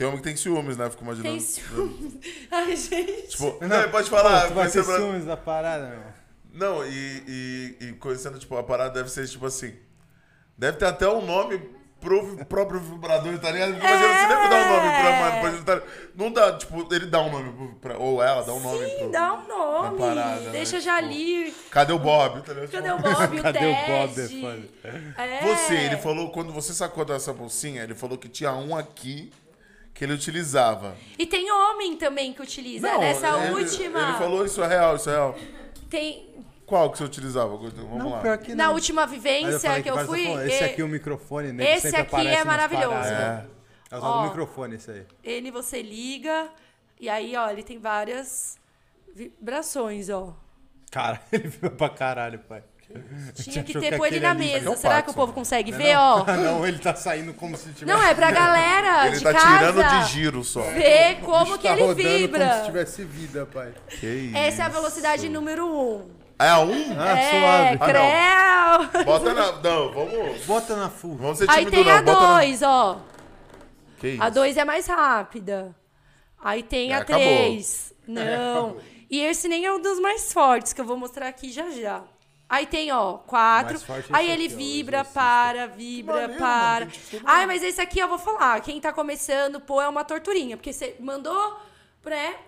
Tem 0.00 0.06
homem 0.08 0.16
que 0.16 0.24
tem 0.24 0.34
ciúmes, 0.34 0.78
né? 0.78 0.88
Fico 0.88 1.04
imaginando. 1.04 1.28
Tem 1.36 1.40
ciúmes. 1.40 2.14
Ai, 2.50 2.74
gente. 2.74 3.28
Tipo, 3.28 3.58
não, 3.66 3.90
pode 3.90 4.08
falar. 4.08 4.44
Pô, 4.44 4.48
tu 4.48 4.54
vai 4.54 4.70
ter 4.70 4.82
pra- 4.82 4.96
ciúmes 4.96 5.26
da 5.26 5.36
parada, 5.36 5.88
meu. 5.90 6.00
Não, 6.54 6.86
e, 6.86 7.22
e, 7.28 7.76
e 7.88 7.92
conhecendo, 7.92 8.38
tipo, 8.38 8.56
a 8.56 8.62
parada 8.62 8.94
deve 8.94 9.10
ser, 9.10 9.28
tipo 9.28 9.44
assim. 9.44 9.74
Deve 10.56 10.78
ter 10.78 10.86
até 10.86 11.06
um 11.06 11.20
nome 11.20 11.58
pro 12.00 12.34
próprio 12.46 12.80
vibrador, 12.80 13.38
tá 13.40 13.50
ligado? 13.50 13.72
Porque 13.74 13.86
imagina, 13.86 14.08
você 14.08 14.26
deve 14.26 14.48
dar 14.48 14.56
um 14.56 14.68
nome 14.70 14.88
pra 14.88 15.10
É. 15.10 15.20
mano. 15.20 15.40
Pra 15.42 15.50
ele 15.50 15.62
tá- 15.64 15.82
não 16.16 16.32
dá, 16.32 16.56
tipo, 16.56 16.94
ele 16.94 17.04
dá 17.06 17.20
um 17.20 17.30
nome 17.30 17.74
pra, 17.82 17.98
ou 17.98 18.22
ela 18.22 18.42
dá 18.42 18.54
um 18.54 18.60
nome 18.60 18.86
Sim, 18.86 18.96
pro. 19.00 19.10
dá 19.10 19.34
um 19.34 19.46
nome. 19.46 19.98
parada, 19.98 20.40
né? 20.40 20.50
Deixa 20.52 20.80
já 20.80 20.96
Tipo, 20.96 21.08
ali. 21.12 21.54
Cadê 21.70 21.92
o 21.92 21.98
Bob? 21.98 22.40
Tá 22.42 22.54
ligado? 22.54 22.70
Cadê 22.70 22.90
o 22.90 22.96
Bob? 22.98 23.38
O 23.38 23.42
Cadê 23.42 23.66
o 23.66 23.86
Bob? 23.86 24.14
Ted? 24.14 24.22
É 24.22 24.40
foda. 24.40 24.68
É. 25.22 25.40
Você, 25.42 25.74
ele 25.74 25.98
falou, 25.98 26.30
quando 26.30 26.54
você 26.54 26.72
sacou 26.72 27.04
dessa 27.04 27.34
bolsinha, 27.34 27.82
ele 27.82 27.94
falou 27.94 28.16
que 28.16 28.30
tinha 28.30 28.50
um 28.54 28.74
aqui 28.74 29.30
que 29.94 30.04
ele 30.04 30.12
utilizava. 30.14 30.96
E 31.18 31.26
tem 31.26 31.50
homem 31.50 31.96
também 31.96 32.32
que 32.32 32.40
utiliza. 32.42 32.86
Não, 32.90 33.00
Nessa 33.00 33.28
ele- 33.44 33.54
última. 33.54 33.98
Ele 34.00 34.18
falou 34.18 34.44
isso 34.44 34.62
é 34.62 34.66
real, 34.66 34.96
isso 34.96 35.10
é 35.10 35.12
real. 35.12 35.36
Tem. 35.88 36.28
Qual 36.66 36.90
que 36.92 36.98
você 36.98 37.04
utilizava? 37.04 37.48
Vamos 37.56 37.74
Não, 37.98 38.10
lá. 38.10 38.20
pior 38.20 38.38
que 38.38 38.54
Na 38.54 38.66
não. 38.68 38.74
última 38.74 39.04
vivência 39.06 39.58
falei 39.58 39.82
que 39.82 39.90
eu 39.90 40.06
fui. 40.06 40.24
Esse 40.46 40.62
e- 40.62 40.66
aqui 40.66 40.80
é 40.80 40.84
o 40.84 40.88
microfone, 40.88 41.52
né? 41.52 41.74
esse 41.76 41.94
aqui 41.96 42.26
é 42.26 42.44
maravilhoso. 42.44 43.08
É. 43.08 43.44
É 43.90 43.98
o 43.98 44.22
microfone, 44.22 44.76
esse 44.76 44.90
aí. 44.90 45.06
Ele 45.24 45.50
você 45.50 45.82
liga. 45.82 46.48
E 47.00 47.08
aí, 47.08 47.34
ó, 47.36 47.50
ele 47.50 47.64
tem 47.64 47.78
várias 47.80 48.56
vibrações, 49.14 50.08
ó. 50.10 50.34
Cara, 50.92 51.20
ele 51.32 51.48
viu 51.48 51.70
pra 51.72 51.88
caralho, 51.88 52.38
pai. 52.40 52.62
Tinha 53.34 53.62
que 53.62 53.78
ter 53.78 53.96
pôr 53.96 54.06
ele 54.06 54.20
na 54.20 54.34
mesa. 54.34 54.70
É 54.72 54.76
Será 54.76 55.02
que 55.02 55.10
o 55.10 55.14
povo 55.14 55.32
consegue 55.32 55.70
ver, 55.72 55.96
ó? 55.96 56.24
não, 56.36 56.66
ele 56.66 56.78
tá 56.78 56.94
saindo 56.94 57.32
como 57.32 57.56
se 57.56 57.72
tivesse... 57.72 57.84
Não, 57.86 58.02
é 58.02 58.14
pra 58.14 58.30
galera 58.32 59.06
Ele 59.06 59.16
de 59.18 59.22
tá 59.22 59.32
casa 59.32 59.56
tirando 59.72 59.88
de 60.04 60.12
giro 60.12 60.42
só. 60.44 60.62
ver 60.62 61.20
como 61.20 61.56
que 61.58 61.66
tá 61.68 61.72
ele 61.74 61.82
rodando 61.82 62.08
vibra. 62.08 62.46
como 62.48 62.58
se 62.60 62.64
tivesse 62.66 63.04
vida, 63.04 63.46
pai. 63.46 63.72
Que 63.88 64.06
isso. 64.06 64.36
Essa 64.36 64.62
é 64.62 64.66
a 64.66 64.68
velocidade 64.68 65.28
número 65.28 65.66
um. 65.66 66.10
É 66.38 66.48
a 66.48 66.58
um? 66.60 66.96
Ah, 66.98 67.18
é, 67.18 67.76
suave. 67.76 67.78
creu. 67.92 69.04
Bota 69.04 69.34
na. 69.34 69.52
Não, 69.52 69.92
vamos. 69.92 70.40
Bota 70.46 70.74
na 70.76 70.88
full. 70.88 71.14
Vamos 71.16 71.38
ser 71.38 71.50
Aí 71.50 71.66
tem 71.66 71.88
a 71.90 72.00
não. 72.02 72.14
Bota 72.14 72.26
na. 72.28 72.38
2, 72.38 72.62
ó. 72.62 73.00
Que 73.98 74.08
isso? 74.08 74.22
A 74.22 74.30
2 74.30 74.56
é 74.56 74.64
mais 74.64 74.86
rápida. 74.86 75.74
Aí 76.42 76.62
tem 76.62 76.92
É, 76.92 76.94
a 76.94 76.98
acabou. 77.00 77.22
3. 77.26 77.92
Não. 78.08 78.76
E 79.10 79.20
esse 79.20 79.48
nem 79.48 79.66
é 79.66 79.72
um 79.72 79.82
dos 79.82 80.00
mais 80.00 80.32
fortes, 80.32 80.72
que 80.72 80.80
eu 80.80 80.84
vou 80.86 80.96
mostrar 80.96 81.28
aqui 81.28 81.52
já 81.52 81.68
já. 81.70 82.02
Aí 82.50 82.66
tem, 82.66 82.90
ó, 82.90 83.18
4. 83.18 83.70
Mais 83.70 83.82
forte 83.84 84.12
é 84.12 84.16
Aí 84.16 84.28
ele 84.28 84.46
aqui, 84.46 84.56
vibra, 84.56 85.04
para, 85.04 85.68
vibra, 85.68 86.22
maneiro, 86.22 86.38
para. 86.40 86.86
mano, 86.86 87.24
Ai, 87.24 87.46
mas 87.46 87.62
esse 87.62 87.80
aqui 87.80 88.00
eu 88.00 88.08
vou 88.08 88.18
falar. 88.18 88.60
Quem 88.60 88.80
tá 88.80 88.92
começando, 88.92 89.60
pô, 89.60 89.80
é 89.80 89.88
uma 89.88 90.04
torturinha. 90.04 90.56
Porque 90.56 90.72
você 90.72 90.96
mandou 90.98 91.56
pré, 92.02 92.40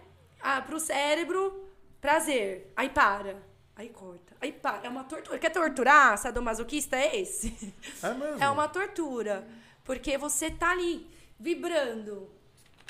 ah, 0.42 0.60
pro 0.60 0.80
cérebro 0.80 1.68
prazer. 2.00 2.72
Aí 2.76 2.88
para. 2.88 3.36
Aí 3.76 3.90
corta. 3.90 4.34
Aí 4.40 4.50
para. 4.50 4.80
É 4.84 4.88
uma 4.88 5.04
tortura. 5.04 5.38
Quer 5.38 5.50
torturar? 5.50 6.18
Sadomasoquista 6.18 6.96
é 6.96 7.20
esse? 7.20 7.72
É 8.02 8.12
mesmo? 8.12 8.42
É 8.42 8.50
uma 8.50 8.66
tortura. 8.66 9.46
Porque 9.84 10.18
você 10.18 10.50
tá 10.50 10.72
ali, 10.72 11.08
vibrando. 11.38 12.28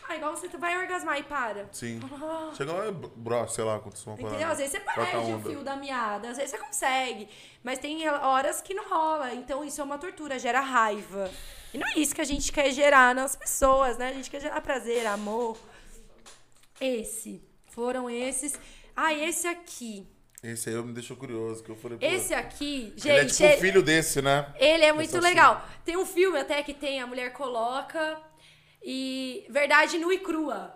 Ah, 0.09 0.17
igual 0.17 0.37
você 0.37 0.49
vai 0.49 0.77
orgasmar 0.79 1.19
e 1.19 1.23
para. 1.23 1.69
Sim. 1.73 2.01
Ah. 2.23 2.51
Chega 2.57 2.73
lá 2.73 2.87
e, 2.89 2.93
bro, 2.93 3.49
sei 3.49 3.65
lá, 3.65 3.77
aconteceu 3.77 4.13
uma 4.13 4.15
Entendeu? 4.21 4.33
parada. 4.33 4.53
Às 4.53 4.59
vezes 4.59 4.73
você 4.73 4.81
perde 4.81 5.33
o 5.33 5.41
fio 5.41 5.63
da 5.65 5.77
meada, 5.77 6.31
às 6.31 6.37
vezes 6.37 6.51
você 6.51 6.59
consegue. 6.59 7.29
Mas 7.63 7.79
tem 7.79 8.09
horas 8.09 8.61
que 8.61 8.75
não 8.75 8.89
rola. 8.89 9.33
Então 9.35 9.65
isso 9.65 9.81
é 9.81 9.85
uma 9.85 9.99
tortura, 9.99 10.39
gera 10.39 10.61
raiva. 10.61 11.31
E 11.73 11.79
não 11.79 11.87
é 11.89 11.95
isso 11.99 12.15
que 12.15 12.21
a 12.21 12.25
gente 12.25 12.53
quer 12.53 12.71
gerar 12.73 13.15
nas 13.15 13.35
pessoas, 13.35 13.97
né? 13.97 14.09
A 14.09 14.13
gente 14.13 14.31
quer 14.31 14.41
gerar 14.41 14.61
prazer, 14.61 15.07
amor. 15.07 15.57
Esse. 16.81 17.43
Foram 17.71 18.11
esses. 18.11 18.59
Ah, 18.95 19.15
esse 19.15 19.47
aqui. 19.47 20.07
Esse 20.43 20.69
aí 20.69 20.75
eu 20.75 20.85
me 20.85 20.93
deixou 20.93 21.17
curioso, 21.17 21.63
que 21.63 21.71
eu 21.71 21.77
falei, 21.77 21.97
Esse 22.01 22.35
aqui, 22.35 22.93
gente. 22.97 23.09
Ele 23.09 23.21
é 23.21 23.25
tipo 23.27 23.43
ele- 23.45 23.55
um 23.57 23.61
filho 23.61 23.83
desse, 23.83 24.21
né? 24.21 24.53
Ele 24.59 24.85
é 24.85 24.93
muito 24.93 25.19
legal. 25.21 25.65
Tem 25.85 25.97
um 25.97 26.05
filme 26.05 26.37
até 26.39 26.61
que 26.65 26.75
tem, 26.75 27.01
a 27.01 27.07
mulher 27.07 27.33
coloca 27.33 28.21
e 28.85 29.47
Verdade 29.51 29.99
Nua 29.99 30.15
e 30.15 30.19
Crua. 30.19 30.75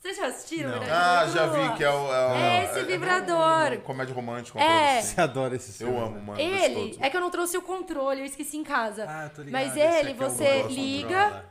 Vocês 0.00 0.18
já 0.18 0.26
assistiram 0.26 0.70
Verdade 0.70 0.90
Ah, 0.92 1.24
Nua 1.26 1.34
já 1.34 1.48
Crua? 1.50 1.68
vi 1.70 1.76
que 1.78 1.84
é 1.84 1.90
o. 1.90 1.92
É, 1.92 2.26
o- 2.26 2.34
É 2.34 2.64
esse 2.64 2.78
é- 2.80 2.84
vibrador. 2.84 3.72
É 3.72 3.76
um 3.76 3.80
comédia 3.80 4.14
romântica, 4.14 4.60
É. 4.60 4.98
assim. 4.98 5.14
Você 5.14 5.20
adora 5.20 5.56
esse 5.56 5.82
Eu 5.82 5.88
filme, 5.88 6.02
amo, 6.04 6.16
né? 6.16 6.22
mano. 6.22 6.40
Ele, 6.40 6.98
é 7.00 7.08
que 7.10 7.16
eu 7.16 7.20
não 7.20 7.30
trouxe 7.30 7.56
o 7.56 7.62
controle, 7.62 8.20
eu 8.20 8.26
esqueci 8.26 8.56
em 8.56 8.64
casa. 8.64 9.06
Ah, 9.08 9.24
eu 9.24 9.30
tô 9.30 9.42
ligado, 9.42 9.62
Mas 9.62 9.76
ele, 9.76 10.10
é 10.10 10.12
o 10.12 10.16
você 10.16 10.62
liga 10.64 11.44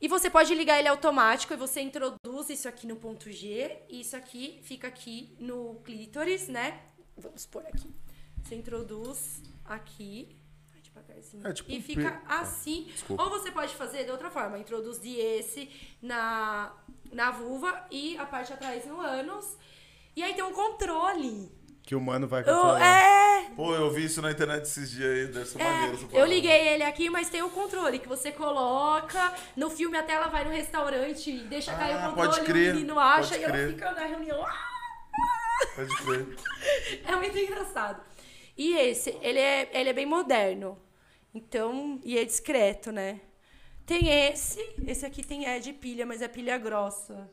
e 0.00 0.08
você 0.08 0.30
pode 0.30 0.54
ligar 0.54 0.78
ele 0.78 0.88
automático 0.88 1.52
e 1.52 1.56
você 1.56 1.80
introduz 1.82 2.48
isso 2.48 2.66
aqui 2.68 2.86
no 2.86 2.96
ponto 2.96 3.30
G 3.30 3.76
e 3.90 4.00
isso 4.00 4.16
aqui 4.16 4.58
fica 4.62 4.88
aqui 4.88 5.36
no 5.38 5.74
clítoris, 5.84 6.48
né? 6.48 6.78
Vamos 7.16 7.44
pôr 7.46 7.66
aqui. 7.66 7.90
Você 8.42 8.54
introduz 8.54 9.42
aqui, 9.66 10.34
devagarzinho, 10.98 11.46
É 11.46 11.52
tipo 11.52 11.70
e 11.70 11.78
um 11.78 11.82
fica 11.82 12.10
pe- 12.10 12.18
assim. 12.28 12.84
Desculpa. 12.92 13.22
Ou 13.22 13.30
você 13.30 13.50
pode 13.50 13.74
fazer 13.74 14.04
de 14.04 14.10
outra 14.10 14.30
forma, 14.30 14.58
introduzir 14.58 15.18
esse 15.18 15.68
na, 16.02 16.72
na 17.12 17.30
vulva 17.30 17.86
e 17.90 18.16
a 18.18 18.26
parte 18.26 18.52
atrás 18.52 18.84
no 18.86 19.00
ânus. 19.00 19.56
E 20.16 20.22
aí 20.22 20.34
tem 20.34 20.44
um 20.44 20.52
controle. 20.52 21.56
Que 21.82 21.94
o 21.94 22.00
mano 22.00 22.28
vai 22.28 22.42
Eu- 22.42 22.44
controlar. 22.44 22.82
é, 22.84 23.50
Pô, 23.56 23.74
eu 23.74 23.90
vi 23.90 24.04
isso 24.04 24.20
na 24.20 24.30
internet 24.30 24.62
esses 24.64 24.90
dias 24.90 25.10
aí, 25.10 25.26
deve 25.32 25.46
ser 25.46 25.58
maneiro. 25.58 25.94
essa 25.94 26.16
é, 26.16 26.20
eu 26.20 26.26
liguei 26.26 26.68
ele 26.68 26.82
aqui, 26.82 27.08
mas 27.08 27.30
tem 27.30 27.42
o 27.42 27.48
controle 27.48 27.98
que 27.98 28.06
você 28.08 28.30
coloca. 28.30 29.32
No 29.56 29.70
filme 29.70 29.96
até 29.96 30.12
ela 30.12 30.26
vai 30.26 30.44
no 30.44 30.50
restaurante 30.50 31.30
e 31.30 31.44
deixa 31.44 31.74
cair 31.74 31.94
Ah, 31.94 32.08
o 32.08 32.10
controle, 32.10 32.28
pode 32.30 32.40
crer, 32.44 32.72
o 32.72 32.74
menino 32.74 32.98
acha 32.98 33.30
pode 33.30 33.40
e 33.40 33.44
ela 33.44 33.68
fica 33.72 33.92
na 33.92 34.04
reunião. 34.04 34.44
"Ah!" 34.44 34.68
Pode 35.74 35.96
crer. 35.96 36.36
É 37.06 37.16
muito 37.16 37.38
engraçado. 37.38 38.02
E 38.56 38.74
esse, 38.76 39.16
ele 39.22 39.38
é, 39.38 39.70
ele 39.72 39.88
é 39.88 39.92
bem 39.92 40.04
moderno. 40.06 40.78
Então, 41.34 42.00
e 42.04 42.18
é 42.18 42.24
discreto, 42.24 42.90
né? 42.90 43.20
Tem 43.86 44.08
esse, 44.08 44.60
esse 44.86 45.06
aqui 45.06 45.24
tem 45.24 45.46
é 45.46 45.58
de 45.58 45.72
pilha, 45.72 46.04
mas 46.04 46.20
é 46.20 46.28
pilha 46.28 46.58
grossa. 46.58 47.30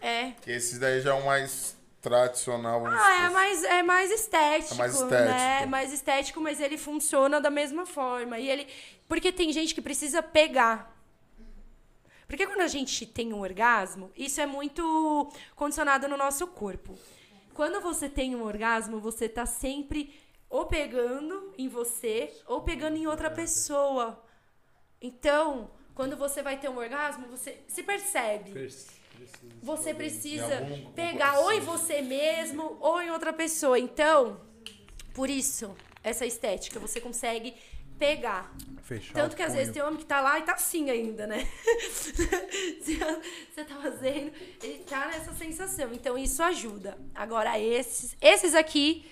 É. 0.00 0.32
Que 0.42 0.50
esses 0.50 0.78
daí 0.78 1.00
já 1.00 1.10
é 1.10 1.14
o 1.14 1.24
mais 1.24 1.76
tradicional. 2.00 2.84
Ah, 2.86 3.26
é 3.26 3.30
mais, 3.30 3.62
é 3.62 3.82
mais 3.82 4.10
estético, 4.10 4.74
É 4.74 4.78
mais 4.78 5.00
né? 5.00 5.04
estético. 5.04 5.62
É 5.62 5.66
mais 5.66 5.92
estético, 5.92 6.40
mas 6.40 6.60
ele 6.60 6.76
funciona 6.76 7.40
da 7.40 7.50
mesma 7.50 7.86
forma. 7.86 8.38
E 8.38 8.50
ele, 8.50 8.66
porque 9.06 9.30
tem 9.30 9.52
gente 9.52 9.74
que 9.74 9.80
precisa 9.80 10.20
pegar. 10.22 10.92
Porque 12.26 12.46
quando 12.46 12.62
a 12.62 12.66
gente 12.66 13.06
tem 13.06 13.32
um 13.32 13.40
orgasmo, 13.40 14.10
isso 14.16 14.40
é 14.40 14.46
muito 14.46 15.30
condicionado 15.54 16.08
no 16.08 16.16
nosso 16.16 16.46
corpo. 16.48 16.98
Quando 17.54 17.80
você 17.80 18.08
tem 18.08 18.34
um 18.34 18.42
orgasmo, 18.42 18.98
você 18.98 19.28
tá 19.28 19.46
sempre 19.46 20.18
ou 20.52 20.66
pegando 20.66 21.52
em 21.56 21.66
você 21.66 22.30
ou 22.46 22.60
pegando 22.60 22.98
em 22.98 23.06
outra 23.06 23.30
pessoa. 23.30 24.22
Então, 25.00 25.70
quando 25.94 26.14
você 26.14 26.42
vai 26.42 26.60
ter 26.60 26.68
um 26.68 26.76
orgasmo, 26.76 27.26
você 27.26 27.58
se 27.66 27.82
percebe. 27.82 28.52
Você 29.62 29.94
precisa 29.94 30.60
pegar 30.94 31.38
ou 31.40 31.50
em 31.50 31.60
você 31.60 32.02
mesmo 32.02 32.76
ou 32.80 33.00
em 33.00 33.10
outra 33.10 33.32
pessoa. 33.32 33.78
Então, 33.78 34.40
por 35.14 35.30
isso, 35.30 35.74
essa 36.04 36.26
estética, 36.26 36.78
você 36.78 37.00
consegue 37.00 37.54
pegar. 37.98 38.54
Fechar 38.82 39.14
Tanto 39.14 39.34
que 39.34 39.42
às 39.42 39.48
punho. 39.48 39.58
vezes 39.58 39.72
tem 39.72 39.82
homem 39.82 39.98
que 39.98 40.04
tá 40.04 40.20
lá 40.20 40.38
e 40.38 40.42
tá 40.42 40.52
assim 40.52 40.90
ainda, 40.90 41.26
né? 41.26 41.48
Você 42.82 43.64
tá 43.64 43.76
fazendo, 43.80 44.32
ele 44.62 44.84
tá 44.84 45.06
nessa 45.06 45.32
sensação. 45.32 45.92
Então 45.94 46.18
isso 46.18 46.42
ajuda. 46.42 46.98
Agora, 47.14 47.58
esses, 47.58 48.16
esses 48.20 48.54
aqui 48.54 49.06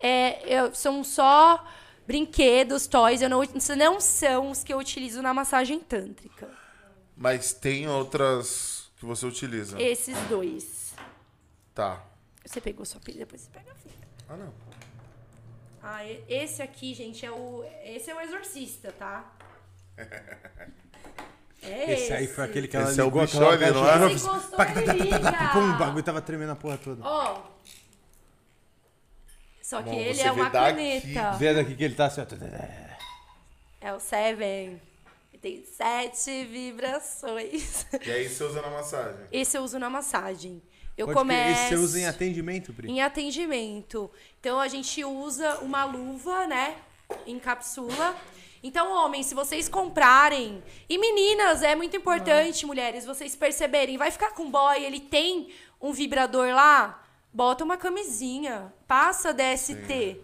é, 0.00 0.42
eu- 0.46 0.74
são 0.74 1.02
só 1.04 1.64
brinquedos, 2.06 2.86
toys, 2.86 3.22
eu 3.22 3.28
não, 3.30 3.42
não 3.76 4.00
são 4.00 4.50
os 4.50 4.64
que 4.64 4.72
eu 4.72 4.78
utilizo 4.78 5.22
na 5.22 5.32
massagem 5.32 5.78
tântrica. 5.78 6.48
Mas 7.16 7.52
tem 7.52 7.86
outras 7.88 8.90
que 8.96 9.04
você 9.04 9.26
utiliza. 9.26 9.80
Esses 9.80 10.16
dois. 10.28 10.94
Tá. 11.74 12.02
Você 12.44 12.60
pegou 12.60 12.84
sua 12.84 13.00
pilha, 13.00 13.20
depois 13.20 13.42
você 13.42 13.50
pega 13.50 13.70
a 13.70 13.74
fita. 13.74 14.08
Ah, 14.28 14.36
não. 14.36 14.52
Ah, 15.82 16.04
esse 16.28 16.62
aqui, 16.62 16.92
gente, 16.94 17.24
é 17.24 17.30
o. 17.30 17.64
Esse 17.84 18.10
é 18.10 18.14
o 18.14 18.20
exorcista, 18.20 18.92
tá? 18.92 19.32
É 21.62 21.92
Esse 21.92 22.12
aí 22.14 22.26
foi 22.26 22.44
aquele 22.44 22.66
que 22.66 22.74
ela 22.74 22.90
Esse 22.90 22.98
é 22.98 23.02
o 23.02 23.06
ligou 23.06 23.20
bichone, 23.20 23.64
aquela 23.64 23.98
não 23.98 24.06
é? 24.06 24.12
Esse 24.12 24.26
Pá, 24.56 24.64
tá, 24.64 25.52
Pum, 25.52 25.74
o 25.74 25.76
bagulho 25.78 26.02
tava 26.02 26.22
tremendo 26.22 26.52
a 26.52 26.56
porra 26.56 26.78
toda. 26.78 27.02
Ó. 27.04 27.42
Só 29.70 29.80
que 29.84 29.90
Bom, 29.90 30.00
ele 30.00 30.20
é 30.20 30.32
uma 30.32 30.50
daqui. 30.50 30.74
caneta. 30.74 31.30
Vê 31.38 31.54
daqui 31.54 31.76
que 31.76 31.84
ele 31.84 31.94
tá 31.94 32.06
assim, 32.06 32.22
ó. 32.22 32.26
É 33.80 33.94
o 33.94 34.00
Seven. 34.00 34.82
Ele 35.32 35.40
tem 35.40 35.64
sete 35.64 36.44
vibrações. 36.46 37.86
E 38.04 38.10
aí 38.10 38.28
você 38.28 38.42
usa 38.42 38.60
na 38.60 38.68
massagem. 38.68 39.20
Esse 39.30 39.56
eu 39.56 39.62
uso 39.62 39.78
na 39.78 39.88
massagem. 39.88 40.60
Eu 40.98 41.06
Pode 41.06 41.18
começo. 41.20 41.60
Esse 41.60 41.68
você 41.68 41.74
usa 41.76 42.00
em 42.00 42.06
atendimento, 42.06 42.72
Pri? 42.72 42.90
em 42.90 43.00
atendimento. 43.00 44.10
Então 44.40 44.58
a 44.58 44.66
gente 44.66 45.04
usa 45.04 45.58
uma 45.60 45.84
luva, 45.84 46.48
né? 46.48 46.74
Em 47.24 47.38
cápsula. 47.38 48.16
Então, 48.64 48.90
homens, 48.92 49.26
se 49.26 49.36
vocês 49.36 49.68
comprarem. 49.68 50.60
E 50.88 50.98
meninas, 50.98 51.62
é 51.62 51.76
muito 51.76 51.96
importante, 51.96 52.66
mulheres, 52.66 53.06
vocês 53.06 53.36
perceberem. 53.36 53.96
Vai 53.96 54.10
ficar 54.10 54.32
com 54.32 54.50
boy, 54.50 54.84
ele 54.84 54.98
tem 54.98 55.54
um 55.80 55.92
vibrador 55.92 56.48
lá, 56.52 57.00
bota 57.32 57.64
uma 57.64 57.76
camisinha, 57.76 58.72
passa 58.86 59.32
DST. 59.32 60.20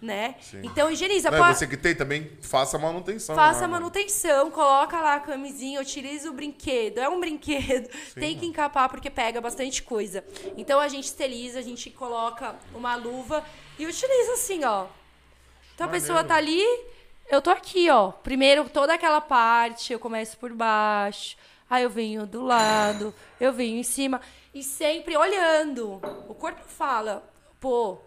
Né? 0.00 0.34
Sim. 0.40 0.62
Então 0.64 0.90
higieniza. 0.90 1.30
Não, 1.30 1.54
você 1.54 1.64
que 1.64 1.76
tem 1.76 1.94
também, 1.94 2.28
faça 2.40 2.76
a 2.76 2.80
manutenção. 2.80 3.36
Faça 3.36 3.60
né, 3.60 3.66
a 3.66 3.68
mano? 3.68 3.82
manutenção, 3.82 4.50
coloca 4.50 5.00
lá 5.00 5.14
a 5.14 5.20
camisinha, 5.20 5.80
utiliza 5.80 6.28
o 6.28 6.32
brinquedo. 6.32 6.98
É 6.98 7.08
um 7.08 7.20
brinquedo, 7.20 7.88
tem 8.14 8.36
que 8.36 8.44
encapar 8.44 8.88
porque 8.88 9.08
pega 9.08 9.40
bastante 9.40 9.80
coisa. 9.80 10.24
Então 10.56 10.80
a 10.80 10.88
gente 10.88 11.04
esteriliza, 11.04 11.60
a 11.60 11.62
gente 11.62 11.88
coloca 11.88 12.56
uma 12.74 12.96
luva 12.96 13.44
e 13.78 13.86
utiliza 13.86 14.32
assim, 14.32 14.64
ó. 14.64 14.86
Então 15.72 15.86
a 15.86 15.88
Maneiro. 15.88 15.90
pessoa 15.90 16.24
tá 16.24 16.34
ali, 16.34 16.60
eu 17.30 17.40
tô 17.40 17.50
aqui, 17.50 17.88
ó. 17.88 18.10
Primeiro 18.10 18.68
toda 18.68 18.94
aquela 18.94 19.20
parte, 19.20 19.92
eu 19.92 20.00
começo 20.00 20.36
por 20.36 20.52
baixo, 20.52 21.36
aí 21.72 21.82
eu 21.82 21.90
venho 21.90 22.26
do 22.26 22.42
lado, 22.42 23.14
eu 23.40 23.52
venho 23.52 23.78
em 23.78 23.82
cima 23.82 24.20
e 24.54 24.62
sempre 24.62 25.16
olhando. 25.16 26.00
O 26.28 26.34
corpo 26.34 26.62
fala, 26.64 27.28
pô, 27.60 27.98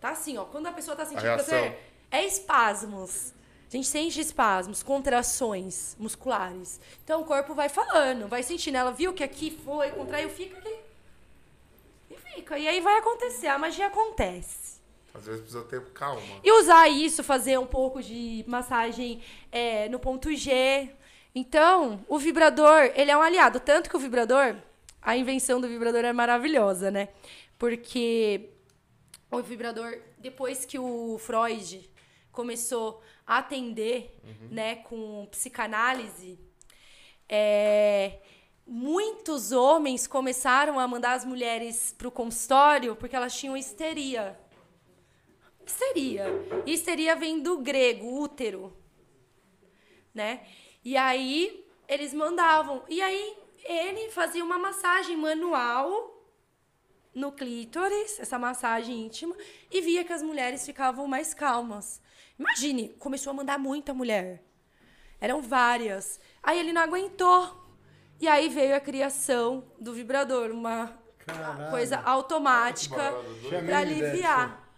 Tá 0.00 0.10
assim, 0.10 0.36
ó. 0.38 0.44
Quando 0.44 0.66
a 0.66 0.72
pessoa 0.72 0.96
tá 0.96 1.04
sentindo 1.04 1.22
prazer, 1.22 1.78
é 2.10 2.24
espasmos. 2.24 3.32
A 3.68 3.76
gente 3.76 3.86
sente 3.86 4.20
espasmos, 4.20 4.82
contrações 4.82 5.94
musculares. 5.98 6.80
Então 7.04 7.20
o 7.20 7.24
corpo 7.24 7.54
vai 7.54 7.68
falando, 7.68 8.28
vai 8.28 8.42
sentindo. 8.42 8.76
Ela 8.76 8.92
viu 8.92 9.12
que 9.12 9.22
aqui 9.22 9.50
foi, 9.64 9.90
contraiu, 9.90 10.30
fica 10.30 10.56
aqui. 10.58 10.76
E 12.10 12.16
fica. 12.16 12.58
E 12.58 12.66
aí 12.66 12.80
vai 12.80 12.98
acontecer, 12.98 13.48
a 13.48 13.58
magia 13.58 13.88
acontece. 13.88 14.78
Às 15.12 15.26
vezes 15.26 15.40
precisa 15.40 15.64
ter 15.64 15.84
calma. 15.90 16.22
E 16.42 16.52
usar 16.52 16.88
isso, 16.88 17.24
fazer 17.24 17.58
um 17.58 17.66
pouco 17.66 18.00
de 18.00 18.44
massagem 18.46 19.20
é, 19.50 19.88
no 19.88 19.98
ponto 19.98 20.34
G. 20.34 20.90
Então, 21.34 22.04
o 22.08 22.18
vibrador, 22.18 22.90
ele 22.94 23.10
é 23.10 23.16
um 23.16 23.22
aliado. 23.22 23.60
Tanto 23.60 23.88
que 23.88 23.96
o 23.96 24.00
vibrador, 24.00 24.56
a 25.00 25.16
invenção 25.16 25.60
do 25.60 25.68
vibrador 25.68 26.04
é 26.04 26.12
maravilhosa, 26.12 26.90
né? 26.90 27.08
Porque 27.58 28.50
o 29.30 29.42
vibrador, 29.42 29.98
depois 30.18 30.64
que 30.64 30.78
o 30.78 31.18
Freud 31.18 31.90
começou 32.32 33.02
a 33.26 33.38
atender, 33.38 34.16
né, 34.50 34.76
com 34.76 35.26
psicanálise, 35.30 36.38
é, 37.28 38.20
muitos 38.66 39.52
homens 39.52 40.06
começaram 40.06 40.78
a 40.78 40.88
mandar 40.88 41.12
as 41.12 41.24
mulheres 41.24 41.94
pro 41.96 42.10
consultório 42.10 42.96
porque 42.96 43.16
elas 43.16 43.36
tinham 43.36 43.56
histeria. 43.56 44.38
Histeria. 45.66 46.26
Histeria 46.64 47.14
vem 47.14 47.40
do 47.42 47.58
grego, 47.58 48.20
útero. 48.22 48.74
Né? 50.14 50.46
E 50.84 50.96
aí 50.96 51.64
eles 51.88 52.12
mandavam. 52.14 52.84
E 52.88 53.00
aí 53.00 53.36
ele 53.64 54.10
fazia 54.10 54.44
uma 54.44 54.58
massagem 54.58 55.16
manual 55.16 56.14
no 57.14 57.32
clítoris, 57.32 58.20
essa 58.20 58.38
massagem 58.38 59.06
íntima, 59.06 59.34
e 59.70 59.80
via 59.80 60.04
que 60.04 60.12
as 60.12 60.22
mulheres 60.22 60.64
ficavam 60.64 61.06
mais 61.06 61.34
calmas. 61.34 62.00
Imagine, 62.38 62.90
começou 62.90 63.32
a 63.32 63.34
mandar 63.34 63.58
muita 63.58 63.92
mulher. 63.92 64.44
Eram 65.20 65.42
várias. 65.42 66.20
Aí 66.42 66.58
ele 66.60 66.72
não 66.72 66.82
aguentou. 66.82 67.66
E 68.20 68.28
aí 68.28 68.48
veio 68.48 68.74
a 68.74 68.80
criação 68.80 69.72
do 69.78 69.92
vibrador, 69.92 70.50
uma 70.50 70.96
Caralho. 71.18 71.70
coisa 71.70 71.98
automática 71.98 73.14
para 73.66 73.78
aliviar. 73.78 74.72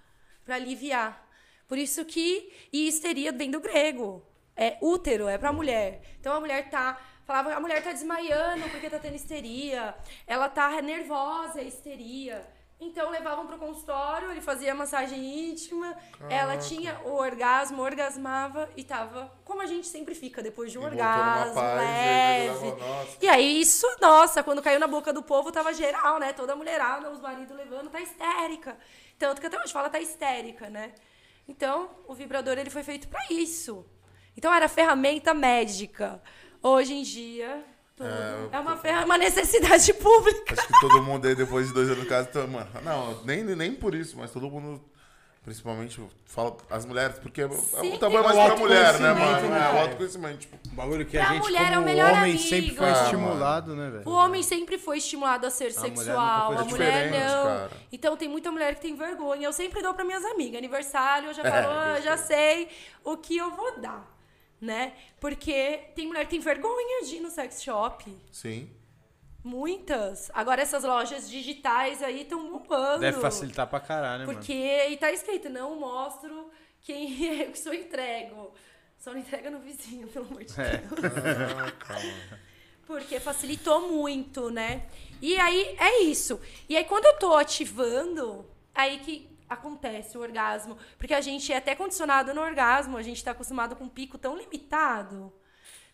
Para 0.44 0.54
aliviar. 0.54 1.28
Por 1.68 1.78
isso 1.78 2.04
que 2.04 2.52
e 2.72 2.88
histeria 2.88 3.32
vem 3.32 3.50
do 3.50 3.60
grego. 3.60 4.22
É 4.60 4.76
útero, 4.82 5.26
é 5.26 5.38
pra 5.38 5.52
mulher. 5.52 6.02
Então 6.20 6.34
a 6.34 6.40
mulher 6.40 6.68
tá 6.68 7.00
falava 7.24 7.54
a 7.54 7.60
mulher 7.60 7.82
tá 7.82 7.92
desmaiando 7.92 8.68
porque 8.68 8.90
tá 8.90 8.98
tendo 8.98 9.14
histeria. 9.14 9.94
Ela 10.26 10.48
tá 10.48 10.82
nervosa, 10.82 11.60
é 11.60 11.64
histeria. 11.64 12.46
Então 12.82 13.10
levavam 13.10 13.46
pro 13.46 13.58
consultório, 13.58 14.30
ele 14.30 14.40
fazia 14.40 14.74
massagem 14.74 15.50
íntima, 15.50 15.94
ela 16.30 16.56
tinha 16.56 16.98
o 17.04 17.12
orgasmo, 17.12 17.82
orgasmava 17.82 18.70
e 18.74 18.82
tava 18.82 19.30
como 19.44 19.60
a 19.60 19.66
gente 19.66 19.86
sempre 19.86 20.14
fica 20.14 20.42
depois 20.42 20.72
de 20.72 20.78
um 20.78 20.82
E 20.82 20.86
orgasmo, 20.86 21.54
paz, 21.54 21.76
e 21.76 21.76
leve. 21.76 22.70
nossa. 22.80 23.18
E 23.20 23.28
aí, 23.28 23.60
isso, 23.60 23.86
nossa, 24.00 24.42
quando 24.42 24.62
caiu 24.62 24.80
na 24.80 24.86
boca 24.86 25.12
do 25.12 25.22
povo, 25.22 25.52
tava 25.52 25.74
geral, 25.74 26.18
né? 26.18 26.32
Toda 26.32 26.56
mulherada, 26.56 27.10
os 27.10 27.20
maridos 27.20 27.54
levando, 27.54 27.90
tá 27.90 28.00
histérica. 28.00 28.78
Tanto 29.18 29.42
que 29.42 29.46
até 29.46 29.60
hoje 29.60 29.72
fala, 29.74 29.90
tá 29.90 30.00
histérica, 30.00 30.70
né? 30.70 30.94
Então, 31.46 31.90
o 32.08 32.14
vibrador, 32.14 32.56
ele 32.58 32.70
foi 32.70 32.82
feito 32.82 33.08
pra 33.08 33.20
isso. 33.30 33.84
Então, 34.40 34.54
era 34.54 34.68
ferramenta 34.70 35.34
médica. 35.34 36.18
Hoje 36.62 36.94
em 36.94 37.02
dia, 37.02 37.62
tudo 37.94 38.08
é, 38.08 38.58
uma, 38.58 38.74
ferra- 38.74 39.04
uma 39.04 39.18
necessidade 39.18 39.92
pública. 40.00 40.54
Acho 40.54 40.66
que 40.66 40.80
todo 40.80 41.02
mundo 41.02 41.26
aí, 41.28 41.34
depois 41.34 41.68
de 41.68 41.74
dois 41.74 41.90
anos 41.90 42.04
de 42.04 42.08
casa, 42.08 42.26
tá, 42.28 42.46
mano. 42.46 42.66
Não, 42.82 43.22
nem, 43.22 43.44
nem 43.44 43.74
por 43.74 43.94
isso, 43.94 44.16
mas 44.16 44.30
todo 44.30 44.48
mundo, 44.50 44.82
principalmente, 45.44 46.02
fala 46.24 46.56
as 46.70 46.86
mulheres, 46.86 47.18
porque 47.18 47.42
é 47.42 47.48
Sim, 47.50 47.92
um 47.92 47.98
tabu 47.98 48.14
mais 48.14 48.34
tem 48.34 48.44
o 48.44 48.46
pra 48.46 48.56
mulher, 48.56 48.98
né, 48.98 49.12
mano? 49.12 49.48
né, 49.50 49.58
É 49.58 49.74
o 49.74 49.78
autoconhecimento. 49.80 50.38
Tipo, 50.38 50.58
Um 50.72 50.74
bagulho 50.74 51.04
que 51.04 51.18
Pra 51.18 51.28
a 51.28 51.32
gente, 51.34 51.42
mulher 51.42 51.66
é 51.66 51.70
o 51.70 51.74
como 51.74 51.84
melhor 51.84 52.10
homem, 52.12 52.22
amigo. 52.32 52.38
sempre 52.38 52.74
foi 52.76 52.88
Ah, 52.88 53.02
estimulado, 53.04 53.76
né, 53.76 53.90
velho? 53.90 54.08
O 54.08 54.12
homem 54.12 54.42
sempre 54.42 54.78
foi 54.78 54.96
estimulado 54.96 55.46
a 55.46 55.50
ser 55.50 55.70
A 55.76 55.80
mulher 55.80 55.96
sexual, 55.96 56.46
foi 56.54 56.56
a 56.56 56.64
mulher 56.64 57.10
não. 57.10 57.44
cara. 57.44 57.70
Então 57.92 58.16
tem 58.16 58.26
muita 58.28 58.50
mulher 58.50 58.74
que 58.74 58.80
tem 58.80 58.94
vergonha. 58.96 59.46
Eu 59.46 59.52
sempre 59.52 59.82
dou 59.82 59.92
para 59.92 60.02
minhas 60.04 60.24
amigas. 60.24 60.56
Aniversário, 60.56 61.28
eu 61.28 61.34
já 61.34 61.42
É, 61.42 61.50
falo, 61.50 61.66
ah, 61.74 62.00
já 62.02 62.16
sei 62.16 62.68
o 63.04 63.18
que 63.18 63.36
eu 63.36 63.50
vou 63.50 63.78
dar, 63.80 64.06
né? 64.60 64.92
Porque 65.18 65.84
tem 65.94 66.06
mulher 66.06 66.24
que 66.24 66.30
tem 66.30 66.40
vergonha 66.40 67.04
de 67.04 67.16
ir 67.16 67.20
no 67.20 67.30
sex 67.30 67.62
shop. 67.62 68.04
sim. 68.32 68.70
Muitas. 69.42 70.30
Agora 70.34 70.60
essas 70.60 70.84
lojas 70.84 71.28
digitais 71.28 72.02
aí 72.02 72.22
estão 72.22 72.46
bombando. 72.50 73.00
Deve 73.00 73.20
facilitar 73.22 73.66
pra 73.66 73.80
caralho, 73.80 74.18
né, 74.20 74.26
mano? 74.26 74.38
Porque 74.38 74.52
e 74.52 74.96
tá 74.98 75.10
escrito, 75.10 75.48
não 75.48 75.76
mostro 75.80 76.50
quem 76.82 77.40
é 77.40 77.48
o 77.48 77.52
que 77.52 77.58
sou 77.58 77.72
entrego. 77.72 78.52
Só 78.98 79.12
não 79.12 79.18
entrega 79.20 79.48
no 79.50 79.58
vizinho, 79.60 80.06
pelo 80.08 80.26
amor 80.26 80.44
de 80.44 80.60
É. 80.60 80.76
Deus. 80.76 81.00
Calma. 81.78 82.12
Porque 82.86 83.18
facilitou 83.18 83.88
muito, 83.90 84.50
né? 84.50 84.86
E 85.22 85.34
aí 85.38 85.74
é 85.78 86.02
isso. 86.02 86.38
E 86.68 86.76
aí 86.76 86.84
quando 86.84 87.06
eu 87.06 87.18
tô 87.18 87.34
ativando, 87.34 88.44
aí 88.74 88.98
que 88.98 89.26
acontece 89.50 90.16
o 90.16 90.20
orgasmo. 90.20 90.78
Porque 90.96 91.12
a 91.12 91.20
gente 91.20 91.52
é 91.52 91.56
até 91.56 91.74
condicionado 91.74 92.32
no 92.32 92.40
orgasmo, 92.40 92.96
a 92.96 93.02
gente 93.02 93.22
tá 93.22 93.32
acostumado 93.32 93.74
com 93.74 93.84
um 93.84 93.88
pico 93.88 94.16
tão 94.16 94.38
limitado. 94.38 95.32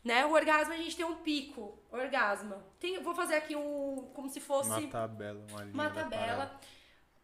Né? 0.05 0.25
O 0.25 0.33
orgasmo 0.33 0.73
a 0.73 0.77
gente 0.77 0.97
tem 0.97 1.05
um 1.05 1.17
pico, 1.17 1.77
orgasmo. 1.91 2.63
Tem, 2.79 3.03
vou 3.03 3.15
fazer 3.15 3.35
aqui 3.35 3.57
um 3.57 4.09
como 4.15 4.29
se 4.29 4.39
fosse 4.39 4.71
Uma 4.71 4.89
tabela, 4.89 5.45
uma 5.51 5.65
uma 5.65 5.91
tabela. 5.91 6.61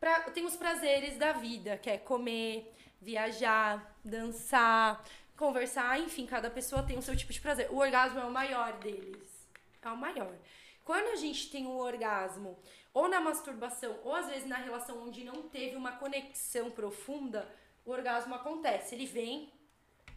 Pra, 0.00 0.22
tem 0.30 0.44
os 0.44 0.56
prazeres 0.56 1.16
da 1.16 1.32
vida, 1.32 1.76
que 1.76 1.88
é 1.88 1.96
comer, 1.96 2.74
viajar, 3.00 3.94
dançar, 4.04 5.04
conversar, 5.36 6.00
enfim, 6.00 6.26
cada 6.26 6.50
pessoa 6.50 6.82
tem 6.82 6.98
o 6.98 7.02
seu 7.02 7.16
tipo 7.16 7.32
de 7.32 7.40
prazer. 7.40 7.68
O 7.70 7.76
orgasmo 7.76 8.18
é 8.18 8.24
o 8.24 8.32
maior 8.32 8.72
deles. 8.78 9.48
É 9.80 9.88
o 9.88 9.96
maior. 9.96 10.34
Quando 10.84 11.12
a 11.12 11.16
gente 11.16 11.50
tem 11.50 11.66
um 11.66 11.78
orgasmo, 11.78 12.58
ou 12.94 13.08
na 13.08 13.20
masturbação, 13.20 13.98
ou 14.04 14.14
às 14.14 14.26
vezes 14.28 14.46
na 14.46 14.56
relação 14.56 15.02
onde 15.02 15.24
não 15.24 15.42
teve 15.48 15.76
uma 15.76 15.92
conexão 15.92 16.70
profunda, 16.70 17.48
o 17.84 17.90
orgasmo 17.90 18.34
acontece. 18.34 18.94
Ele 18.94 19.06
vem, 19.06 19.50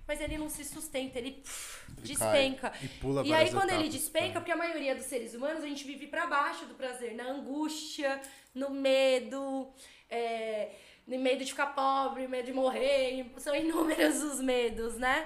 mas 0.08 0.22
ele 0.22 0.38
não 0.38 0.50
se 0.50 0.64
sustenta, 0.64 1.18
ele 1.18 1.32
pff, 1.32 1.92
Ele 1.98 2.08
despenca. 2.08 2.74
E 2.82 2.88
pula 2.88 3.26
E 3.26 3.34
aí, 3.34 3.50
quando 3.50 3.70
ele 3.70 3.84
etapas, 3.86 3.94
despenca, 3.94 4.34
tá. 4.34 4.40
porque 4.40 4.52
a 4.52 4.58
maioria 4.58 4.96
dos 4.96 5.06
seres 5.06 5.34
humanos, 5.34 5.64
a 5.64 5.68
gente 5.68 5.84
vive 5.86 6.08
pra 6.08 6.28
baixo 6.28 6.66
do 6.66 6.76
prazer, 6.76 7.16
na 7.16 7.26
angústia, 7.26 8.22
no 8.54 8.70
medo, 8.70 9.72
é, 10.10 10.76
no 11.08 11.18
medo 11.18 11.44
de 11.44 11.52
ficar 11.52 11.68
pobre, 11.68 12.28
medo 12.28 12.46
de 12.46 12.54
morrer, 12.54 13.32
são 13.38 13.56
inúmeros 13.56 14.22
os 14.22 14.40
medos, 14.42 14.96
né? 14.96 15.26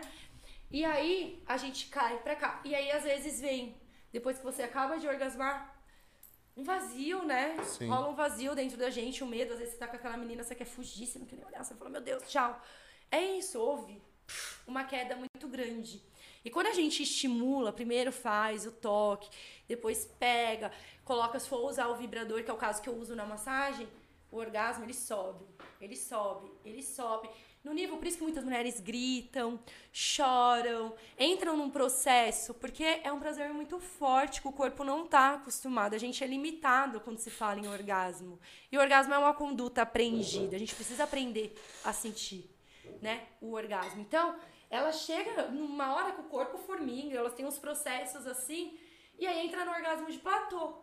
E 0.71 0.85
aí, 0.85 1.41
a 1.47 1.57
gente 1.57 1.87
cai 1.87 2.19
pra 2.19 2.35
cá. 2.35 2.61
E 2.63 2.75
aí, 2.75 2.91
às 2.91 3.03
vezes, 3.03 3.41
vem, 3.41 3.75
depois 4.13 4.37
que 4.37 4.43
você 4.43 4.61
acaba 4.61 4.97
de 4.97 5.07
orgasmar, 5.07 5.78
um 6.59 6.63
vazio, 6.63 7.23
né? 7.23 7.57
Sim. 7.63 7.87
Rola 7.87 8.09
um 8.09 8.15
vazio 8.15 8.53
dentro 8.53 8.77
da 8.77 8.89
gente, 8.89 9.23
um 9.23 9.27
medo. 9.27 9.53
Às 9.53 9.59
vezes 9.59 9.73
você 9.73 9.79
tá 9.79 9.87
com 9.87 9.95
aquela 9.95 10.17
menina, 10.17 10.43
você 10.43 10.53
quer 10.53 10.65
fugir, 10.65 11.07
você 11.07 11.17
não 11.17 11.25
quer 11.25 11.37
nem 11.37 11.45
olhar, 11.45 11.63
você 11.63 11.73
fala, 11.73 11.89
meu 11.89 12.01
Deus, 12.01 12.23
tchau. 12.29 12.61
É 13.09 13.23
isso, 13.37 13.59
houve 13.59 14.01
uma 14.67 14.83
queda 14.83 15.15
muito 15.15 15.47
grande. 15.47 16.03
E 16.43 16.49
quando 16.49 16.67
a 16.67 16.73
gente 16.73 17.01
estimula, 17.03 17.71
primeiro 17.71 18.11
faz 18.11 18.65
o 18.65 18.71
toque, 18.71 19.29
depois 19.67 20.05
pega, 20.19 20.71
coloca, 21.03 21.39
se 21.39 21.49
for 21.49 21.65
usar 21.65 21.87
o 21.87 21.95
vibrador, 21.95 22.43
que 22.43 22.51
é 22.51 22.53
o 22.53 22.57
caso 22.57 22.81
que 22.81 22.89
eu 22.89 22.95
uso 22.95 23.15
na 23.15 23.25
massagem, 23.25 23.87
o 24.31 24.37
orgasmo 24.37 24.83
ele 24.83 24.93
sobe, 24.93 25.45
ele 25.81 25.95
sobe, 25.95 26.51
ele 26.63 26.83
sobe. 26.83 27.29
No 27.69 27.75
nível, 27.75 27.97
por 27.97 28.07
isso 28.07 28.17
que 28.17 28.23
muitas 28.23 28.43
mulheres 28.43 28.79
gritam, 28.79 29.59
choram, 29.91 30.95
entram 31.19 31.55
num 31.55 31.69
processo, 31.69 32.51
porque 32.55 32.83
é 32.83 33.13
um 33.13 33.19
prazer 33.19 33.53
muito 33.53 33.79
forte 33.79 34.41
que 34.41 34.47
o 34.47 34.51
corpo 34.51 34.83
não 34.83 35.05
está 35.05 35.35
acostumado. 35.35 35.93
A 35.93 35.99
gente 35.99 36.23
é 36.23 36.25
limitado 36.25 36.99
quando 36.99 37.19
se 37.19 37.29
fala 37.29 37.59
em 37.59 37.67
orgasmo. 37.67 38.39
E 38.71 38.75
o 38.75 38.81
orgasmo 38.81 39.13
é 39.13 39.19
uma 39.19 39.35
conduta 39.35 39.83
aprendida. 39.83 40.55
A 40.55 40.59
gente 40.59 40.73
precisa 40.73 41.03
aprender 41.03 41.53
a 41.85 41.93
sentir, 41.93 42.49
né? 43.03 43.27
O 43.39 43.51
orgasmo. 43.51 44.01
Então, 44.01 44.35
ela 44.67 44.91
chega 44.91 45.49
numa 45.49 45.93
hora 45.93 46.13
que 46.13 46.21
o 46.21 46.23
corpo 46.23 46.57
formiga, 46.57 47.19
elas 47.19 47.35
têm 47.35 47.45
uns 47.45 47.59
processos 47.59 48.25
assim, 48.25 48.79
e 49.19 49.27
aí 49.27 49.45
entra 49.45 49.63
no 49.63 49.69
orgasmo 49.69 50.09
de 50.09 50.17
platô, 50.17 50.73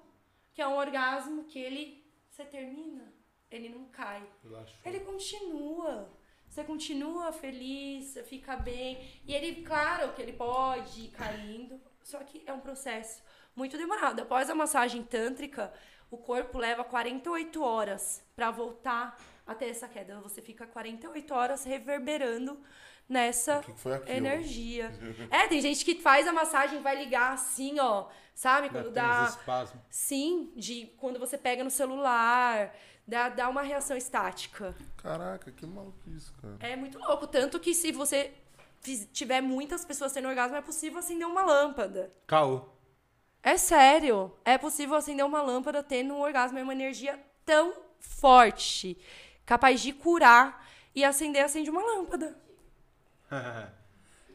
que 0.54 0.62
é 0.62 0.68
um 0.68 0.76
orgasmo 0.76 1.42
que 1.46 1.58
ele 1.58 2.06
você 2.30 2.44
termina, 2.44 3.12
ele 3.50 3.70
não 3.70 3.86
cai. 3.86 4.22
Ele 4.84 5.00
continua. 5.00 6.15
Você 6.56 6.64
continua 6.64 7.32
feliz, 7.32 8.06
você 8.06 8.22
fica 8.22 8.56
bem. 8.56 8.98
E 9.26 9.34
ele, 9.34 9.62
claro 9.62 10.14
que 10.14 10.22
ele 10.22 10.32
pode 10.32 11.02
ir 11.02 11.08
caindo, 11.08 11.78
só 12.02 12.20
que 12.20 12.42
é 12.46 12.52
um 12.54 12.60
processo 12.60 13.22
muito 13.54 13.76
demorado. 13.76 14.22
Após 14.22 14.48
a 14.48 14.54
massagem 14.54 15.02
tântrica, 15.02 15.70
o 16.10 16.16
corpo 16.16 16.56
leva 16.56 16.82
48 16.82 17.62
horas 17.62 18.24
para 18.34 18.50
voltar 18.50 19.22
até 19.46 19.68
essa 19.68 19.86
queda. 19.86 20.18
Você 20.22 20.40
fica 20.40 20.66
48 20.66 21.34
horas 21.34 21.62
reverberando 21.62 22.58
nessa 23.06 23.62
energia. 24.06 24.90
É, 25.30 25.46
tem 25.48 25.60
gente 25.60 25.84
que 25.84 26.00
faz 26.00 26.26
a 26.26 26.32
massagem, 26.32 26.80
vai 26.80 26.96
ligar 26.96 27.34
assim, 27.34 27.78
ó, 27.78 28.06
sabe? 28.34 28.70
Quando 28.70 28.90
dá. 28.90 29.26
espasmos. 29.28 29.82
Sim, 29.90 30.50
de 30.56 30.86
quando 30.96 31.18
você 31.18 31.36
pega 31.36 31.62
no 31.62 31.70
celular, 31.70 32.74
dá, 33.06 33.28
dá 33.28 33.48
uma 33.48 33.62
reação 33.62 33.96
estática. 33.96 34.74
Caraca, 34.96 35.50
que 35.50 35.66
maluquice, 35.66 36.32
cara. 36.40 36.56
É 36.60 36.76
muito 36.76 36.98
louco. 36.98 37.26
Tanto 37.26 37.60
que 37.60 37.74
se 37.74 37.92
você 37.92 38.32
tiver 39.12 39.40
muitas 39.40 39.84
pessoas 39.84 40.12
tendo 40.12 40.28
orgasmo, 40.28 40.56
é 40.56 40.62
possível 40.62 40.98
acender 40.98 41.26
uma 41.26 41.42
lâmpada. 41.42 42.12
Caô. 42.26 42.62
É 43.42 43.56
sério. 43.56 44.32
É 44.44 44.58
possível 44.58 44.96
acender 44.96 45.24
uma 45.24 45.42
lâmpada 45.42 45.82
tendo 45.82 46.14
um 46.14 46.20
orgasmo. 46.20 46.58
É 46.58 46.62
uma 46.62 46.72
energia 46.72 47.18
tão 47.44 47.74
forte, 48.00 48.98
capaz 49.44 49.80
de 49.80 49.92
curar 49.92 50.66
e 50.94 51.04
acender, 51.04 51.44
acende 51.44 51.70
uma 51.70 51.82
lâmpada. 51.82 52.36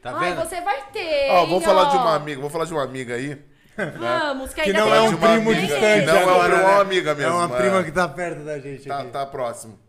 tá 0.02 0.18
Ai, 0.18 0.34
vendo? 0.34 0.46
você 0.46 0.62
vai 0.62 0.92
ter. 0.92 1.30
Ó, 1.32 1.46
vou 1.46 1.60
hein, 1.60 1.66
falar 1.66 1.86
de 1.90 1.98
ó. 1.98 2.02
uma 2.02 2.16
amiga, 2.16 2.42
vou 2.42 2.50
falar 2.50 2.66
de 2.66 2.74
uma 2.74 2.84
amiga 2.84 3.16
aí. 3.16 3.51
Vamos, 3.98 4.54
que 4.54 4.62
Que 4.62 4.70
ainda 4.70 4.80
não 4.82 4.88
tem 4.88 4.98
é 4.98 5.02
um 5.02 5.18
primo 5.18 5.52
amiga, 5.52 5.62
distante 5.62 6.06
não 6.06 6.16
é 6.16 6.22
agora, 6.24 6.58
né? 6.58 6.64
uma 6.64 6.82
amiga 6.82 7.16
mesmo, 7.16 7.32
É 7.32 7.36
uma 7.46 7.56
é. 7.56 7.62
prima 7.62 7.84
que 7.84 7.92
tá 7.92 8.08
perto 8.08 8.44
da 8.44 8.60
gente 8.60 8.88
Tá, 8.88 9.00
aqui. 9.02 9.12
tá 9.12 9.26
próximo. 9.26 9.80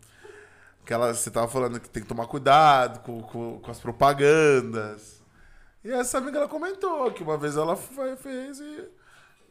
Que 0.85 0.93
ela, 0.93 1.15
você 1.15 1.31
tava 1.31 1.49
falando 1.49 1.79
que 1.79 1.89
tem 1.89 2.03
que 2.03 2.09
tomar 2.09 2.27
cuidado 2.27 3.01
com, 3.01 3.23
com, 3.23 3.61
com 3.61 3.71
as 3.71 3.79
propagandas. 3.81 5.23
E 5.85 5.91
essa 5.91 6.19
amiga 6.19 6.39
ela 6.39 6.49
comentou 6.49 7.11
que 7.13 7.23
uma 7.23 7.37
vez 7.37 7.57
ela 7.57 7.77
foi, 7.77 8.17
fez 8.17 8.59
e 8.61 8.89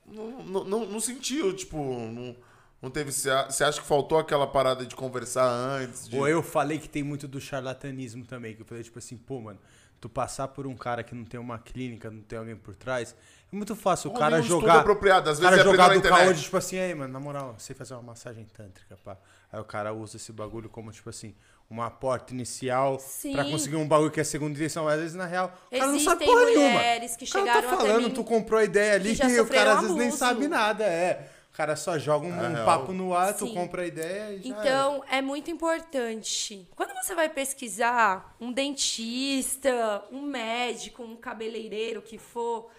não, 0.06 0.43
não, 0.43 0.64
não, 0.64 0.85
não 0.85 1.00
sentiu, 1.00 1.56
tipo, 1.56 1.77
não, 1.77 2.35
não 2.82 2.90
teve. 2.90 3.11
Você 3.11 3.30
acha 3.30 3.80
que 3.82 3.88
faltou 3.88 4.18
aquela 4.18 4.48
parada 4.48 4.85
de 4.85 4.95
conversar 4.95 5.45
antes? 5.45 6.08
De... 6.08 6.18
Ou 6.18 6.27
eu 6.27 6.42
falei 6.42 6.80
que 6.80 6.90
tem 6.90 7.03
muito 7.03 7.27
do 7.27 7.40
charlatanismo 7.40 8.26
também, 8.26 8.56
que 8.56 8.61
eu 8.61 8.66
falei 8.66 8.84
tipo 8.84 9.00
assim, 9.00 9.18
pô, 9.18 9.40
mano, 9.40 9.60
tu 10.00 10.10
passar 10.10 10.48
por 10.50 10.66
um 10.66 10.76
cara 10.76 11.03
que 11.03 11.14
não 11.14 11.24
tem 11.24 11.40
uma 11.40 11.60
clínica, 11.60 12.10
não 12.10 12.22
tem 12.22 12.40
alguém 12.40 12.56
por 12.56 12.76
trás, 12.76 13.16
é 13.52 13.56
muito 13.56 13.76
fácil 13.76 14.12
o 14.12 14.14
cara 14.14 14.40
estudo 14.40 14.62
jogar. 14.62 14.80
apropriado, 14.80 15.30
às 15.30 15.38
o 15.38 15.42
vezes 15.42 15.50
cara 15.50 15.62
é 15.62 15.72
jogar 15.72 15.90
do 15.90 16.10
na 16.10 16.18
caô 16.18 16.34
de 16.34 16.42
tipo 16.42 16.56
assim, 16.58 16.80
aí, 16.80 16.96
mano, 16.96 17.12
na 17.12 17.20
moral, 17.20 17.56
sei 17.58 17.76
fazer 17.76 17.94
uma 17.96 18.04
massagem 18.04 18.46
tântrica, 18.46 18.98
pá. 19.04 19.18
Aí 19.52 19.60
o 19.60 19.66
cara 19.66 19.94
usa 19.94 20.16
esse 20.16 20.32
bagulho 20.32 20.70
como, 20.70 20.92
tipo 20.92 21.10
assim, 21.10 21.36
uma 21.70 21.90
porta 21.90 22.34
inicial 22.34 22.98
Sim. 23.00 23.34
pra 23.34 23.44
conseguir 23.46 23.76
um 23.76 23.88
bagulho 23.88 24.12
que 24.12 24.22
é 24.22 24.24
segunda 24.24 24.54
intenção. 24.54 24.86
Mas 24.86 24.94
às 24.96 25.00
vezes, 25.02 25.16
na 25.16 25.26
real, 25.26 25.52
o 25.72 25.78
cara 25.78 25.92
não 25.92 26.00
sabe 26.00 26.24
Existem 26.24 26.28
porra 26.28 26.46
nenhuma. 26.46 26.70
mulheres 26.70 27.16
que 27.18 27.26
O 27.26 27.46
cara 27.46 27.62
tá 27.62 27.64
falando, 27.64 28.14
tu 28.14 28.24
comprou 28.24 28.60
a 28.60 28.64
ideia 28.64 28.94
ali 28.94 29.16
que 29.16 29.26
e 29.26 29.40
o 29.40 29.48
cara 29.48 29.74
às 29.74 29.82
vezes 29.82 29.96
nem 29.96 30.12
sabe 30.12 30.48
nada, 30.48 30.86
é. 30.86 31.30
O 31.54 31.54
cara 31.54 31.76
só 31.76 32.00
joga 32.00 32.26
um, 32.26 32.34
É 32.34 32.62
um 32.62 32.66
papo 32.66 32.94
no 32.94 33.14
ar, 33.14 33.34
tu 33.34 33.46
Sim. 33.46 33.54
compra 33.54 33.82
a 33.82 33.86
ideia 33.86 34.34
e. 34.34 34.48
Então, 34.48 35.04
é 35.12 35.22
muito 35.22 35.52
importante. 35.52 36.66
Quando 36.76 36.94
você 36.94 37.14
vai 37.14 37.28
pesquisar 37.28 38.36
um 38.40 38.54
dentista, 38.54 40.04
um 40.12 40.22
médico, 40.22 41.04
um 41.04 41.18
cabeleireiro, 41.18 42.00
o 42.00 42.04
que 42.04 42.18
for, 42.18 42.70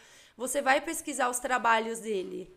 você 0.42 0.60
vai 0.60 0.80
pesquisar 0.80 1.28
os 1.28 1.38
trabalhos 1.38 2.00
dele. 2.00 2.52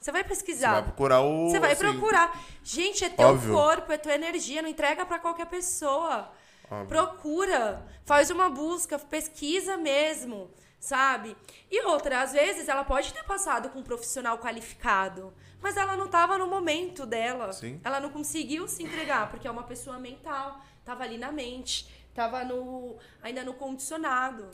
Você 0.00 0.10
vai 0.10 0.22
Você 0.22 0.28
pesquisar. 0.30 0.72
vai 0.72 0.82
procurar 0.84 1.20
o. 1.20 1.50
Você 1.50 1.60
vai 1.60 1.72
assim, 1.72 1.80
procurar. 1.80 2.42
Gente, 2.62 3.04
é 3.04 3.10
teu 3.10 3.28
Óbvio. 3.28 3.52
corpo, 3.52 3.92
é 3.92 3.98
tua 3.98 4.14
energia, 4.14 4.62
não 4.62 4.68
entrega 4.68 5.04
pra 5.04 5.18
qualquer 5.18 5.46
pessoa. 5.46 6.32
Óbvio. 6.70 6.88
Procura, 6.88 7.86
faz 8.06 8.30
uma 8.30 8.48
busca, 8.48 8.98
pesquisa 8.98 9.76
mesmo, 9.76 10.50
sabe? 10.80 11.36
E 11.70 11.82
outra, 11.84 12.22
às 12.22 12.32
vezes 12.32 12.66
ela 12.66 12.82
pode 12.82 13.12
ter 13.12 13.24
passado 13.24 13.68
com 13.68 13.80
um 13.80 13.84
profissional 13.84 14.38
qualificado, 14.38 15.34
mas 15.60 15.76
ela 15.76 15.98
não 15.98 16.08
tava 16.08 16.38
no 16.38 16.46
momento 16.46 17.04
dela. 17.04 17.52
Sim. 17.52 17.78
Ela 17.84 18.00
não 18.00 18.08
conseguiu 18.08 18.66
se 18.66 18.82
entregar, 18.82 19.28
porque 19.28 19.46
é 19.46 19.50
uma 19.50 19.64
pessoa 19.64 19.98
mental, 19.98 20.60
tava 20.82 21.04
ali 21.04 21.18
na 21.18 21.30
mente, 21.30 21.86
tava 22.14 22.42
no 22.42 22.96
ainda 23.22 23.44
no 23.44 23.52
condicionado. 23.52 24.48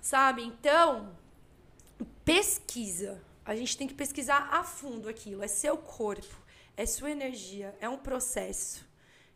Sabe? 0.00 0.42
Então, 0.42 1.16
pesquisa. 2.24 3.22
A 3.44 3.54
gente 3.56 3.76
tem 3.76 3.86
que 3.88 3.94
pesquisar 3.94 4.48
a 4.52 4.62
fundo 4.62 5.08
aquilo. 5.08 5.42
É 5.42 5.48
seu 5.48 5.76
corpo, 5.76 6.34
é 6.76 6.86
sua 6.86 7.10
energia, 7.10 7.76
é 7.80 7.88
um 7.88 7.98
processo. 7.98 8.86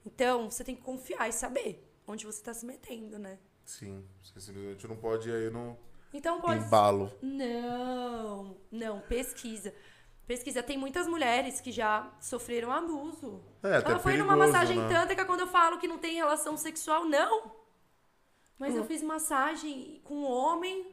Então, 0.05 0.48
você 0.50 0.62
tem 0.62 0.76
que 0.76 0.82
confiar 0.82 1.28
e 1.28 1.32
saber 1.32 1.82
onde 2.06 2.24
você 2.24 2.39
está 2.39 2.55
se 2.55 2.65
metendo, 2.65 3.18
né? 3.18 3.39
Sim, 3.65 4.05
você 4.23 4.40
simplesmente 4.40 4.86
não 4.86 4.97
pode 4.97 5.28
ir 5.28 5.32
aí 5.34 5.50
no 5.50 5.76
Então 6.15 6.40
pode. 6.40 6.65
embalo. 6.65 7.12
Não, 7.20 8.56
não, 8.70 9.00
pesquisa. 9.00 9.74
Pesquisa. 10.24 10.62
Tem 10.62 10.78
muitas 10.78 11.06
mulheres 11.08 11.60
que 11.60 11.73
já 11.73 12.12
sofreram 12.20 12.70
abuso. 12.73 13.42
É, 13.62 13.76
até 13.76 13.90
Ela 13.90 13.98
foi 13.98 14.16
numa 14.16 14.34
perigoso, 14.34 14.52
massagem 14.52 14.78
né? 14.78 14.89
tântrica 14.89 15.24
quando 15.24 15.40
eu 15.40 15.47
falo 15.48 15.78
que 15.78 15.89
não 15.89 15.98
tem 15.98 16.15
relação 16.15 16.56
sexual, 16.56 17.05
não. 17.05 17.52
Mas 18.58 18.74
Hum. 18.74 18.78
eu 18.78 18.84
fiz 18.84 19.02
massagem 19.02 20.00
com 20.05 20.15
um 20.15 20.24
homem 20.31 20.86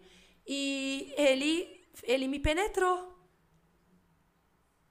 e 0.48 1.14
ele, 1.16 1.73
ele 2.02 2.28
me 2.28 2.40
penetrou. 2.40 3.14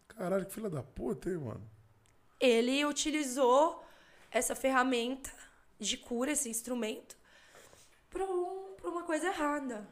Caralho, 0.09 0.47
que 0.47 0.53
filha 0.53 0.71
da 0.71 0.83
puta, 0.83 1.31
hein, 1.31 1.39
mano? 1.39 1.71
Ele 2.39 2.85
utilizou 2.85 3.85
essa 4.31 4.55
ferramenta 4.55 5.31
de 5.79 5.97
cura, 5.97 6.33
esse 6.33 6.49
instrumento, 6.49 7.17
para 8.09 8.25
um, 8.25 8.75
pra 8.77 8.91
uma 8.91 9.03
coisa 9.03 9.27
errada. 9.27 9.89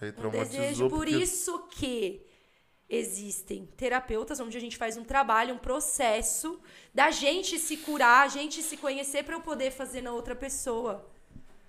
Aí 0.00 0.12
Um 0.16 0.30
desejo. 0.30 0.88
Por 0.88 1.06
porque... 1.06 1.16
isso 1.16 1.58
que 1.68 2.26
existem 2.88 3.64
terapeutas 3.76 4.38
onde 4.40 4.56
a 4.56 4.60
gente 4.60 4.76
faz 4.76 4.96
um 4.96 5.04
trabalho, 5.04 5.54
um 5.54 5.58
processo 5.58 6.60
da 6.92 7.10
gente 7.10 7.58
se 7.58 7.78
curar, 7.78 8.24
a 8.24 8.28
gente 8.28 8.62
se 8.62 8.76
conhecer 8.76 9.24
para 9.24 9.34
eu 9.34 9.40
poder 9.40 9.70
fazer 9.70 10.02
na 10.02 10.12
outra 10.12 10.34
pessoa. 10.34 11.08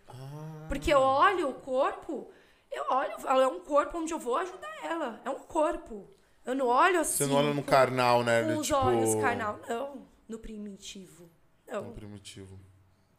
Ah. 0.07 0.65
Porque 0.67 0.93
eu 0.93 0.99
olho 0.99 1.49
o 1.49 1.53
corpo, 1.53 2.29
eu 2.74 2.85
olho, 2.90 3.19
falo, 3.19 3.42
é 3.42 3.48
um 3.48 3.60
corpo 3.61 3.98
onde 4.00 4.14
eu 4.14 4.19
vou 4.19 4.38
ajudar 4.38 4.84
ela. 4.84 5.22
É 5.26 5.30
um 5.30 5.40
corpo. 5.40 6.10
Eu 6.45 6.53
não 6.56 6.68
olho 6.68 7.00
assim. 7.00 7.18
Você 7.18 7.26
não 7.27 7.35
olha 7.38 7.53
no 7.53 7.64
com- 7.64 7.69
carnal, 7.69 8.24
né? 8.24 8.43
Com 8.43 8.58
os 8.60 8.68
tipo... 8.68 8.80
olhos 8.80 9.16
carnal. 9.16 9.60
Não, 9.68 10.08
no 10.27 10.38
primitivo. 10.40 11.30
Não. 11.68 11.85
No 11.85 11.93
primitivo. 11.93 12.60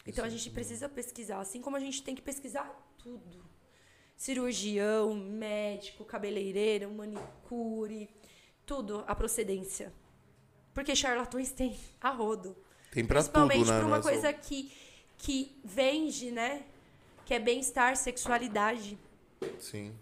Então 0.06 0.24
a 0.24 0.28
gente 0.28 0.50
precisa 0.50 0.88
pesquisar, 0.88 1.38
assim 1.40 1.62
como 1.62 1.76
a 1.76 1.80
gente 1.80 2.02
tem 2.02 2.14
que 2.14 2.20
pesquisar 2.22 2.70
tudo. 2.98 3.42
Cirurgião, 4.16 5.14
médico, 5.14 6.04
cabeleireiro, 6.04 6.90
manicure, 6.92 8.08
tudo, 8.64 9.02
a 9.06 9.14
procedência. 9.14 9.92
Porque 10.72 10.94
charlatões 10.94 11.50
tem 11.50 11.76
a 12.00 12.10
rodo. 12.10 12.56
Tem 12.92 13.04
pra 13.04 13.20
tudo, 13.22 13.30
Principalmente 13.32 13.70
né? 13.70 13.78
por 13.80 13.86
uma 13.86 13.96
Nessa- 13.96 14.08
coisa 14.10 14.32
que 14.32 14.72
que 15.16 15.60
vende, 15.64 16.30
né? 16.30 16.64
Que 17.24 17.34
é 17.34 17.38
bem-estar, 17.38 17.96
sexualidade. 17.96 18.98
Sim. 19.60 19.94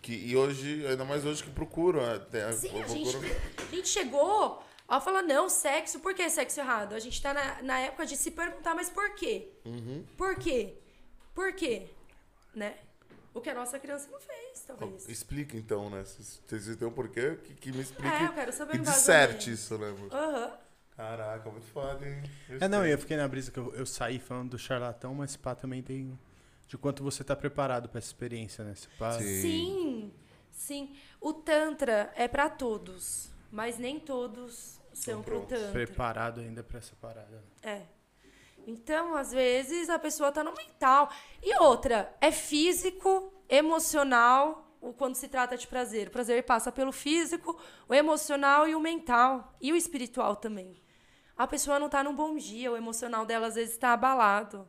Que, 0.00 0.12
e 0.14 0.36
hoje, 0.36 0.86
ainda 0.86 1.04
mais 1.04 1.24
hoje 1.24 1.42
que 1.42 1.50
procuram. 1.50 2.02
Até, 2.04 2.50
Sim, 2.52 2.68
a 2.68 2.84
procuram- 2.84 2.88
gente, 2.88 3.16
a 3.72 3.74
gente 3.76 3.88
chegou 3.88 4.62
a 4.86 5.00
falar, 5.00 5.22
não, 5.22 5.48
sexo, 5.48 6.00
por 6.00 6.14
que 6.14 6.28
sexo 6.30 6.60
errado? 6.60 6.94
A 6.94 6.98
gente 6.98 7.20
tá 7.20 7.34
na, 7.34 7.62
na 7.62 7.78
época 7.80 8.06
de 8.06 8.16
se 8.16 8.30
perguntar, 8.30 8.74
mas 8.74 8.88
por 8.88 9.14
quê? 9.14 9.48
Uhum. 9.64 10.04
Por 10.16 10.36
quê? 10.36 10.74
Por 11.34 11.52
quê? 11.52 11.88
Né? 12.54 12.74
O 13.34 13.40
que 13.40 13.50
a 13.50 13.54
nossa 13.54 13.78
criança 13.78 14.08
não 14.10 14.18
fez, 14.18 14.60
talvez. 14.66 15.08
Explica 15.08 15.56
então, 15.56 15.90
né? 15.90 16.04
Se 16.04 16.40
vocês 16.46 16.76
têm 16.76 16.88
um 16.88 16.90
porquê, 16.90 17.36
que, 17.44 17.54
que 17.54 17.72
me 17.72 17.82
explique. 17.82 18.08
É, 18.12 18.26
eu 18.26 18.32
quero 18.32 18.52
saber 18.52 18.72
que 18.72 18.78
disserte 18.78 19.52
isso, 19.52 19.76
né? 19.78 19.90
mano? 19.92 20.08
Aham. 20.12 20.52
Caraca, 20.96 21.48
muito 21.50 21.66
foda, 21.66 22.04
hein? 22.08 22.22
É, 22.60 22.66
não, 22.66 22.84
eu 22.84 22.98
fiquei 22.98 23.16
na 23.16 23.28
brisa 23.28 23.52
que 23.52 23.58
eu, 23.58 23.72
eu 23.74 23.86
saí 23.86 24.18
falando 24.18 24.50
do 24.50 24.58
charlatão, 24.58 25.14
mas 25.14 25.36
pá, 25.36 25.54
também 25.54 25.80
tem 25.80 26.18
de 26.68 26.78
quanto 26.78 27.02
você 27.02 27.24
tá 27.24 27.34
preparado 27.34 27.88
pra 27.88 27.98
essa 27.98 28.06
experiência, 28.08 28.62
né? 28.62 28.74
Pá, 28.98 29.12
Sim. 29.18 29.24
Sim, 29.42 30.14
sim. 30.52 30.96
O 31.20 31.32
Tantra 31.32 32.12
é 32.14 32.28
pra 32.28 32.48
todos, 32.48 33.30
mas 33.50 33.78
nem 33.78 33.98
todos 33.98 34.78
são 34.92 35.22
pro 35.22 35.36
prontos. 35.40 35.58
Tantra. 35.58 35.72
preparado 35.72 36.40
ainda 36.40 36.62
pra 36.62 36.78
essa 36.78 36.94
parada. 37.00 37.42
né? 37.62 37.82
É. 37.82 37.82
Então, 38.66 39.14
às 39.16 39.32
vezes, 39.32 39.88
a 39.88 39.98
pessoa 39.98 40.30
tá 40.30 40.44
no 40.44 40.52
mental. 40.54 41.10
E 41.42 41.56
outra, 41.58 42.14
é 42.20 42.30
físico, 42.30 43.32
emocional, 43.48 44.76
o- 44.80 44.92
quando 44.92 45.14
se 45.14 45.26
trata 45.28 45.56
de 45.56 45.66
prazer. 45.66 46.08
O 46.08 46.10
prazer 46.10 46.44
passa 46.44 46.70
pelo 46.70 46.92
físico, 46.92 47.58
o 47.88 47.94
emocional 47.94 48.68
e 48.68 48.74
o 48.74 48.80
mental. 48.80 49.56
E 49.60 49.72
o 49.72 49.76
espiritual 49.76 50.36
também. 50.36 50.82
A 51.36 51.46
pessoa 51.46 51.78
não 51.78 51.88
tá 51.88 52.04
num 52.04 52.14
bom 52.14 52.36
dia, 52.36 52.70
o 52.70 52.76
emocional 52.76 53.24
dela 53.24 53.46
às 53.46 53.54
vezes 53.54 53.78
tá 53.78 53.92
abalado. 53.94 54.68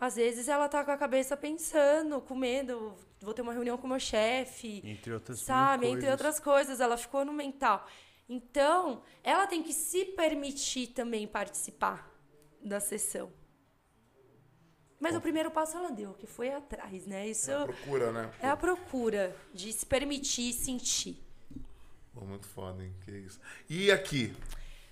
Às 0.00 0.14
vezes 0.14 0.48
ela 0.48 0.68
tá 0.68 0.84
com 0.84 0.92
a 0.92 0.96
cabeça 0.96 1.36
pensando, 1.36 2.20
com 2.20 2.36
medo, 2.36 2.94
vou 3.20 3.34
ter 3.34 3.42
uma 3.42 3.52
reunião 3.52 3.76
com 3.76 3.86
o 3.86 3.90
meu 3.90 3.98
chefe, 3.98 4.80
Entre 4.84 5.12
outras 5.12 5.40
sabe? 5.40 5.86
Entre 5.86 6.02
coisas. 6.02 6.10
outras 6.12 6.40
coisas, 6.40 6.80
ela 6.80 6.96
ficou 6.96 7.24
no 7.24 7.32
mental. 7.32 7.84
Então, 8.28 9.02
ela 9.24 9.46
tem 9.46 9.62
que 9.62 9.72
se 9.72 10.04
permitir 10.04 10.88
também 10.88 11.26
participar 11.26 12.08
da 12.62 12.78
sessão. 12.78 13.32
Mas 15.00 15.16
o 15.16 15.20
primeiro 15.20 15.50
passo 15.50 15.76
ela 15.76 15.90
deu, 15.90 16.12
que 16.14 16.26
foi 16.26 16.50
atrás, 16.52 17.06
né? 17.06 17.26
Isso 17.28 17.50
Procura, 17.64 18.12
né? 18.12 18.30
é 18.40 18.48
a 18.48 18.56
procura 18.56 19.34
de 19.54 19.72
se 19.72 19.86
permitir 19.86 20.52
sentir. 20.52 21.16
Pô, 22.12 22.24
muito 22.24 22.46
foda, 22.46 22.84
hein? 22.84 22.92
Que 23.04 23.12
isso. 23.12 23.40
E 23.68 23.90
aqui? 23.92 24.34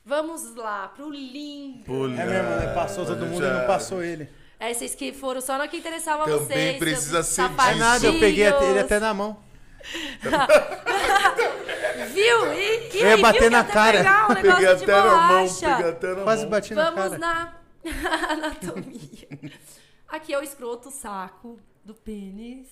Vamos 0.05 0.55
lá, 0.55 0.89
pro 0.89 1.11
lindo. 1.11 1.93
É 2.15 2.25
mesmo, 2.25 2.51
né? 2.51 2.73
Passou 2.75 3.05
todo 3.05 3.27
mundo 3.27 3.45
e 3.45 3.51
não 3.51 3.67
passou 3.67 4.03
ele. 4.03 4.29
É, 4.59 4.73
vocês 4.73 4.95
que 4.95 5.13
foram 5.13 5.41
só 5.41 5.59
no 5.59 5.69
que 5.69 5.77
interessava 5.77 6.23
a 6.23 6.27
Também 6.27 6.47
vocês. 6.47 6.79
precisa 6.79 7.23
seus 7.23 7.27
ser. 7.27 7.43
É 7.43 7.75
nada, 7.75 8.07
eu 8.07 8.19
peguei 8.19 8.47
até- 8.47 8.71
ele 8.71 8.79
até 8.81 8.99
na 8.99 9.13
mão. 9.15 9.39
Viu? 12.13 12.53
E, 12.53 12.97
e 12.97 13.01
Eu 13.01 13.09
ia 13.09 13.15
aí, 13.15 13.23
bater 13.23 13.41
viu 13.41 13.51
que 13.51 13.57
na 13.57 13.65
cara. 13.65 14.27
um 14.31 14.35
Peguei 14.35 14.67
até 14.67 14.87
na 14.97 15.17
mão, 15.29 15.47
peguei 15.61 15.91
até 15.91 16.15
na 16.15 16.23
Quase 16.23 16.43
mão. 16.43 16.51
bati 16.51 16.75
na 16.75 16.91
Vamos 16.91 17.05
cara. 17.05 17.19
na 17.19 17.55
anatomia. 18.31 19.29
Aqui 20.09 20.33
é 20.33 20.39
o 20.39 20.43
escroto, 20.43 20.89
o 20.89 20.93
saco 20.93 21.59
do 21.85 21.95
pênis. 21.95 22.69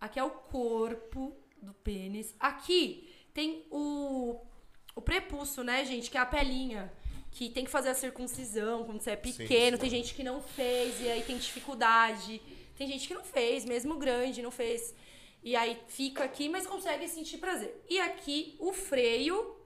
Aqui 0.00 0.18
é 0.18 0.24
o 0.24 0.30
corpo 0.30 1.36
do 1.60 1.72
pênis. 1.74 2.34
Aqui 2.40 3.08
tem 3.32 3.64
o, 3.70 4.40
o 4.96 5.00
prepulso, 5.00 5.62
né, 5.62 5.84
gente? 5.84 6.10
Que 6.10 6.18
é 6.18 6.20
a 6.20 6.26
pelinha. 6.26 6.92
Que 7.32 7.48
tem 7.50 7.64
que 7.64 7.70
fazer 7.70 7.88
a 7.88 7.94
circuncisão 7.94 8.84
quando 8.84 9.00
você 9.00 9.12
é 9.12 9.16
pequeno. 9.16 9.76
sim. 9.76 9.80
Tem 9.80 9.90
gente 9.90 10.14
que 10.14 10.22
não 10.22 10.40
fez 10.42 11.00
e 11.00 11.08
aí 11.10 11.22
tem 11.22 11.36
dificuldade. 11.38 12.40
Tem 12.76 12.86
gente 12.86 13.08
que 13.08 13.14
não 13.14 13.24
fez, 13.24 13.64
mesmo 13.64 13.96
grande, 13.98 14.42
não 14.42 14.50
fez. 14.50 14.94
E 15.42 15.56
aí 15.56 15.78
fica 15.88 16.22
aqui, 16.24 16.48
mas 16.48 16.66
consegue 16.66 17.08
sentir 17.08 17.38
prazer. 17.38 17.74
E 17.88 17.98
aqui 17.98 18.54
o 18.60 18.72
freio, 18.72 19.56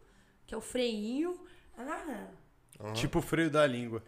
que 0.47 0.55
é 0.55 0.57
o 0.57 0.61
freinho. 0.61 1.39
Ah, 1.77 2.29
Tipo 2.95 3.19
o 3.19 3.23
freio 3.23 3.51
da 3.51 3.67
língua. 3.67 4.03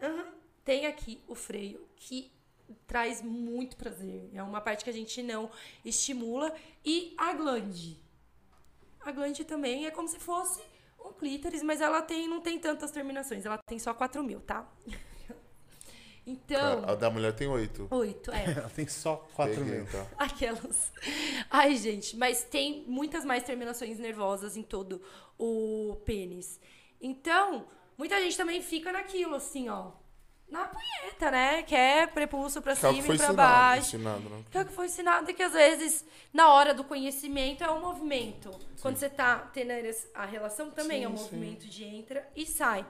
tem 0.64 0.86
aqui 0.86 1.20
o 1.26 1.34
freio 1.34 1.86
que 1.96 2.30
traz 2.86 3.22
muito 3.22 3.76
prazer. 3.76 4.30
É 4.34 4.42
uma 4.42 4.60
parte 4.60 4.84
que 4.84 4.90
a 4.90 4.92
gente 4.92 5.22
não 5.22 5.50
estimula. 5.84 6.54
E 6.84 7.14
a 7.18 7.32
glande. 7.32 7.98
A 9.00 9.10
glande 9.10 9.44
também 9.44 9.86
é 9.86 9.90
como 9.90 10.06
se 10.08 10.18
fosse 10.18 10.60
um 11.08 11.12
clítoris, 11.12 11.62
mas 11.62 11.80
ela 11.80 12.02
tem, 12.02 12.28
não 12.28 12.40
tem 12.40 12.58
tantas 12.58 12.90
terminações. 12.90 13.44
Ela 13.46 13.58
tem 13.58 13.78
só 13.78 13.92
4 13.94 14.22
mil, 14.22 14.40
tá? 14.40 14.68
Então, 16.30 16.84
A 16.86 16.94
da 16.94 17.08
mulher 17.08 17.32
tem 17.34 17.48
oito. 17.48 17.88
oito, 17.90 18.30
é. 18.30 18.44
Ela 18.52 18.68
tem 18.68 18.86
só 18.86 19.16
4 19.34 19.54
Peguei, 19.54 19.78
mil. 19.78 19.86
tá. 19.86 20.06
Aquelas. 20.18 20.92
Ai, 21.50 21.74
gente, 21.76 22.18
mas 22.18 22.44
tem 22.44 22.84
muitas 22.86 23.24
mais 23.24 23.42
terminações 23.44 23.98
nervosas 23.98 24.54
em 24.54 24.62
todo 24.62 25.00
o 25.38 25.96
pênis. 26.04 26.60
Então, 27.00 27.66
muita 27.96 28.20
gente 28.20 28.36
também 28.36 28.60
fica 28.60 28.92
naquilo, 28.92 29.36
assim, 29.36 29.70
ó. 29.70 29.92
Na 30.50 30.66
punheta, 30.66 31.30
né? 31.30 31.62
Que 31.62 31.74
é 31.74 32.06
prepulso 32.06 32.62
pra 32.62 32.72
é 32.72 32.74
cima 32.74 32.92
que 32.94 33.02
foi 33.02 33.14
e 33.16 33.18
pra 33.18 33.26
ensinado, 33.26 33.36
baixo. 33.36 33.96
ensinado, 33.96 34.20
né? 34.30 34.44
Que 34.50 34.58
é 34.58 34.60
o 34.62 34.64
que 34.64 34.72
foi 34.72 34.86
ensinado 34.86 35.30
e 35.30 35.34
que 35.34 35.42
às 35.42 35.52
vezes, 35.52 36.06
na 36.32 36.48
hora 36.48 36.72
do 36.72 36.82
conhecimento, 36.84 37.62
é 37.62 37.70
um 37.70 37.80
movimento. 37.80 38.50
Quando 38.80 38.96
você 38.96 39.10
tá 39.10 39.38
tendo 39.52 39.72
a 40.14 40.24
relação, 40.24 40.70
também 40.70 41.04
é 41.04 41.08
um 41.08 41.16
Sim, 41.16 41.24
sim. 41.24 41.36
movimento 41.36 41.66
de 41.66 41.84
entra 41.84 42.26
e 42.34 42.46
sai. 42.46 42.86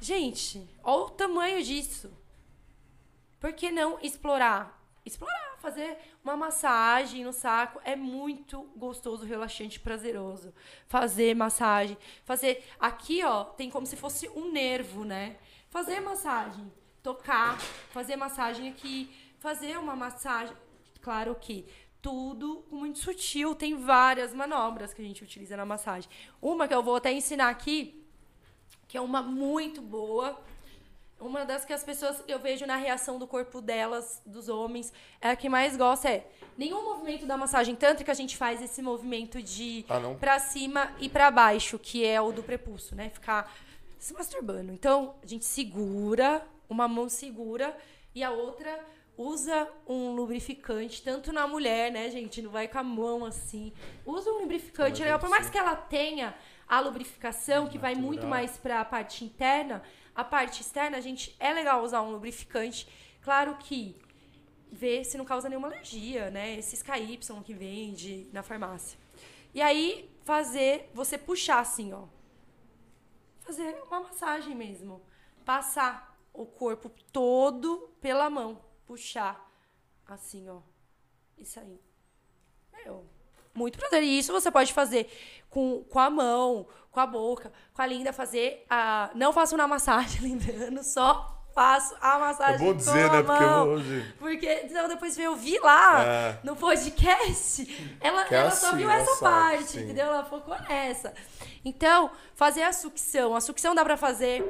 Gente, 0.00 0.68
olha 0.82 1.04
o 1.04 1.10
tamanho 1.10 1.62
disso. 1.62 2.10
Por 3.38 3.52
que 3.52 3.70
não 3.70 3.98
explorar? 4.02 4.74
Explorar, 5.04 5.56
fazer 5.60 5.96
uma 6.24 6.36
massagem 6.36 7.22
no 7.22 7.32
saco 7.32 7.80
é 7.84 7.94
muito 7.94 8.62
gostoso, 8.76 9.24
relaxante, 9.24 9.78
prazeroso. 9.78 10.52
Fazer 10.88 11.32
massagem, 11.36 11.96
fazer 12.24 12.64
aqui, 12.80 13.22
ó, 13.22 13.44
tem 13.44 13.70
como 13.70 13.86
se 13.86 13.94
fosse 13.94 14.28
um 14.30 14.50
nervo, 14.50 15.04
né? 15.04 15.36
Fazer 15.70 16.00
massagem, 16.00 16.72
tocar, 17.02 17.58
fazer 17.90 18.16
massagem 18.16 18.68
aqui, 18.68 19.10
fazer 19.38 19.78
uma 19.78 19.94
massagem, 19.94 20.56
claro 21.02 21.34
que 21.34 21.66
tudo 22.00 22.64
muito 22.70 22.98
sutil, 22.98 23.54
tem 23.54 23.74
várias 23.76 24.32
manobras 24.32 24.94
que 24.94 25.02
a 25.02 25.04
gente 25.04 25.24
utiliza 25.24 25.56
na 25.56 25.66
massagem. 25.66 26.08
Uma 26.40 26.68
que 26.68 26.74
eu 26.74 26.82
vou 26.82 26.96
até 26.96 27.12
ensinar 27.12 27.48
aqui, 27.48 28.04
que 28.86 28.96
é 28.96 29.00
uma 29.00 29.20
muito 29.22 29.82
boa, 29.82 30.40
uma 31.18 31.44
das 31.44 31.64
que 31.64 31.72
as 31.72 31.82
pessoas 31.82 32.22
eu 32.28 32.38
vejo 32.38 32.66
na 32.66 32.76
reação 32.76 33.18
do 33.18 33.26
corpo 33.26 33.60
delas, 33.60 34.22
dos 34.24 34.48
homens, 34.48 34.92
é 35.20 35.30
a 35.30 35.36
que 35.36 35.48
mais 35.48 35.76
gosta 35.76 36.08
é 36.08 36.26
nenhum 36.56 36.84
movimento 36.84 37.26
da 37.26 37.36
massagem 37.36 37.74
tântrica 37.74 38.12
a 38.12 38.14
gente 38.14 38.36
faz 38.36 38.62
esse 38.62 38.82
movimento 38.82 39.42
de 39.42 39.84
Ah, 39.88 40.00
pra 40.20 40.38
cima 40.38 40.92
e 41.00 41.08
pra 41.08 41.30
baixo, 41.30 41.78
que 41.78 42.04
é 42.04 42.20
o 42.20 42.32
do 42.32 42.42
prepulso, 42.42 42.94
né? 42.94 43.08
Ficar 43.10 43.52
se 43.98 44.12
masturbando. 44.14 44.72
Então, 44.72 45.14
a 45.22 45.26
gente 45.26 45.44
segura, 45.44 46.46
uma 46.68 46.86
mão 46.88 47.08
segura 47.08 47.76
e 48.14 48.22
a 48.22 48.30
outra 48.30 48.84
usa 49.16 49.68
um 49.86 50.14
lubrificante, 50.14 51.02
tanto 51.02 51.32
na 51.32 51.46
mulher, 51.46 51.90
né, 51.90 52.10
gente? 52.10 52.42
Não 52.42 52.50
vai 52.50 52.68
com 52.68 52.78
a 52.78 52.82
mão 52.82 53.24
assim. 53.24 53.72
Usa 54.04 54.30
um 54.30 54.40
lubrificante 54.40 55.02
legal, 55.02 55.18
por 55.18 55.30
mais 55.30 55.48
que 55.48 55.56
ela 55.56 55.74
tenha 55.74 56.34
a 56.68 56.80
lubrificação, 56.80 57.66
que 57.66 57.78
vai 57.78 57.94
muito 57.94 58.26
mais 58.26 58.56
para 58.56 58.80
a 58.80 58.84
parte 58.84 59.24
interna, 59.24 59.82
a 60.14 60.24
parte 60.24 60.60
externa, 60.60 60.98
a 60.98 61.00
gente 61.00 61.34
é 61.38 61.52
legal 61.52 61.82
usar 61.82 62.02
um 62.02 62.10
lubrificante. 62.10 62.88
Claro 63.22 63.56
que 63.56 63.96
ver 64.70 65.04
se 65.04 65.16
não 65.16 65.24
causa 65.24 65.48
nenhuma 65.48 65.68
alergia, 65.68 66.30
né? 66.30 66.56
Esses 66.58 66.82
KY 66.82 67.18
que 67.44 67.54
vende 67.54 68.28
na 68.32 68.42
farmácia. 68.42 68.98
E 69.54 69.62
aí 69.62 70.10
fazer 70.24 70.90
você 70.92 71.16
puxar 71.16 71.60
assim, 71.60 71.92
ó. 71.92 72.04
Fazer 73.46 73.80
uma 73.86 74.00
massagem 74.00 74.56
mesmo. 74.56 75.00
Passar 75.44 76.18
o 76.32 76.44
corpo 76.44 76.90
todo 77.12 77.94
pela 78.00 78.28
mão, 78.28 78.60
puxar 78.84 79.48
assim, 80.06 80.48
ó. 80.48 80.60
Isso 81.38 81.60
aí. 81.60 81.80
Meu, 82.72 83.06
muito 83.54 83.78
prazer. 83.78 84.02
E 84.02 84.18
isso 84.18 84.32
você 84.32 84.50
pode 84.50 84.72
fazer 84.72 85.08
com, 85.48 85.84
com 85.84 85.98
a 85.98 86.10
mão, 86.10 86.66
com 86.90 86.98
a 86.98 87.06
boca, 87.06 87.52
com 87.72 87.82
a 87.82 87.86
linda, 87.86 88.12
fazer 88.12 88.66
a. 88.68 89.10
Não 89.14 89.32
faço 89.32 89.56
na 89.56 89.68
massagem, 89.68 90.22
lembrando, 90.28 90.82
só 90.82 91.35
faço 91.56 91.96
a 92.02 92.18
massagem. 92.18 92.54
É 92.56 92.58
bom 92.58 92.66
com 92.66 92.74
dizer, 92.76 93.06
a 93.10 93.12
né? 93.14 93.22
Porque 93.22 93.44
hoje. 93.44 94.14
Porque 94.18 94.54
depois 94.88 95.18
eu 95.18 95.34
vi 95.34 95.58
lá 95.58 96.04
É. 96.04 96.38
no 96.44 96.54
podcast, 96.54 97.96
ela, 97.98 98.24
Que 98.26 98.34
é 98.34 98.38
ela 98.38 98.50
só 98.50 98.68
assim, 98.68 98.76
viu 98.76 98.90
ela 98.90 99.00
essa 99.02 99.16
parte, 99.24 99.78
entendeu? 99.78 100.06
Ela 100.06 100.24
focou 100.24 100.54
nessa. 100.68 101.14
Então, 101.64 102.10
fazer 102.34 102.62
a 102.62 102.72
sucção. 102.74 103.34
A 103.34 103.40
sucção 103.40 103.74
dá 103.74 103.82
pra 103.82 103.96
fazer 103.96 104.44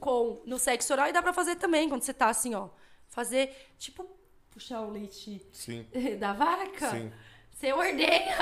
com 0.00 0.40
no 0.46 0.58
sexo 0.58 0.92
oral 0.94 1.08
e 1.08 1.12
dá 1.12 1.22
pra 1.22 1.32
fazer 1.34 1.56
também 1.56 1.88
quando 1.90 2.02
você 2.02 2.14
tá 2.14 2.28
assim, 2.28 2.54
ó. 2.54 2.68
Fazer, 3.08 3.54
tipo, 3.78 4.04
puxar 4.50 4.80
o 4.80 4.90
leite 4.90 5.46
Sim, 5.52 5.86
da 6.18 6.32
vaca. 6.32 6.90
sim. 6.90 7.12
Você 7.52 7.72
ordenha. 7.72 8.36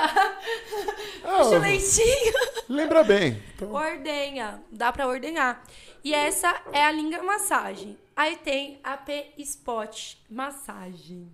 Ah, 1.23 1.37
Puxa 1.37 1.55
o 1.57 1.59
leitinho. 1.59 2.33
Lembra 2.67 3.01
bem. 3.03 3.41
Então, 3.55 3.71
Ordenha. 3.71 4.61
Dá 4.71 4.91
pra 4.91 5.07
ordenhar. 5.07 5.63
E 6.03 6.13
essa 6.13 6.53
é 6.73 6.83
a 6.83 6.91
língua 6.91 7.23
massagem. 7.23 7.97
Aí 8.15 8.37
tem 8.37 8.79
a 8.83 8.95
P-Spot 8.95 10.15
massagem. 10.29 11.29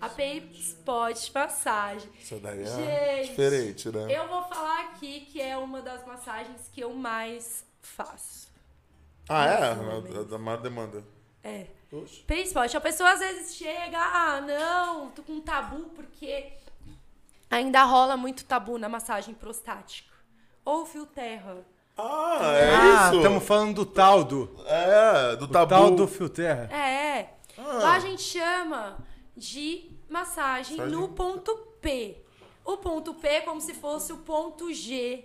A 0.00 0.08
P-Spot 0.08 1.30
massagem. 1.34 2.10
isso 2.20 2.38
daí 2.40 2.62
é 2.62 2.66
Gente, 2.66 3.30
diferente, 3.30 3.88
né? 3.90 4.18
Eu 4.18 4.28
vou 4.28 4.42
falar 4.44 4.80
aqui 4.86 5.20
que 5.22 5.40
é 5.40 5.56
uma 5.56 5.80
das 5.80 6.04
massagens 6.04 6.68
que 6.72 6.80
eu 6.80 6.92
mais 6.92 7.64
faço. 7.80 8.52
Ah, 9.28 9.46
é? 9.46 9.70
A, 9.70 10.22
da 10.24 10.38
maior 10.38 10.60
demanda. 10.60 11.02
É. 11.42 11.66
Oxe. 11.90 12.20
P-Spot. 12.22 12.74
A 12.74 12.80
pessoa 12.80 13.12
às 13.12 13.20
vezes 13.20 13.54
chega, 13.54 13.98
ah, 13.98 14.40
não, 14.40 15.10
tô 15.10 15.22
com 15.22 15.40
tabu 15.40 15.90
porque 15.90 16.52
ainda 17.50 17.84
rola 17.84 18.16
muito 18.16 18.44
tabu 18.44 18.78
na 18.78 18.88
massagem 18.88 19.34
prostática. 19.34 20.12
Ou 20.64 20.84
fio 20.84 21.06
terra. 21.06 21.64
Ah, 21.96 22.38
é 22.42 22.74
ah, 22.74 23.06
isso? 23.08 23.16
estamos 23.16 23.44
falando 23.44 23.74
do 23.74 23.86
tal 23.86 24.24
do. 24.24 24.50
É, 24.66 25.36
do 25.36 25.46
tabu. 25.46 25.68
Tal 25.68 25.90
do 25.90 26.08
fio 26.08 26.28
terra. 26.28 26.64
É. 26.74 27.28
Lá 27.58 27.94
a 27.94 27.98
gente 27.98 28.22
chama 28.22 28.98
de 29.36 29.90
massagem 30.08 30.76
Massagem. 30.76 30.96
no 30.96 31.08
ponto 31.08 31.54
P. 31.80 32.22
O 32.64 32.76
ponto 32.76 33.14
P 33.14 33.28
é 33.28 33.40
como 33.40 33.60
se 33.60 33.74
fosse 33.74 34.12
o 34.12 34.18
ponto 34.18 34.72
G 34.72 35.24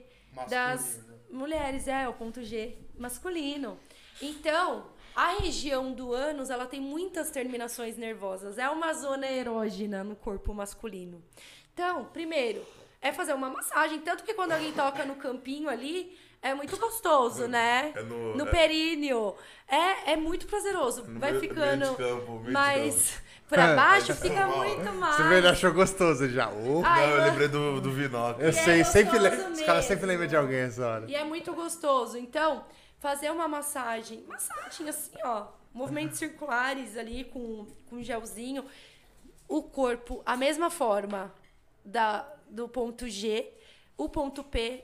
das 0.49 0.99
mulheres, 1.29 1.87
é, 1.87 2.07
o 2.07 2.13
ponto 2.13 2.43
G 2.43 2.77
masculino. 2.97 3.77
Então, 4.21 4.87
a 5.15 5.37
região 5.39 5.91
do 5.91 6.13
ânus, 6.13 6.49
ela 6.49 6.65
tem 6.65 6.79
muitas 6.79 7.29
terminações 7.29 7.97
nervosas. 7.97 8.57
É 8.57 8.69
uma 8.69 8.93
zona 8.93 9.27
erógena 9.27 10.03
no 10.03 10.15
corpo 10.15 10.53
masculino. 10.53 11.23
Então, 11.73 12.05
primeiro, 12.05 12.63
é 13.01 13.11
fazer 13.11 13.33
uma 13.33 13.49
massagem. 13.49 13.99
Tanto 13.99 14.23
que 14.23 14.33
quando 14.33 14.53
alguém 14.53 14.71
toca 14.73 15.05
no 15.05 15.15
campinho 15.15 15.69
ali, 15.69 16.17
é 16.49 16.53
muito 16.53 16.77
gostoso, 16.77 17.47
né? 17.47 17.91
É 17.95 18.01
no- 18.03 18.35
no 18.35 18.47
é- 18.47 18.51
períneo. 18.51 19.35
É, 19.67 20.13
é 20.13 20.15
muito 20.15 20.45
prazeroso. 20.47 21.03
Vai 21.19 21.31
meio- 21.31 21.41
ficando 21.41 21.79
meio 21.79 21.91
de 21.91 21.97
campo, 21.97 22.31
meio 22.33 22.45
de 22.45 22.51
mais 22.51 23.21
pra 23.49 23.63
É. 23.71 23.75
baixo, 23.75 24.13
fica 24.15 24.47
muito 24.47 24.93
mais. 24.93 25.15
Você 25.17 25.33
ele 25.35 25.47
achou 25.47 25.73
gostoso 25.73 26.29
já. 26.29 26.47
Ai, 26.47 26.53
Não, 26.53 26.99
eu 27.11 27.17
eu- 27.17 27.23
lembrei 27.25 27.47
do, 27.47 27.81
do 27.81 27.91
Vinoc. 27.91 28.39
eu 28.39 28.49
é 28.49 28.51
sei, 28.51 28.83
sempre 28.83 29.19
le... 29.19 29.29
gostoso 29.29 29.51
os 29.53 29.61
caras 29.61 29.85
sempre 29.85 30.05
lembram 30.05 30.27
de 30.27 30.35
alguém 30.35 30.59
essa 30.59 30.85
hora. 30.87 31.05
E 31.09 31.15
é 31.15 31.23
muito 31.23 31.53
gostoso. 31.53 32.17
Então, 32.17 32.65
fazer 32.99 33.31
uma 33.31 33.47
massagem, 33.47 34.23
massagem 34.27 34.89
assim, 34.89 35.11
ó, 35.23 35.47
movimentos 35.73 36.17
circulares 36.17 36.97
ali 36.97 37.23
com, 37.25 37.67
com 37.89 38.01
gelzinho, 38.01 38.65
o 39.47 39.61
corpo, 39.63 40.21
a 40.25 40.35
mesma 40.35 40.69
forma 40.69 41.33
da, 41.85 42.27
do 42.49 42.67
ponto 42.67 43.07
G, 43.07 43.51
o 43.97 44.09
ponto 44.09 44.43
P 44.43 44.83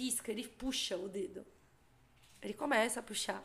pisca, 0.00 0.30
ele 0.32 0.48
puxa 0.48 0.96
o 0.96 1.08
dedo. 1.08 1.44
Ele 2.40 2.54
começa 2.54 3.00
a 3.00 3.02
puxar. 3.02 3.44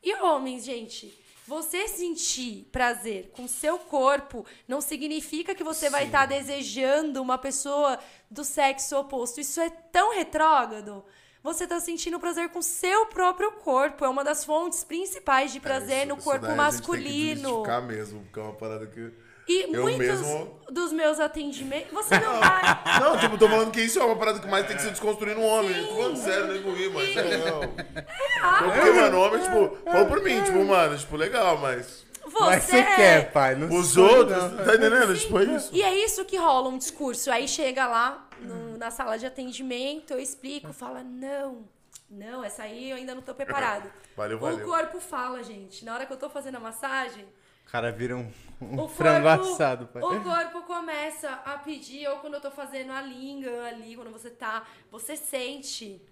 E 0.00 0.14
homens, 0.14 0.64
gente, 0.64 1.12
você 1.48 1.88
sentir 1.88 2.68
prazer 2.70 3.30
com 3.32 3.48
seu 3.48 3.76
corpo 3.76 4.46
não 4.68 4.80
significa 4.80 5.52
que 5.52 5.64
você 5.64 5.90
vai 5.90 6.04
estar 6.06 6.26
desejando 6.26 7.20
uma 7.20 7.36
pessoa 7.36 7.98
do 8.30 8.44
sexo 8.44 8.96
oposto. 8.98 9.40
Isso 9.40 9.60
é 9.60 9.68
tão 9.68 10.14
retrógrado. 10.14 11.04
Você 11.42 11.64
está 11.64 11.80
sentindo 11.80 12.20
prazer 12.20 12.50
com 12.50 12.62
seu 12.62 13.06
próprio 13.06 13.50
corpo. 13.52 14.04
É 14.04 14.08
uma 14.08 14.22
das 14.22 14.44
fontes 14.44 14.84
principais 14.84 15.52
de 15.52 15.58
prazer 15.58 15.96
É, 15.96 15.98
Isso- 16.02 16.08
no 16.10 16.14
isso 16.18 16.24
corpo 16.24 16.46
daí 16.46 16.52
a 16.58 16.70
gente 16.70 16.72
tem 16.72 16.80
que 16.84 16.88
masculino. 16.88 17.62
mesmo, 17.80 18.22
porque 18.24 18.38
é 18.38 18.42
uma 18.44 18.54
parada 18.54 18.86
que... 18.86 19.12
E 19.48 19.62
Eu 19.74 19.82
muitos 19.82 19.98
mesmo- 19.98 20.60
dos 20.70 20.92
meus 20.92 21.18
atendimentos. 21.18 21.90
Você 21.92 22.18
não 22.18 22.38
vai. 22.38 22.62
Não, 23.00 23.18
tipo, 23.18 23.36
tô 23.38 23.48
falando 23.48 23.70
que 23.72 23.80
isso 23.80 23.98
é 23.98 24.04
uma 24.04 24.14
parada 24.16 24.38
que 24.38 24.46
mais 24.46 24.66
tem 24.66 24.76
que 24.76 24.82
ser 24.82 24.90
desconstruído 24.90 25.40
no 25.40 25.46
homem. 25.46 25.86
Tô 25.86 25.96
falando 25.96 26.16
sério, 26.16 26.46
nem 26.52 26.62
comigo, 26.62 26.94
mas 26.94 27.16
é 27.16 27.36
não. 27.38 27.60
Porque, 27.60 28.90
mano, 28.92 29.16
o 29.18 29.20
homem, 29.22 29.40
tipo, 29.42 29.76
falou 29.84 30.06
por 30.06 30.22
mim, 30.22 30.42
tipo, 30.44 30.64
mano, 30.64 30.96
tipo, 30.96 31.16
legal, 31.16 31.58
mas... 31.58 32.04
Você, 32.24 32.38
Mas 32.44 32.62
você 32.64 32.76
é- 32.76 32.96
quer, 32.96 33.32
pai. 33.32 33.54
Não 33.56 33.74
Os 33.76 33.88
sou, 33.88 34.04
outros, 34.18 34.36
não. 34.52 34.64
tá 34.64 34.74
entendendo? 34.76 35.18
Tipo, 35.18 35.38
é 35.40 35.44
isso. 35.44 35.70
E 35.72 35.82
é 35.82 35.96
isso 36.04 36.24
que 36.24 36.36
rola 36.36 36.68
um 36.68 36.78
discurso. 36.78 37.28
Aí 37.32 37.48
chega 37.48 37.88
lá 37.88 38.28
no- 38.40 38.76
na 38.78 38.90
sala 38.92 39.18
de 39.18 39.26
atendimento, 39.26 40.12
eu 40.12 40.20
explico, 40.20 40.72
fala, 40.72 41.02
não, 41.02 41.64
não, 42.08 42.44
essa 42.44 42.62
aí 42.62 42.90
eu 42.90 42.96
ainda 42.98 43.14
não 43.16 43.22
tô 43.22 43.34
preparado. 43.34 43.90
Valeu, 44.16 44.36
O 44.36 44.40
valeu. 44.40 44.64
corpo 44.64 45.00
fala, 45.00 45.42
gente. 45.42 45.84
Na 45.84 45.94
hora 45.94 46.06
que 46.06 46.12
eu 46.12 46.16
tô 46.16 46.30
fazendo 46.30 46.56
a 46.56 46.60
massagem, 46.60 47.24
O 47.70 47.72
cara 47.72 47.92
vira 47.92 48.16
um, 48.16 48.28
um 48.60 48.80
o 48.80 48.88
frango 48.88 49.28
corpo, 49.28 49.52
assado, 49.52 49.86
pai. 49.86 50.02
o 50.02 50.24
corpo 50.24 50.62
começa 50.62 51.30
a 51.30 51.56
pedir, 51.56 52.04
ou 52.08 52.16
quando 52.16 52.34
eu 52.34 52.40
tô 52.40 52.50
fazendo 52.50 52.90
a 52.90 53.00
língua 53.00 53.68
ali, 53.68 53.94
quando 53.94 54.10
você 54.10 54.28
tá, 54.28 54.66
você 54.90 55.16
sente. 55.16 56.02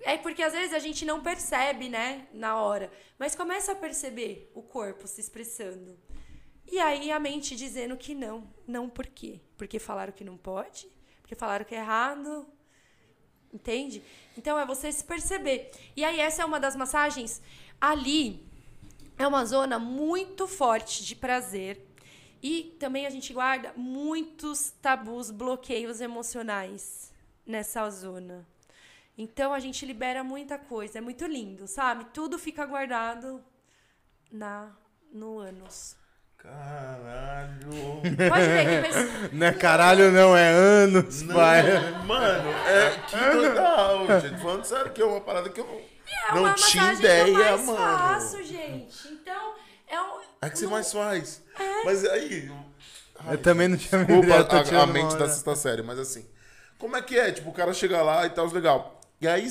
É 0.00 0.18
porque 0.18 0.42
às 0.42 0.52
vezes 0.52 0.74
a 0.74 0.80
gente 0.80 1.04
não 1.04 1.22
percebe, 1.22 1.88
né, 1.88 2.26
na 2.32 2.60
hora. 2.60 2.90
Mas 3.16 3.36
começa 3.36 3.70
a 3.70 3.76
perceber 3.76 4.50
o 4.56 4.60
corpo 4.60 5.06
se 5.06 5.20
expressando. 5.20 5.96
E 6.66 6.80
aí 6.80 7.12
a 7.12 7.20
mente 7.20 7.54
dizendo 7.54 7.96
que 7.96 8.12
não. 8.12 8.52
Não 8.66 8.88
por 8.88 9.06
quê? 9.06 9.40
Porque 9.56 9.78
falaram 9.78 10.12
que 10.12 10.24
não 10.24 10.36
pode? 10.36 10.88
Porque 11.22 11.36
falaram 11.36 11.64
que 11.64 11.76
é 11.76 11.78
errado? 11.78 12.44
Entende? 13.52 14.02
Então 14.36 14.58
é 14.58 14.66
você 14.66 14.90
se 14.90 15.04
perceber. 15.04 15.70
E 15.94 16.04
aí 16.04 16.18
essa 16.18 16.42
é 16.42 16.44
uma 16.44 16.58
das 16.58 16.74
massagens 16.74 17.40
ali 17.80 18.52
é 19.18 19.26
uma 19.26 19.44
zona 19.44 19.78
muito 19.78 20.46
forte 20.46 21.04
de 21.04 21.14
prazer. 21.14 21.80
E 22.42 22.76
também 22.78 23.06
a 23.06 23.10
gente 23.10 23.32
guarda 23.32 23.72
muitos 23.74 24.70
tabus, 24.82 25.30
bloqueios 25.30 26.00
emocionais 26.00 27.12
nessa 27.46 27.88
zona. 27.90 28.46
Então 29.16 29.54
a 29.54 29.60
gente 29.60 29.86
libera 29.86 30.24
muita 30.24 30.58
coisa, 30.58 30.98
é 30.98 31.00
muito 31.00 31.24
lindo, 31.24 31.66
sabe? 31.66 32.04
Tudo 32.06 32.38
fica 32.38 32.66
guardado 32.66 33.42
na 34.30 34.72
no 35.12 35.38
ânus. 35.38 35.96
Caralho. 36.36 37.70
Pode 38.28 38.46
ver 38.46 38.82
que 38.82 38.88
pessoa... 38.88 39.30
Não 39.32 39.46
é 39.46 39.52
caralho, 39.52 40.12
não, 40.12 40.36
é 40.36 40.50
anos, 40.50 41.22
pai. 41.22 41.62
Mano, 42.04 42.50
é 42.66 42.90
que 43.08 43.36
legal, 43.38 44.20
gente. 44.20 44.42
Falando 44.42 44.64
sério, 44.64 44.92
que 44.92 45.00
é 45.00 45.04
uma 45.06 45.22
parada 45.22 45.48
que 45.48 45.58
eu 45.58 45.66
não, 45.66 45.80
é 46.12 46.34
não 46.34 46.42
uma 46.42 46.54
tinha 46.54 46.82
massagem 46.84 46.98
ideia, 47.04 47.24
que 47.24 47.30
eu 47.30 47.34
mais 47.36 47.64
mano. 47.66 47.78
faço, 47.78 48.42
gente. 48.42 49.08
Então, 49.08 49.54
é 49.88 50.00
um 50.00 50.20
É 50.42 50.50
que 50.50 50.58
você 50.58 50.64
não- 50.64 50.72
mais 50.72 50.92
faz. 50.92 51.42
Mas 51.84 52.04
aí. 52.04 52.50
Eu 53.30 53.38
também 53.42 53.68
não 53.68 53.76
tinha 53.76 54.00
me 54.00 54.06
Desculpa 54.06 54.26
ideia, 54.28 54.40
a, 54.50 54.60
a 54.60 54.64
tirando 54.64 54.92
mente 54.92 55.10
da 55.12 55.24
hora. 55.24 55.28
sexta 55.28 55.56
série, 55.56 55.82
mas 55.82 55.98
assim. 55.98 56.28
Como 56.78 56.96
é 56.96 57.02
que 57.02 57.18
é? 57.18 57.30
Tipo, 57.32 57.50
o 57.50 57.52
cara 57.54 57.72
chega 57.72 58.02
lá 58.02 58.26
e 58.26 58.30
tal, 58.30 58.46
legal. 58.48 59.00
E 59.20 59.26
aí, 59.28 59.48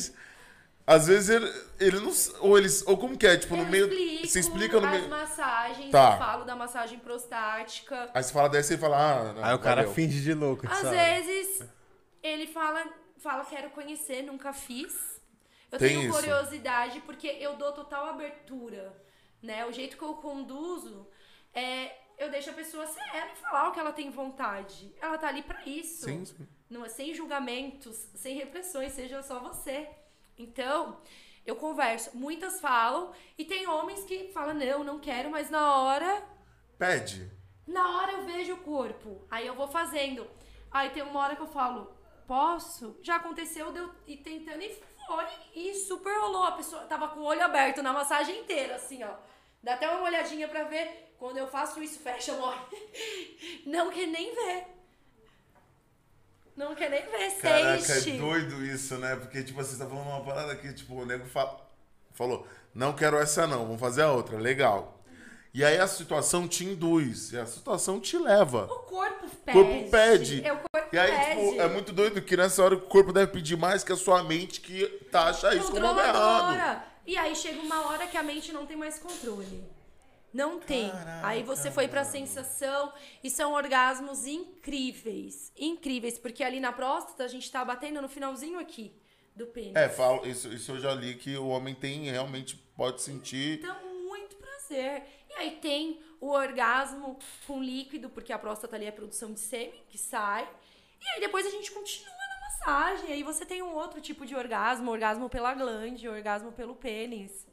às 0.86 1.08
vezes 1.08 1.30
ele, 1.30 1.52
ele 1.80 2.00
não. 2.00 2.12
Ou 2.42 2.58
eles. 2.58 2.84
Ou 2.86 2.98
como 2.98 3.18
que 3.18 3.26
é? 3.26 3.38
Tipo, 3.38 3.56
no 3.56 3.64
eu 3.64 3.68
meio. 3.68 3.86
explico 3.88 4.28
Você 4.28 4.40
explica 4.40 4.82
no 4.82 4.88
meio. 4.90 5.10
massagens, 5.10 5.90
Tá. 5.92 6.14
eu 6.14 6.18
falo 6.20 6.44
da 6.46 6.56
massagem 6.56 7.00
prostática. 7.00 8.10
Aí 8.14 8.22
você 8.22 8.34
fala 8.34 8.50
dessa 8.50 8.74
e 8.74 8.78
fala, 8.78 8.98
ah, 8.98 9.34
não, 9.34 9.44
Aí 9.46 9.56
o 9.56 9.60
cara 9.60 9.82
valeu. 9.82 9.94
finge 9.96 10.22
de 10.22 10.34
louco, 10.34 10.68
Às 10.68 10.78
sabe? 10.80 10.96
vezes, 10.96 11.64
ele 12.22 12.46
fala, 12.48 12.84
fala, 13.18 13.46
quero 13.46 13.70
conhecer, 13.72 14.22
nunca 14.24 14.52
fiz. 14.54 14.94
Eu 15.74 15.80
Tem 15.80 15.90
tenho 15.90 16.02
isso. 16.04 16.14
curiosidade 16.20 17.02
porque 17.02 17.28
eu 17.28 17.56
dou 17.56 17.72
total 17.72 18.06
abertura, 18.06 18.96
né? 19.42 19.66
O 19.66 19.72
jeito 19.72 19.98
que 19.98 20.04
eu 20.04 20.14
conduzo 20.16 21.08
é 21.54 21.96
eu 22.18 22.30
deixo 22.30 22.52
a 22.52 22.54
pessoa 22.54 22.86
ser 22.86 23.02
ela 23.12 23.32
e 23.32 23.36
falar 23.38 23.70
o 23.70 23.72
que 23.72 23.80
ela 23.80 23.92
tem 23.92 24.12
vontade. 24.12 24.94
Ela 25.02 25.18
tá 25.18 25.28
ali 25.28 25.42
pra 25.42 25.66
isso. 25.66 26.06
Sim, 26.06 26.24
sim. 26.24 26.48
Não 26.70 26.86
é 26.86 26.90
sem 26.90 27.12
julgamentos, 27.14 28.08
sem 28.14 28.36
repressões, 28.38 28.94
seja 28.94 29.24
só 29.24 29.40
você. 29.40 29.90
Então, 30.38 31.02
eu 31.44 31.56
converso. 31.56 32.16
Muitas 32.16 32.62
falam 32.62 33.12
e 33.36 33.44
tem 33.44 33.68
homens 33.68 34.04
que 34.04 34.32
falam 34.32 34.54
não, 34.54 34.84
não 34.84 35.00
quero, 35.00 35.32
mas 35.32 35.50
na 35.50 35.76
hora 35.82 36.24
Pede. 36.78 37.32
na 37.66 37.98
hora 37.98 38.12
eu 38.14 38.26
vejo 38.26 38.54
o 38.54 38.58
corpo, 38.58 39.26
aí 39.30 39.48
eu 39.48 39.56
vou 39.56 39.68
fazendo. 39.68 40.28
Aí 40.70 40.92
tem 40.92 41.02
uma 41.02 41.20
hora 41.20 41.36
que 41.36 41.42
eu 41.42 41.48
falo, 41.48 41.92
posso? 42.28 42.98
Já 43.02 43.16
aconteceu, 43.18 43.72
deu 43.72 43.92
e 44.08 44.18
tentando 44.18 44.62
e 44.62 44.70
foi 45.06 45.26
e 45.56 45.74
super 45.76 46.18
rolou. 46.20 46.44
A 46.46 46.52
pessoa 46.54 46.84
tava 46.84 47.08
com 47.10 47.20
o 47.22 47.26
olho 47.26 47.44
aberto 47.44 47.82
na 47.84 47.94
massagem 47.94 48.40
inteira, 48.40 48.76
assim, 48.76 49.04
ó. 49.04 49.14
Dá 49.62 49.74
até 49.76 49.90
uma 49.90 50.04
olhadinha 50.04 50.48
pra 50.48 50.64
ver. 50.64 51.14
Quando 51.18 51.38
eu 51.38 51.48
faço 51.48 51.82
isso, 51.82 52.00
fecha, 52.00 52.34
morre. 52.34 52.60
Não 53.66 53.90
quer 53.92 54.08
nem 54.08 54.34
ver. 54.36 54.68
Não 56.56 56.76
quer 56.76 56.90
nem 56.90 57.02
ver, 57.10 57.32
Caraca, 57.42 57.94
é 57.94 58.02
doido 58.18 58.64
isso, 58.64 58.98
né? 58.98 59.16
Porque, 59.16 59.44
tipo, 59.44 59.64
você 59.64 59.76
tá 59.78 59.90
falando 59.90 60.08
uma 60.08 60.24
parada 60.24 60.56
que, 60.56 60.72
tipo, 60.74 60.94
o 60.94 61.06
nego 61.06 61.26
fa- 61.26 61.58
falou, 62.12 62.46
não 62.76 62.94
quero 62.94 63.18
essa 63.18 63.48
não, 63.48 63.66
vamos 63.66 63.80
fazer 63.80 64.04
a 64.04 64.12
outra, 64.12 64.38
legal. 64.38 64.93
E 65.54 65.64
aí 65.64 65.78
a 65.78 65.88
situação 65.88 66.48
te 66.48 66.66
induz, 66.66 67.32
e 67.32 67.38
a 67.38 67.46
situação 67.46 68.00
te 68.00 68.18
leva. 68.18 68.66
O 68.66 68.80
corpo 68.80 69.26
O 69.28 69.30
pede. 69.30 69.54
corpo 69.60 69.92
pede. 69.92 70.46
É, 70.46 70.52
o 70.54 70.58
corpo 70.58 70.90
E 70.96 70.98
aí, 70.98 71.12
pede. 71.12 71.50
tipo, 71.50 71.62
é 71.62 71.68
muito 71.68 71.92
doido 71.94 72.22
que 72.24 72.36
nessa 72.36 72.64
hora 72.64 72.74
o 72.76 72.82
corpo 72.82 73.14
deve 73.14 73.32
pedir 73.32 73.56
mais 73.56 73.84
que 73.84 73.92
a 73.92 73.96
sua 73.96 74.24
mente 74.24 74.60
que 74.62 74.88
taxa 75.12 75.54
isso 75.54 75.72
como 75.72 75.86
errado. 76.00 76.84
E 77.06 77.16
aí 77.18 77.36
chega 77.36 77.60
uma 77.62 77.88
hora 77.88 78.08
que 78.08 78.18
a 78.18 78.24
mente 78.24 78.52
não 78.52 78.66
tem 78.66 78.76
mais 78.78 78.98
controle. 78.98 79.64
Não 80.34 80.60
tem. 80.60 80.92
Aí 81.22 81.44
você 81.44 81.70
foi 81.70 81.88
pra 81.88 82.04
sensação 82.04 82.92
e 83.24 83.30
são 83.30 83.54
orgasmos 83.54 84.26
incríveis. 84.26 85.52
Incríveis. 85.56 86.18
Porque 86.18 86.44
ali 86.44 86.60
na 86.60 86.72
próstata 86.72 87.24
a 87.24 87.28
gente 87.28 87.52
tá 87.52 87.64
batendo 87.64 88.02
no 88.02 88.10
finalzinho 88.10 88.58
aqui 88.60 88.92
do 89.36 89.46
pênis. 89.48 89.76
É, 89.76 89.88
falo, 89.90 90.26
isso, 90.26 90.48
isso 90.52 90.72
eu 90.72 90.80
já 90.80 90.94
li 90.96 91.14
que 91.16 91.38
o 91.38 91.48
homem 91.50 91.76
tem 91.76 92.10
realmente 92.10 92.56
pode 92.76 93.02
sentir. 93.04 93.60
Então, 93.60 93.76
muito 94.08 94.36
prazer. 94.38 95.04
E 95.36 95.40
aí 95.40 95.52
tem 95.58 96.00
o 96.22 96.30
orgasmo 96.30 97.18
com 97.46 97.62
líquido, 97.62 98.10
porque 98.10 98.32
a 98.32 98.40
próstata 98.40 98.76
ali 98.76 98.86
é 98.86 98.92
produção 98.92 99.34
de 99.34 99.40
sêmen 99.40 99.84
que 99.90 99.98
sai. 99.98 100.48
E 101.02 101.08
aí 101.10 101.20
depois 101.20 101.46
a 101.46 101.50
gente 101.50 101.72
continua 101.72 102.14
na 102.16 102.40
massagem. 102.42 103.12
Aí 103.12 103.24
você 103.24 103.46
tem 103.46 103.62
um 103.62 103.74
outro 103.76 104.00
tipo 104.00 104.26
de 104.26 104.36
orgasmo, 104.36 104.92
orgasmo 104.92 105.30
pela 105.30 105.54
glande, 105.54 106.08
orgasmo 106.08 106.52
pelo 106.52 106.76
pênis. 106.76 107.46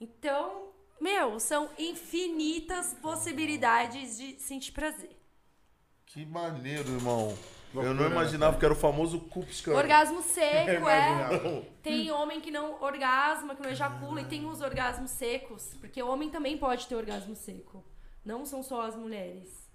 Então, 0.00 0.72
meu, 1.00 1.40
são 1.40 1.70
infinitas 1.78 2.94
possibilidades 2.94 4.18
de 4.18 4.38
sentir 4.40 4.72
prazer. 4.72 5.16
Que 6.04 6.24
maneiro, 6.24 6.88
irmão. 6.90 7.36
Eu 7.82 7.94
não 7.94 8.06
imaginava 8.06 8.58
que 8.58 8.64
era 8.64 8.74
o 8.74 8.76
famoso 8.76 9.20
Kupskan. 9.20 9.74
Orgasmo 9.74 10.22
seco, 10.22 10.88
é. 10.88 11.62
Tem 11.82 12.10
homem 12.10 12.40
que 12.40 12.50
não 12.50 12.82
orgasma, 12.82 13.54
que 13.54 13.62
não 13.62 13.70
ejacula, 13.70 14.20
e 14.20 14.24
tem 14.24 14.46
os 14.46 14.60
orgasmos 14.60 15.10
secos. 15.10 15.74
Porque 15.80 16.02
o 16.02 16.08
homem 16.08 16.30
também 16.30 16.56
pode 16.56 16.86
ter 16.86 16.94
orgasmo 16.94 17.34
seco. 17.36 17.84
Não 18.24 18.44
são 18.44 18.62
só 18.62 18.82
as 18.82 18.96
mulheres. 18.96 19.66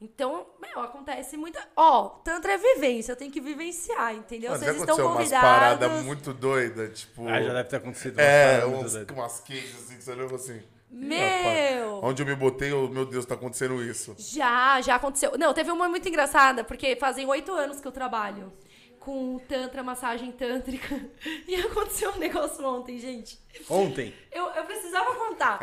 Então, 0.00 0.46
meu, 0.60 0.80
acontece 0.80 1.36
muita. 1.36 1.66
Ó, 1.76 2.08
Tantra 2.24 2.52
é 2.52 2.58
vivência, 2.58 3.12
eu 3.12 3.16
tenho 3.16 3.30
que 3.30 3.40
vivenciar, 3.40 4.14
entendeu? 4.14 4.50
Já 4.50 4.58
Vocês 4.58 4.76
estão 4.76 4.82
aconteceu 4.96 5.06
umas 5.06 5.16
convidados. 5.16 5.48
paradas 5.48 6.04
muito 6.04 6.32
doidas, 6.34 7.00
tipo. 7.00 7.26
Ah, 7.28 7.40
já 7.40 7.52
deve 7.54 7.68
ter 7.68 7.76
acontecido. 7.76 8.18
É, 8.18 8.24
uma 8.24 8.60
parada 8.60 8.66
uns, 8.66 8.72
muito 8.82 9.06
doida. 9.06 9.12
umas 9.14 9.40
queixas 9.40 9.84
assim 9.84 9.96
que 9.96 10.02
você 10.04 10.14
lembra 10.14 10.36
assim. 10.36 10.62
Meu! 10.94 12.00
Onde 12.04 12.22
eu 12.22 12.26
me 12.26 12.36
botei, 12.36 12.72
oh, 12.72 12.88
meu 12.88 13.04
Deus, 13.04 13.26
tá 13.26 13.34
acontecendo 13.34 13.82
isso. 13.82 14.14
Já, 14.16 14.80
já 14.80 14.94
aconteceu. 14.94 15.36
Não, 15.36 15.52
teve 15.52 15.70
uma 15.72 15.88
muito 15.88 16.08
engraçada, 16.08 16.62
porque 16.62 16.94
fazem 16.96 17.26
oito 17.26 17.52
anos 17.52 17.80
que 17.80 17.88
eu 17.88 17.92
trabalho 17.92 18.52
com 19.00 19.38
Tantra, 19.40 19.82
massagem 19.82 20.32
tântrica. 20.32 20.94
E 21.46 21.56
aconteceu 21.56 22.12
um 22.12 22.18
negócio 22.18 22.64
ontem, 22.64 22.98
gente. 22.98 23.38
Ontem. 23.68 24.14
Eu, 24.32 24.46
eu 24.46 24.64
precisava 24.64 25.14
contar. 25.14 25.60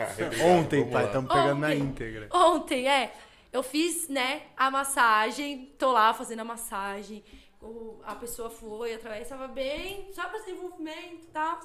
Ontem, 0.58 0.80
Vamos 0.80 0.94
pai. 0.94 1.06
Estamos 1.06 1.32
pegando 1.32 1.60
na 1.60 1.68
Ontem. 1.68 1.80
íntegra. 1.80 2.30
Ontem, 2.32 2.88
é. 2.88 3.14
Eu 3.52 3.64
fiz, 3.64 4.08
né, 4.08 4.44
a 4.56 4.72
massagem, 4.72 5.74
tô 5.78 5.92
lá 5.92 6.14
fazendo 6.14 6.40
a 6.40 6.46
massagem. 6.46 7.24
a 8.04 8.16
pessoa 8.16 8.50
foi 8.50 8.94
através, 8.94 9.28
tava 9.28 9.48
bem, 9.48 10.10
só 10.14 10.26
pra 10.26 10.40
desenvolvimento 10.40 11.24
e 11.24 11.32
tal. 11.34 11.60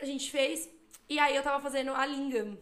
A 0.00 0.04
gente 0.04 0.30
fez. 0.30 0.68
E 1.08 1.18
aí 1.18 1.36
eu 1.36 1.42
tava 1.42 1.60
fazendo 1.62 1.92
a 1.92 2.04
lingam. 2.04 2.58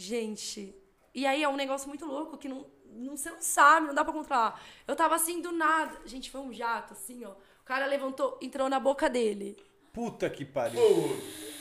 Gente. 0.00 0.74
E 1.14 1.26
aí 1.26 1.42
é 1.42 1.48
um 1.48 1.56
negócio 1.56 1.86
muito 1.86 2.06
louco 2.06 2.38
que 2.38 2.48
não, 2.48 2.64
não, 2.86 3.18
você 3.18 3.30
não 3.30 3.42
sabe, 3.42 3.88
não 3.88 3.94
dá 3.94 4.02
pra 4.02 4.14
controlar. 4.14 4.58
Eu 4.88 4.96
tava 4.96 5.14
assim 5.14 5.42
do 5.42 5.52
nada. 5.52 6.00
Gente, 6.06 6.30
foi 6.30 6.40
um 6.40 6.50
jato, 6.50 6.94
assim, 6.94 7.22
ó. 7.22 7.32
O 7.32 7.64
cara 7.66 7.84
levantou, 7.84 8.38
entrou 8.40 8.66
na 8.70 8.80
boca 8.80 9.10
dele. 9.10 9.58
Puta 9.92 10.30
que 10.30 10.42
pariu. 10.42 10.80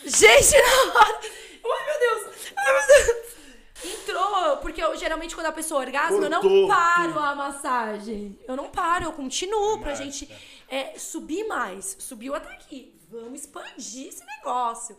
Gente, 0.05 0.55
na 0.55 0.99
hora. 0.99 1.19
Ai, 1.21 1.85
meu 1.85 1.99
Deus! 1.99 2.53
Ai, 2.55 2.73
meu 2.73 2.87
Deus! 2.87 3.39
Entrou, 3.83 4.57
porque 4.57 4.81
eu, 4.81 4.95
geralmente 4.95 5.35
quando 5.35 5.47
a 5.47 5.51
pessoa 5.51 5.81
orgasma, 5.81 6.23
eu 6.23 6.29
não 6.29 6.67
paro 6.67 7.19
a 7.19 7.35
massagem. 7.35 8.39
Eu 8.47 8.55
não 8.55 8.69
paro, 8.69 9.03
eu 9.03 9.11
continuo 9.11 9.79
pra 9.79 9.95
gente 9.95 10.29
é, 10.69 10.97
subir 10.97 11.45
mais. 11.45 11.97
Subiu 11.99 12.35
até 12.35 12.53
aqui. 12.53 12.97
Vamos 13.09 13.41
expandir 13.41 14.07
esse 14.07 14.23
negócio. 14.25 14.95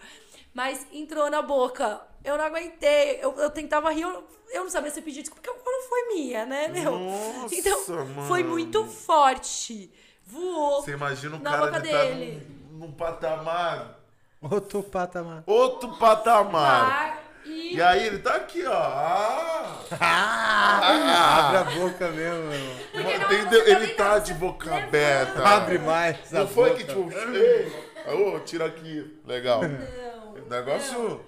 Mas 0.54 0.86
entrou 0.92 1.30
na 1.30 1.42
boca. 1.42 2.00
Eu 2.24 2.36
não 2.36 2.44
aguentei. 2.44 3.18
Eu, 3.22 3.32
eu 3.38 3.50
tentava 3.50 3.90
rir, 3.92 4.02
eu, 4.02 4.24
eu 4.52 4.64
não 4.64 4.70
sabia 4.70 4.90
se 4.90 5.00
pedir 5.00 5.22
desculpa, 5.22 5.40
porque 5.42 5.50
a 5.50 5.54
culpa 5.62 5.70
não 5.70 5.88
foi 5.88 6.08
minha, 6.14 6.44
né, 6.46 6.68
meu? 6.68 6.98
Nossa, 6.98 7.54
então, 7.54 7.78
foi 7.84 8.42
mano. 8.42 8.48
muito 8.50 8.84
forte. 8.86 9.90
Voou. 10.26 10.82
Você 10.82 10.92
imagina 10.92 11.36
o 11.36 11.40
Na 11.40 11.50
cara 11.50 11.66
boca 11.66 11.80
de 11.80 11.88
estar 11.88 12.04
dele. 12.04 12.46
num, 12.70 12.78
num 12.86 12.92
patamar. 12.92 13.98
Outro 14.42 14.82
patamar. 14.82 15.42
Outro 15.46 15.96
patamar. 15.98 16.86
Mar, 16.88 17.22
e 17.44 17.76
E 17.76 17.82
aí 17.82 18.06
ele 18.06 18.18
tá 18.20 18.34
aqui, 18.36 18.64
ó. 18.66 18.72
Ah! 18.72 19.80
Abre 21.50 21.56
a 21.58 21.64
boca 21.78 22.08
mesmo, 22.08 22.52
Entendeu? 22.94 23.48
você 23.64 23.70
Ele 23.70 23.86
tá 23.94 24.04
tá- 24.10 24.18
de 24.18 24.34
boca 24.34 24.74
aberta. 24.74 25.42
Abre 25.46 25.78
mais. 25.78 26.32
a 26.34 26.40
Não 26.40 26.48
foi 26.48 26.70
boca. 26.70 26.82
que 26.82 26.86
tipo, 26.88 27.10
ei, 27.34 27.72
ô, 28.14 28.40
tira 28.40 28.66
aqui. 28.66 29.18
Legal. 29.26 29.62
Não, 29.62 30.19
Negócio 30.50 31.20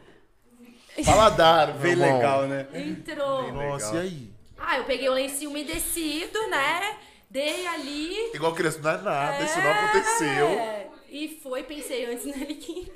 paladar, 1.04 1.72
Bem 1.78 1.92
irmão. 1.92 2.16
legal, 2.16 2.42
né? 2.46 2.66
Entrou. 2.74 3.52
Nossa, 3.52 3.94
e 3.96 3.98
aí? 3.98 4.32
Ah, 4.58 4.78
eu 4.78 4.84
peguei 4.84 5.08
o 5.08 5.12
lencinho 5.12 5.50
umedecido, 5.50 6.38
né? 6.48 6.96
Dei 7.30 7.66
ali. 7.66 8.30
Igual 8.34 8.52
criança, 8.54 8.78
não 8.82 8.90
é 8.90 8.98
nada, 9.00 9.44
isso 9.44 9.56
não 9.58 9.66
É, 9.66 9.72
aconteceu. 9.84 10.92
E 11.08 11.40
foi, 11.42 11.62
pensei 11.62 12.04
antes 12.12 12.24
nele 12.26 12.54
que. 12.56 12.92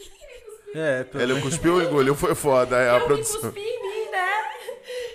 É, 0.75 1.05
pelo 1.05 1.23
Ele 1.33 1.41
cuspiu, 1.41 1.81
engoliu, 1.81 2.15
foi 2.15 2.35
foda 2.35 2.77
é 2.77 2.91
a 2.91 2.99
eu 2.99 3.05
produção. 3.07 3.41
cuspi 3.41 3.61
em 3.61 3.83
mim, 3.83 4.11
né? 4.11 4.29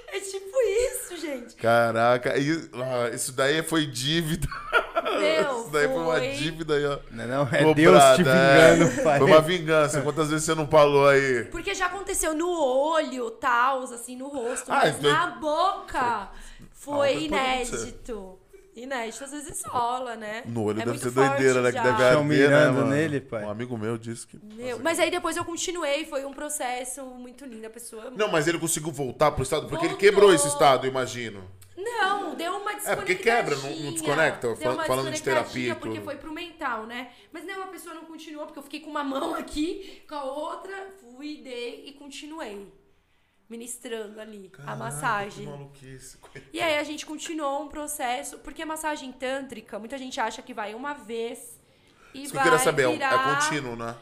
É 0.08 0.20
tipo 0.20 0.58
isso, 0.62 1.18
gente. 1.18 1.56
Caraca, 1.56 2.36
e- 2.38 2.70
ah, 2.74 3.10
isso 3.14 3.32
daí 3.32 3.62
foi 3.62 3.86
dívida. 3.86 4.48
Meu, 5.20 5.61
daí 5.72 5.88
foi 5.88 5.98
uma 5.98 6.14
foi. 6.18 6.32
dívida 6.32 6.76
aí, 6.76 6.86
ó. 6.86 7.00
Não, 7.12 7.28
não, 7.28 7.42
é 7.52 7.64
Cobrada, 7.64 7.74
Deus 7.74 8.04
te 8.16 8.22
é. 8.22 8.76
vingando, 8.76 9.04
pai. 9.04 9.20
Foi 9.20 9.28
uma 9.28 9.42
vingança. 9.42 10.02
Quantas 10.02 10.30
vezes 10.30 10.46
você 10.46 10.54
não 10.56 10.68
falou 10.68 11.08
aí? 11.08 11.46
Porque 11.46 11.74
já 11.74 11.88
aconteceu 11.88 12.34
no 12.36 12.50
olho, 12.50 13.32
tal, 13.32 13.84
assim, 13.84 14.16
no 14.16 14.28
rosto, 14.28 14.72
Ah, 14.72 14.82
mas 14.84 14.98
então- 15.00 15.12
na 15.12 15.28
boca 15.28 16.30
foi 16.74 17.10
Ah, 17.10 17.12
pode 17.14 17.26
inédito. 17.26 18.38
Inédito, 18.74 19.24
às 19.26 19.32
vezes 19.32 19.64
rola, 19.66 20.16
né? 20.16 20.44
No 20.46 20.64
olho 20.64 20.78
É 20.78 20.86
deve 20.86 20.92
muito 20.92 21.04
ser 21.04 21.12
doideira, 21.12 21.62
né? 21.62 21.72
Que 21.72 21.78
já. 21.78 21.84
deve 21.84 22.04
arder, 22.04 22.18
né, 22.18 22.24
mirando 22.24 22.86
nele, 22.86 23.20
pai. 23.20 23.44
Um 23.44 23.50
amigo 23.50 23.78
meu 23.78 23.98
disse 23.98 24.26
que. 24.26 24.40
Meu, 24.56 24.80
mas 24.80 24.98
aí 24.98 25.12
depois 25.12 25.36
eu 25.36 25.44
continuei, 25.44 26.06
foi 26.06 26.24
um 26.24 26.32
processo 26.34 27.04
muito 27.04 27.44
lindo. 27.44 27.68
A 27.68 27.70
pessoa. 27.70 28.10
Não, 28.16 28.30
mas 28.32 28.48
ele 28.48 28.58
conseguiu 28.58 28.90
voltar 28.92 29.32
pro 29.32 29.44
estado? 29.44 29.64
Porque 29.68 29.86
ele 29.86 29.94
Voltou. 29.96 29.98
quebrou 30.10 30.34
esse 30.34 30.48
estado, 30.48 30.88
imagino. 30.88 31.44
Não, 31.84 32.36
deu 32.36 32.58
uma 32.58 32.72
É, 32.74 32.96
porque 32.96 33.16
quebra, 33.16 33.56
não- 33.56 33.70
não 33.76 33.92
desconecta, 33.94 34.48
Deu 34.48 34.56
fal- 34.58 34.74
uma 34.74 34.84
falando 34.86 35.12
de 35.12 35.22
terapia 35.22 35.46
desconectadinha 35.74 35.76
porque 35.76 35.96
tudo. 36.00 36.06
foi 36.06 36.16
pro 36.18 36.32
mental, 36.34 36.86
né? 36.86 37.12
Mas 37.32 37.46
não, 37.46 37.64
a 37.64 37.68
pessoa 37.68 37.96
não 37.96 38.06
continuou, 38.06 38.46
porque 38.46 38.60
eu 38.60 38.64
fiquei 38.64 38.80
com 38.82 38.90
uma 38.90 39.04
mão 39.04 39.34
aqui, 39.36 40.02
com 40.08 40.16
a 40.16 40.24
outra, 40.24 40.88
fui, 41.02 41.38
dei 41.44 41.86
e 41.88 41.94
continuei. 41.94 42.72
Ministrando 43.50 44.20
ali 44.22 44.50
a 44.66 44.76
massagem. 44.78 45.46
Que 45.46 45.52
maluquice. 45.52 46.18
E 46.54 46.62
aí 46.62 46.78
a 46.78 46.84
gente 46.84 47.06
continuou 47.06 47.64
um 47.64 47.68
processo, 47.68 48.38
porque 48.40 48.62
a 48.62 48.66
massagem 48.66 49.12
tântrica, 49.12 49.78
muita 49.78 49.98
gente 49.98 50.20
acha 50.22 50.42
que 50.42 50.54
vai 50.54 50.74
uma 50.74 50.94
vez 50.94 51.60
e 52.14 52.24
Isso 52.24 52.32
que 52.32 52.38
vai 52.38 52.48
eu 52.48 52.52
queria 52.52 52.64
saber, 52.64 52.84
é 52.84 52.88
um- 52.88 52.94
virar... 52.94 53.14
é 53.14 53.36
contínuo, 53.42 53.76
né? 53.76 53.96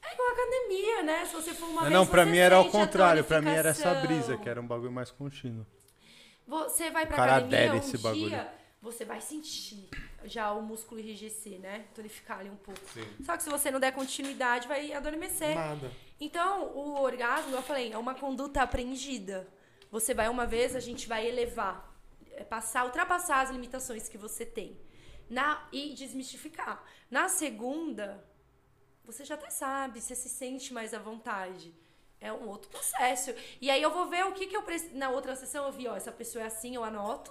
É 0.00 0.12
igual 0.12 0.28
academia, 0.30 1.02
né? 1.02 1.24
Se 1.24 1.34
você 1.34 1.52
for 1.54 1.64
uma 1.66 1.74
Não, 1.74 1.80
vez, 1.82 1.92
não, 1.92 2.06
pra 2.06 2.24
mim 2.26 2.36
era 2.38 2.56
ao 2.56 2.68
contrário. 2.70 3.24
Pra 3.24 3.40
mim 3.42 3.50
era 3.50 3.70
essa 3.70 3.94
brisa, 3.94 4.36
que 4.36 4.48
era 4.48 4.60
um 4.60 4.66
bagulho 4.66 4.92
mais 4.92 5.10
contínuo. 5.10 5.66
Você 6.46 6.90
vai 6.90 7.06
pra 7.06 7.16
Cara 7.16 7.36
academia 7.36 7.74
um 7.74 7.76
esse 7.78 7.92
dia, 7.92 8.00
bagulho. 8.00 8.46
você 8.80 9.04
vai 9.04 9.20
sentir 9.20 9.88
já 10.24 10.52
o 10.52 10.62
músculo 10.62 11.00
enrijecer, 11.00 11.58
né? 11.58 11.86
Tonificar 11.94 12.40
ali 12.40 12.50
um 12.50 12.56
pouco. 12.56 12.80
Só 13.24 13.36
que 13.36 13.42
se 13.42 13.50
você 13.50 13.70
não 13.70 13.80
der 13.80 13.92
continuidade, 13.92 14.68
vai 14.68 14.92
adormecer. 14.92 15.54
Nada. 15.54 15.90
Então, 16.20 16.68
o 16.74 17.00
orgasmo, 17.02 17.54
eu 17.54 17.62
falei, 17.62 17.92
é 17.92 17.98
uma 17.98 18.14
conduta 18.14 18.62
aprendida. 18.62 19.48
Você 19.90 20.14
vai 20.14 20.28
uma 20.28 20.46
vez, 20.46 20.74
a 20.76 20.80
gente 20.80 21.06
vai 21.08 21.26
elevar, 21.26 21.94
é, 22.32 22.44
passar, 22.44 22.84
ultrapassar 22.84 23.40
as 23.42 23.50
limitações 23.50 24.08
que 24.08 24.18
você 24.18 24.44
tem. 24.44 24.78
Na, 25.28 25.66
e 25.72 25.94
desmistificar. 25.94 26.84
Na 27.10 27.28
segunda, 27.28 28.22
você 29.04 29.24
já 29.24 29.34
até 29.34 29.50
sabe, 29.50 30.00
você 30.00 30.14
se 30.14 30.28
sente 30.28 30.72
mais 30.72 30.92
à 30.94 30.98
vontade. 30.98 31.74
É 32.24 32.32
um 32.32 32.48
outro 32.48 32.68
processo. 32.70 33.34
E 33.60 33.70
aí 33.70 33.82
eu 33.82 33.90
vou 33.90 34.08
ver 34.08 34.24
o 34.24 34.32
que, 34.32 34.46
que 34.46 34.56
eu 34.56 34.62
preciso. 34.62 34.94
Na 34.96 35.10
outra 35.10 35.36
sessão 35.36 35.66
eu 35.66 35.72
vi, 35.72 35.86
ó, 35.86 35.94
essa 35.94 36.10
pessoa 36.10 36.42
é 36.42 36.46
assim, 36.46 36.74
eu 36.74 36.82
anoto. 36.82 37.30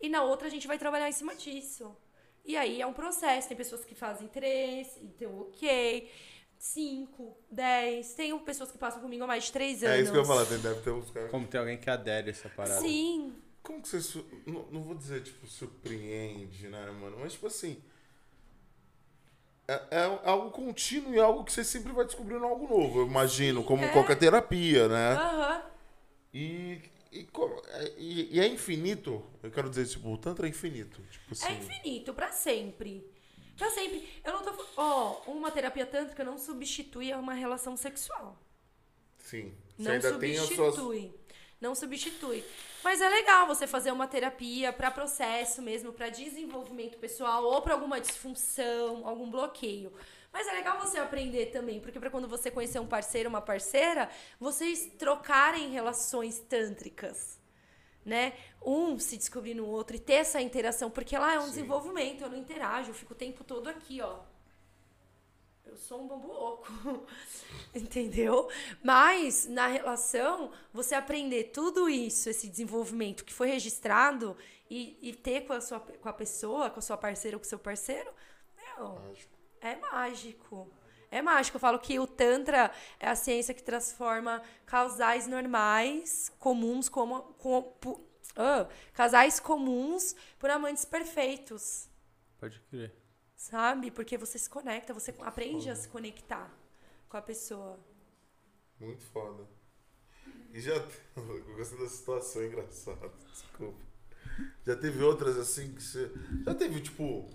E 0.00 0.08
na 0.08 0.22
outra 0.22 0.46
a 0.48 0.50
gente 0.50 0.66
vai 0.66 0.78
trabalhar 0.78 1.08
em 1.08 1.12
cima 1.12 1.34
disso. 1.34 1.96
E 2.44 2.56
aí 2.56 2.80
é 2.80 2.86
um 2.86 2.92
processo. 2.92 3.48
Tem 3.48 3.56
pessoas 3.56 3.84
que 3.84 3.94
fazem 3.94 4.28
três, 4.28 4.96
então 5.02 5.40
ok. 5.40 6.10
Cinco, 6.58 7.36
dez. 7.50 8.14
Tem 8.14 8.36
pessoas 8.40 8.70
que 8.72 8.78
passam 8.78 9.00
comigo 9.00 9.24
há 9.24 9.26
mais 9.26 9.44
de 9.44 9.52
três 9.52 9.82
anos. 9.82 9.96
É 9.96 10.00
isso 10.02 10.10
que 10.12 10.18
eu 10.18 10.22
ia 10.22 10.26
falar, 10.26 10.44
tem- 10.46 10.58
deve 10.58 10.80
ter 10.80 10.90
uns 10.90 11.10
caras. 11.10 11.30
Como 11.30 11.46
tem 11.46 11.60
alguém 11.60 11.78
que 11.78 11.88
adere 11.88 12.28
a 12.28 12.30
essa 12.30 12.48
parada. 12.48 12.80
Sim. 12.80 13.34
Como 13.62 13.80
que 13.80 13.88
você. 13.88 14.00
su- 14.00 14.26
Não, 14.46 14.62
não 14.70 14.82
vou 14.82 14.94
dizer, 14.94 15.22
tipo, 15.22 15.46
surpreende, 15.46 16.68
né, 16.68 16.90
mano? 16.90 17.18
Mas, 17.20 17.32
tipo 17.34 17.46
assim. 17.46 17.82
É, 19.68 19.82
é 19.90 20.04
algo 20.24 20.50
contínuo 20.50 21.14
e 21.14 21.20
algo 21.20 21.44
que 21.44 21.52
você 21.52 21.62
sempre 21.62 21.92
vai 21.92 22.06
descobrindo 22.06 22.42
algo 22.44 22.66
novo, 22.66 23.00
eu 23.00 23.06
imagino, 23.06 23.62
como 23.62 23.84
é. 23.84 23.88
qualquer 23.88 24.16
terapia, 24.18 24.88
né? 24.88 25.12
Aham. 25.12 25.62
E, 26.32 26.80
e, 27.12 27.28
é- 27.72 27.94
e- 27.98 28.28
e 28.36 28.40
é 28.40 28.46
infinito. 28.46 29.22
Eu 29.42 29.50
quero 29.50 29.68
dizer, 29.68 29.86
tipo, 29.86 30.08
o 30.10 30.16
Tantra 30.16 30.46
é 30.46 30.50
infinito. 30.50 31.02
Tipo 31.10 31.32
assim. 31.32 31.46
É 31.46 31.52
infinito, 31.52 32.14
pra 32.14 32.32
sempre. 32.32 33.06
Pra 33.58 33.68
sempre. 33.70 34.08
Eu 34.24 34.32
não 34.32 34.42
tô 34.42 34.52
falando. 34.52 34.68
Ó, 34.76 35.32
uma 35.32 35.50
terapia 35.50 35.84
tântrica 35.84 36.24
não 36.24 36.38
substitui 36.38 37.12
uma 37.12 37.34
relação 37.34 37.76
sexual. 37.76 38.40
Sim. 39.18 39.52
Você 39.76 39.82
Não 39.82 39.92
ainda 39.92 40.18
tem 40.18 40.38
as 40.38 40.46
suas. 40.48 40.76
Não 41.60 41.74
substitui. 41.74 42.44
Mas 42.82 43.00
é 43.00 43.08
legal 43.08 43.46
você 43.46 43.66
fazer 43.66 43.90
uma 43.90 44.06
terapia 44.06 44.72
para 44.72 44.90
processo 44.90 45.60
mesmo, 45.60 45.92
para 45.92 46.08
desenvolvimento 46.08 46.98
pessoal 46.98 47.44
ou 47.44 47.60
para 47.60 47.74
alguma 47.74 48.00
disfunção, 48.00 49.06
algum 49.06 49.30
bloqueio. 49.30 49.92
Mas 50.32 50.46
é 50.46 50.52
legal 50.52 50.78
você 50.78 50.98
aprender 50.98 51.46
também, 51.46 51.80
porque 51.80 51.98
para 51.98 52.10
quando 52.10 52.28
você 52.28 52.50
conhecer 52.50 52.78
um 52.78 52.86
parceiro, 52.86 53.28
uma 53.28 53.40
parceira, 53.40 54.08
vocês 54.38 54.90
trocarem 54.98 55.70
relações 55.70 56.38
tântricas, 56.38 57.40
né? 58.04 58.34
Um 58.62 58.98
se 58.98 59.16
descobrir 59.16 59.54
no 59.54 59.66
outro 59.66 59.96
e 59.96 59.98
ter 59.98 60.14
essa 60.14 60.40
interação, 60.40 60.90
porque 60.90 61.16
lá 61.16 61.34
é 61.34 61.38
um 61.38 61.42
Sim. 61.42 61.50
desenvolvimento, 61.50 62.22
eu 62.22 62.30
não 62.30 62.38
interajo, 62.38 62.90
eu 62.90 62.94
fico 62.94 63.14
o 63.14 63.16
tempo 63.16 63.42
todo 63.42 63.68
aqui, 63.68 64.00
ó. 64.00 64.20
Eu 65.68 65.76
sou 65.76 66.02
um 66.02 66.08
bambu 66.08 66.30
oco, 66.30 66.66
entendeu? 67.74 68.48
Mas 68.82 69.46
na 69.46 69.66
relação, 69.66 70.50
você 70.72 70.94
aprender 70.94 71.44
tudo 71.44 71.88
isso, 71.88 72.30
esse 72.30 72.48
desenvolvimento 72.48 73.24
que 73.24 73.32
foi 73.32 73.48
registrado 73.48 74.36
e, 74.70 74.98
e 75.02 75.14
ter 75.14 75.42
com 75.42 75.52
a, 75.52 75.60
sua, 75.60 75.80
com 75.80 76.08
a 76.08 76.12
pessoa, 76.12 76.70
com 76.70 76.78
a 76.78 76.82
sua 76.82 76.96
parceira 76.96 77.36
ou 77.36 77.40
com 77.40 77.46
o 77.46 77.48
seu 77.48 77.58
parceiro, 77.58 78.10
meu, 78.56 78.94
Mágico. 78.94 79.38
é 79.60 79.76
mágico. 79.76 80.72
É 81.10 81.22
mágico. 81.22 81.56
Eu 81.56 81.60
falo 81.60 81.78
que 81.78 81.98
o 81.98 82.06
Tantra 82.06 82.70
é 83.00 83.08
a 83.08 83.14
ciência 83.14 83.54
que 83.54 83.62
transforma 83.62 84.42
casais 84.66 85.26
normais, 85.26 86.30
comuns, 86.38 86.88
como. 86.88 87.22
Com, 87.38 87.74
ah, 88.36 88.68
casais 88.92 89.40
comuns 89.40 90.14
por 90.38 90.50
amantes 90.50 90.84
perfeitos. 90.84 91.88
Pode 92.38 92.60
crer. 92.70 92.94
Sabe? 93.38 93.92
Porque 93.92 94.18
você 94.18 94.36
se 94.36 94.50
conecta, 94.50 94.92
você 94.92 95.14
aprende 95.20 95.70
a 95.70 95.76
se 95.76 95.88
conectar 95.88 96.52
com 97.08 97.16
a 97.16 97.22
pessoa. 97.22 97.78
Muito 98.80 99.04
foda. 99.04 99.44
E 100.52 100.60
já. 100.60 100.74
Eu 101.16 101.56
gostei 101.56 101.78
da 101.78 101.88
situação 101.88 102.44
engraçada. 102.44 103.12
Desculpa. 103.32 103.78
Já 104.66 104.74
teve 104.76 105.02
outras 105.04 105.36
assim 105.38 105.72
que 105.72 105.80
você. 105.82 106.10
Já 106.44 106.54
teve, 106.54 106.80
tipo. 106.80 107.30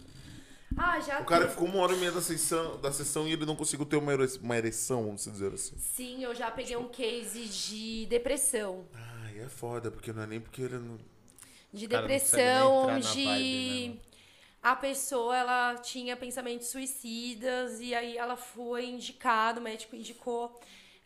Ah, 0.77 0.99
já. 0.99 1.21
O 1.21 1.25
cara 1.25 1.47
ficou 1.49 1.67
uma 1.69 1.79
hora 1.79 1.93
e 1.93 1.97
meia 1.99 2.11
da 2.11 2.21
sessão, 2.21 2.81
da 2.81 2.91
sessão 2.91 3.25
e 3.25 3.31
ele 3.31 3.45
não 3.45 3.55
conseguiu 3.55 3.85
ter 3.85 3.95
uma 3.95 4.11
ere- 4.11 4.39
uma 4.41 4.57
ereção, 4.57 5.05
vamos 5.05 5.23
dizer 5.23 5.53
assim. 5.53 5.77
Sim, 5.77 6.23
eu 6.23 6.35
já 6.35 6.51
peguei 6.51 6.75
um 6.75 6.89
case 6.89 7.45
de 7.47 8.07
depressão. 8.07 8.85
Ai, 8.93 9.39
é 9.39 9.47
foda, 9.47 9.89
porque 9.89 10.11
não 10.11 10.23
é 10.23 10.27
nem 10.27 10.41
porque 10.41 10.63
ele 10.63 10.79
não. 10.79 10.97
De 11.71 11.87
não 11.87 12.01
depressão, 12.01 12.87
na 12.87 12.93
onde 12.95 13.23
vibe, 13.23 13.89
né, 13.89 14.01
a 14.63 14.75
pessoa 14.77 15.35
ela 15.35 15.75
tinha 15.75 16.15
pensamentos 16.15 16.67
suicidas 16.67 17.81
e 17.81 17.93
aí 17.93 18.17
ela 18.17 18.37
foi 18.37 18.85
indicada, 18.85 19.59
o 19.59 19.63
médico 19.63 19.93
indicou, 19.93 20.57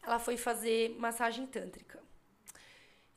ela 0.04 0.20
foi 0.20 0.38
fazer 0.38 0.96
massagem 1.00 1.48
tântrica. 1.48 2.00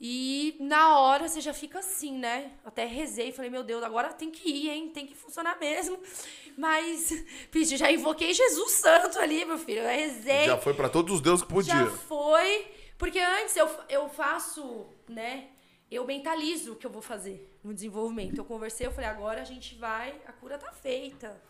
E 0.01 0.57
na 0.59 0.99
hora 0.99 1.29
você 1.29 1.43
já 1.43 1.53
fica 1.53 1.81
assim, 1.81 2.17
né? 2.17 2.53
Até 2.65 2.87
rezei, 2.87 3.33
falei, 3.33 3.51
meu 3.51 3.63
Deus, 3.63 3.83
agora 3.83 4.15
tem 4.15 4.31
que 4.31 4.49
ir, 4.49 4.71
hein? 4.71 4.89
Tem 4.89 5.07
que 5.07 5.15
funcionar 5.15 5.61
mesmo. 5.61 6.01
Mas, 6.57 7.13
bicho, 7.53 7.77
já 7.77 7.93
invoquei 7.93 8.33
Jesus 8.33 8.73
Santo 8.73 9.19
ali, 9.19 9.45
meu 9.45 9.59
filho. 9.59 9.83
Eu 9.83 9.89
rezei. 9.89 10.47
Já 10.47 10.57
foi 10.57 10.73
pra 10.73 10.89
todos 10.89 11.17
os 11.17 11.21
deuses 11.21 11.45
que 11.45 11.53
podia. 11.53 11.75
Já 11.75 11.87
foi. 11.87 12.67
Porque 12.97 13.19
antes 13.19 13.55
eu, 13.57 13.69
eu 13.91 14.09
faço, 14.09 14.87
né? 15.07 15.49
Eu 15.91 16.05
mentalizo 16.07 16.73
o 16.73 16.77
que 16.77 16.87
eu 16.87 16.91
vou 16.91 17.03
fazer 17.03 17.59
no 17.65 17.75
desenvolvimento. 17.75 18.39
Eu 18.39 18.45
conversei, 18.45 18.87
eu 18.87 18.93
falei, 18.93 19.11
agora 19.11 19.41
a 19.43 19.45
gente 19.45 19.75
vai, 19.75 20.15
a 20.27 20.33
cura 20.33 20.57
tá 20.57 20.71
feita. 20.73 21.41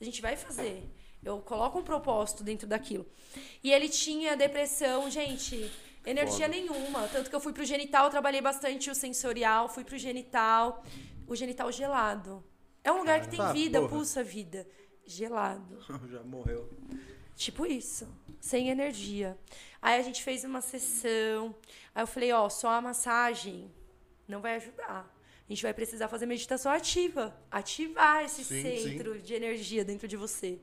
A 0.00 0.04
gente 0.04 0.22
vai 0.22 0.36
fazer. 0.36 0.88
Eu 1.22 1.40
coloco 1.40 1.78
um 1.78 1.82
propósito 1.84 2.42
dentro 2.42 2.66
daquilo. 2.66 3.06
E 3.62 3.70
ele 3.70 3.88
tinha 3.88 4.36
depressão, 4.36 5.10
gente, 5.10 5.70
energia 6.06 6.46
Foda. 6.46 6.48
nenhuma. 6.48 7.06
Tanto 7.08 7.28
que 7.28 7.36
eu 7.36 7.40
fui 7.40 7.52
pro 7.52 7.64
genital, 7.64 8.08
trabalhei 8.10 8.40
bastante 8.40 8.90
o 8.90 8.94
sensorial, 8.94 9.68
fui 9.68 9.84
pro 9.84 9.98
genital. 9.98 10.82
O 11.26 11.36
genital 11.36 11.70
gelado. 11.70 12.42
É 12.82 12.90
um 12.90 12.98
lugar 12.98 13.20
que 13.20 13.28
tem 13.28 13.40
Ah, 13.40 13.52
vida, 13.52 13.78
porra. 13.78 13.90
pulsa 13.92 14.24
vida. 14.24 14.66
Gelado. 15.06 15.78
Já 16.10 16.22
morreu. 16.24 16.68
Tipo 17.36 17.64
isso, 17.66 18.08
sem 18.40 18.68
energia. 18.70 19.38
Aí 19.80 19.98
a 20.00 20.02
gente 20.02 20.22
fez 20.22 20.44
uma 20.44 20.60
sessão. 20.60 21.54
Aí 21.94 22.02
eu 22.02 22.06
falei, 22.06 22.32
ó, 22.32 22.48
só 22.48 22.68
a 22.70 22.80
massagem 22.80 23.70
não 24.28 24.40
vai 24.40 24.56
ajudar. 24.56 25.14
A 25.48 25.52
gente 25.52 25.62
vai 25.62 25.74
precisar 25.74 26.08
fazer 26.08 26.26
meditação 26.26 26.72
ativa, 26.72 27.36
ativar 27.50 28.24
esse 28.24 28.44
Sim, 28.44 28.62
centro 28.62 29.18
de 29.20 29.34
energia 29.34 29.84
dentro 29.84 30.08
de 30.08 30.16
você. 30.16 30.58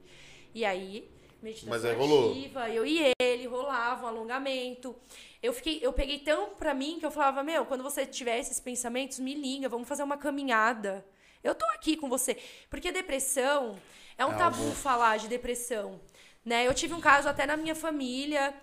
E 0.53 0.65
aí, 0.65 1.09
meditação 1.41 1.69
Mas 1.69 1.85
aí 1.85 1.95
rolou. 1.95 2.31
ativa, 2.31 2.69
eu 2.69 2.85
e 2.85 3.13
ele 3.21 3.45
rolava 3.45 4.05
um 4.05 4.07
alongamento. 4.07 4.95
Eu 5.43 5.53
fiquei, 5.53 5.79
eu 5.81 5.93
peguei 5.93 6.19
tão 6.19 6.55
pra 6.55 6.73
mim 6.73 6.97
que 6.99 7.05
eu 7.05 7.11
falava, 7.11 7.43
meu, 7.43 7.65
quando 7.65 7.83
você 7.83 8.05
tiver 8.05 8.39
esses 8.39 8.59
pensamentos, 8.59 9.19
me 9.19 9.33
liga, 9.35 9.69
vamos 9.69 9.87
fazer 9.87 10.03
uma 10.03 10.17
caminhada. 10.17 11.05
Eu 11.43 11.53
tô 11.53 11.65
aqui 11.67 11.95
com 11.95 12.09
você, 12.09 12.37
porque 12.69 12.91
depressão 12.91 13.77
é 14.17 14.25
um 14.25 14.33
É 14.33 14.37
tabu 14.37 14.71
falar 14.71 15.17
de 15.17 15.27
depressão. 15.27 16.01
Né? 16.43 16.65
Eu 16.67 16.73
tive 16.73 16.93
um 16.93 17.01
caso 17.01 17.29
até 17.29 17.45
na 17.45 17.55
minha 17.55 17.75
família 17.75 18.53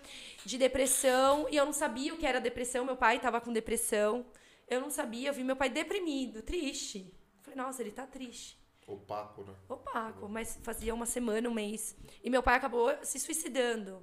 de 0.45 0.57
depressão 0.57 1.47
e 1.49 1.55
eu 1.55 1.65
não 1.65 1.73
sabia 1.73 2.13
o 2.13 2.17
que 2.17 2.25
era 2.25 2.39
depressão. 2.41 2.83
Meu 2.83 2.97
pai 2.97 3.15
estava 3.17 3.39
com 3.39 3.53
depressão. 3.53 4.25
Eu 4.67 4.81
não 4.81 4.89
sabia, 4.89 5.29
eu 5.29 5.33
vi 5.33 5.43
meu 5.43 5.55
pai 5.55 5.69
deprimido, 5.69 6.41
triste. 6.41 7.13
Falei, 7.41 7.57
nossa, 7.57 7.81
ele 7.81 7.91
tá 7.91 8.05
triste. 8.05 8.59
Opaco, 8.87 9.43
né? 9.43 9.53
Opaco, 9.67 10.29
mas 10.29 10.57
fazia 10.63 10.93
uma 10.93 11.05
semana, 11.05 11.49
um 11.49 11.53
mês. 11.53 11.95
E 12.23 12.29
meu 12.29 12.41
pai 12.41 12.55
acabou 12.55 12.93
se 13.03 13.19
suicidando. 13.19 14.01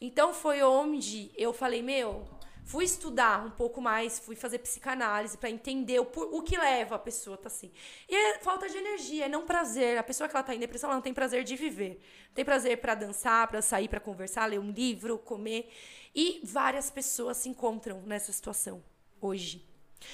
Então 0.00 0.32
foi 0.32 0.62
onde 0.62 1.30
eu 1.36 1.52
falei, 1.52 1.82
meu, 1.82 2.24
fui 2.64 2.84
estudar 2.84 3.44
um 3.44 3.50
pouco 3.50 3.80
mais, 3.80 4.18
fui 4.18 4.34
fazer 4.34 4.58
psicanálise 4.58 5.36
para 5.36 5.50
entender 5.50 6.00
o, 6.00 6.04
o 6.04 6.42
que 6.42 6.56
leva 6.56 6.94
a 6.94 6.98
pessoa 6.98 7.36
tá 7.36 7.48
assim. 7.48 7.70
E 8.08 8.14
é 8.14 8.38
falta 8.38 8.70
de 8.70 8.76
energia, 8.78 9.26
é 9.26 9.28
não 9.28 9.44
prazer. 9.44 9.98
A 9.98 10.02
pessoa 10.02 10.26
que 10.26 10.34
ela 10.34 10.42
tá 10.42 10.54
em 10.54 10.58
depressão, 10.58 10.88
ela 10.88 10.96
não 10.96 11.02
tem 11.02 11.12
prazer 11.12 11.44
de 11.44 11.54
viver. 11.54 12.00
Não 12.28 12.34
tem 12.34 12.44
prazer 12.44 12.80
para 12.80 12.94
dançar, 12.94 13.46
para 13.48 13.60
sair, 13.60 13.88
para 13.88 14.00
conversar, 14.00 14.46
ler 14.46 14.58
um 14.58 14.70
livro, 14.70 15.18
comer. 15.18 15.70
E 16.14 16.40
várias 16.42 16.90
pessoas 16.90 17.36
se 17.36 17.50
encontram 17.50 18.00
nessa 18.02 18.32
situação 18.32 18.82
hoje. 19.20 19.71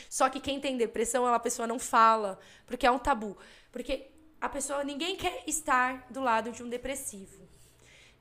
Só 0.08 0.28
que 0.28 0.40
quem 0.40 0.60
tem 0.60 0.76
depressão, 0.76 1.26
ela, 1.26 1.36
a 1.36 1.40
pessoa 1.40 1.66
não 1.66 1.78
fala, 1.78 2.38
porque 2.66 2.86
é 2.86 2.90
um 2.90 2.98
tabu. 2.98 3.36
Porque 3.70 4.10
a 4.40 4.48
pessoa, 4.48 4.84
ninguém 4.84 5.16
quer 5.16 5.42
estar 5.46 6.06
do 6.10 6.20
lado 6.20 6.50
de 6.50 6.62
um 6.62 6.68
depressivo. 6.68 7.48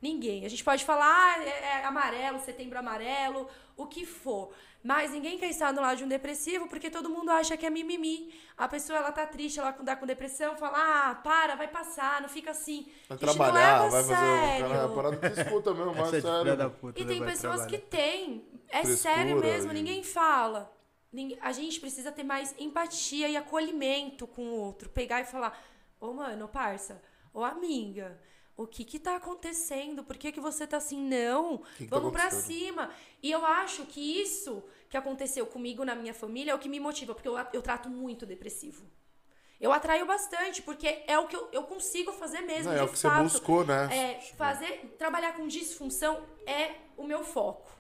Ninguém. 0.02 0.46
A 0.46 0.50
gente 0.50 0.64
pode 0.64 0.86
falar, 0.86 1.08
ah, 1.08 1.44
é, 1.44 1.82
é 1.82 1.86
amarelo, 1.86 2.40
setembro 2.40 2.78
amarelo, 2.78 3.48
o 3.76 3.88
que 3.88 4.06
for. 4.06 4.54
Mas 4.84 5.12
ninguém 5.12 5.38
quer 5.38 5.50
estar 5.50 5.72
do 5.72 5.82
lado 5.82 5.98
de 5.98 6.04
um 6.04 6.08
depressivo 6.08 6.68
porque 6.68 6.90
todo 6.90 7.10
mundo 7.10 7.32
acha 7.32 7.58
que 7.58 7.66
é 7.66 7.70
mimimi. 7.70 8.34
A 8.56 8.68
pessoa, 8.68 9.00
ela 9.00 9.12
tá 9.12 9.26
triste, 9.26 9.60
ela 9.60 9.74
tá 9.74 9.96
com 9.96 10.06
depressão, 10.06 10.56
fala, 10.56 10.78
ah, 11.10 11.16
para, 11.16 11.56
vai 11.56 11.68
passar, 11.68 12.22
não 12.22 12.30
fica 12.30 12.52
assim. 12.52 12.88
Vai 13.10 13.18
gente 13.18 13.28
não 13.28 13.34
trabalhar, 13.36 13.84
leva 13.84 13.90
vai 13.90 14.02
a 14.02 14.04
fazer. 14.04 14.48
Sério. 14.48 14.70
cara, 14.70 14.86
a 14.86 14.90
parada 14.90 15.18
que 15.18 15.42
escuta 15.42 15.74
mesmo, 15.74 15.92
é 15.92 16.04
de 16.04 16.10
filha 16.10 16.22
da 16.22 16.56
sério. 16.56 16.70
puta. 16.70 17.00
E 17.00 17.04
né, 17.04 17.14
tem 17.14 17.26
pessoas 17.26 17.66
que 17.66 17.78
trabalhar. 17.80 18.12
têm. 18.14 18.48
É 18.70 18.82
Frescura 18.84 18.98
sério 19.16 19.40
mesmo, 19.40 19.72
e- 19.72 19.74
ninguém 19.74 20.04
fala. 20.04 20.72
A 21.42 21.52
gente 21.52 21.80
precisa 21.80 22.12
ter 22.12 22.24
mais 22.24 22.54
empatia 22.60 23.30
e 23.30 23.38
acolhimento 23.38 24.28
com 24.28 24.44
o 24.44 24.56
outro. 24.56 24.90
Pegar 24.90 25.22
e 25.22 25.26
falar, 25.26 25.60
ô 26.00 26.14
mano, 26.14 26.48
parça, 26.48 27.02
ô 27.34 27.44
amiga, 27.44 28.20
o 28.58 28.66
que 28.66 28.84
que 28.84 29.00
tá 29.00 29.16
acontecendo? 29.16 30.04
Por 30.04 30.18
que 30.18 30.32
que 30.32 30.40
você 30.40 30.66
tá 30.66 30.78
assim? 30.78 31.00
Não, 31.00 31.60
que 31.78 31.86
tá 31.86 31.96
vamos 31.96 32.12
pra 32.12 32.28
acontecendo? 32.28 32.60
cima. 32.60 32.92
E 33.22 33.32
eu 33.32 33.46
acho 33.46 33.86
que 33.86 34.22
isso 34.22 34.64
que 34.90 34.98
aconteceu 34.98 35.46
comigo 35.46 35.86
na 35.86 35.96
minha 35.96 36.14
família 36.14 36.52
é 36.52 36.56
o 36.56 36.60
que 36.60 36.68
me 36.68 36.80
motiva, 36.80 37.14
porque 37.14 37.28
eu, 37.28 37.38
eu 37.54 37.62
trato 37.62 37.90
muito 37.90 38.26
depressivo. 38.26 38.86
Eu 39.60 39.72
atraio 39.72 40.06
bastante, 40.06 40.62
porque 40.62 41.04
é 41.08 41.18
o 41.18 41.28
que 41.28 41.36
eu, 41.36 41.50
eu 41.52 41.64
consigo 41.64 42.12
fazer 42.12 42.42
mesmo. 42.42 42.72
Não, 42.72 42.78
é 42.78 42.84
o 42.84 42.90
que 42.90 42.98
você 42.98 43.08
fato. 43.08 43.24
buscou, 43.24 43.66
né? 43.66 43.90
É, 43.96 44.22
fazer, 44.36 44.96
trabalhar 44.98 45.34
com 45.34 45.48
disfunção 45.48 46.24
é 46.46 46.76
o 46.96 47.04
meu 47.04 47.24
foco. 47.24 47.77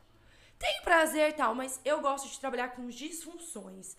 Tenho 0.59 0.83
prazer 0.83 1.29
e 1.29 1.33
tal, 1.33 1.53
mas 1.53 1.79
eu 1.85 2.01
gosto 2.01 2.27
de 2.27 2.39
trabalhar 2.39 2.69
com 2.69 2.87
disfunções. 2.87 3.95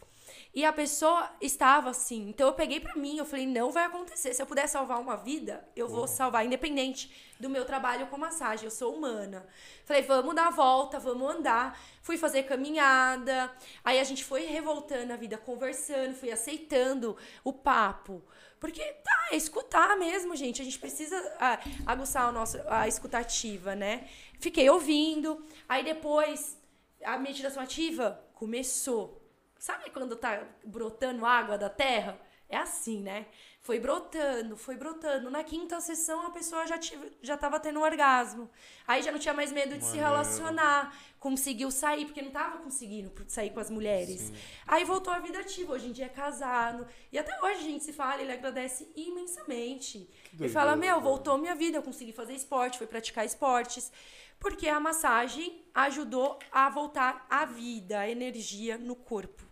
E 0.54 0.64
a 0.64 0.72
pessoa 0.72 1.30
estava 1.40 1.90
assim. 1.90 2.28
Então 2.28 2.48
eu 2.48 2.54
peguei 2.54 2.80
pra 2.80 2.96
mim, 2.96 3.16
eu 3.16 3.24
falei, 3.24 3.46
não 3.46 3.70
vai 3.70 3.84
acontecer. 3.84 4.34
Se 4.34 4.42
eu 4.42 4.46
puder 4.46 4.66
salvar 4.66 5.00
uma 5.00 5.16
vida, 5.16 5.66
eu 5.76 5.88
vou 5.88 6.08
salvar, 6.08 6.44
independente 6.44 7.10
do 7.38 7.48
meu 7.48 7.64
trabalho 7.64 8.08
com 8.08 8.18
massagem. 8.18 8.64
Eu 8.64 8.70
sou 8.70 8.94
humana. 8.94 9.46
Falei, 9.84 10.02
vamos 10.02 10.34
dar 10.34 10.48
a 10.48 10.50
volta, 10.50 10.98
vamos 10.98 11.32
andar. 11.32 11.78
Fui 12.02 12.16
fazer 12.16 12.42
caminhada. 12.42 13.50
Aí 13.84 14.00
a 14.00 14.04
gente 14.04 14.24
foi 14.24 14.46
revoltando 14.46 15.12
a 15.12 15.16
vida, 15.16 15.38
conversando, 15.38 16.14
fui 16.14 16.32
aceitando 16.32 17.16
o 17.44 17.52
papo. 17.52 18.22
Porque 18.58 18.82
tá, 18.82 19.28
é 19.30 19.36
escutar 19.36 19.96
mesmo, 19.96 20.34
gente. 20.34 20.60
A 20.60 20.64
gente 20.64 20.78
precisa 20.78 21.16
ah, 21.38 21.60
aguçar 21.86 22.28
o 22.28 22.32
nosso, 22.32 22.58
a 22.66 22.88
escutativa, 22.88 23.76
né? 23.76 24.08
Fiquei 24.38 24.68
ouvindo. 24.70 25.44
Aí 25.68 25.84
depois, 25.84 26.56
a 27.04 27.18
meditação 27.18 27.62
ativa 27.62 28.22
começou. 28.34 29.22
Sabe 29.58 29.90
quando 29.90 30.14
tá 30.16 30.44
brotando 30.64 31.26
água 31.26 31.58
da 31.58 31.68
terra? 31.68 32.18
É 32.48 32.56
assim, 32.56 33.02
né? 33.02 33.26
Foi 33.60 33.78
brotando, 33.78 34.56
foi 34.56 34.76
brotando. 34.76 35.30
Na 35.30 35.44
quinta 35.44 35.78
sessão, 35.82 36.26
a 36.26 36.30
pessoa 36.30 36.66
já, 36.66 36.78
tive, 36.78 37.12
já 37.20 37.36
tava 37.36 37.60
tendo 37.60 37.78
um 37.78 37.82
orgasmo. 37.82 38.48
Aí 38.86 39.02
já 39.02 39.12
não 39.12 39.18
tinha 39.18 39.34
mais 39.34 39.52
medo 39.52 39.76
de 39.76 39.84
se 39.84 39.96
Maneiro. 39.96 40.08
relacionar. 40.08 40.98
Conseguiu 41.18 41.70
sair, 41.70 42.06
porque 42.06 42.22
não 42.22 42.30
tava 42.30 42.58
conseguindo 42.58 43.12
sair 43.26 43.50
com 43.50 43.60
as 43.60 43.68
mulheres. 43.68 44.32
Aí 44.66 44.84
voltou 44.84 45.12
à 45.12 45.18
vida 45.18 45.40
ativa. 45.40 45.74
Hoje 45.74 45.88
em 45.88 45.92
dia 45.92 46.06
é 46.06 46.08
casado. 46.08 46.86
E 47.12 47.18
até 47.18 47.38
hoje 47.44 47.58
a 47.58 47.62
gente 47.62 47.84
se 47.84 47.92
fala, 47.92 48.22
ele 48.22 48.32
agradece 48.32 48.90
imensamente. 48.96 50.08
Ele 50.32 50.48
fala: 50.48 50.74
Meu, 50.74 50.98
voltou 51.02 51.36
minha 51.36 51.54
vida, 51.54 51.76
eu 51.76 51.82
consegui 51.82 52.12
fazer 52.12 52.32
esporte, 52.32 52.78
fui 52.78 52.86
praticar 52.86 53.26
esportes. 53.26 53.92
Porque 54.38 54.68
a 54.68 54.78
massagem 54.78 55.64
ajudou 55.74 56.38
a 56.50 56.70
voltar 56.70 57.26
a 57.28 57.44
vida, 57.44 58.00
a 58.00 58.08
energia 58.08 58.78
no 58.78 58.94
corpo. 58.96 59.44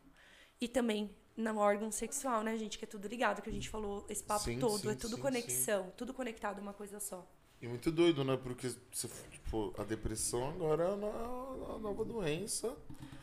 E 0.60 0.68
também 0.68 1.14
no 1.36 1.58
órgão 1.58 1.90
sexual, 1.92 2.42
né, 2.42 2.56
gente? 2.56 2.78
Que 2.78 2.84
é 2.84 2.88
tudo 2.88 3.06
ligado, 3.06 3.42
que 3.42 3.50
a 3.50 3.52
gente 3.52 3.68
falou 3.68 4.06
esse 4.08 4.22
papo 4.22 4.44
Sim, 4.44 4.58
todo. 4.58 4.80
sim, 4.80 4.90
é 4.90 4.94
tudo 4.94 5.16
sim, 5.16 5.22
conexão, 5.22 5.92
tudo 5.96 6.14
conectado 6.14 6.60
uma 6.60 6.72
coisa 6.72 6.98
só. 6.98 7.26
E 7.60 7.66
muito 7.66 7.90
doido, 7.90 8.22
né? 8.24 8.38
Porque 8.42 8.68
se, 8.68 9.08
tipo, 9.30 9.74
a 9.78 9.82
depressão 9.84 10.48
agora 10.48 10.84
é 10.84 10.88
uma 10.88 11.78
nova 11.78 12.04
doença. 12.04 12.74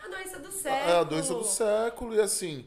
A 0.03 0.07
doença 0.07 0.39
do 0.39 0.51
século. 0.51 0.91
É 0.91 0.95
a 0.97 1.03
doença 1.03 1.33
do 1.33 1.43
século. 1.43 2.15
E 2.15 2.19
assim, 2.19 2.65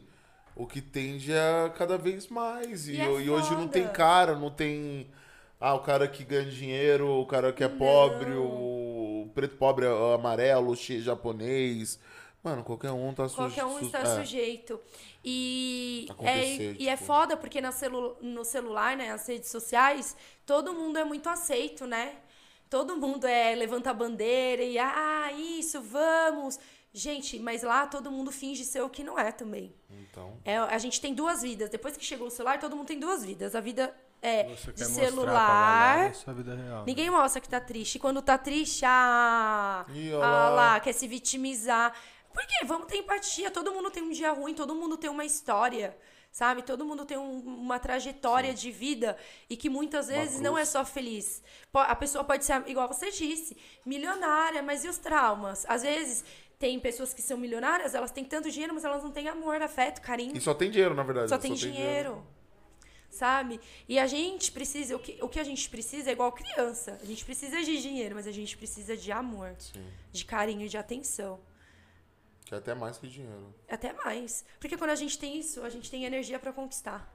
o 0.55 0.65
que 0.65 0.81
tende 0.81 1.33
a 1.33 1.69
cada 1.69 1.97
vez 1.97 2.27
mais. 2.27 2.87
E, 2.87 2.93
E 2.93 3.01
é 3.01 3.21
e 3.21 3.29
hoje 3.29 3.51
não 3.51 3.67
tem 3.67 3.87
cara, 3.89 4.35
não 4.35 4.49
tem. 4.49 5.09
Ah, 5.59 5.73
o 5.73 5.79
cara 5.81 6.07
que 6.07 6.23
ganha 6.23 6.49
dinheiro, 6.49 7.09
o 7.19 7.25
cara 7.25 7.51
que 7.51 7.63
é 7.63 7.67
pobre, 7.67 8.31
o 8.31 8.86
preto 9.33 9.57
pobre 9.57 9.85
é 9.85 10.13
amarelo, 10.13 10.75
japonês. 10.75 11.99
Mano, 12.43 12.63
qualquer 12.63 12.91
um 12.91 13.13
tá 13.13 13.27
sujeito. 13.27 13.53
Qualquer 13.53 13.65
um 13.65 13.79
está 13.85 14.15
sujeito. 14.15 14.79
E 15.23 16.05
é, 16.07 16.11
Acontecer, 16.11 16.75
e 16.79 16.87
é 16.87 16.93
tipo. 16.93 17.05
foda 17.05 17.35
porque 17.35 17.59
na 17.59 17.71
celu 17.71 18.15
no 18.21 18.45
celular, 18.45 18.95
né, 18.95 19.11
as 19.11 19.27
redes 19.27 19.49
sociais, 19.49 20.15
todo 20.45 20.73
mundo 20.73 20.97
é 20.97 21.03
muito 21.03 21.27
aceito, 21.27 21.85
né? 21.85 22.15
Todo 22.69 22.95
mundo 22.97 23.25
é 23.25 23.55
levanta 23.55 23.89
a 23.89 23.93
bandeira 23.93 24.63
e 24.63 24.77
ah, 24.77 25.31
isso, 25.33 25.81
vamos. 25.81 26.59
Gente, 26.93 27.37
mas 27.39 27.63
lá 27.63 27.85
todo 27.85 28.11
mundo 28.11 28.31
finge 28.31 28.63
ser 28.63 28.81
o 28.81 28.89
que 28.89 29.03
não 29.03 29.19
é 29.19 29.31
também. 29.31 29.73
Então. 29.89 30.37
É, 30.43 30.57
a 30.57 30.77
gente 30.77 30.99
tem 31.01 31.13
duas 31.13 31.41
vidas. 31.41 31.69
Depois 31.69 31.95
que 31.97 32.05
chegou 32.05 32.27
o 32.27 32.31
celular, 32.31 32.59
todo 32.59 32.75
mundo 32.75 32.87
tem 32.87 32.99
duas 32.99 33.23
vidas. 33.23 33.55
A 33.55 33.59
vida 33.59 33.93
é 34.21 34.43
Você 34.55 34.71
de 34.73 34.85
celular. 34.85 36.11
vida 36.35 36.55
real. 36.55 36.77
né? 36.79 36.83
Ninguém 36.87 37.09
mostra 37.09 37.39
que 37.41 37.47
tá 37.49 37.59
triste. 37.59 37.95
E 37.95 37.99
Quando 37.99 38.21
tá 38.21 38.37
triste, 38.37 38.83
ah, 38.85 39.85
Ih, 39.89 40.13
ah 40.21 40.49
lá. 40.49 40.79
quer 40.79 40.93
se 40.93 41.07
vitimizar. 41.07 41.93
Por 42.33 42.45
quê? 42.45 42.65
Vamos 42.65 42.87
ter 42.87 42.97
empatia. 42.97 43.49
Todo 43.51 43.71
mundo 43.73 43.89
tem 43.89 44.03
um 44.03 44.11
dia 44.11 44.31
ruim, 44.31 44.53
todo 44.53 44.75
mundo 44.75 44.95
tem 44.97 45.09
uma 45.09 45.25
história, 45.25 45.97
sabe? 46.31 46.61
Todo 46.61 46.85
mundo 46.85 47.03
tem 47.05 47.17
um- 47.17 47.39
uma 47.39 47.79
trajetória 47.79 48.53
de 48.53 48.69
vida 48.71 49.17
e 49.49 49.57
que 49.57 49.69
muitas 49.69 50.07
vezes 50.07 50.39
não 50.39 50.55
é 50.57 50.63
só 50.65 50.85
feliz. 50.85 51.41
A 51.73 51.95
pessoa 51.95 52.23
pode 52.23 52.45
ser, 52.45 52.63
igual 52.67 52.87
você 52.87 53.09
disse, 53.11 53.57
milionária, 53.85 54.61
mas 54.61 54.83
e 54.85 54.87
os 54.89 54.97
traumas? 54.99 55.65
Às 55.67 55.81
vezes 55.81 56.23
tem 56.59 56.79
pessoas 56.79 57.13
que 57.13 57.21
são 57.21 57.37
milionárias, 57.37 57.95
elas 57.95 58.11
têm 58.11 58.23
tanto 58.25 58.49
dinheiro, 58.51 58.73
mas 58.73 58.83
elas 58.83 59.03
não 59.03 59.11
têm 59.11 59.27
amor, 59.27 59.61
afeto, 59.61 60.01
carinho. 60.01 60.35
E 60.35 60.41
só 60.41 60.53
tem 60.53 60.69
dinheiro, 60.69 60.93
na 60.93 61.03
verdade. 61.03 61.29
Só 61.29 61.37
tem 61.37 61.53
dinheiro. 61.53 62.23
Sabe? 63.17 63.59
E 63.89 63.97
a 63.97 64.05
gente 64.05 64.51
precisa, 64.51 64.95
o 64.95 64.99
que, 64.99 65.17
o 65.23 65.27
que 65.27 65.39
a 65.39 65.43
gente 65.43 65.67
precisa 65.71 66.11
é 66.11 66.13
igual 66.13 66.31
criança. 66.31 66.99
A 67.01 67.05
gente 67.05 67.25
precisa 67.25 67.63
de 67.63 67.81
dinheiro, 67.81 68.13
mas 68.13 68.27
a 68.27 68.31
gente 68.31 68.55
precisa 68.55 68.95
de 68.95 69.11
amor, 69.11 69.55
Sim. 69.57 69.83
de 70.11 70.23
carinho, 70.23 70.69
de 70.69 70.77
atenção. 70.77 71.39
Que 72.45 72.53
é 72.53 72.59
até 72.59 72.75
mais 72.75 72.99
que 72.99 73.07
dinheiro. 73.07 73.55
Até 73.67 73.91
mais. 73.91 74.45
Porque 74.59 74.77
quando 74.77 74.91
a 74.91 74.95
gente 74.95 75.17
tem 75.17 75.39
isso, 75.39 75.63
a 75.63 75.69
gente 75.69 75.89
tem 75.89 76.05
energia 76.05 76.37
pra 76.37 76.53
conquistar. 76.53 77.11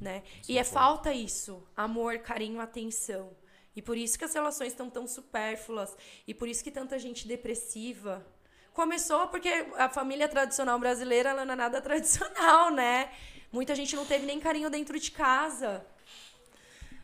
Né? 0.00 0.22
E 0.48 0.56
é 0.58 0.62
falta 0.62 1.12
isso: 1.12 1.66
amor, 1.76 2.20
carinho, 2.20 2.60
atenção. 2.60 3.36
E 3.74 3.82
por 3.82 3.96
isso 3.96 4.16
que 4.16 4.24
as 4.24 4.32
relações 4.32 4.68
estão 4.68 4.88
tão 4.88 5.08
supérfluas. 5.08 5.96
E 6.24 6.32
por 6.32 6.46
isso 6.46 6.62
que 6.62 6.70
tanta 6.70 7.00
gente 7.00 7.26
depressiva. 7.26 8.24
Começou 8.72 9.26
porque 9.26 9.48
a 9.76 9.88
família 9.88 10.28
tradicional 10.28 10.78
brasileira 10.78 11.30
ela 11.30 11.44
não 11.44 11.54
é 11.54 11.56
nada 11.56 11.82
tradicional, 11.82 12.70
né? 12.70 13.10
Muita 13.52 13.74
gente 13.74 13.94
não 13.96 14.04
teve 14.04 14.26
nem 14.26 14.40
carinho 14.40 14.70
dentro 14.70 14.98
de 14.98 15.10
casa. 15.10 15.84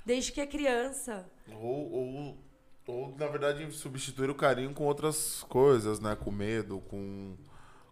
Desde 0.05 0.33
que 0.33 0.41
é 0.41 0.47
criança. 0.47 1.25
Ou, 1.49 1.93
ou, 1.93 2.39
ou, 2.87 3.17
na 3.17 3.27
verdade, 3.29 3.71
substituir 3.73 4.31
o 4.31 4.35
carinho 4.35 4.75
com 4.75 4.85
outras 4.85 5.45
coisas, 5.45 6.01
né? 6.01 6.17
Com 6.17 6.31
medo, 6.31 6.81
com, 6.89 7.37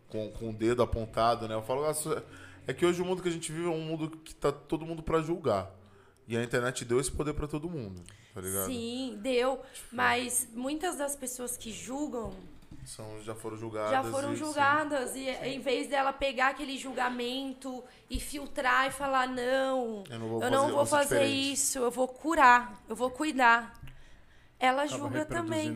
com, 0.09 0.31
com 0.33 0.51
o 0.51 0.53
dedo 0.53 0.83
apontado, 0.83 1.47
né? 1.47 1.55
Eu 1.55 1.62
falo, 1.62 1.85
ah, 1.85 1.95
é 2.67 2.75
que 2.75 2.85
hoje 2.85 3.01
o 3.01 3.05
mundo 3.05 3.23
que 3.23 3.29
a 3.29 3.33
gente 3.33 3.53
vive 3.53 3.67
é 3.67 3.70
um 3.70 3.81
mundo 3.81 4.11
que 4.11 4.35
tá 4.35 4.51
todo 4.51 4.85
mundo 4.85 5.03
pra 5.03 5.20
julgar. 5.20 5.70
E 6.27 6.37
a 6.37 6.43
internet 6.43 6.85
deu 6.85 7.01
esse 7.01 7.11
poder 7.11 7.35
pra 7.35 7.49
todo 7.49 7.69
mundo, 7.69 8.03
tá 8.33 8.41
ligado? 8.41 8.67
Sim, 8.67 9.19
deu. 9.20 9.61
Mas 9.91 10.49
muitas 10.53 10.97
das 10.97 11.17
pessoas 11.17 11.57
que 11.57 11.73
julgam 11.73 12.33
São, 12.84 13.23
já 13.23 13.34
foram 13.34 13.57
julgadas. 13.57 13.91
já 13.91 14.02
foram 14.05 14.33
e, 14.33 14.36
sim, 14.36 14.44
julgadas. 14.44 15.15
E 15.15 15.28
em 15.28 15.60
vez 15.60 15.89
dela 15.89 16.12
pegar 16.12 16.49
aquele 16.49 16.76
julgamento 16.78 17.84
e 18.09 18.18
filtrar 18.18 18.89
e 18.89 18.91
falar, 18.91 19.28
não, 19.28 20.02
Eu 20.10 20.18
não 20.18 20.28
vou 20.28 20.42
eu 20.42 20.50
não 20.50 20.60
fazer- 20.60 20.67
vou 20.73 20.76
vou 20.76 20.86
fazer 20.86 21.15
diferente." 21.20 21.52
isso, 21.52 21.78
eu 21.78 21.91
vou 21.91 22.09
curar, 22.09 22.83
eu 22.89 22.97
vou 22.97 23.10
cuidar. 23.10 23.78
Ela 24.59 24.83
Acaba 24.83 24.99
julga 24.99 25.25
também. 25.25 25.75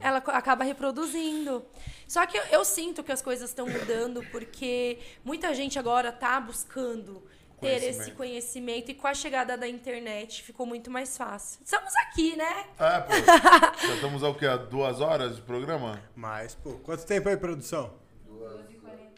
Ela 0.00 0.18
acaba 0.18 0.64
reproduzindo. 0.64 1.62
Só 2.08 2.24
que 2.24 2.38
eu, 2.38 2.42
eu 2.44 2.64
sinto 2.64 3.04
que 3.04 3.12
as 3.12 3.20
coisas 3.20 3.50
estão 3.50 3.68
mudando 3.68 4.24
porque 4.32 4.98
muita 5.22 5.52
gente 5.54 5.78
agora 5.78 6.10
tá 6.10 6.40
buscando 6.40 7.22
ter 7.60 7.82
esse 7.82 8.10
Conhecimento. 8.12 8.90
e 8.90 8.94
com 8.94 9.06
a 9.06 9.14
chegada 9.14 9.56
da 9.56 9.66
internet 9.68 10.42
ficou 10.42 10.66
muito 10.66 10.90
mais 10.90 11.16
fácil. 11.16 11.60
Estamos 11.64 11.94
aqui, 11.96 12.36
né? 12.36 12.66
Ah, 12.78 13.00
pô. 13.00 13.12
já 13.86 13.94
estamos 13.94 14.22
ao 14.22 14.34
quê? 14.34 14.46
A 14.46 14.56
duas 14.56 15.00
horas 15.00 15.36
de 15.36 15.42
programa? 15.42 16.00
Mas, 16.14 16.54
pô, 16.54 16.74
quanto 16.78 17.04
tempo 17.06 17.28
aí, 17.28 17.36
produção? 17.36 17.94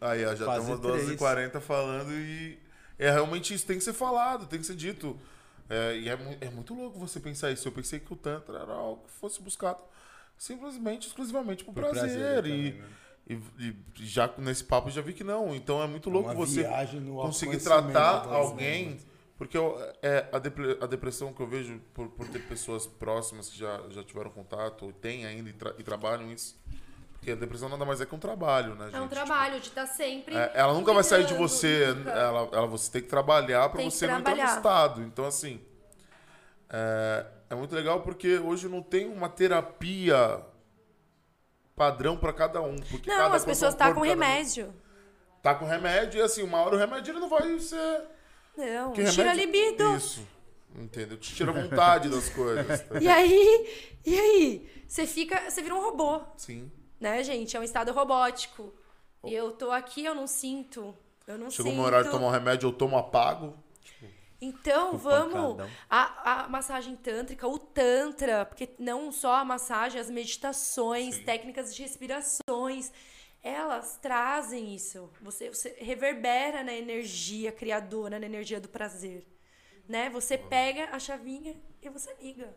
Aí, 0.01 0.25
ó, 0.25 0.35
já 0.35 0.45
Quase 0.45 0.73
estamos 0.73 1.05
três. 1.05 1.21
12h40 1.21 1.61
falando 1.61 2.13
e 2.13 2.59
é 2.99 3.11
realmente 3.11 3.53
isso, 3.53 3.67
tem 3.67 3.79
que 3.79 3.85
ser 3.85 3.93
falado, 3.93 4.47
tem 4.47 4.61
que 4.61 4.67
ser 4.67 4.77
dito. 4.77 5.19
É, 5.69 5.97
e 5.97 6.09
é, 6.09 6.19
é 6.41 6.51
muito 6.51 6.75
louco 6.75 6.99
você 6.99 7.21
pensar 7.21 7.51
isso. 7.51 7.67
Eu 7.69 7.73
pensei 7.73 7.99
que 8.01 8.13
o 8.13 8.17
Tantra 8.17 8.59
era 8.59 8.73
algo 8.73 9.05
que 9.05 9.11
fosse 9.13 9.43
buscado 9.43 9.83
simplesmente, 10.37 11.09
exclusivamente 11.09 11.65
por, 11.65 11.75
Por 11.75 11.83
prazer. 11.83 12.03
prazer 12.03 12.47
e, 12.47 12.71
também, 12.71 12.73
né? 12.81 12.89
E, 13.29 13.41
e 13.59 13.77
já 13.99 14.31
nesse 14.39 14.65
papo 14.65 14.89
eu 14.89 14.93
já 14.93 15.03
vi 15.03 15.13
que 15.13 15.23
não. 15.25 15.55
Então 15.55 15.83
é 15.83 15.87
muito 15.87 16.09
louco 16.11 16.31
uma 16.31 16.35
você 16.47 16.63
conseguir 17.27 17.59
tratar 17.59 18.21
das 18.21 18.33
alguém. 18.33 18.99
Porque 19.37 19.57
eu- 19.57 19.79
é, 20.03 20.27
a, 20.33 20.39
depre- 20.41 20.79
a 20.81 20.87
depressão 20.87 21.33
que 21.33 21.41
eu 21.41 21.47
vejo 21.47 21.81
por, 21.95 22.09
por 22.09 22.27
ter 22.29 22.41
pessoas 22.49 22.87
próximas 22.87 23.49
que 23.49 23.57
já, 23.59 23.81
já 23.91 24.03
tiveram 24.03 24.31
contato, 24.31 24.85
ou 24.87 24.93
têm 24.93 25.25
ainda 25.27 25.49
e, 25.49 25.53
tra- 25.53 25.75
e 25.79 25.83
trabalham 25.85 26.33
isso. 26.33 26.59
Porque 27.13 27.31
a 27.33 27.35
depressão 27.37 27.69
nada 27.69 27.85
mais 27.85 28.01
é 28.01 28.07
que 28.07 28.15
um 28.15 28.19
trabalho, 28.19 28.75
né, 28.75 28.87
gente? 28.87 28.97
É 28.97 29.01
um 29.01 29.09
trabalho 29.09 29.61
de 29.61 29.69
estar 29.69 29.87
sempre. 29.87 30.35
É, 30.37 30.53
ela 30.55 30.73
nunca 30.75 30.93
vai 30.93 31.05
sair 31.05 31.25
de 31.25 31.35
você. 31.35 31.93
nunca. 31.95 32.11
Ela, 32.11 32.49
ela, 32.53 32.67
você 32.67 32.91
tem 32.91 33.03
que 33.03 33.09
trabalhar 33.09 33.71
que 33.71 33.83
você 33.85 34.07
não 34.09 34.19
entrar 34.19 34.31
no 34.33 34.37
trabalhar. 34.37 34.57
estado. 34.57 35.03
Então, 35.03 35.25
assim. 35.25 35.61
É, 36.71 37.27
é 37.51 37.55
muito 37.55 37.75
legal 37.75 38.01
porque 38.03 38.39
hoje 38.39 38.69
não 38.69 38.83
tem 38.83 39.07
uma 39.09 39.29
terapia 39.29 40.41
padrão 41.79 42.17
pra 42.17 42.33
cada 42.33 42.61
um. 42.61 42.77
Porque 42.77 43.09
Não, 43.09 43.17
cada 43.17 43.37
as 43.37 43.45
pessoas 43.45 43.73
estão 43.73 43.87
corpo, 43.87 44.01
com 44.03 44.07
cada 44.07 44.17
um 44.21 44.25
remédio. 44.27 44.75
Tá 45.43 45.55
com 45.55 45.65
remédio 45.65 46.19
e 46.19 46.23
assim, 46.23 46.43
uma 46.43 46.61
hora 46.61 46.75
o 46.75 46.79
remédio 46.79 47.13
ele 47.13 47.21
não 47.21 47.29
vai 47.29 47.59
ser. 47.61 48.03
Não, 48.57 48.93
Que 48.93 49.05
tira 49.05 49.31
a 49.31 49.33
remédio- 49.33 49.61
libido. 49.63 49.97
Isso. 49.97 50.27
Entendeu? 50.77 51.17
Te 51.17 51.35
tira 51.35 51.51
a 51.51 51.55
vontade 51.55 52.09
das 52.11 52.29
coisas. 52.29 52.83
tá? 52.83 52.99
E 53.01 53.09
aí, 53.09 53.97
e 54.05 54.19
aí? 54.19 54.83
Você 54.87 55.07
fica. 55.07 55.49
Você 55.51 55.63
vira 55.63 55.75
um 55.75 55.81
robô, 55.81 56.21
Sim. 56.37 56.71
né, 57.01 57.23
gente? 57.23 57.57
É 57.57 57.61
um 57.61 57.63
estado 57.63 57.93
robótico. 57.93 58.75
E 59.25 59.33
eu 59.35 59.53
tô 59.53 59.71
aqui, 59.71 60.05
eu 60.05 60.15
não 60.15 60.27
sinto. 60.27 60.95
Eu 61.27 61.39
não 61.39 61.51
Chegou 61.51 61.71
o 61.71 61.75
sinto. 61.75 61.77
meu 61.77 61.85
horário 61.87 62.07
de 62.07 62.13
tomar 62.13 62.27
um 62.29 62.31
remédio, 62.31 62.69
eu 62.69 62.73
tomo 62.73 62.97
apago. 62.99 63.57
Então, 64.41 64.97
vamos. 64.97 65.57
pancadão. 65.57 65.71
A, 65.91 66.45
a 66.45 66.49
massagem 66.49 66.95
tântrica, 66.97 67.47
o 67.47 67.59
tantra, 67.59 68.47
porque 68.47 68.71
não 68.79 69.11
só 69.11 69.35
a 69.37 69.45
massagem, 69.45 70.01
as 70.01 70.11
meditações, 70.11 71.17
Sim. 71.17 71.25
técnicas 71.25 71.75
de 71.75 71.83
respirações, 71.83 72.93
elas 73.43 73.99
trazem 74.01 74.75
isso. 74.75 75.11
Você, 75.23 75.49
você 75.49 75.77
reverbera 75.81 76.63
na 76.63 76.73
energia 76.73 77.51
criadora, 77.51 78.19
na 78.19 78.27
energia 78.27 78.61
do 78.61 78.69
prazer. 78.69 79.27
Né? 79.89 80.11
Você 80.11 80.37
pega 80.39 80.91
a 80.93 80.99
chavinha 80.99 81.57
e 81.83 81.89
você 81.89 82.15
liga. 82.21 82.55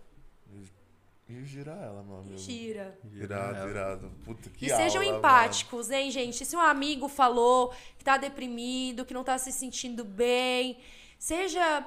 E 1.30 1.46
girar 1.46 1.82
ela, 1.82 2.04
meu 2.04 2.36
E 2.36 2.38
gira. 2.38 3.00
Irado, 3.14 3.70
irado. 3.70 4.12
Puta 4.26 4.50
que 4.50 4.66
E 4.66 4.70
sejam 4.70 5.02
aula, 5.02 5.18
empáticos, 5.18 5.90
hein, 5.90 6.12
gente? 6.12 6.46
Se 6.46 6.56
um 6.56 6.60
amigo 6.60 7.08
falou 7.08 7.74
que 7.98 8.04
tá 8.04 8.18
deprimido, 8.18 9.06
que 9.06 9.14
não 9.14 9.24
tá 9.24 9.38
se 9.38 9.52
sentindo 9.52 10.04
bem, 10.04 10.78
Seja. 11.22 11.86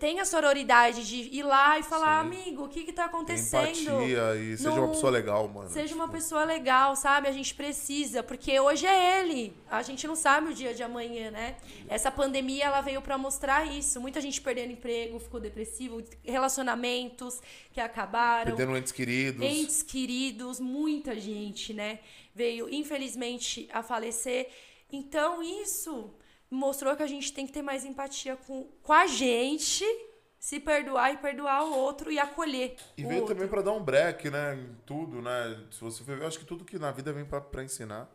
Tenha 0.00 0.24
sororidade 0.24 1.06
de 1.06 1.38
ir 1.38 1.44
lá 1.44 1.78
e 1.78 1.84
falar, 1.84 2.20
Sim. 2.24 2.26
amigo, 2.26 2.64
o 2.64 2.68
que 2.68 2.82
que 2.82 2.92
tá 2.92 3.04
acontecendo? 3.04 3.68
empatia 3.78 4.34
e 4.34 4.56
seja 4.56 4.72
uma 4.72 4.88
pessoa 4.88 5.12
legal, 5.12 5.46
mano. 5.46 5.70
Seja 5.70 5.94
uma 5.94 6.06
Tipo, 6.06 6.16
pessoa 6.16 6.42
legal, 6.42 6.96
sabe? 6.96 7.28
A 7.28 7.30
gente 7.30 7.54
precisa, 7.54 8.24
porque 8.24 8.58
hoje 8.58 8.84
é 8.84 9.20
ele. 9.20 9.56
A 9.70 9.82
gente 9.82 10.04
não 10.04 10.16
sabe 10.16 10.50
o 10.50 10.52
dia 10.52 10.74
de 10.74 10.82
amanhã, 10.82 11.30
né? 11.30 11.58
Essa 11.88 12.10
pandemia 12.10 12.64
ela 12.64 12.80
veio 12.80 13.00
pra 13.00 13.16
mostrar 13.16 13.64
isso. 13.64 14.00
Muita 14.00 14.20
gente 14.20 14.40
perdendo 14.40 14.72
emprego, 14.72 15.20
ficou 15.20 15.38
depressivo, 15.38 16.02
relacionamentos 16.24 17.40
que 17.72 17.80
acabaram, 17.80 18.56
Perdendo 18.56 18.76
entes 18.76 18.90
queridos. 18.90 19.40
entes 19.46 19.82
queridos, 19.84 20.58
muita 20.58 21.14
gente, 21.20 21.72
né? 21.72 22.00
Veio 22.34 22.68
infelizmente 22.68 23.68
a 23.72 23.80
falecer. 23.80 24.48
Então 24.90 25.40
isso 25.40 26.12
mostrou 26.52 26.94
que 26.94 27.02
a 27.02 27.06
gente 27.06 27.32
tem 27.32 27.46
que 27.46 27.52
ter 27.52 27.62
mais 27.62 27.84
empatia 27.84 28.36
com, 28.36 28.68
com 28.82 28.92
a 28.92 29.06
gente, 29.06 29.84
se 30.38 30.60
perdoar 30.60 31.12
e 31.12 31.16
perdoar 31.16 31.64
o 31.64 31.74
outro 31.74 32.10
e 32.10 32.18
acolher. 32.18 32.76
E 32.96 33.02
veio 33.04 33.20
outro. 33.20 33.34
também 33.34 33.48
pra 33.48 33.62
dar 33.62 33.72
um 33.72 33.82
break, 33.82 34.28
né? 34.28 34.54
Em 34.54 34.76
tudo, 34.84 35.22
né? 35.22 35.58
Se 35.70 35.80
você 35.80 36.04
for 36.04 36.16
ver, 36.16 36.22
eu 36.22 36.26
acho 36.26 36.38
que 36.38 36.44
tudo 36.44 36.64
que 36.64 36.78
na 36.78 36.90
vida 36.90 37.12
vem 37.12 37.24
pra 37.24 37.64
ensinar. 37.64 38.08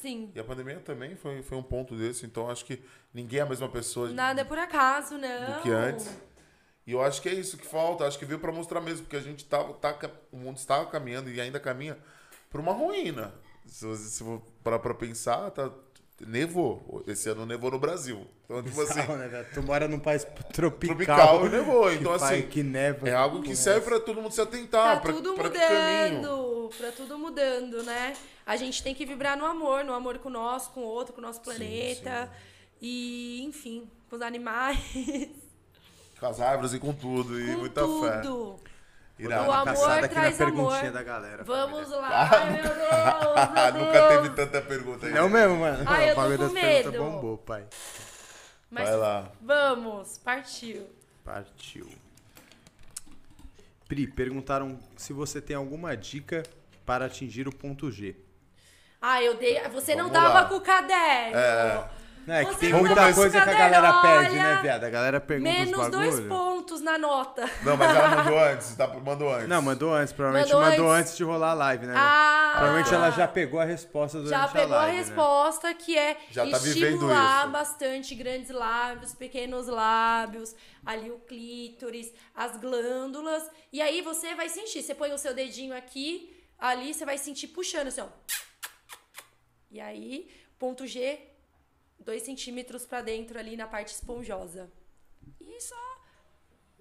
Sim. 0.00 0.32
E 0.34 0.40
a 0.40 0.44
pandemia 0.44 0.80
também 0.80 1.14
foi, 1.14 1.42
foi 1.42 1.56
um 1.56 1.62
ponto 1.62 1.94
desse. 1.94 2.26
Então 2.26 2.50
acho 2.50 2.64
que 2.64 2.82
ninguém 3.12 3.40
é 3.40 3.42
a 3.42 3.46
mesma 3.46 3.68
pessoa 3.68 4.08
Nada 4.10 4.40
é 4.40 4.44
por 4.44 4.58
acaso, 4.58 5.16
não. 5.18 5.56
do 5.56 5.62
que 5.62 5.70
antes. 5.70 6.10
E 6.86 6.92
eu 6.92 7.00
acho 7.00 7.22
que 7.22 7.28
é 7.28 7.34
isso 7.34 7.56
que 7.56 7.66
falta. 7.66 8.04
Acho 8.04 8.18
que 8.18 8.24
veio 8.24 8.40
pra 8.40 8.50
mostrar 8.50 8.80
mesmo, 8.80 9.04
porque 9.04 9.16
a 9.16 9.20
gente 9.20 9.44
tá, 9.44 9.62
tá 9.74 9.96
o 10.32 10.36
mundo 10.36 10.56
estava 10.56 10.86
caminhando 10.86 11.30
e 11.30 11.40
ainda 11.40 11.60
caminha 11.60 11.96
pra 12.50 12.60
uma 12.60 12.72
ruína. 12.72 13.32
Se 13.66 13.84
você 13.84 14.08
se 14.08 14.24
for 14.24 14.42
parar 14.64 14.80
pra 14.80 14.92
pensar, 14.92 15.50
tá, 15.50 15.70
nevou. 16.26 17.02
Esse 17.06 17.28
ano 17.28 17.44
nevou 17.46 17.70
no 17.70 17.78
Brasil. 17.78 18.26
Então, 18.44 18.62
tipo 18.62 18.80
assim, 18.80 18.94
Bizarro, 19.00 19.16
né, 19.16 19.28
velho? 19.28 19.46
Tu 19.54 19.62
mora 19.62 19.88
num 19.88 19.98
país 19.98 20.24
tropical. 20.52 20.96
tropical 20.96 21.48
nevou. 21.48 21.88
que 21.88 21.94
Então, 21.96 22.18
faz- 22.18 22.32
assim, 22.38 22.48
que 22.48 22.62
neva. 22.62 23.08
é 23.08 23.14
algo 23.14 23.42
que 23.42 23.54
serve 23.56 23.80
pra 23.82 24.00
todo 24.00 24.20
mundo 24.20 24.32
se 24.32 24.40
atentar. 24.40 24.96
Tá 24.96 25.00
pra, 25.00 25.12
tudo 25.12 25.34
pra 25.34 25.44
mudando, 25.44 26.70
pra 26.78 26.92
tudo 26.92 27.18
mudando, 27.18 27.82
né? 27.82 28.14
A 28.46 28.56
gente 28.56 28.82
tem 28.82 28.94
que 28.94 29.06
vibrar 29.06 29.36
no 29.36 29.44
amor, 29.44 29.84
no 29.84 29.92
amor 29.94 30.18
com 30.18 30.28
nós, 30.30 30.66
com 30.68 30.80
o 30.80 30.84
outro, 30.84 31.12
com 31.12 31.20
o 31.20 31.22
nosso 31.22 31.40
planeta. 31.40 32.30
E, 32.80 33.42
enfim, 33.44 33.88
com 34.10 34.16
os 34.16 34.22
animais, 34.22 34.78
Com 36.18 36.26
as 36.26 36.40
árvores 36.40 36.72
e 36.74 36.78
com 36.78 36.92
tudo. 36.92 37.40
E 37.40 37.52
com 37.52 37.58
muita 37.60 37.80
fé. 37.82 38.22
Irado. 39.24 39.48
O 39.48 39.52
amor 39.52 39.64
Caçada 39.64 39.94
aqui 40.06 40.14
na 40.14 40.20
traz 40.20 40.36
perguntinha 40.36 40.80
amor. 40.80 40.92
da 40.92 41.02
galera. 41.02 41.44
Vamos 41.44 41.88
família. 41.88 41.96
lá. 42.00 42.30
Ai, 42.32 42.50
meu 42.50 42.62
Deus, 42.62 43.72
meu 43.74 43.84
Nunca 43.86 43.92
Deus. 43.92 44.08
teve 44.22 44.30
tanta 44.30 44.60
pergunta 44.62 45.06
aí. 45.06 45.12
Não 45.12 45.28
mesmo, 45.28 45.56
mano. 45.56 45.84
Ai, 45.86 46.08
eu 46.10 46.12
o 46.12 46.14
tô 46.16 46.22
com 46.22 46.28
das 46.38 46.52
perguntas 46.52 46.92
medo. 46.92 46.98
bombou, 46.98 47.38
pai. 47.38 47.64
Mas 48.70 48.88
Vai 48.88 48.96
lá. 48.98 49.30
vamos, 49.40 50.18
partiu. 50.18 50.86
Partiu. 51.24 51.88
Pri, 53.86 54.06
perguntaram 54.06 54.78
se 54.96 55.12
você 55.12 55.40
tem 55.40 55.54
alguma 55.54 55.96
dica 55.96 56.42
para 56.86 57.04
atingir 57.06 57.46
o 57.46 57.54
ponto 57.54 57.90
G. 57.90 58.16
Ah, 59.00 59.22
eu 59.22 59.36
dei. 59.36 59.60
Você 59.68 59.94
não 59.94 60.08
Vamos 60.08 60.18
tava 60.22 60.40
lá. 60.42 60.44
com 60.48 60.54
o 60.56 60.60
caderno. 60.60 61.36
É. 61.36 61.88
É 62.28 62.44
que 62.44 62.56
tem 62.56 62.70
não 62.70 62.80
muita 62.80 63.12
coisa 63.12 63.40
que 63.40 63.50
a 63.50 63.52
galera 63.52 63.92
perde, 64.00 64.30
olha. 64.38 64.42
né, 64.54 64.62
viado? 64.62 64.84
A 64.84 64.90
galera 64.90 65.20
pergunta 65.20 65.50
os 65.50 65.58
Menos 65.58 65.88
dois 65.90 66.20
pontos 66.28 66.80
na 66.80 66.96
nota. 66.96 67.50
Não, 67.62 67.76
mas 67.76 67.96
ela 67.96 68.08
mandou 68.16 68.38
antes. 68.44 68.74
Tá, 68.76 68.86
mandou 68.86 69.34
antes. 69.34 69.48
Não, 69.48 69.62
mandou 69.62 69.92
antes. 69.94 70.12
Provavelmente 70.12 70.52
Mandou 70.52 70.70
mandou 70.70 70.90
antes. 70.92 71.00
antes 71.08 71.16
de 71.16 71.24
rolar 71.24 71.50
a 71.50 71.54
live, 71.54 71.86
né? 71.86 71.94
Ah, 71.96 72.50
Provavelmente 72.52 72.94
ela 72.94 73.10
já 73.10 73.26
pegou 73.26 73.58
a 73.58 73.64
resposta 73.64 74.18
durante 74.18 74.30
Já 74.38 74.46
pegou 74.46 74.74
a 74.76 74.78
a, 74.78 74.82
live, 74.82 74.96
né? 74.96 75.02
resposta, 75.04 75.74
que 75.74 75.98
é 75.98 76.16
Já 76.30 76.48
tá 76.48 76.58
vivendo 76.58 76.92
estimular 76.94 77.48
bastante 77.48 78.14
grandes 78.14 78.50
lábios, 78.50 79.14
pequenos 79.14 79.66
lábios, 79.66 80.54
ali 80.86 81.10
o 81.10 81.18
clítoris, 81.18 82.12
as 82.36 82.56
glândulas. 82.56 83.42
E 83.72 83.82
aí 83.82 84.00
você 84.00 84.34
vai 84.34 84.48
sentir. 84.48 84.82
Você 84.82 84.94
põe 84.94 85.12
o 85.12 85.18
seu 85.18 85.34
dedinho 85.34 85.76
aqui, 85.76 86.32
ali, 86.58 86.94
você 86.94 87.04
vai 87.04 87.18
sentir 87.18 87.48
puxando 87.48 87.88
assim, 87.88 88.00
ó. 88.00 88.06
E 89.70 89.80
aí, 89.80 90.28
ponto 90.58 90.86
G, 90.86 91.18
dois 92.04 92.22
centímetros 92.22 92.84
pra 92.84 93.00
dentro 93.00 93.38
ali 93.38 93.56
na 93.56 93.66
parte 93.66 93.92
esponjosa. 93.92 94.70
E 95.40 95.60
só 95.60 96.00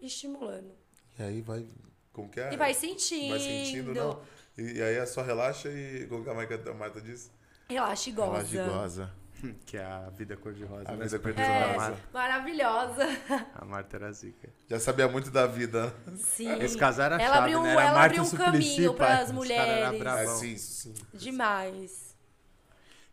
estimulando. 0.01 0.73
E 1.17 1.23
aí 1.23 1.41
vai. 1.41 1.67
Como 2.11 2.29
que 2.29 2.39
é? 2.39 2.53
E 2.53 2.57
vai 2.57 2.73
sentindo. 2.73 3.29
Vai 3.29 3.39
sentindo, 3.39 3.93
não. 3.93 4.21
E, 4.57 4.77
e 4.77 4.81
aí 4.81 4.95
é 4.95 5.05
só 5.05 5.21
relaxa 5.21 5.69
e. 5.69 6.07
Como 6.07 6.23
que 6.23 6.29
a 6.29 6.33
Marta, 6.33 6.71
a 6.71 6.73
Marta 6.73 7.01
diz? 7.01 7.31
Relaxa 7.69 8.09
e 8.09 8.13
goza. 8.13 8.31
Relaxa 8.31 8.55
e 8.55 8.69
goza. 8.69 9.21
Que 9.65 9.77
é 9.77 9.83
a 9.83 10.09
vida 10.11 10.37
cor-de-rosa. 10.37 10.83
A 10.87 10.95
né? 10.95 11.05
vida 11.05 11.17
cor-de-rosa. 11.17 11.93
É, 11.93 12.13
maravilhosa. 12.13 13.07
A 13.55 13.65
Marta 13.65 13.97
era 13.97 14.11
zica. 14.11 14.49
Já 14.69 14.79
sabia 14.79 15.07
muito 15.07 15.31
da 15.31 15.47
vida. 15.47 15.91
Sim. 16.15 16.61
Esse 16.61 16.77
casal 16.77 17.07
era 17.07 17.15
ela 17.15 17.35
chave, 17.35 17.45
abriu, 17.45 17.63
né? 17.63 17.71
Era 17.71 17.81
ela 17.81 17.91
Marta 17.91 18.05
abriu 18.05 18.21
um 18.21 18.25
Suplicy, 18.25 18.75
caminho 18.75 18.93
para 18.93 19.19
as 19.19 19.31
Os 19.31 19.47
cara 19.47 19.61
era 19.63 19.91
mulheres. 19.91 20.29
É, 20.29 20.35
sim, 20.35 20.57
sim. 20.57 20.93
Demais. 21.13 22.10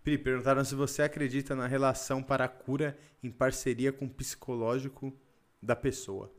Pri, 0.09 0.17
perguntaram 0.17 0.65
se 0.65 0.75
você 0.75 1.03
acredita 1.03 1.55
na 1.55 1.67
relação 1.67 2.23
para 2.23 2.47
a 2.47 2.49
cura 2.49 2.99
em 3.23 3.31
parceria 3.31 3.93
com 3.93 4.07
o 4.07 4.09
psicológico 4.09 5.13
da 5.63 5.77
pessoa. 5.77 6.33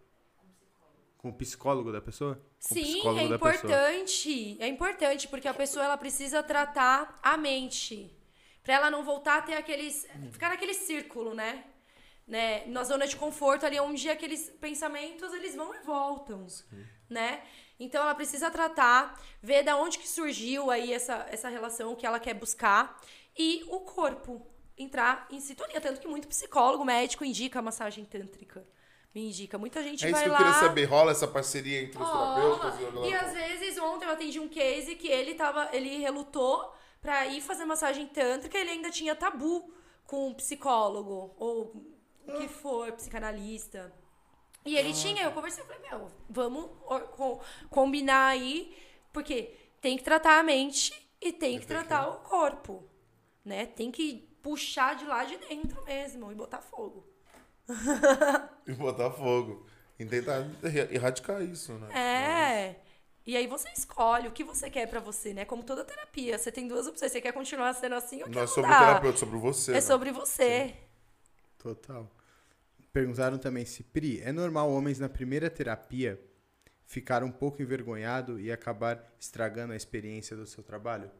Com 1.19 1.29
o 1.29 1.33
psicólogo 1.33 1.91
da 1.91 2.01
pessoa? 2.01 2.43
Com 2.67 2.73
Sim, 2.73 3.07
é 3.19 3.25
importante. 3.25 4.57
É 4.59 4.67
importante 4.67 5.27
porque 5.27 5.47
a 5.47 5.53
pessoa 5.53 5.85
ela 5.85 5.97
precisa 5.97 6.41
tratar 6.41 7.19
a 7.21 7.37
mente. 7.37 8.11
Pra 8.63 8.73
ela 8.73 8.89
não 8.89 9.03
voltar 9.03 9.37
a 9.37 9.41
ter 9.43 9.53
aqueles. 9.53 10.07
ficar 10.31 10.49
naquele 10.49 10.73
círculo, 10.73 11.35
né? 11.35 11.63
né? 12.25 12.65
Na 12.65 12.83
zona 12.83 13.05
de 13.05 13.15
conforto 13.17 13.67
ali, 13.67 13.79
onde 13.79 14.09
aqueles 14.09 14.49
pensamentos 14.49 15.31
eles 15.31 15.53
vão 15.55 15.75
e 15.75 15.81
voltam. 15.81 16.47
Né? 17.07 17.43
Então 17.79 18.01
ela 18.01 18.13
precisa 18.13 18.51
tratar, 18.51 19.21
ver 19.41 19.63
da 19.63 19.77
onde 19.77 19.99
que 19.99 20.07
surgiu 20.07 20.69
aí 20.69 20.91
essa, 20.91 21.27
essa 21.29 21.49
relação 21.49 21.95
que 21.95 22.05
ela 22.05 22.19
quer 22.19 22.33
buscar 22.33 22.99
e 23.39 23.63
o 23.69 23.79
corpo 23.79 24.45
entrar 24.77 25.25
em 25.31 25.39
sintonia. 25.39 25.79
Tanto 25.81 25.99
que 26.01 26.07
muito 26.07 26.27
psicólogo, 26.27 26.83
médico 26.85 27.23
indica 27.25 27.59
a 27.59 27.61
massagem 27.61 28.03
tântrica. 28.05 28.67
Me 29.15 29.27
indica. 29.27 29.57
Muita 29.57 29.81
gente 29.81 30.05
É 30.05 30.09
isso 30.09 30.11
vai 30.15 30.23
que 30.23 30.29
eu 30.29 30.33
lá. 30.33 30.37
queria 30.37 30.53
saber. 30.53 30.83
Rola 30.85 31.11
essa 31.11 31.27
parceria 31.27 31.81
entre 31.81 31.97
os 32.03 32.07
terapeutas? 32.09 32.75
E 32.79 32.83
galera- 32.91 33.21
às 33.25 33.33
vezes, 33.33 33.77
ontem 33.79 34.05
eu 34.05 34.11
atendi 34.11 34.39
um 34.39 34.47
case 34.49 34.95
que 34.95 35.07
ele 35.07 35.33
tava, 35.33 35.69
ele 35.71 35.97
relutou 35.97 36.71
pra 37.01 37.25
ir 37.27 37.41
fazer 37.41 37.65
massagem 37.65 38.05
tântrica, 38.07 38.57
ele 38.57 38.71
ainda 38.71 38.91
tinha 38.91 39.15
tabu 39.15 39.73
com 40.05 40.27
um 40.27 40.33
psicólogo 40.33 41.33
ou 41.37 41.73
o 42.27 42.33
que 42.37 42.47
for, 42.47 42.91
psicanalista. 42.91 43.91
E 44.65 44.75
ele 44.77 44.93
tinha, 44.93 45.23
eu 45.23 45.31
conversei, 45.31 45.63
eu 45.63 45.67
falei, 45.67 45.81
meu, 45.89 46.11
vamos 46.29 46.65
co- 47.15 47.39
combinar 47.69 48.27
aí, 48.27 48.75
porque 49.13 49.55
tem 49.81 49.97
que 49.97 50.03
tratar 50.03 50.39
a 50.39 50.43
mente 50.43 50.91
e 51.21 51.31
tem 51.31 51.57
que 51.59 51.65
tratar 51.65 52.09
o 52.09 52.19
corpo, 52.19 52.83
né? 53.43 53.65
Tem 53.65 53.91
que 53.91 54.27
puxar 54.41 54.95
de 54.95 55.05
lá 55.05 55.23
de 55.25 55.37
dentro 55.37 55.83
mesmo 55.85 56.31
e 56.31 56.35
botar 56.35 56.61
fogo. 56.61 57.05
E 58.67 58.73
botar 58.73 59.11
fogo. 59.11 59.65
E 59.97 60.05
tentar 60.05 60.47
erra- 60.63 60.87
erradicar 60.93 61.41
isso, 61.41 61.73
né? 61.73 61.91
É. 61.93 62.75
E 63.25 63.35
aí 63.35 63.47
você 63.47 63.69
escolhe 63.75 64.27
o 64.27 64.31
que 64.31 64.43
você 64.43 64.69
quer 64.69 64.87
pra 64.87 64.99
você, 64.99 65.33
né? 65.33 65.43
Como 65.45 65.63
toda 65.63 65.83
terapia. 65.83 66.37
Você 66.37 66.51
tem 66.51 66.67
duas 66.67 66.87
opções. 66.87 67.11
Você 67.11 67.19
quer 67.21 67.31
continuar 67.33 67.73
sendo 67.73 67.95
assim 67.95 68.21
ou 68.21 68.29
quer 68.29 68.35
Nós 68.35 68.49
somos 68.51 68.69
mudar. 68.69 68.87
terapeuta, 68.87 69.17
sobre 69.17 69.37
você. 69.37 69.71
É 69.71 69.75
né? 69.75 69.81
sobre 69.81 70.11
você. 70.11 70.73
Total. 71.57 72.09
Perguntaram 72.93 73.37
também 73.37 73.65
se, 73.65 73.83
Pri, 73.83 74.21
é 74.21 74.31
normal 74.31 74.71
homens 74.71 74.99
na 74.99 75.09
primeira 75.09 75.49
terapia 75.49 76.19
ficar 76.85 77.23
um 77.23 77.31
pouco 77.31 77.61
envergonhado 77.61 78.39
e 78.39 78.51
acabar 78.51 79.13
estragando 79.19 79.73
a 79.73 79.75
experiência 79.75 80.35
do 80.35 80.47
seu 80.47 80.63
trabalho? 80.63 81.11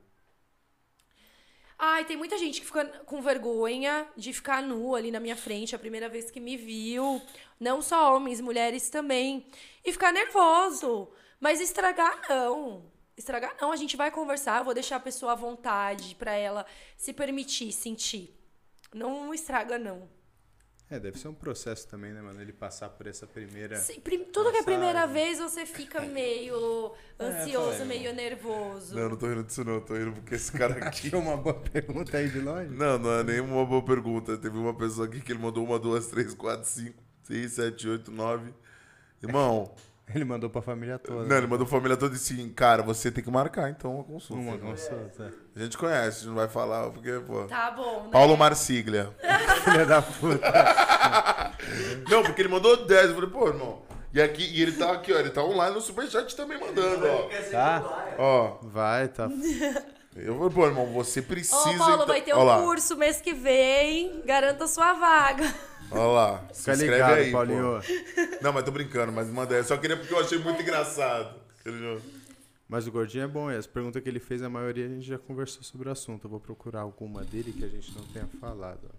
Ai, 1.82 2.03
tem 2.03 2.17
muita 2.17 2.38
gente 2.38 2.59
que 2.59 2.66
fica 2.67 2.85
com 3.06 3.22
vergonha 3.22 4.06
de 4.17 4.33
ficar 4.33 4.61
nu 4.61 4.95
ali 4.95 5.11
na 5.11 5.19
minha 5.19 5.38
frente 5.38 5.74
a 5.74 5.80
primeira 5.80 6.09
vez 6.09 6.30
que 6.30 6.38
me 6.38 6.58
viu. 6.58 7.22
Não 7.58 7.82
só 7.82 8.14
homens, 8.14 8.41
mulheres 8.41 8.90
também. 8.90 9.48
E 9.85 9.93
ficar 9.93 10.11
nervoso. 10.11 11.09
Mas 11.40 11.61
estragar, 11.61 12.19
não. 12.27 12.91
Estragar, 13.16 13.56
não. 13.61 13.72
A 13.72 13.77
gente 13.77 13.95
vai 13.95 14.11
conversar, 14.11 14.59
eu 14.59 14.66
vou 14.66 14.74
deixar 14.74 14.98
a 14.98 14.99
pessoa 14.99 15.32
à 15.32 15.35
vontade 15.35 16.16
pra 16.16 16.33
ela 16.33 16.66
se 16.98 17.14
permitir 17.14 17.72
sentir. 17.72 18.38
Não 18.93 19.33
estraga, 19.33 19.80
não. 19.80 20.09
É, 20.92 21.00
deve 21.00 21.19
ser 21.19 21.27
um 21.27 21.34
processo 21.35 21.88
também, 21.88 22.11
né, 22.11 22.19
mano? 22.19 22.42
Ele 22.42 22.51
passar 22.51 22.90
por 22.90 23.06
essa 23.06 23.27
primeira. 23.27 23.77
Sim, 23.77 24.00
prim- 24.00 24.24
tudo 24.26 24.50
que 24.50 24.58
é 24.58 24.61
a 24.61 24.64
primeira 24.64 25.06
vez 25.06 25.38
você 25.38 25.64
fica 25.64 26.01
meio 26.01 26.92
ansioso, 27.19 27.77
falei. 27.80 28.00
meio 28.00 28.14
nervoso. 28.16 28.95
Não, 28.95 29.03
eu 29.03 29.09
não 29.09 29.16
tô 29.18 29.27
rindo 29.27 29.43
disso 29.43 29.64
não. 29.64 29.74
Eu 29.76 29.82
tô 29.82 29.93
rindo 29.95 30.14
porque 30.14 30.34
esse 30.34 30.51
cara 30.51 30.74
aqui... 30.84 31.08
Achou 31.08 31.19
uma 31.22 31.38
boa 31.38 31.53
pergunta 31.53 32.18
aí 32.18 32.27
de 32.27 32.40
longe? 32.40 32.74
Não, 32.74 32.98
não 32.98 33.11
é 33.19 33.24
nenhuma 33.24 33.64
boa 33.68 33.84
pergunta. 33.84 34.35
Teve 34.35 34.58
uma 34.58 34.74
pessoa 34.74 35.06
aqui 35.06 35.22
que 35.22 35.32
ele 35.32 35.40
mandou 35.40 35.64
uma, 35.64 35.77
duas, 35.77 36.08
três, 36.08 36.34
quatro, 36.34 36.68
cinco, 36.68 37.03
seis, 37.24 37.53
sete, 37.53 37.88
oito, 37.88 38.09
nove. 38.11 38.51
Irmão, 39.22 39.76
Ele 40.15 40.25
mandou 40.25 40.49
pra 40.49 40.61
família 40.61 40.97
toda. 40.97 41.25
Não, 41.25 41.38
ele 41.38 41.45
mandou 41.47 41.65
a 41.65 41.69
família 41.69 41.95
toda 41.95 42.15
assim, 42.15 42.49
cara, 42.49 42.81
você 42.81 43.11
tem 43.11 43.23
que 43.23 43.29
marcar 43.29 43.69
então 43.69 43.95
uma 43.95 44.03
consulta. 44.03 44.41
Uma 44.41 44.57
consulta. 44.57 45.31
A 45.55 45.59
gente 45.59 45.77
conhece, 45.77 46.07
a 46.07 46.11
gente 46.11 46.27
não 46.27 46.35
vai 46.35 46.47
falar, 46.47 46.89
porque, 46.89 47.11
pô. 47.27 47.43
Tá 47.43 47.69
bom, 47.71 48.03
né? 48.05 48.09
Paulo 48.11 48.35
Marsiglia. 48.35 49.09
Filha 49.63 49.85
da 49.85 50.01
puta. 50.01 50.51
Não, 52.09 52.23
porque 52.23 52.41
ele 52.41 52.49
mandou 52.49 52.85
10. 52.88 53.09
Eu 53.09 53.15
falei, 53.15 53.29
pô, 53.29 53.47
irmão. 53.47 53.81
E, 54.13 54.19
aqui, 54.21 54.43
e 54.43 54.61
ele 54.61 54.71
tá 54.71 54.91
aqui, 54.91 55.13
ó. 55.13 55.19
Ele 55.19 55.29
tá 55.29 55.43
online 55.43 55.75
no 55.75 55.81
Superchat 55.81 56.35
também 56.35 56.59
mandando, 56.59 57.05
ó. 57.05 57.29
Tá? 57.51 58.15
Ó. 58.17 58.57
Vai, 58.63 59.07
tá. 59.09 59.29
Eu 60.15 60.35
falei, 60.35 60.49
pô, 60.49 60.65
irmão, 60.65 60.88
você 60.88 61.21
precisa. 61.21 61.55
Ô, 61.57 61.77
Paulo, 61.77 61.93
então- 61.95 62.07
vai 62.07 62.21
ter 62.21 62.33
um 62.35 62.43
lá, 62.43 62.61
curso 62.61 62.95
mês 62.97 63.21
que 63.21 63.33
vem. 63.33 64.23
Garanta 64.25 64.65
sua 64.65 64.93
vaga. 64.93 65.53
Ó 65.92 66.11
lá. 66.14 66.48
Se 66.53 66.61
Fica 66.61 66.74
inscreve 66.74 66.93
ligado, 66.93 67.14
aí, 67.16 67.32
Paulinho. 67.32 67.82
pô. 67.82 68.43
Não, 68.43 68.53
mas 68.53 68.64
tô 68.64 68.72
brincando, 68.72 69.11
mas 69.11 69.27
manda 69.27 69.56
aí. 69.56 69.64
Só 69.64 69.77
queria 69.77 69.98
porque 69.98 70.14
eu 70.14 70.19
achei 70.19 70.38
muito 70.38 70.61
engraçado. 70.61 71.40
Mas 72.68 72.85
o 72.88 72.92
gordinho 72.92 73.24
é 73.24 73.27
bom, 73.27 73.51
e 73.51 73.56
as 73.56 73.66
perguntas 73.66 74.01
que 74.01 74.08
ele 74.08 74.19
fez, 74.19 74.43
a 74.43 74.50
maioria 74.50 74.85
a 74.85 74.90
gente 74.90 75.06
já 75.08 75.18
conversou 75.18 75.64
sobre 75.64 75.90
o 75.90 75.92
assunto. 75.92 76.26
Eu 76.26 76.30
vou 76.30 76.40
procurar 76.40 76.82
alguma 76.82 77.24
dele 77.24 77.51
que 77.51 77.66
a 77.66 77.68
gente 77.68 77.95
não 77.95 78.03
tenha 78.06 78.27
falado. 78.40 78.90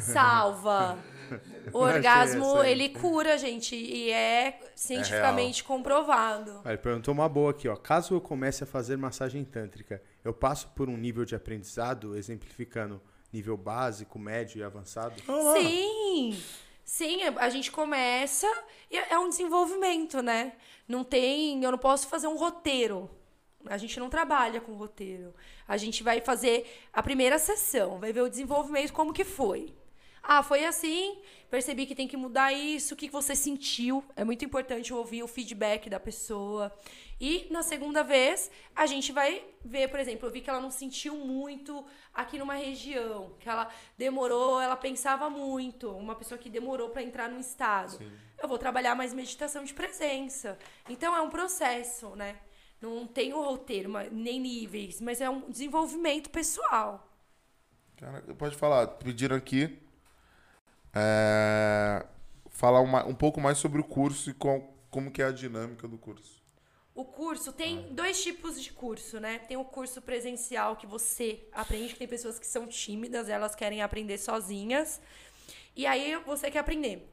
Salva. 0.00 0.98
O 1.72 1.78
orgasmo, 1.78 2.58
aí. 2.60 2.70
ele 2.70 2.88
cura, 2.90 3.36
gente. 3.36 3.74
E 3.74 4.12
é 4.12 4.60
cientificamente 4.76 5.64
comprovado. 5.64 6.60
Ah, 6.64 6.68
ele 6.68 6.78
perguntou 6.78 7.12
uma 7.12 7.28
boa 7.28 7.50
aqui, 7.50 7.66
ó. 7.68 7.74
Caso 7.74 8.14
eu 8.14 8.20
comece 8.20 8.62
a 8.62 8.66
fazer 8.66 8.96
massagem 8.96 9.44
tântrica, 9.44 10.00
eu 10.24 10.32
passo 10.32 10.68
por 10.68 10.88
um 10.88 10.96
nível 10.96 11.24
de 11.24 11.34
aprendizado, 11.34 12.16
exemplificando 12.16 13.02
nível 13.32 13.56
básico, 13.56 14.18
médio 14.18 14.58
e 14.58 14.62
avançado? 14.62 15.20
Sim, 15.60 16.42
sim, 16.84 17.22
a 17.22 17.48
gente 17.48 17.70
começa 17.70 18.50
e 18.90 18.96
é 18.96 19.18
um 19.18 19.28
desenvolvimento, 19.28 20.22
né? 20.22 20.52
Não 20.88 21.02
tem, 21.02 21.62
eu 21.62 21.70
não 21.70 21.78
posso 21.78 22.08
fazer 22.08 22.26
um 22.26 22.36
roteiro. 22.36 23.10
A 23.66 23.76
gente 23.76 23.98
não 23.98 24.08
trabalha 24.08 24.60
com 24.60 24.74
roteiro. 24.74 25.34
A 25.66 25.76
gente 25.76 26.02
vai 26.02 26.20
fazer 26.20 26.86
a 26.92 27.02
primeira 27.02 27.38
sessão, 27.38 27.98
vai 27.98 28.12
ver 28.12 28.22
o 28.22 28.30
desenvolvimento 28.30 28.92
como 28.92 29.12
que 29.12 29.24
foi. 29.24 29.74
Ah, 30.22 30.42
foi 30.42 30.64
assim, 30.64 31.18
percebi 31.50 31.86
que 31.86 31.94
tem 31.94 32.08
que 32.08 32.16
mudar 32.16 32.52
isso, 32.52 32.94
o 32.94 32.96
que 32.96 33.08
você 33.08 33.34
sentiu. 33.34 34.04
É 34.14 34.24
muito 34.24 34.44
importante 34.44 34.92
ouvir 34.92 35.22
o 35.22 35.28
feedback 35.28 35.88
da 35.88 36.00
pessoa. 36.00 36.72
E 37.20 37.46
na 37.50 37.62
segunda 37.62 38.02
vez, 38.02 38.50
a 38.74 38.86
gente 38.86 39.12
vai 39.12 39.42
ver, 39.64 39.88
por 39.88 39.98
exemplo, 39.98 40.28
eu 40.28 40.32
vi 40.32 40.40
que 40.40 40.50
ela 40.50 40.60
não 40.60 40.70
sentiu 40.70 41.16
muito 41.16 41.84
aqui 42.12 42.38
numa 42.38 42.54
região, 42.54 43.34
que 43.40 43.48
ela 43.48 43.68
demorou, 43.96 44.60
ela 44.60 44.76
pensava 44.76 45.30
muito, 45.30 45.90
uma 45.90 46.14
pessoa 46.14 46.38
que 46.38 46.50
demorou 46.50 46.90
para 46.90 47.02
entrar 47.02 47.30
no 47.30 47.40
estado. 47.40 47.98
Eu 48.40 48.48
vou 48.48 48.58
trabalhar 48.58 48.94
mais 48.94 49.14
meditação 49.14 49.64
de 49.64 49.72
presença. 49.72 50.58
Então 50.88 51.16
é 51.16 51.22
um 51.22 51.30
processo, 51.30 52.14
né? 52.16 52.36
Não 52.80 53.06
tem 53.06 53.32
um 53.32 53.42
roteiro, 53.42 53.90
nem 54.12 54.38
níveis, 54.38 55.00
mas 55.00 55.22
é 55.22 55.30
um 55.30 55.50
desenvolvimento 55.50 56.28
pessoal. 56.28 57.10
Cara, 57.96 58.20
pode 58.34 58.54
falar. 58.56 58.86
Pediram 58.88 59.36
aqui. 59.36 59.78
É, 60.98 62.06
falar 62.48 62.80
uma- 62.80 63.04
um 63.04 63.14
pouco 63.14 63.38
mais 63.38 63.58
sobre 63.58 63.80
o 63.80 63.84
curso 63.84 64.30
e 64.30 64.34
com- 64.34 64.66
como 64.90 65.10
que 65.10 65.20
é 65.20 65.26
a 65.26 65.30
dinâmica 65.30 65.86
do 65.86 65.98
curso. 65.98 66.42
O 66.94 67.04
curso 67.04 67.52
tem 67.52 67.92
dois 67.92 68.22
tipos 68.22 68.60
de 68.62 68.72
curso, 68.72 69.20
né? 69.20 69.40
Tem 69.40 69.58
o 69.58 69.64
curso 69.64 70.00
presencial 70.00 70.74
que 70.76 70.86
você 70.86 71.46
aprende, 71.52 71.92
que 71.92 71.98
tem 71.98 72.08
pessoas 72.08 72.38
que 72.38 72.46
são 72.46 72.66
tímidas, 72.66 73.28
elas 73.28 73.54
querem 73.54 73.82
aprender 73.82 74.16
sozinhas. 74.16 74.98
E 75.76 75.86
aí 75.86 76.16
você 76.24 76.50
quer 76.50 76.60
aprender. 76.60 77.06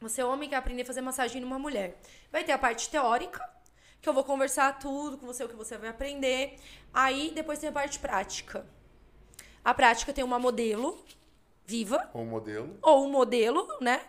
Você, 0.00 0.20
homem, 0.24 0.48
quer 0.48 0.56
aprender 0.56 0.82
a 0.82 0.84
fazer 0.84 1.00
massagem 1.02 1.40
numa 1.40 1.58
mulher. 1.60 1.96
Vai 2.32 2.42
ter 2.42 2.50
a 2.50 2.58
parte 2.58 2.90
teórica, 2.90 3.48
que 4.02 4.08
eu 4.08 4.12
vou 4.12 4.24
conversar 4.24 4.78
tudo 4.80 5.16
com 5.16 5.26
você, 5.26 5.44
o 5.44 5.48
que 5.48 5.54
você 5.54 5.78
vai 5.78 5.90
aprender. 5.90 6.56
Aí 6.92 7.30
depois 7.32 7.60
tem 7.60 7.68
a 7.68 7.72
parte 7.72 8.00
prática. 8.00 8.66
A 9.64 9.72
prática 9.72 10.12
tem 10.12 10.24
uma 10.24 10.38
modelo 10.40 11.04
viva, 11.66 12.10
O 12.14 12.24
modelo. 12.24 12.78
ou 12.82 13.04
um 13.04 13.10
modelo, 13.10 13.66
né? 13.80 14.06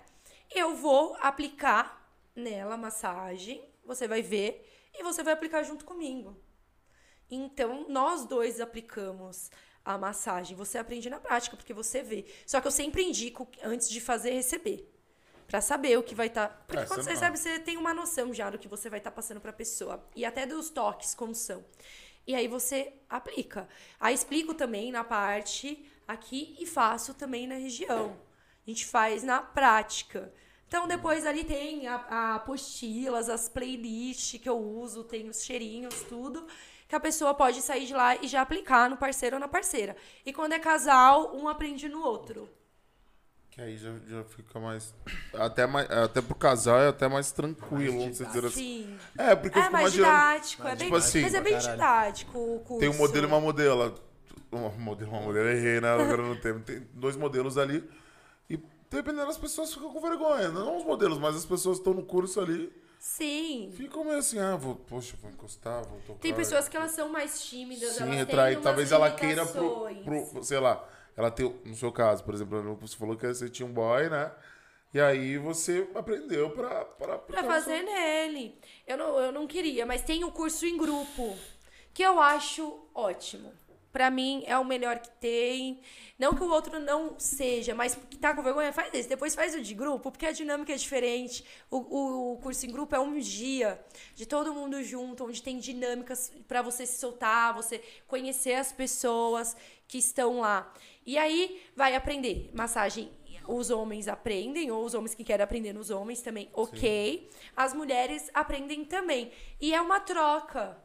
Eu 0.54 0.76
vou 0.76 1.16
aplicar 1.20 2.10
nela 2.36 2.76
a 2.76 2.78
massagem, 2.78 3.64
você 3.84 4.08
vai 4.08 4.22
ver 4.22 4.66
e 4.94 5.04
você 5.04 5.24
vai 5.24 5.34
aplicar 5.34 5.64
junto 5.64 5.84
comigo. 5.84 6.38
Então, 7.30 7.86
nós 7.90 8.26
dois 8.26 8.62
aplicamos 8.62 9.50
a 9.84 9.98
massagem. 9.98 10.56
Você 10.56 10.78
aprende 10.78 11.10
na 11.10 11.20
prática, 11.20 11.58
porque 11.58 11.74
você 11.74 12.02
vê. 12.02 12.26
Só 12.46 12.62
que 12.62 12.68
eu 12.68 12.72
sempre 12.72 13.04
indico 13.04 13.48
antes 13.64 13.90
de 13.90 14.00
fazer 14.00 14.32
receber. 14.32 14.90
Pra 15.46 15.62
saber 15.62 15.98
o 15.98 16.04
que 16.04 16.14
vai 16.16 16.28
estar. 16.28 16.50
porque 16.68 16.84
É, 16.84 16.86
quando 16.86 17.04
você 17.04 17.12
recebe, 17.12 17.38
você 17.38 17.60
tem 17.60 17.78
uma 17.78 17.94
noção 17.94 18.34
já 18.34 18.50
do 18.50 18.58
que 18.60 18.68
você 18.68 18.90
vai 18.90 19.00
estar 19.00 19.12
passando 19.12 19.40
pra 19.42 19.52
pessoa. 19.54 20.06
E 20.16 20.26
até 20.26 20.46
dos 20.46 20.70
toques, 20.70 21.14
como 21.16 21.34
são. 21.34 21.64
E 22.26 22.36
aí 22.36 22.48
você 22.48 22.94
aplica. 23.10 23.68
Aí 24.00 24.14
explico 24.14 24.54
também 24.54 24.92
na 24.92 25.04
parte 25.06 25.86
aqui 26.08 26.56
e 26.60 26.66
faço 26.66 27.14
também 27.14 27.48
na 27.48 27.56
região. 27.56 28.16
A 28.66 28.70
gente 28.70 28.86
faz 28.86 29.24
na 29.24 29.42
prática. 29.42 30.32
Então 30.68 30.88
depois 30.88 31.26
ali 31.26 31.44
tem 31.44 31.88
a, 31.88 31.96
a 31.96 32.36
apostilas, 32.36 33.30
as 33.30 33.48
playlists 33.48 34.40
que 34.42 34.50
eu 34.50 34.58
uso, 34.58 35.04
tem 35.04 35.30
os 35.30 35.44
cheirinhos, 35.44 36.02
tudo. 36.04 36.46
Que 36.88 36.96
a 36.96 37.00
pessoa 37.00 37.34
pode 37.34 37.62
sair 37.62 37.86
de 37.86 37.94
lá 37.94 38.16
e 38.16 38.28
já 38.28 38.42
aplicar 38.42 38.90
no 38.90 38.96
parceiro 38.98 39.36
ou 39.36 39.40
na 39.40 39.48
parceira. 39.48 39.96
E 40.26 40.32
quando 40.32 40.54
é 40.54 40.60
casal, 40.60 41.36
um 41.36 41.48
aprende 41.48 41.90
no 41.90 42.02
outro. 42.02 42.50
Que 43.52 43.62
aí 43.62 43.78
já, 43.78 43.92
já 44.08 44.24
fica 44.24 44.60
mais. 44.60 44.94
Até, 45.34 45.66
mais. 45.66 45.90
Até 45.90 46.22
pro 46.22 46.36
casal 46.36 46.80
é 46.80 46.88
até 46.90 47.08
mais 47.08 47.32
tranquilo, 47.32 47.98
vamos 48.00 48.18
dizer 48.20 48.46
assim. 48.46 48.50
Sim. 48.52 48.98
É, 49.18 49.36
porque 49.36 49.58
eu 49.58 49.62
É 49.62 49.66
fico 49.66 49.74
mais 49.74 49.96
imaginando. 49.96 50.14
didático, 50.14 50.68
é 50.68 50.76
bem, 50.76 50.86
Tipo 50.86 50.96
assim, 50.96 51.22
mas 51.22 51.34
é 51.34 51.42
bem 51.42 51.58
didático 51.58 52.38
o 52.40 52.60
curso. 52.60 52.80
Tem 52.80 52.90
um 52.90 52.98
modelo 52.98 53.26
e 53.26 53.30
uma 53.30 53.40
modelo. 53.42 54.00
Uma 54.52 54.70
modelo, 54.70 55.12
uma 55.12 55.22
modelo, 55.22 55.48
errei, 55.50 55.82
né? 55.82 55.90
Agora 55.90 56.22
não 56.22 56.40
tem. 56.40 56.60
Tem 56.60 56.88
dois 56.94 57.16
modelos 57.16 57.58
ali. 57.58 57.84
E 58.50 58.58
dependendo, 58.90 59.30
as 59.30 59.38
pessoas 59.38 59.74
ficam 59.74 59.92
com 59.92 60.00
vergonha. 60.00 60.50
Não 60.50 60.78
os 60.78 60.86
modelos, 60.86 61.18
mas 61.18 61.36
as 61.36 61.46
pessoas 61.46 61.78
estão 61.78 61.94
no 61.94 62.04
curso 62.06 62.40
ali. 62.40 62.72
Sim. 63.00 63.72
Ficam 63.76 64.04
meio 64.04 64.18
assim, 64.18 64.40
ah, 64.40 64.56
vou, 64.56 64.76
poxa, 64.76 65.16
vou 65.22 65.30
encostar, 65.30 65.84
vou 65.86 66.00
tocar. 66.02 66.20
Tem 66.20 66.34
pessoas 66.34 66.68
que 66.68 66.76
elas 66.76 66.92
são 66.92 67.10
mais 67.10 67.42
tímidas, 67.44 67.92
Sim, 67.94 68.04
umas 68.04 68.64
Talvez 68.64 68.92
ela 68.92 69.12
queira 69.12 69.46
pro, 69.46 69.88
pro- 70.04 70.44
Sei 70.44 70.60
lá. 70.60 70.88
Ela 71.16 71.32
tem. 71.32 71.54
No 71.66 71.76
seu 71.76 71.92
caso, 71.92 72.24
por 72.24 72.34
exemplo, 72.34 72.78
você 72.80 72.96
falou 72.96 73.16
que 73.16 73.28
você 73.28 73.50
tinha 73.50 73.66
um 73.68 73.72
boy, 73.74 74.10
né? 74.10 74.32
E 74.94 75.00
aí 75.02 75.38
você 75.38 75.88
aprendeu 75.96 76.52
pra. 76.52 76.86
Pra, 76.86 77.18
Pra 77.18 77.44
fazer 77.44 77.82
nele. 77.84 78.58
Eu 78.86 78.98
não, 78.98 79.20
eu 79.20 79.32
não 79.32 79.48
queria, 79.48 79.86
mas 79.86 80.02
tem 80.04 80.24
o 80.24 80.32
curso 80.32 80.66
em 80.66 80.78
grupo, 80.78 81.36
que 81.94 82.04
eu 82.04 82.20
acho 82.20 82.88
ótimo. 82.96 83.52
Pra 83.98 84.12
mim 84.12 84.44
é 84.46 84.56
o 84.56 84.64
melhor 84.64 85.00
que 85.00 85.10
tem. 85.10 85.82
Não 86.20 86.36
que 86.36 86.44
o 86.44 86.52
outro 86.52 86.80
não 86.80 87.20
seja, 87.20 87.74
mas 87.74 87.96
que 87.96 88.16
tá 88.16 88.32
com 88.32 88.44
vergonha, 88.44 88.72
faz 88.72 88.94
esse. 88.94 89.10
Depois 89.10 89.34
faz 89.34 89.56
o 89.56 89.60
de 89.60 89.74
grupo, 89.74 90.12
porque 90.12 90.28
a 90.28 90.32
dinâmica 90.32 90.72
é 90.72 90.76
diferente. 90.76 91.44
O, 91.68 91.78
o, 91.78 92.34
o 92.34 92.38
curso 92.38 92.68
em 92.68 92.72
grupo 92.72 92.96
é 92.96 93.00
um 93.00 93.18
dia 93.18 93.84
de 94.14 94.28
todo 94.28 94.54
mundo 94.54 94.84
junto, 94.84 95.26
onde 95.26 95.42
tem 95.42 95.58
dinâmicas 95.58 96.32
pra 96.48 96.62
você 96.62 96.86
se 96.86 97.00
soltar, 97.00 97.56
você 97.56 97.82
conhecer 98.08 98.54
as 98.54 98.72
pessoas 98.72 99.58
que 99.88 99.98
estão 99.98 100.42
lá. 100.42 100.72
E 101.04 101.18
aí 101.18 101.60
vai 101.76 101.96
aprender 101.96 102.52
massagem 102.54 103.10
os 103.48 103.72
homens 103.72 104.08
aprendem, 104.08 104.70
ou 104.70 104.86
os 104.86 104.94
homens 104.94 105.16
que 105.16 105.24
querem 105.24 105.44
aprender 105.44 105.74
nos 105.74 105.90
homens 105.90 106.22
também, 106.22 106.50
ok. 106.54 107.30
As 107.56 107.74
mulheres 107.74 108.30
aprendem 108.32 108.86
também. 108.86 109.32
E 109.60 109.74
é 109.74 109.82
uma 109.82 110.00
troca. 110.02 110.78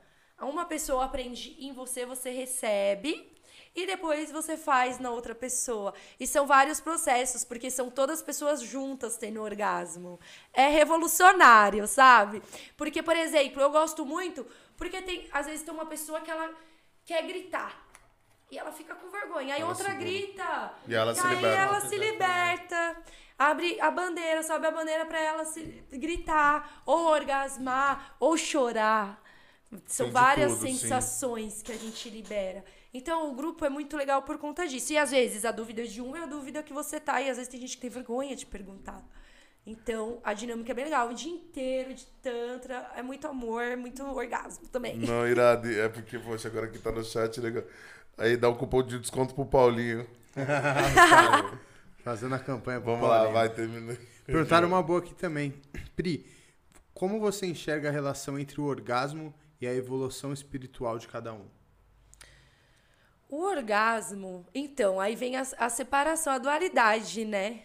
Uma 0.43 0.65
pessoa 0.65 1.05
aprende 1.05 1.57
em 1.59 1.73
você, 1.73 2.05
você 2.05 2.31
recebe. 2.31 3.31
E 3.75 3.87
depois 3.87 4.31
você 4.31 4.57
faz 4.57 4.99
na 4.99 5.11
outra 5.11 5.35
pessoa. 5.35 5.95
E 6.21 6.27
são 6.27 6.47
vários 6.47 6.79
processos, 6.79 7.43
porque 7.43 7.71
são 7.71 7.91
todas 7.91 8.21
pessoas 8.21 8.61
juntas 8.61 9.17
tendo 9.17 9.41
orgasmo. 9.41 10.21
É 10.53 10.69
revolucionário, 10.69 11.87
sabe? 11.87 12.43
Porque, 12.77 13.03
por 13.03 13.17
exemplo, 13.17 13.63
eu 13.63 13.71
gosto 13.71 14.05
muito, 14.05 14.47
porque 14.77 15.01
tem, 15.01 15.27
às 15.33 15.47
vezes 15.47 15.63
tem 15.63 15.73
uma 15.73 15.87
pessoa 15.87 16.21
que 16.21 16.31
ela 16.31 16.51
quer 17.05 17.23
gritar. 17.23 17.81
E 18.51 18.59
ela 18.59 18.71
fica 18.71 18.95
com 18.95 19.09
vergonha. 19.09 19.55
Aí 19.55 19.63
Ela 19.63 19.71
outra 19.71 19.95
grita. 19.95 20.75
E 20.87 20.95
ela 20.95 21.15
se 21.15 21.27
aí 21.27 21.37
liberta. 21.37 21.57
ela 21.63 21.81
se 21.81 21.97
liberta. 21.97 22.97
Abre 23.39 23.81
a 23.81 23.91
bandeira, 23.91 24.43
sobe 24.43 24.67
a 24.67 24.71
bandeira 24.71 25.07
pra 25.07 25.19
ela 25.19 25.47
se 25.47 25.63
gritar, 25.91 26.83
ou 26.85 27.07
orgasmar, 27.07 28.15
ou 28.21 28.37
chorar. 28.37 29.22
São 29.87 30.07
Tem 30.07 30.13
várias 30.13 30.53
tudo, 30.53 30.67
sim. 30.67 30.77
sensações 30.77 31.63
que 31.63 31.73
a 31.73 31.77
gente 31.77 32.09
libera. 32.11 32.65
Então 32.93 33.31
o 33.31 33.35
grupo 33.35 33.65
é 33.65 33.71
muito 33.71 33.97
legal 33.97 34.23
por 34.23 34.37
conta 34.39 34.67
disso. 34.67 34.93
E 34.93 34.99
às 34.99 35.11
vezes 35.11 35.45
a 35.45 35.51
dúvida 35.51 35.87
de 35.87 36.01
um 36.01 36.15
é 36.15 36.23
a 36.23 36.27
dúvida 36.27 36.63
que 36.63 36.73
você 36.73 37.01
tá, 37.01 37.21
e 37.23 37.31
às 37.31 37.37
vezes 37.37 37.51
tem 37.51 37.61
gente 37.61 37.77
que 37.77 37.81
tem 37.81 37.91
vergonha 37.91 38.37
de 38.37 38.45
perguntar. 38.45 39.03
Então 39.67 40.21
a 40.25 40.35
dinâmica 40.35 40.73
é 40.73 40.75
bem 40.75 40.85
legal. 40.85 41.09
O 41.09 41.15
dia 41.15 41.33
inteiro 41.33 41.95
de 41.95 42.05
Tantra 42.23 42.91
é 42.97 43.03
muito 43.03 43.27
amor, 43.27 43.77
muito 43.77 44.03
orgasmo 44.05 44.67
também. 44.69 44.99
Não, 44.99 45.27
irado. 45.27 45.69
É 45.71 45.89
porque, 45.89 46.19
poxa, 46.19 46.49
agora 46.49 46.69
que 46.69 46.79
tá 46.79 46.93
no 46.93 47.03
chat, 47.05 47.41
legal. 47.41 47.63
Aí 48.19 48.37
dá 48.37 48.51
um 48.51 48.55
cupom 48.55 48.83
de 48.83 48.99
desconto 48.99 49.35
pro 49.35 49.47
Paulinho. 49.47 50.07
Fazendo 52.05 52.35
a 52.35 52.39
campanha 52.39 52.81
pro 52.81 52.91
Vamos 52.93 53.09
lá, 53.09 53.17
Paulinho. 53.17 53.35
vai, 53.35 53.49
termina. 53.49 53.97
Perguntaram 54.27 54.69
uma 54.69 54.83
boa 54.83 54.99
aqui 54.99 55.15
também. 55.15 55.55
Pri, 55.97 56.27
como 56.93 57.21
você 57.21 57.47
enxerga 57.47 57.89
a 57.89 57.93
relação 57.93 58.39
entre 58.39 58.61
o 58.61 58.65
orgasmo 58.65 59.33
e 59.63 59.67
a 59.67 59.73
evolução 59.73 60.33
espiritual 60.33 60.99
de 60.99 61.07
cada 61.07 61.33
um? 61.33 61.49
O 63.29 63.43
orgasmo, 63.45 64.45
então, 64.53 65.01
aí 65.01 65.15
vem 65.15 65.37
a, 65.37 65.43
a 65.57 65.71
separação, 65.71 66.33
a 66.33 66.39
dualidade, 66.39 67.25
né? 67.25 67.63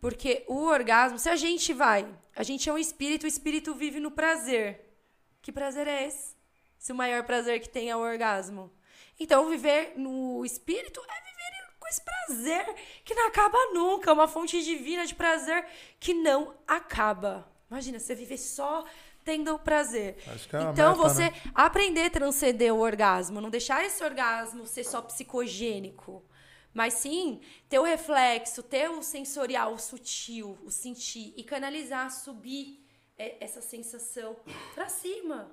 Porque 0.00 0.44
o 0.46 0.64
orgasmo, 0.64 1.18
se 1.18 1.28
a 1.28 1.34
gente 1.34 1.72
vai, 1.72 2.06
a 2.36 2.42
gente 2.42 2.68
é 2.68 2.72
um 2.72 2.78
espírito, 2.78 3.24
o 3.24 3.26
espírito 3.26 3.74
vive 3.74 3.98
no 3.98 4.10
prazer. 4.10 4.94
Que 5.40 5.50
prazer 5.50 5.88
é 5.88 6.06
esse? 6.06 6.36
Se 6.78 6.92
o 6.92 6.94
maior 6.94 7.24
prazer 7.24 7.60
que 7.60 7.68
tem 7.68 7.90
é 7.90 7.96
o 7.96 8.00
orgasmo. 8.00 8.70
Então, 9.18 9.48
viver 9.48 9.94
no 9.96 10.44
espírito 10.44 11.00
é 11.00 11.20
viver 11.20 11.48
com 11.80 11.88
esse 11.88 12.02
prazer 12.02 12.74
que 13.04 13.14
não 13.14 13.26
acaba 13.26 13.58
nunca, 13.72 14.12
uma 14.12 14.28
fonte 14.28 14.62
divina 14.62 15.06
de 15.06 15.14
prazer 15.14 15.66
que 15.98 16.12
não 16.12 16.54
acaba. 16.66 17.50
Imagina, 17.70 17.98
você 17.98 18.14
viver 18.14 18.38
só 18.38 18.84
tendo 19.28 19.58
prazer. 19.58 20.16
É 20.26 20.62
então, 20.62 20.72
meta, 20.72 20.94
você 20.94 21.24
né? 21.24 21.42
aprender 21.54 22.06
a 22.06 22.10
transcender 22.10 22.74
o 22.74 22.78
orgasmo, 22.78 23.42
não 23.42 23.50
deixar 23.50 23.84
esse 23.84 24.02
orgasmo 24.02 24.66
ser 24.66 24.84
só 24.84 25.02
psicogênico. 25.02 26.24
Mas 26.72 26.94
sim 26.94 27.42
ter 27.68 27.78
o 27.78 27.82
reflexo, 27.82 28.62
ter 28.62 28.88
o 28.88 29.02
sensorial, 29.02 29.74
o 29.74 29.78
sutil, 29.78 30.58
o 30.64 30.70
sentir 30.70 31.34
e 31.36 31.44
canalizar, 31.44 32.10
subir 32.10 32.82
é, 33.18 33.36
essa 33.44 33.60
sensação 33.60 34.34
pra 34.74 34.88
cima. 34.88 35.50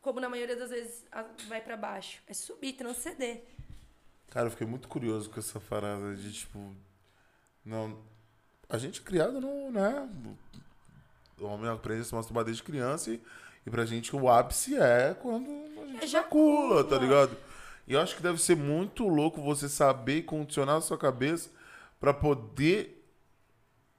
Como 0.00 0.20
na 0.20 0.28
maioria 0.30 0.56
das 0.56 0.70
vezes 0.70 1.04
vai 1.48 1.60
pra 1.60 1.76
baixo. 1.76 2.22
É 2.26 2.32
subir, 2.32 2.72
transcender. 2.72 3.44
Cara, 4.30 4.46
eu 4.46 4.50
fiquei 4.50 4.66
muito 4.66 4.88
curioso 4.88 5.28
com 5.28 5.38
essa 5.38 5.60
parada 5.60 6.14
de, 6.14 6.32
tipo. 6.32 6.74
Não. 7.62 8.02
A 8.70 8.78
gente 8.78 9.00
é 9.00 9.04
criado 9.04 9.38
no. 9.38 9.70
né? 9.70 10.08
O 11.40 11.46
homem 11.46 11.70
aprende 11.70 12.00
a 12.02 12.04
se 12.04 12.14
masturbar 12.14 12.44
desde 12.44 12.62
criança 12.62 13.10
e, 13.10 13.20
e 13.66 13.70
pra 13.70 13.84
gente 13.84 14.14
o 14.14 14.28
ápice 14.28 14.76
é 14.76 15.14
quando 15.20 15.48
a 15.82 15.86
gente 15.86 16.04
ejacula, 16.04 16.84
tá 16.84 16.98
ligado? 16.98 17.36
E 17.86 17.92
eu 17.94 18.00
acho 18.00 18.16
que 18.16 18.22
deve 18.22 18.40
ser 18.40 18.56
muito 18.56 19.06
louco 19.08 19.40
você 19.42 19.68
saber 19.68 20.22
condicionar 20.22 20.76
a 20.76 20.80
sua 20.80 20.98
cabeça 20.98 21.50
pra 22.00 22.12
poder 22.12 22.94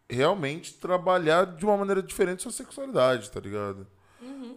realmente 0.09 0.73
trabalhar 0.73 1.45
de 1.45 1.65
uma 1.65 1.77
maneira 1.77 2.01
diferente 2.01 2.41
sua 2.43 2.51
sexualidade, 2.51 3.29
tá 3.31 3.39
ligado? 3.39 3.85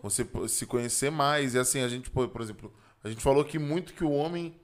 Você 0.02 0.24
pô- 0.24 0.48
se 0.48 0.66
conhecer 0.66 1.10
mais. 1.10 1.54
E 1.54 1.58
assim, 1.58 1.82
a 1.82 1.88
gente, 1.88 2.10
por 2.10 2.40
exemplo, 2.40 2.72
a 3.04 3.08
gente 3.08 3.22
falou 3.22 3.42
aqui 3.42 3.58
muito 3.58 3.92
que 3.94 4.04
o 4.04 4.10
homem 4.10 4.54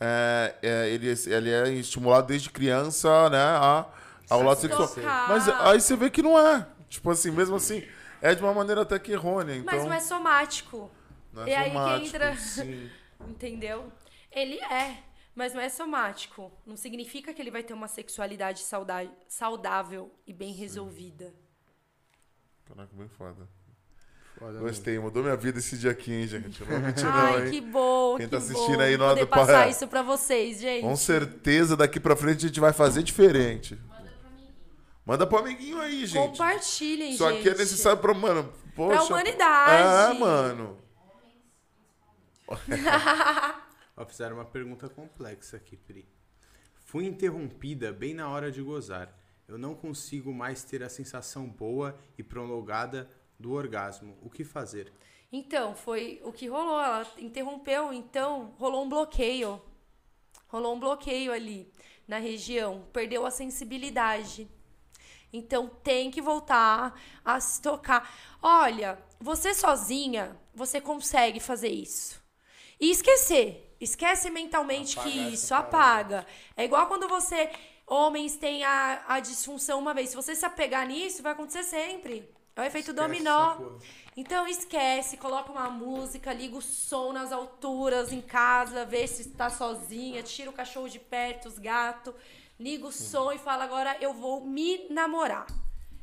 é, 0.00 0.54
é, 0.62 0.88
ele, 0.90 1.08
ele 1.26 1.50
é 1.50 1.68
estimulado 1.74 2.26
desde 2.28 2.50
criança, 2.50 3.28
né, 3.30 3.38
a, 3.38 3.86
ao 4.30 4.42
lado 4.42 4.60
sexual. 4.60 4.88
Mas 5.28 5.48
aí 5.48 5.80
você 5.80 5.96
vê 5.96 6.10
que 6.10 6.22
não 6.22 6.38
é. 6.38 6.66
Tipo 6.88 7.10
assim, 7.10 7.30
mesmo 7.30 7.56
assim, 7.56 7.82
é 8.22 8.34
de 8.34 8.42
uma 8.42 8.54
maneira 8.54 8.82
até 8.82 8.98
que 8.98 9.12
errônea. 9.12 9.56
Então, 9.56 9.74
Mas 9.74 9.84
não 9.84 9.92
é 9.92 10.00
somático. 10.00 10.90
não 11.32 11.42
é 11.44 11.48
e 11.50 11.54
aí 11.54 11.64
que 11.70 11.76
somático, 11.76 12.06
entra- 12.16 12.36
sim. 12.36 12.90
Entendeu? 13.28 13.92
Ele 14.30 14.58
é, 14.64 14.98
mas 15.34 15.52
não 15.54 15.60
é 15.60 15.68
somático. 15.68 16.52
Não 16.66 16.76
significa 16.76 17.32
que 17.32 17.40
ele 17.42 17.50
vai 17.50 17.62
ter 17.62 17.72
uma 17.74 17.88
sexualidade 17.88 18.60
sauda- 18.60 19.10
saudável 19.28 20.12
e 20.26 20.32
bem 20.32 20.52
resolvida. 20.52 21.32
Caraca, 22.66 22.90
bem 22.94 23.08
foda. 23.08 23.48
Foda 24.38 24.58
Gostei, 24.58 24.98
mudou 24.98 25.22
minha 25.22 25.36
vida 25.36 25.58
esse 25.60 25.78
dia 25.78 25.90
aqui, 25.90 26.12
hein, 26.12 26.26
gente? 26.28 26.60
Eu 26.60 26.66
não 26.66 26.74
vou 26.74 26.86
mentir, 26.86 27.04
não, 27.04 27.10
Ai, 27.14 27.44
hein? 27.46 27.50
que 27.50 27.60
bom, 27.62 28.16
Quem 28.18 28.26
que 28.26 28.30
tá 28.32 28.36
assistindo 28.36 28.76
bom 28.76 28.82
aí 28.82 28.98
poder 28.98 29.20
do 29.20 29.26
passar 29.28 29.62
pa- 29.64 29.68
isso 29.68 29.88
pra 29.88 30.02
vocês, 30.02 30.60
gente. 30.60 30.82
Com 30.82 30.94
certeza 30.96 31.74
daqui 31.74 31.98
pra 31.98 32.14
frente 32.14 32.44
a 32.44 32.48
gente 32.48 32.60
vai 32.60 32.72
fazer 32.74 33.02
diferente. 33.02 33.78
Manda 35.06 35.24
pro 35.24 35.38
amiguinho 35.38 35.80
aí, 35.80 36.04
gente. 36.04 36.30
Compartilhem, 36.30 37.12
Isso 37.12 37.24
gente. 37.28 37.38
aqui 37.38 37.48
é 37.50 37.54
necessário 37.56 38.00
pra, 38.00 38.12
mano, 38.12 38.52
poxa. 38.74 39.04
humanidade. 39.04 40.16
É, 40.16 40.18
mano. 40.18 40.76
Ó, 43.96 44.04
fizeram 44.04 44.34
uma 44.34 44.44
pergunta 44.44 44.88
complexa 44.88 45.56
aqui, 45.58 45.76
Pri. 45.76 46.08
Fui 46.74 47.06
interrompida 47.06 47.92
bem 47.92 48.14
na 48.14 48.28
hora 48.28 48.50
de 48.50 48.60
gozar. 48.60 49.16
Eu 49.46 49.56
não 49.56 49.76
consigo 49.76 50.34
mais 50.34 50.64
ter 50.64 50.82
a 50.82 50.88
sensação 50.88 51.48
boa 51.48 51.96
e 52.18 52.22
prolongada 52.24 53.08
do 53.38 53.52
orgasmo. 53.52 54.18
O 54.20 54.28
que 54.28 54.42
fazer? 54.42 54.92
Então, 55.30 55.72
foi 55.76 56.20
o 56.24 56.32
que 56.32 56.48
rolou. 56.48 56.80
Ela 56.80 57.06
interrompeu, 57.18 57.92
então 57.92 58.56
rolou 58.58 58.84
um 58.84 58.88
bloqueio. 58.88 59.62
Rolou 60.48 60.74
um 60.74 60.80
bloqueio 60.80 61.32
ali 61.32 61.72
na 62.08 62.18
região. 62.18 62.84
Perdeu 62.92 63.24
a 63.24 63.30
sensibilidade. 63.30 64.48
Então 65.32 65.68
tem 65.82 66.10
que 66.10 66.20
voltar 66.20 66.98
a 67.24 67.40
se 67.40 67.60
tocar. 67.60 68.10
Olha, 68.40 68.98
você 69.20 69.54
sozinha, 69.54 70.36
você 70.54 70.80
consegue 70.80 71.40
fazer 71.40 71.68
isso. 71.68 72.20
E 72.80 72.90
esquecer. 72.90 73.76
Esquece 73.80 74.30
mentalmente 74.30 74.98
que 75.00 75.10
isso 75.10 75.54
apaga. 75.54 76.26
É 76.56 76.64
igual 76.64 76.86
quando 76.86 77.08
você. 77.08 77.50
Homens 77.86 78.36
têm 78.36 78.64
a, 78.64 79.04
a 79.06 79.20
disfunção 79.20 79.78
uma 79.78 79.94
vez. 79.94 80.10
Se 80.10 80.16
você 80.16 80.34
se 80.34 80.44
apegar 80.44 80.86
nisso, 80.86 81.22
vai 81.22 81.32
acontecer 81.32 81.62
sempre. 81.62 82.28
É 82.56 82.62
o 82.62 82.64
efeito 82.64 82.90
Esquece 82.90 83.06
dominó. 83.06 83.58
Então 84.16 84.48
esquece, 84.48 85.18
coloca 85.18 85.52
uma 85.52 85.68
música, 85.68 86.32
liga 86.32 86.56
o 86.56 86.62
som 86.62 87.12
nas 87.12 87.30
alturas 87.30 88.12
em 88.12 88.22
casa, 88.22 88.82
vê 88.86 89.06
se 89.06 89.20
está 89.28 89.50
sozinha, 89.50 90.22
tira 90.22 90.48
o 90.48 90.54
cachorro 90.54 90.88
de 90.88 90.98
perto, 90.98 91.48
os 91.48 91.58
gatos, 91.58 92.14
liga 92.58 92.86
o 92.86 92.92
som 92.92 93.32
e 93.32 93.38
fala 93.38 93.64
agora 93.64 93.96
eu 94.00 94.12
vou 94.12 94.44
me 94.44 94.86
namorar. 94.88 95.46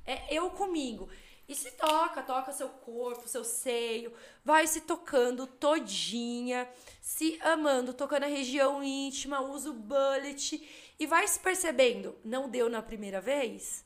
É 0.06 0.34
eu 0.34 0.50
comigo. 0.52 1.10
E 1.48 1.56
se 1.56 1.72
toca, 1.72 2.22
toca 2.22 2.54
seu 2.54 2.70
corpo, 2.70 3.28
seu 3.28 3.44
seio, 3.44 4.14
vai 4.46 4.66
se 4.66 4.82
tocando 4.82 5.46
todinha, 5.46 6.70
se 7.02 7.38
amando, 7.42 7.94
tocando 7.94 8.24
a 8.24 8.28
região 8.28 8.82
íntima, 8.82 9.42
usa 9.42 9.70
o 9.70 9.74
bullet 9.74 10.94
e 10.98 11.06
vai 11.06 11.28
se 11.28 11.40
percebendo. 11.40 12.18
Não 12.24 12.50
deu 12.50 12.70
na 12.70 12.82
primeira 12.82 13.20
vez? 13.20 13.84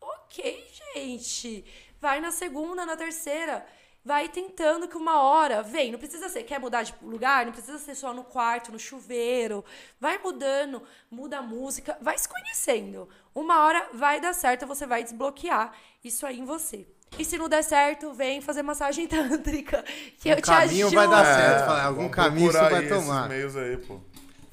Ok, 0.00 0.66
gente. 0.94 1.64
Vai 2.00 2.20
na 2.20 2.30
segunda, 2.30 2.86
na 2.86 2.96
terceira. 2.96 3.66
Vai 4.04 4.28
tentando 4.28 4.86
que 4.86 4.96
uma 4.98 5.22
hora 5.22 5.62
vem. 5.62 5.90
Não 5.90 5.98
precisa 5.98 6.28
ser. 6.28 6.42
Quer 6.42 6.60
mudar 6.60 6.82
de 6.82 6.94
lugar? 7.02 7.46
Não 7.46 7.52
precisa 7.52 7.78
ser 7.78 7.94
só 7.94 8.12
no 8.12 8.22
quarto, 8.22 8.70
no 8.70 8.78
chuveiro. 8.78 9.64
Vai 9.98 10.18
mudando, 10.18 10.82
muda 11.10 11.38
a 11.38 11.42
música, 11.42 11.96
vai 12.02 12.18
se 12.18 12.28
conhecendo. 12.28 13.08
Uma 13.34 13.64
hora 13.64 13.88
vai 13.94 14.20
dar 14.20 14.34
certo, 14.34 14.66
você 14.66 14.86
vai 14.86 15.02
desbloquear 15.02 15.72
isso 16.04 16.26
aí 16.26 16.38
em 16.38 16.44
você. 16.44 16.86
E 17.18 17.24
se 17.24 17.38
não 17.38 17.48
der 17.48 17.62
certo, 17.62 18.12
vem 18.12 18.40
fazer 18.42 18.62
massagem 18.62 19.06
tântrica. 19.08 19.82
Que 20.18 20.28
eu 20.28 20.34
Um 20.34 20.40
te 20.40 20.42
caminho 20.42 20.86
ajudo. 20.88 20.94
vai 20.96 21.08
dar 21.08 21.24
É, 21.26 21.34
certo. 21.34 21.66
Falar, 21.66 21.84
algum 21.84 22.08
caminho 22.10 22.52
você 22.52 22.58
vai 22.68 22.86
tomar. 22.88 23.28
meios 23.28 23.56
aí, 23.56 23.76
pô. 23.78 24.00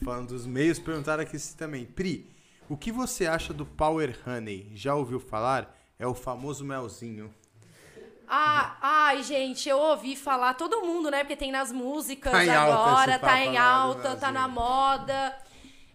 Falando 0.03 0.29
dos 0.29 0.45
meios, 0.45 0.79
perguntaram 0.79 1.23
aqui 1.23 1.37
também. 1.57 1.85
Pri, 1.85 2.29
o 2.69 2.77
que 2.77 2.91
você 2.91 3.25
acha 3.27 3.53
do 3.53 3.65
Power 3.65 4.17
Honey? 4.25 4.71
Já 4.75 4.95
ouviu 4.95 5.19
falar? 5.19 5.75
É 5.99 6.07
o 6.07 6.13
famoso 6.15 6.63
melzinho. 6.63 7.33
Ah, 8.33 8.77
ai, 8.81 9.23
gente, 9.23 9.67
eu 9.67 9.77
ouvi 9.77 10.15
falar, 10.15 10.53
todo 10.53 10.79
mundo, 10.83 11.11
né? 11.11 11.19
Porque 11.19 11.35
tem 11.35 11.51
nas 11.51 11.69
músicas 11.69 12.31
Tá 12.31 12.61
agora, 12.61 13.19
tá 13.19 13.37
em 13.41 13.57
alta, 13.57 14.15
tá 14.15 14.31
na 14.31 14.47
moda. 14.47 15.37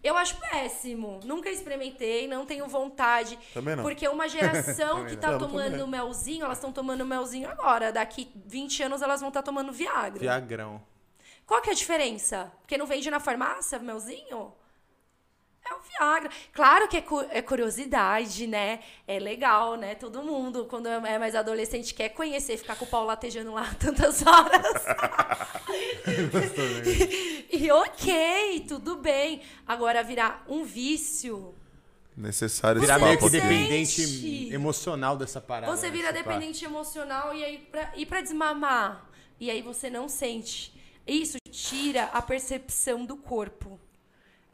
Eu 0.03 0.15
acho 0.15 0.37
péssimo. 0.37 1.19
Nunca 1.25 1.49
experimentei, 1.49 2.27
não 2.27 2.45
tenho 2.45 2.67
vontade. 2.67 3.39
Também 3.55 3.75
não. 3.75 3.83
Porque 3.83 4.07
uma 4.07 4.29
geração 4.29 5.03
que 5.05 5.17
tá 5.17 5.31
não. 5.31 5.39
Também 5.39 5.55
tomando 5.55 5.77
não. 5.77 5.87
melzinho, 5.87 6.45
elas 6.45 6.59
estão 6.59 6.71
tomando 6.71 7.03
melzinho 7.03 7.49
agora. 7.49 7.91
Daqui 7.91 8.31
20 8.45 8.83
anos 8.83 9.01
elas 9.01 9.19
vão 9.19 9.29
estar 9.29 9.41
tomando 9.41 9.71
Viagra. 9.71 10.19
Viagrão. 10.19 10.79
Qual 11.43 11.59
que 11.59 11.71
é 11.71 11.73
a 11.73 11.75
diferença? 11.75 12.51
Porque 12.61 12.77
não 12.77 12.85
vende 12.85 13.09
na 13.09 13.19
farmácia 13.19 13.79
melzinho? 13.79 14.53
É 15.69 15.73
o 15.73 15.79
Viagra. 15.79 16.29
Claro 16.53 16.87
que 16.87 16.97
é, 16.97 17.01
cu- 17.01 17.25
é 17.29 17.41
curiosidade, 17.41 18.47
né? 18.47 18.79
É 19.07 19.19
legal, 19.19 19.75
né? 19.75 19.95
Todo 19.95 20.23
mundo, 20.23 20.65
quando 20.65 20.87
é 20.87 21.19
mais 21.19 21.35
adolescente, 21.35 21.93
quer 21.93 22.09
conhecer, 22.09 22.57
ficar 22.57 22.75
com 22.75 22.85
o 22.85 22.87
pau 22.87 23.03
latejando 23.05 23.51
lá 23.53 23.73
tantas 23.79 24.25
horas. 24.25 24.85
e 27.51 27.71
ok, 27.71 28.65
tudo 28.67 28.97
bem. 28.97 29.41
Agora, 29.65 30.03
virar 30.03 30.45
um 30.47 30.63
vício. 30.63 31.53
Necessário 32.15 32.81
Virar 32.81 32.97
meio 32.97 33.13
papo 33.19 33.29
que 33.29 33.39
dependente 33.39 34.49
emocional 34.51 35.15
dessa 35.15 35.39
parada. 35.39 35.75
Você 35.75 35.87
né, 35.87 35.91
vira 35.91 36.09
esse 36.09 36.23
pá. 36.23 36.31
dependente 36.31 36.65
emocional 36.65 37.35
e 37.35 37.43
aí 37.43 37.57
pra, 37.59 37.91
e 37.95 38.05
pra 38.05 38.21
desmamar. 38.21 39.07
E 39.39 39.51
aí 39.51 39.61
você 39.61 39.87
não 39.89 40.09
sente. 40.09 40.73
Isso 41.05 41.37
tira 41.51 42.05
a 42.05 42.21
percepção 42.21 43.05
do 43.05 43.15
corpo. 43.17 43.79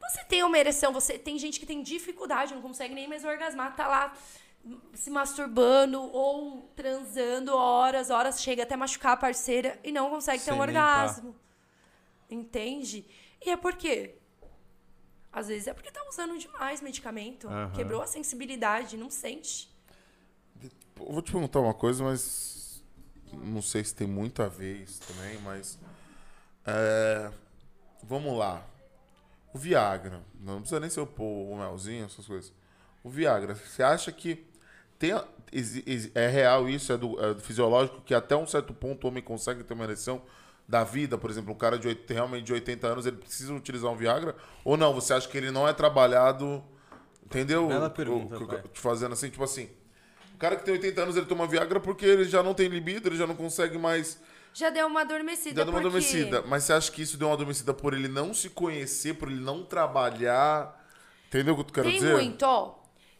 Você 0.08 0.24
tem 0.24 0.42
uma 0.42 0.58
ereção, 0.58 0.92
você 0.92 1.18
tem 1.18 1.38
gente 1.38 1.58
que 1.58 1.66
tem 1.66 1.82
dificuldade, 1.82 2.54
não 2.54 2.62
consegue 2.62 2.94
nem 2.94 3.08
mais 3.08 3.24
orgasmar, 3.24 3.74
tá 3.74 3.86
lá 3.88 4.14
se 4.94 5.10
masturbando 5.10 6.00
ou 6.00 6.62
transando 6.74 7.54
horas, 7.54 8.10
horas, 8.10 8.40
chega 8.42 8.62
até 8.62 8.76
machucar 8.76 9.12
a 9.12 9.16
parceira 9.16 9.78
e 9.84 9.92
não 9.92 10.08
consegue 10.10 10.38
ter 10.38 10.50
Sem 10.50 10.54
um 10.54 10.64
nem 10.64 10.74
pá. 10.74 11.02
orgasmo. 11.02 11.36
Entende? 12.30 13.04
E 13.44 13.50
é 13.50 13.56
por 13.56 13.76
quê? 13.76 14.14
Às 15.32 15.48
vezes 15.48 15.66
é 15.66 15.74
porque 15.74 15.90
tá 15.90 16.00
usando 16.08 16.38
demais 16.38 16.80
medicamento, 16.80 17.48
Aham. 17.48 17.72
quebrou 17.74 18.00
a 18.00 18.06
sensibilidade, 18.06 18.96
não 18.96 19.10
sente. 19.10 19.68
eu 20.62 21.12
vou 21.12 21.20
te 21.20 21.32
perguntar 21.32 21.60
uma 21.60 21.74
coisa, 21.74 22.04
mas 22.04 22.82
não 23.32 23.60
sei 23.60 23.84
se 23.84 23.94
tem 23.94 24.06
muito 24.06 24.42
a 24.42 24.48
ver 24.48 24.82
isso 24.82 25.00
também, 25.02 25.38
mas 25.42 25.78
é, 26.64 27.30
vamos 28.02 28.38
lá. 28.38 28.64
O 29.54 29.58
Viagra, 29.58 30.20
não 30.40 30.58
precisa 30.60 30.80
nem 30.80 30.90
ser 30.90 31.00
o, 31.00 31.08
o 31.18 31.56
melzinho, 31.56 32.04
essas 32.04 32.26
coisas. 32.26 32.52
O 33.02 33.08
Viagra, 33.08 33.54
você 33.54 33.82
acha 33.82 34.10
que 34.12 34.44
tem, 34.98 35.12
é 36.14 36.26
real 36.28 36.68
isso, 36.68 36.92
é 36.92 36.96
do, 36.96 37.24
é 37.24 37.32
do 37.34 37.40
fisiológico, 37.40 38.00
que 38.02 38.14
até 38.14 38.36
um 38.36 38.46
certo 38.46 38.74
ponto 38.74 39.04
o 39.04 39.08
homem 39.08 39.22
consegue 39.22 39.62
ter 39.62 39.74
uma 39.74 39.84
ereção 39.84 40.22
da 40.66 40.82
vida, 40.82 41.16
por 41.18 41.30
exemplo, 41.30 41.52
um 41.52 41.56
cara 41.56 41.78
de 41.78 41.96
realmente 42.08 42.44
de 42.44 42.52
80 42.52 42.86
anos, 42.86 43.06
ele 43.06 43.16
precisa 43.18 43.52
utilizar 43.54 43.90
um 43.92 43.96
Viagra? 43.96 44.34
Ou 44.64 44.76
não? 44.76 44.92
Você 44.94 45.12
acha 45.12 45.28
que 45.28 45.36
ele 45.36 45.50
não 45.50 45.68
é 45.68 45.72
trabalhado, 45.72 46.64
entendeu? 47.24 47.68
Bela 47.68 47.90
pergunta, 47.90 48.36
o- 48.36 48.68
te 48.68 48.80
fazendo 48.80 49.12
assim, 49.12 49.28
tipo 49.28 49.44
assim, 49.44 49.68
o 50.34 50.38
cara 50.38 50.56
que 50.56 50.64
tem 50.64 50.74
80 50.74 51.02
anos, 51.02 51.16
ele 51.16 51.26
toma 51.26 51.46
Viagra 51.46 51.78
porque 51.78 52.04
ele 52.06 52.24
já 52.24 52.42
não 52.42 52.54
tem 52.54 52.66
libido, 52.68 53.08
ele 53.08 53.16
já 53.16 53.26
não 53.26 53.36
consegue 53.36 53.78
mais 53.78 54.18
Já 54.54 54.70
deu 54.70 54.86
uma 54.86 55.00
adormecida. 55.00 55.50
já 55.60 55.64
deu 55.64 55.72
uma 55.72 55.80
porque 55.82 55.88
adormecida. 55.88 56.42
Mas 56.46 56.62
você 56.64 56.72
acha 56.72 56.90
que 56.92 57.02
isso 57.02 57.16
deu 57.18 57.28
uma 57.28 57.34
adormecida 57.34 57.74
por 57.74 57.92
ele 57.92 58.08
não 58.08 58.32
se 58.32 58.48
conhecer, 58.48 59.14
por 59.14 59.28
ele 59.30 59.40
não 59.40 59.64
trabalhar? 59.64 60.80
Entendeu 61.26 61.54
o 61.54 61.64
que 61.64 61.70
eu 61.70 61.74
quero 61.74 61.88
Tem 61.90 61.98
dizer? 61.98 62.12
muito, 62.14 62.42
ó. 62.44 62.78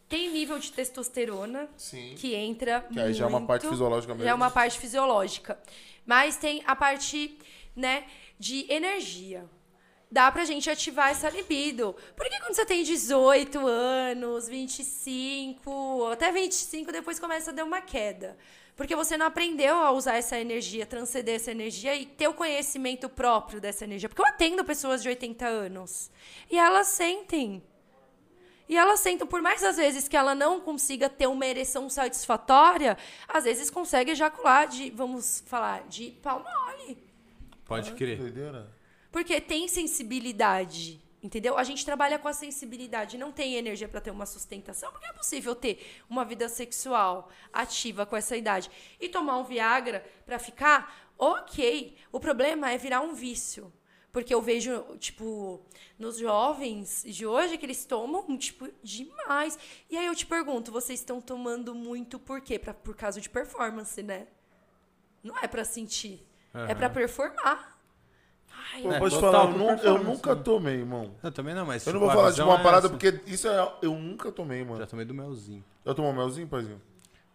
Tem 0.08 0.30
nível 0.30 0.58
de 0.58 0.70
testosterona 0.70 1.68
Sim. 1.76 2.14
que 2.16 2.34
entra 2.34 2.82
Que 2.82 3.00
aí 3.00 3.12
já 3.12 3.24
é 3.24 3.28
uma 3.28 3.38
muito, 3.40 3.48
parte 3.48 3.66
fisiológica 3.68 4.12
Já 4.14 4.20
é 4.20 4.24
mesmo. 4.24 4.36
uma 4.36 4.50
parte 4.50 4.78
fisiológica. 4.78 5.58
Mas 6.06 6.36
tem 6.36 6.62
a 6.66 6.76
parte, 6.76 7.36
né, 7.74 8.04
de 8.38 8.70
energia. 8.72 9.44
Dá 10.12 10.30
pra 10.30 10.44
gente 10.44 10.70
ativar 10.70 11.10
essa 11.10 11.28
libido. 11.30 11.96
Porque 12.14 12.38
quando 12.38 12.54
você 12.54 12.64
tem 12.64 12.84
18 12.84 13.66
anos, 13.66 14.46
25, 14.46 16.06
até 16.12 16.30
25, 16.30 16.92
depois 16.92 17.18
começa 17.18 17.50
a 17.50 17.54
dar 17.54 17.64
uma 17.64 17.80
queda. 17.80 18.36
Porque 18.76 18.96
você 18.96 19.16
não 19.16 19.26
aprendeu 19.26 19.76
a 19.76 19.92
usar 19.92 20.16
essa 20.16 20.38
energia, 20.38 20.84
transcender 20.84 21.36
essa 21.36 21.50
energia 21.50 21.94
e 21.94 22.04
ter 22.04 22.26
o 22.26 22.34
conhecimento 22.34 23.08
próprio 23.08 23.60
dessa 23.60 23.84
energia. 23.84 24.08
Porque 24.08 24.20
eu 24.20 24.26
atendo 24.26 24.64
pessoas 24.64 25.02
de 25.02 25.08
80 25.08 25.46
anos. 25.46 26.10
E 26.50 26.58
elas 26.58 26.88
sentem. 26.88 27.62
E 28.68 28.76
elas 28.76 29.00
sentam, 29.00 29.26
por 29.26 29.42
mais 29.42 29.62
às 29.62 29.76
vezes 29.76 30.08
que 30.08 30.16
ela 30.16 30.34
não 30.34 30.60
consiga 30.60 31.08
ter 31.08 31.26
uma 31.26 31.46
ereção 31.46 31.88
satisfatória, 31.88 32.96
às 33.28 33.44
vezes 33.44 33.70
consegue 33.70 34.12
ejacular 34.12 34.66
de, 34.66 34.90
vamos 34.90 35.44
falar, 35.46 35.86
de 35.86 36.10
pau 36.22 36.42
mole. 36.42 36.98
Pode 37.66 37.92
crer. 37.92 38.18
Doideira. 38.18 38.72
Porque 39.12 39.40
tem 39.40 39.68
sensibilidade, 39.68 41.00
entendeu? 41.24 41.56
A 41.56 41.64
gente 41.64 41.86
trabalha 41.86 42.18
com 42.18 42.28
a 42.28 42.34
sensibilidade, 42.34 43.16
não 43.16 43.32
tem 43.32 43.54
energia 43.54 43.88
para 43.88 44.00
ter 44.00 44.10
uma 44.10 44.26
sustentação, 44.26 44.92
porque 44.92 45.06
é 45.06 45.12
possível 45.12 45.54
ter 45.54 45.82
uma 46.08 46.22
vida 46.22 46.50
sexual 46.50 47.30
ativa 47.50 48.04
com 48.04 48.14
essa 48.14 48.36
idade. 48.36 48.70
E 49.00 49.08
tomar 49.08 49.38
um 49.38 49.44
Viagra 49.44 50.04
para 50.26 50.38
ficar 50.38 51.10
ok. 51.18 51.96
O 52.12 52.20
problema 52.20 52.70
é 52.70 52.76
virar 52.76 53.00
um 53.00 53.14
vício. 53.14 53.72
Porque 54.12 54.32
eu 54.32 54.40
vejo, 54.40 54.84
tipo, 54.98 55.60
nos 55.98 56.18
jovens 56.18 57.02
de 57.04 57.26
hoje 57.26 57.56
que 57.58 57.66
eles 57.66 57.84
tomam, 57.84 58.36
tipo, 58.36 58.68
demais. 58.82 59.58
E 59.90 59.96
aí 59.96 60.06
eu 60.06 60.14
te 60.14 60.26
pergunto, 60.26 60.70
vocês 60.70 61.00
estão 61.00 61.20
tomando 61.20 61.74
muito 61.74 62.18
por 62.18 62.40
quê? 62.40 62.58
Pra, 62.58 62.74
por 62.74 62.94
causa 62.94 63.20
de 63.20 63.28
performance, 63.28 64.00
né? 64.02 64.28
Não 65.22 65.36
é 65.38 65.48
pra 65.48 65.64
sentir. 65.64 66.24
É 66.68 66.74
pra 66.74 66.88
performar. 66.90 67.73
Ai, 68.72 68.82
Pô, 68.82 68.92
É, 68.92 68.98
pode 68.98 69.20
falar, 69.20 69.44
eu, 69.44 69.48
por 69.48 69.58
nu- 69.58 69.80
eu 69.82 69.98
nunca 70.04 70.34
tomei, 70.36 70.76
irmão. 70.76 71.14
Eu 71.22 71.30
também 71.32 71.54
não, 71.54 71.66
mas. 71.66 71.86
Eu 71.86 71.92
não 71.92 72.00
tipo, 72.00 72.06
vou 72.12 72.16
falar 72.16 72.30
de 72.30 72.36
visão 72.36 72.48
uma 72.48 72.58
é 72.58 72.62
parada, 72.62 72.86
essa. 72.86 72.96
porque 72.96 73.20
isso 73.26 73.46
é. 73.48 73.72
Eu 73.82 73.94
nunca 73.94 74.32
tomei, 74.32 74.64
mano. 74.64 74.78
Já 74.80 74.86
tomei 74.86 75.04
do 75.04 75.14
melzinho. 75.14 75.64
Já 75.84 75.94
tomou 75.94 76.12
melzinho, 76.12 76.46
paizinho? 76.48 76.80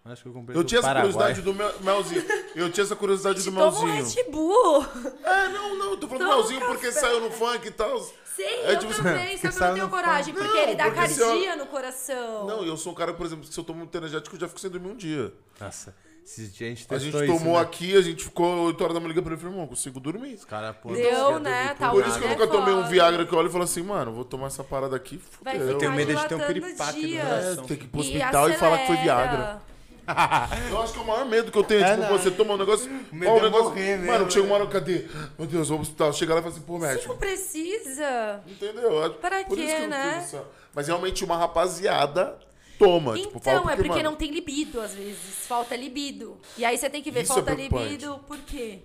Acho 0.05 0.23
que 0.23 0.29
eu 0.29 0.33
comprei 0.33 0.57
Eu 0.57 0.63
do 0.63 0.67
tinha 0.67 0.79
essa 0.79 0.91
curiosidade 0.95 1.41
do 1.41 1.53
mel- 1.53 1.73
melzinho. 1.81 2.23
Eu 2.55 2.71
tinha 2.71 2.83
essa 2.83 2.95
curiosidade 2.95 3.41
do 3.43 3.51
Toma 3.51 3.79
um 3.79 3.85
melzinho. 3.85 4.25
Red 4.25 4.31
Bull. 4.31 4.85
É, 5.23 5.47
não, 5.49 5.75
não, 5.77 5.91
eu 5.91 5.97
tô 5.97 6.07
falando 6.07 6.23
do 6.23 6.29
Toma 6.29 6.35
melzinho 6.37 6.63
um 6.63 6.67
porque 6.67 6.87
café. 6.87 6.99
saiu 6.99 7.21
no 7.21 7.29
funk 7.31 7.67
e 7.67 7.71
tal. 7.71 7.99
Sim, 7.99 8.43
É, 8.43 8.73
eu 8.73 8.79
tipo, 8.79 8.95
também, 8.95 9.37
que 9.37 9.51
só 9.51 9.57
que 9.57 9.63
eu 9.63 9.67
não 9.67 9.73
tenho 9.75 9.89
coragem, 9.89 10.33
funk. 10.33 10.45
porque 10.45 10.61
ele 10.61 10.75
dá 10.75 10.85
Não, 10.85 10.93
porque 10.93 11.09
se 11.09 11.19
eu- 11.21 11.27
cardia 11.27 11.55
no 11.57 11.65
coração. 11.67 12.47
Não, 12.47 12.63
eu 12.63 12.75
sou 12.77 12.93
um 12.93 12.95
cara, 12.95 13.13
por 13.13 13.25
exemplo, 13.25 13.45
que 13.45 13.53
se 13.53 13.59
eu 13.59 13.63
tomo 13.63 13.79
muito 13.79 13.95
energético, 13.95 14.35
eu 14.35 14.39
já 14.39 14.47
fico 14.47 14.59
sem 14.59 14.69
dormir 14.71 14.89
um 14.89 14.95
dia. 14.95 15.31
Nossa, 15.59 15.93
esses 16.31 16.53
dias 16.53 16.67
a 16.67 16.69
gente 16.75 16.85
A 16.85 16.87
testou 16.89 16.99
gente 17.21 17.29
isso, 17.31 17.39
tomou 17.39 17.55
né? 17.55 17.61
aqui, 17.61 17.97
a 17.97 18.01
gente 18.01 18.23
ficou 18.23 18.65
8 18.67 18.81
horas 18.83 18.93
da 18.93 18.99
manhã 18.99 19.09
ligando 19.09 19.23
pra 19.23 19.33
ele 19.33 19.39
e 19.39 19.43
falei, 19.43 19.55
irmão, 19.55 19.67
consigo 19.67 19.99
dormir. 19.99 20.35
Os 20.35 20.45
caras, 20.45 20.75
pô, 20.77 20.93
Deu, 20.93 21.39
né? 21.39 21.75
Tá 21.77 21.89
Por 21.89 22.05
isso 22.05 22.17
que 22.19 22.23
eu 22.25 22.27
É 22.29 22.31
nunca 22.31 22.47
tomei 22.47 22.73
um. 22.73 22.87
Viagra 22.87 23.25
que 23.25 23.33
eu 23.33 23.39
olho 23.39 23.49
e 23.49 23.51
falo 23.51 23.63
assim, 23.63 23.81
mano, 23.81 24.11
vou 24.13 24.23
tomar 24.23 24.47
essa 24.47 24.63
parada 24.63 24.95
aqui, 24.95 25.19
Vai 25.41 25.53
fudeu. 25.53 25.67
ficar 25.67 25.79
tenho 25.79 25.91
medo 25.93 26.15
de 26.15 26.27
ter 26.27 26.35
um 26.35 26.37
dilatando 26.37 26.53
piripaque 26.53 27.01
no 27.01 27.07
dias. 27.07 27.23
coração. 27.27 27.63
É, 27.63 27.67
tem 27.67 27.77
que 27.77 27.83
ir 27.85 27.87
pro 27.87 27.99
hospital 28.01 28.49
e, 28.49 28.53
falar 28.53 28.77
que 28.79 28.87
foi. 28.87 28.97
Viagra. 28.97 29.61
Eu 30.71 30.81
acho 30.81 30.93
que 30.93 30.99
é 30.99 31.01
o 31.03 31.05
maior 31.05 31.25
medo 31.25 31.51
que 31.51 31.57
eu 31.59 31.63
tenho, 31.63 31.83
É, 31.83 31.91
tipo, 31.95 32.01
não. 32.01 32.17
você 32.17 32.31
toma 32.31 32.55
um 32.55 32.57
negócio, 32.57 32.89
medo 33.11 33.31
ó, 33.31 33.35
um 33.35 33.37
é 33.37 33.41
negócio, 33.43 33.65
morrer 33.69 33.97
mesmo, 33.97 34.05
mano, 34.07 34.31
chega 34.31 34.43
né? 34.47 34.51
uma 34.51 34.55
hora, 34.59 34.67
cadê? 34.67 35.05
Meu 35.37 35.47
Deus, 35.47 35.69
vou 35.69 35.77
pro 35.77 35.83
hospital, 35.83 36.13
chega 36.13 36.33
lá 36.33 36.39
e 36.39 36.43
fala 36.43 36.55
assim, 36.55 36.63
pô, 36.63 36.79
Você 36.79 36.87
médico, 36.87 37.09
não 37.09 37.17
precisa. 37.19 38.41
entendeu? 38.47 39.13
Pra 39.21 39.43
Por 39.43 39.55
quê, 39.55 39.63
isso 39.65 39.75
que 39.75 39.81
eu 39.83 39.87
não 39.87 39.89
né? 39.89 40.13
fiz 40.19 40.27
isso. 40.33 40.41
Mas 40.73 40.87
realmente 40.87 41.23
uma 41.23 41.37
rapaziada 41.37 42.35
toma, 42.79 43.13
tipo, 43.15 43.37
Então, 43.37 43.69
é 43.69 43.75
porque 43.75 43.89
mano, 43.89 44.03
não 44.03 44.15
tem 44.15 44.31
libido, 44.31 44.81
às 44.81 44.95
vezes. 44.95 45.45
Falta 45.45 45.75
libido. 45.75 46.37
E 46.57 46.65
aí 46.65 46.77
você 46.77 46.89
tem 46.89 47.03
que 47.03 47.11
ver, 47.11 47.21
Isso 47.23 47.33
é 47.33 47.35
falta 47.35 47.53
preocupante. 47.53 47.83
libido, 47.89 48.19
por 48.27 48.37
quê? 48.39 48.79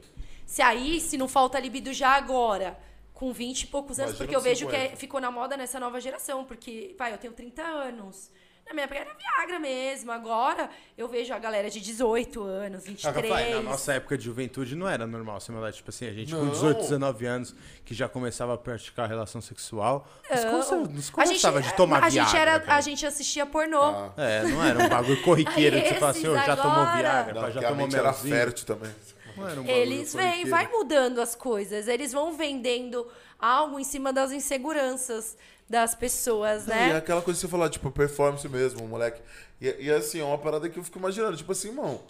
Se 0.45 0.61
aí, 0.61 1.01
se 1.01 1.17
não 1.17 1.27
falta 1.29 1.59
libido 1.59 1.93
já 1.93 2.11
agora, 2.11 2.79
com 3.15 3.33
20 3.33 3.63
e 3.63 3.67
poucos 3.69 3.99
anos, 3.99 4.11
Imagina 4.11 4.27
porque 4.27 4.37
eu 4.37 4.41
vejo 4.41 4.67
que 4.67 4.73
50. 4.73 4.93
é- 4.93 4.97
ficou 4.97 5.21
na 5.21 5.31
moda 5.31 5.57
nessa 5.57 5.81
nova 5.81 6.01
geração, 6.01 6.45
porque, 6.45 6.95
vai, 6.99 7.13
eu 7.15 7.19
tenho 7.19 7.33
30 7.33 7.63
anos. 7.63 8.31
Na 8.67 8.73
minha 8.73 8.85
época 8.85 8.99
era 9.01 9.11
Viagra 9.15 9.59
mesmo. 9.59 10.11
Agora 10.11 10.71
eu 10.97 11.07
vejo 11.07 11.33
a 11.35 11.39
galera 11.39 11.69
de 11.69 11.81
18 11.81 12.43
anos, 12.43 12.83
Ah, 12.85 12.89
23. 12.89 13.29
rapaz, 13.29 13.55
na 13.57 13.63
nossa 13.63 13.93
época 13.93 14.17
de 14.17 14.25
juventude 14.25 14.75
não 14.75 14.89
era 14.89 15.07
normal, 15.07 15.39
você 15.41 15.53
verdade. 15.53 15.77
Tipo 15.77 15.91
assim, 15.91 16.07
a 16.09 16.13
gente 16.13 16.35
com 16.35 16.43
Não. 16.43 16.51
18, 16.51 16.81
19 16.81 17.27
anos, 17.27 17.55
que 17.85 17.93
já 17.95 18.09
começava 18.09 18.55
a 18.55 18.59
praticar 18.59 19.07
relação 19.09 19.41
sexual, 19.43 20.09
não 20.31 20.37
se 20.37 20.45
Não. 20.45 20.51
conversa- 20.51 20.77
não 20.77 20.85
se 20.87 20.91
A 20.91 20.95
gente, 20.97 21.13
conversava 21.13 21.63
de 21.63 21.75
tomar 21.75 22.03
a 22.05 22.09
gente 22.09 22.23
Viagra. 22.31 22.41
era, 22.41 22.59
velho. 22.59 22.73
a 22.73 22.81
gente 22.81 23.07
assistia 23.07 23.45
pornô. 23.45 23.83
Ah, 23.83 24.13
É, 24.17 24.43
não 24.45 24.65
era 24.65 24.79
um 24.85 24.89
bagulho 24.89 25.23
corriqueiro 25.23 25.77
que 25.83 25.89
você 25.89 25.95
fala 25.97 26.11
assim, 26.13 26.27
ô, 26.29 26.35
já 26.35 26.57
tomou 26.57 26.85
Viagra, 26.97 27.35
não, 27.43 27.51
já 27.51 27.61
tomou 27.61 27.77
mente 27.77 27.97
era 27.97 28.11
melzinho. 28.13 28.35
fértil 28.35 28.67
também. 28.67 28.91
Era 29.37 29.61
um 29.61 29.67
Eles 29.67 30.15
vêm, 30.15 30.45
vai 30.47 30.69
mudando 30.69 31.21
as 31.21 31.35
coisas. 31.35 31.89
Eles 31.89 32.13
vão 32.13 32.33
vendendo 32.35 33.05
algo 33.39 33.79
em 33.81 33.85
cima 33.85 34.13
das 34.13 34.31
inseguranças 34.33 35.37
das 35.69 35.95
pessoas, 35.95 36.67
Não, 36.67 36.75
E 36.75 36.79
é 36.79 36.89
né? 36.93 36.97
aquela 36.99 37.23
coisa 37.23 37.39
que 37.41 37.47
você 37.47 37.51
falar, 37.51 37.69
tipo, 37.71 37.91
performance 37.91 38.47
mesmo, 38.49 38.87
moleque. 38.87 39.21
E, 39.61 39.87
e 39.87 39.91
assim, 39.91 40.21
é 40.21 40.25
uma 40.25 40.39
parada 40.39 40.69
que 40.69 40.79
eu 40.79 40.85
fico 40.85 40.99
imaginando, 40.99 41.37
tipo 41.37 41.51
assim, 41.53 41.69
irmão, 41.69 42.01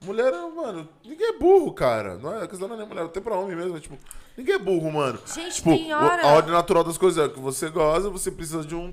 mulher, 0.00 0.32
mano, 0.54 0.88
ninguém 1.04 1.28
é 1.28 1.38
burro, 1.38 1.72
cara. 1.72 2.16
Não 2.16 2.34
é, 2.38 2.42
a 2.44 2.48
questão 2.48 2.66
não 2.68 2.74
é 2.74 2.78
nem 2.78 2.88
mulher, 2.88 3.04
até 3.04 3.20
pra 3.20 3.36
homem 3.36 3.56
mesmo, 3.56 3.76
é, 3.76 3.80
tipo, 3.80 3.96
ninguém 4.36 4.54
é 4.56 4.58
burro, 4.58 4.90
mano. 4.92 5.18
Gente, 5.32 5.56
Tipo, 5.56 5.70
tem 5.70 5.94
hora- 5.94 6.22
a 6.22 6.32
ordem 6.34 6.52
natural 6.52 6.82
das 6.84 6.98
coisas 6.98 7.24
é 7.24 7.28
que 7.32 7.38
você 7.38 7.68
gosta, 7.70 8.10
você 8.10 8.30
precisa 8.30 8.64
de 8.64 8.74
um 8.74 8.92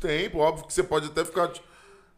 tempo, 0.00 0.38
óbvio 0.38 0.66
que 0.66 0.72
você 0.72 0.82
pode 0.82 1.06
até 1.06 1.24
ficar. 1.24 1.48
tipo, 1.48 1.66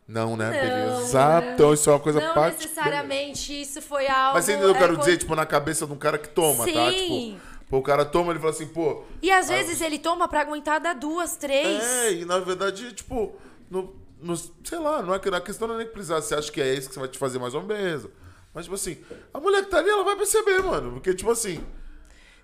Não, 0.06 0.36
né? 0.36 0.50
Beleza. 0.50 1.42
Então 1.54 1.72
isso 1.72 1.88
é 1.88 1.92
uma 1.94 1.98
coisa 2.00 2.20
Não 2.20 2.34
parte- 2.34 2.62
necessariamente 2.62 3.58
isso 3.60 3.80
foi 3.80 4.06
algo. 4.06 4.34
Mas 4.34 4.44
você 4.44 4.52
entendeu 4.52 4.70
o 4.70 4.74
que 4.74 4.78
eu 4.78 4.84
é, 4.84 4.86
quero 4.86 4.98
co- 4.98 5.04
dizer, 5.04 5.16
tipo, 5.16 5.34
na 5.34 5.46
cabeça 5.46 5.86
de 5.86 5.92
um 5.92 5.96
cara 5.96 6.18
que 6.18 6.28
toma, 6.28 6.64
tá? 6.66 6.90
Sim. 6.92 7.38
Tipo, 7.40 7.53
pô, 7.74 7.78
o 7.78 7.82
cara 7.82 8.04
toma, 8.04 8.30
ele 8.30 8.38
fala 8.38 8.52
assim, 8.52 8.68
pô. 8.68 9.02
E 9.20 9.30
às 9.32 9.48
vezes 9.48 9.80
ele 9.80 9.98
toma 9.98 10.28
pra 10.28 10.42
aguentar 10.42 10.78
dar 10.80 10.94
duas, 10.94 11.34
três. 11.36 11.82
É, 11.82 12.12
e 12.12 12.24
na 12.24 12.38
verdade, 12.38 12.92
tipo, 12.92 13.34
no, 13.68 13.94
no- 14.20 14.36
sei 14.36 14.78
lá, 14.78 15.02
não 15.02 15.12
é 15.12 15.18
que 15.18 15.28
a 15.28 15.40
questão 15.40 15.66
não 15.66 15.74
é 15.74 15.78
nem 15.78 15.86
precisar, 15.88 16.20
você 16.20 16.34
acha 16.36 16.52
que 16.52 16.60
é 16.60 16.72
isso 16.72 16.88
que 16.88 16.94
você 16.94 17.00
vai 17.00 17.08
te 17.08 17.18
fazer 17.18 17.38
mais 17.40 17.52
ou 17.54 17.62
menos. 17.62 18.06
Mas, 18.52 18.64
tipo 18.66 18.76
assim, 18.76 19.02
a 19.32 19.40
mulher 19.40 19.64
que 19.64 19.70
tá 19.70 19.78
ali, 19.78 19.90
ela 19.90 20.04
vai 20.04 20.14
perceber, 20.14 20.62
mano. 20.62 20.92
Porque, 20.92 21.12
tipo 21.14 21.30
assim, 21.32 21.60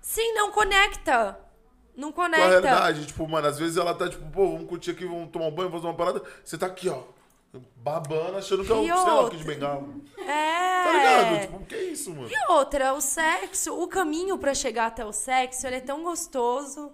Sim, 0.01 0.33
não 0.33 0.51
conecta. 0.51 1.39
Não 1.95 2.11
com 2.11 2.21
a 2.21 2.25
conecta. 2.25 2.49
realidade, 2.49 3.05
tipo, 3.05 3.25
mano, 3.27 3.47
às 3.47 3.57
vezes 3.57 3.77
ela 3.77 3.93
tá, 3.93 4.09
tipo, 4.09 4.29
pô, 4.31 4.51
vamos 4.51 4.67
curtir 4.67 4.91
aqui, 4.91 5.05
vamos 5.05 5.29
tomar 5.31 5.45
um 5.45 5.51
banho, 5.51 5.69
vamos 5.69 5.81
fazer 5.83 5.87
uma 5.93 5.97
parada. 5.97 6.21
Você 6.43 6.57
tá 6.57 6.65
aqui, 6.65 6.89
ó, 6.89 7.03
babando, 7.75 8.37
achando 8.37 8.63
que 8.63 8.71
é 8.71 8.75
um, 8.75 8.83
sei 8.83 8.93
lá, 8.93 9.29
Kid 9.29 9.43
Bengala. 9.43 9.87
É. 10.17 10.83
Tá 10.83 10.91
ligado? 10.93 11.41
Tipo, 11.41 11.65
que 11.65 11.75
isso, 11.75 12.11
mano? 12.13 12.29
E 12.29 12.51
outra, 12.51 12.93
o 12.93 13.01
sexo, 13.01 13.73
o 13.81 13.87
caminho 13.87 14.37
pra 14.37 14.53
chegar 14.53 14.87
até 14.87 15.05
o 15.05 15.11
sexo, 15.11 15.67
ele 15.67 15.77
é 15.77 15.81
tão 15.81 16.03
gostoso. 16.03 16.91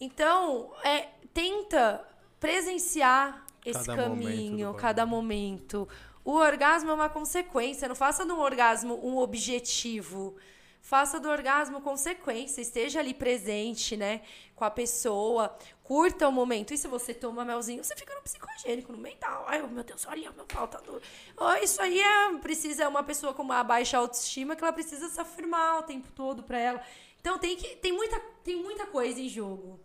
Então, 0.00 0.72
é, 0.82 1.08
tenta 1.32 2.02
presenciar 2.40 3.44
esse 3.64 3.86
Cada 3.86 4.08
momento 4.08 4.24
caminho, 4.24 4.66
bagulho. 4.66 4.82
cada 4.82 5.06
momento. 5.06 5.88
O 6.24 6.32
orgasmo 6.32 6.90
é 6.90 6.94
uma 6.94 7.08
consequência, 7.08 7.88
não 7.88 7.94
faça 7.94 8.24
do 8.24 8.38
orgasmo 8.38 8.98
um 9.06 9.18
objetivo. 9.18 10.36
Faça 10.80 11.18
do 11.18 11.30
orgasmo 11.30 11.80
consequência, 11.80 12.60
esteja 12.60 13.00
ali 13.00 13.14
presente, 13.14 13.96
né, 13.96 14.20
com 14.54 14.66
a 14.66 14.70
pessoa, 14.70 15.56
curta 15.84 16.26
o 16.26 16.32
momento. 16.32 16.74
E 16.74 16.78
se 16.78 16.88
você 16.88 17.14
toma 17.14 17.44
melzinho, 17.44 17.84
você 17.84 17.94
fica 17.94 18.12
no 18.14 18.22
psicogênico, 18.22 18.90
no 18.90 18.98
mental. 18.98 19.44
Ai, 19.46 19.62
meu 19.62 19.84
Deus, 19.84 20.04
olha, 20.08 20.32
meu 20.32 20.46
pau 20.46 20.66
tá 20.66 20.78
duro. 20.80 21.00
Oh, 21.36 21.52
isso 21.62 21.80
aí 21.80 22.00
é, 22.00 22.34
precisa, 22.38 22.88
uma 22.88 23.02
pessoa 23.04 23.32
com 23.34 23.42
uma 23.42 23.62
baixa 23.62 23.98
autoestima 23.98 24.56
que 24.56 24.64
ela 24.64 24.72
precisa 24.72 25.08
se 25.08 25.20
afirmar 25.20 25.78
o 25.80 25.82
tempo 25.82 26.08
todo 26.16 26.42
pra 26.42 26.58
ela. 26.58 26.80
Então 27.20 27.38
tem, 27.38 27.54
que, 27.56 27.76
tem, 27.76 27.92
muita, 27.92 28.18
tem 28.42 28.56
muita 28.56 28.86
coisa 28.86 29.20
em 29.20 29.28
jogo, 29.28 29.78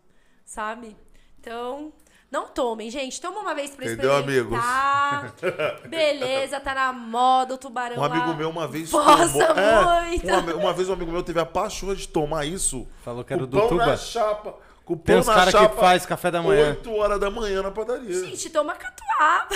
sabe? 0.44 0.96
Então, 1.38 1.92
Não 2.30 2.46
tomem, 2.48 2.90
gente. 2.90 3.20
Toma 3.20 3.40
uma 3.40 3.54
vez 3.54 3.74
pra 3.74 3.86
Entendeu, 3.86 4.18
experimentar. 4.20 5.34
Beleza, 5.88 6.60
tá 6.60 6.74
na 6.74 6.92
moda 6.92 7.54
o 7.54 7.58
tubarão 7.58 7.96
Um 7.96 8.00
lá. 8.00 8.06
amigo 8.06 8.34
meu 8.36 8.48
uma 8.50 8.68
vez 8.68 8.90
Nossa, 8.92 9.46
tomou. 9.46 9.58
É, 9.58 10.06
muito. 10.08 10.26
uma, 10.28 10.54
uma 10.54 10.72
vez 10.72 10.88
um 10.88 10.92
amigo 10.92 11.10
meu 11.10 11.22
teve 11.22 11.40
a 11.40 11.46
pachorra 11.46 11.96
de 11.96 12.06
tomar 12.08 12.44
isso. 12.46 12.86
Falou 13.02 13.24
que 13.24 13.32
era 13.32 13.42
com 13.42 13.48
do 13.48 13.58
pão 13.58 13.68
Tuba. 13.68 13.86
na 13.86 13.96
chapa. 13.96 14.54
Com 14.90 14.96
Tem 14.96 15.14
pão 15.14 15.20
uns 15.20 15.26
na 15.28 15.34
cara 15.34 15.52
que 15.52 15.76
faz 15.76 16.04
café 16.04 16.32
da 16.32 16.42
manhã. 16.42 16.70
8 16.70 16.92
horas 16.96 17.20
da 17.20 17.30
manhã 17.30 17.62
na 17.62 17.70
padaria. 17.70 18.24
Gente, 18.24 18.50
toma 18.50 18.74
catuaba. 18.74 19.54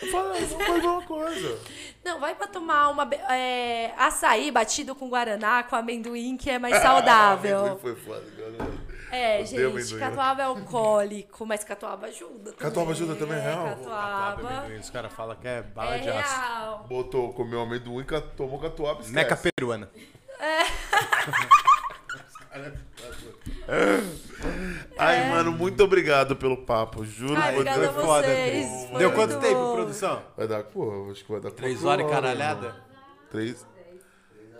Eu 0.00 0.08
falei, 0.12 0.40
não 0.46 0.60
faz 0.60 0.84
uma 0.84 1.02
coisa. 1.02 1.58
Não, 2.04 2.20
vai 2.20 2.36
pra 2.36 2.46
tomar 2.46 2.90
uma 2.90 3.10
é, 3.28 3.92
açaí 3.98 4.52
batido 4.52 4.94
com 4.94 5.08
guaraná, 5.08 5.64
com 5.64 5.74
amendoim, 5.74 6.36
que 6.36 6.48
é 6.48 6.60
mais 6.60 6.80
saudável. 6.80 7.76
Foi 7.82 7.96
foda. 7.96 8.22
É, 9.10 9.40
Odeio 9.40 9.46
gente, 9.46 9.64
amendoim. 9.64 9.98
catuaba 9.98 10.42
é 10.42 10.44
alcoólico, 10.44 11.44
mas 11.44 11.64
catuaba 11.64 12.06
ajuda 12.06 12.52
também. 12.52 12.58
Catuaba 12.58 12.92
ajuda 12.92 13.16
também, 13.16 13.36
é 13.36 13.40
real? 13.40 13.64
Catuaba 13.64 14.66
Os 14.80 14.90
caras 14.90 15.12
falam 15.12 15.34
que 15.34 15.48
é 15.48 15.60
bala 15.60 15.96
é 15.96 15.98
de 15.98 16.08
aço. 16.08 16.40
real. 16.40 16.86
Botou, 16.88 17.32
comeu 17.32 17.62
amendoim, 17.62 18.06
tomou 18.36 18.60
catuaba 18.60 19.02
e 19.02 19.08
Meca 19.08 19.34
esquece. 19.34 19.52
peruana. 19.56 19.90
Ai, 24.98 25.28
mano, 25.30 25.52
muito 25.52 25.82
obrigado 25.84 26.34
pelo 26.36 26.56
papo, 26.58 27.04
juro. 27.04 27.36
Ai, 27.36 27.52
vou 27.52 27.60
obrigada 27.60 27.84
a 27.86 27.88
dizer- 27.90 28.00
foda, 28.02 28.26
vocês. 28.26 28.66
Foi 28.90 28.98
Deu 28.98 29.10
muito 29.10 29.14
quanto 29.14 29.40
tempo, 29.40 29.54
bom. 29.54 29.74
produção? 29.74 30.22
Vai 30.36 30.48
dar, 30.48 30.62
pô, 30.64 31.08
acho 31.10 31.24
que 31.24 31.30
vai 31.32 31.40
dar 31.40 31.50
Três 31.52 31.80
quatro 31.80 31.88
horas 32.04 32.06
e 32.06 32.14
caralhada? 32.14 32.76
Três, 33.30 33.66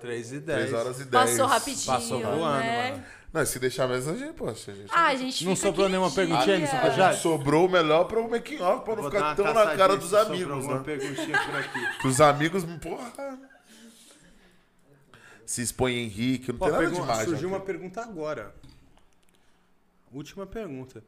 Três 0.01 0.33
e 0.33 0.41
dez. 0.41 0.59
três 0.71 0.73
horas 0.75 1.01
e 1.01 1.05
dez. 1.05 1.31
Passou 1.31 1.47
rapidinho, 1.47 1.87
Passou 1.87 2.21
voando, 2.21 2.59
né? 2.61 2.91
mano. 2.93 3.05
Não, 3.33 3.47
se 3.47 3.59
deixar 3.61 3.87
mesmo, 3.87 4.13
a 4.13 4.17
gente, 4.17 4.33
poxa, 4.33 4.73
a 4.73 4.75
gente... 4.75 4.91
Ah, 4.93 5.07
a 5.07 5.15
gente 5.15 5.45
Não 5.45 5.55
fica 5.55 5.69
sobrou 5.69 5.87
aquele 5.87 5.99
nenhuma 5.99 6.11
dia. 6.11 6.27
perguntinha, 6.27 6.59
não 6.59 6.67
sobrou 6.67 6.91
A 6.91 6.95
já? 6.95 7.13
gente 7.13 7.23
sobrou 7.23 7.67
o 7.67 7.71
melhor 7.71 8.05
para 8.05 8.19
o 8.21 8.29
making 8.31 8.61
off, 8.61 8.85
pra 8.85 8.97
não 8.97 9.03
Vou 9.03 9.11
dar 9.11 9.19
ficar 9.19 9.27
uma 9.27 9.35
tão 9.37 9.45
na 9.45 9.53
caçadinha 9.53 9.77
cara 9.79 9.93
se 9.93 9.99
dos 10.01 10.11
sobrou 10.11 10.27
amigos, 10.35 10.53
alguma 10.53 10.75
né? 10.79 10.83
perguntinha 10.85 11.39
por 11.47 11.57
aqui. 11.57 11.79
Os 12.09 12.21
amigos, 12.21 12.65
porra... 12.65 13.39
Se 15.47 15.63
expõe 15.63 15.95
Henrique, 15.97 16.51
não 16.53 16.59
Pô, 16.59 16.65
tem 16.67 16.73
nada 16.75 16.85
pergun- 16.85 17.01
demais. 17.03 17.25
surgiu 17.29 17.49
né? 17.51 17.57
uma 17.57 17.61
pergunta 17.65 18.01
agora. 18.01 18.55
Última 20.13 20.47
pergunta. 20.47 21.03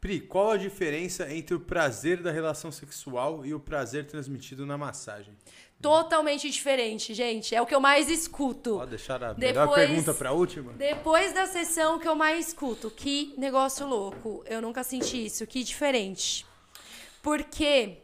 Pri, 0.00 0.20
qual 0.20 0.50
a 0.52 0.56
diferença 0.58 1.32
entre 1.32 1.54
o 1.54 1.60
prazer 1.60 2.22
da 2.22 2.30
relação 2.30 2.70
sexual 2.70 3.44
e 3.46 3.54
o 3.54 3.60
prazer 3.60 4.06
transmitido 4.06 4.66
na 4.66 4.76
massagem? 4.76 5.34
Totalmente 5.80 6.48
diferente, 6.50 7.14
gente. 7.14 7.54
É 7.54 7.60
o 7.62 7.66
que 7.66 7.74
eu 7.74 7.80
mais 7.80 8.10
escuto. 8.10 8.76
Pode 8.76 8.90
deixar 8.90 9.22
a 9.24 9.32
melhor 9.34 9.66
Depois- 9.66 9.86
pergunta 9.88 10.14
pra 10.14 10.32
última? 10.32 10.72
Depois 10.74 11.32
da 11.32 11.46
sessão 11.46 11.98
que 11.98 12.06
eu 12.06 12.14
mais 12.14 12.48
escuto, 12.48 12.90
que 12.90 13.34
negócio 13.38 13.86
louco. 13.86 14.42
Eu 14.46 14.60
nunca 14.60 14.84
senti 14.84 15.24
isso, 15.26 15.46
que 15.46 15.62
diferente. 15.64 16.44
Porque 17.22 17.98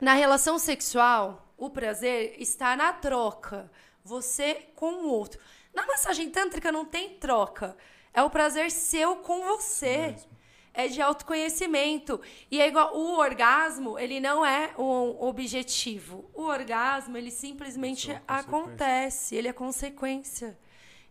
na 0.00 0.14
relação 0.14 0.58
sexual, 0.58 1.52
o 1.56 1.70
prazer 1.70 2.36
está 2.38 2.76
na 2.76 2.92
troca. 2.92 3.70
Você 4.04 4.66
com 4.76 5.04
o 5.04 5.08
outro. 5.08 5.40
Na 5.74 5.84
massagem 5.86 6.30
tântrica 6.30 6.70
não 6.70 6.84
tem 6.84 7.10
troca. 7.18 7.76
É 8.16 8.22
o 8.22 8.30
prazer 8.30 8.70
seu 8.70 9.16
com 9.16 9.44
você. 9.44 10.16
É 10.72 10.88
de 10.88 11.02
autoconhecimento. 11.02 12.18
E 12.50 12.62
é 12.62 12.66
igual 12.66 12.96
o 12.96 13.18
orgasmo, 13.18 13.98
ele 13.98 14.20
não 14.20 14.44
é 14.44 14.72
um 14.78 15.22
objetivo. 15.22 16.30
O 16.32 16.44
orgasmo, 16.44 17.16
ele 17.18 17.30
simplesmente 17.30 18.10
É 18.10 18.22
acontece, 18.26 19.36
ele 19.36 19.48
é 19.48 19.52
consequência. 19.52 20.58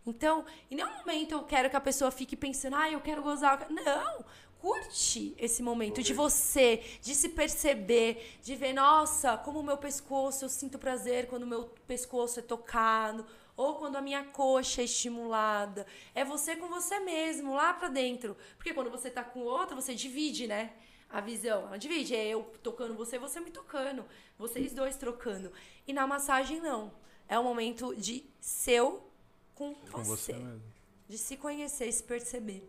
Então, 0.04 0.44
em 0.68 0.74
nenhum 0.74 0.98
momento 0.98 1.32
eu 1.32 1.42
quero 1.44 1.70
que 1.70 1.76
a 1.76 1.80
pessoa 1.80 2.10
fique 2.10 2.36
pensando, 2.36 2.74
ah, 2.74 2.90
eu 2.90 3.00
quero 3.00 3.22
gozar. 3.22 3.66
Não! 3.70 4.24
Curte 4.58 5.34
esse 5.38 5.62
momento 5.62 6.02
de 6.02 6.12
você, 6.12 6.82
de 7.00 7.14
se 7.14 7.28
perceber, 7.28 8.38
de 8.42 8.56
ver, 8.56 8.72
nossa, 8.72 9.36
como 9.36 9.60
o 9.60 9.62
meu 9.62 9.76
pescoço, 9.76 10.44
eu 10.44 10.48
sinto 10.48 10.76
prazer 10.76 11.28
quando 11.28 11.44
o 11.44 11.46
meu 11.46 11.64
pescoço 11.86 12.40
é 12.40 12.42
tocado, 12.42 13.24
ou 13.56 13.76
quando 13.76 13.96
a 13.96 14.00
minha 14.02 14.24
coxa 14.24 14.82
é 14.82 14.84
estimulada. 14.84 15.86
É 16.14 16.24
você 16.24 16.56
com 16.56 16.68
você 16.68 16.98
mesmo, 17.00 17.54
lá 17.54 17.72
pra 17.74 17.88
dentro. 17.88 18.36
Porque 18.56 18.74
quando 18.74 18.90
você 18.90 19.10
tá 19.10 19.24
com 19.24 19.40
o 19.40 19.44
outro, 19.44 19.74
você 19.74 19.94
divide, 19.94 20.46
né? 20.46 20.72
A 21.08 21.20
visão, 21.20 21.66
ela 21.68 21.78
divide. 21.78 22.14
É 22.14 22.26
eu 22.26 22.42
tocando 22.62 22.94
você, 22.94 23.18
você 23.18 23.40
me 23.40 23.50
tocando. 23.50 24.04
Vocês 24.38 24.72
dois 24.74 24.96
trocando. 24.96 25.50
E 25.86 25.92
na 25.92 26.06
massagem, 26.06 26.60
não. 26.60 26.92
É 27.28 27.38
um 27.38 27.44
momento 27.44 27.94
de 27.96 28.24
seu 28.40 29.08
com, 29.54 29.74
Com 29.90 30.02
você. 30.04 30.32
você 30.32 30.38
mesmo. 30.38 30.62
De 31.08 31.16
se 31.16 31.36
conhecer 31.36 31.86
e 31.88 31.92
se 31.92 32.02
perceber. 32.02 32.68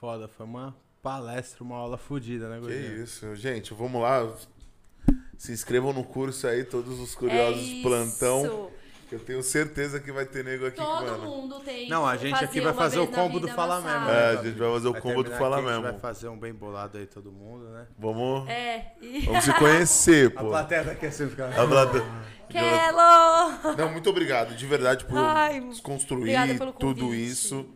Foda, 0.00 0.28
foi 0.28 0.46
uma 0.46 0.76
palestra, 1.02 1.62
uma 1.64 1.76
aula 1.76 1.96
fodida, 1.98 2.48
né, 2.48 2.56
Que 2.56 2.60
Gordinho? 2.62 3.02
isso, 3.02 3.34
gente, 3.34 3.74
vamos 3.74 4.00
lá. 4.02 4.32
Se 5.36 5.52
inscrevam 5.52 5.92
no 5.92 6.04
curso 6.04 6.46
aí, 6.46 6.64
todos 6.64 6.98
os 6.98 7.14
curiosos 7.14 7.60
é 7.60 7.64
de 7.64 7.72
isso. 7.74 7.82
plantão. 7.82 8.70
Que 9.08 9.14
eu 9.14 9.20
tenho 9.20 9.40
certeza 9.42 10.00
que 10.00 10.10
vai 10.10 10.26
ter 10.26 10.42
nego 10.44 10.66
aqui, 10.66 10.78
Todo 10.78 11.04
mano. 11.04 11.24
mundo 11.24 11.60
tem. 11.60 11.88
Não, 11.88 12.04
a 12.04 12.16
gente 12.16 12.42
aqui 12.42 12.60
vai 12.60 12.74
fazer 12.74 12.98
o 12.98 13.06
combo 13.06 13.38
do 13.38 13.46
Fala. 13.46 13.80
Mesmo, 13.80 13.88
É, 14.10 14.32
né? 14.34 14.40
a 14.40 14.42
gente 14.42 14.58
vai 14.58 14.72
fazer 14.72 14.88
o 14.88 14.92
Vai 14.92 15.00
combo 15.00 15.22
do 15.22 15.30
Fala 15.30 15.56
aqui, 15.58 15.66
a 15.66 15.68
gente 15.72 15.82
Mesmo. 15.82 15.92
vai 15.92 16.00
fazer 16.00 16.28
um 16.28 16.36
bem 16.38 16.52
bolado 16.52 16.98
aí, 16.98 17.06
todo 17.06 17.30
mundo, 17.30 17.68
né? 17.68 17.86
Vamos, 17.96 18.48
É. 18.48 18.92
E... 19.00 19.20
vamos 19.26 19.44
se 19.44 19.52
conhecer, 19.54 20.32
A 20.36 20.40
pô. 20.40 20.48
plateia 20.48 20.82
daqui 20.84 21.06
assim 21.06 21.28
ficar. 21.28 21.48
A 21.50 21.66
plata- 21.66 22.04
Kelo! 22.48 23.76
Não, 23.76 23.92
muito 23.92 24.08
obrigado, 24.10 24.54
de 24.56 24.66
verdade, 24.66 25.04
por 25.04 25.18
Ai, 25.18 25.60
desconstruir 25.60 26.36
tudo 26.78 27.02
convite. 27.06 27.30
isso. 27.30 27.66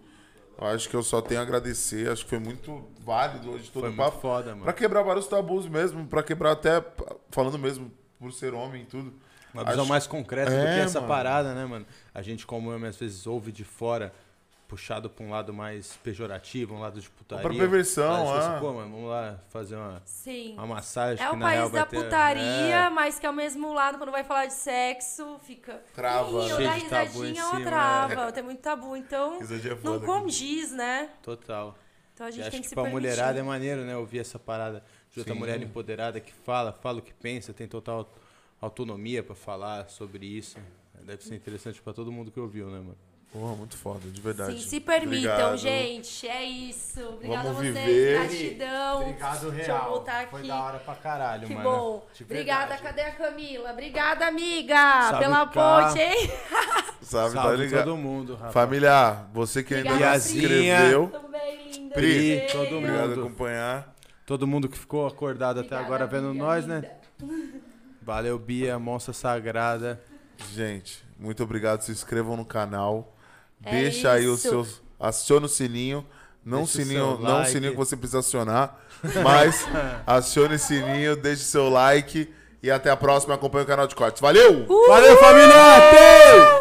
Eu 0.61 0.67
acho 0.67 0.89
que 0.89 0.95
eu 0.97 1.03
só 1.03 1.21
tenho 1.23 1.41
a 1.41 1.43
agradecer. 1.43 2.11
Acho 2.11 2.25
que 2.25 2.31
foi 2.31 2.39
muito 2.39 2.85
válido 3.01 3.51
hoje 3.53 3.71
todo 3.71 3.83
Foi 3.83 3.91
o 3.91 3.93
muito 3.97 3.99
papo. 4.11 4.21
foda, 4.21 4.51
mano. 4.51 4.65
Pra 4.65 4.73
quebrar 4.73 5.03
vários 5.03 5.27
tabus 5.27 5.67
mesmo, 5.67 6.07
pra 6.07 6.23
quebrar 6.23 6.53
até, 6.53 6.85
falando 7.31 7.59
mesmo 7.59 7.91
por 8.19 8.33
ser 8.33 8.53
homem 8.53 8.83
e 8.83 8.87
tudo. 8.87 9.13
Uma 9.53 9.65
visão 9.65 9.81
Acho- 9.83 9.89
mais 9.89 10.07
concreta 10.07 10.51
do 10.51 10.57
É, 10.57 10.75
que 10.75 10.81
essa 10.81 11.01
mano. 11.01 11.13
parada, 11.13 11.55
né, 11.55 11.65
mano? 11.65 11.87
A 12.15 12.23
gente, 12.23 12.47
como 12.47 12.71
homem, 12.73 12.89
às 12.89 12.97
vezes 12.97 13.27
ouve 13.27 13.51
de 13.51 13.65
fora, 13.65 14.13
puxado 14.69 15.11
pra 15.11 15.25
um 15.27 15.31
lado 15.31 15.53
mais 15.53 15.97
pejorativo, 16.05 16.75
um 16.77 16.81
lado 16.81 17.01
de 17.01 17.11
putaria. 17.11 17.43
Pra 17.43 17.53
perversão, 17.59 18.33
ah. 18.33 18.39
assim, 18.55 18.61
Pô, 18.61 18.73
mano, 18.73 18.91
vamos 18.93 19.11
lá 19.11 19.41
fazer 19.49 19.75
uma, 19.75 20.01
Sim. 20.05 20.55
uma 20.55 20.67
massagem 20.69 21.25
É 21.25 21.29
que 21.29 21.35
o 21.35 21.39
país 21.41 21.71
da 21.73 21.85
ter... 21.85 21.97
putaria, 21.97 22.43
É, 22.43 22.89
mas 22.89 23.19
que 23.19 23.27
ao 23.27 23.33
mesmo 23.33 23.73
lado, 23.75 23.99
quando 23.99 24.13
vai 24.13 24.23
falar 24.23 24.47
de 24.47 24.53
sexo, 24.53 25.41
fica. 25.43 25.83
Trava. 25.93 26.31
Ih, 26.31 26.35
ou 26.35 26.43
Cheio 26.43 26.69
dá 26.69 26.75
de 26.79 26.85
tabu 26.85 27.25
em 27.25 27.29
risadinha 27.31 27.45
ou 27.47 27.51
cima, 27.51 27.65
trava. 27.67 28.33
Tem 28.33 28.43
muito 28.45 28.61
tabu. 28.61 28.97
Então, 28.97 29.39
é 29.43 29.69
não 29.69 29.77
foda, 29.77 30.07
condiz, 30.07 30.71
né? 30.71 31.11
total. 31.21 31.77
Então 32.15 32.27
a 32.29 32.31
gente 32.31 32.43
acho 32.43 32.51
tem 32.51 32.61
que, 32.61 32.65
que 32.65 32.69
se 32.69 32.75
pra 32.75 32.85
permitir. 32.85 33.09
mulherada 33.09 33.41
é 33.41 33.43
maneiro, 33.43 33.81
né? 33.83 33.97
Ouvir 33.97 34.19
essa 34.21 34.39
parada 34.39 34.85
de 35.11 35.19
outra 35.19 35.33
Sim. 35.33 35.41
mulher 35.41 35.61
empoderada 35.61 36.21
que 36.21 36.33
fala, 36.33 36.71
fala 36.73 36.99
o 36.99 37.03
que 37.03 37.15
pensa, 37.15 37.53
tem 37.53 37.67
total 37.67 38.09
autonomia 38.61 39.23
pra 39.23 39.35
falar 39.35 39.89
sobre 39.89 40.27
isso. 40.27 40.59
Deve 41.03 41.25
ser 41.25 41.35
interessante 41.35 41.81
pra 41.81 41.93
todo 41.93 42.13
mundo 42.13 42.31
que 42.31 42.39
ouviu, 42.39 42.67
né, 42.67 42.79
mano? 42.79 42.97
Porra, 43.33 43.55
muito 43.55 43.77
foda, 43.77 44.01
de 44.11 44.21
verdade. 44.21 44.61
Sim, 44.61 44.69
se 44.69 44.81
permitam, 44.81 45.31
Obrigado. 45.33 45.57
gente. 45.57 46.27
É 46.29 46.43
isso. 46.45 47.01
Obrigada 47.01 47.43
Vamos 47.53 47.59
a 47.61 47.63
vocês. 47.63 47.75
viver. 47.87 48.19
Gratidão. 48.19 49.15
Deixa 49.53 49.73
eu 49.73 49.85
voltar 49.89 50.21
aqui. 50.23 50.31
Foi 50.33 50.47
da 50.49 50.61
hora 50.65 50.79
pra 50.81 50.95
caralho, 50.97 51.47
Que 51.47 51.55
mano. 51.55 51.71
bom. 51.71 52.07
De 52.13 52.25
Obrigada, 52.25 52.75
verdade. 52.75 52.83
cadê 52.83 53.03
a 53.03 53.13
Camila? 53.13 53.71
Obrigada, 53.71 54.27
amiga, 54.27 54.75
Salve, 54.75 55.19
pela 55.21 55.47
Cá. 55.47 55.87
ponte, 55.87 56.01
hein? 56.01 56.31
Sabe, 57.03 57.35
tá 57.37 57.43
Salve 57.43 57.57
ligado? 57.59 57.85
todo 57.85 57.97
mundo, 57.97 58.35
rapaz. 58.35 58.53
Família, 58.53 59.25
você 59.33 59.63
que 59.63 59.75
ainda 59.75 59.91
Obrigada, 59.91 60.15
não 60.15 60.21
se 60.21 60.37
inscreveu, 60.39 61.07
Também 61.09 61.73
linda. 61.73 61.95
Pri, 61.95 62.13
beijo. 62.13 62.53
todo 62.53 62.65
mundo. 62.73 62.77
obrigado 62.79 63.15
por 63.15 63.21
acompanhar. 63.21 63.95
Todo 64.27 64.47
mundo 64.47 64.69
que 64.69 64.77
ficou 64.77 65.07
acordado 65.07 65.61
até 65.61 65.77
Obrigada, 65.77 65.87
agora 65.87 66.07
vendo 66.09 66.35
nós, 66.35 66.67
né? 66.67 66.83
Valeu, 68.11 68.37
Bia, 68.41 68.77
monstra 68.77 69.13
sagrada. 69.15 70.01
Gente, 70.53 71.01
muito 71.17 71.45
obrigado. 71.45 71.83
Se 71.83 71.93
inscrevam 71.93 72.37
no 72.37 72.45
canal. 72.45 73.15
É 73.65 73.71
Deixa 73.71 74.11
aí 74.11 74.27
os 74.27 74.41
isso. 74.41 74.49
seus. 74.49 74.83
Aciona 74.99 75.47
o 75.47 75.49
sininho. 75.49 76.05
Não 76.45 76.65
o 76.65 76.67
Deixa 76.67 76.83
sininho, 76.83 77.19
não 77.21 77.37
o 77.37 77.39
like. 77.39 77.53
sininho 77.53 77.71
que 77.71 77.79
você 77.79 77.97
precisa 77.97 78.19
acionar. 78.19 78.81
Mas 79.23 79.65
acione 80.05 80.57
o 80.57 80.59
sininho, 80.59 81.15
deixe 81.15 81.45
seu 81.45 81.69
like. 81.69 82.35
E 82.61 82.69
até 82.69 82.91
a 82.91 82.97
próxima. 82.97 83.35
Acompanhe 83.37 83.63
o 83.63 83.69
canal 83.69 83.87
de 83.87 83.95
cortes. 83.95 84.21
Valeu! 84.21 84.67
Valeu, 84.89 85.17
família! 85.19 85.55
Até! 85.77 86.60